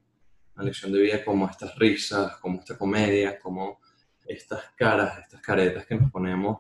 Una 0.57 0.65
lección 0.65 0.93
de 0.93 1.01
vida 1.01 1.25
como 1.25 1.49
estas 1.49 1.77
risas, 1.77 2.37
como 2.37 2.61
esta 2.61 2.77
comedia, 2.77 3.39
como 3.39 3.81
estas 4.27 4.65
caras, 4.77 5.19
estas 5.21 5.41
caretas 5.41 5.87
que 5.87 5.95
nos 5.95 6.11
ponemos 6.11 6.59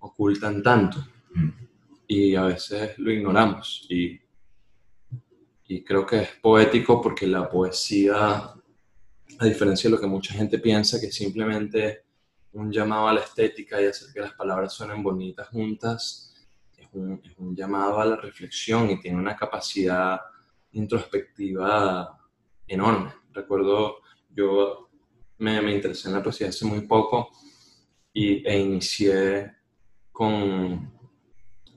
ocultan 0.00 0.62
tanto. 0.62 0.98
Mm. 1.34 1.48
Y 2.08 2.34
a 2.34 2.42
veces 2.42 2.98
lo 2.98 3.10
ignoramos. 3.10 3.86
Y 3.88 4.20
y 5.70 5.84
creo 5.84 6.04
que 6.04 6.22
es 6.22 6.28
poético 6.42 7.00
porque 7.00 7.28
la 7.28 7.48
poesía, 7.48 8.18
a 8.18 9.44
diferencia 9.44 9.88
de 9.88 9.94
lo 9.94 10.00
que 10.00 10.06
mucha 10.08 10.34
gente 10.34 10.58
piensa, 10.58 10.98
que 10.98 11.06
es 11.06 11.14
simplemente 11.14 12.06
un 12.54 12.72
llamado 12.72 13.06
a 13.06 13.12
la 13.12 13.20
estética 13.20 13.80
y 13.80 13.86
hacer 13.86 14.12
que 14.12 14.18
las 14.18 14.32
palabras 14.32 14.72
suenen 14.72 15.00
bonitas 15.00 15.46
juntas, 15.46 16.29
un, 16.92 17.20
es 17.24 17.36
un 17.38 17.54
llamado 17.54 18.00
a 18.00 18.04
la 18.04 18.16
reflexión 18.16 18.90
y 18.90 19.00
tiene 19.00 19.18
una 19.18 19.36
capacidad 19.36 20.20
introspectiva 20.72 22.18
enorme. 22.66 23.12
Recuerdo, 23.32 23.98
yo 24.30 24.88
me, 25.38 25.60
me 25.60 25.74
interesé 25.74 26.08
en 26.08 26.14
la 26.14 26.22
poesía 26.22 26.48
hace 26.48 26.64
muy 26.64 26.82
poco 26.82 27.30
y, 28.12 28.46
e 28.46 28.58
inicié 28.58 29.52
con 30.12 30.92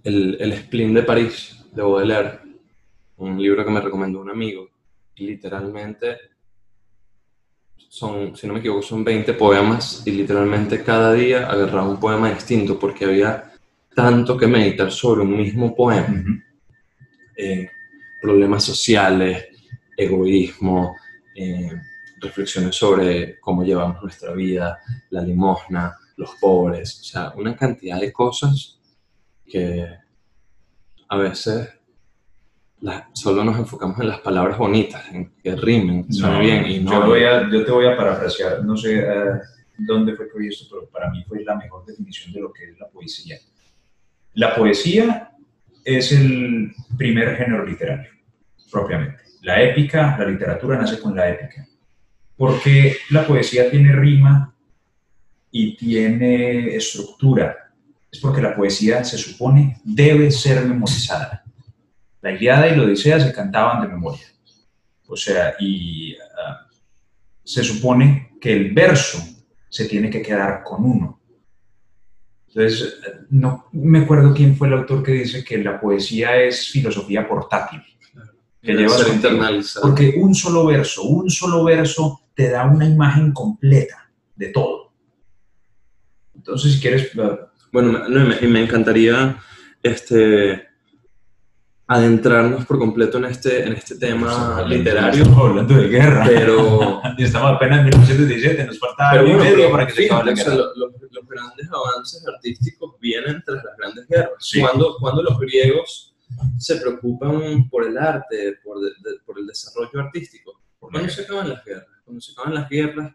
el, 0.04 0.38
el 0.40 0.58
Spleen 0.58 0.94
de 0.94 1.04
París 1.04 1.66
de 1.72 1.82
Baudelaire 1.82 2.44
un 3.18 3.42
libro 3.42 3.64
que 3.64 3.72
me 3.72 3.82
recomendó 3.82 4.20
un 4.20 4.30
amigo. 4.30 4.70
Y 5.16 5.28
literalmente 5.28 6.18
son, 7.90 8.36
si 8.36 8.48
no 8.48 8.54
me 8.54 8.60
equivoco, 8.60 8.82
son 8.82 9.04
20 9.04 9.34
poemas 9.34 10.02
y 10.06 10.12
literalmente 10.12 10.84
cada 10.84 11.14
día 11.14 11.48
agarraba 11.48 11.88
un 11.88 12.00
poema 12.00 12.34
distinto 12.34 12.80
porque 12.80 13.06
había 13.06 13.53
tanto 13.96 14.38
que 14.38 14.48
meditar 14.48 14.92
sobre 14.92 15.22
un 15.22 15.38
mismo 15.38 15.76
poema. 15.76 16.24
Eh, 17.36 17.70
problemas 18.22 18.64
sociales, 18.64 19.48
egoísmo, 19.98 20.96
eh, 21.36 21.72
reflexiones 22.20 22.76
sobre 22.76 23.40
cómo 23.40 23.64
llevamos 23.64 24.02
nuestra 24.02 24.34
vida, 24.34 24.80
la 25.10 25.22
limosna, 25.22 25.98
los 26.18 26.32
pobres, 26.40 27.00
o 27.02 27.04
sea, 27.04 27.34
una 27.36 27.56
cantidad 27.56 28.00
de 28.00 28.14
cosas 28.14 28.80
que 29.46 29.86
a 31.10 31.18
veces 31.18 31.70
solo 33.14 33.44
nos 33.44 33.58
enfocamos 33.58 34.00
en 34.00 34.08
las 34.10 34.20
palabras 34.20 34.58
bonitas, 34.58 35.04
en 35.12 35.34
que 35.36 35.56
rimen, 35.56 36.06
que 36.06 36.14
suenen 36.14 36.42
bien. 36.42 36.68
Y 36.68 36.80
no 36.80 37.16
yo, 37.16 37.50
yo, 37.50 37.66
te 37.66 37.72
voy 37.72 37.86
a 37.88 37.96
parafrasear, 37.96 38.64
no 38.64 38.76
sé 38.76 39.00
eh, 39.00 39.40
dónde 39.78 40.16
fue 40.16 40.30
que 40.30 40.40
vi 40.40 40.48
esto, 40.50 40.66
pero 40.70 40.90
para 40.90 41.10
mí 41.10 41.24
fue 41.28 41.44
la 41.44 41.56
mejor 41.56 41.86
definición 41.86 42.34
de 42.34 42.42
lo 42.42 42.52
que 42.52 42.72
es 42.72 42.80
la 42.80 42.88
poesía. 42.90 43.38
La 44.36 44.56
poesía 44.56 45.32
es 45.84 46.12
el 46.12 46.74
primer 46.98 47.36
género 47.38 47.66
literario, 47.66 48.12
propiamente. 48.72 49.24
La 49.42 49.62
épica, 49.62 50.16
la 50.18 50.26
literatura 50.26 50.78
nace 50.78 51.00
con 51.00 51.16
la 51.16 51.30
épica. 51.30 51.68
Porque 52.36 52.98
la 53.10 53.28
poesía 53.28 53.70
tiene 53.70 53.94
rima 53.94 54.56
y 55.52 55.76
tiene 55.76 56.76
estructura. 56.76 57.72
Es 58.12 58.20
porque 58.20 58.42
la 58.42 58.56
poesía 58.56 59.04
se 59.04 59.18
supone 59.18 59.78
debe 59.84 60.32
ser 60.32 60.66
memorizada 60.66 61.44
la 62.24 62.32
Iliada 62.32 62.70
y 62.70 62.76
la 62.76 62.84
Odisea 62.84 63.20
se 63.20 63.34
cantaban 63.34 63.82
de 63.82 63.90
memoria. 63.90 64.26
O 65.08 65.16
sea, 65.16 65.56
y 65.60 66.16
ah, 66.16 66.68
se 67.44 67.64
supone 67.64 68.32
que 68.40 68.54
el 68.54 68.74
verso 68.74 69.20
se 69.70 69.86
tiene 69.86 70.10
que 70.10 70.22
quedar 70.22 70.64
con 70.64 70.86
uno. 70.86 71.20
Entonces, 72.56 73.00
no 73.30 73.68
me 73.72 74.00
acuerdo 74.00 74.34
quién 74.34 74.56
fue 74.56 74.68
el 74.68 74.74
autor 74.74 75.02
que 75.02 75.14
dice 75.14 75.44
que 75.44 75.58
la 75.58 75.80
poesía 75.80 76.42
es 76.42 76.70
filosofía 76.70 77.28
portátil. 77.28 77.82
Que 78.62 78.74
llevas 78.74 79.06
porque 79.82 80.14
un 80.18 80.34
solo 80.34 80.66
verso, 80.68 81.04
un 81.04 81.30
solo 81.30 81.64
verso 81.64 82.22
te 82.34 82.50
da 82.50 82.66
una 82.66 82.86
imagen 82.86 83.34
completa 83.34 84.10
de 84.36 84.48
todo. 84.50 84.94
Entonces, 86.36 86.74
si 86.74 86.80
quieres... 86.80 87.12
Bueno, 87.72 88.08
me, 88.08 88.48
me 88.48 88.64
encantaría 88.64 89.38
este, 89.82 90.68
adentrarnos 91.88 92.66
por 92.66 92.80
completo 92.80 93.18
en 93.18 93.26
este, 93.26 93.66
en 93.66 93.74
este 93.74 93.96
tema 93.98 94.64
literario. 94.68 95.24
Estamos 95.24 95.50
hablando 95.50 95.76
de 95.76 95.88
guerra. 95.88 96.24
Pero... 96.26 97.02
estamos 97.18 97.52
apenas 97.52 97.80
en 97.80 97.86
1917, 97.86 98.66
nos 98.66 98.80
falta 98.80 99.10
pero 99.12 99.24
bueno, 99.24 99.44
medio 99.44 99.72
para 99.72 99.88
que 99.88 99.94
se 99.94 100.06
acabe 100.06 100.26
la 100.26 100.32
guerra. 100.34 100.56
los, 100.56 100.78
los, 101.12 101.28
grandes 101.28 101.68
avances 101.72 102.28
artísticos 102.28 102.96
vienen 103.00 103.42
tras 103.44 103.64
las 103.64 103.78
grandes 103.78 104.08
guerras. 104.08 104.52
Cuando, 104.60 104.98
cuando 105.00 105.24
los 105.24 105.40
griegos 105.40 106.16
se 106.58 106.76
preocupan 106.78 107.68
por 107.70 107.88
el 107.88 107.98
arte, 107.98 108.60
por, 108.64 108.78
por 109.26 109.40
el 109.40 109.48
desarrollo 109.48 110.00
artístico, 110.00 110.60
cuando 110.80 111.10
se 111.10 111.24
acaban 111.24 111.50
las 111.50 111.66
guerras. 111.66 111.88
Cuando 112.04 112.22
se 112.22 112.32
acaban 112.34 112.54
las 112.54 112.70
guerras, 112.70 113.14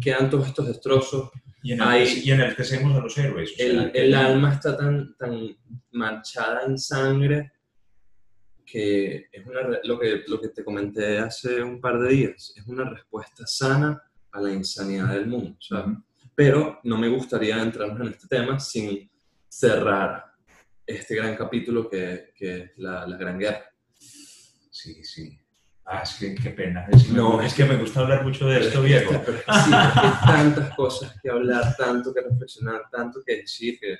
quedan 0.00 0.30
todos 0.30 0.48
estos 0.48 0.66
destrozos. 0.66 1.30
Y, 1.62 1.74
y 1.74 2.30
enaltecemos 2.30 2.96
a 2.96 3.00
los 3.00 3.18
héroes. 3.18 3.54
el, 3.58 3.90
el 3.94 4.14
alma 4.14 4.54
está 4.54 4.76
tan, 4.76 5.16
tan 5.16 5.56
manchada 5.92 6.62
en 6.66 6.78
sangre 6.78 7.52
que 8.70 9.28
es 9.32 9.46
una, 9.46 9.78
lo, 9.84 9.98
que, 9.98 10.24
lo 10.26 10.40
que 10.40 10.48
te 10.48 10.62
comenté 10.62 11.18
hace 11.18 11.62
un 11.62 11.80
par 11.80 11.98
de 11.98 12.08
días, 12.10 12.52
es 12.56 12.66
una 12.66 12.88
respuesta 12.88 13.46
sana 13.46 14.02
a 14.30 14.40
la 14.40 14.52
insanidad 14.52 15.08
del 15.08 15.26
mundo. 15.26 15.56
Pero 16.34 16.80
no 16.84 16.98
me 16.98 17.08
gustaría 17.08 17.60
entrarnos 17.62 18.00
en 18.00 18.08
este 18.08 18.28
tema 18.28 18.60
sin 18.60 19.10
cerrar 19.48 20.24
este 20.86 21.14
gran 21.14 21.34
capítulo 21.36 21.88
que, 21.88 22.32
que 22.34 22.56
es 22.62 22.78
la, 22.78 23.06
la, 23.06 23.16
Gran 23.16 23.38
Guerra. 23.38 23.64
Sí, 23.98 25.02
sí. 25.02 25.38
Ah, 25.84 26.02
es 26.02 26.14
que 26.14 26.34
qué 26.34 26.50
pena. 26.50 26.86
Es, 26.92 27.08
No. 27.10 27.40
es 27.40 27.54
que 27.54 27.64
me 27.64 27.76
gusta 27.76 28.00
hablar 28.00 28.24
mucho 28.24 28.46
de 28.46 28.60
esto, 28.60 28.82
viejo. 28.82 29.20
Pero 29.24 29.38
es 29.38 29.44
que 29.44 29.52
sí, 29.64 29.70
hay 29.72 30.10
tantas 30.26 30.74
cosas 30.76 31.16
que 31.22 31.30
hablar, 31.30 31.74
tanto 31.76 32.12
que 32.12 32.20
reflexionar, 32.20 32.82
tanto 32.90 33.22
que 33.24 33.36
decir, 33.36 33.78
que, 33.80 33.98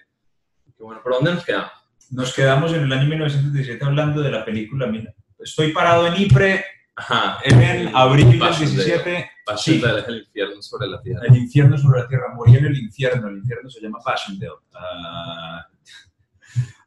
que 0.77 0.83
bueno, 0.83 1.03
¿por 1.03 1.15
dónde 1.15 1.35
nos 1.35 1.45
quedamos? 1.45 1.73
Nos 2.11 2.35
quedamos 2.35 2.73
en 2.73 2.83
el 2.85 2.93
año 2.93 3.09
1917 3.09 3.85
hablando 3.85 4.23
de 4.23 4.31
la 4.31 4.45
película. 4.45 4.87
Mira, 4.87 5.13
estoy 5.39 5.73
parado 5.73 6.07
en 6.07 6.15
Ypres 6.23 6.65
Ajá, 6.97 7.39
en 7.45 7.95
abril 7.95 8.29
del 8.31 8.39
Passion 8.39 8.75
Day. 8.77 8.85
17. 8.87 9.31
Passion 9.47 9.77
Sí. 9.77 9.83
El 10.09 10.19
infierno 10.19 10.63
sobre 10.63 10.89
la 10.89 11.01
tierra. 11.01 11.23
El 11.29 11.37
infierno 11.37 11.79
sobre 11.79 12.01
la 12.01 12.09
tierra. 12.09 12.35
Morí 12.35 12.57
en 12.57 12.65
el 12.67 12.77
infierno. 12.77 13.29
El 13.29 13.39
infierno 13.39 13.71
se 13.71 13.81
llama 13.81 13.99
Passchendaele. 14.05 14.55
Ah, 14.75 15.67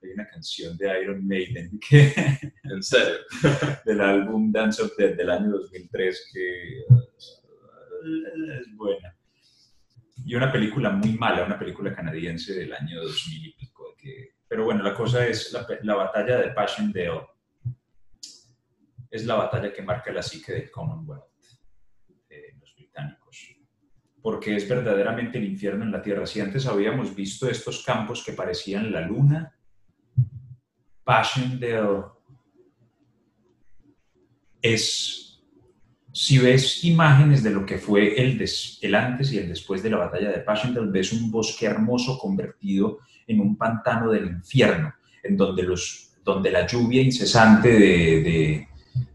hay 0.03 0.09
una 0.13 0.27
canción 0.27 0.75
de 0.77 1.01
Iron 1.01 1.25
Maiden 1.27 1.79
que 1.87 2.13
En 2.63 2.83
serio. 2.83 3.19
del 3.85 4.01
álbum 4.01 4.51
Dance 4.51 4.81
of 4.81 4.91
Death 4.97 5.15
del 5.15 5.29
año 5.29 5.49
2003 5.51 6.29
que 6.33 6.79
eh, 6.79 6.85
es 8.59 8.75
buena. 8.75 9.15
Y 10.25 10.35
una 10.35 10.51
película 10.51 10.89
muy 10.89 11.13
mala, 11.13 11.45
una 11.45 11.57
película 11.57 11.95
canadiense 11.95 12.53
del 12.53 12.73
año 12.73 13.01
2000 13.01 13.45
y 13.47 13.53
pico. 13.53 13.95
que- 13.97 14.40
pero 14.51 14.65
bueno, 14.65 14.83
la 14.83 14.93
cosa 14.93 15.25
es 15.25 15.53
la, 15.53 15.95
batalla 15.95 16.39
de 16.39 16.49
Passchendaele 16.49 17.21
es 19.09 19.25
la 19.25 19.35
batalla 19.35 19.71
que 19.71 19.81
marca 19.81 20.11
la 20.11 20.21
psique 20.21 20.51
del 20.51 20.69
Commonwealth 20.69 21.23
de 22.27 22.57
los 22.59 22.75
británicos. 22.75 23.55
Porque 24.21 24.53
es 24.57 24.67
verdaderamente 24.67 25.37
el 25.37 25.45
infierno 25.45 25.85
en 25.85 25.91
la 25.93 26.01
tierra. 26.01 26.25
Si 26.25 26.41
antes 26.41 26.65
habíamos 26.65 27.15
visto 27.15 27.49
estos 27.49 27.85
campos 27.85 28.25
que 28.25 28.33
parecían 28.33 28.91
la 28.91 28.99
luna, 28.99 29.57
Passchendaele 31.05 32.01
es, 34.61 35.41
si 36.11 36.39
ves 36.39 36.83
imágenes 36.83 37.41
de 37.41 37.51
lo 37.51 37.65
que 37.65 37.77
fue 37.77 38.21
el, 38.21 38.45
el 38.81 38.95
antes 38.95 39.31
y 39.31 39.37
el 39.37 39.47
después 39.47 39.81
de 39.81 39.91
la 39.91 39.97
batalla 39.97 40.29
de 40.29 40.41
Passchendaele, 40.41 40.91
ves 40.91 41.13
un 41.13 41.31
bosque 41.31 41.67
hermoso 41.67 42.19
convertido 42.19 42.99
en 43.31 43.39
un 43.41 43.55
pantano 43.57 44.11
del 44.11 44.27
infierno, 44.27 44.93
en 45.23 45.35
donde, 45.37 45.63
los, 45.63 46.13
donde 46.23 46.51
la 46.51 46.65
lluvia 46.67 47.01
incesante 47.01 47.69
de, 47.69 48.21
de- 48.21 48.67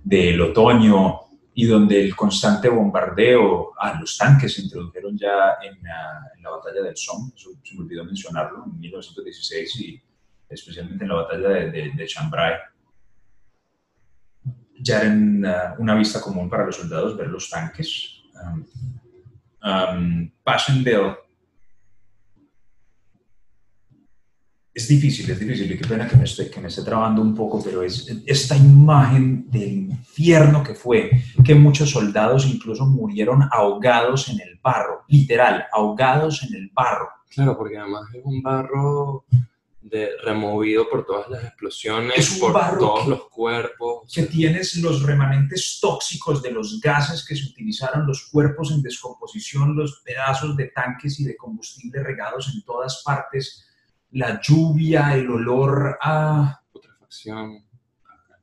del 0.02 0.40
otoño 0.40 1.20
y 1.54 1.64
donde 1.66 2.00
el 2.04 2.14
constante 2.14 2.68
bombardeo 2.68 3.72
a 3.78 3.98
los 4.00 4.16
tanques 4.18 4.54
se 4.54 4.62
introdujeron 4.62 5.16
ya 5.18 5.54
en 5.62 5.82
la, 5.82 6.30
en 6.36 6.42
la 6.42 6.50
batalla 6.50 6.82
del 6.82 6.96
Somme, 6.96 7.32
se 7.36 7.74
me 7.74 7.80
olvidó 7.80 8.04
mencionarlo, 8.04 8.64
en 8.66 8.78
1916 8.78 9.80
y 9.80 10.02
especialmente 10.48 11.04
en 11.04 11.08
la 11.08 11.16
batalla 11.16 11.48
de, 11.48 11.70
de, 11.70 11.92
de 11.94 12.06
Chambray 12.06 12.54
ya 14.78 15.00
era 15.00 15.10
una, 15.12 15.74
una 15.78 15.94
vista 15.94 16.20
común 16.20 16.48
para 16.48 16.66
los 16.66 16.76
soldados 16.76 17.16
ver 17.16 17.28
los 17.28 17.48
tanques. 17.48 18.22
Um, 18.34 18.66
um, 19.64 20.30
Passchendaele 20.44 21.16
es 24.76 24.88
difícil, 24.88 25.30
es 25.30 25.40
difícil, 25.40 25.72
y 25.72 25.78
qué 25.78 25.86
pena 25.88 26.06
que 26.06 26.16
me, 26.16 26.24
esté, 26.24 26.50
que 26.50 26.60
me 26.60 26.68
esté 26.68 26.82
trabando 26.82 27.22
un 27.22 27.34
poco, 27.34 27.62
pero 27.64 27.82
es 27.82 28.06
esta 28.26 28.54
imagen 28.58 29.50
del 29.50 29.72
infierno 29.72 30.62
que 30.62 30.74
fue, 30.74 31.10
que 31.42 31.54
muchos 31.54 31.90
soldados 31.90 32.46
incluso 32.46 32.84
murieron 32.84 33.48
ahogados 33.50 34.28
en 34.28 34.38
el 34.40 34.58
barro, 34.62 35.04
literal, 35.08 35.64
ahogados 35.72 36.42
en 36.42 36.54
el 36.56 36.70
barro. 36.74 37.08
Claro, 37.30 37.56
porque 37.56 37.78
además 37.78 38.02
es 38.12 38.20
un 38.22 38.42
barro 38.42 39.24
de, 39.80 40.10
removido 40.22 40.86
por 40.90 41.06
todas 41.06 41.30
las 41.30 41.42
explosiones, 41.44 42.12
Es 42.18 42.32
un 42.34 42.40
por 42.40 42.52
barro 42.52 42.78
todos 42.78 43.04
que- 43.04 43.10
los 43.10 43.28
cuerpos. 43.30 44.12
que 44.12 44.24
tienes 44.24 44.76
los 44.76 45.02
remanentes 45.04 45.78
tóxicos 45.80 46.42
de 46.42 46.50
los 46.50 46.80
gases 46.82 47.24
que 47.24 47.34
se 47.34 47.44
utilizaron, 47.46 48.06
los 48.06 48.28
cuerpos 48.30 48.72
en 48.72 48.82
descomposición, 48.82 49.74
los 49.74 50.02
pedazos 50.04 50.54
de 50.54 50.66
tanques 50.66 51.18
y 51.20 51.24
de 51.24 51.34
combustible 51.34 52.02
regados 52.02 52.52
en 52.54 52.62
todas 52.62 53.02
partes, 53.02 53.62
la 54.16 54.40
lluvia, 54.40 55.14
el 55.14 55.28
olor 55.30 55.98
a, 56.00 56.60
putrefacción. 56.72 57.64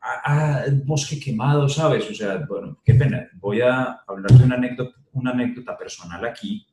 a- 0.01 0.63
a 0.63 0.65
bosque 0.85 1.19
quemado, 1.19 1.67
¿sabes? 1.69 2.09
O 2.09 2.13
sea, 2.13 2.45
bueno, 2.47 2.79
qué 2.83 2.93
pena. 2.93 3.27
Voy 3.35 3.61
a 3.61 4.01
hablar 4.07 4.31
de 4.31 4.43
una 4.43 4.55
anécdota, 4.55 4.95
una 5.13 5.31
anécdota 5.31 5.77
personal 5.77 6.23
aquí. 6.25 6.67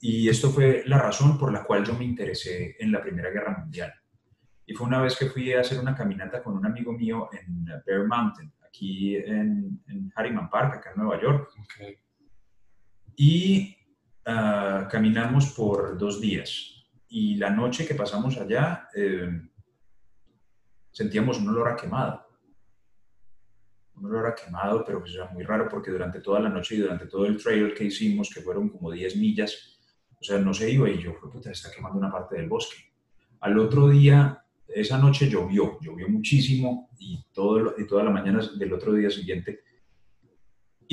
Y 0.00 0.28
esto 0.28 0.50
fue 0.50 0.82
la 0.86 0.98
razón 0.98 1.38
por 1.38 1.52
la 1.52 1.62
cual 1.64 1.84
yo 1.84 1.94
me 1.94 2.04
interesé 2.04 2.76
en 2.78 2.90
la 2.92 3.00
Primera 3.00 3.30
Guerra 3.30 3.56
Mundial. 3.58 3.92
Y 4.66 4.74
fue 4.74 4.86
una 4.86 5.00
vez 5.00 5.16
que 5.16 5.26
fui 5.26 5.52
a 5.52 5.60
hacer 5.60 5.78
una 5.78 5.94
caminata 5.94 6.42
con 6.42 6.56
un 6.56 6.66
amigo 6.66 6.92
mío 6.92 7.28
en 7.32 7.64
Bear 7.86 8.06
Mountain, 8.08 8.52
aquí 8.66 9.16
en, 9.16 9.80
en 9.86 10.12
Harriman 10.16 10.50
Park, 10.50 10.74
acá 10.76 10.90
en 10.94 11.02
Nueva 11.02 11.22
York. 11.22 11.48
Y 13.16 13.76
ah, 14.26 14.88
caminamos 14.90 15.52
por 15.52 15.96
dos 15.98 16.20
días. 16.20 16.71
Y 17.14 17.36
la 17.36 17.50
noche 17.50 17.86
que 17.86 17.94
pasamos 17.94 18.38
allá, 18.38 18.88
eh, 18.94 19.28
sentíamos 20.90 21.38
un 21.38 21.48
olor 21.48 21.68
a 21.68 21.76
quemado. 21.76 22.26
Un 23.96 24.06
olor 24.06 24.26
a 24.26 24.34
quemado, 24.34 24.82
pero 24.84 25.00
pues 25.00 25.14
era 25.14 25.28
muy 25.28 25.44
raro 25.44 25.68
porque 25.68 25.90
durante 25.90 26.20
toda 26.20 26.40
la 26.40 26.48
noche 26.48 26.74
y 26.74 26.78
durante 26.78 27.06
todo 27.06 27.26
el 27.26 27.36
trail 27.36 27.74
que 27.74 27.84
hicimos, 27.84 28.30
que 28.32 28.40
fueron 28.40 28.70
como 28.70 28.90
10 28.90 29.16
millas, 29.16 29.78
o 30.18 30.24
sea, 30.24 30.38
no 30.38 30.54
se 30.54 30.70
iba 30.70 30.88
y 30.88 31.02
yo, 31.02 31.18
puta, 31.20 31.50
está 31.50 31.70
quemando 31.70 31.98
una 31.98 32.10
parte 32.10 32.36
del 32.36 32.48
bosque. 32.48 32.76
Al 33.40 33.58
otro 33.58 33.88
día, 33.88 34.42
esa 34.66 34.96
noche 34.96 35.28
llovió, 35.28 35.78
llovió 35.80 36.08
muchísimo 36.08 36.88
y, 36.98 37.22
todo, 37.32 37.74
y 37.76 37.86
toda 37.86 38.04
la 38.04 38.10
mañana 38.10 38.40
del 38.56 38.72
otro 38.72 38.94
día 38.94 39.10
siguiente 39.10 39.64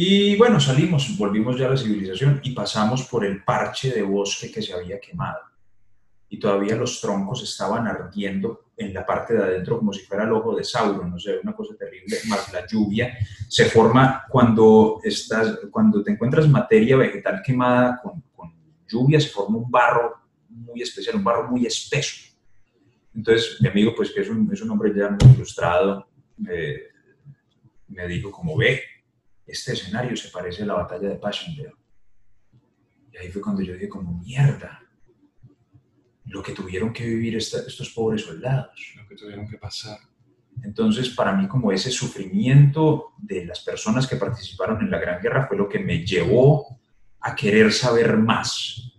y 0.02 0.38
bueno, 0.38 0.62
salimos, 0.62 1.18
volvimos 1.18 1.58
ya 1.60 1.68
a 1.68 1.72
la 1.72 1.78
civilización 1.78 2.40
y 2.42 2.52
pasamos 2.52 3.04
por 3.04 3.26
el 3.26 3.44
parche 3.44 3.92
de 3.92 4.02
bosque 4.02 4.50
que 4.50 4.62
se 4.62 4.74
había 4.74 4.98
quemado. 4.98 5.40
Y 6.30 6.40
todavía 6.40 6.76
los 6.76 7.02
troncos 7.02 7.44
estaban 7.44 7.88
ardiendo 7.88 8.70
en 8.78 8.94
la 8.94 9.06
parte 9.06 9.34
de 9.34 9.44
adentro 9.44 9.80
como 9.80 9.92
si 9.92 10.06
fuera 10.06 10.24
el 10.24 10.32
ojo 10.32 10.56
de 10.56 10.64
Sauron, 10.64 11.10
no 11.10 11.20
sé, 11.20 11.40
una 11.44 11.54
cosa 11.54 11.76
terrible, 11.76 12.18
más 12.28 12.52
la 12.54 12.66
lluvia 12.66 13.18
se 13.48 13.66
forma 13.66 14.24
cuando, 14.30 15.02
estás, 15.04 15.60
cuando 15.70 16.02
te 16.02 16.12
encuentras 16.12 16.48
materia 16.48 16.96
vegetal 16.96 17.42
quemada 17.44 18.00
con, 18.02 18.22
con 18.36 18.54
lluvia, 18.88 19.20
se 19.20 19.30
forma 19.30 19.58
un 19.58 19.70
barro 19.70 20.16
muy 20.48 20.82
especial, 20.82 21.16
un 21.16 21.24
barro 21.24 21.50
muy 21.50 21.66
espeso. 21.66 22.30
Entonces, 23.14 23.58
mi 23.60 23.68
amigo, 23.68 23.94
pues 23.96 24.12
que 24.12 24.22
es 24.22 24.30
un, 24.30 24.50
es 24.54 24.62
un 24.62 24.70
hombre 24.72 24.94
ya 24.96 25.10
muy 25.10 25.34
ilustrado, 25.34 26.08
eh, 26.48 26.84
me 27.88 28.08
dijo 28.08 28.32
como 28.32 28.56
ve, 28.56 28.82
este 29.46 29.74
escenario 29.74 30.16
se 30.16 30.30
parece 30.30 30.64
a 30.64 30.68
la 30.68 30.76
batalla 30.76 31.10
de 31.10 31.16
Passchendaele. 31.16 31.74
Y 33.12 33.18
ahí 33.18 33.30
fue 33.30 33.42
cuando 33.42 33.62
yo 33.62 33.74
dije 33.74 33.90
como, 33.90 34.20
mierda, 34.20 34.82
lo 36.30 36.42
que 36.44 36.54
tuvieron 36.54 36.94
que 36.94 37.06
vivir 37.06 37.36
esta- 37.38 37.60
estos 37.68 37.90
pobres 37.90 38.22
soldados. 38.24 38.94
Lo 38.96 39.08
que 39.08 39.16
tuvieron 39.16 39.48
que 39.48 39.58
pasar. 39.58 39.98
Entonces, 40.64 41.10
para 41.10 41.34
mí, 41.34 41.48
como 41.48 41.72
ese 41.72 41.90
sufrimiento 41.90 43.14
de 43.18 43.46
las 43.46 43.62
personas 43.62 44.06
que 44.08 44.16
participaron 44.16 44.82
en 44.82 44.92
la 44.92 45.00
Gran 45.00 45.22
Guerra 45.22 45.48
fue 45.48 45.58
lo 45.58 45.68
que 45.70 45.80
me 45.80 46.06
llevó 46.06 46.80
a 47.22 47.36
querer 47.36 47.72
saber 47.72 48.18
más. 48.18 48.94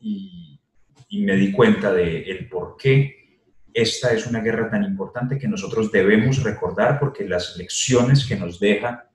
Y, 0.00 0.60
y 1.08 1.22
me 1.24 1.36
di 1.36 1.52
cuenta 1.52 1.92
de 1.92 2.22
el 2.22 2.48
por 2.48 2.76
qué 2.76 3.16
esta 3.74 4.12
es 4.12 4.26
una 4.26 4.40
guerra 4.40 4.70
tan 4.70 4.84
importante 4.84 5.38
que 5.38 5.48
nosotros 5.48 5.92
debemos 5.92 6.42
recordar 6.42 6.98
porque 6.98 7.28
las 7.28 7.56
lecciones 7.56 8.24
que 8.26 8.36
nos 8.36 8.58
deja 8.58 9.08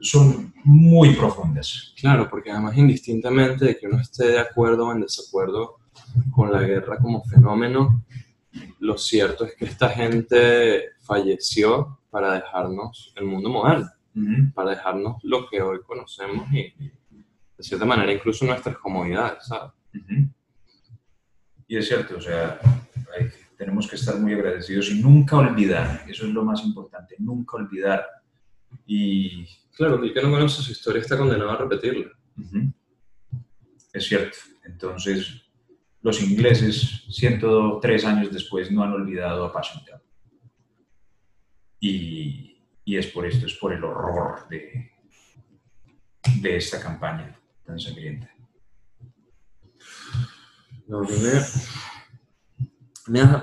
son 0.00 0.52
muy 0.64 1.14
profundas. 1.14 1.94
Claro, 2.00 2.28
porque 2.28 2.50
además 2.50 2.76
indistintamente 2.76 3.64
de 3.64 3.78
que 3.78 3.86
uno 3.86 4.00
esté 4.00 4.28
de 4.28 4.38
acuerdo 4.38 4.86
o 4.88 4.92
en 4.92 5.00
desacuerdo 5.02 5.76
con 6.30 6.52
la 6.52 6.62
guerra 6.62 6.98
como 6.98 7.22
fenómeno, 7.24 8.04
lo 8.80 8.96
cierto 8.98 9.44
es 9.44 9.54
que 9.56 9.64
esta 9.66 9.88
gente 9.90 10.90
falleció 11.00 12.00
para 12.10 12.34
dejarnos 12.34 13.12
el 13.16 13.24
mundo 13.24 13.48
moderno, 13.48 13.90
Ujú. 14.14 14.52
para 14.54 14.70
dejarnos 14.70 15.16
lo 15.24 15.48
que 15.48 15.60
hoy 15.60 15.80
conocemos 15.84 16.46
y, 16.52 16.72
de 17.56 17.62
cierta 17.62 17.84
manera, 17.84 18.12
incluso 18.12 18.44
nuestras 18.44 18.76
comodidades, 18.78 19.44
¿sabes? 19.46 19.72
Ujú. 19.94 20.28
Y 21.66 21.76
es 21.76 21.88
cierto, 21.88 22.16
o 22.16 22.20
sea, 22.20 22.58
hay 23.18 23.30
tenemos 23.56 23.88
que 23.88 23.94
estar 23.96 24.18
muy 24.18 24.32
agradecidos 24.34 24.90
y 24.90 25.00
nunca 25.00 25.36
olvidar, 25.36 26.04
eso 26.08 26.26
es 26.26 26.32
lo 26.32 26.44
más 26.44 26.62
importante, 26.64 27.14
nunca 27.18 27.56
olvidar. 27.56 28.04
Y 28.84 29.46
Claro, 29.76 30.02
el 30.02 30.12
que 30.12 30.20
no 30.22 30.30
conoce 30.30 30.60
su 30.62 30.72
historia 30.72 31.00
está 31.00 31.16
condenado 31.16 31.50
a 31.50 31.56
repetirla. 31.56 32.10
ujú, 32.36 32.72
es 33.92 34.04
cierto, 34.06 34.36
entonces 34.64 35.43
los 36.04 36.20
ingleses, 36.20 37.06
103 37.08 38.04
años 38.04 38.30
después, 38.30 38.70
no 38.70 38.82
han 38.82 38.92
olvidado 38.92 39.46
a 39.46 39.52
Passchendaele. 39.52 40.02
Y, 41.80 42.62
y 42.84 42.96
es 42.98 43.06
por 43.06 43.24
esto, 43.24 43.46
es 43.46 43.54
por 43.54 43.72
el 43.72 43.82
horror 43.82 44.46
de, 44.50 44.92
de 46.42 46.56
esta 46.56 46.78
campaña 46.78 47.34
tan 47.64 47.80
sangrienta. 47.80 48.30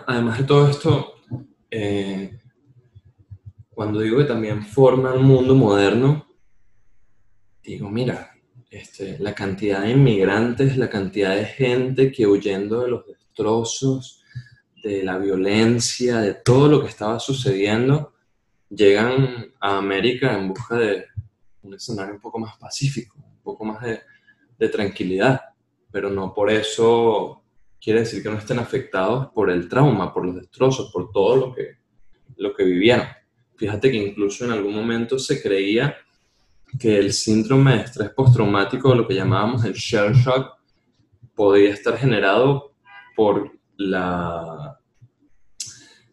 Además 0.05 0.37
de 0.37 0.43
todo 0.43 0.69
esto, 0.69 1.15
eh, 1.71 2.39
cuando 3.71 4.01
digo 4.01 4.19
que 4.19 4.25
también 4.25 4.63
forma 4.63 5.15
el 5.15 5.21
mundo 5.21 5.55
moderno, 5.55 6.27
digo, 7.63 7.89
mira, 7.89 8.30
este, 8.71 9.19
la 9.19 9.35
cantidad 9.35 9.81
de 9.81 9.91
inmigrantes, 9.91 10.77
la 10.77 10.89
cantidad 10.89 11.35
de 11.35 11.45
gente 11.45 12.09
que 12.09 12.25
huyendo 12.25 12.81
de 12.81 12.87
los 12.87 13.05
destrozos, 13.05 14.23
de 14.81 15.03
la 15.03 15.17
violencia, 15.17 16.19
de 16.19 16.35
todo 16.35 16.69
lo 16.69 16.81
que 16.81 16.87
estaba 16.87 17.19
sucediendo, 17.19 18.13
llegan 18.69 19.51
a 19.59 19.77
América 19.77 20.33
en 20.37 20.47
busca 20.47 20.77
de 20.77 21.05
un 21.63 21.73
escenario 21.73 22.13
un 22.13 22.21
poco 22.21 22.39
más 22.39 22.57
pacífico, 22.57 23.17
un 23.17 23.41
poco 23.43 23.65
más 23.65 23.81
de, 23.81 23.99
de 24.57 24.69
tranquilidad, 24.69 25.41
pero 25.91 26.09
no 26.09 26.33
por 26.33 26.49
eso 26.49 27.43
quiere 27.79 27.99
decir 27.99 28.23
que 28.23 28.29
no 28.29 28.37
estén 28.37 28.59
afectados 28.59 29.27
por 29.33 29.49
el 29.49 29.67
trauma, 29.67 30.13
por 30.13 30.25
los 30.25 30.35
destrozos, 30.35 30.91
por 30.93 31.11
todo 31.11 31.35
lo 31.35 31.53
que, 31.53 31.77
lo 32.37 32.53
que 32.53 32.63
vivieron. 32.63 33.05
Fíjate 33.57 33.91
que 33.91 33.97
incluso 33.97 34.45
en 34.45 34.51
algún 34.51 34.73
momento 34.73 35.19
se 35.19 35.41
creía 35.41 35.97
que 36.79 36.97
el 36.97 37.13
síndrome 37.13 37.77
de 37.77 37.83
estrés 37.83 38.09
postraumático, 38.11 38.95
lo 38.95 39.07
que 39.07 39.15
llamábamos 39.15 39.63
el 39.65 39.73
shell 39.73 40.13
shock, 40.13 40.57
podía 41.35 41.71
estar 41.71 41.97
generado 41.97 42.73
por 43.15 43.51
la, 43.77 44.79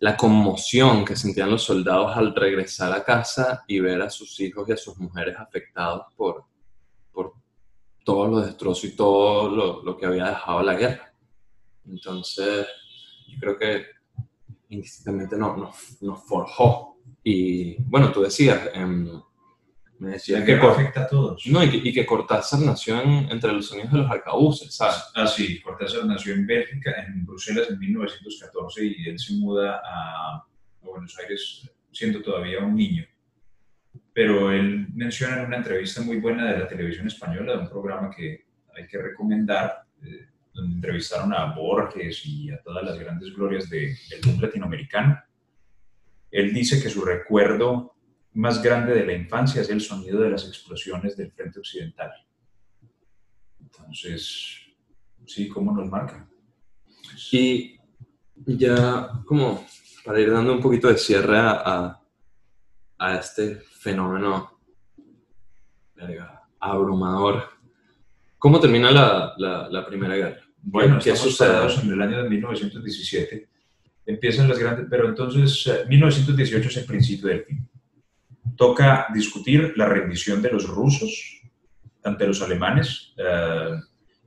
la 0.01 0.17
conmoción 0.17 1.05
que 1.05 1.17
sentían 1.17 1.51
los 1.51 1.63
soldados 1.63 2.17
al 2.17 2.35
regresar 2.35 2.93
a 2.93 3.05
casa 3.05 3.65
y 3.67 3.81
ver 3.81 4.01
a 4.03 4.11
sus 4.11 4.39
hijos 4.41 4.69
y 4.69 4.73
a 4.73 4.77
sus 4.77 4.97
mujeres 4.99 5.37
afectados 5.39 6.07
por, 6.17 6.45
por 7.13 7.35
todos 8.05 8.31
los 8.31 8.47
destrozos 8.47 8.85
y 8.85 8.97
todo 8.97 9.49
lo, 9.51 9.83
lo 9.83 9.97
que 9.97 10.07
había 10.07 10.29
dejado 10.29 10.63
la 10.63 10.75
guerra. 10.75 11.15
Entonces, 11.87 12.67
yo 13.29 13.39
creo 13.41 13.59
que 13.59 13.87
indistintamente 14.69 15.37
nos, 15.37 16.03
nos 16.03 16.23
forjó. 16.25 16.97
Y 17.25 17.83
bueno, 17.83 18.13
tú 18.13 18.23
decías, 18.23 18.71
em, 18.75 19.21
me 19.99 20.11
decías 20.13 20.41
que 20.45 20.59
que, 20.59 20.67
afecta 20.67 21.03
a 21.03 21.07
todos. 21.09 21.47
no, 21.47 21.63
y, 21.65 21.71
que, 21.71 21.77
y 21.89 21.93
que 21.93 22.07
Cortázar 22.07 22.61
nació 22.61 23.01
en- 23.01 23.31
entre 23.31 23.53
los 23.53 23.67
sonidos 23.67 23.93
de 23.93 23.99
los 23.99 24.11
arcabuces, 24.11 24.75
¿sabes? 24.75 24.97
Ah, 25.15 25.27
sí, 25.27 25.61
Cortázar 25.61 26.05
nació 26.07 26.35
en 26.35 26.47
Bélgica, 26.47 26.93
en 27.07 27.25
Bruselas 27.27 27.69
en 27.71 27.79
1914 27.79 28.85
y 28.85 29.09
él 29.09 29.19
se 29.19 29.35
muda 29.35 29.81
a, 29.85 30.37
a 30.37 30.47
Buenos 30.83 31.17
Aires 31.19 31.69
siendo 31.93 32.23
todavía 32.23 32.61
un 32.61 32.77
niño. 32.77 33.05
Pero 34.13 34.51
él 34.53 34.89
menciona 34.95 35.41
en 35.41 35.47
una 35.47 35.57
entrevista 35.59 36.01
muy 36.03 36.19
buena 36.19 36.53
de 36.53 36.59
la 36.59 36.69
televisión 36.69 37.07
española, 37.07 37.53
de 37.55 37.59
un 37.61 37.69
programa 37.69 38.11
que 38.15 38.47
hay 38.77 38.87
que 38.87 38.99
recomendar, 38.99 39.83
eh, 40.05 40.29
donde 40.53 40.75
entrevistaron 40.77 41.33
a 41.33 41.47
Borges 41.55 42.25
y 42.27 42.51
a 42.51 42.61
todas 42.63 42.85
las 42.85 42.99
grandes 42.99 43.33
glorias 43.35 43.69
de- 43.71 43.97
del 44.11 44.21
mundo 44.27 44.47
latinoamericano. 44.47 45.21
Él 46.31 46.53
dice 46.53 46.83
que 46.83 46.91
su 46.91 47.05
recuerdo 47.05 47.95
más 48.39 48.63
grande 48.63 48.95
de 48.95 49.05
la 49.05 49.13
infancia 49.15 49.63
es 49.63 49.69
el 49.71 49.81
sonido 49.81 50.21
de 50.21 50.31
las 50.31 50.47
explosiones 50.47 51.17
del 51.17 51.33
frente 51.33 51.59
occidental. 51.59 52.13
Entonces, 53.61 54.61
sí, 55.27 55.49
¿cómo 55.49 55.73
nos 55.73 55.89
marca? 55.91 56.29
Y 57.33 57.79
ya 58.47 59.11
como 59.27 59.67
para 60.05 60.21
ir 60.21 60.31
dando 60.31 60.53
un 60.55 60.61
poquito 60.61 60.89
de 60.89 60.97
cierre 60.97 61.37
a, 61.37 62.01
a- 62.99 63.15
este 63.19 63.57
fenómeno 63.57 64.59
abrumador, 66.61 67.45
¿cómo 68.39 68.61
termina 68.61 68.91
la, 68.91 69.35
la- 69.37 69.69
la 69.69 69.87
Primera 69.87 70.15
Guerra? 70.17 70.41
Bueno, 70.63 70.99
¿Qué 71.03 71.17
sucede? 71.17 71.73
en 71.83 71.93
el 71.93 72.03
año 72.03 72.23
de 72.23 72.31
1917. 72.31 73.49
Empiezan 74.07 74.49
las 74.49 74.59
grandes, 74.59 74.87
pero 74.89 75.09
entonces 75.09 75.67
eh, 75.67 75.85
1918 75.89 76.69
es 76.69 76.77
el 76.79 76.85
principio 76.85 77.29
del 77.29 77.45
fin. 77.45 77.69
Toca 78.59 79.07
discutir 79.15 79.73
la 79.77 79.87
rendición 79.87 80.43
de 80.43 80.51
los 80.51 80.67
rusos 80.69 81.41
ante 82.03 82.27
los 82.27 82.43
alemanes 82.43 83.15
eh, 83.17 83.71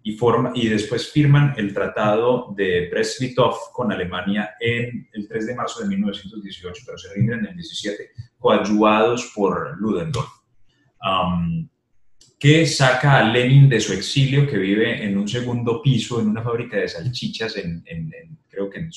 y, 0.04 0.14
forma, 0.14 0.52
y 0.56 0.68
después 0.70 1.12
firman 1.12 1.54
el 1.58 1.74
tratado 1.74 2.54
de 2.58 2.90
Brest-Litov 2.90 3.56
con 3.74 3.92
Alemania 3.92 4.52
en 4.60 5.08
el 5.14 5.28
3 5.28 5.48
de 5.48 5.56
marzo 5.56 5.82
de 5.82 5.90
1918, 5.90 6.84
pero 6.86 6.98
se 6.98 7.14
rinden 7.14 7.40
en 7.42 7.48
el 7.48 7.56
17, 7.56 8.10
coadyuvados 8.40 9.32
por 9.36 9.78
Ludendorff. 9.80 10.30
Am, 11.02 11.68
que 12.40 12.66
saca 12.66 13.18
a 13.20 13.24
Lenin 13.24 13.70
de 13.70 13.80
su 13.80 13.94
exilio, 13.94 14.48
que 14.48 14.58
vive 14.58 15.04
en 15.06 15.18
un 15.18 15.28
segundo 15.28 15.82
piso 15.82 16.20
en 16.20 16.28
una 16.30 16.42
fábrica 16.42 16.78
de 16.78 16.88
salchichas, 16.88 17.56
en, 17.58 17.84
en- 17.86 18.12
en- 18.14 18.40
creo 18.50 18.70
que 18.70 18.80
en 18.80 18.92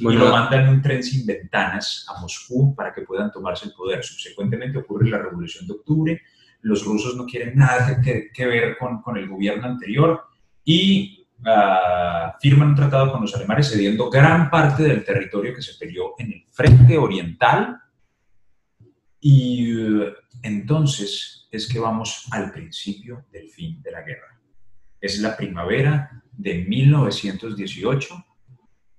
Zúrich, 0.00 0.16
y 0.16 0.18
lo 0.18 0.30
Bueno, 0.30 0.30
manda 0.30 0.62
en 0.62 0.68
un 0.68 0.82
tren 0.82 1.02
sin 1.02 1.26
ventanas 1.26 2.06
a 2.08 2.20
Moscú 2.20 2.74
para 2.74 2.92
que 2.92 3.02
puedan 3.02 3.30
tomarse 3.30 3.66
el 3.66 3.74
poder. 3.74 4.02
Subsecuentemente 4.02 4.78
ocurre 4.78 5.08
la 5.08 5.18
Revolución 5.18 5.66
de 5.66 5.74
Octubre, 5.74 6.22
los 6.62 6.84
rusos 6.84 7.16
no 7.16 7.26
quieren 7.26 7.56
nada 7.56 8.00
que, 8.00 8.30
que 8.32 8.46
ver 8.46 8.76
con, 8.78 9.00
con 9.02 9.16
el 9.16 9.28
gobierno 9.28 9.66
anterior 9.66 10.22
y 10.64 11.26
ah, 11.44 12.36
firman 12.40 12.70
un 12.70 12.74
tratado 12.74 13.12
con 13.12 13.22
los 13.22 13.34
alemanes 13.34 13.70
cediendo 13.70 14.10
gran 14.10 14.50
parte 14.50 14.82
del 14.82 15.04
territorio 15.04 15.54
que 15.54 15.62
se 15.62 15.74
peleó 15.78 16.14
en 16.18 16.32
el 16.32 16.44
frente 16.50 16.98
oriental 16.98 17.80
y 19.20 19.72
eh, 19.72 20.12
entonces 20.42 21.48
es 21.50 21.68
que 21.68 21.78
vamos 21.78 22.26
al 22.30 22.52
principio 22.52 23.26
del 23.30 23.48
fin 23.50 23.82
de 23.82 23.90
la 23.90 24.02
guerra. 24.02 24.38
Es 25.00 25.18
la 25.18 25.36
primavera 25.36 26.22
de 26.32 26.64
1918. 26.64 28.26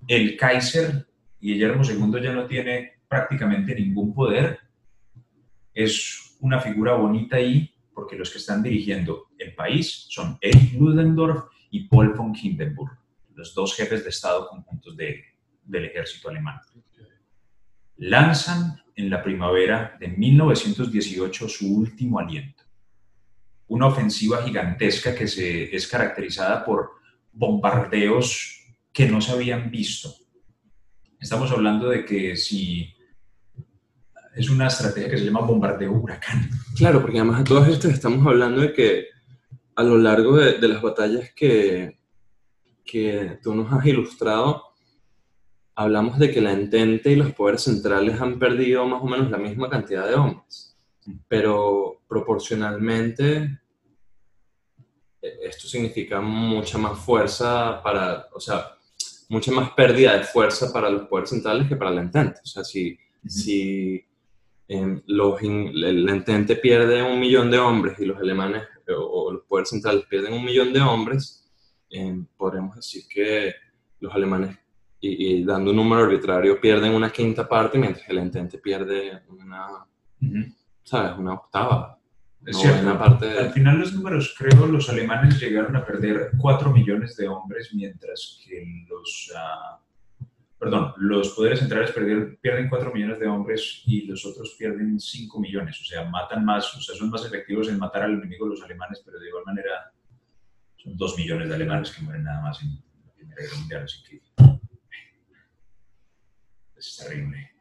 El 0.07 0.35
Kaiser 0.37 1.07
Guillermo 1.39 1.83
II 1.83 2.21
ya 2.21 2.33
no 2.33 2.45
tiene 2.45 3.01
prácticamente 3.07 3.75
ningún 3.75 4.13
poder. 4.13 4.59
Es 5.73 6.37
una 6.39 6.59
figura 6.59 6.93
bonita 6.95 7.37
ahí 7.37 7.73
porque 7.93 8.15
los 8.15 8.29
que 8.29 8.37
están 8.39 8.63
dirigiendo 8.63 9.27
el 9.37 9.53
país 9.55 10.05
son 10.09 10.37
Erich 10.41 10.73
Ludendorff 10.73 11.45
y 11.69 11.87
Paul 11.87 12.13
von 12.13 12.33
Hindenburg, 12.35 12.91
los 13.35 13.53
dos 13.53 13.75
jefes 13.75 14.03
de 14.03 14.09
Estado 14.09 14.47
conjuntos 14.49 14.95
de- 14.97 15.23
del 15.63 15.85
ejército 15.85 16.29
alemán 16.29 16.59
lanzan 17.97 18.81
en 18.95 19.09
la 19.09 19.21
primavera 19.21 19.95
de 19.99 20.07
1918 20.07 21.47
su 21.47 21.75
último 21.75 22.19
aliento. 22.19 22.63
Una 23.67 23.87
ofensiva 23.87 24.41
gigantesca 24.43 25.13
que 25.15 25.27
se, 25.27 25.73
es 25.75 25.87
caracterizada 25.87 26.65
por 26.65 26.91
bombardeos 27.31 28.60
que 28.91 29.07
no 29.07 29.21
se 29.21 29.31
habían 29.31 29.71
visto. 29.71 30.13
Estamos 31.19 31.51
hablando 31.51 31.89
de 31.89 32.05
que 32.05 32.35
si 32.35 32.93
es 34.35 34.49
una 34.49 34.67
estrategia 34.67 35.09
que 35.09 35.17
se 35.17 35.25
llama 35.25 35.41
bombardeo 35.41 35.91
huracán. 35.91 36.49
claro, 36.77 37.01
porque 37.01 37.19
además 37.19 37.39
de 37.39 37.45
todas 37.45 37.69
estas 37.69 37.93
estamos 37.93 38.25
hablando 38.25 38.61
de 38.61 38.73
que 38.73 39.07
a 39.75 39.83
lo 39.83 39.97
largo 39.97 40.37
de, 40.37 40.57
de 40.57 40.67
las 40.67 40.81
batallas 40.81 41.31
que, 41.35 41.99
que 42.85 43.39
tú 43.41 43.53
nos 43.55 43.71
has 43.71 43.85
ilustrado, 43.85 44.63
hablamos 45.75 46.19
de 46.19 46.31
que 46.31 46.41
la 46.41 46.51
Entente 46.51 47.11
y 47.11 47.15
los 47.15 47.33
poderes 47.33 47.63
centrales 47.63 48.19
han 48.19 48.39
perdido 48.39 48.85
más 48.85 49.01
o 49.01 49.05
menos 49.05 49.31
la 49.31 49.37
misma 49.37 49.69
cantidad 49.69 50.07
de 50.07 50.15
hombres, 50.15 50.77
pero 51.27 52.01
proporcionalmente 52.07 53.59
eh, 55.21 55.39
esto 55.43 55.67
significa 55.67 56.19
mucha 56.21 56.77
más 56.77 56.99
fuerza 56.99 57.81
para, 57.83 58.27
o 58.33 58.39
sea, 58.39 58.77
mucha 59.31 59.51
más 59.51 59.71
pérdida 59.71 60.17
de 60.17 60.23
fuerza 60.23 60.71
para 60.73 60.89
los 60.89 61.07
poderes 61.07 61.29
centrales 61.29 61.67
que 61.67 61.75
para 61.77 61.91
la 61.91 62.01
Entente. 62.01 62.39
O 62.43 62.45
sea, 62.45 62.63
si, 62.63 62.97
si 63.25 64.03
los 65.07 65.41
in- 65.41 65.71
el 65.75 66.07
Entente 66.09 66.55
pierde 66.57 67.01
un 67.01 67.19
millón 67.19 67.49
de 67.49 67.57
hombres 67.59 67.97
y 67.99 68.05
los 68.05 68.17
alemanes 68.19 68.63
eh, 68.87 68.93
o, 68.93 69.05
o 69.05 69.31
los 69.31 69.43
poderes 69.43 69.69
centrales 69.69 70.05
pierden 70.09 70.33
un 70.33 70.43
millón 70.45 70.71
de 70.73 70.81
hombres, 70.81 71.37
podremos 72.37 72.75
decir 72.75 73.03
que 73.09 73.53
los 73.99 74.13
alemanes, 74.13 74.57
y, 74.99 75.39
y 75.39 75.43
dando 75.43 75.71
un 75.71 75.77
número 75.77 76.03
arbitrario, 76.03 76.59
pierden 76.59 76.93
una 76.93 77.09
quinta 77.11 77.47
parte, 77.47 77.77
mientras 77.77 78.05
que 78.05 78.11
el 78.11 78.17
Entente 78.19 78.57
pierde 78.57 79.23
una, 79.29 79.85
¿sabes? 80.83 81.17
Una 81.17 81.33
octava. 81.33 81.97
Es 82.45 82.55
novena 82.57 82.79
cierto. 82.81 82.97
parte 82.99 83.25
de- 83.27 83.39
Al 83.39 83.51
final 83.53 83.79
los 83.79 83.93
números, 83.93 84.35
creo, 84.37 84.65
los 84.65 84.89
alemanes 84.89 85.39
llegaron 85.39 85.75
a 85.75 85.85
perder 85.85 86.31
4 86.37 86.71
millones 86.71 87.15
de 87.15 87.27
hombres, 87.27 87.69
mientras 87.73 88.39
que 88.43 88.85
los, 88.89 89.31
ah, 89.35 89.79
perdón, 90.57 90.93
los 90.97 91.29
poderes 91.29 91.59
centrales 91.59 91.91
perdieron- 91.91 92.37
pierden 92.41 92.67
4 92.69 92.91
millones 92.93 93.19
de 93.19 93.27
hombres 93.27 93.83
y 93.85 94.05
los 94.07 94.25
otros 94.25 94.55
pierden 94.57 94.99
5 94.99 95.39
millones. 95.39 95.79
O 95.81 95.85
sea, 95.85 96.03
matan 96.09 96.43
más, 96.43 96.75
o 96.75 96.81
sea, 96.81 96.95
son 96.95 97.09
más 97.11 97.23
efectivos 97.25 97.67
en 97.69 97.77
matar 97.77 98.03
al 98.03 98.13
enemigo 98.13 98.47
los 98.47 98.61
alemanes, 98.63 99.01
pero 99.05 99.19
de 99.19 99.27
igual 99.27 99.43
manera 99.45 99.91
son 100.77 100.97
2 100.97 101.17
millones 101.17 101.47
de 101.47 101.55
alemanes 101.55 101.91
que 101.91 102.01
mueren 102.01 102.23
nada 102.23 102.41
más 102.41 102.61
en 102.63 102.75
la 103.05 103.11
Primera 103.13 103.41
Guerra 103.41 103.57
Mundial, 103.59 103.83
así 103.83 104.03
que 104.03 104.21
es 106.77 106.97
terrible. 106.97 107.51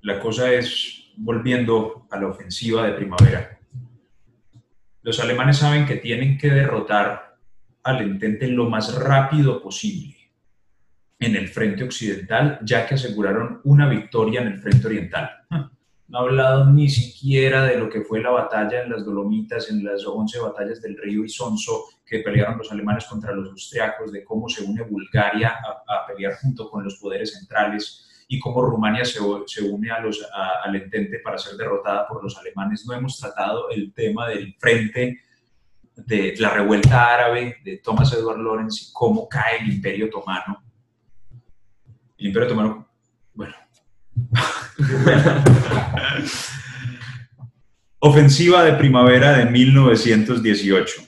La 0.00 0.18
cosa 0.18 0.50
es, 0.52 1.12
volviendo 1.16 2.06
a 2.10 2.18
la 2.18 2.28
ofensiva 2.28 2.86
de 2.86 2.92
primavera, 2.94 3.58
los 5.02 5.20
alemanes 5.20 5.58
saben 5.58 5.86
que 5.86 5.96
tienen 5.96 6.38
que 6.38 6.50
derrotar 6.50 7.36
al 7.82 8.00
entente 8.02 8.46
lo 8.46 8.68
más 8.68 8.94
rápido 8.94 9.60
posible 9.60 10.16
en 11.18 11.36
el 11.36 11.48
frente 11.48 11.84
occidental, 11.84 12.58
ya 12.62 12.86
que 12.86 12.94
aseguraron 12.94 13.60
una 13.64 13.88
victoria 13.88 14.42
en 14.42 14.48
el 14.48 14.58
frente 14.58 14.86
oriental. 14.86 15.30
no 16.08 16.18
ha 16.18 16.20
hablado 16.20 16.66
ni 16.66 16.88
siquiera 16.88 17.64
de 17.64 17.78
lo 17.78 17.88
que 17.88 18.02
fue 18.02 18.20
la 18.20 18.30
batalla 18.30 18.82
en 18.82 18.90
las 18.90 19.04
Dolomitas, 19.04 19.70
en 19.70 19.84
las 19.84 20.04
11 20.04 20.40
batallas 20.40 20.82
del 20.82 20.96
río 20.98 21.24
Isonzo 21.24 21.84
que 22.04 22.18
pelearon 22.18 22.58
los 22.58 22.70
alemanes 22.70 23.06
contra 23.06 23.32
los 23.32 23.50
austriacos, 23.50 24.12
de 24.12 24.24
cómo 24.24 24.48
se 24.48 24.64
une 24.64 24.82
Bulgaria 24.82 25.54
a, 25.86 26.06
pelear 26.06 26.34
junto 26.34 26.68
con 26.68 26.84
los 26.84 26.96
poderes 26.96 27.32
centrales 27.32 28.06
y 28.32 28.38
cómo 28.38 28.62
Rumania 28.62 29.04
se, 29.04 29.20
une 29.20 29.90
al 29.90 30.74
entente 30.74 31.18
para 31.18 31.36
ser 31.36 31.54
derrotada 31.54 32.08
por 32.08 32.24
los 32.24 32.34
alemanes. 32.38 32.86
No 32.86 32.94
hemos 32.94 33.18
tratado 33.18 33.68
el 33.68 33.92
tema 33.92 34.26
del 34.28 34.54
frente 34.58 35.20
de 35.94 36.34
la 36.38 36.48
revuelta 36.48 37.12
árabe 37.12 37.58
de 37.62 37.76
Thomas 37.76 38.10
Edward 38.14 38.38
Lawrence 38.38 38.86
y 38.88 38.92
cómo 38.94 39.28
cae 39.28 39.58
el 39.60 39.74
imperio 39.74 40.06
otomano. 40.06 40.64
El 42.16 42.28
imperio 42.28 42.48
otomano, 42.48 42.88
bueno, 43.34 43.54
Ofensiva 47.98 48.64
de 48.64 48.72
primavera 48.72 49.32
de 49.36 49.44
1918. 49.44 51.02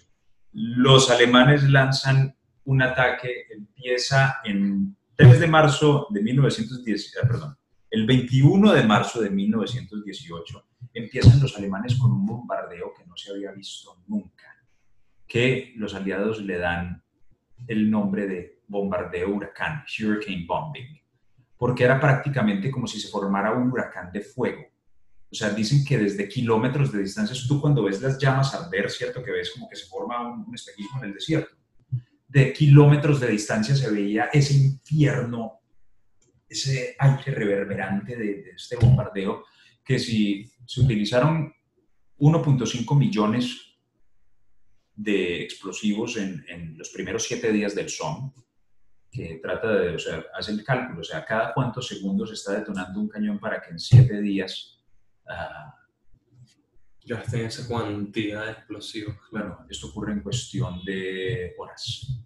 Los 0.52 1.10
alemanes 1.10 1.62
lanzan 1.70 2.36
un 2.64 2.82
ataque, 2.82 3.46
empieza 3.50 4.42
en 4.44 4.94
3 5.16 5.40
de 5.40 5.46
marzo 5.46 6.06
de 6.10 6.22
1910, 6.22 7.14
ah, 7.22 7.56
el 7.90 8.06
21 8.06 8.72
de 8.72 8.82
marzo 8.82 9.20
de 9.20 9.30
1918 9.30 10.66
empiezan 10.92 11.40
los 11.40 11.56
alemanes 11.56 11.96
con 11.96 12.12
un 12.12 12.26
bombardeo 12.26 12.92
que 12.96 13.06
no 13.06 13.16
se 13.16 13.30
había 13.30 13.52
visto 13.52 14.02
nunca, 14.06 14.46
que 15.26 15.72
los 15.76 15.94
aliados 15.94 16.42
le 16.42 16.58
dan 16.58 17.02
el 17.66 17.90
nombre 17.90 18.26
de 18.26 18.62
bombardeo 18.66 19.34
huracán, 19.34 19.84
hurricane 19.98 20.44
bombing 20.46 21.04
porque 21.56 21.84
era 21.84 21.98
prácticamente 21.98 22.70
como 22.70 22.86
si 22.86 23.00
se 23.00 23.08
formara 23.08 23.52
un 23.52 23.70
huracán 23.70 24.12
de 24.12 24.20
fuego. 24.20 24.62
O 25.30 25.34
sea, 25.34 25.50
dicen 25.50 25.84
que 25.84 25.96
desde 25.98 26.28
kilómetros 26.28 26.92
de 26.92 27.00
distancia, 27.00 27.34
tú 27.48 27.60
cuando 27.60 27.84
ves 27.84 28.02
las 28.02 28.18
llamas 28.18 28.54
arder, 28.54 28.90
¿cierto? 28.90 29.22
Que 29.22 29.32
ves 29.32 29.50
como 29.52 29.68
que 29.68 29.76
se 29.76 29.86
forma 29.86 30.28
un, 30.46 30.54
espejismo 30.54 30.98
en 30.98 31.08
el 31.08 31.14
desierto. 31.14 31.56
De 32.34 32.52
kilómetros 32.52 33.20
de 33.20 33.28
distancia 33.28 33.76
se 33.76 33.88
veía 33.88 34.24
ese 34.32 34.54
infierno, 34.54 35.60
ese 36.48 36.96
aire 36.98 37.30
reverberante 37.30 38.16
de, 38.16 38.50
este 38.56 38.74
bombardeo, 38.74 39.44
que 39.84 40.00
si 40.00 40.50
se 40.66 40.80
utilizaron 40.80 41.54
1.5 42.18 42.98
millones 42.98 43.76
de 44.96 45.42
explosivos 45.44 46.16
en, 46.16 46.44
en, 46.48 46.76
los 46.76 46.88
primeros 46.88 47.22
siete 47.22 47.52
días 47.52 47.72
del 47.72 47.88
SOM, 47.88 48.32
que 49.12 49.38
trata 49.40 49.72
de, 49.72 49.94
o 49.94 49.98
sea, 50.00 50.24
hace 50.36 50.50
el 50.50 50.64
cálculo, 50.64 51.02
o 51.02 51.04
sea, 51.04 51.24
cada 51.24 51.54
cuántos 51.54 51.86
segundos 51.86 52.32
está 52.32 52.54
detonando 52.54 52.98
un 52.98 53.08
cañón 53.08 53.38
para 53.38 53.62
que 53.62 53.70
en 53.70 53.78
siete 53.78 54.20
días... 54.20 54.82
Uh, 55.24 55.84
ya 57.04 57.16
estén 57.16 57.46
esa 57.46 57.68
cantidad 57.68 58.46
de 58.46 58.52
explosivos. 58.52 59.16
Claro, 59.30 59.66
esto 59.68 59.88
ocurre 59.88 60.12
en 60.12 60.20
cuestión 60.20 60.82
de 60.84 61.54
horas. 61.58 62.23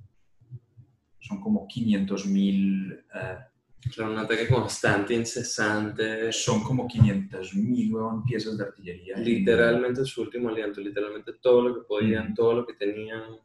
Son 1.29 1.41
como 1.41 1.69
500 1.69 2.27
mil... 2.27 3.05
Ah, 3.13 3.47
claro, 3.95 4.13
un 4.13 4.19
ataque 4.19 4.49
constante, 4.49 5.15
incesante. 5.15 6.33
Son 6.33 6.63
como 6.63 6.89
500 6.89 7.55
mil 7.55 7.93
piezas 8.27 8.57
de 8.57 8.65
artillería. 8.65 9.19
Literalmente 9.19 10.05
su 10.05 10.23
último 10.23 10.49
aliento, 10.49 10.81
literalmente 10.81 11.35
todo 11.35 11.69
lo 11.69 11.75
que 11.75 11.87
podían, 11.87 12.35
todo 12.35 12.55
lo 12.55 12.67
que 12.67 12.75
tenían. 12.75 13.37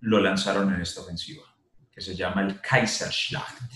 Lo 0.00 0.20
lanzaron 0.20 0.74
en 0.74 0.80
esta 0.80 1.00
ofensiva 1.00 1.44
que 1.94 2.00
se 2.00 2.16
llama 2.16 2.42
el 2.42 2.60
Kaiserschlacht, 2.60 3.72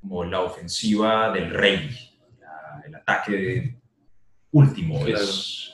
como 0.00 0.24
la 0.24 0.40
ofensiva 0.40 1.32
del 1.32 1.50
rey, 1.50 1.90
el 2.86 2.94
ataque 2.94 3.80
último. 4.52 5.04
Es 5.04 5.72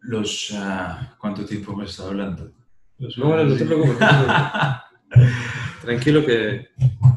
los, 0.00 0.50
uh, 0.50 1.16
¿Cuánto 1.18 1.44
tiempo 1.44 1.74
me 1.74 1.84
está 1.84 2.06
hablando? 2.06 2.52
No 2.98 3.56
te 3.56 3.64
preocupes. 3.64 3.98
Tranquilo 5.82 6.24
que 6.24 6.70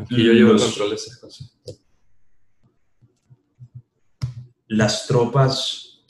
yo 0.09 0.33
llevo 0.33 0.51
el 0.51 0.59
control 0.59 0.89
de 0.89 0.95
esas 0.95 1.17
cosas. 1.17 1.59
Las 4.67 5.07
tropas 5.07 6.05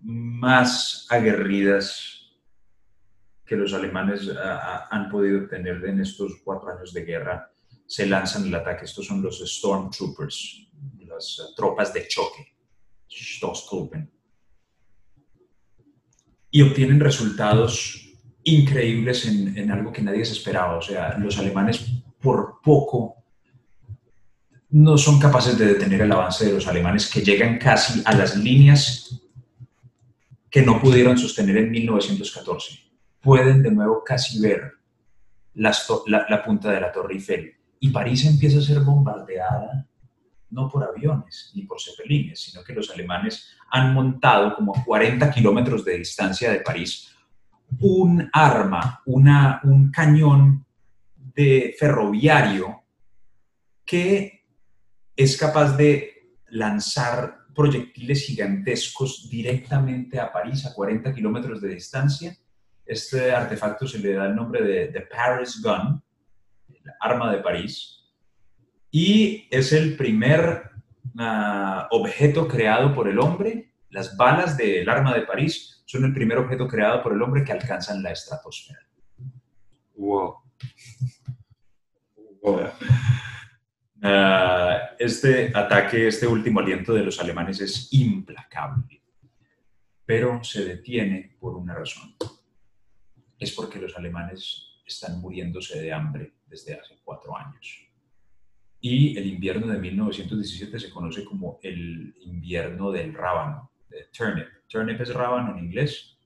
más 0.00 1.06
aguerridas 1.10 2.22
que 3.44 3.56
los 3.56 3.74
alemanes 3.74 4.30
ah, 4.36 4.88
han 4.90 5.10
podido 5.10 5.42
obtener 5.42 5.84
en 5.84 6.00
estos 6.00 6.40
cuatro 6.42 6.70
años 6.70 6.92
de 6.92 7.04
guerra 7.04 7.52
se 7.86 8.06
lanzan 8.06 8.46
el 8.46 8.54
ataque. 8.54 8.86
Estos 8.86 9.06
son 9.06 9.20
los 9.20 9.38
Stormtroopers, 9.40 10.68
las 11.06 11.38
ah, 11.40 11.52
tropas 11.54 11.92
de 11.92 12.08
choque, 12.08 12.56
Stoßtruppen. 13.10 14.10
Y 16.50 16.62
obtienen 16.62 17.00
resultados 17.00 18.01
increíbles 18.44 19.26
en, 19.26 19.70
algo 19.70 19.92
que 19.92 20.02
nadie 20.02 20.24
se 20.24 20.32
esperaba. 20.32 20.76
O 20.76 20.82
sea, 20.82 21.16
los 21.18 21.38
alemanes 21.38 21.86
por 22.20 22.60
poco 22.62 23.16
no 24.70 24.96
son 24.96 25.18
capaces 25.18 25.58
de 25.58 25.66
detener 25.66 26.02
el 26.02 26.12
avance 26.12 26.46
de 26.46 26.52
los 26.52 26.66
alemanes 26.66 27.10
que 27.10 27.20
llegan 27.20 27.58
casi 27.58 28.02
a 28.04 28.14
las 28.14 28.36
líneas 28.36 29.20
que 30.50 30.62
no 30.62 30.80
pudieron 30.80 31.16
sostener 31.18 31.56
en 31.56 31.70
1914 31.70 32.92
pueden 33.22 33.62
de 33.62 33.70
nuevo 33.70 34.02
casi 34.04 34.40
ver 34.40 34.72
la, 35.54 35.72
punta 36.44 36.70
de 36.70 36.80
la 36.80 36.92
Torre 36.92 37.14
Eiffel. 37.14 37.54
Y 37.80 37.90
París 37.90 38.26
empieza 38.26 38.58
a 38.58 38.62
ser 38.62 38.80
bombardeada 38.80 39.86
no 40.50 40.68
por 40.68 40.84
aviones 40.84 41.50
ni 41.54 41.62
por 41.62 41.80
cepelines, 41.80 42.40
sino 42.40 42.62
que 42.62 42.74
los 42.74 42.90
alemanes 42.90 43.56
han 43.70 43.94
montado 43.94 44.54
como 44.54 44.76
a 44.76 44.84
40 44.84 45.30
kilómetros 45.30 45.82
de 45.84 45.98
distancia 45.98 46.52
de 46.52 46.60
París 46.60 47.11
un 47.80 48.28
arma, 48.32 49.02
una, 49.06 49.60
un 49.64 49.90
cañón 49.90 50.64
de 51.16 51.74
ferroviario 51.78 52.82
que 53.84 54.44
es 55.16 55.36
capaz 55.36 55.76
de 55.76 56.34
lanzar 56.50 57.38
proyectiles 57.54 58.26
gigantescos 58.26 59.28
directamente 59.30 60.18
a 60.18 60.32
París 60.32 60.64
a 60.66 60.72
40 60.72 61.12
kilómetros 61.14 61.60
de 61.60 61.68
distancia 61.68 62.36
este 62.92 63.32
artefacto 63.32 63.86
se 63.86 63.98
le 63.98 64.14
da 64.14 64.26
el 64.26 64.36
nombre 64.36 64.62
de, 64.62 64.88
The 64.88 65.02
Paris 65.02 65.60
Gun, 65.62 66.02
la 66.84 66.94
arma 67.00 67.32
de 67.32 67.38
París, 67.38 68.00
y 68.90 69.48
es 69.50 69.72
el 69.72 69.96
primer 69.96 70.70
ah, 71.18 71.88
objeto 71.90 72.46
creado 72.46 72.94
por 72.94 73.08
el 73.08 73.18
hombre. 73.18 73.71
Las 73.92 74.16
balas 74.16 74.56
del 74.56 74.88
arma 74.88 75.14
de 75.14 75.22
París 75.22 75.82
son 75.86 76.04
el 76.04 76.12
primer 76.12 76.38
objeto 76.38 76.66
creado 76.66 77.02
por 77.02 77.12
el 77.12 77.22
hombre 77.22 77.44
que 77.44 77.52
alcanzan 77.52 78.02
la 78.02 78.10
estratosfera. 78.10 78.86
Wow. 79.94 80.36
Ah, 84.02 84.96
este 84.98 85.52
ataque, 85.54 86.08
este 86.08 86.26
último 86.26 86.58
aliento 86.58 86.92
de 86.92 87.04
los 87.04 87.20
alemanes 87.20 87.60
es 87.60 87.92
implacable, 87.92 89.00
pero 90.04 90.42
se 90.42 90.64
detiene 90.64 91.36
por 91.38 91.54
una 91.54 91.74
razón 91.74 92.16
es 93.42 93.52
porque 93.52 93.80
los 93.80 93.96
alemanes 93.96 94.68
están 94.86 95.20
muriéndose 95.20 95.80
de 95.80 95.92
hambre 95.92 96.34
desde 96.46 96.74
hace 96.74 97.00
cuatro 97.02 97.36
años. 97.36 97.88
Y 98.80 99.16
el 99.18 99.26
invierno 99.26 99.66
de 99.66 99.78
1917 99.78 100.78
se 100.78 100.90
conoce 100.90 101.24
como 101.24 101.58
el 101.62 102.14
invierno 102.20 102.92
del 102.92 103.12
rábano, 103.12 103.71
turnip. 104.16 104.48
Turnip 104.68 105.00
es 105.00 105.12
rábano 105.12 105.56
en 105.56 105.64
inglés. 105.64 106.18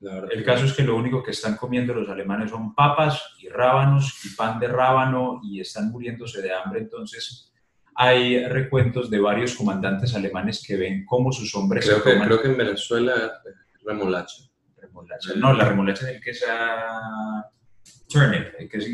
El 0.00 0.44
caso 0.44 0.66
es 0.66 0.74
que 0.74 0.82
lo 0.82 0.96
único 0.96 1.22
que 1.22 1.30
están 1.30 1.56
comiendo 1.56 1.94
los 1.94 2.08
alemanes 2.08 2.50
son 2.50 2.74
papas 2.74 3.22
y 3.40 3.48
rábanos 3.48 4.22
y 4.24 4.34
pan 4.34 4.58
de 4.60 4.68
rábano 4.68 5.40
y 5.42 5.60
están 5.60 5.90
muriéndose 5.90 6.42
de 6.42 6.52
hambre. 6.52 6.80
Entonces 6.80 7.52
hay 7.94 8.44
recuentos 8.46 9.08
de 9.08 9.20
varios 9.20 9.54
comandantes 9.54 10.14
alemanes 10.14 10.62
que 10.66 10.76
ven 10.76 11.06
cómo 11.06 11.32
sus 11.32 11.54
hombres... 11.54 11.86
Creo, 11.86 12.02
que, 12.02 12.18
creo 12.22 12.42
que 12.42 12.48
en 12.48 12.58
Venezuela 12.58 13.32
remolacha 13.82 14.44
no, 15.36 15.52
la 15.52 15.64
remolacha 15.64 16.08
es 16.08 16.16
el 16.16 16.20
que 16.20 16.30
es 16.30 16.44
turnip, 18.08 18.46
el 18.58 18.68
que 18.68 18.78
es, 18.78 18.88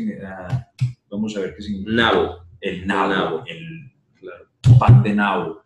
vamos 1.09 1.35
a 1.35 1.41
ver 1.41 1.55
qué 1.55 1.61
significa. 1.61 1.91
Nabo. 1.91 2.45
El 2.59 2.85
nabo, 2.85 3.43
el, 3.47 3.91
pan 4.79 5.01
de 5.01 5.15
nabo. 5.15 5.63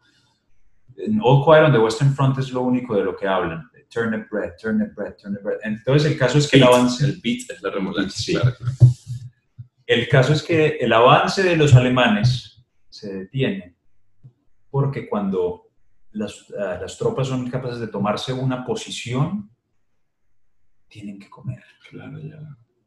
En 0.98 1.20
All 1.22 1.44
Quiet 1.44 1.66
on 1.66 1.72
the 1.72 1.80
Western 1.80 2.14
Front 2.14 2.40
es 2.40 2.52
lo 2.52 2.62
único 2.62 2.96
de 2.96 3.04
lo 3.04 3.16
que 3.16 3.28
hablan. 3.28 3.70
Turnip 3.90 4.30
bread, 4.30 4.54
turnip 4.62 4.94
bread, 4.96 5.16
turnip 5.16 5.42
bread. 5.42 5.60
Entonces 5.64 6.12
el 6.12 6.18
caso 6.18 6.38
es 6.38 6.50
que 6.50 6.58
el 6.58 6.64
avance... 6.64 7.06
El 7.06 7.22
beat 7.22 7.50
es 7.50 7.62
la 7.62 7.70
remolacha, 7.70 8.10
sí. 8.10 8.38
El 9.86 10.08
caso 10.10 10.34
es 10.34 10.42
que 10.42 10.78
el 10.80 10.92
avance 10.92 11.44
de 11.44 11.56
los 11.56 11.76
alemanes 11.76 12.66
se 12.90 13.14
detiene 13.14 13.76
porque 14.76 15.08
cuando 15.08 15.70
las, 16.12 16.54
ah, 16.60 16.78
las 16.82 16.98
tropas 16.98 17.28
son 17.28 17.50
capaces 17.50 17.80
de 17.80 17.88
tomarse 17.88 18.34
una 18.34 18.66
posición, 18.66 19.50
tienen 20.88 21.20
que 21.20 21.30
comer. 21.30 21.64
Claro, 21.90 22.20
ya. 22.20 22.40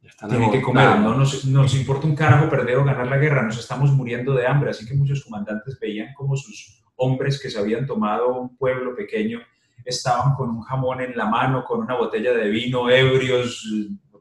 están 0.02 0.28
tienen 0.28 0.50
que 0.50 0.60
comer. 0.60 0.98
No 1.00 1.14
nos, 1.14 1.44
nos 1.46 1.74
importa 1.74 2.06
un 2.06 2.14
carajo 2.14 2.50
perder 2.50 2.76
o 2.76 2.84
ganar 2.84 3.06
la 3.06 3.16
guerra, 3.16 3.42
nos 3.42 3.58
estamos 3.58 3.90
muriendo 3.92 4.34
de 4.34 4.46
hambre. 4.46 4.70
Así 4.70 4.84
que 4.84 4.94
muchos 4.94 5.24
comandantes 5.24 5.78
veían 5.80 6.12
como 6.14 6.36
sus 6.36 6.82
hombres 6.99 7.41
que 7.41 7.51
se 7.51 7.59
habían 7.59 7.86
tomado 7.86 8.36
un 8.39 8.57
pueblo 8.57 8.94
pequeño 8.94 9.41
estaban 9.85 10.35
con 10.35 10.51
un 10.51 10.60
jamón 10.62 11.01
en 11.01 11.17
la 11.17 11.25
mano, 11.27 11.65
con 11.65 11.81
una 11.81 11.94
botella 11.94 12.33
de 12.33 12.49
vino, 12.49 12.91
ebrios. 12.91 13.65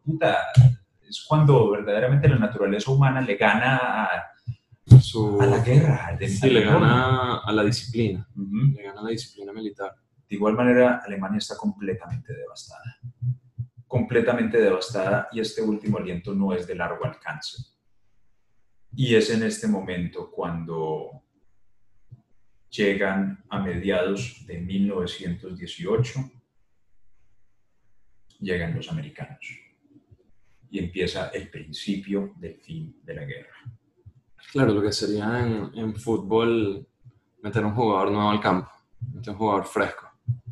Puta, 0.03 0.37
es 1.07 1.25
cuando 1.27 1.69
verdaderamente 1.71 2.29
la 2.29 2.37
naturaleza 2.37 2.89
humana 2.91 3.19
le 3.21 3.35
gana 3.35 3.77
a, 4.05 4.09
Su- 5.01 5.41
a 5.41 5.45
la 5.45 5.59
guerra. 5.59 6.07
al- 6.07 6.27
Sí, 6.29 6.49
le 6.49 6.61
gana 6.63 7.39
a 7.39 7.51
la 7.51 7.63
disciplina, 7.63 8.25
le 8.35 8.81
gana 8.83 9.01
a 9.01 9.03
la 9.03 9.09
disciplina 9.09 9.51
militar. 9.51 9.93
De 10.29 10.35
igual 10.35 10.53
manera, 10.55 11.01
Alemania 11.05 11.39
está 11.39 11.57
completamente 11.57 12.33
devastada. 12.33 12.97
Completamente 13.87 14.57
devastada 14.59 15.27
y 15.31 15.39
este 15.39 15.61
último 15.61 15.97
aliento 15.97 16.33
no 16.33 16.53
es 16.53 16.67
de 16.67 16.75
largo 16.75 17.05
alcance. 17.05 17.63
Y 18.93 19.15
es 19.15 19.29
en 19.29 19.43
este 19.43 19.67
momento 19.67 20.29
cuando 20.31 21.23
llegan 22.69 23.43
a 23.49 23.59
mediados 23.59 24.45
de 24.45 24.59
1918, 24.59 26.31
llegan 28.39 28.75
los 28.75 28.89
americanos 28.91 29.39
y 30.69 30.79
empieza 30.79 31.29
el 31.29 31.49
principio 31.49 32.33
del 32.37 32.55
fin 32.55 32.99
de 33.03 33.15
la 33.15 33.25
guerra. 33.25 33.55
Claro, 34.51 34.73
lo 34.73 34.81
que 34.81 34.91
sería 34.91 35.39
en, 35.45 35.71
en 35.77 35.95
fútbol 35.95 36.87
meter 37.41 37.63
un 37.65 37.73
jugador 37.73 38.11
nuevo 38.11 38.29
al 38.29 38.41
campo, 38.41 38.69
meter 39.13 39.33
un 39.33 39.39
jugador 39.39 39.65
fresco. 39.65 40.06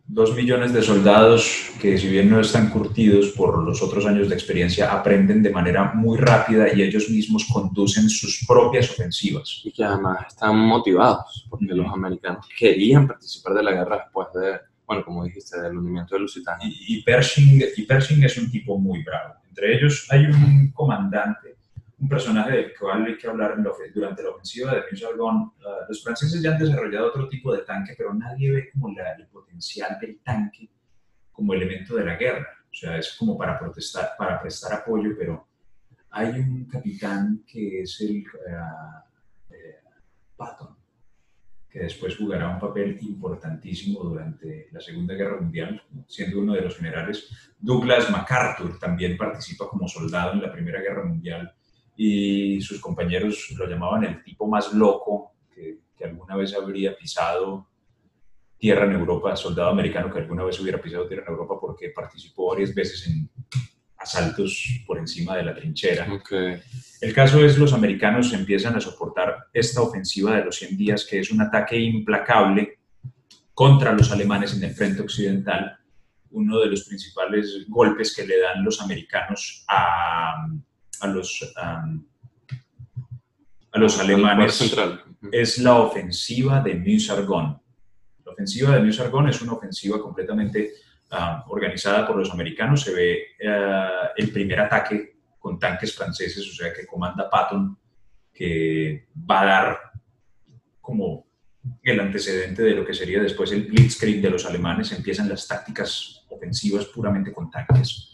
Dos 0.07 0.35
millones 0.35 0.71
de 0.71 0.83
soldados 0.83 1.71
que 1.81 1.97
si 1.97 2.07
bien 2.07 2.29
no 2.29 2.39
están 2.39 2.69
curtidos 2.69 3.31
por 3.31 3.63
los 3.63 3.81
otros 3.81 4.05
años 4.05 4.29
de 4.29 4.35
experiencia, 4.35 4.93
aprenden 4.93 5.41
de 5.41 5.49
manera 5.49 5.93
muy 5.95 6.19
rápida 6.19 6.71
y 6.71 6.83
ellos 6.83 7.09
mismos 7.09 7.45
conducen 7.51 8.07
sus 8.07 8.45
propias 8.47 8.91
ofensivas. 8.91 9.61
y 9.63 9.71
que 9.71 9.83
además 9.83 10.27
están 10.27 10.57
motivados, 10.57 11.47
porque 11.49 11.73
los 11.73 11.91
americanos 11.91 12.47
querían 12.55 13.07
participar 13.07 13.55
de 13.55 13.63
la 13.63 13.71
guerra 13.71 13.97
después 14.03 14.27
de, 14.35 14.59
bueno, 14.85 15.03
como 15.03 15.23
dijiste, 15.23 15.59
del 15.59 15.75
hundimiento 15.75 16.13
de 16.13 16.21
Lusitania. 16.21 16.67
Y, 16.67 16.97
y, 16.97 17.01
Pershing, 17.01 17.63
y 17.75 17.81
Pershing 17.81 18.23
es 18.23 18.37
un 18.37 18.51
tipo 18.51 18.77
muy 18.77 19.01
bravo. 19.01 19.33
Entre 19.49 19.75
ellos 19.75 20.05
hay 20.11 20.25
un 20.27 20.71
comandante, 20.71 21.54
un 22.05 22.09
personaje 22.09 22.51
del 22.51 22.73
cual 22.79 23.03
hay 23.03 23.17
que 23.17 23.27
hablar 23.27 23.55
en 23.57 23.63
durante 23.91 24.21
la 24.21 24.29
ofensiva 24.29 24.75
de 24.75 24.81
Meuse-Argonne. 24.81 25.51
Ah, 25.65 25.85
los 25.89 26.03
franceses 26.03 26.39
ya 26.39 26.51
han 26.51 26.59
desarrollado 26.59 27.07
otro 27.07 27.27
tipo 27.27 27.51
de 27.51 27.63
tanque, 27.63 27.95
pero 27.97 28.13
nadie 28.13 28.51
ve 28.51 28.69
como 28.71 28.93
la- 28.93 29.13
el 29.13 29.25
potencial 29.27 29.97
del 29.99 30.19
tanque 30.19 30.69
como 31.31 31.55
elemento 31.55 31.95
de 31.95 32.05
la 32.05 32.15
guerra. 32.15 32.47
O 32.71 32.73
sea, 32.73 32.95
es 32.97 33.15
como 33.17 33.35
para 33.35 33.57
protestar, 33.57 34.11
para 34.19 34.39
prestar 34.39 34.73
apoyo, 34.73 35.15
pero 35.17 35.47
hay 36.11 36.29
un 36.39 36.65
capitán 36.65 37.43
que 37.47 37.81
es 37.81 37.99
el 38.01 38.23
ah, 38.55 39.03
eh, 39.49 39.79
Patton, 40.37 40.77
que 41.67 41.79
después 41.79 42.15
jugará 42.15 42.49
un 42.49 42.59
papel 42.59 42.99
importantísimo 43.01 44.03
durante 44.03 44.69
la 44.71 44.79
Segunda 44.79 45.15
Guerra 45.15 45.41
Mundial, 45.41 45.81
siendo 46.07 46.39
uno 46.39 46.53
de 46.53 46.61
los 46.61 46.77
generales. 46.77 47.51
Douglas 47.57 48.11
MacArthur 48.11 48.77
también 48.77 49.17
participa 49.17 49.67
como 49.67 49.87
soldado 49.87 50.33
en 50.33 50.43
la 50.43 50.51
Primera 50.51 50.79
Guerra 50.81 51.03
Mundial 51.03 51.54
y 51.95 52.61
sus 52.61 52.79
compañeros 52.79 53.53
lo 53.57 53.67
llamaban 53.67 54.03
el 54.03 54.23
tipo 54.23 54.47
más 54.47 54.73
loco 54.73 55.33
que, 55.53 55.79
que 55.95 56.05
alguna 56.05 56.35
vez 56.35 56.53
habría 56.53 56.95
pisado 56.97 57.67
tierra 58.57 58.85
en 58.85 58.93
Europa, 58.93 59.35
soldado 59.35 59.69
americano 59.69 60.11
que 60.11 60.19
alguna 60.19 60.43
vez 60.43 60.59
hubiera 60.59 60.81
pisado 60.81 61.07
tierra 61.07 61.23
en 61.27 61.33
Europa 61.33 61.55
porque 61.59 61.89
participó 61.89 62.49
varias 62.49 62.73
veces 62.73 63.07
en 63.07 63.29
asaltos 63.97 64.83
por 64.85 64.97
encima 64.97 65.35
de 65.37 65.43
la 65.43 65.55
trinchera. 65.55 66.11
Ok. 66.13 66.31
El 67.01 67.13
caso 67.13 67.43
es 67.43 67.57
los 67.57 67.73
americanos 67.73 68.33
empiezan 68.33 68.75
a 68.75 68.81
soportar 68.81 69.47
esta 69.53 69.81
ofensiva 69.81 70.35
de 70.35 70.45
los 70.45 70.55
100 70.57 70.77
días, 70.77 71.05
que 71.05 71.19
es 71.19 71.31
un 71.31 71.41
ataque 71.41 71.77
implacable 71.77 72.79
contra 73.53 73.93
los 73.93 74.11
alemanes 74.11 74.55
en 74.55 74.63
el 74.63 74.73
frente 74.73 75.01
occidental. 75.01 75.77
Uno 76.31 76.59
de 76.59 76.67
los 76.67 76.83
principales 76.83 77.65
golpes 77.67 78.15
que 78.15 78.25
le 78.25 78.39
dan 78.39 78.63
los 78.63 78.81
americanos 78.81 79.65
a, 79.67 80.47
a 81.01 81.07
los, 81.07 81.53
um, 81.61 82.05
a 83.71 83.79
los 83.79 83.99
alemanes 83.99 84.53
central. 84.55 85.03
es 85.31 85.57
la 85.57 85.75
ofensiva 85.75 86.61
de 86.61 86.75
Meuse-Argonne. 86.75 87.59
La 88.25 88.31
ofensiva 88.31 88.75
de 88.75 88.81
Meuse-Argonne 88.81 89.29
es 89.29 89.41
una 89.41 89.53
ofensiva 89.53 90.01
completamente 90.01 90.73
organizada 91.47 92.05
por 92.05 92.17
los 92.17 92.31
americanos. 92.31 92.81
Se 92.81 92.93
ve 92.93 93.27
ah, 93.47 94.09
el 94.15 94.31
primer 94.31 94.59
ataque 94.59 95.17
con 95.39 95.59
tanques 95.59 95.95
franceses, 95.95 96.49
o 96.49 96.53
sea, 96.53 96.73
que 96.73 96.85
comanda 96.85 97.29
Patton, 97.29 97.77
que 98.33 99.07
va 99.29 99.41
a 99.41 99.45
dar 99.45 99.79
como 100.81 101.25
el 101.83 101.99
antecedente 101.99 102.63
de 102.63 102.75
lo 102.75 102.85
que 102.85 102.93
sería 102.93 103.21
después 103.21 103.51
el 103.51 103.65
Blitzkrieg 103.65 104.21
de 104.21 104.29
los 104.29 104.45
alemanes. 104.45 104.91
Empiezan 104.91 105.29
las 105.29 105.47
tácticas 105.47 106.25
ofensivas 106.29 106.85
puramente 106.85 107.31
con 107.31 107.49
tanques. 107.49 108.11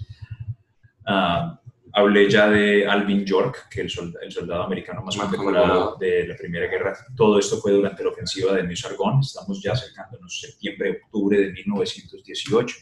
Ah, 1.05 1.60
hablé 1.93 2.29
ya 2.29 2.49
de 2.49 2.85
Alvin 2.87 3.25
York, 3.25 3.67
que 3.69 3.81
el, 3.81 3.89
sold- 3.89 4.17
el 4.21 4.31
soldado 4.31 4.63
americano 4.63 5.01
más 5.03 5.15
condecorado 5.17 5.97
de 5.99 6.27
la 6.27 6.35
Primera 6.35 6.67
Guerra. 6.67 6.95
Todo 7.15 7.37
esto 7.39 7.57
fue 7.57 7.71
durante 7.71 8.03
la 8.03 8.09
ofensiva 8.09 8.53
de 8.53 8.63
Meuse-Argonne. 8.63 9.21
Estamos 9.21 9.61
ya 9.61 9.73
acercándonos 9.73 10.39
septiembre, 10.39 11.01
octubre 11.03 11.37
de 11.39 11.51
1918. 11.51 12.75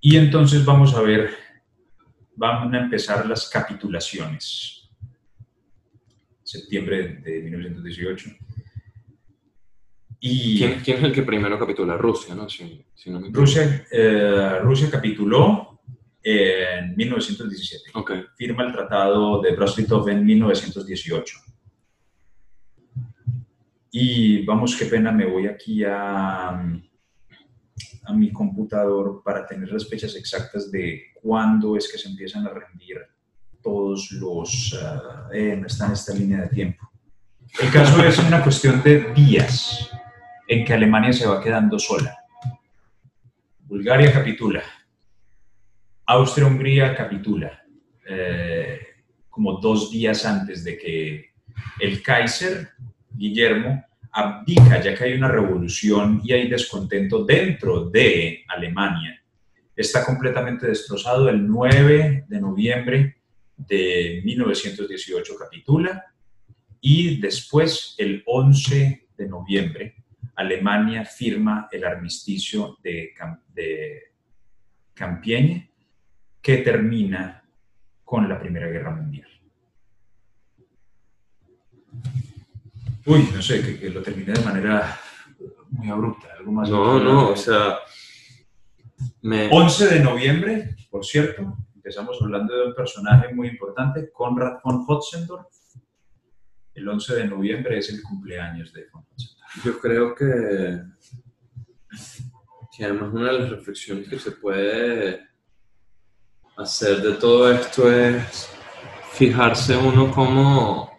Y 0.00 0.16
entonces 0.16 0.64
vamos 0.64 0.94
a 0.94 1.02
ver, 1.02 1.30
van 2.36 2.74
a 2.74 2.80
empezar 2.84 3.26
las 3.26 3.48
capitulaciones. 3.50 4.88
Septiembre 6.42 7.20
de 7.22 7.42
1918. 7.42 8.30
Y 10.22 10.58
¿Quién, 10.58 10.80
quién 10.80 10.98
es 10.98 11.04
el 11.04 11.12
que 11.12 11.22
primero 11.22 11.58
capitula? 11.58 11.96
Rusia, 11.96 12.34
¿no? 12.34 12.48
Si, 12.48 12.84
si 12.94 13.10
no 13.10 13.20
me. 13.20 13.30
Rusia, 13.30 13.86
eh, 13.90 14.58
Rusia 14.62 14.90
capituló 14.90 15.69
en 16.22 16.94
1917 16.96 17.90
Ok. 17.94 18.12
firma 18.36 18.64
el 18.64 18.72
Tratado 18.72 19.40
de 19.40 19.54
Brest-Litov 19.54 20.08
en 20.08 20.24
1918. 20.24 21.38
Y 23.92 24.44
vamos, 24.44 24.76
qué 24.76 24.84
pena, 24.86 25.10
me 25.10 25.26
voy 25.26 25.46
aquí 25.46 25.82
a, 25.84 26.48
a 26.50 28.12
mi 28.14 28.30
computador 28.32 29.22
para 29.24 29.46
tener 29.46 29.70
las 29.72 29.88
fechas 29.88 30.14
exactas 30.14 30.70
de 30.70 31.06
cuándo 31.20 31.76
es 31.76 31.90
que 31.90 31.98
se 31.98 32.08
empiezan 32.08 32.46
a 32.46 32.50
rendir 32.50 32.98
todos 33.62 34.12
los... 34.12 34.78
ah, 34.82 35.28
eh, 35.32 35.56
no 35.56 35.66
está 35.66 35.86
en 35.86 35.92
esta 35.92 36.14
línea 36.14 36.42
de 36.42 36.48
tiempo. 36.48 36.90
El 37.60 37.70
caso 37.70 38.02
es 38.04 38.18
una 38.18 38.42
cuestión 38.42 38.82
de 38.82 39.12
días 39.12 39.90
en 40.46 40.64
que 40.64 40.72
Alemania 40.72 41.12
se 41.12 41.26
va 41.26 41.42
quedando 41.42 41.78
sola. 41.78 42.16
Bulgaria 43.60 44.12
capitula. 44.12 44.62
Austria-Hungría 46.12 46.94
capitula 46.94 47.62
eh, 48.08 48.80
como 49.28 49.60
dos 49.60 49.90
días 49.90 50.24
antes 50.26 50.64
de 50.64 50.76
que 50.76 51.30
el 51.78 52.02
Kaiser, 52.02 52.70
Guillermo, 53.10 53.84
abdica, 54.12 54.80
ya 54.82 54.94
que 54.96 55.04
hay 55.04 55.12
una 55.12 55.28
revolución 55.28 56.20
y 56.24 56.32
hay 56.32 56.48
descontento 56.48 57.24
dentro 57.24 57.88
de 57.88 58.44
Alemania. 58.48 59.22
Está 59.76 60.04
completamente 60.04 60.66
destrozado 60.66 61.28
el 61.28 61.46
9 61.46 62.24
de 62.28 62.40
noviembre 62.40 63.16
de 63.56 64.20
1918 64.24 65.36
capitula 65.36 66.06
y 66.80 67.20
después 67.20 67.94
el 67.98 68.22
11 68.26 69.08
de 69.16 69.28
noviembre 69.28 69.94
Alemania 70.34 71.04
firma 71.04 71.68
el 71.70 71.84
armisticio 71.84 72.78
de, 72.82 73.12
Cam- 73.16 73.40
de 73.54 74.12
Compiègne 74.98 75.69
que 76.40 76.58
termina 76.58 77.44
con 78.04 78.28
la 78.28 78.38
Primera 78.38 78.68
Guerra 78.68 78.90
Mundial. 78.90 79.28
Uy, 83.06 83.28
no 83.32 83.42
sé, 83.42 83.62
que, 83.62 83.78
que 83.78 83.90
lo 83.90 84.02
terminé 84.02 84.32
de 84.32 84.44
manera 84.44 84.98
muy 85.70 85.88
abrupta, 85.88 86.28
algo 86.38 86.52
más. 86.52 86.68
No, 86.68 86.98
no, 86.98 87.30
o 87.30 87.36
sea. 87.36 87.78
Me, 89.22 89.48
11 89.50 89.94
de 89.94 90.00
noviembre, 90.00 90.76
por 90.90 91.04
cierto, 91.04 91.56
empezamos 91.74 92.18
hablando 92.20 92.54
de 92.54 92.68
un 92.68 92.74
personaje 92.74 93.32
muy 93.34 93.48
importante, 93.48 94.10
Konrad 94.12 94.58
von 94.62 94.84
Hotzendorf. 94.86 95.46
El 96.74 96.88
11 96.88 97.14
de 97.16 97.24
noviembre 97.26 97.78
es 97.78 97.90
el 97.90 98.02
cumpleaños 98.02 98.72
de 98.72 98.86
von 98.92 99.04
Hotzendorf. 99.10 99.64
Yo 99.64 99.78
creo 99.78 100.14
que, 100.14 100.82
que 102.76 102.84
además 102.84 103.12
una 103.12 103.32
de 103.32 103.38
las 103.40 103.50
reflexiones 103.50 104.08
que 104.08 104.18
se 104.18 104.32
puede 104.32 105.29
hacer 106.60 107.00
de 107.00 107.12
todo 107.14 107.50
esto 107.50 107.90
es 107.90 108.50
fijarse 109.12 109.76
uno 109.76 110.10
cómo 110.10 110.90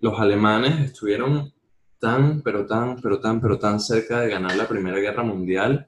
los 0.00 0.18
alemanes 0.18 0.80
estuvieron 0.80 1.52
tan, 1.98 2.40
pero 2.40 2.66
tan, 2.66 2.98
pero 3.00 3.20
tan, 3.20 3.40
pero 3.40 3.58
tan 3.58 3.78
cerca 3.78 4.20
de 4.20 4.30
ganar 4.30 4.56
la 4.56 4.66
Primera 4.66 4.98
Guerra 4.98 5.22
Mundial 5.22 5.86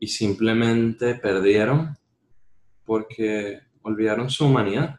y 0.00 0.08
simplemente 0.08 1.14
perdieron 1.14 1.96
porque 2.84 3.60
olvidaron 3.82 4.28
su 4.28 4.46
humanidad, 4.46 4.98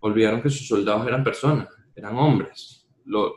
olvidaron 0.00 0.42
que 0.42 0.50
sus 0.50 0.66
soldados 0.66 1.06
eran 1.06 1.22
personas, 1.22 1.68
eran 1.94 2.16
hombres. 2.16 2.84
Lo, 3.04 3.34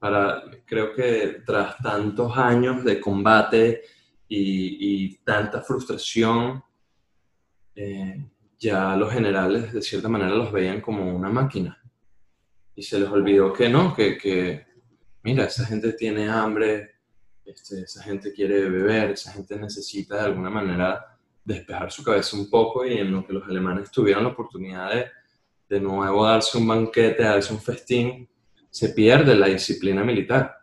para, 0.00 0.42
creo 0.66 0.92
que 0.92 1.42
tras 1.46 1.76
tantos 1.78 2.36
años 2.36 2.84
de 2.84 3.00
combate 3.00 3.82
y, 4.28 5.16
tanta 5.18 5.62
frustración, 5.62 6.62
eh, 7.80 8.24
ya 8.58 8.96
los 8.96 9.12
generales 9.12 9.72
de 9.72 9.82
cierta 9.82 10.08
manera 10.08 10.34
los 10.34 10.50
veían 10.50 10.80
como 10.80 11.14
una 11.14 11.28
máquina. 11.28 11.80
Y 12.74 12.82
se 12.82 12.98
les 12.98 13.08
olvidó 13.08 13.52
que 13.52 13.68
no, 13.68 13.94
que, 13.94 14.16
que 14.16 14.66
mira, 15.22 15.44
esa 15.44 15.64
gente 15.64 15.92
tiene 15.92 16.28
hambre, 16.28 16.96
este, 17.44 17.82
esa 17.82 18.02
gente 18.02 18.32
quiere 18.32 18.68
beber, 18.68 19.10
esa 19.10 19.32
gente 19.32 19.56
necesita 19.56 20.16
de 20.16 20.22
alguna 20.22 20.50
manera 20.50 21.18
despejar 21.44 21.90
su 21.90 22.02
cabeza 22.02 22.36
un 22.36 22.50
poco 22.50 22.84
y 22.84 22.98
en 22.98 23.12
lo 23.12 23.26
que 23.26 23.32
los 23.32 23.48
alemanes 23.48 23.90
tuvieron 23.90 24.24
la 24.24 24.30
oportunidad 24.30 24.94
de 24.94 25.06
de 25.68 25.80
nuevo 25.80 26.24
darse 26.24 26.56
un 26.58 26.66
banquete, 26.66 27.22
darse 27.22 27.52
un 27.52 27.60
festín, 27.60 28.28
se 28.70 28.90
pierde 28.90 29.34
la 29.34 29.48
disciplina 29.48 30.02
militar. 30.02 30.54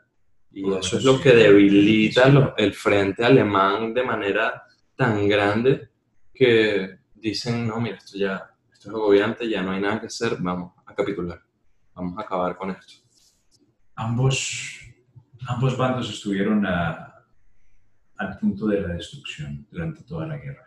Y 0.51 0.73
eso 0.73 0.97
es 0.97 1.03
lo 1.03 1.19
que 1.19 1.31
debilita 1.31 2.53
el 2.57 2.73
frente 2.73 3.23
alemán 3.23 3.93
de 3.93 4.03
manera 4.03 4.63
tan 4.95 5.27
grande 5.27 5.89
que 6.33 6.97
dicen, 7.29 7.67
no, 7.67 7.79
mira, 7.79 7.97
esto 7.97 8.17
ya, 8.17 8.55
esto 8.71 8.89
es 8.89 8.95
agobiante, 8.95 9.49
ya 9.49 9.61
no 9.61 9.71
hay 9.71 9.81
nada 9.81 9.99
que 9.99 10.07
hacer, 10.07 10.37
vamos 10.39 10.73
a 10.85 10.93
capitular, 10.93 11.41
vamos 11.93 12.17
a 12.17 12.21
acabar 12.21 12.55
con 12.55 12.71
esto. 12.71 13.03
Ambos, 13.95 14.79
ambos 15.47 15.77
bandos 15.77 16.09
estuvieron 16.09 16.65
al 16.65 18.37
punto 18.39 18.67
de 18.67 18.81
la 18.81 18.89
destrucción 18.89 19.65
durante 19.71 20.03
toda 20.03 20.27
la 20.27 20.37
guerra. 20.37 20.65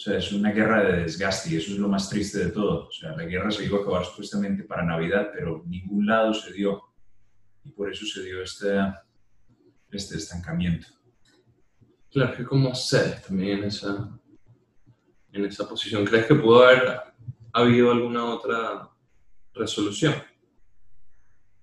O 0.00 0.02
sea, 0.02 0.16
es 0.16 0.32
una 0.32 0.50
guerra 0.50 0.82
de 0.82 1.02
desgaste 1.02 1.50
y 1.50 1.56
eso 1.56 1.72
es 1.72 1.78
lo 1.78 1.88
más 1.88 2.08
triste 2.08 2.38
de 2.38 2.50
todo. 2.52 2.86
O 2.86 2.92
sea, 2.92 3.14
la 3.14 3.24
guerra 3.24 3.50
se 3.50 3.66
iba 3.66 3.78
a 3.78 3.82
acabar 3.82 4.04
supuestamente 4.06 4.62
para 4.64 4.82
Navidad, 4.82 5.30
pero 5.34 5.62
ningún 5.66 6.06
lado 6.06 6.32
se 6.32 6.54
dio. 6.54 6.82
Y 7.64 7.72
por 7.72 7.92
eso 7.92 8.06
se 8.06 8.22
dio 8.22 8.42
este, 8.42 8.78
este 9.90 10.16
estancamiento. 10.16 10.86
Claro, 12.10 12.34
que 12.34 12.44
como 12.44 12.74
sé 12.74 13.20
también 13.26 13.58
en 13.58 13.64
esa, 13.64 14.19
en 15.32 15.44
esa 15.44 15.68
posición. 15.68 16.04
¿Crees 16.04 16.26
que 16.26 16.34
pudo 16.34 16.64
haber 16.64 17.00
habido 17.52 17.90
alguna 17.90 18.24
otra 18.24 18.90
resolución? 19.54 20.14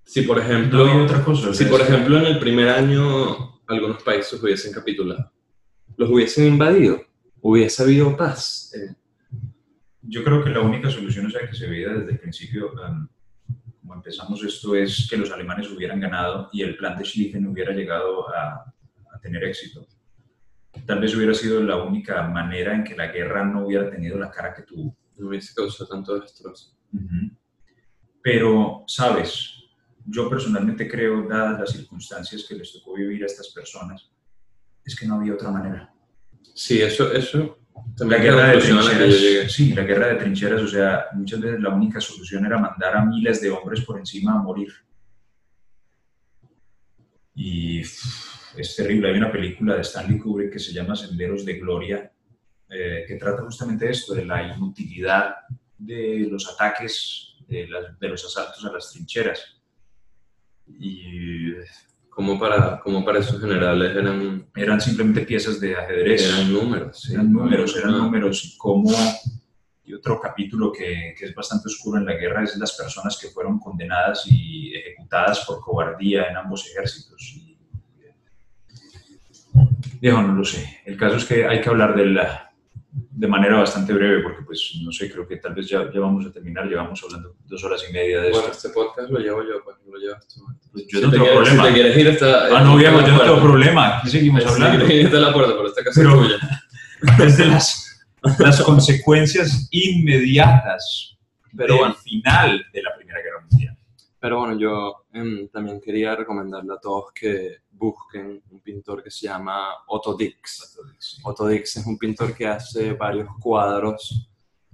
Si 0.04 0.22
por 0.22 0.40
ejemplo, 0.40 1.04
otra 1.04 1.24
cosa, 1.24 1.54
si 1.54 1.66
por 1.66 1.82
ejemplo 1.82 2.18
en 2.18 2.26
el 2.26 2.40
primer 2.40 2.70
año 2.70 3.60
algunos 3.68 4.02
países 4.04 4.42
hubiesen 4.42 4.72
capitulado, 4.72 5.32
los 5.98 6.10
hubiesen 6.10 6.48
invadido, 6.48 7.02
hubiese 7.42 7.84
habido 7.84 8.16
paz. 8.16 8.72
Eh, 8.74 8.96
yo 10.04 10.24
creo 10.24 10.44
que 10.44 10.50
la 10.50 10.62
única 10.62 10.90
solución, 10.90 11.26
o 11.26 11.30
sea, 11.30 11.48
que 11.48 11.56
se 11.56 11.68
veía 11.68 11.90
desde 11.90 12.12
el 12.12 12.20
principio, 12.20 12.72
um, 12.72 13.08
como 13.82 13.96
empezamos 13.96 14.42
esto, 14.44 14.76
es 14.76 15.08
que 15.10 15.18
los 15.18 15.32
alemanes 15.32 15.70
hubieran 15.70 16.00
ganado 16.00 16.50
y 16.54 16.62
el 16.62 16.78
plan 16.78 16.98
de 16.98 17.04
Schlieffen 17.04 17.46
hubiera 17.48 17.74
llegado 17.74 18.28
a, 18.30 18.74
tener 19.22 19.44
éxito. 19.44 19.86
Tal 20.86 21.00
vez 21.00 21.16
hubiera 21.16 21.34
sido 21.34 21.62
la 21.62 21.82
única 21.84 22.28
manera 22.28 22.76
en 22.76 22.84
que 22.84 22.96
la 22.96 23.08
guerra 23.08 23.46
no 23.46 23.66
hubiera 23.66 23.90
tenido 23.90 24.18
la 24.18 24.32
cara 24.32 24.54
que 24.54 24.64
tuvo. 24.64 24.96
No 25.18 25.28
hubiese 25.28 25.54
causado 25.54 25.90
tanto 25.90 26.20
destrozo. 26.20 26.78
Pero, 28.22 28.84
sabes, 28.88 29.54
yo 30.06 30.30
personalmente 30.30 30.88
creo, 30.88 31.28
dadas 31.28 31.60
las 31.60 31.72
circunstancias 31.72 32.46
que 32.48 32.56
les 32.56 32.72
tocó 32.72 32.94
vivir 32.94 33.24
a 33.24 33.28
estas 33.28 33.50
personas, 33.50 34.10
es 34.84 34.96
que 34.96 35.08
no 35.08 35.16
había 35.16 35.34
otra 35.34 35.52
manera. 35.52 35.94
Sí, 36.54 36.82
eso, 36.82 37.12
eso 37.12 37.58
la 38.00 38.18
guerra 38.18 38.48
de 38.52 38.58
trincheras, 38.60 39.52
sí, 39.52 39.74
la 39.74 39.84
guerra 39.84 40.08
de 40.08 40.16
trincheras, 40.16 40.62
o 40.62 40.68
sea, 40.68 41.08
muchas 41.14 41.40
veces 41.42 41.60
la 41.60 41.70
única 41.70 42.00
solución 42.00 42.46
era 42.46 42.58
mandar 42.58 42.96
a 42.96 43.06
miles 43.06 43.42
de 43.42 43.50
hombres 43.50 43.82
por 43.82 43.98
encima 43.98 44.34
a 44.34 44.42
morir. 44.42 44.72
Y 47.36 47.82
es 48.56 48.76
terrible. 48.76 49.10
Hay 49.10 49.18
una 49.18 49.32
película 49.32 49.76
de 49.76 49.82
Stanley 49.82 50.20
Kubrick 50.20 50.54
que 50.54 50.60
se 50.60 50.74
llama 50.74 50.96
Senderos 50.96 51.46
de 51.46 51.54
Gloria, 51.60 52.12
eh, 52.70 53.04
que 53.08 53.16
trata 53.16 53.44
justamente 53.44 53.90
esto, 53.90 54.14
de 54.14 54.26
la 54.26 54.56
inutilidad 54.56 55.36
de 55.78 56.28
los 56.30 56.48
ataques, 56.52 57.36
de, 57.48 57.68
de 58.00 58.08
los 58.08 58.26
asaltos 58.26 58.64
a 58.66 58.72
las 58.72 58.92
trincheras. 58.92 59.62
Y 60.68 61.54
como 62.18 62.40
para, 62.40 62.80
como 62.80 63.06
para 63.06 63.20
esos 63.20 63.40
generales 63.40 63.96
eran... 63.96 64.50
Eran 64.56 64.82
simplemente 64.82 65.22
piezas 65.22 65.60
de 65.60 65.76
ajedrez. 65.76 66.28
Eran 66.28 66.52
números. 66.52 67.10
Eran 67.12 67.32
números, 67.32 67.78
eran 67.78 67.92
números. 67.92 68.44
Y 68.44 68.58
como... 68.58 68.92
Y 69.84 69.94
otro 69.94 70.20
capítulo 70.20 70.72
que, 70.72 71.14
que, 71.18 71.26
es 71.26 71.36
bastante 71.36 71.68
oscuro 71.68 72.00
en 72.00 72.06
la 72.06 72.16
guerra 72.16 72.44
es 72.44 72.58
las 72.58 72.76
personas 72.76 73.18
que 73.22 73.30
fueron 73.30 73.60
condenadas 73.60 74.24
y 74.26 74.76
ejecutadas 74.76 75.46
por 75.46 75.62
cobardía 75.62 76.26
en 76.26 76.38
ambos 76.38 76.68
ejércitos. 76.68 77.40
Y, 80.02 80.10
no 80.10 80.34
lo 80.34 80.44
sé. 80.44 80.82
El 80.86 80.98
caso 80.98 81.18
es 81.18 81.26
que 81.26 81.46
hay 81.46 81.62
que 81.62 81.70
hablar 81.70 81.96
de 81.96 82.06
la, 82.06 82.52
de 82.92 83.28
manera 83.28 83.58
bastante 83.58 83.94
breve, 83.94 84.22
porque 84.22 84.44
pues 84.44 84.80
no 84.84 84.92
sé, 84.92 85.12
creo 85.12 85.28
que 85.28 85.38
tal 85.38 85.54
vez 85.54 85.68
ya, 85.68 85.92
ya 85.92 86.00
vamos 86.00 86.26
a 86.26 86.32
terminar, 86.32 86.66
llevamos 86.66 87.02
hablando 87.04 87.36
dos 87.46 87.64
horas 87.64 87.84
y 87.90 87.94
media 87.94 88.22
de 88.22 88.32
bueno, 88.32 88.48
este 88.52 88.70
podcast 88.70 89.10
lo 89.10 89.20
llevo 89.20 89.44
yo, 89.44 89.64
pues 89.64 89.78
lo 89.86 89.98
llevas 89.98 90.28
tú. 90.28 90.46
Pues 90.72 90.86
yo 90.88 91.02
no 91.02 91.12
tengo 91.12 91.26
problema. 91.26 91.64
Si 91.64 91.70
te 91.70 91.74
quieres 91.74 91.98
ir, 91.98 92.08
está... 92.08 92.58
Ah, 92.58 92.64
no, 92.64 92.78
viejo, 92.78 93.02
yo 93.02 93.14
no 93.14 93.22
tengo 93.22 93.42
problema, 93.42 93.98
aquí 93.98 94.10
seguimos 94.10 94.46
hablando. 94.46 94.86
Si 94.86 94.94
está 95.02 95.18
la 95.18 95.34
puerta, 95.34 95.54
pero 95.56 95.68
esta 95.68 95.84
casa 95.84 96.02
pero, 96.02 96.22
es 96.22 96.28
tuya. 96.28 97.18
Desde 97.18 97.46
las, 97.46 98.06
las 98.40 98.62
consecuencias 98.62 99.68
inmediatas 99.72 101.18
pero 101.56 101.84
del 101.84 101.96
final 101.96 102.66
de 102.72 102.82
la 102.84 102.96
Primera 102.96 103.20
Guerra 103.22 103.42
Mundial. 103.50 103.78
Pero 104.20 104.40
bueno, 104.40 104.60
yo 104.60 105.06
em, 105.14 105.48
también 105.50 105.82
quería 105.82 106.16
recomendarle 106.16 106.74
a 106.74 106.80
todos 106.80 107.12
que 107.14 107.58
busquen 107.78 108.42
un 108.50 108.60
pintor 108.62 109.04
que 109.04 109.12
se 109.12 109.28
llama 109.28 109.70
Otto 109.88 110.16
Dix. 110.16 110.78
Otto 111.24 111.48
Dix 111.48 111.78
es 111.78 111.86
un 111.86 111.98
pintor 111.98 112.36
que 112.36 112.48
hace 112.48 112.94
varios 112.94 113.30
cuadros 113.40 114.30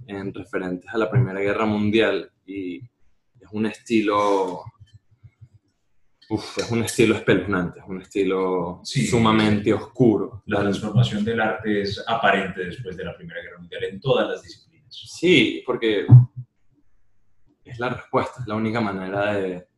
en 0.06 0.32
referentes 0.32 0.92
a 0.92 0.98
la 0.98 1.10
Primera 1.10 1.40
Guerra 1.40 1.66
Mundial 1.66 2.30
y 2.46 2.78
es 2.78 3.48
un 3.52 3.66
estilo 3.66 4.64
es 6.56 6.70
un 6.70 6.82
estilo 6.82 7.14
espeluznante, 7.14 7.80
es 7.80 7.86
un 7.86 8.00
estilo 8.00 8.80
sumamente 8.82 9.72
oscuro. 9.72 10.42
La 10.46 10.60
transformación 10.60 11.24
del 11.24 11.40
arte 11.40 11.82
es 11.82 12.02
aparente 12.06 12.64
después 12.64 12.96
de 12.96 13.04
la 13.04 13.14
Primera 13.16 13.42
Guerra 13.42 13.58
Mundial 13.58 13.84
en 13.84 14.00
todas 14.00 14.28
las 14.28 14.42
disciplinas. 14.42 14.86
Sí, 14.90 15.62
porque 15.66 16.06
es 17.64 17.78
la 17.78 17.90
respuesta, 17.90 18.40
es 18.40 18.46
la 18.46 18.54
única 18.54 18.80
manera 18.80 19.34
de 19.34 19.68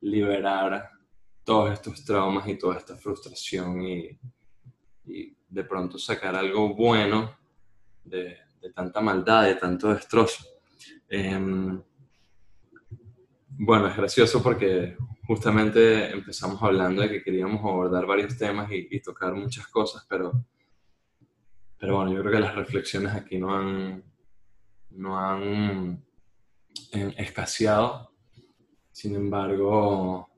liberar 0.00 0.90
todos 1.44 1.72
estos 1.72 2.04
traumas 2.04 2.48
y 2.48 2.56
toda 2.56 2.78
esta 2.78 2.96
frustración 2.96 3.82
y, 3.82 4.18
de 5.48 5.64
pronto 5.64 5.98
sacar 5.98 6.34
algo 6.34 6.74
bueno 6.74 7.36
de, 8.02 8.38
tanta 8.74 9.00
maldad, 9.00 9.44
de 9.44 9.54
tanto 9.54 9.92
destrozo. 9.92 10.42
Em, 11.08 11.80
bueno, 13.50 13.86
es 13.86 13.96
gracioso 13.96 14.42
porque 14.42 14.96
justamente 15.26 16.10
empezamos 16.10 16.60
hablando 16.62 17.02
de 17.02 17.10
que 17.10 17.22
queríamos 17.22 17.60
abordar 17.60 18.06
varios 18.06 18.36
temas 18.36 18.70
y, 18.72 19.00
tocar 19.00 19.34
muchas 19.34 19.66
cosas, 19.68 20.04
pero, 20.08 20.32
pero 21.78 21.96
bueno, 21.96 22.12
yo 22.12 22.20
creo 22.20 22.32
que 22.32 22.40
las 22.40 22.54
reflexiones 22.54 23.14
aquí 23.14 23.38
no 23.38 23.54
han, 23.54 24.02
no 24.90 25.18
han 25.18 26.02
eh, 26.92 27.14
escaseado. 27.18 28.10
Sin 28.90 29.14
embargo, 29.14 30.33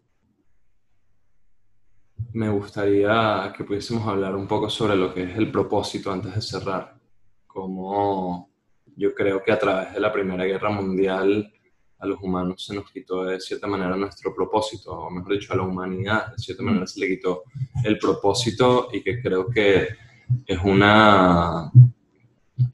me 2.33 2.49
gustaría 2.49 3.53
que 3.57 3.65
pudiésemos 3.65 4.07
hablar 4.07 4.35
un 4.35 4.47
poco 4.47 4.69
sobre 4.69 4.97
lo 4.97 5.13
que 5.13 5.25
es 5.25 5.37
el 5.37 5.51
propósito 5.51 6.13
antes 6.13 6.35
de 6.35 6.43
cerrar. 6.43 6.97
Como 7.47 8.51
yo 8.97 9.15
creo 9.15 9.43
que 9.43 9.53
a 9.53 9.59
través 9.59 9.95
de 9.95 10.01
la 10.01 10.13
Primera 10.13 10.45
Guerra 10.45 10.71
Mundial 10.71 11.53
a 11.99 12.07
los 12.07 12.21
humanos 12.21 12.65
se 12.65 12.75
nos 12.75 12.91
quitó 12.91 13.25
de 13.25 13.41
cierta 13.41 13.67
manera 13.67 13.97
nuestro 13.97 14.35
propósito, 14.35 14.93
o 14.93 15.11
mejor 15.11 15.33
dicho, 15.33 15.53
a 15.53 15.57
la 15.57 15.63
humanidad 15.63 16.33
de 16.33 16.39
cierta 16.39 16.63
manera 16.63 16.87
se 16.87 17.01
le 17.01 17.09
quitó 17.09 17.45
el 17.85 17.99
propósito 17.99 18.89
y 18.93 19.03
que 19.03 19.21
creo 19.23 19.49
que 19.49 19.89
es 20.47 20.59
una 20.63 21.71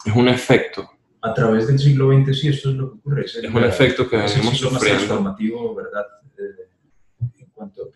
es 0.05 0.15
un 0.15 0.29
efecto. 0.29 0.89
A 1.21 1.33
través 1.35 1.69
del 1.69 1.79
siglo 1.79 2.13
XX 2.13 2.39
sí, 2.39 2.49
esto 2.49 2.71
es 2.71 2.77
lo 2.77 2.93
que 2.93 2.99
ocurre. 2.99 3.25
Es, 3.25 3.37
un 3.37 3.65
efecto 3.65 4.09
que 4.09 4.17
venimos 4.17 4.59
sufriendo. 4.59 5.05
transformativo, 5.05 5.75
¿verdad? 5.75 6.05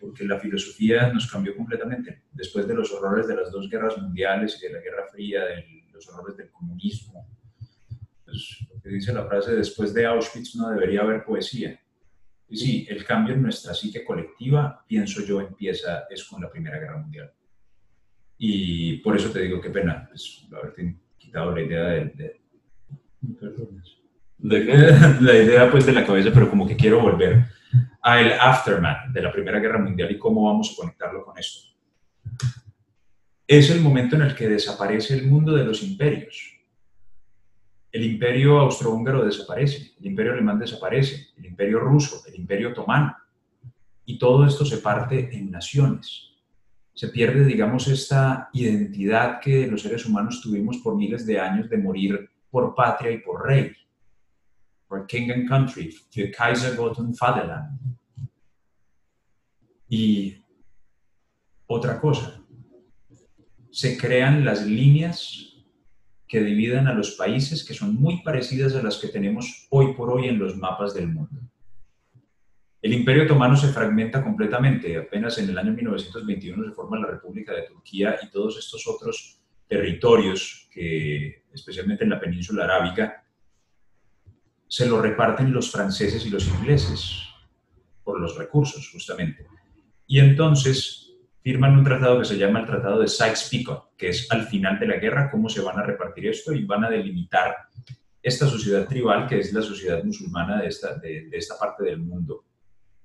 Porque 0.07 0.23
la 0.23 0.39
filosofía 0.39 1.11
nos 1.11 1.29
cambió 1.29 1.53
completamente. 1.53 2.23
Después 2.31 2.65
de 2.65 2.73
los 2.73 2.89
horrores 2.93 3.27
de 3.27 3.35
las 3.35 3.51
dos 3.51 3.69
guerras 3.69 3.97
mundiales 3.97 4.57
y 4.57 4.65
de 4.65 4.73
la 4.73 4.79
Guerra 4.79 5.05
Fría, 5.11 5.43
de 5.43 5.83
los 5.91 6.07
horrores 6.07 6.37
del 6.37 6.49
comunismo, 6.49 7.27
pues, 8.23 8.65
lo 8.73 8.81
que 8.81 8.89
dice 8.89 9.11
la 9.11 9.25
frase, 9.25 9.53
después 9.53 9.93
de 9.93 10.05
Auschwitz 10.05 10.55
no 10.55 10.69
debería 10.69 11.01
haber 11.01 11.25
poesía. 11.25 11.77
Y 12.47 12.55
sí, 12.55 12.87
el 12.89 13.03
cambio 13.03 13.33
en 13.33 13.41
nuestra 13.41 13.73
psique 13.73 14.05
colectiva, 14.05 14.85
pienso 14.87 15.25
yo, 15.25 15.41
empieza 15.41 16.05
es 16.09 16.23
con 16.23 16.41
la 16.41 16.49
Primera 16.49 16.79
Guerra 16.79 16.99
Mundial. 16.99 17.33
Y 18.37 18.97
por 18.99 19.17
eso 19.17 19.29
te 19.29 19.41
digo, 19.41 19.59
qué 19.59 19.71
pena, 19.71 20.07
pues, 20.07 20.47
haberte 20.55 20.95
quitado 21.17 21.53
la 21.53 21.61
idea 21.61 21.83
de, 21.83 22.39
¿De 24.37 24.39
La 25.19 25.35
idea 25.35 25.69
pues 25.69 25.85
de 25.85 25.91
la 25.91 26.05
cabeza, 26.05 26.31
pero 26.33 26.49
como 26.49 26.65
que 26.65 26.77
quiero 26.77 27.01
volver 27.01 27.56
al 28.07 28.31
aftermath 28.39 29.09
de 29.11 29.21
la 29.21 29.33
Primera 29.33 29.59
Guerra 29.59 29.79
Mundial 29.79 30.09
y 30.09 30.17
cómo 30.17 30.45
vamos 30.45 30.71
a 30.71 30.75
conectarlo 30.77 31.25
con 31.25 31.37
esto. 31.37 31.75
Es 33.45 33.69
el 33.69 33.81
momento 33.81 34.15
en 34.15 34.21
el 34.21 34.33
que 34.33 34.47
desaparece 34.47 35.13
el 35.13 35.27
mundo 35.27 35.53
de 35.53 35.65
los 35.65 35.83
imperios. 35.83 36.57
El 37.91 38.05
imperio 38.05 38.59
austrohúngaro 38.59 39.25
desaparece, 39.25 39.91
el 39.99 40.05
imperio 40.05 40.31
alemán 40.31 40.57
desaparece, 40.57 41.33
el 41.35 41.47
imperio 41.47 41.81
ruso, 41.81 42.23
el 42.25 42.35
imperio 42.35 42.69
otomano. 42.69 43.13
Y 44.05 44.17
todo 44.17 44.45
esto 44.47 44.63
se 44.63 44.77
parte 44.77 45.37
en 45.37 45.51
naciones. 45.51 46.31
Se 46.93 47.09
pierde, 47.09 47.43
digamos, 47.43 47.89
esta 47.89 48.49
identidad 48.53 49.41
que 49.41 49.67
los 49.67 49.81
seres 49.81 50.05
humanos 50.05 50.39
tuvimos 50.41 50.77
por 50.77 50.95
miles 50.95 51.25
de 51.25 51.41
años 51.41 51.69
de 51.69 51.77
morir 51.77 52.29
por 52.49 52.73
patria 52.73 53.11
y 53.11 53.17
por 53.17 53.45
rey. 53.45 53.73
Por 54.87 55.05
king 55.05 55.29
and 55.29 55.49
country, 55.49 55.91
für 55.91 56.31
Kaiser, 56.31 56.77
Gott 56.77 56.97
und 56.99 57.13
Vaterland. 57.19 57.96
Y 59.89 60.43
otra 61.65 61.99
cosa, 61.99 62.41
se 63.71 63.97
crean 63.97 64.43
las 64.43 64.65
líneas 64.65 65.47
que 66.27 66.41
dividen 66.41 66.87
a 66.87 66.93
los 66.93 67.11
países 67.11 67.63
que 67.63 67.73
son 67.73 67.95
muy 67.95 68.21
parecidas 68.21 68.75
a 68.75 68.83
las 68.83 68.97
que 68.97 69.07
tenemos 69.07 69.67
hoy 69.69 69.93
por 69.93 70.09
hoy 70.09 70.27
en 70.27 70.39
los 70.39 70.57
mapas 70.57 70.93
del 70.93 71.07
mundo. 71.07 71.41
El 72.81 72.93
Imperio 72.93 73.23
Otomano 73.23 73.55
se 73.55 73.69
fragmenta 73.69 74.23
completamente. 74.23 74.97
Apenas 74.97 75.37
en 75.39 75.49
el 75.49 75.57
año 75.57 75.73
1921 75.73 76.65
se 76.65 76.71
forma 76.71 76.99
la 76.99 77.07
República 77.07 77.53
de 77.53 77.63
Turquía 77.63 78.17
y 78.21 78.29
todos 78.29 78.57
estos 78.57 78.87
otros 78.87 79.41
territorios 79.67 80.69
que, 80.71 81.43
especialmente 81.53 82.03
en 82.03 82.11
la 82.11 82.19
península 82.19 82.65
arábiga, 82.65 83.25
se 84.67 84.85
lo 84.85 85.01
reparten 85.01 85.51
los 85.51 85.71
franceses 85.71 86.25
y 86.25 86.29
los 86.29 86.47
ingleses 86.47 87.23
por 88.03 88.19
los 88.19 88.37
recursos, 88.37 88.89
justamente. 88.91 89.45
Y 90.07 90.19
entonces 90.19 91.13
firman 91.41 91.77
un 91.77 91.83
tratado 91.83 92.19
que 92.19 92.25
se 92.25 92.37
llama 92.37 92.61
el 92.61 92.65
Tratado 92.65 92.99
de 92.99 93.07
Sykes-Picot, 93.07 93.95
que 93.95 94.09
es 94.09 94.31
al 94.31 94.47
final 94.47 94.79
de 94.79 94.87
la 94.87 94.97
guerra 94.97 95.29
cómo 95.29 95.49
se 95.49 95.61
van 95.61 95.77
a 95.77 95.83
repartir 95.83 96.27
esto 96.27 96.53
y 96.53 96.65
van 96.65 96.85
a 96.85 96.89
delimitar 96.89 97.55
esta 98.21 98.47
sociedad 98.47 98.87
tribal, 98.87 99.27
que 99.27 99.39
es 99.39 99.53
la 99.53 99.61
sociedad 99.61 100.03
musulmana 100.03 100.61
de 100.61 100.67
esta, 100.67 100.95
de, 100.95 101.29
esta 101.31 101.57
parte 101.57 101.83
del 101.83 101.99
mundo, 101.99 102.45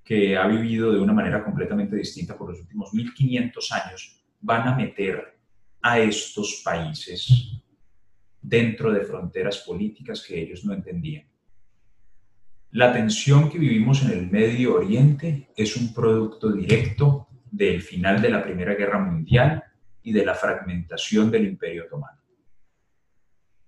que 0.02 0.36
ha 0.36 0.46
vivido 0.48 0.92
de 0.92 1.00
una 1.00 1.12
manera 1.12 1.44
completamente 1.44 1.94
distinta 1.94 2.36
por 2.36 2.50
los 2.50 2.60
últimos 2.60 2.92
1500 2.92 3.72
años, 3.72 4.24
van 4.40 4.66
a 4.66 4.74
meter 4.74 5.38
a 5.80 6.00
estos 6.00 6.62
países 6.64 7.62
dentro 8.40 8.92
de 8.92 9.04
fronteras 9.04 9.58
políticas 9.58 10.24
que 10.26 10.40
ellos 10.40 10.64
no 10.64 10.72
entendían. 10.72 11.31
La 12.72 12.90
tensión 12.90 13.50
que 13.50 13.58
vivimos 13.58 14.02
en 14.02 14.12
el 14.12 14.30
Medio 14.30 14.76
Oriente 14.76 15.50
es 15.54 15.76
un 15.76 15.92
producto 15.92 16.50
directo 16.50 17.28
del 17.50 17.82
final 17.82 18.22
de 18.22 18.30
la 18.30 18.42
Primera 18.42 18.74
Guerra 18.74 18.98
Mundial 18.98 19.62
y 20.02 20.10
de 20.10 20.24
la 20.24 20.34
fragmentación 20.34 21.30
del 21.30 21.48
Imperio 21.48 21.84
Otomano. 21.84 22.22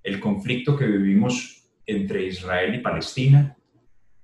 El 0.02 0.18
conflicto 0.18 0.74
que 0.74 0.86
vivimos 0.86 1.68
entre 1.84 2.24
Israel 2.24 2.74
y 2.74 2.78
Palestina 2.78 3.54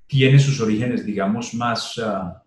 tiene 0.07 0.39
sus 0.39 0.59
orígenes, 0.63 1.05
digamos, 1.05 1.53
más, 1.53 2.01
ah, 2.03 2.43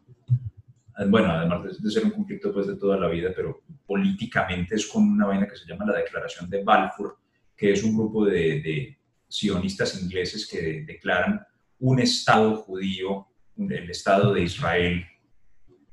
bueno, 1.07 1.31
además 1.31 1.79
de, 1.83 1.91
ser 1.91 2.05
un 2.05 2.11
conflicto 2.11 2.51
pues, 2.51 2.65
de 2.65 2.77
toda 2.77 2.97
la 2.97 3.09
vida, 3.09 3.31
pero 3.35 3.61
políticamente 3.85 4.73
es 4.73 4.87
con 4.87 5.03
una 5.03 5.27
vaina 5.27 5.47
que 5.47 5.55
se 5.55 5.67
llama 5.67 5.85
la 5.85 5.99
Declaración 5.99 6.49
de 6.49 6.63
Balfour, 6.63 7.15
que 7.55 7.73
es 7.73 7.83
un 7.83 7.95
grupo 7.95 8.25
de 8.25 8.97
sionistas 9.27 10.01
ingleses 10.01 10.47
que 10.47 10.81
declaran 10.81 11.39
un 11.83 11.99
Estado 11.99 12.55
judío, 12.55 13.27
el 13.57 13.89
Estado 13.89 14.33
de 14.33 14.43
Israel 14.43 15.05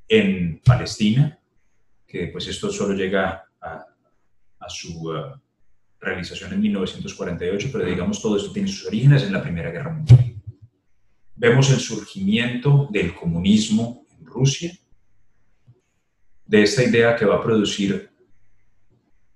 en 0.06 0.60
Palestina, 0.64 1.36
que 2.06 2.28
pues 2.28 2.46
esto 2.46 2.70
solo 2.70 2.94
llega 2.94 3.44
a, 3.60 4.68
su 4.68 5.10
uh, 5.10 5.34
realización 5.98 6.52
en 6.52 6.60
1948, 6.60 7.70
pero 7.72 7.84
digamos 7.84 8.22
todo 8.22 8.36
esto 8.36 8.52
tiene 8.52 8.68
sus 8.68 8.86
orígenes 8.86 9.24
en 9.24 9.32
la 9.32 9.42
Primera 9.42 9.72
Guerra 9.72 9.92
Mundial. 9.92 10.36
Vemos 11.34 11.68
el 11.72 11.80
surgimiento 11.80 12.88
del 12.92 13.12
comunismo 13.12 14.06
en 14.16 14.26
Rusia, 14.26 14.72
de 16.46 16.62
esta 16.62 16.84
idea 16.84 17.16
que 17.16 17.24
va 17.24 17.38
a 17.38 17.42
producir 17.42 18.10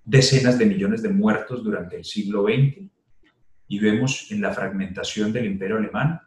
decenas 0.04 0.56
de 0.56 0.66
millones 0.66 1.02
de 1.02 1.08
muertos 1.08 1.64
durante 1.64 1.96
el 1.96 2.04
siglo 2.04 2.44
XX, 2.44 2.88
y 3.66 3.78
vemos 3.80 4.30
en 4.30 4.40
la 4.40 4.52
fragmentación 4.52 5.32
del 5.32 5.46
imperio 5.46 5.78
alemán 5.78 6.20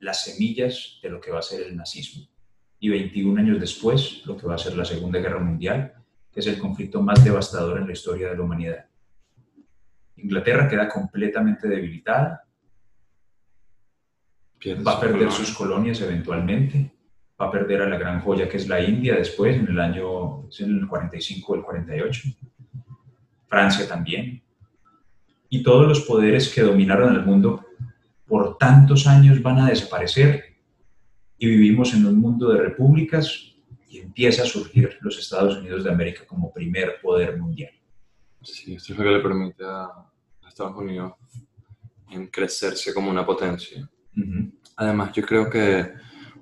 las 0.00 0.24
semillas 0.24 0.98
de 1.02 1.10
lo 1.10 1.20
que 1.20 1.30
va 1.30 1.40
a 1.40 1.42
ser 1.42 1.62
el 1.62 1.76
nazismo. 1.76 2.26
Y 2.78 2.88
21 2.88 3.40
años 3.40 3.60
después, 3.60 4.22
lo 4.26 4.36
que 4.36 4.46
va 4.46 4.54
a 4.54 4.58
ser 4.58 4.76
la 4.76 4.84
Segunda 4.84 5.18
Guerra 5.18 5.40
Mundial, 5.40 5.94
que 6.32 6.40
es 6.40 6.46
el 6.46 6.58
conflicto 6.58 7.02
más 7.02 7.24
devastador 7.24 7.78
en 7.78 7.86
la 7.86 7.92
historia 7.92 8.28
de 8.28 8.36
la 8.36 8.42
humanidad. 8.42 8.86
Inglaterra 10.16 10.68
queda 10.68 10.88
completamente 10.88 11.68
debilitada, 11.68 12.46
va 14.86 14.92
a 14.92 15.00
perder 15.00 15.30
sus 15.30 15.52
colonias 15.52 16.00
eventualmente, 16.00 16.92
va 17.40 17.46
a 17.46 17.50
perder 17.50 17.82
a 17.82 17.88
la 17.88 17.98
gran 17.98 18.20
joya 18.20 18.48
que 18.48 18.56
es 18.56 18.68
la 18.68 18.80
India 18.80 19.14
después, 19.14 19.56
en 19.56 19.68
el 19.68 19.78
año 19.78 20.48
en 20.58 20.78
el 20.78 20.88
45 20.88 21.52
o 21.52 21.56
el 21.56 21.62
48, 21.62 22.22
Francia 23.46 23.86
también, 23.86 24.42
y 25.48 25.62
todos 25.62 25.86
los 25.86 26.00
poderes 26.00 26.52
que 26.52 26.62
dominaron 26.62 27.14
el 27.14 27.24
mundo 27.24 27.65
por 28.26 28.58
tantos 28.58 29.06
años 29.06 29.40
van 29.42 29.58
a 29.58 29.68
desaparecer 29.68 30.56
y 31.38 31.46
vivimos 31.46 31.94
en 31.94 32.06
un 32.06 32.18
mundo 32.18 32.50
de 32.50 32.58
repúblicas 32.58 33.54
y 33.88 33.98
empieza 33.98 34.42
a 34.42 34.46
surgir 34.46 34.98
los 35.00 35.18
Estados 35.18 35.58
Unidos 35.58 35.84
de 35.84 35.90
América 35.90 36.24
como 36.26 36.52
primer 36.52 37.00
poder 37.00 37.38
mundial. 37.38 37.72
Sí, 38.42 38.74
esto 38.74 38.92
es 38.92 38.98
lo 38.98 39.04
que 39.04 39.10
le 39.10 39.20
permite 39.20 39.64
a 39.64 39.88
Estados 40.48 40.76
Unidos 40.76 41.12
en 42.10 42.26
crecerse 42.28 42.94
como 42.94 43.10
una 43.10 43.26
potencia. 43.26 43.88
Además, 44.76 45.12
yo 45.12 45.22
creo 45.22 45.50
que 45.50 45.92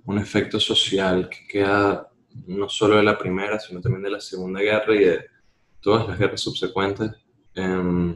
un 0.04 0.18
efecto 0.18 0.60
social 0.60 1.28
que 1.28 1.46
queda 1.48 2.08
no 2.46 2.68
solo 2.68 2.96
de 2.96 3.02
la 3.02 3.18
primera, 3.18 3.58
sino 3.58 3.80
también 3.80 4.02
de 4.02 4.10
la 4.10 4.20
segunda 4.20 4.60
guerra 4.60 4.94
y 4.94 5.04
de 5.04 5.26
todas 5.80 6.06
las 6.08 6.18
guerras 6.18 6.40
subsecuentes, 6.40 7.10
eh, 7.54 8.14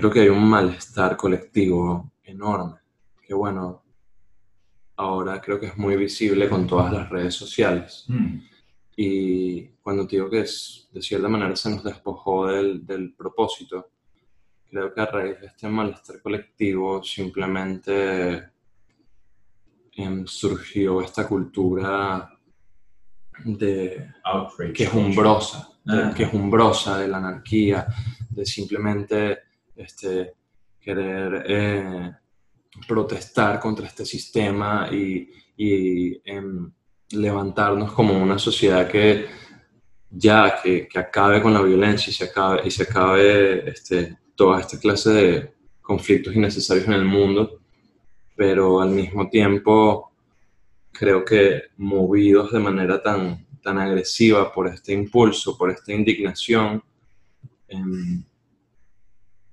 creo 0.00 0.10
que 0.10 0.20
hay 0.20 0.28
un 0.30 0.48
malestar 0.48 1.14
colectivo 1.14 2.12
enorme, 2.24 2.78
que 3.22 3.34
bueno, 3.34 3.82
ahora 4.96 5.40
creo 5.42 5.60
que 5.60 5.66
es 5.66 5.76
muy 5.76 5.94
visible 5.96 6.48
con 6.48 6.66
todas 6.66 6.90
las 6.90 7.08
redes 7.10 7.34
sociales. 7.34 8.06
Mm. 8.08 8.38
Y 8.96 9.62
cuando 9.82 10.06
digo 10.06 10.30
que 10.30 10.40
es, 10.40 10.88
de 10.90 11.02
cierta 11.02 11.28
manera 11.28 11.54
se 11.54 11.68
nos 11.68 11.84
despojó 11.84 12.46
del, 12.46 12.86
del 12.86 13.12
propósito, 13.12 13.90
creo 14.70 14.94
que 14.94 15.00
a 15.02 15.06
raíz 15.06 15.38
de 15.38 15.48
este 15.48 15.68
malestar 15.68 16.22
colectivo 16.22 17.02
simplemente 17.02 18.50
em, 19.96 20.26
surgió 20.26 21.02
esta 21.02 21.28
cultura 21.28 22.30
de 23.44 24.12
que 24.74 24.84
es 24.84 24.94
umbrosa, 24.94 25.68
ah. 25.88 26.12
que 26.16 26.22
es 26.22 26.32
umbrosa 26.32 26.98
de 26.98 27.08
la 27.08 27.18
anarquía, 27.18 27.86
de 28.30 28.46
simplemente 28.46 29.49
este, 29.80 30.34
querer 30.80 31.44
eh, 31.46 32.12
protestar 32.86 33.60
contra 33.60 33.86
este 33.86 34.04
sistema 34.04 34.88
y, 34.90 35.28
em, 36.24 36.70
levantarnos 37.10 37.92
como 37.92 38.16
una 38.20 38.38
sociedad 38.38 38.88
que 38.88 39.26
ya, 40.10 40.60
que, 40.62 40.88
acabe 40.94 41.42
con 41.42 41.52
la 41.52 41.62
violencia 41.62 42.10
y 42.10 42.14
se 42.14 42.24
acabe, 42.24 42.62
y 42.64 42.70
se 42.70 42.84
acabe 42.84 43.68
este, 43.70 44.16
toda 44.34 44.60
esta 44.60 44.78
clase 44.78 45.10
de 45.10 45.54
conflictos 45.80 46.34
innecesarios 46.34 46.86
en 46.86 46.94
el 46.94 47.04
mundo, 47.04 47.60
pero 48.36 48.80
al 48.80 48.90
mismo 48.90 49.28
tiempo 49.28 50.12
creo 50.92 51.24
que 51.24 51.62
movidos 51.76 52.52
de 52.52 52.58
manera 52.58 53.02
tan, 53.02 53.46
tan 53.62 53.78
agresiva 53.78 54.52
por 54.52 54.68
este 54.68 54.92
impulso, 54.92 55.56
por 55.56 55.70
esta 55.70 55.92
indignación, 55.92 56.82
em, 57.68 58.22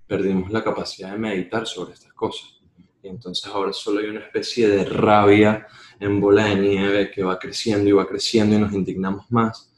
perdimos 0.08 0.52
la 0.52 0.64
capacidad 0.64 1.11
de 1.11 1.18
meditar 1.18 1.68
sobre 1.68 1.94
estas 1.94 2.14
cosas. 2.14 2.60
Y 3.03 3.10
entonces 3.10 3.45
ahora 3.45 3.74
solo 3.74 4.00
hay 4.00 4.08
una 4.08 4.22
especie 4.22 4.68
de 4.68 4.86
rabia 4.86 5.68
en 6.00 6.19
bola 6.19 6.45
de 6.45 6.56
nieve 6.56 7.11
que 7.11 7.24
va 7.24 7.38
creciendo 7.38 7.90
y 7.90 7.94
va 7.94 8.08
creciendo 8.08 8.56
y 8.56 8.60
nos 8.60 8.74
indignamos 8.74 9.30
más. 9.32 9.74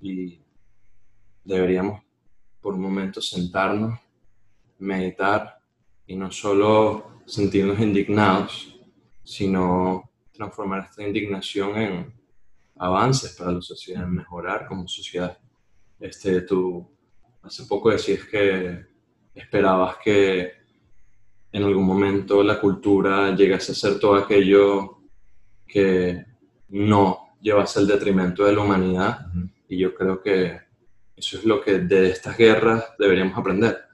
Y 0.00 0.40
deberíamos 1.44 2.02
por 2.60 2.74
un 2.74 2.82
momento 2.82 3.20
sentarnos, 3.20 4.00
meditar 4.78 5.60
y 6.06 6.16
no 6.16 6.30
solo 6.30 7.20
sentirnos 7.26 7.78
indignados, 7.80 8.76
sino 9.22 10.10
transformar 10.32 10.86
esta 10.88 11.02
indignación 11.06 11.76
en 11.76 12.14
avances 12.76 13.34
para 13.36 13.52
la 13.52 13.62
sociedad, 13.62 14.04
en 14.04 14.14
mejorar 14.14 14.66
como 14.66 14.86
sociedad. 14.86 15.38
Este, 15.98 16.42
tú 16.42 16.88
hace 17.42 17.64
poco 17.64 17.90
decías 17.90 18.24
que 18.24 18.95
esperabas 19.36 19.98
que 20.02 20.52
en 21.52 21.62
algún 21.62 21.84
momento 21.84 22.42
la 22.42 22.60
cultura 22.60 23.34
llegase 23.34 23.72
a 23.72 23.74
ser 23.74 23.98
todo 23.98 24.16
aquello 24.16 24.98
que 25.66 26.24
no 26.68 27.36
llevase 27.40 27.78
al 27.78 27.86
detrimento 27.86 28.44
de 28.44 28.52
la 28.54 28.62
humanidad. 28.62 29.26
Y 29.68 29.78
yo 29.78 29.94
creo 29.94 30.20
que 30.20 30.58
eso 31.16 31.38
es 31.38 31.44
lo 31.44 31.60
que 31.60 31.78
de 31.78 32.10
estas 32.10 32.36
guerras 32.36 32.84
deberíamos 32.98 33.38
aprender. 33.38 33.84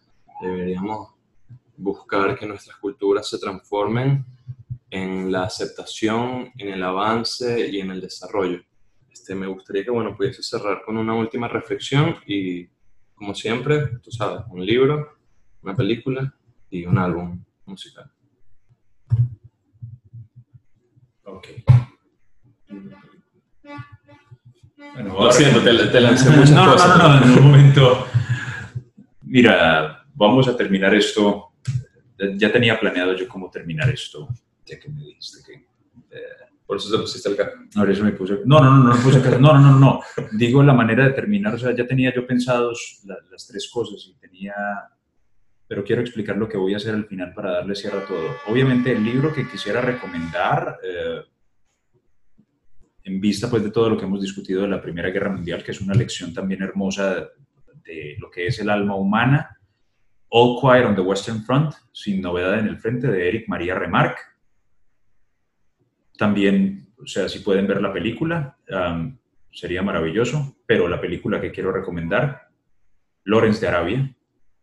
Deberíamos 0.41 1.11
buscar 1.77 2.39
que 2.39 2.47
nuestras 2.47 2.77
culturas 2.79 3.29
se 3.29 3.39
transformen 3.39 4.25
en 4.91 5.33
la 5.33 5.45
aceptación, 5.45 6.53
en 6.59 6.69
el 6.69 6.83
avance 6.83 7.69
y 7.69 7.81
en 7.81 7.91
el 7.91 8.01
desarrollo. 8.01 8.61
Este, 9.11 9.35
me 9.35 9.47
gustaría 9.47 9.85
que 9.85 9.91
bueno, 9.91 10.17
pudiese 10.17 10.43
cerrar 10.43 10.83
con 10.85 10.97
una 10.97 11.15
última 11.15 11.49
reflexión 11.49 12.17
y, 12.27 12.67
como 13.15 13.35
siempre, 13.35 13.99
tú 14.03 14.11
sabes, 14.11 14.45
un 14.51 14.65
libro, 14.65 15.22
una 15.63 15.77
película 15.77 16.35
y 16.71 16.85
un 16.85 16.99
álbum 16.99 17.43
musical. 17.67 18.11
Ok. 21.25 21.49
Bueno, 24.95 25.15
Lo 25.25 25.33
siento, 25.33 25.63
te, 25.63 25.87
te 25.87 26.01
lancé 26.01 26.31
muchas 26.31 26.51
no, 26.51 26.73
cosas. 26.73 26.99
No, 26.99 27.09
no, 27.09 27.21
no, 27.21 27.27
en 27.27 27.39
un 27.39 27.45
momento. 27.45 28.07
Mira, 29.23 30.05
vamos 30.15 30.49
a 30.49 30.57
terminar 30.57 30.95
esto. 30.95 31.53
Ya 32.37 32.53
tenía 32.53 32.79
planeado 32.79 33.15
yo 33.15 33.27
cómo 33.29 33.51
terminar 33.51 33.89
esto, 33.89 34.29
ya 34.67 34.79
que 34.79 34.89
me 34.89 35.03
dijiste 35.03 35.39
que. 35.45 35.55
Eh, 36.15 36.53
por 36.67 36.77
eso 36.77 36.91
te 36.91 36.99
pusiste 37.01 37.29
el 37.29 37.37
carro. 37.37 37.53
Por 37.75 37.91
eso 37.91 38.05
me 38.05 38.13
puse. 38.13 38.41
No, 38.45 38.61
no, 38.61 38.71
no, 38.71 38.85
no 38.85 38.95
me 38.95 39.03
puse 39.03 39.21
No, 39.39 39.53
no, 39.53 39.59
no, 39.59 39.79
no. 39.79 40.01
Digo 40.33 40.63
la 40.63 40.75
manera 40.75 41.05
de 41.05 41.13
terminar. 41.13 41.55
O 41.55 41.59
sea, 41.59 41.75
ya 41.75 41.87
tenía 41.87 42.15
yo 42.15 42.27
pensados 42.27 43.01
la, 43.05 43.17
las 43.31 43.47
tres 43.47 43.71
cosas 43.73 44.07
y 44.09 44.15
tenía. 44.19 44.55
Pero 45.73 45.85
quiero 45.85 46.03
explicar 46.03 46.37
lo 46.37 46.51
que 46.51 46.59
voy 46.59 46.75
a 46.75 46.77
hacer 46.77 46.95
al 46.95 47.07
final 47.07 47.33
para 47.33 47.53
darle 47.53 47.75
cierre 47.75 48.01
a 48.01 48.05
todo. 48.05 48.37
Obviamente, 48.47 48.93
el 48.93 49.03
libro 49.03 49.33
que 49.33 49.49
quisiera 49.49 49.81
recomendar. 49.81 50.77
Eh, 50.85 51.23
en 53.05 53.19
vista 53.19 53.49
pues 53.49 53.65
de 53.65 53.71
todo 53.71 53.89
lo 53.89 53.97
que 53.97 54.05
hemos 54.05 54.21
discutido 54.21 54.61
de 54.61 54.69
la 54.69 54.83
Primera 54.83 55.09
Guerra 55.09 55.31
Mundial, 55.31 55.65
que 55.65 55.71
es 55.71 55.81
una 55.81 55.95
lección 55.95 56.35
también 56.35 56.61
hermosa 56.63 57.27
de 57.87 58.17
lo 58.19 58.31
que 58.31 58.49
es 58.49 58.59
el 58.59 58.69
alma 58.69 58.97
humana, 58.97 59.59
All 60.29 60.61
Quiet 60.61 60.85
on 60.85 60.95
the 60.95 61.01
Western 61.01 61.43
Front, 61.43 61.73
Sin 61.91 62.21
Novedad 62.21 62.59
en 62.59 62.67
el 62.67 62.77
Frente, 62.77 63.07
de 63.07 63.27
Eric 63.27 63.49
María 63.49 63.75
Remarque. 63.75 64.21
También, 66.19 66.93
o 67.03 67.07
sea, 67.07 67.31
si 67.31 67.39
pueden 67.39 67.67
ver 67.67 67.81
la 67.81 67.95
película, 67.95 68.59
um, 68.69 69.17
sería 69.51 69.81
maravilloso, 69.81 70.55
pero 70.67 70.87
la 70.87 71.01
película 71.01 71.41
que 71.41 71.51
quiero 71.51 71.73
recomendar, 71.73 72.51
Lawrence 73.25 73.63
de 73.63 73.69
Arabia, 73.69 74.15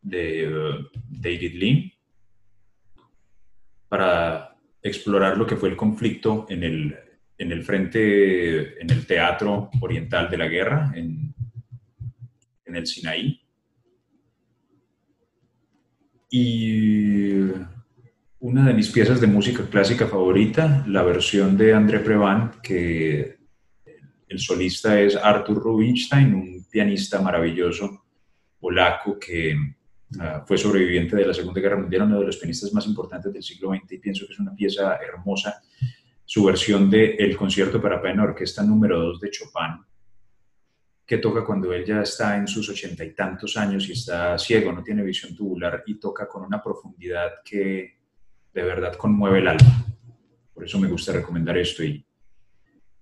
de 0.02 0.50
David 1.10 1.54
Lean, 1.56 1.92
para 3.88 4.56
explorar 4.82 5.38
lo 5.38 5.46
que 5.46 5.56
fue 5.56 5.70
el 5.70 5.76
conflicto 5.76 6.46
en 6.50 6.64
el, 6.64 6.96
en 7.38 7.52
el 7.52 7.64
frente, 7.64 8.82
en 8.82 8.90
el 8.90 9.06
teatro 9.06 9.70
oriental 9.82 10.30
de 10.30 10.38
la 10.38 10.48
guerra, 10.48 10.92
en, 10.96 11.34
en 12.66 12.76
el 12.76 12.88
Sinaí. 12.88 13.42
Y 16.30 17.42
una 18.40 18.66
de 18.66 18.74
mis 18.74 18.90
piezas 18.90 19.20
de 19.20 19.28
música 19.28 19.68
clásica 19.70 20.08
favorita, 20.08 20.86
la 20.88 21.04
versión 21.04 21.58
de 21.58 21.74
André 21.74 22.00
Previn, 22.00 22.52
que 22.62 23.38
el 24.28 24.40
solista 24.40 25.00
es 25.02 25.16
Arthur 25.16 25.62
Rubinstein, 25.64 26.36
un 26.36 26.66
pianista 26.70 27.20
maravilloso 27.20 28.06
polaco 28.60 29.18
que 29.20 29.58
uh, 30.16 30.46
fue 30.46 30.58
sobreviviente 30.58 31.16
de 31.16 31.26
la 31.26 31.34
Segunda 31.34 31.62
Guerra 31.62 31.78
Mundial, 31.78 32.04
uno 32.04 32.20
de 32.20 32.26
los 32.28 32.38
pianistas 32.38 32.74
más 32.74 32.86
importantes 32.88 33.32
del 33.34 33.44
siglo 33.44 33.72
XX, 33.74 33.92
y 33.94 33.98
pienso 34.00 34.26
que 34.26 34.34
es 34.34 34.40
una 34.40 34.56
pieza 34.56 34.98
hermosa 34.98 35.62
su 36.30 36.44
versión 36.44 36.92
de 36.92 37.16
El 37.16 37.36
concierto 37.36 37.82
para 37.82 38.00
piano 38.00 38.22
orquesta 38.22 38.62
número 38.62 39.00
2 39.00 39.20
de 39.20 39.32
Chopin, 39.32 39.84
que 41.04 41.18
toca 41.18 41.44
cuando 41.44 41.74
él 41.74 41.84
ya 41.84 42.04
está 42.04 42.38
en 42.38 42.48
sus 42.48 42.70
ochenta 42.70 43.04
y 43.04 43.16
tantos 43.16 43.58
años 43.58 43.90
y 43.90 43.94
está 43.94 44.38
ciego, 44.38 44.72
no 44.72 44.84
tiene 44.84 45.02
visión 45.02 45.36
tubular 45.36 45.82
y 45.88 46.00
toca 46.00 46.28
con 46.28 46.44
una 46.44 46.62
profundidad 46.62 47.42
que 47.44 47.98
de 48.54 48.62
verdad 48.62 48.94
conmueve 48.94 49.40
el 49.40 49.48
alma. 49.48 49.88
Por 50.54 50.66
eso 50.66 50.80
me 50.80 50.88
gusta 50.88 51.14
recomendar 51.14 51.58
esto 51.58 51.84
y, 51.84 52.06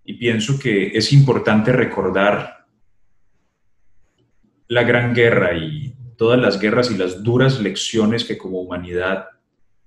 y 0.05 0.13
pienso 0.13 0.57
que 0.57 0.97
es 0.97 1.11
importante 1.11 1.73
recordar 1.73 2.65
la 4.69 4.83
gran 4.83 5.13
guerra 5.13 5.53
y 5.53 5.93
todas 6.17 6.39
las 6.39 6.59
guerras 6.59 6.91
y 6.91 6.97
las 6.97 7.23
duras 7.23 7.59
lecciones 7.59 8.25
que 8.25 8.37
como 8.37 8.59
humanidad 8.59 9.27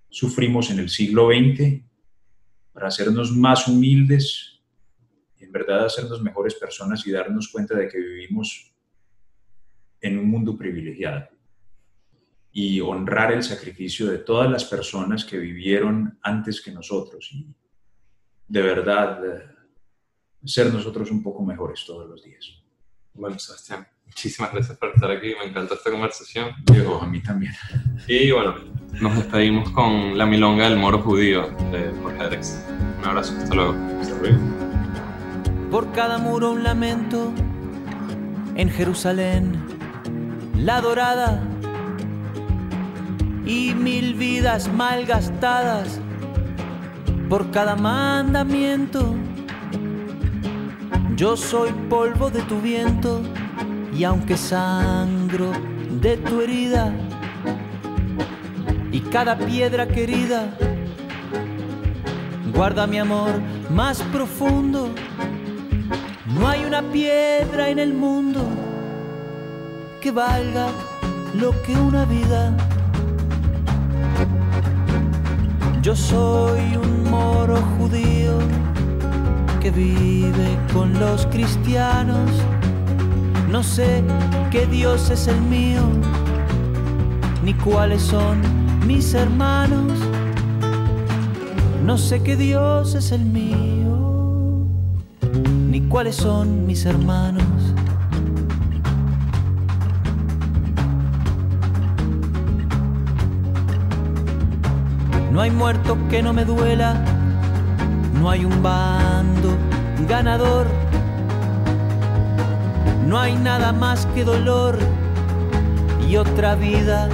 sufrimos 0.09 0.71
en 0.71 0.79
el 0.79 0.89
siglo 0.89 1.29
XX 1.29 1.83
para 2.73 2.89
hacernos 2.89 3.33
más 3.33 3.69
humildes 3.69 4.61
y 5.39 5.45
en 5.45 5.53
verdad 5.53 5.87
hacernos 5.87 6.23
mejores 6.23 6.55
personas 6.55 7.07
y 7.07 7.13
darnos 7.13 7.49
cuenta 7.49 7.77
de 7.77 7.89
que 7.89 7.99
vivimos 7.99 8.73
en 10.01 10.19
un 10.19 10.31
mundo 10.31 10.57
privilegiado 10.57 11.29
y 12.53 12.81
honrar 12.81 13.33
el 13.33 13.43
sacrificio 13.43 14.11
de 14.11 14.19
todas 14.19 14.51
las 14.51 14.65
personas 14.65 15.25
que 15.25 15.39
vivieron 15.39 16.19
antes 16.23 16.61
que 16.61 16.73
nosotros 16.73 17.31
y 17.33 17.47
de 18.49 18.63
verdad 18.63 19.25
eh, 19.25 19.47
ser 20.45 20.73
nosotros 20.73 21.11
un 21.11 21.23
poco 21.23 21.45
mejores 21.45 21.85
todos 21.87 22.09
los 22.09 22.23
días. 22.25 22.63
Bueno, 23.15 23.39
Sebastián, 23.39 23.87
muchísimas 24.11 24.53
gracias 24.53 24.77
por 24.77 24.91
estar 24.91 25.11
aquí, 25.11 25.35
me 25.39 25.49
encantó 25.49 25.75
esta 25.75 25.91
conversación. 25.91 26.51
Diego, 26.67 27.01
a 27.01 27.07
mí 27.07 27.23
también. 27.23 27.53
Y 28.09 28.31
bueno, 28.33 28.57
nos 29.01 29.17
despedimos 29.17 29.71
con 29.71 30.19
La 30.19 30.27
Milonga 30.27 30.69
del 30.69 30.79
Moro 30.79 30.99
Judío 30.99 31.49
de 31.71 31.93
Jorge 32.03 32.25
Drexler. 32.25 32.65
Un 32.99 33.05
abrazo, 33.05 33.35
hasta 33.39 33.55
luego. 33.55 33.75
Hasta 34.01 34.15
luego. 34.17 34.39
Por 35.71 35.93
cada 35.93 36.19
muro 36.19 36.51
un 36.51 36.65
lamento, 36.65 37.33
en 38.57 38.69
Jerusalén, 38.69 39.57
la 40.57 40.81
dorada 40.81 41.41
y 43.47 43.73
mil 43.75 44.15
vidas 44.15 44.71
mal 44.73 45.07
gastadas 45.07 46.01
por 47.29 47.51
cada 47.53 47.77
mandamiento. 47.77 49.15
Yo 51.15 51.37
soy 51.37 51.71
polvo 51.89 52.29
de 52.29 52.43
tu 52.43 52.61
viento 52.61 53.23
y 53.93 54.05
aunque 54.05 54.37
sangro 54.37 55.53
de 56.01 56.17
tu 56.17 56.41
herida 56.41 56.93
y 58.93 59.01
cada 59.01 59.37
piedra 59.37 59.87
querida 59.87 60.49
guarda 62.55 62.87
mi 62.87 62.99
amor 62.99 63.41
más 63.71 64.03
profundo. 64.13 64.91
No 66.39 66.49
hay 66.49 66.65
una 66.65 66.83
piedra 66.83 67.69
en 67.71 67.79
el 67.79 67.95
mundo 67.95 68.41
que 70.01 70.11
valga 70.11 70.69
lo 71.35 71.51
que 71.63 71.73
una 71.75 72.05
vida. 72.05 72.57
Yo 75.83 75.97
soy 75.97 76.77
un 76.77 77.11
moro 77.11 77.57
judío 77.79 78.39
que 79.61 79.71
vive 79.71 80.59
con 80.73 80.99
los 80.99 81.27
cristianos. 81.27 82.31
No 83.51 83.65
sé 83.65 84.05
qué 84.53 84.65
Dios 84.67 85.11
es 85.11 85.27
el 85.27 85.41
mío, 85.41 85.83
ni 87.45 87.53
cuáles 87.53 88.01
son 88.01 88.41
mis 88.87 89.13
hermanos. 89.13 89.93
No 91.85 91.99
sé 91.99 92.23
qué 92.23 92.37
Dios 92.37 92.95
es 92.95 93.11
el 93.11 93.25
mío, 93.25 94.67
ni 95.69 95.81
cuáles 95.81 96.15
son 96.15 96.65
mis 96.65 96.87
hermanos. 96.87 97.43
No 105.33 105.41
hay 105.41 105.51
muerto 105.51 105.99
que 106.09 106.23
no 106.23 106.33
me 106.33 106.45
duela, 106.45 107.05
no 108.21 108.31
hay 108.31 108.45
un 108.45 108.63
bando 108.63 109.57
ganador, 110.09 110.69
no 113.11 113.19
hay 113.19 113.35
nada 113.35 113.73
más 113.73 114.07
que 114.15 114.23
dolor 114.23 114.79
y 116.09 116.17
otra 116.17 116.55
vida 116.55 117.09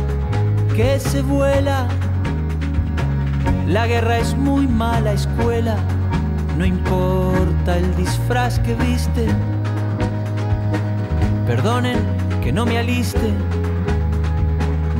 que 0.76 1.00
se 1.00 1.22
vuela. 1.22 1.88
La 3.66 3.86
guerra 3.86 4.18
es 4.18 4.36
muy 4.36 4.66
mala 4.66 5.14
escuela, 5.14 5.78
no 6.58 6.66
importa 6.66 7.78
el 7.78 7.96
disfraz 7.96 8.58
que 8.58 8.74
viste. 8.74 9.26
Perdonen 11.46 11.98
que 12.42 12.52
no 12.52 12.66
me 12.66 12.76
aliste 12.76 13.32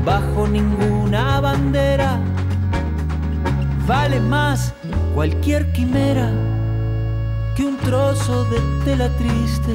bajo 0.02 0.48
ninguna 0.48 1.42
bandera. 1.42 2.18
Vale 3.86 4.18
más 4.18 4.72
cualquier 5.14 5.70
quimera 5.72 6.30
que 7.54 7.66
un 7.66 7.76
trozo 7.76 8.46
de 8.46 8.58
tela 8.86 9.10
triste. 9.18 9.74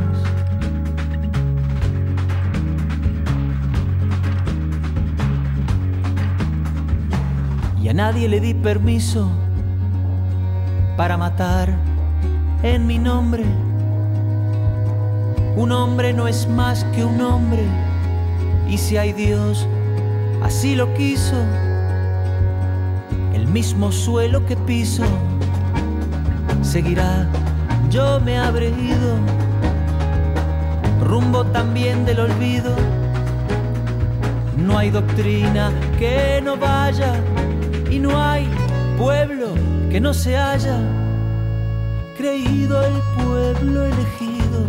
Nadie 8.01 8.27
le 8.27 8.39
di 8.39 8.55
permiso 8.55 9.29
para 10.97 11.17
matar 11.17 11.69
en 12.63 12.87
mi 12.87 12.97
nombre. 12.97 13.43
Un 15.55 15.71
hombre 15.71 16.11
no 16.11 16.27
es 16.27 16.47
más 16.47 16.83
que 16.95 17.05
un 17.05 17.21
hombre, 17.21 17.63
y 18.67 18.79
si 18.79 18.97
hay 18.97 19.13
Dios, 19.13 19.67
así 20.41 20.73
lo 20.73 20.91
quiso. 20.95 21.35
El 23.35 23.45
mismo 23.45 23.91
suelo 23.91 24.47
que 24.47 24.57
piso 24.57 25.03
seguirá, 26.63 27.27
yo 27.91 28.19
me 28.19 28.39
habré 28.39 28.69
ido, 28.69 29.11
rumbo 31.03 31.45
también 31.45 32.03
del 32.03 32.21
olvido. 32.21 32.73
No 34.57 34.79
hay 34.79 34.89
doctrina 34.89 35.71
que 35.99 36.41
no 36.43 36.57
vaya 36.57 37.13
y 37.91 37.99
no 37.99 38.19
hay 38.19 38.47
pueblo 38.97 39.53
que 39.91 39.99
no 39.99 40.13
se 40.13 40.37
haya 40.37 40.79
creído 42.17 42.81
el 42.83 42.93
pueblo 43.23 43.85
elegido. 43.85 44.59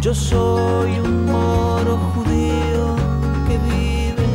Yo 0.00 0.14
soy 0.14 0.98
un 1.00 1.26
moro 1.26 1.96
judío 2.14 2.94
que 3.48 3.58
vive 3.70 4.28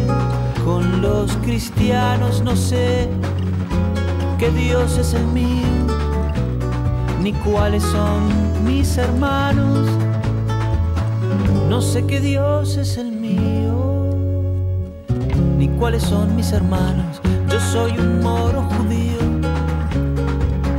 con 0.66 1.02
los 1.02 1.32
cristianos, 1.38 2.42
no 2.42 2.56
sé 2.56 3.08
qué 4.40 4.50
Dios 4.50 4.98
es 4.98 5.14
el 5.14 5.28
mío, 5.28 5.68
ni 7.22 7.32
cuáles 7.34 7.84
son 7.84 8.66
mis 8.66 8.98
hermanos, 8.98 9.88
no 11.70 11.80
sé 11.80 12.06
qué 12.08 12.20
Dios 12.20 12.78
es 12.78 12.98
el 12.98 13.12
mío, 13.12 13.61
cuáles 15.82 16.04
son 16.04 16.36
mis 16.36 16.52
hermanos 16.52 17.20
yo 17.50 17.60
soy 17.60 17.98
un 17.98 18.22
moro 18.22 18.62
judío 18.62 19.18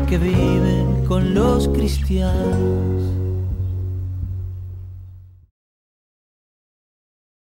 que 0.08 0.16
vive 0.16 0.86
con 1.08 1.34
los 1.34 1.66
cristianos. 1.66 3.11